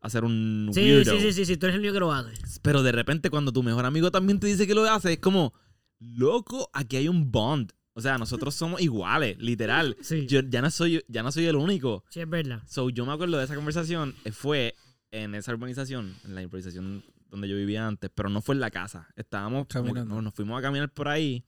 hacer 0.00 0.24
un 0.24 0.70
Sí, 0.72 0.80
weirdo. 0.80 1.12
sí, 1.12 1.20
sí, 1.20 1.32
sí, 1.32 1.44
sí, 1.46 1.56
tú 1.56 1.66
eres 1.66 1.74
el 1.74 1.80
único 1.80 1.94
que 1.94 2.00
lo 2.00 2.12
hace. 2.12 2.32
Pero 2.62 2.82
de 2.82 2.92
repente 2.92 3.30
cuando 3.30 3.52
tu 3.52 3.62
mejor 3.62 3.84
amigo 3.86 4.10
también 4.10 4.40
te 4.40 4.46
dice 4.46 4.66
que 4.66 4.74
lo 4.74 4.84
hace, 4.90 5.14
es 5.14 5.18
como, 5.18 5.54
loco, 5.98 6.70
aquí 6.72 6.96
hay 6.96 7.08
un 7.08 7.30
bond. 7.30 7.72
O 7.96 8.00
sea, 8.00 8.18
nosotros 8.18 8.54
somos 8.54 8.80
iguales, 8.80 9.38
literal. 9.38 9.96
Sí, 10.02 10.26
Yo 10.26 10.40
ya 10.40 10.60
no 10.62 10.70
soy, 10.70 11.04
ya 11.08 11.22
no 11.22 11.30
soy 11.32 11.46
el 11.46 11.56
único. 11.56 12.04
sí, 12.10 12.20
es 12.20 12.28
verdad. 12.28 12.62
So, 12.66 12.90
yo 12.90 13.06
me 13.06 13.12
acuerdo 13.12 13.38
de 13.38 13.44
esa 13.44 13.54
conversación, 13.54 14.14
eh, 14.24 14.32
fue 14.32 14.74
en 15.10 15.34
esa 15.34 15.52
urbanización, 15.52 16.14
en 16.24 16.34
la 16.34 16.42
urbanización 16.42 17.04
donde 17.34 17.48
yo 17.48 17.56
vivía 17.56 17.86
antes, 17.86 18.10
pero 18.14 18.28
no 18.28 18.40
fue 18.40 18.54
en 18.54 18.60
la 18.60 18.70
casa. 18.70 19.08
Estábamos, 19.16 19.66
Caminando. 19.66 20.14
nos, 20.14 20.22
nos 20.24 20.34
fuimos 20.34 20.58
a 20.58 20.62
caminar 20.62 20.88
por 20.92 21.08
ahí 21.08 21.44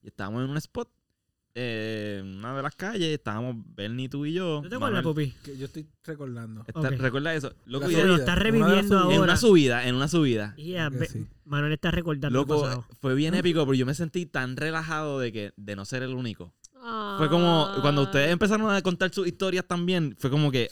y 0.00 0.06
estábamos 0.08 0.44
en 0.44 0.50
un 0.50 0.56
spot, 0.58 0.88
eh, 1.56 2.18
en 2.20 2.36
una 2.38 2.56
de 2.56 2.62
las 2.62 2.74
calles, 2.74 3.08
estábamos 3.08 3.56
Bernie, 3.74 4.08
tú 4.08 4.24
y 4.26 4.32
yo. 4.32 4.60
¿No 4.62 4.68
te 4.68 4.74
acuerdas. 4.76 5.02
Pupi? 5.02 5.32
Que 5.44 5.56
yo 5.56 5.66
estoy 5.66 5.86
recordando. 6.04 6.64
Está-. 6.66 6.90
¿Recuerda 6.90 7.34
eso? 7.34 7.52
Loco, 7.66 7.90
y 7.90 7.94
lo 7.94 8.16
está 8.16 8.34
reviviendo 8.34 8.76
subidas. 8.82 8.90
en 8.90 8.98
ahora. 9.12 9.22
una 9.22 9.36
subida, 9.36 9.86
en 9.88 9.94
una 9.94 10.08
subida. 10.08 10.54
Yeah, 10.56 10.90
que 10.90 11.06
sí. 11.06 11.26
Manuel 11.44 11.72
está 11.72 11.90
recordando 11.90 12.36
Loco, 12.38 12.84
fue 13.00 13.14
bien 13.14 13.34
épico, 13.34 13.64
pero 13.64 13.74
yo 13.74 13.86
me 13.86 13.94
sentí 13.94 14.26
tan 14.26 14.56
relajado 14.56 15.18
de 15.20 15.32
que 15.32 15.52
de 15.56 15.76
no 15.76 15.84
ser 15.84 16.02
el 16.02 16.14
único. 16.14 16.52
Fue 16.72 16.80
Ah. 17.26 17.28
como 17.30 17.68
cuando 17.82 18.02
ustedes 18.02 18.30
empezaron 18.30 18.70
a 18.70 18.82
contar 18.82 19.10
sus 19.12 19.26
historias 19.26 19.64
también, 19.66 20.16
fue 20.18 20.30
como 20.30 20.50
que 20.50 20.68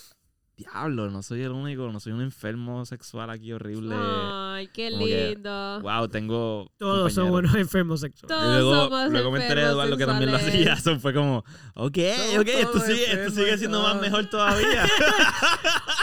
diablo, 0.55 1.09
no 1.09 1.23
soy 1.23 1.41
el 1.41 1.51
único, 1.51 1.91
no 1.91 1.99
soy 1.99 2.13
un 2.13 2.21
enfermo 2.21 2.85
sexual 2.85 3.29
aquí 3.29 3.51
horrible. 3.51 3.95
Ay, 3.97 4.67
qué 4.67 4.91
Como 4.91 5.05
que- 5.05 5.29
lindo. 5.29 5.81
Wow, 5.81 6.07
tengo 6.09 6.71
Todos 6.77 7.11
son 7.13 7.25
compañeros. 7.29 7.51
unos 7.51 7.61
enfermos 7.61 7.99
sexuales. 8.01 8.37
Y 8.37 8.39
Todos 8.39 8.61
luego, 8.61 8.83
somos 8.83 9.11
luego 9.11 9.31
me 9.31 9.41
enteré 9.41 9.61
de 9.61 9.67
Eduardo 9.67 9.97
que 9.97 10.05
también 10.05 10.31
lo 10.31 10.37
hacía. 10.37 10.73
Eso 10.73 10.99
fue 10.99 11.13
como, 11.13 11.39
ok, 11.75 11.97
Somos 12.17 12.39
ok, 12.41 12.47
esto 12.47 12.79
sigue, 12.81 13.11
esto 13.11 13.31
sigue 13.31 13.57
siendo 13.57 13.81
más 13.81 13.99
mejor 13.99 14.25
todavía. 14.29 14.85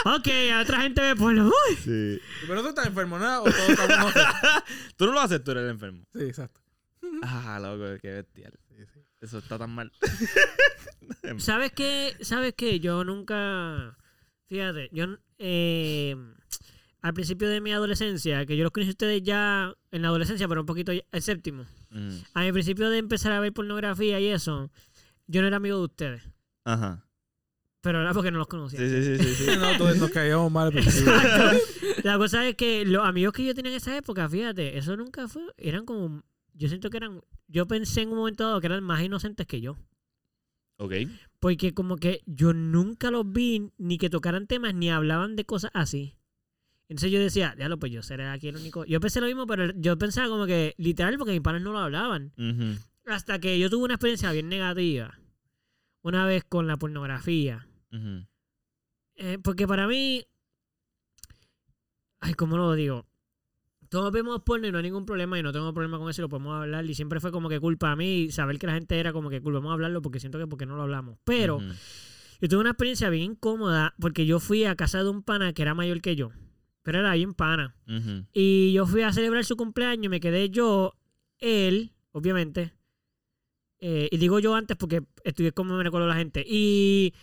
Ok, 0.03 0.27
a 0.51 0.61
otra 0.61 0.81
gente 0.81 0.99
ve 0.99 1.15
porno. 1.15 1.45
Uy. 1.45 1.75
sí. 1.75 2.19
¿Pero 2.47 2.63
tú 2.63 2.69
estás 2.69 2.87
enfermo, 2.87 3.19
nada? 3.19 3.41
¿O 3.41 3.43
todos 3.43 3.69
estamos 3.69 4.13
Tú 4.97 5.05
no 5.05 5.11
lo 5.11 5.19
haces, 5.19 5.43
tú 5.43 5.51
eres 5.51 5.63
el 5.65 5.69
enfermo. 5.69 6.03
Sí, 6.11 6.23
exacto. 6.23 6.59
Ah, 7.21 7.59
loco, 7.61 7.99
qué 8.01 8.09
bestial. 8.11 8.51
Eso 9.21 9.37
está 9.37 9.59
tan 9.59 9.69
mal. 9.69 9.91
¿Sabes 11.37 11.71
qué? 11.73 12.15
¿Sabes 12.21 12.53
qué? 12.57 12.79
Yo 12.79 13.03
nunca. 13.03 13.95
Fíjate, 14.51 14.89
yo. 14.91 15.05
eh, 15.37 16.13
al 17.01 17.13
principio 17.13 17.47
de 17.47 17.61
mi 17.61 17.71
adolescencia, 17.71 18.45
que 18.45 18.57
yo 18.57 18.63
los 18.63 18.71
conocí 18.73 18.89
a 18.89 18.91
ustedes 18.91 19.23
ya 19.23 19.73
en 19.91 20.01
la 20.01 20.09
adolescencia, 20.09 20.45
pero 20.49 20.59
un 20.59 20.65
poquito 20.67 20.91
ya- 20.91 21.03
el 21.13 21.21
séptimo. 21.21 21.65
Mm, 21.89 22.17
A 22.33 22.41
mi 22.43 22.51
principio 22.51 22.89
de 22.89 22.97
empezar 22.97 23.31
a 23.31 23.39
ver 23.39 23.53
pornografía 23.53 24.19
y 24.19 24.27
eso, 24.27 24.69
yo 25.25 25.39
no 25.41 25.47
era 25.47 25.55
amigo 25.55 25.77
de 25.77 25.83
ustedes. 25.85 26.23
Ajá. 26.65 27.05
Pero 27.79 28.01
era 28.01 28.13
porque 28.13 28.29
no 28.29 28.39
los 28.39 28.47
conocía. 28.47 28.77
Sí, 28.79 28.89
sí, 28.89 29.17
sí, 29.17 29.23
sí. 29.23 29.35
sí. 29.45 29.45
No, 29.57 29.77
todos 29.77 29.97
nos 29.97 30.11
caíamos 30.11 30.51
mal. 30.51 30.71
La 32.03 32.17
cosa 32.17 32.45
es 32.47 32.55
que 32.55 32.83
los 32.85 33.05
amigos 33.05 33.33
que 33.33 33.45
yo 33.45 33.55
tenía 33.55 33.71
en 33.71 33.77
esa 33.77 33.95
época, 33.95 34.27
fíjate, 34.29 34.77
eso 34.77 34.97
nunca 34.97 35.27
fue. 35.29 35.43
Eran 35.57 35.85
como. 35.85 36.23
Yo 36.53 36.67
siento 36.67 36.89
que 36.89 36.97
eran. 36.97 37.21
Yo 37.47 37.67
pensé 37.67 38.01
en 38.01 38.09
un 38.09 38.17
momento 38.17 38.43
dado 38.43 38.59
que 38.59 38.67
eran 38.67 38.83
más 38.83 39.01
inocentes 39.01 39.47
que 39.47 39.61
yo. 39.61 39.77
ok. 40.77 40.93
Porque 41.41 41.73
como 41.73 41.97
que 41.97 42.21
yo 42.27 42.53
nunca 42.53 43.09
los 43.09 43.29
vi 43.29 43.71
ni 43.77 43.97
que 43.97 44.11
tocaran 44.11 44.45
temas 44.45 44.75
ni 44.75 44.91
hablaban 44.91 45.35
de 45.35 45.43
cosas 45.43 45.71
así. 45.73 46.15
Entonces 46.87 47.11
yo 47.11 47.19
decía, 47.19 47.55
ya 47.57 47.67
lo 47.67 47.79
pues 47.79 47.91
yo 47.91 48.03
seré 48.03 48.27
aquí 48.27 48.49
el 48.49 48.57
único. 48.57 48.85
Yo 48.85 48.99
pensé 48.99 49.21
lo 49.21 49.27
mismo, 49.27 49.47
pero 49.47 49.73
yo 49.75 49.97
pensaba 49.97 50.29
como 50.29 50.45
que 50.45 50.75
literal 50.77 51.17
porque 51.17 51.31
mis 51.31 51.41
padres 51.41 51.63
no 51.63 51.71
lo 51.71 51.79
hablaban. 51.79 52.31
Hasta 53.05 53.39
que 53.39 53.57
yo 53.57 53.69
tuve 53.71 53.85
una 53.85 53.95
experiencia 53.95 54.31
bien 54.31 54.49
negativa. 54.49 55.19
Una 56.03 56.25
vez 56.25 56.43
con 56.43 56.67
la 56.67 56.77
pornografía. 56.77 57.67
Eh, 59.15 59.39
porque 59.43 59.67
para 59.67 59.87
mí. 59.87 60.27
Ay, 62.19 62.35
¿cómo 62.35 62.55
lo 62.55 62.73
digo? 62.75 63.07
Todos 63.91 64.09
vemos 64.13 64.41
porno 64.43 64.67
y 64.67 64.71
no 64.71 64.77
hay 64.77 64.85
ningún 64.85 65.05
problema 65.05 65.37
y 65.37 65.43
no 65.43 65.51
tengo 65.51 65.73
problema 65.73 65.97
con 65.99 66.09
eso 66.09 66.21
y 66.21 66.23
lo 66.23 66.29
podemos 66.29 66.55
hablar. 66.61 66.85
Y 66.85 66.95
siempre 66.95 67.19
fue 67.19 67.29
como 67.29 67.49
que 67.49 67.59
culpa 67.59 67.91
a 67.91 67.97
mí 67.97 68.31
saber 68.31 68.57
que 68.57 68.65
la 68.65 68.71
gente 68.73 68.97
era 68.97 69.11
como 69.11 69.29
que 69.29 69.41
culpa. 69.41 69.59
Vamos 69.59 69.71
a 69.71 69.73
hablarlo 69.73 70.01
porque 70.01 70.21
siento 70.21 70.39
que 70.39 70.47
porque 70.47 70.65
no 70.65 70.77
lo 70.77 70.83
hablamos. 70.83 71.17
Pero 71.25 71.59
yo 72.39 72.47
tuve 72.47 72.61
una 72.61 72.69
experiencia 72.69 73.09
bien 73.09 73.31
incómoda 73.33 73.93
porque 73.99 74.25
yo 74.25 74.39
fui 74.39 74.63
a 74.63 74.77
casa 74.77 75.03
de 75.03 75.09
un 75.09 75.23
pana 75.23 75.51
que 75.51 75.61
era 75.61 75.73
mayor 75.73 75.99
que 75.99 76.15
yo. 76.15 76.31
Pero 76.83 76.99
era 76.99 77.13
bien 77.15 77.33
pana. 77.33 77.75
Y 78.31 78.71
yo 78.71 78.85
fui 78.85 79.01
a 79.01 79.11
celebrar 79.11 79.43
su 79.43 79.57
cumpleaños 79.57 80.05
y 80.05 80.09
me 80.09 80.21
quedé 80.21 80.49
yo, 80.49 80.93
él, 81.39 81.91
obviamente. 82.13 82.73
eh, 83.79 84.07
y 84.09 84.17
digo 84.17 84.39
yo 84.39 84.55
antes 84.55 84.77
porque 84.77 85.03
estudié 85.25 85.51
como 85.51 85.75
me 85.75 85.83
recuerdo 85.83 86.07
la 86.07 86.15
gente. 86.15 86.45
Y 86.47 87.13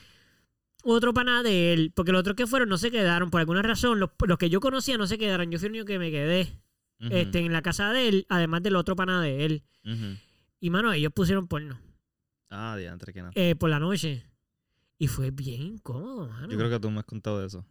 otro 0.84 1.12
pana 1.14 1.42
de 1.42 1.72
él, 1.72 1.92
porque 1.94 2.12
los 2.12 2.20
otros 2.20 2.36
que 2.36 2.46
fueron 2.46 2.68
no 2.68 2.78
se 2.78 2.90
quedaron, 2.90 3.30
por 3.30 3.40
alguna 3.40 3.62
razón, 3.62 3.98
los, 4.00 4.10
los 4.26 4.38
que 4.38 4.50
yo 4.50 4.60
conocía 4.60 4.96
no 4.98 5.06
se 5.06 5.18
quedaron. 5.18 5.50
Yo 5.50 5.58
fui 5.58 5.66
el 5.66 5.72
único 5.72 5.86
que 5.86 5.98
me 5.98 6.10
quedé 6.10 6.52
este, 7.10 7.40
en 7.40 7.52
la 7.52 7.62
casa 7.62 7.92
de 7.92 8.08
él, 8.08 8.26
además 8.28 8.62
del 8.62 8.76
otro 8.76 8.96
pana 8.96 9.20
de 9.22 9.44
él. 9.44 9.62
Y 10.60 10.70
mano, 10.70 10.92
ellos 10.92 11.12
pusieron 11.12 11.46
porno 11.48 11.78
Ah, 12.50 12.76
diantre, 12.78 13.12
que 13.12 13.22
no. 13.22 13.30
eh, 13.34 13.54
por 13.54 13.70
la 13.70 13.78
noche. 13.78 14.24
Y 14.98 15.06
fue 15.06 15.30
bien 15.30 15.62
incómodo, 15.62 16.28
mano. 16.28 16.48
Yo 16.50 16.58
creo 16.58 16.70
que 16.70 16.80
tú 16.80 16.90
me 16.90 16.98
has 17.00 17.04
contado 17.04 17.40
de 17.40 17.46
eso. 17.46 17.64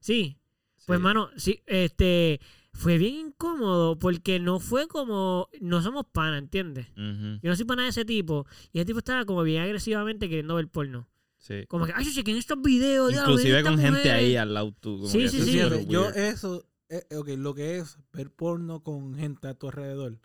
Sí, 0.00 0.38
Pues, 0.86 0.98
mano, 0.98 1.28
sí, 1.36 1.62
este, 1.66 2.40
fue 2.72 2.96
bien 2.96 3.14
incómodo 3.16 3.98
porque 3.98 4.40
no 4.40 4.60
fue 4.60 4.88
como, 4.88 5.48
no 5.60 5.82
somos 5.82 6.06
pana, 6.10 6.38
¿entiendes? 6.38 6.86
Yo 6.96 7.50
no 7.50 7.56
soy 7.56 7.66
pana 7.66 7.82
de 7.82 7.90
ese 7.90 8.04
tipo. 8.06 8.46
Y 8.72 8.78
ese 8.78 8.86
tipo 8.86 8.98
estaba 9.00 9.24
como 9.26 9.42
bien 9.42 9.62
agresivamente 9.62 10.28
queriendo 10.28 10.54
ver 10.54 10.68
porno. 10.68 11.06
Sí. 11.40 11.64
Como 11.66 11.86
que, 11.86 11.92
ay, 11.94 12.04
yo 12.04 12.12
chequen 12.12 12.36
estos 12.36 12.62
videos. 12.62 13.12
Inclusive 13.12 13.62
con 13.64 13.76
gente 13.78 13.98
mujer". 13.98 14.12
ahí 14.12 14.36
al 14.36 14.54
lado 14.54 14.72
tú. 14.78 14.98
como 14.98 15.08
Sí, 15.08 15.18
que 15.22 15.28
sí, 15.28 15.38
es 15.38 15.44
sí. 15.72 15.86
yo 15.88 16.08
eso, 16.10 16.64
eh, 16.88 17.04
ok, 17.16 17.28
lo 17.36 17.54
que 17.54 17.78
es 17.78 17.98
ver 18.12 18.30
porno 18.30 18.82
con 18.84 19.14
gente 19.16 19.48
a 19.48 19.54
tu 19.54 19.66
alrededor. 19.66 20.18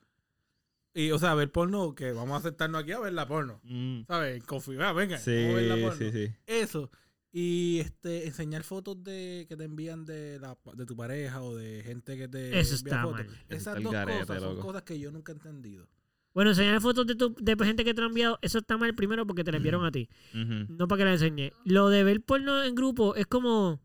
Y, 0.93 1.11
o 1.11 1.19
sea, 1.19 1.33
ver 1.35 1.51
porno, 1.51 1.93
que 1.93 2.11
vamos 2.13 2.39
a 2.39 2.47
sentarnos 2.47 2.83
aquí 2.83 2.91
a 2.93 2.99
ver 2.99 3.11
la 3.13 3.27
porno. 3.27 3.59
Mm, 3.63 4.03
¿Sabes? 4.07 4.43
Confirmar, 4.43 4.95
venga, 4.95 5.17
Sí, 5.17 5.31
vamos 5.35 5.49
a 5.51 5.55
ver 5.55 5.63
la 5.65 5.87
porno. 5.89 5.97
sí, 5.97 6.11
sí. 6.27 6.33
Eso. 6.45 6.89
Y 7.37 7.79
este 7.81 8.27
enseñar 8.27 8.63
fotos 8.63 9.03
de 9.03 9.45
que 9.49 9.57
te 9.57 9.65
envían 9.65 10.05
de, 10.05 10.39
la, 10.39 10.57
de 10.73 10.85
tu 10.85 10.95
pareja 10.95 11.41
o 11.41 11.53
de 11.53 11.83
gente 11.83 12.15
que 12.17 12.29
te 12.29 12.57
Eso 12.57 12.75
envía 12.75 12.93
está 12.93 13.01
fotos. 13.03 13.17
mal. 13.17 13.25
Eso 13.25 13.35
está 13.35 13.55
Esas 13.57 13.75
el 13.77 13.83
dos 13.83 13.91
garete, 13.93 14.19
cosas 14.21 14.41
son 14.41 14.55
loco. 14.55 14.67
cosas 14.67 14.81
que 14.83 14.99
yo 14.99 15.11
nunca 15.11 15.33
he 15.33 15.35
entendido. 15.35 15.89
Bueno, 16.35 16.51
enseñar 16.51 16.81
fotos 16.81 17.07
de, 17.07 17.15
tu, 17.15 17.33
de 17.39 17.55
gente 17.65 17.85
que 17.85 17.93
te 17.93 18.01
lo 18.01 18.07
han 18.07 18.11
enviado, 18.11 18.37
eso 18.41 18.57
está 18.59 18.77
mal 18.77 18.93
primero 18.93 19.25
porque 19.25 19.43
te 19.45 19.51
la 19.51 19.57
enviaron 19.57 19.85
a 19.85 19.91
ti. 19.91 20.09
No 20.33 20.87
para 20.87 20.99
que 20.99 21.05
la 21.05 21.13
enseñe. 21.13 21.51
Lo 21.63 21.87
de 21.89 22.03
ver 22.03 22.21
porno 22.21 22.61
en 22.61 22.75
grupo 22.75 23.15
es 23.15 23.25
como... 23.25 23.69
O 23.71 23.79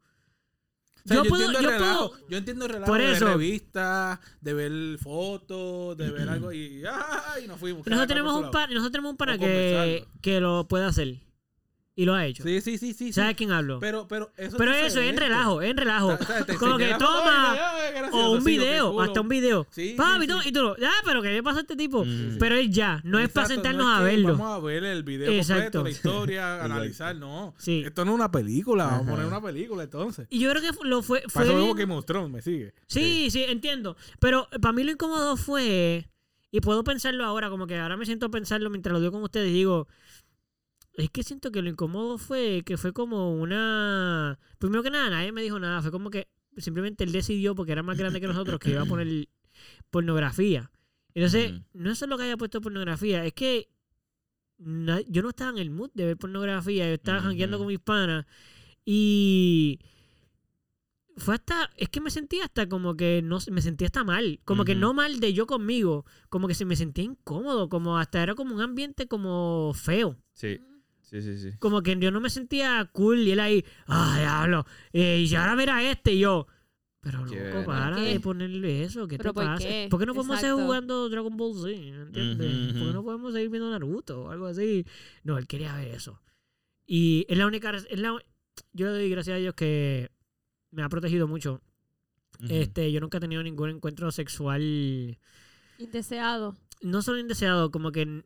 sea, 1.09 1.16
Yo 1.18 1.22
yo, 1.24 1.31
puedo- 1.31 1.44
entiendo 1.47 1.62
yo 1.62 1.68
el 1.70 1.81
relajo, 1.81 2.10
puedo- 2.10 2.28
yo 2.28 2.36
entiendo 2.36 2.64
el 2.66 2.72
relajo 2.72 2.93
Por 2.93 3.01
de 3.01 3.12
eso. 3.12 3.27
revistas, 3.28 4.18
de 4.43 4.52
ver 4.52 4.98
fotos, 4.98 5.97
de 5.97 6.10
ver 6.10 6.28
algo 6.28 6.52
y 6.52 6.82
¡ay! 7.35 7.47
nos 7.47 7.59
fuimos. 7.59 7.86
Nosotros 7.86 8.09
tenemos 8.09 8.35
un 8.35 8.43
nosotros 8.51 8.90
tenemos 8.90 9.10
un 9.12 9.16
pana 9.16 9.39
que, 9.39 10.05
que 10.20 10.40
lo 10.40 10.66
puede 10.68 10.85
hacer. 10.85 11.18
Y 12.01 12.06
lo 12.06 12.14
ha 12.14 12.24
hecho. 12.24 12.43
Sí, 12.44 12.62
sí, 12.62 12.78
sí, 12.78 12.94
sí. 12.94 13.12
¿Sabes 13.12 13.32
sí. 13.32 13.36
quién 13.36 13.52
hablo? 13.52 13.78
Pero, 13.78 14.09
pero 14.09 14.32
eso 14.39 14.56
Pero 14.56 14.72
es 14.72 14.86
eso, 14.86 15.01
es 15.01 15.10
en 15.10 15.18
relajo, 15.18 15.60
es 15.60 15.70
en 15.70 15.77
relajo. 15.77 16.06
O 16.18 16.24
sea, 16.24 16.47
te 16.47 16.55
Como 16.56 16.78
que 16.78 16.94
toma, 16.98 17.52
ay, 17.52 17.93
gracioso, 17.93 18.16
O 18.27 18.32
un 18.32 18.39
sí, 18.39 18.44
que 18.44 18.51
video, 18.59 18.90
culo. 18.93 19.02
hasta 19.05 19.20
un 19.20 19.28
video. 19.28 19.66
Sí, 19.70 19.94
Papi, 19.98 20.27
sí, 20.27 20.32
sí. 20.43 20.48
y 20.48 20.52
tú, 20.52 20.62
lo- 20.62 20.77
ah, 20.82 20.93
pero 21.05 21.20
¿qué 21.20 21.28
le 21.31 21.43
pasa 21.43 21.59
a 21.59 21.60
este 21.60 21.77
tipo? 21.77 22.06
Pero 22.39 22.55
es 22.55 22.70
ya, 22.70 23.02
no 23.05 23.18
es 23.18 23.28
para 23.28 23.48
sentarnos 23.48 23.85
no 23.85 23.93
es 23.93 23.97
a 23.97 23.98
que 23.98 24.05
verlo. 24.16 24.32
Vamos 24.36 24.56
a 24.62 24.64
ver 24.64 24.82
el 24.85 25.02
video 25.02 25.31
Exacto. 25.31 25.81
completo, 25.81 25.82
la 25.85 25.90
historia, 25.90 26.64
analizar, 26.64 27.14
no. 27.16 27.55
Sí. 27.59 27.82
Esto 27.85 28.05
no 28.06 28.12
es 28.12 28.14
una 28.14 28.31
película, 28.31 28.85
vamos 28.86 29.06
a 29.06 29.10
poner 29.10 29.27
una 29.27 29.43
película 29.43 29.82
entonces. 29.82 30.27
Y 30.31 30.39
yo 30.40 30.48
creo 30.51 30.62
que 30.62 30.89
lo 30.89 31.02
fue. 31.02 31.20
Para 31.20 31.31
fue 31.31 31.43
eso 31.44 31.52
mismo 31.55 31.74
bien- 31.74 31.90
of 31.90 32.06
Thrones, 32.06 32.31
me 32.31 32.40
sigue. 32.40 32.72
sí, 32.86 33.28
sí, 33.31 33.44
entiendo. 33.47 33.94
Pero 34.20 34.48
para 34.62 34.72
mí 34.72 34.85
lo 34.85 34.93
incómodo 34.93 35.36
fue. 35.36 36.06
Y 36.52 36.60
puedo 36.62 36.82
pensarlo 36.82 37.24
ahora, 37.27 37.51
como 37.51 37.66
que 37.66 37.77
ahora 37.77 37.97
me 37.97 38.06
siento 38.06 38.27
a 38.27 38.28
pensarlo 38.31 38.70
mientras 38.70 38.93
lo 38.94 39.01
digo 39.01 39.12
con 39.12 39.22
ustedes 39.22 39.51
y 39.51 39.52
digo. 39.52 39.86
Es 40.95 41.11
que 41.11 41.23
siento 41.23 41.51
que 41.51 41.62
lo 41.62 41.71
incómodo 41.71 42.19
fue 42.19 42.62
que 42.65 42.77
fue 42.77 42.93
como 42.93 43.35
una. 43.35 44.39
Primero 44.59 44.83
que 44.83 44.91
nada, 44.91 45.11
nadie 45.11 45.33
me 45.33 45.43
dijo 45.43 45.59
nada. 45.59 45.83
Fue 45.83 45.91
como 45.91 46.11
que 46.11 46.29
simplemente 46.57 47.05
él 47.05 47.12
decidió, 47.12 47.55
porque 47.55 47.73
era 47.73 47.83
más 47.83 47.97
grande 47.97 48.21
que 48.21 48.27
nosotros, 48.27 48.59
que 48.59 48.71
iba 48.71 48.83
a 48.83 48.87
poner 48.87 49.29
pornografía. 49.91 50.71
Entonces, 51.15 51.53
no 51.73 51.91
es 51.91 51.99
solo 51.99 52.17
que 52.17 52.25
haya 52.25 52.37
puesto 52.37 52.61
pornografía, 52.61 53.25
es 53.25 53.33
que 53.33 53.69
yo 54.59 55.23
no 55.23 55.31
estaba 55.31 55.51
en 55.51 55.59
el 55.59 55.71
mood 55.71 55.91
de 55.95 56.07
ver 56.07 56.17
pornografía. 56.17 56.87
Yo 56.87 56.95
estaba 56.95 57.21
jangueando 57.21 57.59
con 57.59 57.67
mis 57.67 57.81
panas. 57.81 58.27
Y 58.85 59.81
fue 61.17 61.35
hasta, 61.35 61.71
es 61.77 61.89
que 61.89 62.01
me 62.01 62.11
sentía 62.11 62.45
hasta 62.45 62.69
como 62.69 62.97
que 62.97 63.23
no 63.23 63.39
me 63.51 63.62
sentía 63.62 63.87
hasta 63.87 64.05
mal, 64.05 64.41
como 64.45 64.65
que 64.65 64.75
no 64.75 64.95
mal 64.95 65.21
de 65.21 65.33
yo 65.33 65.47
conmigo, 65.47 66.05
como 66.29 66.49
que 66.49 66.55
se 66.55 66.65
me 66.65 66.77
sentía 66.77 67.05
incómodo, 67.05 67.69
como 67.69 67.99
hasta 67.99 68.23
era 68.23 68.35
como 68.35 68.55
un 68.55 68.61
ambiente 68.61 69.07
como 69.07 69.73
feo, 69.75 70.17
Sí, 70.33 70.59
sí, 71.11 71.23
sí, 71.23 71.39
sí. 71.39 71.57
como 71.59 71.82
que 71.82 71.99
yo 71.99 72.11
no 72.11 72.20
me 72.20 72.31
sentía 72.31 72.89
cool 72.93 73.19
y 73.20 73.32
él 73.32 73.41
ahí, 73.41 73.65
ah, 73.87 74.16
diablo, 74.19 74.66
eh, 74.93 75.27
y 75.28 75.35
ahora 75.35 75.55
verá 75.55 75.91
este 75.91 76.15
y 76.15 76.20
yo, 76.20 76.47
pero 77.01 77.24
loco, 77.24 77.65
para 77.66 77.97
de 77.97 78.20
ponerle 78.20 78.85
eso, 78.85 79.09
¿qué 79.09 79.16
te 79.16 79.23
¿Pero 79.24 79.35
por 79.35 79.45
pasa? 79.45 79.65
qué? 79.66 79.89
¿Por 79.91 79.99
qué 80.01 80.07
no 80.07 80.15
podemos 80.15 80.41
seguir 80.41 80.55
jugando 80.55 81.09
Dragon 81.09 81.37
Ball 81.37 81.55
Z? 81.55 81.69
¿Entiendes? 81.70 82.70
Ujú, 82.70 82.78
¿Por 82.78 82.89
qué 82.89 82.93
no 82.95 83.05
podemos 83.05 83.32
seguir 83.32 83.51
viendo 83.51 83.70
Naruto 83.70 84.24
o 84.24 84.31
algo 84.31 84.47
así? 84.47 84.87
No, 85.24 85.39
él 85.39 85.47
quería 85.47 85.74
ver 85.77 85.89
eso. 85.95 86.20
Y 86.87 87.27
es 87.28 87.39
la 87.39 87.47
única, 87.47 87.70
es 87.70 87.99
la, 87.99 88.16
yo 88.73 88.87
le 88.87 88.93
doy 88.93 89.11
gracias 89.11 89.37
a 89.37 89.39
Dios 89.39 89.55
que 89.55 90.11
me 90.70 90.82
ha 90.82 90.89
protegido 90.89 91.27
mucho 91.27 91.62
este, 92.49 92.91
yo 92.91 93.01
nunca 93.01 93.19
he 93.19 93.20
tenido 93.20 93.43
ningún 93.43 93.70
encuentro 93.70 94.11
sexual, 94.11 95.19
Indeseado. 95.78 96.57
no 96.81 97.03
solo 97.03 97.19
indeseado, 97.19 97.70
como 97.70 97.93
que 97.93 98.24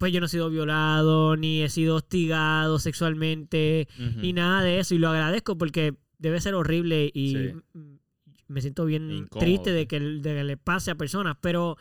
pues 0.00 0.14
yo 0.14 0.18
no 0.20 0.26
he 0.26 0.28
sido 0.30 0.48
violado, 0.48 1.36
ni 1.36 1.62
he 1.62 1.68
sido 1.68 1.96
hostigado 1.96 2.78
sexualmente, 2.78 3.86
ni 4.16 4.32
nada 4.32 4.62
de 4.62 4.78
eso. 4.80 4.94
Y 4.94 4.98
lo 4.98 5.10
agradezco 5.10 5.58
porque 5.58 5.94
debe 6.18 6.40
ser 6.40 6.54
horrible 6.54 7.10
y 7.12 7.34
Sí. 7.34 7.52
me 8.48 8.62
siento 8.62 8.86
bien 8.86 9.10
Incómodo, 9.10 9.44
triste 9.44 9.72
de 9.72 9.86
que, 9.86 10.00
de 10.00 10.22
que 10.36 10.42
le 10.44 10.56
pase 10.56 10.90
a 10.90 10.94
personas, 10.94 11.36
pero 11.42 11.76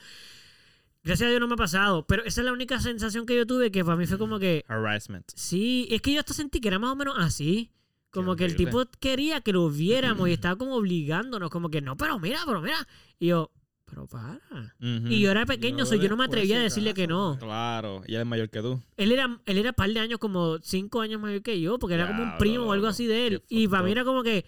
gracias 1.02 1.28
a 1.28 1.30
Dios 1.30 1.40
no 1.40 1.48
me 1.48 1.54
ha 1.54 1.58
pasado. 1.58 2.06
Pero 2.08 2.26
esa 2.26 2.42
es 2.42 2.46
la 2.46 2.52
única 2.52 2.80
sensación 2.82 3.26
que 3.26 3.38
yo 3.38 3.48
tuve 3.48 3.72
que 3.72 3.86
para 3.86 3.96
mí 3.96 4.06
fue 4.06 4.18
como 4.18 4.38
que, 4.38 4.66
Harassment. 4.68 5.32
sí, 5.36 5.88
es 5.90 6.02
que 6.02 6.14
yo 6.14 6.20
hasta 6.20 6.34
sentí 6.34 6.60
que 6.60 6.68
era 6.68 6.78
más 6.78 6.92
o 6.92 6.96
menos 6.98 7.16
así. 7.18 7.72
Como 8.12 8.36
que 8.36 8.44
el 8.44 8.56
tipo 8.56 8.84
quería 9.00 9.40
que 9.42 9.54
lo 9.54 9.70
viéramos 9.70 10.28
y 10.28 10.34
estaba 10.34 10.58
como 10.58 10.76
obligándonos, 10.76 11.50
como 11.50 11.70
que 11.70 11.80
no, 11.80 11.96
pero 11.96 12.20
mira, 12.20 12.40
pero 12.46 12.62
mira. 12.62 12.86
Y 13.18 13.28
yo, 13.28 13.52
pero 13.90 14.08
para. 14.08 14.40
Y 14.80 15.20
yo 15.22 15.32
era 15.32 15.46
pequeño, 15.46 15.80
Yo 15.80 15.86
so 15.86 15.96
yo 15.96 16.10
no 16.10 16.18
me 16.18 16.26
atrevía 16.26 16.58
a 16.60 16.64
decirle 16.64 16.94
que 16.94 17.08
no. 17.08 17.38
Claro, 17.40 18.02
y 18.08 18.16
él 18.16 18.22
es 18.22 18.28
mayor 18.28 18.50
que 18.50 18.62
tú. 18.62 18.82
Él 18.98 19.12
era, 19.12 19.40
él 19.46 19.58
era 19.58 19.74
par 19.74 19.90
de 19.92 20.00
años, 20.00 20.20
como 20.20 20.58
cinco 20.60 21.02
años 21.02 21.20
mayor 21.22 21.42
que 21.42 21.60
yo, 21.60 21.80
porque 21.80 21.96
era 21.96 22.08
como 22.08 22.24
un 22.24 22.38
primo 22.38 22.66
o 22.66 22.72
algo 22.74 22.88
así 22.88 23.06
de 23.08 23.28
él. 23.28 23.44
Y 23.50 23.68
para 23.68 23.84
mí 23.84 23.92
era 23.92 24.04
como 24.04 24.24
que, 24.24 24.46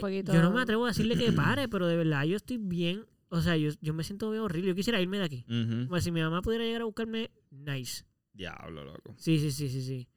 poquito- 0.00 0.32
Yo 0.32 0.42
no 0.42 0.50
me 0.50 0.60
atrevo 0.62 0.84
a 0.84 0.88
decirle 0.88 1.16
que 1.16 1.32
pare, 1.32 1.68
pero 1.68 1.86
de 1.86 1.96
verdad 1.96 2.24
yo 2.24 2.36
estoy 2.36 2.56
bien. 2.58 3.04
O 3.30 3.42
sea, 3.42 3.56
yo, 3.56 3.70
yo 3.82 3.92
me 3.92 4.04
siento 4.04 4.30
bien 4.30 4.42
horrible. 4.42 4.68
Yo 4.70 4.74
quisiera 4.74 5.00
irme 5.00 5.18
de 5.18 5.24
aquí. 5.24 5.44
Ujú. 5.48 5.86
Como 5.88 6.00
si 6.00 6.10
mi 6.10 6.20
mamá 6.22 6.40
pudiera 6.40 6.64
llegar 6.64 6.80
a 6.80 6.84
buscarme, 6.86 7.30
nice. 7.50 8.04
Diablo, 8.32 8.84
loco. 8.84 9.14
Sí, 9.18 9.38
sí, 9.38 9.50
sí, 9.50 9.68
sí, 9.68 9.82
sí. 9.82 10.08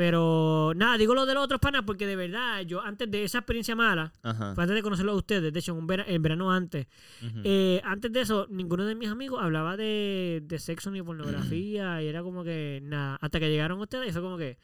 Pero 0.00 0.72
nada, 0.76 0.96
digo 0.96 1.14
lo 1.14 1.26
de 1.26 1.34
los 1.34 1.44
otros 1.44 1.60
panas 1.60 1.82
porque 1.84 2.06
de 2.06 2.16
verdad, 2.16 2.62
yo 2.62 2.80
antes 2.80 3.10
de 3.10 3.22
esa 3.22 3.36
experiencia 3.36 3.76
mala, 3.76 4.14
Ajá. 4.22 4.54
fue 4.54 4.64
antes 4.64 4.74
de 4.74 4.82
conocerlo 4.82 5.12
a 5.12 5.14
ustedes, 5.14 5.52
de 5.52 5.58
hecho, 5.58 5.72
en, 5.72 5.78
un 5.78 5.86
vera- 5.86 6.06
en 6.08 6.22
verano 6.22 6.50
antes, 6.50 6.86
eh, 7.44 7.82
antes 7.84 8.10
de 8.10 8.22
eso, 8.22 8.46
ninguno 8.48 8.86
de 8.86 8.94
mis 8.94 9.10
amigos 9.10 9.42
hablaba 9.42 9.76
de, 9.76 10.40
de 10.42 10.58
sexo 10.58 10.90
ni 10.90 11.02
pornografía 11.02 12.00
y 12.02 12.06
era 12.06 12.22
como 12.22 12.42
que 12.44 12.80
nada, 12.82 13.18
hasta 13.20 13.38
que 13.40 13.50
llegaron 13.50 13.78
ustedes 13.78 14.08
y 14.08 14.12
fue 14.12 14.22
como 14.22 14.38
que, 14.38 14.56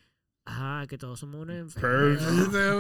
ah, 0.47 0.87
que 0.89 0.97
todos 0.97 1.21
somos 1.21 1.43
unos 1.43 1.57
enfermos. 1.57 2.23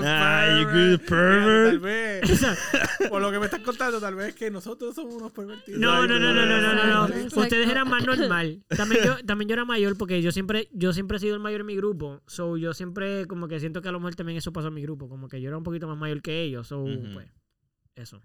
Ah, 0.04 0.60
you 0.60 0.66
good 0.70 0.98
Tal 0.98 1.06
pervert. 1.06 1.82
vez, 1.82 3.08
por 3.10 3.20
lo 3.20 3.30
que 3.30 3.38
me 3.38 3.44
estás 3.44 3.60
contando, 3.60 4.00
tal 4.00 4.14
vez 4.14 4.34
que 4.34 4.50
nosotros 4.50 4.94
somos 4.94 5.14
unos 5.14 5.32
pervertidos. 5.32 5.80
No, 5.80 6.06
no, 6.06 6.18
no, 6.18 6.32
no, 6.32 6.46
no, 6.46 6.74
no, 6.74 7.08
no. 7.08 7.24
Ustedes 7.26 7.68
eran 7.68 7.88
más 7.88 8.04
normal. 8.06 8.64
También 8.68 9.04
yo, 9.04 9.16
también 9.24 9.48
yo 9.48 9.54
era 9.54 9.64
mayor 9.64 9.96
porque 9.98 10.22
yo 10.22 10.32
siempre, 10.32 10.68
yo 10.72 10.92
siempre 10.92 11.18
he 11.18 11.20
sido 11.20 11.34
el 11.34 11.40
mayor 11.40 11.60
en 11.60 11.66
mi 11.66 11.76
grupo. 11.76 12.22
So 12.26 12.56
yo 12.56 12.72
siempre 12.72 13.26
como 13.26 13.48
que 13.48 13.60
siento 13.60 13.82
que 13.82 13.88
a 13.88 13.92
lo 13.92 14.00
mejor 14.00 14.14
también 14.14 14.38
eso 14.38 14.52
pasó 14.52 14.68
en 14.68 14.74
mi 14.74 14.82
grupo. 14.82 15.08
Como 15.08 15.28
que 15.28 15.40
yo 15.40 15.48
era 15.48 15.58
un 15.58 15.64
poquito 15.64 15.86
más 15.86 15.98
mayor 15.98 16.22
que 16.22 16.42
ellos. 16.42 16.68
So, 16.68 16.84
pues, 17.12 17.28
eso. 17.94 18.22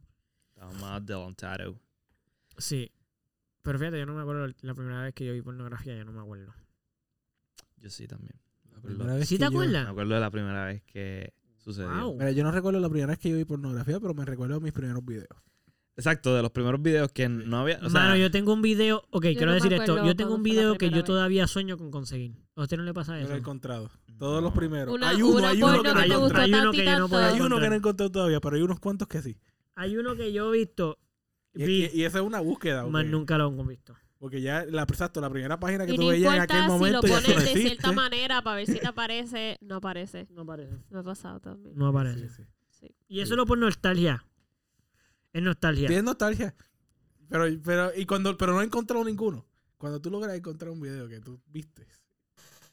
Estaba 0.50 0.72
más 0.74 1.02
adelantado. 1.02 1.80
Sí. 2.58 2.92
Pero 3.64 3.78
fíjate, 3.78 4.00
yo 4.00 4.06
no 4.06 4.14
me 4.14 4.22
acuerdo 4.22 4.48
la 4.62 4.74
primera 4.74 5.04
vez 5.04 5.14
que 5.14 5.26
yo 5.26 5.34
vi 5.34 5.42
pornografía, 5.42 5.96
yo 5.96 6.06
no 6.06 6.12
me 6.12 6.22
acuerdo. 6.22 6.54
Yo 7.78 7.90
sí 7.90 8.08
también. 8.08 8.34
La 8.84 8.90
primera 8.90 9.14
vez 9.16 9.28
¿Sí 9.28 9.38
te 9.38 9.44
yo- 9.46 9.52
Me 9.52 9.56
acuerdas? 9.58 9.88
acuerdo 9.88 10.14
de 10.16 10.20
la 10.20 10.32
primera 10.32 10.66
vez 10.66 10.82
que 10.84 11.34
sucedió. 11.58 11.90
Wow. 11.92 12.14
Mira, 12.18 12.32
yo 12.32 12.44
no 12.44 12.52
recuerdo 12.52 12.80
la 12.80 12.90
primera 12.90 13.08
vez 13.08 13.20
que 13.20 13.30
yo 13.30 13.38
vi 13.38 13.46
pornografía, 13.46 14.00
pero 14.00 14.14
me 14.14 14.26
recuerdo 14.26 14.60
mis 14.60 14.74
primeros 14.74 15.06
videos. 15.06 15.28
Exacto, 15.98 16.34
de 16.36 16.42
los 16.42 16.52
primeros 16.52 16.82
videos 16.82 17.12
que 17.12 17.28
no 17.30 17.60
había. 17.60 17.78
O 17.84 17.90
sea, 17.90 18.02
Mano, 18.02 18.16
yo 18.16 18.32
tengo 18.32 18.54
un 18.54 18.62
video. 18.62 19.04
Ok, 19.12 19.24
quiero 19.24 19.48
no 19.48 19.54
decir 19.54 19.72
esto. 19.74 19.92
acuerdo 19.92 20.08
Yo 20.08 20.16
tengo 20.16 20.34
un 20.36 20.42
video 20.42 20.76
que 20.78 20.90
yo 20.90 20.96
vez. 20.96 21.04
todavía 21.04 21.46
sueño 21.48 21.78
con 21.78 21.92
conseguir. 21.92 22.34
¿A 22.56 22.62
usted 22.64 22.78
no 22.78 22.84
le 22.84 22.94
pasa 22.94 23.14
Yo 23.16 23.20
lo 23.20 23.26
eso? 23.26 23.36
he 23.36 23.38
encontrado. 23.40 23.92
Todos 24.18 24.42
los 24.42 24.54
primeros. 24.54 24.94
Una, 24.96 25.10
hay 25.10 25.22
uno, 25.22 25.38
una 25.38 25.50
hay 25.50 25.62
uno 25.62 25.84
que, 25.84 25.90
que 25.90 25.94
no 25.94 26.02
te 26.02 26.14
he 26.14 26.16
gustó 26.18 26.38
Hay 26.40 26.50
encontrado. 26.50 26.64
uno 26.64 26.72
que 26.72 26.86
yo 26.86 27.00
no 27.00 27.10
puedo 27.10 27.24
Hay 27.26 27.40
uno 27.42 27.60
que 27.60 27.68
no 27.68 27.74
he 27.74 27.78
encontrado 27.78 28.12
todavía, 28.12 28.40
pero 28.40 28.56
hay 28.56 28.62
unos 28.62 28.80
cuantos 28.80 29.08
que 29.08 29.22
sí. 29.22 29.38
Hay 29.76 29.98
uno 29.98 30.16
que 30.16 30.32
yo 30.34 30.54
he 30.54 30.58
visto. 30.60 30.98
Y, 31.54 31.66
Vi, 31.66 31.90
y- 31.94 32.00
y 32.02 32.04
esa 32.06 32.20
es 32.20 32.24
una 32.24 32.40
búsqueda. 32.40 32.86
más 32.88 33.06
nunca 33.06 33.38
lo 33.38 33.50
he 33.54 33.68
visto. 33.68 33.94
Porque 34.22 34.40
ya, 34.40 34.64
la, 34.66 34.84
exacto, 34.84 35.20
la 35.20 35.32
primera 35.32 35.60
página 35.60 35.84
que 35.84 35.94
Y 35.94 35.96
tú 35.96 36.04
no 36.04 36.10
veías 36.10 36.36
en 36.36 36.42
aquel 36.42 36.58
si 36.58 36.68
lo 36.68 36.72
momento 36.74 37.02
ya 37.08 37.16
pones 37.22 37.44
de 37.44 37.60
cierta 37.60 37.92
manera 37.92 38.44
para 38.44 38.58
ver 38.58 38.68
si 38.68 38.80
te 38.80 38.86
aparece, 38.86 39.58
no 39.62 39.78
aparece. 39.78 40.28
No 40.30 40.44
aparece. 40.44 40.78
Me 40.92 41.00
ha 41.00 41.04
pasado 41.04 41.40
también. 41.40 41.76
No 41.76 41.88
aparece. 41.88 42.30
Sí, 42.30 42.44
sí. 42.70 42.96
Y 43.08 43.22
eso 43.22 43.36
lo 43.36 43.48
por 43.48 43.58
nostalgia. 43.58 44.24
Es 45.34 45.42
nostalgia. 45.42 45.88
Tienes 45.88 46.04
nostalgia. 46.06 46.54
Pero, 47.30 47.46
pero, 47.66 47.92
y 47.96 48.06
cuando, 48.06 48.38
pero 48.38 48.54
no 48.54 48.62
he 48.62 48.66
encontrado 48.66 49.04
ninguno. 49.04 49.44
cuando 49.80 50.00
tú 50.00 50.12
logras 50.12 50.36
encontrar 50.38 50.70
un 50.70 50.82
video 50.82 51.08
que 51.10 51.20
tú 51.20 51.42
viste, 51.48 51.88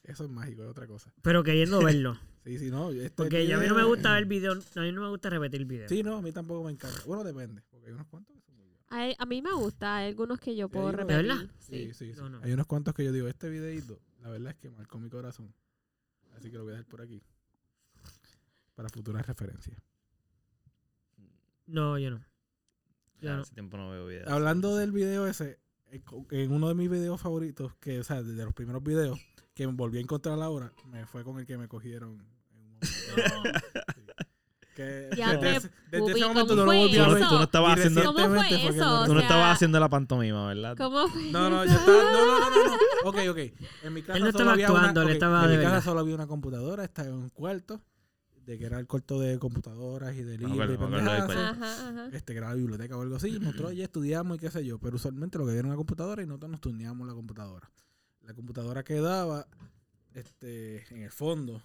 eso 0.03 0.25
es 0.25 0.29
mágico, 0.29 0.61
es 0.63 0.69
otra 0.69 0.85
cosa. 0.85 1.11
Pero 1.23 1.43
queriendo 1.43 1.79
verlo. 1.83 2.15
Sí, 2.45 2.59
sí, 2.59 2.69
no. 2.69 2.91
Este 2.91 3.09
Porque 3.09 3.47
ya 3.47 3.57
a 3.57 3.59
mí 3.59 3.67
no 3.67 3.73
me 3.73 3.81
video- 3.81 3.87
gusta 3.95 4.13
ver 4.13 4.25
video, 4.25 4.51
a 4.53 4.81
mí 4.81 4.91
no 4.91 5.01
me 5.01 5.09
gusta 5.09 5.31
repetir 5.31 5.65
videos. 5.65 5.89
Sí, 5.89 6.03
no, 6.03 6.17
a 6.17 6.21
mí 6.21 6.31
tampoco 6.31 6.63
me 6.65 6.71
encanta. 6.71 6.99
Bueno, 7.07 7.23
depende, 7.23 7.63
porque 7.71 7.87
hay 7.87 7.93
unos 7.93 8.05
cuantos 8.05 8.35
que. 8.45 8.48
Hay- 8.89 9.15
a 9.19 9.25
mí 9.25 9.41
me 9.41 9.53
gusta, 9.53 9.97
hay 9.97 10.07
algunos 10.09 10.39
que 10.39 10.55
yo 10.55 10.67
puedo 10.69 10.87
¿De 10.87 10.91
repetir. 10.93 11.27
verdad? 11.27 11.45
Sí, 11.59 11.87
Sí. 11.87 11.93
sí, 11.93 12.13
sí. 12.13 12.19
No, 12.21 12.29
no. 12.29 12.39
Hay 12.43 12.51
unos 12.51 12.65
cuantos 12.67 12.93
que 12.95 13.03
yo 13.05 13.11
digo, 13.11 13.27
este 13.27 13.49
videito, 13.49 13.99
la 14.21 14.29
verdad 14.29 14.51
es 14.51 14.57
que 14.57 14.69
marcó 14.71 14.99
mi 14.99 15.09
corazón. 15.09 15.53
Así 16.35 16.49
que 16.49 16.57
lo 16.57 16.63
voy 16.63 16.73
a 16.73 16.77
dejar 16.77 16.89
por 16.89 17.01
aquí. 17.01 17.21
Para 18.75 18.89
futuras 18.89 19.25
referencias. 19.27 19.77
No, 21.67 21.97
yo 21.99 22.09
no. 22.11 22.17
Yo 22.17 23.29
Ya, 23.29 23.35
no. 23.35 23.41
hace 23.41 23.53
tiempo 23.53 23.77
no 23.77 23.89
veo 23.91 24.07
videos. 24.07 24.27
Hablando 24.29 24.75
del 24.77 24.91
video 24.91 25.27
ese, 25.27 25.59
eh, 25.91 26.01
en 26.31 26.51
uno 26.51 26.67
de 26.69 26.75
mis 26.75 26.89
videos 26.89 27.21
favoritos, 27.21 27.75
que, 27.75 27.99
o 27.99 28.03
sea, 28.03 28.23
de 28.23 28.43
los 28.45 28.53
primeros 28.53 28.81
videos, 28.83 29.19
que 29.53 29.65
volví 29.67 29.97
a 29.97 30.01
encontrar 30.01 30.41
ahora, 30.41 30.71
me 30.85 31.05
fue 31.05 31.23
con 31.23 31.37
el 31.39 31.45
que 31.45 31.57
me 31.57 31.67
cogieron 31.67 32.25
en 32.51 32.63
un 32.63 32.67
momento. 32.69 33.59
Sí. 33.95 34.01
Que 34.79 35.09
Ya 35.17 35.35
desde, 35.35 35.69
desde 35.91 36.11
ese 36.11 36.25
momento 36.27 36.47
¿cómo 36.47 36.55
no 36.55 36.55
lo 36.55 36.65
fue 36.65 36.77
volví 36.77 36.95
Tú 36.95 37.01
a 37.03 37.07
no, 37.07 37.13
ver. 37.15 37.27
tú 37.27 37.35
no 37.35 37.43
estabas 37.43 37.69
Y 37.77 37.79
haciendo, 37.81 38.01
tú 38.13 38.19
no 38.29 38.43
sea- 39.13 39.21
estabas 39.21 39.55
haciendo 39.55 39.79
la 39.81 39.89
pantomima, 39.89 40.47
¿verdad? 40.47 40.77
¿Cómo 40.77 41.07
fue? 41.09 41.23
No, 41.31 41.49
no, 41.49 41.65
yo 41.65 41.71
estaba. 41.73 41.97
No, 42.03 42.25
no, 42.25 42.39
no, 42.39 42.49
no, 42.49 42.63
no. 42.65 42.77
Ok, 43.09 43.17
ok. 43.29 43.37
En 43.83 43.93
mi 43.93 44.01
casa 44.01 44.17
Él 44.17 44.23
no 44.23 44.31
solo 44.31 44.39
estaba 44.39 44.51
había 44.53 44.67
actuando, 44.67 45.01
una, 45.01 45.01
él 45.01 45.07
ok, 45.07 45.13
estaba 45.13 45.43
En 45.43 45.49
de 45.51 45.57
mi 45.57 45.63
casa 45.63 45.69
verdad. 45.75 45.83
solo 45.85 45.99
había 45.99 46.15
una 46.15 46.27
computadora, 46.27 46.83
estaba 46.85 47.07
en 47.09 47.13
un 47.15 47.29
cuarto, 47.29 47.81
de 48.45 48.57
que 48.57 48.65
era 48.65 48.79
el 48.79 48.87
cuarto 48.87 49.19
de 49.19 49.37
computadoras 49.37 50.15
y 50.15 50.23
de 50.23 50.37
libros 50.37 50.73
y 50.73 50.77
pendejadas. 50.77 51.29
Ajá, 51.29 51.89
ajá. 51.89 52.09
Este, 52.13 52.31
que 52.33 52.37
era 52.39 52.47
la 52.49 52.55
biblioteca 52.55 52.95
o 52.97 53.01
algo 53.01 53.17
así. 53.17 53.37
Nosotros 53.37 53.75
ya 53.75 53.83
estudiamos 53.83 54.37
y 54.37 54.39
qué 54.39 54.49
sé 54.49 54.65
yo, 54.65 54.79
pero 54.79 54.95
usualmente 54.95 55.37
lo 55.37 55.43
que 55.43 55.49
había 55.51 55.59
era 55.59 55.67
una 55.67 55.77
computadora 55.77 56.23
y 56.23 56.25
nosotros 56.25 56.51
nos 56.51 56.61
turneábamos 56.61 57.05
la 57.05 57.13
computadora. 57.13 57.69
La 58.23 58.33
computadora 58.33 58.83
quedaba 58.83 59.45
este, 60.13 60.85
en 60.95 61.03
el 61.03 61.11
fondo. 61.11 61.61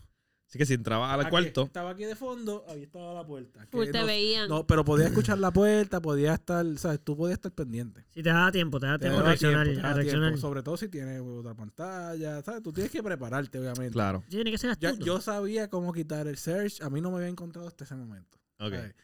Así 0.55 0.59
que 0.61 0.67
si 0.67 0.75
entrabas 0.75 1.13
al 1.19 1.29
cuarto, 1.31 1.63
Estaba 1.65 1.91
aquí 1.91 2.05
de 2.05 2.15
fondo, 2.15 2.65
ahí 2.69 2.85
estaba 2.85 3.13
la 3.13 3.27
puerta. 3.27 3.67
que 3.67 3.77
Full 3.77 3.91
te 3.91 3.99
no- 3.99 4.07
veían. 4.07 4.49
no, 4.49 4.65
pero 4.65 4.85
podía 4.85 5.07
escuchar 5.09 5.37
la 5.41 5.51
puerta, 5.51 6.01
podía 6.01 6.35
estar, 6.35 6.65
¿sabes? 6.79 7.01
Tú 7.03 7.17
podías 7.17 7.39
estar 7.39 7.51
pendiente. 7.51 8.05
Si 8.11 8.23
te 8.23 8.29
da 8.31 8.53
tiempo, 8.53 8.79
te 8.79 8.87
da 8.87 8.93
Te 8.97 9.01
tiempo 9.07 9.17
a 9.17 9.23
daba 9.23 9.29
reaccionar. 9.31 9.67
tiempo, 9.67 9.85
a 9.89 9.93
reaccionar. 9.95 10.29
tiempo, 10.31 10.41
sobre 10.41 10.63
todo 10.63 10.77
si 10.77 10.89
tienes 10.89 11.21
otra 11.21 11.55
pantalla, 11.55 12.41
¿sabes? 12.43 12.63
Tú 12.63 12.73
tienes 12.73 12.93
que 12.93 13.03
prepararte, 13.03 13.59
obviamente. 13.59 13.91
claro. 13.95 14.23
Tiene 14.29 14.53
que 14.53 14.59
ser 14.59 14.79
Ya- 14.79 14.91
astuto. 14.91 15.05
yo 15.05 15.21
sabía 15.21 15.69
cómo 15.69 15.93
quitar 15.93 16.29
el 16.29 16.37
search, 16.37 16.81
a 16.83 16.89
mí 16.89 17.01
no 17.01 17.11
me 17.11 17.17
había 17.17 17.29
encontrado 17.31 17.67
hasta 17.67 17.83
ese 17.83 17.97
momento. 17.97 18.39
Ok. 18.61 18.75
¿sabes? 18.75 18.95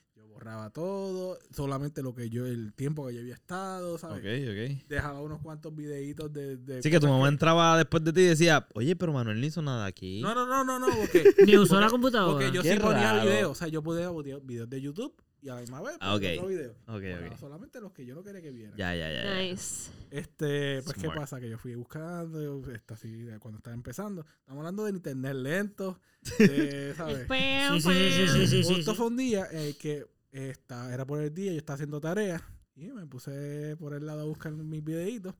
Borraba 0.40 0.70
todo, 0.70 1.38
solamente 1.54 2.00
lo 2.02 2.14
que 2.14 2.30
yo, 2.30 2.46
el 2.46 2.72
tiempo 2.72 3.06
que 3.06 3.12
yo 3.14 3.20
había 3.20 3.34
estado, 3.34 3.98
¿sabes? 3.98 4.20
Ok, 4.20 4.48
ok. 4.80 4.88
Dejaba 4.88 5.20
unos 5.20 5.42
cuantos 5.42 5.76
videitos 5.76 6.32
de... 6.32 6.56
de 6.56 6.78
Así 6.78 6.90
que 6.90 6.98
tu 6.98 7.06
mamá 7.08 7.24
que- 7.26 7.32
entraba 7.32 7.76
después 7.76 8.02
de 8.04 8.12
ti 8.14 8.20
y 8.22 8.24
decía, 8.24 8.66
oye, 8.72 8.96
pero 8.96 9.12
Manuel 9.12 9.38
no 9.38 9.46
hizo 9.46 9.60
nada 9.60 9.84
aquí. 9.84 10.22
No, 10.22 10.34
no, 10.34 10.46
no, 10.46 10.64
no, 10.64 10.78
no, 10.78 10.86
porque... 10.96 11.24
Ni 11.46 11.58
usó 11.58 11.74
porque- 11.74 11.84
la 11.84 11.90
computadora. 11.90 12.32
Porque 12.32 12.56
yo 12.56 12.62
Qué 12.62 12.72
sí 12.72 12.78
ponía 12.80 13.12
raro. 13.12 13.24
videos, 13.28 13.50
o 13.50 13.54
sea, 13.54 13.68
yo 13.68 13.82
podía 13.82 14.08
videos 14.10 14.46
videos 14.46 14.70
de 14.70 14.80
YouTube 14.80 15.14
y 15.42 15.50
a 15.50 15.56
la 15.56 15.60
misma 15.60 15.82
vez 15.82 15.96
Ah, 16.00 16.12
ponía 16.14 16.30
ok. 16.32 16.38
otro 16.38 16.48
video. 16.48 16.70
Ok, 16.86 17.02
Borraba 17.02 17.26
ok. 17.26 17.38
Solamente 17.38 17.80
los 17.82 17.92
que 17.92 18.06
yo 18.06 18.14
no 18.14 18.22
quería 18.22 18.40
que 18.40 18.50
vieran. 18.50 18.74
Ya, 18.78 18.94
ya, 18.96 19.12
ya. 19.12 19.42
Nice. 19.42 19.90
Este, 20.10 20.80
pues, 20.84 20.96
¿qué 20.96 21.08
pasa? 21.10 21.38
Que 21.38 21.50
yo 21.50 21.58
fui 21.58 21.74
buscando, 21.74 22.42
yo, 22.42 22.62
esta, 22.72 22.96
cuando 23.40 23.58
estaba 23.58 23.74
empezando. 23.74 24.24
Estamos 24.38 24.60
hablando 24.60 24.84
de 24.84 24.90
internet 24.92 25.34
lento, 25.34 26.00
de, 26.38 26.94
¿sabes? 26.96 27.26
Peo, 27.26 27.74
Sí, 27.74 27.80
sí, 27.82 27.90
sí, 27.90 28.10
sí, 28.10 28.28
sí, 28.28 28.46
sí, 28.46 28.64
sí, 28.64 28.74
Justo 28.76 28.92
sí. 28.92 28.96
fue 28.96 29.06
un 29.06 29.16
día 29.18 29.46
eh, 29.52 29.76
que 29.78 30.06
esta- 30.32 30.92
era 30.92 31.06
por 31.06 31.20
el 31.20 31.32
día, 31.34 31.52
yo 31.52 31.58
estaba 31.58 31.74
haciendo 31.74 32.00
tareas 32.00 32.42
y 32.76 32.88
me 32.92 33.06
puse 33.06 33.76
por 33.78 33.94
el 33.94 34.06
lado 34.06 34.22
a 34.22 34.24
buscar 34.24 34.52
mis 34.52 34.82
videitos 34.84 35.34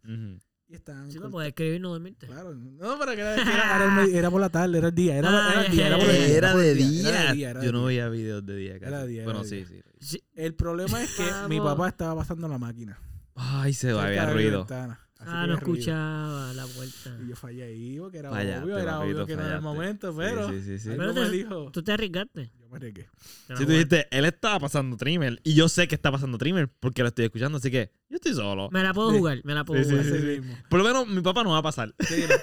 y 0.69 0.75
estaban... 0.75 1.11
Sí, 1.11 1.19
para 1.19 1.31
poder 1.31 1.49
escribir 1.49 1.75
y 1.77 1.79
no 1.81 1.91
dormirte. 1.91 2.27
Claro, 2.27 2.55
no, 2.55 2.99
pero 2.99 3.13
que 3.13 3.21
era, 3.21 3.35
era, 3.35 4.05
era 4.05 4.31
por 4.31 4.41
la 4.41 4.49
tarde, 4.51 4.79
era 4.79 4.89
el 4.89 4.95
día, 4.95 5.17
era, 5.17 5.29
Ah, 5.31 5.51
era 5.53 5.67
el 5.67 5.73
día, 5.73 5.87
era 5.89 5.99
por 5.99 6.09
el 6.11 6.17
día. 6.27 6.37
Era 6.37 6.53
por 6.53 6.61
de 6.61 6.71
el 6.73 6.79
día. 6.79 7.09
era 7.09 7.23
de 7.31 7.33
día, 7.37 7.51
era 7.51 7.61
de 7.61 7.67
Yo 7.67 7.73
no 7.73 7.85
veía 7.85 8.09
videos 8.09 8.45
de 8.47 8.57
día 8.57 8.73
casi. 8.79 8.85
Era 8.93 9.03
de 9.03 9.09
día, 9.09 9.25
Bueno, 9.25 9.45
sí, 9.45 9.57
día. 9.65 9.67
sí. 9.67 9.83
Sí. 10.01 10.25
El 10.35 10.55
problema 10.55 11.03
es 11.03 11.15
que 11.17 11.25
mi 11.49 11.59
papá 11.61 11.89
estaba 11.89 12.15
pasando 12.17 12.47
la 12.49 12.59
máquina. 12.59 12.99
Ay, 13.35 13.73
se 13.73 13.89
cerca 13.89 14.05
había 14.07 14.31
ruido. 14.33 14.59
ventana, 14.61 15.01
así 15.21 15.31
Ah, 15.33 15.47
no 15.47 15.55
escuchaba 15.55 16.53
la 16.55 16.67
puerta. 16.67 17.17
Y 17.25 17.29
yo 17.29 17.37
fallé 17.37 17.63
ahí, 17.65 17.99
porque 18.01 18.19
era 18.19 18.31
Fallaste, 18.31 18.65
obvio, 18.65 18.79
era 18.79 18.93
papito, 18.99 19.15
obvio 19.17 19.27
que 19.27 19.37
no 19.37 19.43
era 19.43 19.57
el 19.57 19.63
fallaste. 19.63 19.79
momento, 19.79 20.17
pero 20.17 20.49
sí, 20.51 20.63
sí, 20.63 20.79
sí. 20.79 20.91
Pero 20.97 21.15
me 21.15 21.31
dijo, 21.31 21.71
Tú 21.73 21.83
te 21.83 21.93
arriesgaste. 21.93 22.51
yo 22.59 22.69
me 22.69 22.77
arriesgué. 22.77 23.09
Si 23.49 23.55
tú 23.65 23.71
dijiste, 23.73 24.09
él 24.11 24.25
estaba 24.25 24.59
pasando 24.61 24.97
Trimmer 24.97 25.41
y 25.45 25.55
yo 25.55 25.69
sé 25.69 25.87
que 25.89 25.95
está 25.95 26.11
pasando 26.11 26.39
Trimmer 26.39 26.69
porque 26.81 27.03
lo 27.03 27.09
estoy 27.09 27.27
escuchando, 27.27 27.59
así 27.59 27.71
que 27.71 27.93
yo 28.09 28.17
estoy 28.17 28.35
solo. 28.35 28.69
Me 28.71 28.83
la 28.83 28.93
puedo 28.95 29.11
Sí. 29.13 29.19
jugar, 29.19 29.41
me 29.45 29.55
la 29.55 29.65
puedo 29.65 29.83
Sí, 29.85 29.91
sí, 29.91 29.97
jugar. 29.97 30.21
mismo. 30.23 30.57
Por 30.69 30.79
lo 30.81 30.85
menos 30.85 31.07
mi 31.07 31.21
papá 31.21 31.45
no 31.45 31.51
va 31.51 31.59
a 31.59 31.63
pasar. 31.63 31.95
Sí, 32.01 32.25
no. 32.29 32.35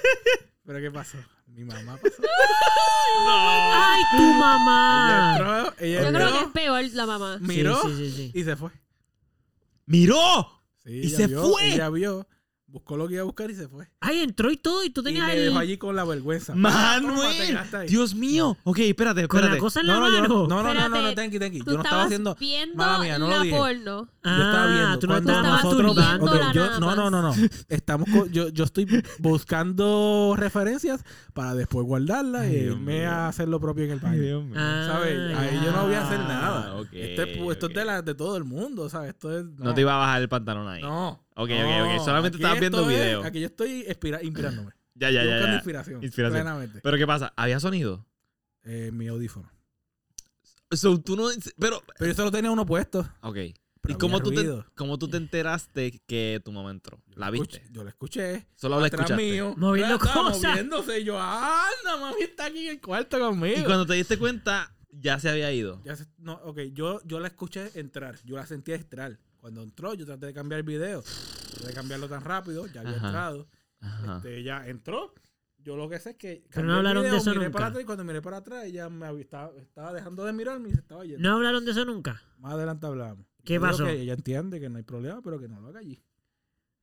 Pero 0.66 0.80
¿qué 0.80 0.92
pasó? 0.92 1.18
Mi 1.48 1.64
mamá 1.64 1.98
pasó. 1.98 2.22
¡Ay, 3.30 4.02
tu 4.16 4.24
Ella 4.24 4.38
mamá! 4.40 5.32
entró, 5.38 5.74
ella 5.80 6.04
Yo 6.04 6.12
creo 6.14 6.32
que 6.34 6.40
es 6.46 6.52
peor 6.52 6.84
la 6.94 7.06
mamá. 7.06 7.38
miró 7.42 7.82
Sí, 7.84 7.88
sí, 7.96 8.12
sí, 8.12 8.12
sí. 8.12 8.32
y 8.40 8.44
se 8.44 8.56
fue. 8.56 8.70
¡Miró! 9.86 10.62
Sí, 10.84 10.92
¿Y 11.04 11.10
se 11.10 11.28
vio, 11.28 11.44
fue? 11.44 11.74
Ella 11.74 11.90
vio, 11.90 12.28
buscó 12.70 12.98
lo 12.98 13.08
que 13.08 13.14
iba 13.16 13.22
a 13.22 13.26
buscar 13.26 13.50
y 13.50 13.56
se 13.56 13.68
fue. 13.68 13.88
Ay, 14.02 14.20
entró 14.20 14.52
y 14.52 14.58
todo 14.58 14.84
y 14.84 14.90
tú 14.90 15.02
Y 15.02 15.06
tenías 15.06 15.26
me 15.28 15.34
el... 15.38 15.46
dejó 15.46 15.60
allí 15.60 15.78
con 15.78 15.96
la 15.96 16.04
vergüenza. 16.04 16.54
¡Manuel! 16.54 17.58
ahí. 17.74 17.88
¡Dios 17.88 18.14
mío! 18.14 18.58
Ok, 18.66 18.80
espérate, 18.80 19.28
Con 19.28 19.40
la 19.40 19.46
espérate. 19.48 19.60
cosa 19.62 19.80
en 19.80 19.88
la 19.88 19.94
No, 19.94 20.00
no, 20.02 20.10
yo 20.10 20.22
mano. 20.22 20.28
no, 20.28 20.48
no, 20.48 20.48
no, 20.48 20.64
no, 20.64 20.74
no, 20.74 20.80
Espérate, 20.98 21.30
no, 21.32 21.40
tranqui. 21.40 21.60
Tú 21.60 21.66
Yo 21.72 21.78
no 21.78 21.84
estaba 21.84 22.04
haciendo. 22.04 22.36
viendo 22.36 22.76
Mala 22.76 23.00
mía, 23.00 23.18
no 23.20 23.28
lo 23.30 23.38
la 23.38 23.44
dije. 23.44 23.56
porno. 23.58 24.10
Yo 24.24 24.32
estaba 24.32 24.64
Ah, 24.64 24.68
viendo. 24.74 25.00
tú 25.00 25.08
no 25.08 25.14
cuando 25.14 25.32
estabas 25.32 25.64
nosotros. 25.64 25.96
masturbándola 25.96 26.48
Ok, 26.50 26.54
yo- 26.54 26.80
no, 26.80 26.96
no, 26.96 27.10
no, 27.10 27.22
no. 27.22 27.34
Estamos 27.70 28.10
co- 28.12 28.26
yo, 28.28 28.50
yo 28.50 28.64
estoy 28.66 28.86
buscando 29.20 30.36
referencias 30.38 31.04
para 31.34 31.56
después 31.56 31.86
guardarlas 31.86 32.44
Ay, 32.44 32.52
Dios 32.64 32.76
irme 32.76 33.06
a 33.06 33.28
hacer 33.30 33.48
lo 33.48 33.60
propio 33.60 33.86
en 33.86 33.92
el 33.92 33.98
Ay, 34.00 34.04
baño. 34.04 34.22
Dios 34.22 34.44
mío. 34.44 34.56
Ah, 34.58 34.88
¿Sabes? 34.92 35.38
Ahí 35.38 35.60
yo 35.64 35.72
no 35.72 35.86
voy 35.86 35.96
a 35.96 36.06
hacer 36.06 36.20
nada. 36.20 36.76
ok, 36.76 36.88
Esto 36.92 37.22
es, 37.24 37.30
esto 37.30 37.52
es 37.52 37.64
ok. 37.64 37.72
de, 37.74 37.86
la, 37.86 38.02
de 38.02 38.14
todo 38.14 38.36
el 38.38 38.44
mundo, 38.44 38.90
¿sabes? 38.90 39.10
Esto 39.12 39.38
es. 39.38 39.46
No 39.46 39.74
te 39.74 39.82
iba 39.82 39.94
a 39.96 39.98
bajar 39.98 40.22
el 40.22 40.30
pantalón 40.30 40.68
ahí. 40.68 40.82
No. 40.82 41.24
Ok, 41.38 41.50
no, 41.50 41.86
ok, 41.86 42.00
ok. 42.00 42.06
Solamente 42.06 42.38
estabas 42.38 42.60
viendo 42.60 42.80
esto 42.80 42.92
es- 42.92 42.98
video. 42.98 43.24
Aquí 43.24 43.40
yo 43.40 43.48
estoy 43.48 43.86
inspirándome. 44.24 44.72
Ya, 45.00 45.12
ya, 45.12 45.22
Estoy 45.22 45.28
ya. 45.30 45.34
buscando 45.36 45.48
ya. 45.48 45.56
inspiración. 45.58 46.04
Inspiración. 46.04 46.42
Plenamente. 46.42 46.80
Pero 46.82 46.98
¿qué 46.98 47.06
pasa? 47.06 47.32
¿Había 47.36 47.60
sonido? 47.60 48.08
Eh, 48.64 48.90
mi 48.92 49.08
audífono. 49.08 49.48
So, 50.72 51.00
tú 51.00 51.16
no... 51.16 51.28
Pero... 51.60 51.84
Pero 52.00 52.10
yo 52.12 52.16
solo 52.16 52.32
tenía 52.32 52.50
uno 52.50 52.66
puesto. 52.66 53.08
Ok. 53.22 53.38
¿Y 53.90 53.94
cómo 53.94 54.22
tú, 54.22 54.32
te, 54.32 54.38
ruido. 54.38 54.66
cómo 54.76 54.98
tú 54.98 55.08
te 55.08 55.18
enteraste 55.18 56.02
que 56.08 56.42
tu 56.44 56.52
mamá 56.52 56.72
entró? 56.72 57.00
¿La 57.16 57.30
viste? 57.30 57.58
Escuché- 57.62 57.72
yo 57.72 57.84
la 57.84 57.90
escuché. 57.92 58.48
Solo 58.56 58.80
la 58.82 58.88
escuchaste. 58.88 59.16
mío. 59.16 59.54
Moviendo 59.56 59.98
cosas. 60.00 60.42
Moviéndose. 60.42 61.00
Y 61.00 61.04
yo, 61.06 61.22
anda, 61.22 61.98
mami 62.02 62.24
está 62.24 62.48
aquí 62.48 62.66
en 62.66 62.72
el 62.72 62.82
cuarto 62.82 63.20
conmigo. 63.20 63.60
Y 63.62 63.64
cuando 63.64 63.86
te 63.86 63.94
diste 63.94 64.18
cuenta, 64.18 64.76
ya 64.90 65.20
se 65.20 65.30
había 65.30 65.54
ido. 65.54 65.80
Ya 65.86 65.96
se- 65.96 66.08
no, 66.18 66.34
ok, 66.44 66.60
yo, 66.74 67.00
yo 67.06 67.20
la 67.22 67.28
escuché 67.28 67.70
entrar. 67.80 68.16
Yo 68.26 68.36
la 68.36 68.46
sentía 68.48 68.76
entrar. 68.76 69.20
Cuando 69.48 69.64
entró, 69.64 69.94
yo 69.94 70.06
traté 70.06 70.26
de 70.26 70.34
cambiar 70.34 70.60
el 70.60 70.66
video. 70.66 71.02
Traté 71.02 71.68
de 71.68 71.74
cambiarlo 71.74 72.10
tan 72.10 72.20
rápido. 72.22 72.68
Ya 72.68 72.82
había 72.82 72.98
Ajá. 72.98 73.08
entrado. 73.08 73.48
Ajá. 73.80 74.18
Este, 74.18 74.40
ella 74.40 74.68
entró. 74.68 75.14
Yo 75.60 75.78
lo 75.78 75.88
que 75.88 76.00
sé 76.00 76.10
es 76.10 76.16
que. 76.18 76.44
Pero 76.54 76.68
no 76.68 76.76
hablaron 76.76 77.04
de 77.04 77.10
video, 77.12 77.22
eso 77.22 77.30
miré 77.30 77.46
nunca. 77.46 77.52
para 77.54 77.68
atrás 77.68 77.82
y 77.82 77.86
cuando 77.86 78.04
miré 78.04 78.22
para 78.22 78.38
atrás, 78.38 78.66
ella 78.66 78.90
me 78.90 79.22
estaba, 79.22 79.54
estaba 79.58 79.94
dejando 79.94 80.26
de 80.26 80.34
mirarme 80.34 80.68
y 80.68 80.74
se 80.74 80.80
estaba 80.82 81.06
yendo. 81.06 81.20
¿No 81.20 81.36
hablaron 81.36 81.64
de 81.64 81.72
eso 81.72 81.86
nunca? 81.86 82.22
Más 82.40 82.56
adelante 82.56 82.88
hablamos. 82.88 83.26
¿Qué 83.46 83.54
Yo 83.54 83.62
pasó? 83.62 83.86
Que 83.86 84.02
ella 84.02 84.16
entiende 84.16 84.60
que 84.60 84.68
no 84.68 84.80
hay 84.80 84.84
problema, 84.84 85.22
pero 85.22 85.40
que 85.40 85.48
no 85.48 85.62
lo 85.62 85.70
haga 85.70 85.80
allí. 85.80 86.04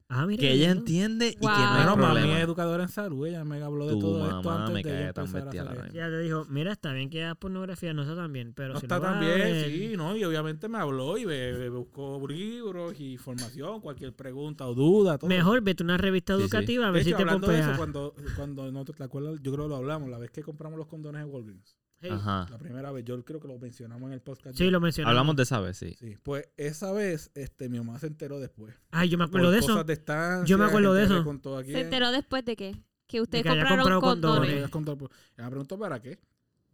Ah, 0.09 0.27
mira. 0.27 0.39
Que 0.41 0.53
ella 0.53 0.67
lindo. 0.69 0.81
entiende 0.81 1.29
y 1.29 1.31
que 1.33 1.39
Wow. 1.41 1.51
no 1.51 1.57
hay 1.57 1.67
Bueno, 1.87 1.97
mami 1.97 2.05
problema. 2.21 2.39
es 2.39 2.45
educadora 2.45 2.83
en 2.85 2.89
salud. 2.91 3.27
Ella 3.27 3.43
me 3.45 3.61
habló 3.63 3.87
de 3.87 3.93
Tu 3.95 4.01
todo 4.01 4.27
esto 4.29 4.51
antes 4.51 4.75
me 4.75 4.83
de 4.83 4.89
cae 4.91 5.07
yo 5.07 5.13
tan 5.15 5.25
empezar 5.27 5.41
a 5.43 5.45
bestia, 5.51 5.65
la. 5.65 5.93
Ya 5.93 6.09
te 6.11 6.19
dijo, 6.21 6.47
mira, 6.51 6.73
está 6.73 6.93
bien 6.93 7.09
que 7.11 7.25
hagas 7.25 7.37
pornografía, 7.39 7.95
no 7.95 8.03
está 8.03 8.15
tan 8.15 8.33
bien, 8.33 8.53
pero 8.55 8.75
No 8.75 8.81
si 8.81 8.85
está 8.87 8.99
vas 8.99 9.13
tan 9.13 9.21
bien, 9.21 9.39
ver- 9.39 9.65
sí, 9.71 9.95
¿no? 9.97 10.15
Y 10.15 10.23
obviamente 10.25 10.69
me 10.69 10.79
habló 10.79 11.17
y 11.17 11.25
me, 11.25 11.53
me 11.55 11.69
buscó 11.71 12.23
libros 12.29 12.95
y 13.01 13.13
información, 13.13 13.81
cualquier 13.81 14.13
pregunta 14.15 14.67
o 14.69 14.75
duda, 14.75 15.17
todo. 15.19 15.29
Mejor 15.29 15.63
vete 15.63 15.83
a 15.83 15.85
una 15.85 15.97
revista 15.97 16.35
Sí, 16.35 16.41
sí. 16.41 16.45
educativa 16.45 16.85
a 16.85 16.87
De 16.89 16.93
ver 16.93 17.01
hecho, 17.03 17.11
si 17.11 17.17
te 17.17 17.23
hablando 17.23 17.49
de 17.49 17.61
eso, 17.61 17.73
cuando, 17.77 18.15
cuando 18.37 18.71
no 18.71 18.85
te 18.85 19.03
acuerdas, 19.03 19.41
yo 19.43 19.53
creo 19.53 19.65
que 19.65 19.69
lo 19.71 19.77
hablamos, 19.77 20.11
la 20.11 20.19
vez 20.19 20.31
que 20.31 20.43
compramos 20.43 20.79
los 20.79 20.87
condones 20.87 21.23
en 21.23 21.31
Walgreens. 21.33 21.77
Hey. 22.05 22.11
Ajá. 22.13 22.47
La 22.51 22.59
primera 22.59 22.93
vez, 22.93 23.05
yo 23.05 23.25
creo 23.25 23.41
que 23.41 23.49
lo 23.49 23.59
mencionamos 23.59 24.07
en 24.09 24.13
el 24.13 24.21
podcast. 24.21 24.57
Sí, 24.57 24.71
lo 24.71 24.81
mencionamos. 24.81 25.11
Hablamos 25.11 25.37
de 25.37 25.43
esa 25.45 25.61
vez, 25.61 25.77
sí. 25.79 25.95
Sí, 25.99 26.17
pues 26.23 26.49
esa 26.57 26.93
vez 26.93 27.31
este, 27.35 27.69
mi 27.69 27.79
mamá 27.79 27.99
se 27.99 28.09
enteró 28.09 28.41
después. 28.41 28.75
Ay, 28.91 29.09
yo 29.09 29.17
me 29.19 29.25
Por 29.25 29.31
acuerdo 29.41 29.51
de 29.53 29.59
eso. 29.61 29.69
cosas 29.69 29.87
de 29.87 29.93
estancia, 29.95 30.45
Yo 30.47 30.59
me 30.59 30.65
acuerdo 30.67 30.93
de 30.95 31.05
eso. 31.05 31.25
¿Se 31.65 31.81
enteró 31.81 32.11
después 32.11 32.45
de 32.45 32.57
qué? 32.57 32.77
Que 33.07 33.21
ustedes 33.21 33.45
compraron 33.45 34.01
condones. 34.01 34.71
condones. 34.71 35.09
Me 35.37 35.49
preguntó 35.49 35.79
para 35.79 36.01
qué. 36.01 36.19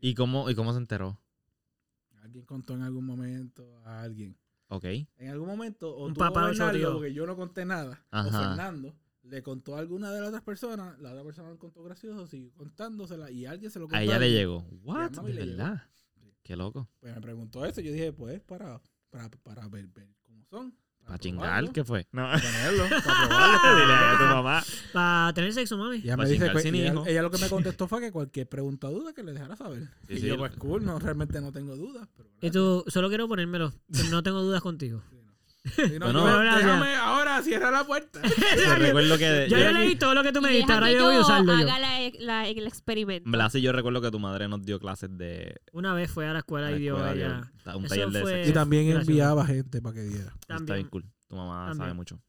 ¿Y 0.01 0.15
cómo, 0.15 0.49
¿Y 0.51 0.55
cómo 0.55 0.73
se 0.73 0.79
enteró? 0.79 1.21
Alguien 2.23 2.45
contó 2.45 2.75
en 2.75 2.83
algún 2.83 3.05
momento 3.05 3.81
a 3.85 4.03
alguien. 4.03 4.37
Ok. 4.69 4.85
En 4.85 5.29
algún 5.31 5.49
momento, 5.49 5.91
o 5.95 6.07
Un 6.07 6.15
tú 6.15 6.21
papá 6.21 6.43
o 6.43 6.45
o 6.45 6.49
Bernardo, 6.49 6.79
tío. 6.79 6.93
porque 6.93 7.13
yo 7.13 7.27
no 7.27 7.35
conté 7.37 7.65
nada, 7.65 8.05
o 8.13 8.17
Ajá. 8.17 8.31
Fernando, 8.49 8.95
le 9.23 9.43
contó 9.43 9.77
a 9.77 9.81
alguna 9.81 10.13
de 10.13 10.21
las 10.21 10.29
otras 10.29 10.43
personas, 10.43 10.99
la 10.99 11.11
otra 11.13 11.25
persona 11.25 11.51
lo 11.51 11.59
contó 11.59 11.83
gracioso, 11.83 12.27
siguió 12.27 12.53
contándosela 12.53 13.31
y 13.31 13.47
alguien 13.47 13.71
se 13.71 13.79
lo 13.79 13.87
contó. 13.87 13.97
A 13.97 14.03
ella 14.03 14.19
le 14.19 14.31
llegó. 14.31 14.67
What? 14.83 15.11
¿De 15.11 15.33
le 15.33 15.47
verdad? 15.47 15.83
Sí. 16.15 16.35
Qué 16.43 16.57
loco. 16.57 16.89
Pues 17.01 17.15
me 17.15 17.21
preguntó 17.21 17.65
eso, 17.65 17.81
yo 17.81 17.93
dije, 17.93 18.13
pues 18.13 18.41
para, 18.41 18.81
para, 19.11 19.29
para 19.31 19.69
ver, 19.69 19.87
ver 19.89 20.09
cómo 20.25 20.45
son, 20.45 20.75
¿Para 21.05 21.19
chingar? 21.19 21.73
¿Qué 21.73 21.83
fue? 21.83 22.07
No. 22.13 22.23
Ponerlo, 22.23 22.85
para 22.89 23.01
probarlo. 23.29 23.81
Dile 23.81 23.93
a 23.93 24.19
tu 24.19 24.25
mamá. 24.25 24.63
Para 24.93 25.33
tener 25.35 25.53
sexo, 25.53 25.77
mami. 25.77 25.97
Ella 25.97 26.17
me 26.17 26.29
dice 26.29 26.61
sin 26.61 26.75
ella, 26.77 26.93
hijo. 26.93 27.07
ella 27.07 27.23
lo 27.23 27.31
que 27.31 27.39
me 27.39 27.49
contestó 27.49 27.89
fue 27.89 28.01
que 28.01 28.13
cualquier 28.13 28.49
pregunta 28.49 28.89
o 28.89 28.93
duda 28.93 29.13
que 29.13 29.25
le 29.25 29.33
dejara 29.33 29.57
saber. 29.57 29.89
Sí, 30.07 30.15
y 30.15 30.21
sí. 30.21 30.27
yo, 30.27 30.39
pues 30.39 30.53
cool, 30.57 30.85
no, 30.85 30.99
realmente 31.01 31.41
no 31.41 31.51
tengo 31.51 31.75
dudas. 31.77 32.09
Pero 32.17 32.29
Y 32.41 32.51
tú, 32.51 32.85
solo 32.87 33.09
quiero 33.09 33.27
ponérmelo. 33.27 33.73
No 34.11 34.23
tengo 34.23 34.41
dudas 34.43 34.63
contigo. 34.63 35.03
Sí, 35.11 35.20
no, 35.65 35.99
Bueno, 36.07 36.21
yo- 36.21 36.39
gracias. 36.41 36.65
déjame 36.67 36.95
ahora, 36.97 37.43
cierra 37.43 37.71
la 37.71 37.85
puerta. 37.85 38.21
Yo 38.67 38.75
recuerdo 38.77 39.19
que. 39.19 39.47
Ya 39.49 39.59
yo- 39.59 39.65
yo 39.65 39.73
leí 39.73 39.97
todo 39.97 40.15
lo 40.15 40.23
que 40.23 40.33
tú 40.33 40.41
me 40.41 40.51
diste, 40.51 40.73
ahora 40.73 40.91
yo 40.91 41.05
voy 41.05 41.17
a 41.17 41.21
usarlo 41.21 41.53
yo. 41.55 41.61
haga 41.63 41.79
la- 41.79 42.11
la- 42.19 42.49
el 42.49 42.67
experimento. 42.67 43.31
Blas 43.31 43.55
y 43.55 43.61
yo 43.61 43.73
recuerdo 43.73 44.01
que 44.01 44.11
tu 44.11 44.19
madre 44.19 44.49
nos 44.49 44.63
dio 44.65 44.79
clases 44.81 45.11
de. 45.17 45.61
Una 45.73 45.93
vez 45.95 46.11
fue 46.11 46.27
a 46.27 46.33
la 46.33 46.39
escuela 46.41 46.69
a 46.69 46.71
la 46.71 46.77
y 46.77 46.81
dio 46.81 46.97
dio 46.97 47.43
Un 47.77 47.87
taller 47.87 48.09
de 48.11 48.49
y 48.49 48.53
también 48.53 48.91
enviaba 48.91 49.45
gente 49.47 49.83
para 49.83 49.95
que 49.95 50.03
diera. 50.03 50.33
Está 50.41 50.55
bien 50.57 50.67
También. 50.67 50.89
cool. 50.89 51.05
Tu 51.29 51.37
mamá 51.37 51.67
También. 51.69 51.77
sabe 51.79 51.95
mucho. 51.95 52.21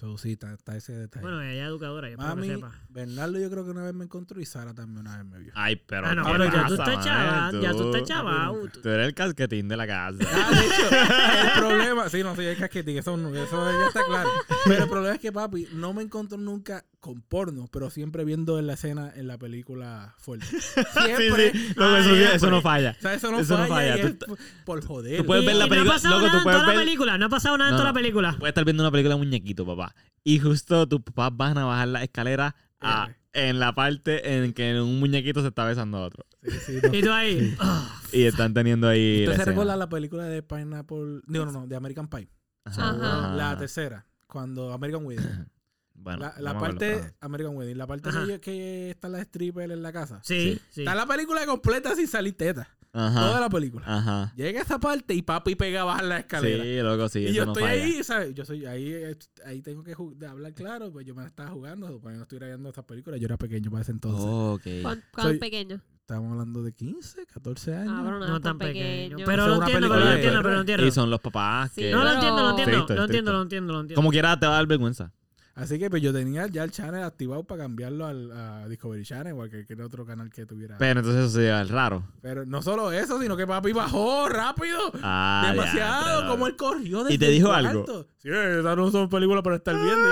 So, 0.00 0.16
sí, 0.16 0.32
está, 0.32 0.54
está 0.54 0.74
ese 0.78 0.94
detalle. 0.94 1.20
Bueno, 1.22 1.42
ella 1.42 1.62
es 1.64 1.68
educadora, 1.68 2.08
yo 2.08 2.16
Mami, 2.16 2.48
que 2.48 2.54
sepa. 2.54 2.72
Bernardo 2.88 3.38
yo 3.38 3.50
creo 3.50 3.64
que 3.66 3.70
una 3.70 3.82
vez 3.82 3.92
me 3.92 4.04
encontró 4.04 4.40
y 4.40 4.46
Sara 4.46 4.72
también 4.72 4.98
una 5.06 5.18
vez 5.18 5.26
me 5.26 5.38
vio. 5.40 5.52
Ay, 5.54 5.76
pero. 5.76 6.06
Ah, 6.06 6.14
no, 6.14 6.24
¿qué 6.24 6.30
pero 6.32 6.44
ya 6.46 6.66
tú 6.68 6.72
estás 6.74 7.04
chaval, 7.04 7.60
ya 7.60 7.70
tú 7.72 7.92
estás 7.94 8.08
chaval. 8.08 8.72
Tú 8.82 8.88
eres 8.88 9.08
el 9.08 9.14
casquetín 9.14 9.68
de 9.68 9.76
la 9.76 9.86
casa. 9.86 10.16
Ah, 10.32 10.50
de 10.50 10.66
hecho, 10.66 11.52
el 11.54 11.60
problema, 11.60 12.08
sí, 12.08 12.22
no, 12.22 12.34
sí, 12.34 12.42
el 12.44 12.56
casquetín, 12.56 12.96
eso, 12.96 13.14
no- 13.18 13.28
eso 13.34 13.70
ya 13.80 13.86
está 13.88 14.00
claro. 14.06 14.30
Pero 14.64 14.84
el 14.84 14.88
problema 14.88 15.14
es 15.16 15.20
que 15.20 15.32
papi 15.32 15.68
no 15.74 15.92
me 15.92 16.02
encontró 16.02 16.38
nunca 16.38 16.82
con 16.98 17.20
porno, 17.22 17.66
pero 17.72 17.88
siempre 17.90 18.24
viendo 18.24 18.58
en 18.58 18.66
la 18.66 18.74
escena, 18.74 19.10
en 19.14 19.26
la 19.26 19.36
película 19.38 20.14
fuerte. 20.18 20.46
Siempre. 20.46 21.50
sí, 21.52 21.58
sí. 21.58 21.74
Loco, 21.76 21.96
eso, 21.96 22.08
sí- 22.08 22.14
siempre. 22.16 22.36
eso 22.36 22.50
no 22.50 22.62
falla. 22.62 22.96
O 22.98 23.02
sea, 23.02 23.14
eso 23.14 23.30
no 23.30 23.40
Eso 23.40 23.58
no 23.58 23.66
falla. 23.66 23.96
y 23.96 24.00
es 24.00 24.16
por- 24.64 24.82
joder. 24.84 25.18
tú 25.18 25.26
puedes 25.26 25.44
Y- 25.44 25.46
ver 25.46 25.56
la 25.56 25.68
película- 25.68 25.84
No 25.84 25.90
ha 25.90 25.94
pasado 25.94 26.14
loco, 26.20 26.26
nada 26.26 26.38
en 26.38 26.44
toda 26.44 26.66
la 26.74 26.80
película, 26.80 27.18
no 27.18 27.26
ha 27.26 27.28
pasado 27.28 27.58
nada 27.58 27.70
en 27.70 27.76
toda 27.76 27.88
la 27.88 27.92
película. 27.94 28.36
Puedes 28.38 28.50
estar 28.52 28.64
viendo 28.64 28.82
una 28.82 28.90
película 28.90 29.14
de 29.14 29.18
muñequito, 29.18 29.66
papá. 29.66 29.89
Y 30.24 30.38
justo 30.38 30.86
tus 30.88 31.00
papás 31.02 31.36
van 31.36 31.58
a 31.58 31.64
bajar 31.64 31.88
la 31.88 32.02
escalera 32.02 32.54
a- 32.80 33.10
en 33.32 33.60
la 33.60 33.74
parte 33.74 34.36
en 34.42 34.52
que 34.52 34.80
un 34.80 34.98
muñequito 35.00 35.40
se 35.42 35.48
está 35.48 35.64
besando 35.64 35.98
a 35.98 36.02
otro. 36.06 36.26
Sí, 36.42 36.50
sí, 36.66 36.80
no. 36.82 36.90
Y 36.94 37.02
tú 37.02 37.12
ahí. 37.12 37.54
ah, 37.60 38.00
Y 38.12 38.24
están 38.24 38.52
teniendo 38.54 38.88
ahí. 38.88 39.24
¿Usted 39.24 39.36
se 39.36 39.44
recuerda 39.44 39.76
la 39.76 39.88
película 39.88 40.24
de 40.24 40.42
Pineapple? 40.42 41.20
No, 41.26 41.46
no, 41.46 41.52
no, 41.52 41.66
de 41.66 41.76
American 41.76 42.08
Pie. 42.08 42.28
Ajá, 42.64 42.90
Ajá. 42.90 43.18
ajá. 43.26 43.34
La 43.36 43.56
tercera, 43.58 44.06
cuando 44.26 44.72
American 44.72 45.04
Wedding. 45.06 45.24
Bueno, 46.02 46.32
la 46.38 46.58
parte. 46.58 47.12
American 47.20 47.56
Wedding, 47.56 47.76
la 47.76 47.86
parte 47.86 48.08
que, 48.26 48.40
que 48.40 48.90
está 48.92 49.10
la 49.10 49.20
stripper 49.20 49.70
en 49.70 49.82
la 49.82 49.92
casa. 49.92 50.18
sí, 50.24 50.54
Sí. 50.54 50.62
sí. 50.70 50.80
Está 50.80 50.94
la 50.94 51.04
película 51.04 51.44
completa 51.44 51.94
sin 51.94 52.08
salir 52.08 52.34
teta. 52.38 52.70
Ajá. 52.92 53.20
Toda 53.28 53.40
la 53.40 53.48
película. 53.48 53.84
Ajá. 53.86 54.32
Llega 54.36 54.60
esa 54.62 54.80
parte 54.80 55.14
y 55.14 55.22
papi 55.22 55.54
pega 55.54 55.82
a 55.82 55.84
bajar 55.84 56.04
la 56.04 56.18
escalera. 56.18 56.64
Sí, 56.64 56.80
loco, 56.82 57.08
sí. 57.08 57.20
y 57.20 57.24
eso 57.26 57.34
yo 57.34 57.46
no 57.46 57.52
estoy 57.52 57.62
falla. 57.68 57.82
ahí, 57.84 58.02
¿sabes? 58.04 58.34
Yo 58.34 58.44
soy 58.44 58.66
ahí, 58.66 58.88
eh, 58.92 59.16
ahí 59.46 59.62
tengo 59.62 59.84
que 59.84 59.94
hablar 60.26 60.52
claro, 60.54 60.90
pues 60.90 61.06
yo 61.06 61.14
me 61.14 61.22
la 61.22 61.28
estaba 61.28 61.50
jugando, 61.50 61.86
supone 61.88 62.14
que 62.14 62.16
no 62.18 62.22
estuviera 62.22 62.46
viendo 62.48 62.68
estas 62.68 62.84
películas, 62.84 63.20
yo 63.20 63.26
era 63.26 63.36
pequeño 63.36 63.70
para 63.70 63.82
ese 63.82 63.92
entonces. 63.92 64.24
Ok. 64.26 64.82
¿Cuán- 64.82 65.04
cuán 65.12 65.26
Soy- 65.28 65.38
pequeño? 65.38 65.80
Estábamos 66.00 66.32
hablando 66.32 66.64
de 66.64 66.72
15, 66.72 67.24
14 67.26 67.72
años. 67.76 67.92
Ah, 67.96 68.02
pero 68.04 68.18
no, 68.18 68.26
No 68.26 68.40
tan 68.40 68.58
pequeño. 68.58 68.82
pequeño. 69.14 69.26
Pero 69.26 69.46
lo 69.46 69.54
entiendo, 69.60 69.88
pero 69.88 70.00
lo 70.04 70.10
entiendo, 70.12 70.42
pero 70.42 70.54
lo 70.54 70.60
entiendo. 70.60 70.86
Y 70.86 70.90
son 70.90 71.08
los 71.08 71.20
papás 71.20 71.70
Sí, 71.72 71.82
que... 71.82 71.92
No 71.92 72.02
lo 72.02 72.10
entiendo, 72.12 72.42
lo 72.42 72.50
entiendo, 72.50 72.72
lo 72.72 73.04
entiendo, 73.04 73.32
lo 73.32 73.42
entiendo, 73.42 73.72
lo 73.72 73.80
entiendo. 73.82 73.94
Como 73.94 74.10
quiera 74.10 74.36
te 74.40 74.46
va 74.46 74.54
a 74.54 74.56
dar 74.56 74.66
vergüenza. 74.66 75.12
Así 75.60 75.78
que 75.78 75.90
pues 75.90 76.00
yo 76.02 76.12
tenía 76.12 76.46
ya 76.46 76.64
el 76.64 76.70
channel 76.70 77.04
activado 77.04 77.44
para 77.44 77.64
cambiarlo 77.64 78.06
al, 78.06 78.32
a 78.32 78.66
Discovery 78.68 79.04
Channel 79.04 79.34
o 79.34 79.42
a 79.42 79.48
cualquier 79.48 79.82
otro 79.82 80.06
canal 80.06 80.30
que 80.30 80.46
tuviera. 80.46 80.78
Pero, 80.78 80.88
Pero 80.90 81.00
entonces 81.00 81.22
eso 81.24 81.34
sería 81.34 81.62
raro. 81.64 82.02
no 82.46 82.62
solo 82.62 82.90
eso, 82.92 83.20
sino 83.20 83.36
que 83.36 83.46
papi 83.46 83.72
bajó 83.72 84.28
rápido. 84.28 84.78
Ah, 85.02 85.48
Demasiado, 85.50 86.28
como 86.28 86.46
él 86.46 86.56
corrió 86.56 87.04
desde 87.04 87.14
¿Y 87.14 87.18
te 87.18 87.26
el 87.26 87.32
dijo 87.32 87.52
algo? 87.52 88.06
Sí, 88.18 88.28
esas 88.30 88.76
no 88.76 88.90
son 88.90 89.08
películas 89.08 89.42
para 89.42 89.56
estar 89.56 89.74
viendo. 89.74 90.08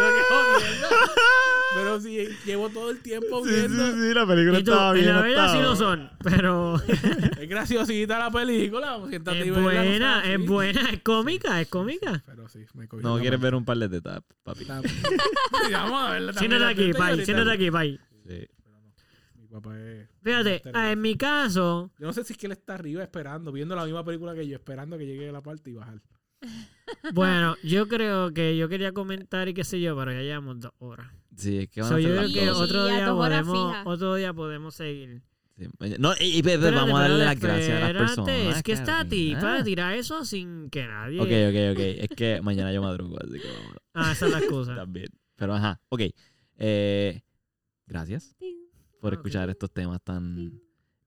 Pero 1.74 2.00
sí, 2.00 2.26
llevo 2.46 2.70
todo 2.70 2.90
el 2.90 3.00
tiempo 3.00 3.44
Sí, 3.44 3.50
sí, 3.50 3.56
viendo. 3.56 3.92
sí, 3.92 4.14
la 4.14 4.26
película 4.26 4.52
tú, 4.64 4.70
estaba 4.70 4.88
en 4.90 4.94
bien. 5.02 5.14
la 5.14 5.20
verdad 5.20 5.52
sí 5.52 5.60
lo 5.60 5.76
son, 5.76 6.10
pero 6.22 6.76
Es 7.40 7.48
graciosita 7.48 8.18
la 8.18 8.30
película. 8.30 8.98
y 9.10 9.14
es 9.14 9.62
buena, 9.62 10.22
es 10.32 10.46
buena, 10.46 10.90
es 10.90 11.02
cómica, 11.02 11.60
es 11.60 11.68
cómica. 11.68 12.22
Pero 12.26 12.48
sí, 12.48 12.64
me 12.74 12.88
cogí 12.88 13.02
No, 13.02 13.18
quieres 13.18 13.38
ver 13.40 13.54
un 13.54 13.64
par 13.64 13.76
de 13.76 13.88
tetas, 13.88 14.20
papi. 14.42 14.64
Vamos 15.72 16.02
a 16.02 16.10
verla. 16.12 16.32
Siéntate 16.32 16.64
aquí, 16.64 16.92
bye, 16.92 17.24
siéntate 17.24 17.50
aquí, 17.52 17.70
bye. 17.70 18.00
Sí. 18.26 18.48
Mi 19.36 19.46
papá 19.48 19.78
es... 19.78 20.08
Fíjate, 20.22 20.62
ah, 20.74 20.92
en 20.92 21.00
mi 21.00 21.16
caso, 21.16 21.90
Yo 21.98 22.06
no 22.06 22.12
sé 22.12 22.24
si 22.24 22.32
es 22.32 22.38
que 22.38 22.46
él 22.46 22.52
está 22.52 22.74
arriba 22.74 23.02
esperando, 23.02 23.52
viendo 23.52 23.74
la 23.76 23.84
misma 23.84 24.04
película 24.04 24.34
que 24.34 24.46
yo, 24.46 24.56
esperando 24.56 24.98
que 24.98 25.06
llegue 25.06 25.30
la 25.32 25.40
parte 25.42 25.70
y 25.70 25.74
bajar. 25.74 26.00
Bueno, 27.12 27.56
yo 27.62 27.88
creo 27.88 28.32
que 28.32 28.56
yo 28.56 28.68
quería 28.68 28.92
comentar 28.92 29.48
y 29.48 29.54
qué 29.54 29.64
sé 29.64 29.80
yo, 29.80 29.96
pero 29.96 30.12
ya 30.12 30.20
llevamos 30.22 30.60
dos 30.60 30.72
horas. 30.78 31.12
Sí, 31.36 31.58
es 31.58 31.68
que 31.68 31.80
van 31.82 31.90
So, 31.90 31.96
a 31.96 32.00
yo 32.00 32.08
hacer 32.08 32.14
creo 32.18 32.22
las 32.24 32.32
que 32.34 32.46
dos. 32.46 32.60
otro 32.60 32.86
día 32.86 33.06
podemos, 33.14 33.76
otro 33.84 34.14
día 34.14 34.32
podemos 34.32 34.74
seguir. 34.74 35.22
Sí. 35.56 35.66
No, 35.98 36.12
y, 36.20 36.38
y- 36.38 36.42
vamos 36.42 36.98
a 36.98 37.02
darle 37.02 37.24
las 37.24 37.40
gracias 37.40 37.82
a 37.82 37.92
las 37.92 38.02
personas. 38.16 38.56
Es 38.56 38.62
que 38.62 38.72
esta 38.72 39.04
tipa 39.04 39.58
Ah. 39.58 39.64
tira 39.64 39.96
eso 39.96 40.24
sin 40.24 40.70
que 40.70 40.86
nadie. 40.86 41.20
Ok, 41.20 41.26
ok, 41.26 41.76
ok. 41.76 42.04
Es 42.04 42.08
que 42.16 42.40
mañana 42.42 42.72
yo 42.72 42.80
madrugo, 42.80 43.16
así 43.20 43.40
que 43.40 43.48
vamos. 43.48 43.76
Ah, 43.94 44.12
esa 44.12 44.26
es 44.26 44.32
la 44.32 44.38
excusa. 44.38 44.74
También. 44.76 45.08
Pero 45.36 45.54
ajá, 45.54 45.80
ok. 45.88 46.02
Eh, 46.58 47.20
gracias 47.86 48.36
por 49.00 49.12
Ah, 49.12 49.16
escuchar 49.16 49.50
estos 49.50 49.72
temas 49.72 50.00
tan 50.02 50.60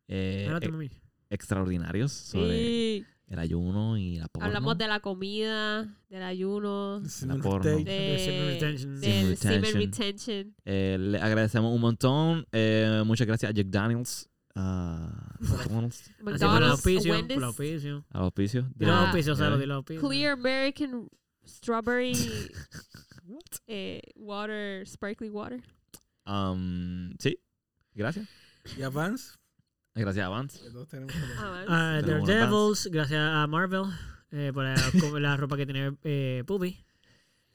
eh, 0.08 0.50
mami. 0.70 0.90
extraordinarios 1.30 2.12
sobre 2.12 2.58
Sí. 2.60 3.06
El 3.32 3.40
ayuno 3.40 3.98
y 3.98 4.18
la 4.18 4.28
porno. 4.28 4.46
Hablamos 4.46 4.78
de 4.78 4.88
la 4.90 5.00
comida, 5.00 5.84
del 6.10 6.22
ayuno, 6.24 7.02
porno. 7.02 7.10
Simultaneous. 7.10 7.86
de, 7.86 8.18
semen 8.20 8.48
retention. 8.48 9.00
del 9.00 9.38
Semen 9.38 9.74
retention. 9.74 10.56
Eh, 10.66 10.98
le 11.00 11.18
agradecemos 11.18 11.74
un 11.74 11.80
montón. 11.80 12.46
Eh, 12.52 13.02
muchas 13.06 13.26
gracias 13.26 13.50
a 13.52 13.54
Jack 13.54 13.68
Daniels. 13.68 14.28
A 14.54 15.38
McDonald's. 15.40 16.02
Así 16.02 16.14
por 16.24 16.34
el 16.34 16.40
McDonald's, 16.40 16.72
auspicio, 16.72 17.14
por 17.22 17.32
el 17.32 17.44
auspicio. 17.46 18.06
A 18.12 18.20
auspicio. 18.20 18.70
Dilo 18.76 18.92
Ah. 18.92 18.96
los 18.96 19.06
auspicios, 19.06 19.38
Salo, 19.38 19.58
dilo 19.58 19.68
los 19.68 19.78
auspicios. 19.78 20.10
Clear 20.10 20.34
American 20.34 21.10
Strawberry 21.48 22.12
eh, 23.68 24.02
Water, 24.16 24.86
Sparkly 24.86 25.30
Water. 25.30 25.62
um, 26.26 27.14
sí. 27.18 27.38
Gracias. 27.94 28.28
Y 28.78 28.82
Advance, 28.84 29.38
Gracias 29.94 30.26
a 30.26 30.30
Vance. 30.30 30.60
Ah, 31.68 31.98
A 31.98 32.02
Daredevils, 32.02 32.88
gracias 32.92 33.20
a 33.22 33.46
Marvel 33.48 33.84
eh, 34.32 34.52
por 34.54 34.64
la, 35.20 35.36
ropa 35.38 35.58
que 35.58 35.66
tiene 35.66 35.96
eh, 36.04 36.44
Puppy. 36.48 36.84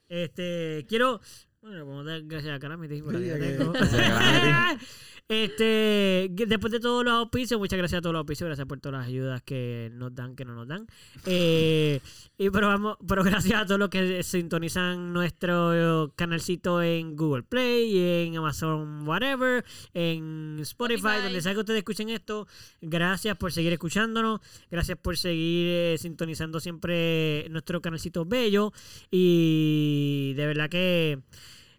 Este, 0.07 0.85
quiero. 0.87 1.19
Bueno, 1.61 1.83
podemos 1.85 2.05
dar 2.05 2.21
gracias 2.23 2.55
a 2.55 2.59
Calamity 2.59 3.01
por 3.01 3.17
Sí, 3.17 3.25
la 3.25 3.39
que- 3.39 3.41
tengo. 3.57 3.73
Este, 5.29 6.29
después 6.31 6.71
de 6.71 6.79
todos 6.79 7.03
los 7.03 7.13
auspicios, 7.13 7.59
muchas 7.59 7.77
gracias 7.77 7.99
a 7.99 8.01
todos 8.01 8.13
los 8.13 8.21
auspicios, 8.21 8.47
gracias 8.47 8.65
por 8.65 8.79
todas 8.79 9.01
las 9.01 9.07
ayudas 9.07 9.41
que 9.43 9.91
nos 9.93 10.15
dan, 10.15 10.37
que 10.37 10.45
no 10.45 10.55
nos 10.55 10.69
dan. 10.69 10.87
Eh, 11.25 11.99
y 12.37 12.49
pero 12.49 12.67
vamos, 12.67 12.97
pero 13.05 13.25
gracias 13.25 13.61
a 13.61 13.65
todos 13.65 13.77
los 13.77 13.89
que 13.89 14.23
sintonizan 14.23 15.11
nuestro 15.11 16.13
canalcito 16.15 16.81
en 16.81 17.17
Google 17.17 17.43
Play, 17.43 18.25
en 18.25 18.37
Amazon 18.37 19.05
Whatever, 19.05 19.65
en 19.93 20.59
Spotify, 20.61 20.95
Spotify. 20.95 21.23
donde 21.23 21.41
sea 21.41 21.53
que 21.53 21.59
ustedes 21.59 21.79
escuchen 21.79 22.07
esto. 22.07 22.47
Gracias 22.79 23.35
por 23.35 23.51
seguir 23.51 23.73
escuchándonos, 23.73 24.39
gracias 24.71 24.97
por 24.97 25.17
seguir 25.17 25.67
eh, 25.67 25.97
sintonizando 25.99 26.61
siempre 26.61 27.47
nuestro 27.49 27.81
canalcito 27.81 28.23
bello. 28.23 28.71
Y 29.11 30.35
de 30.37 30.47
verdad 30.47 30.69
que 30.69 31.19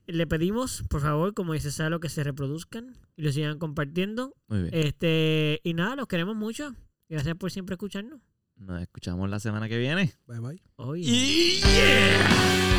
le 0.09 0.27
pedimos, 0.27 0.85
por 0.89 1.01
favor, 1.01 1.35
como 1.35 1.53
dice 1.53 1.71
Salo, 1.71 2.01
que 2.01 2.09
se 2.09 2.25
reproduzcan 2.25 2.97
y 3.17 3.23
lo 3.23 3.33
sigan 3.33 3.59
compartiendo. 3.59 4.35
Muy 4.49 4.63
bien. 4.63 4.71
Este, 4.73 5.61
y 5.63 5.75
nada, 5.75 5.97
los 5.97 6.09
queremos 6.09 6.37
mucho. 6.37 6.75
Gracias 7.09 7.37
por 7.37 7.51
siempre 7.51 7.75
escucharnos. 7.75 8.21
Nos 8.57 8.83
escuchamos 8.83 9.31
la 9.31 9.39
semana 9.39 9.69
que 9.69 9.79
viene. 9.79 10.15
Bye 10.27 10.41
bye. 10.41 10.63
Oye. 10.77 11.03
Y 11.05 11.61
yeah. 11.61 12.78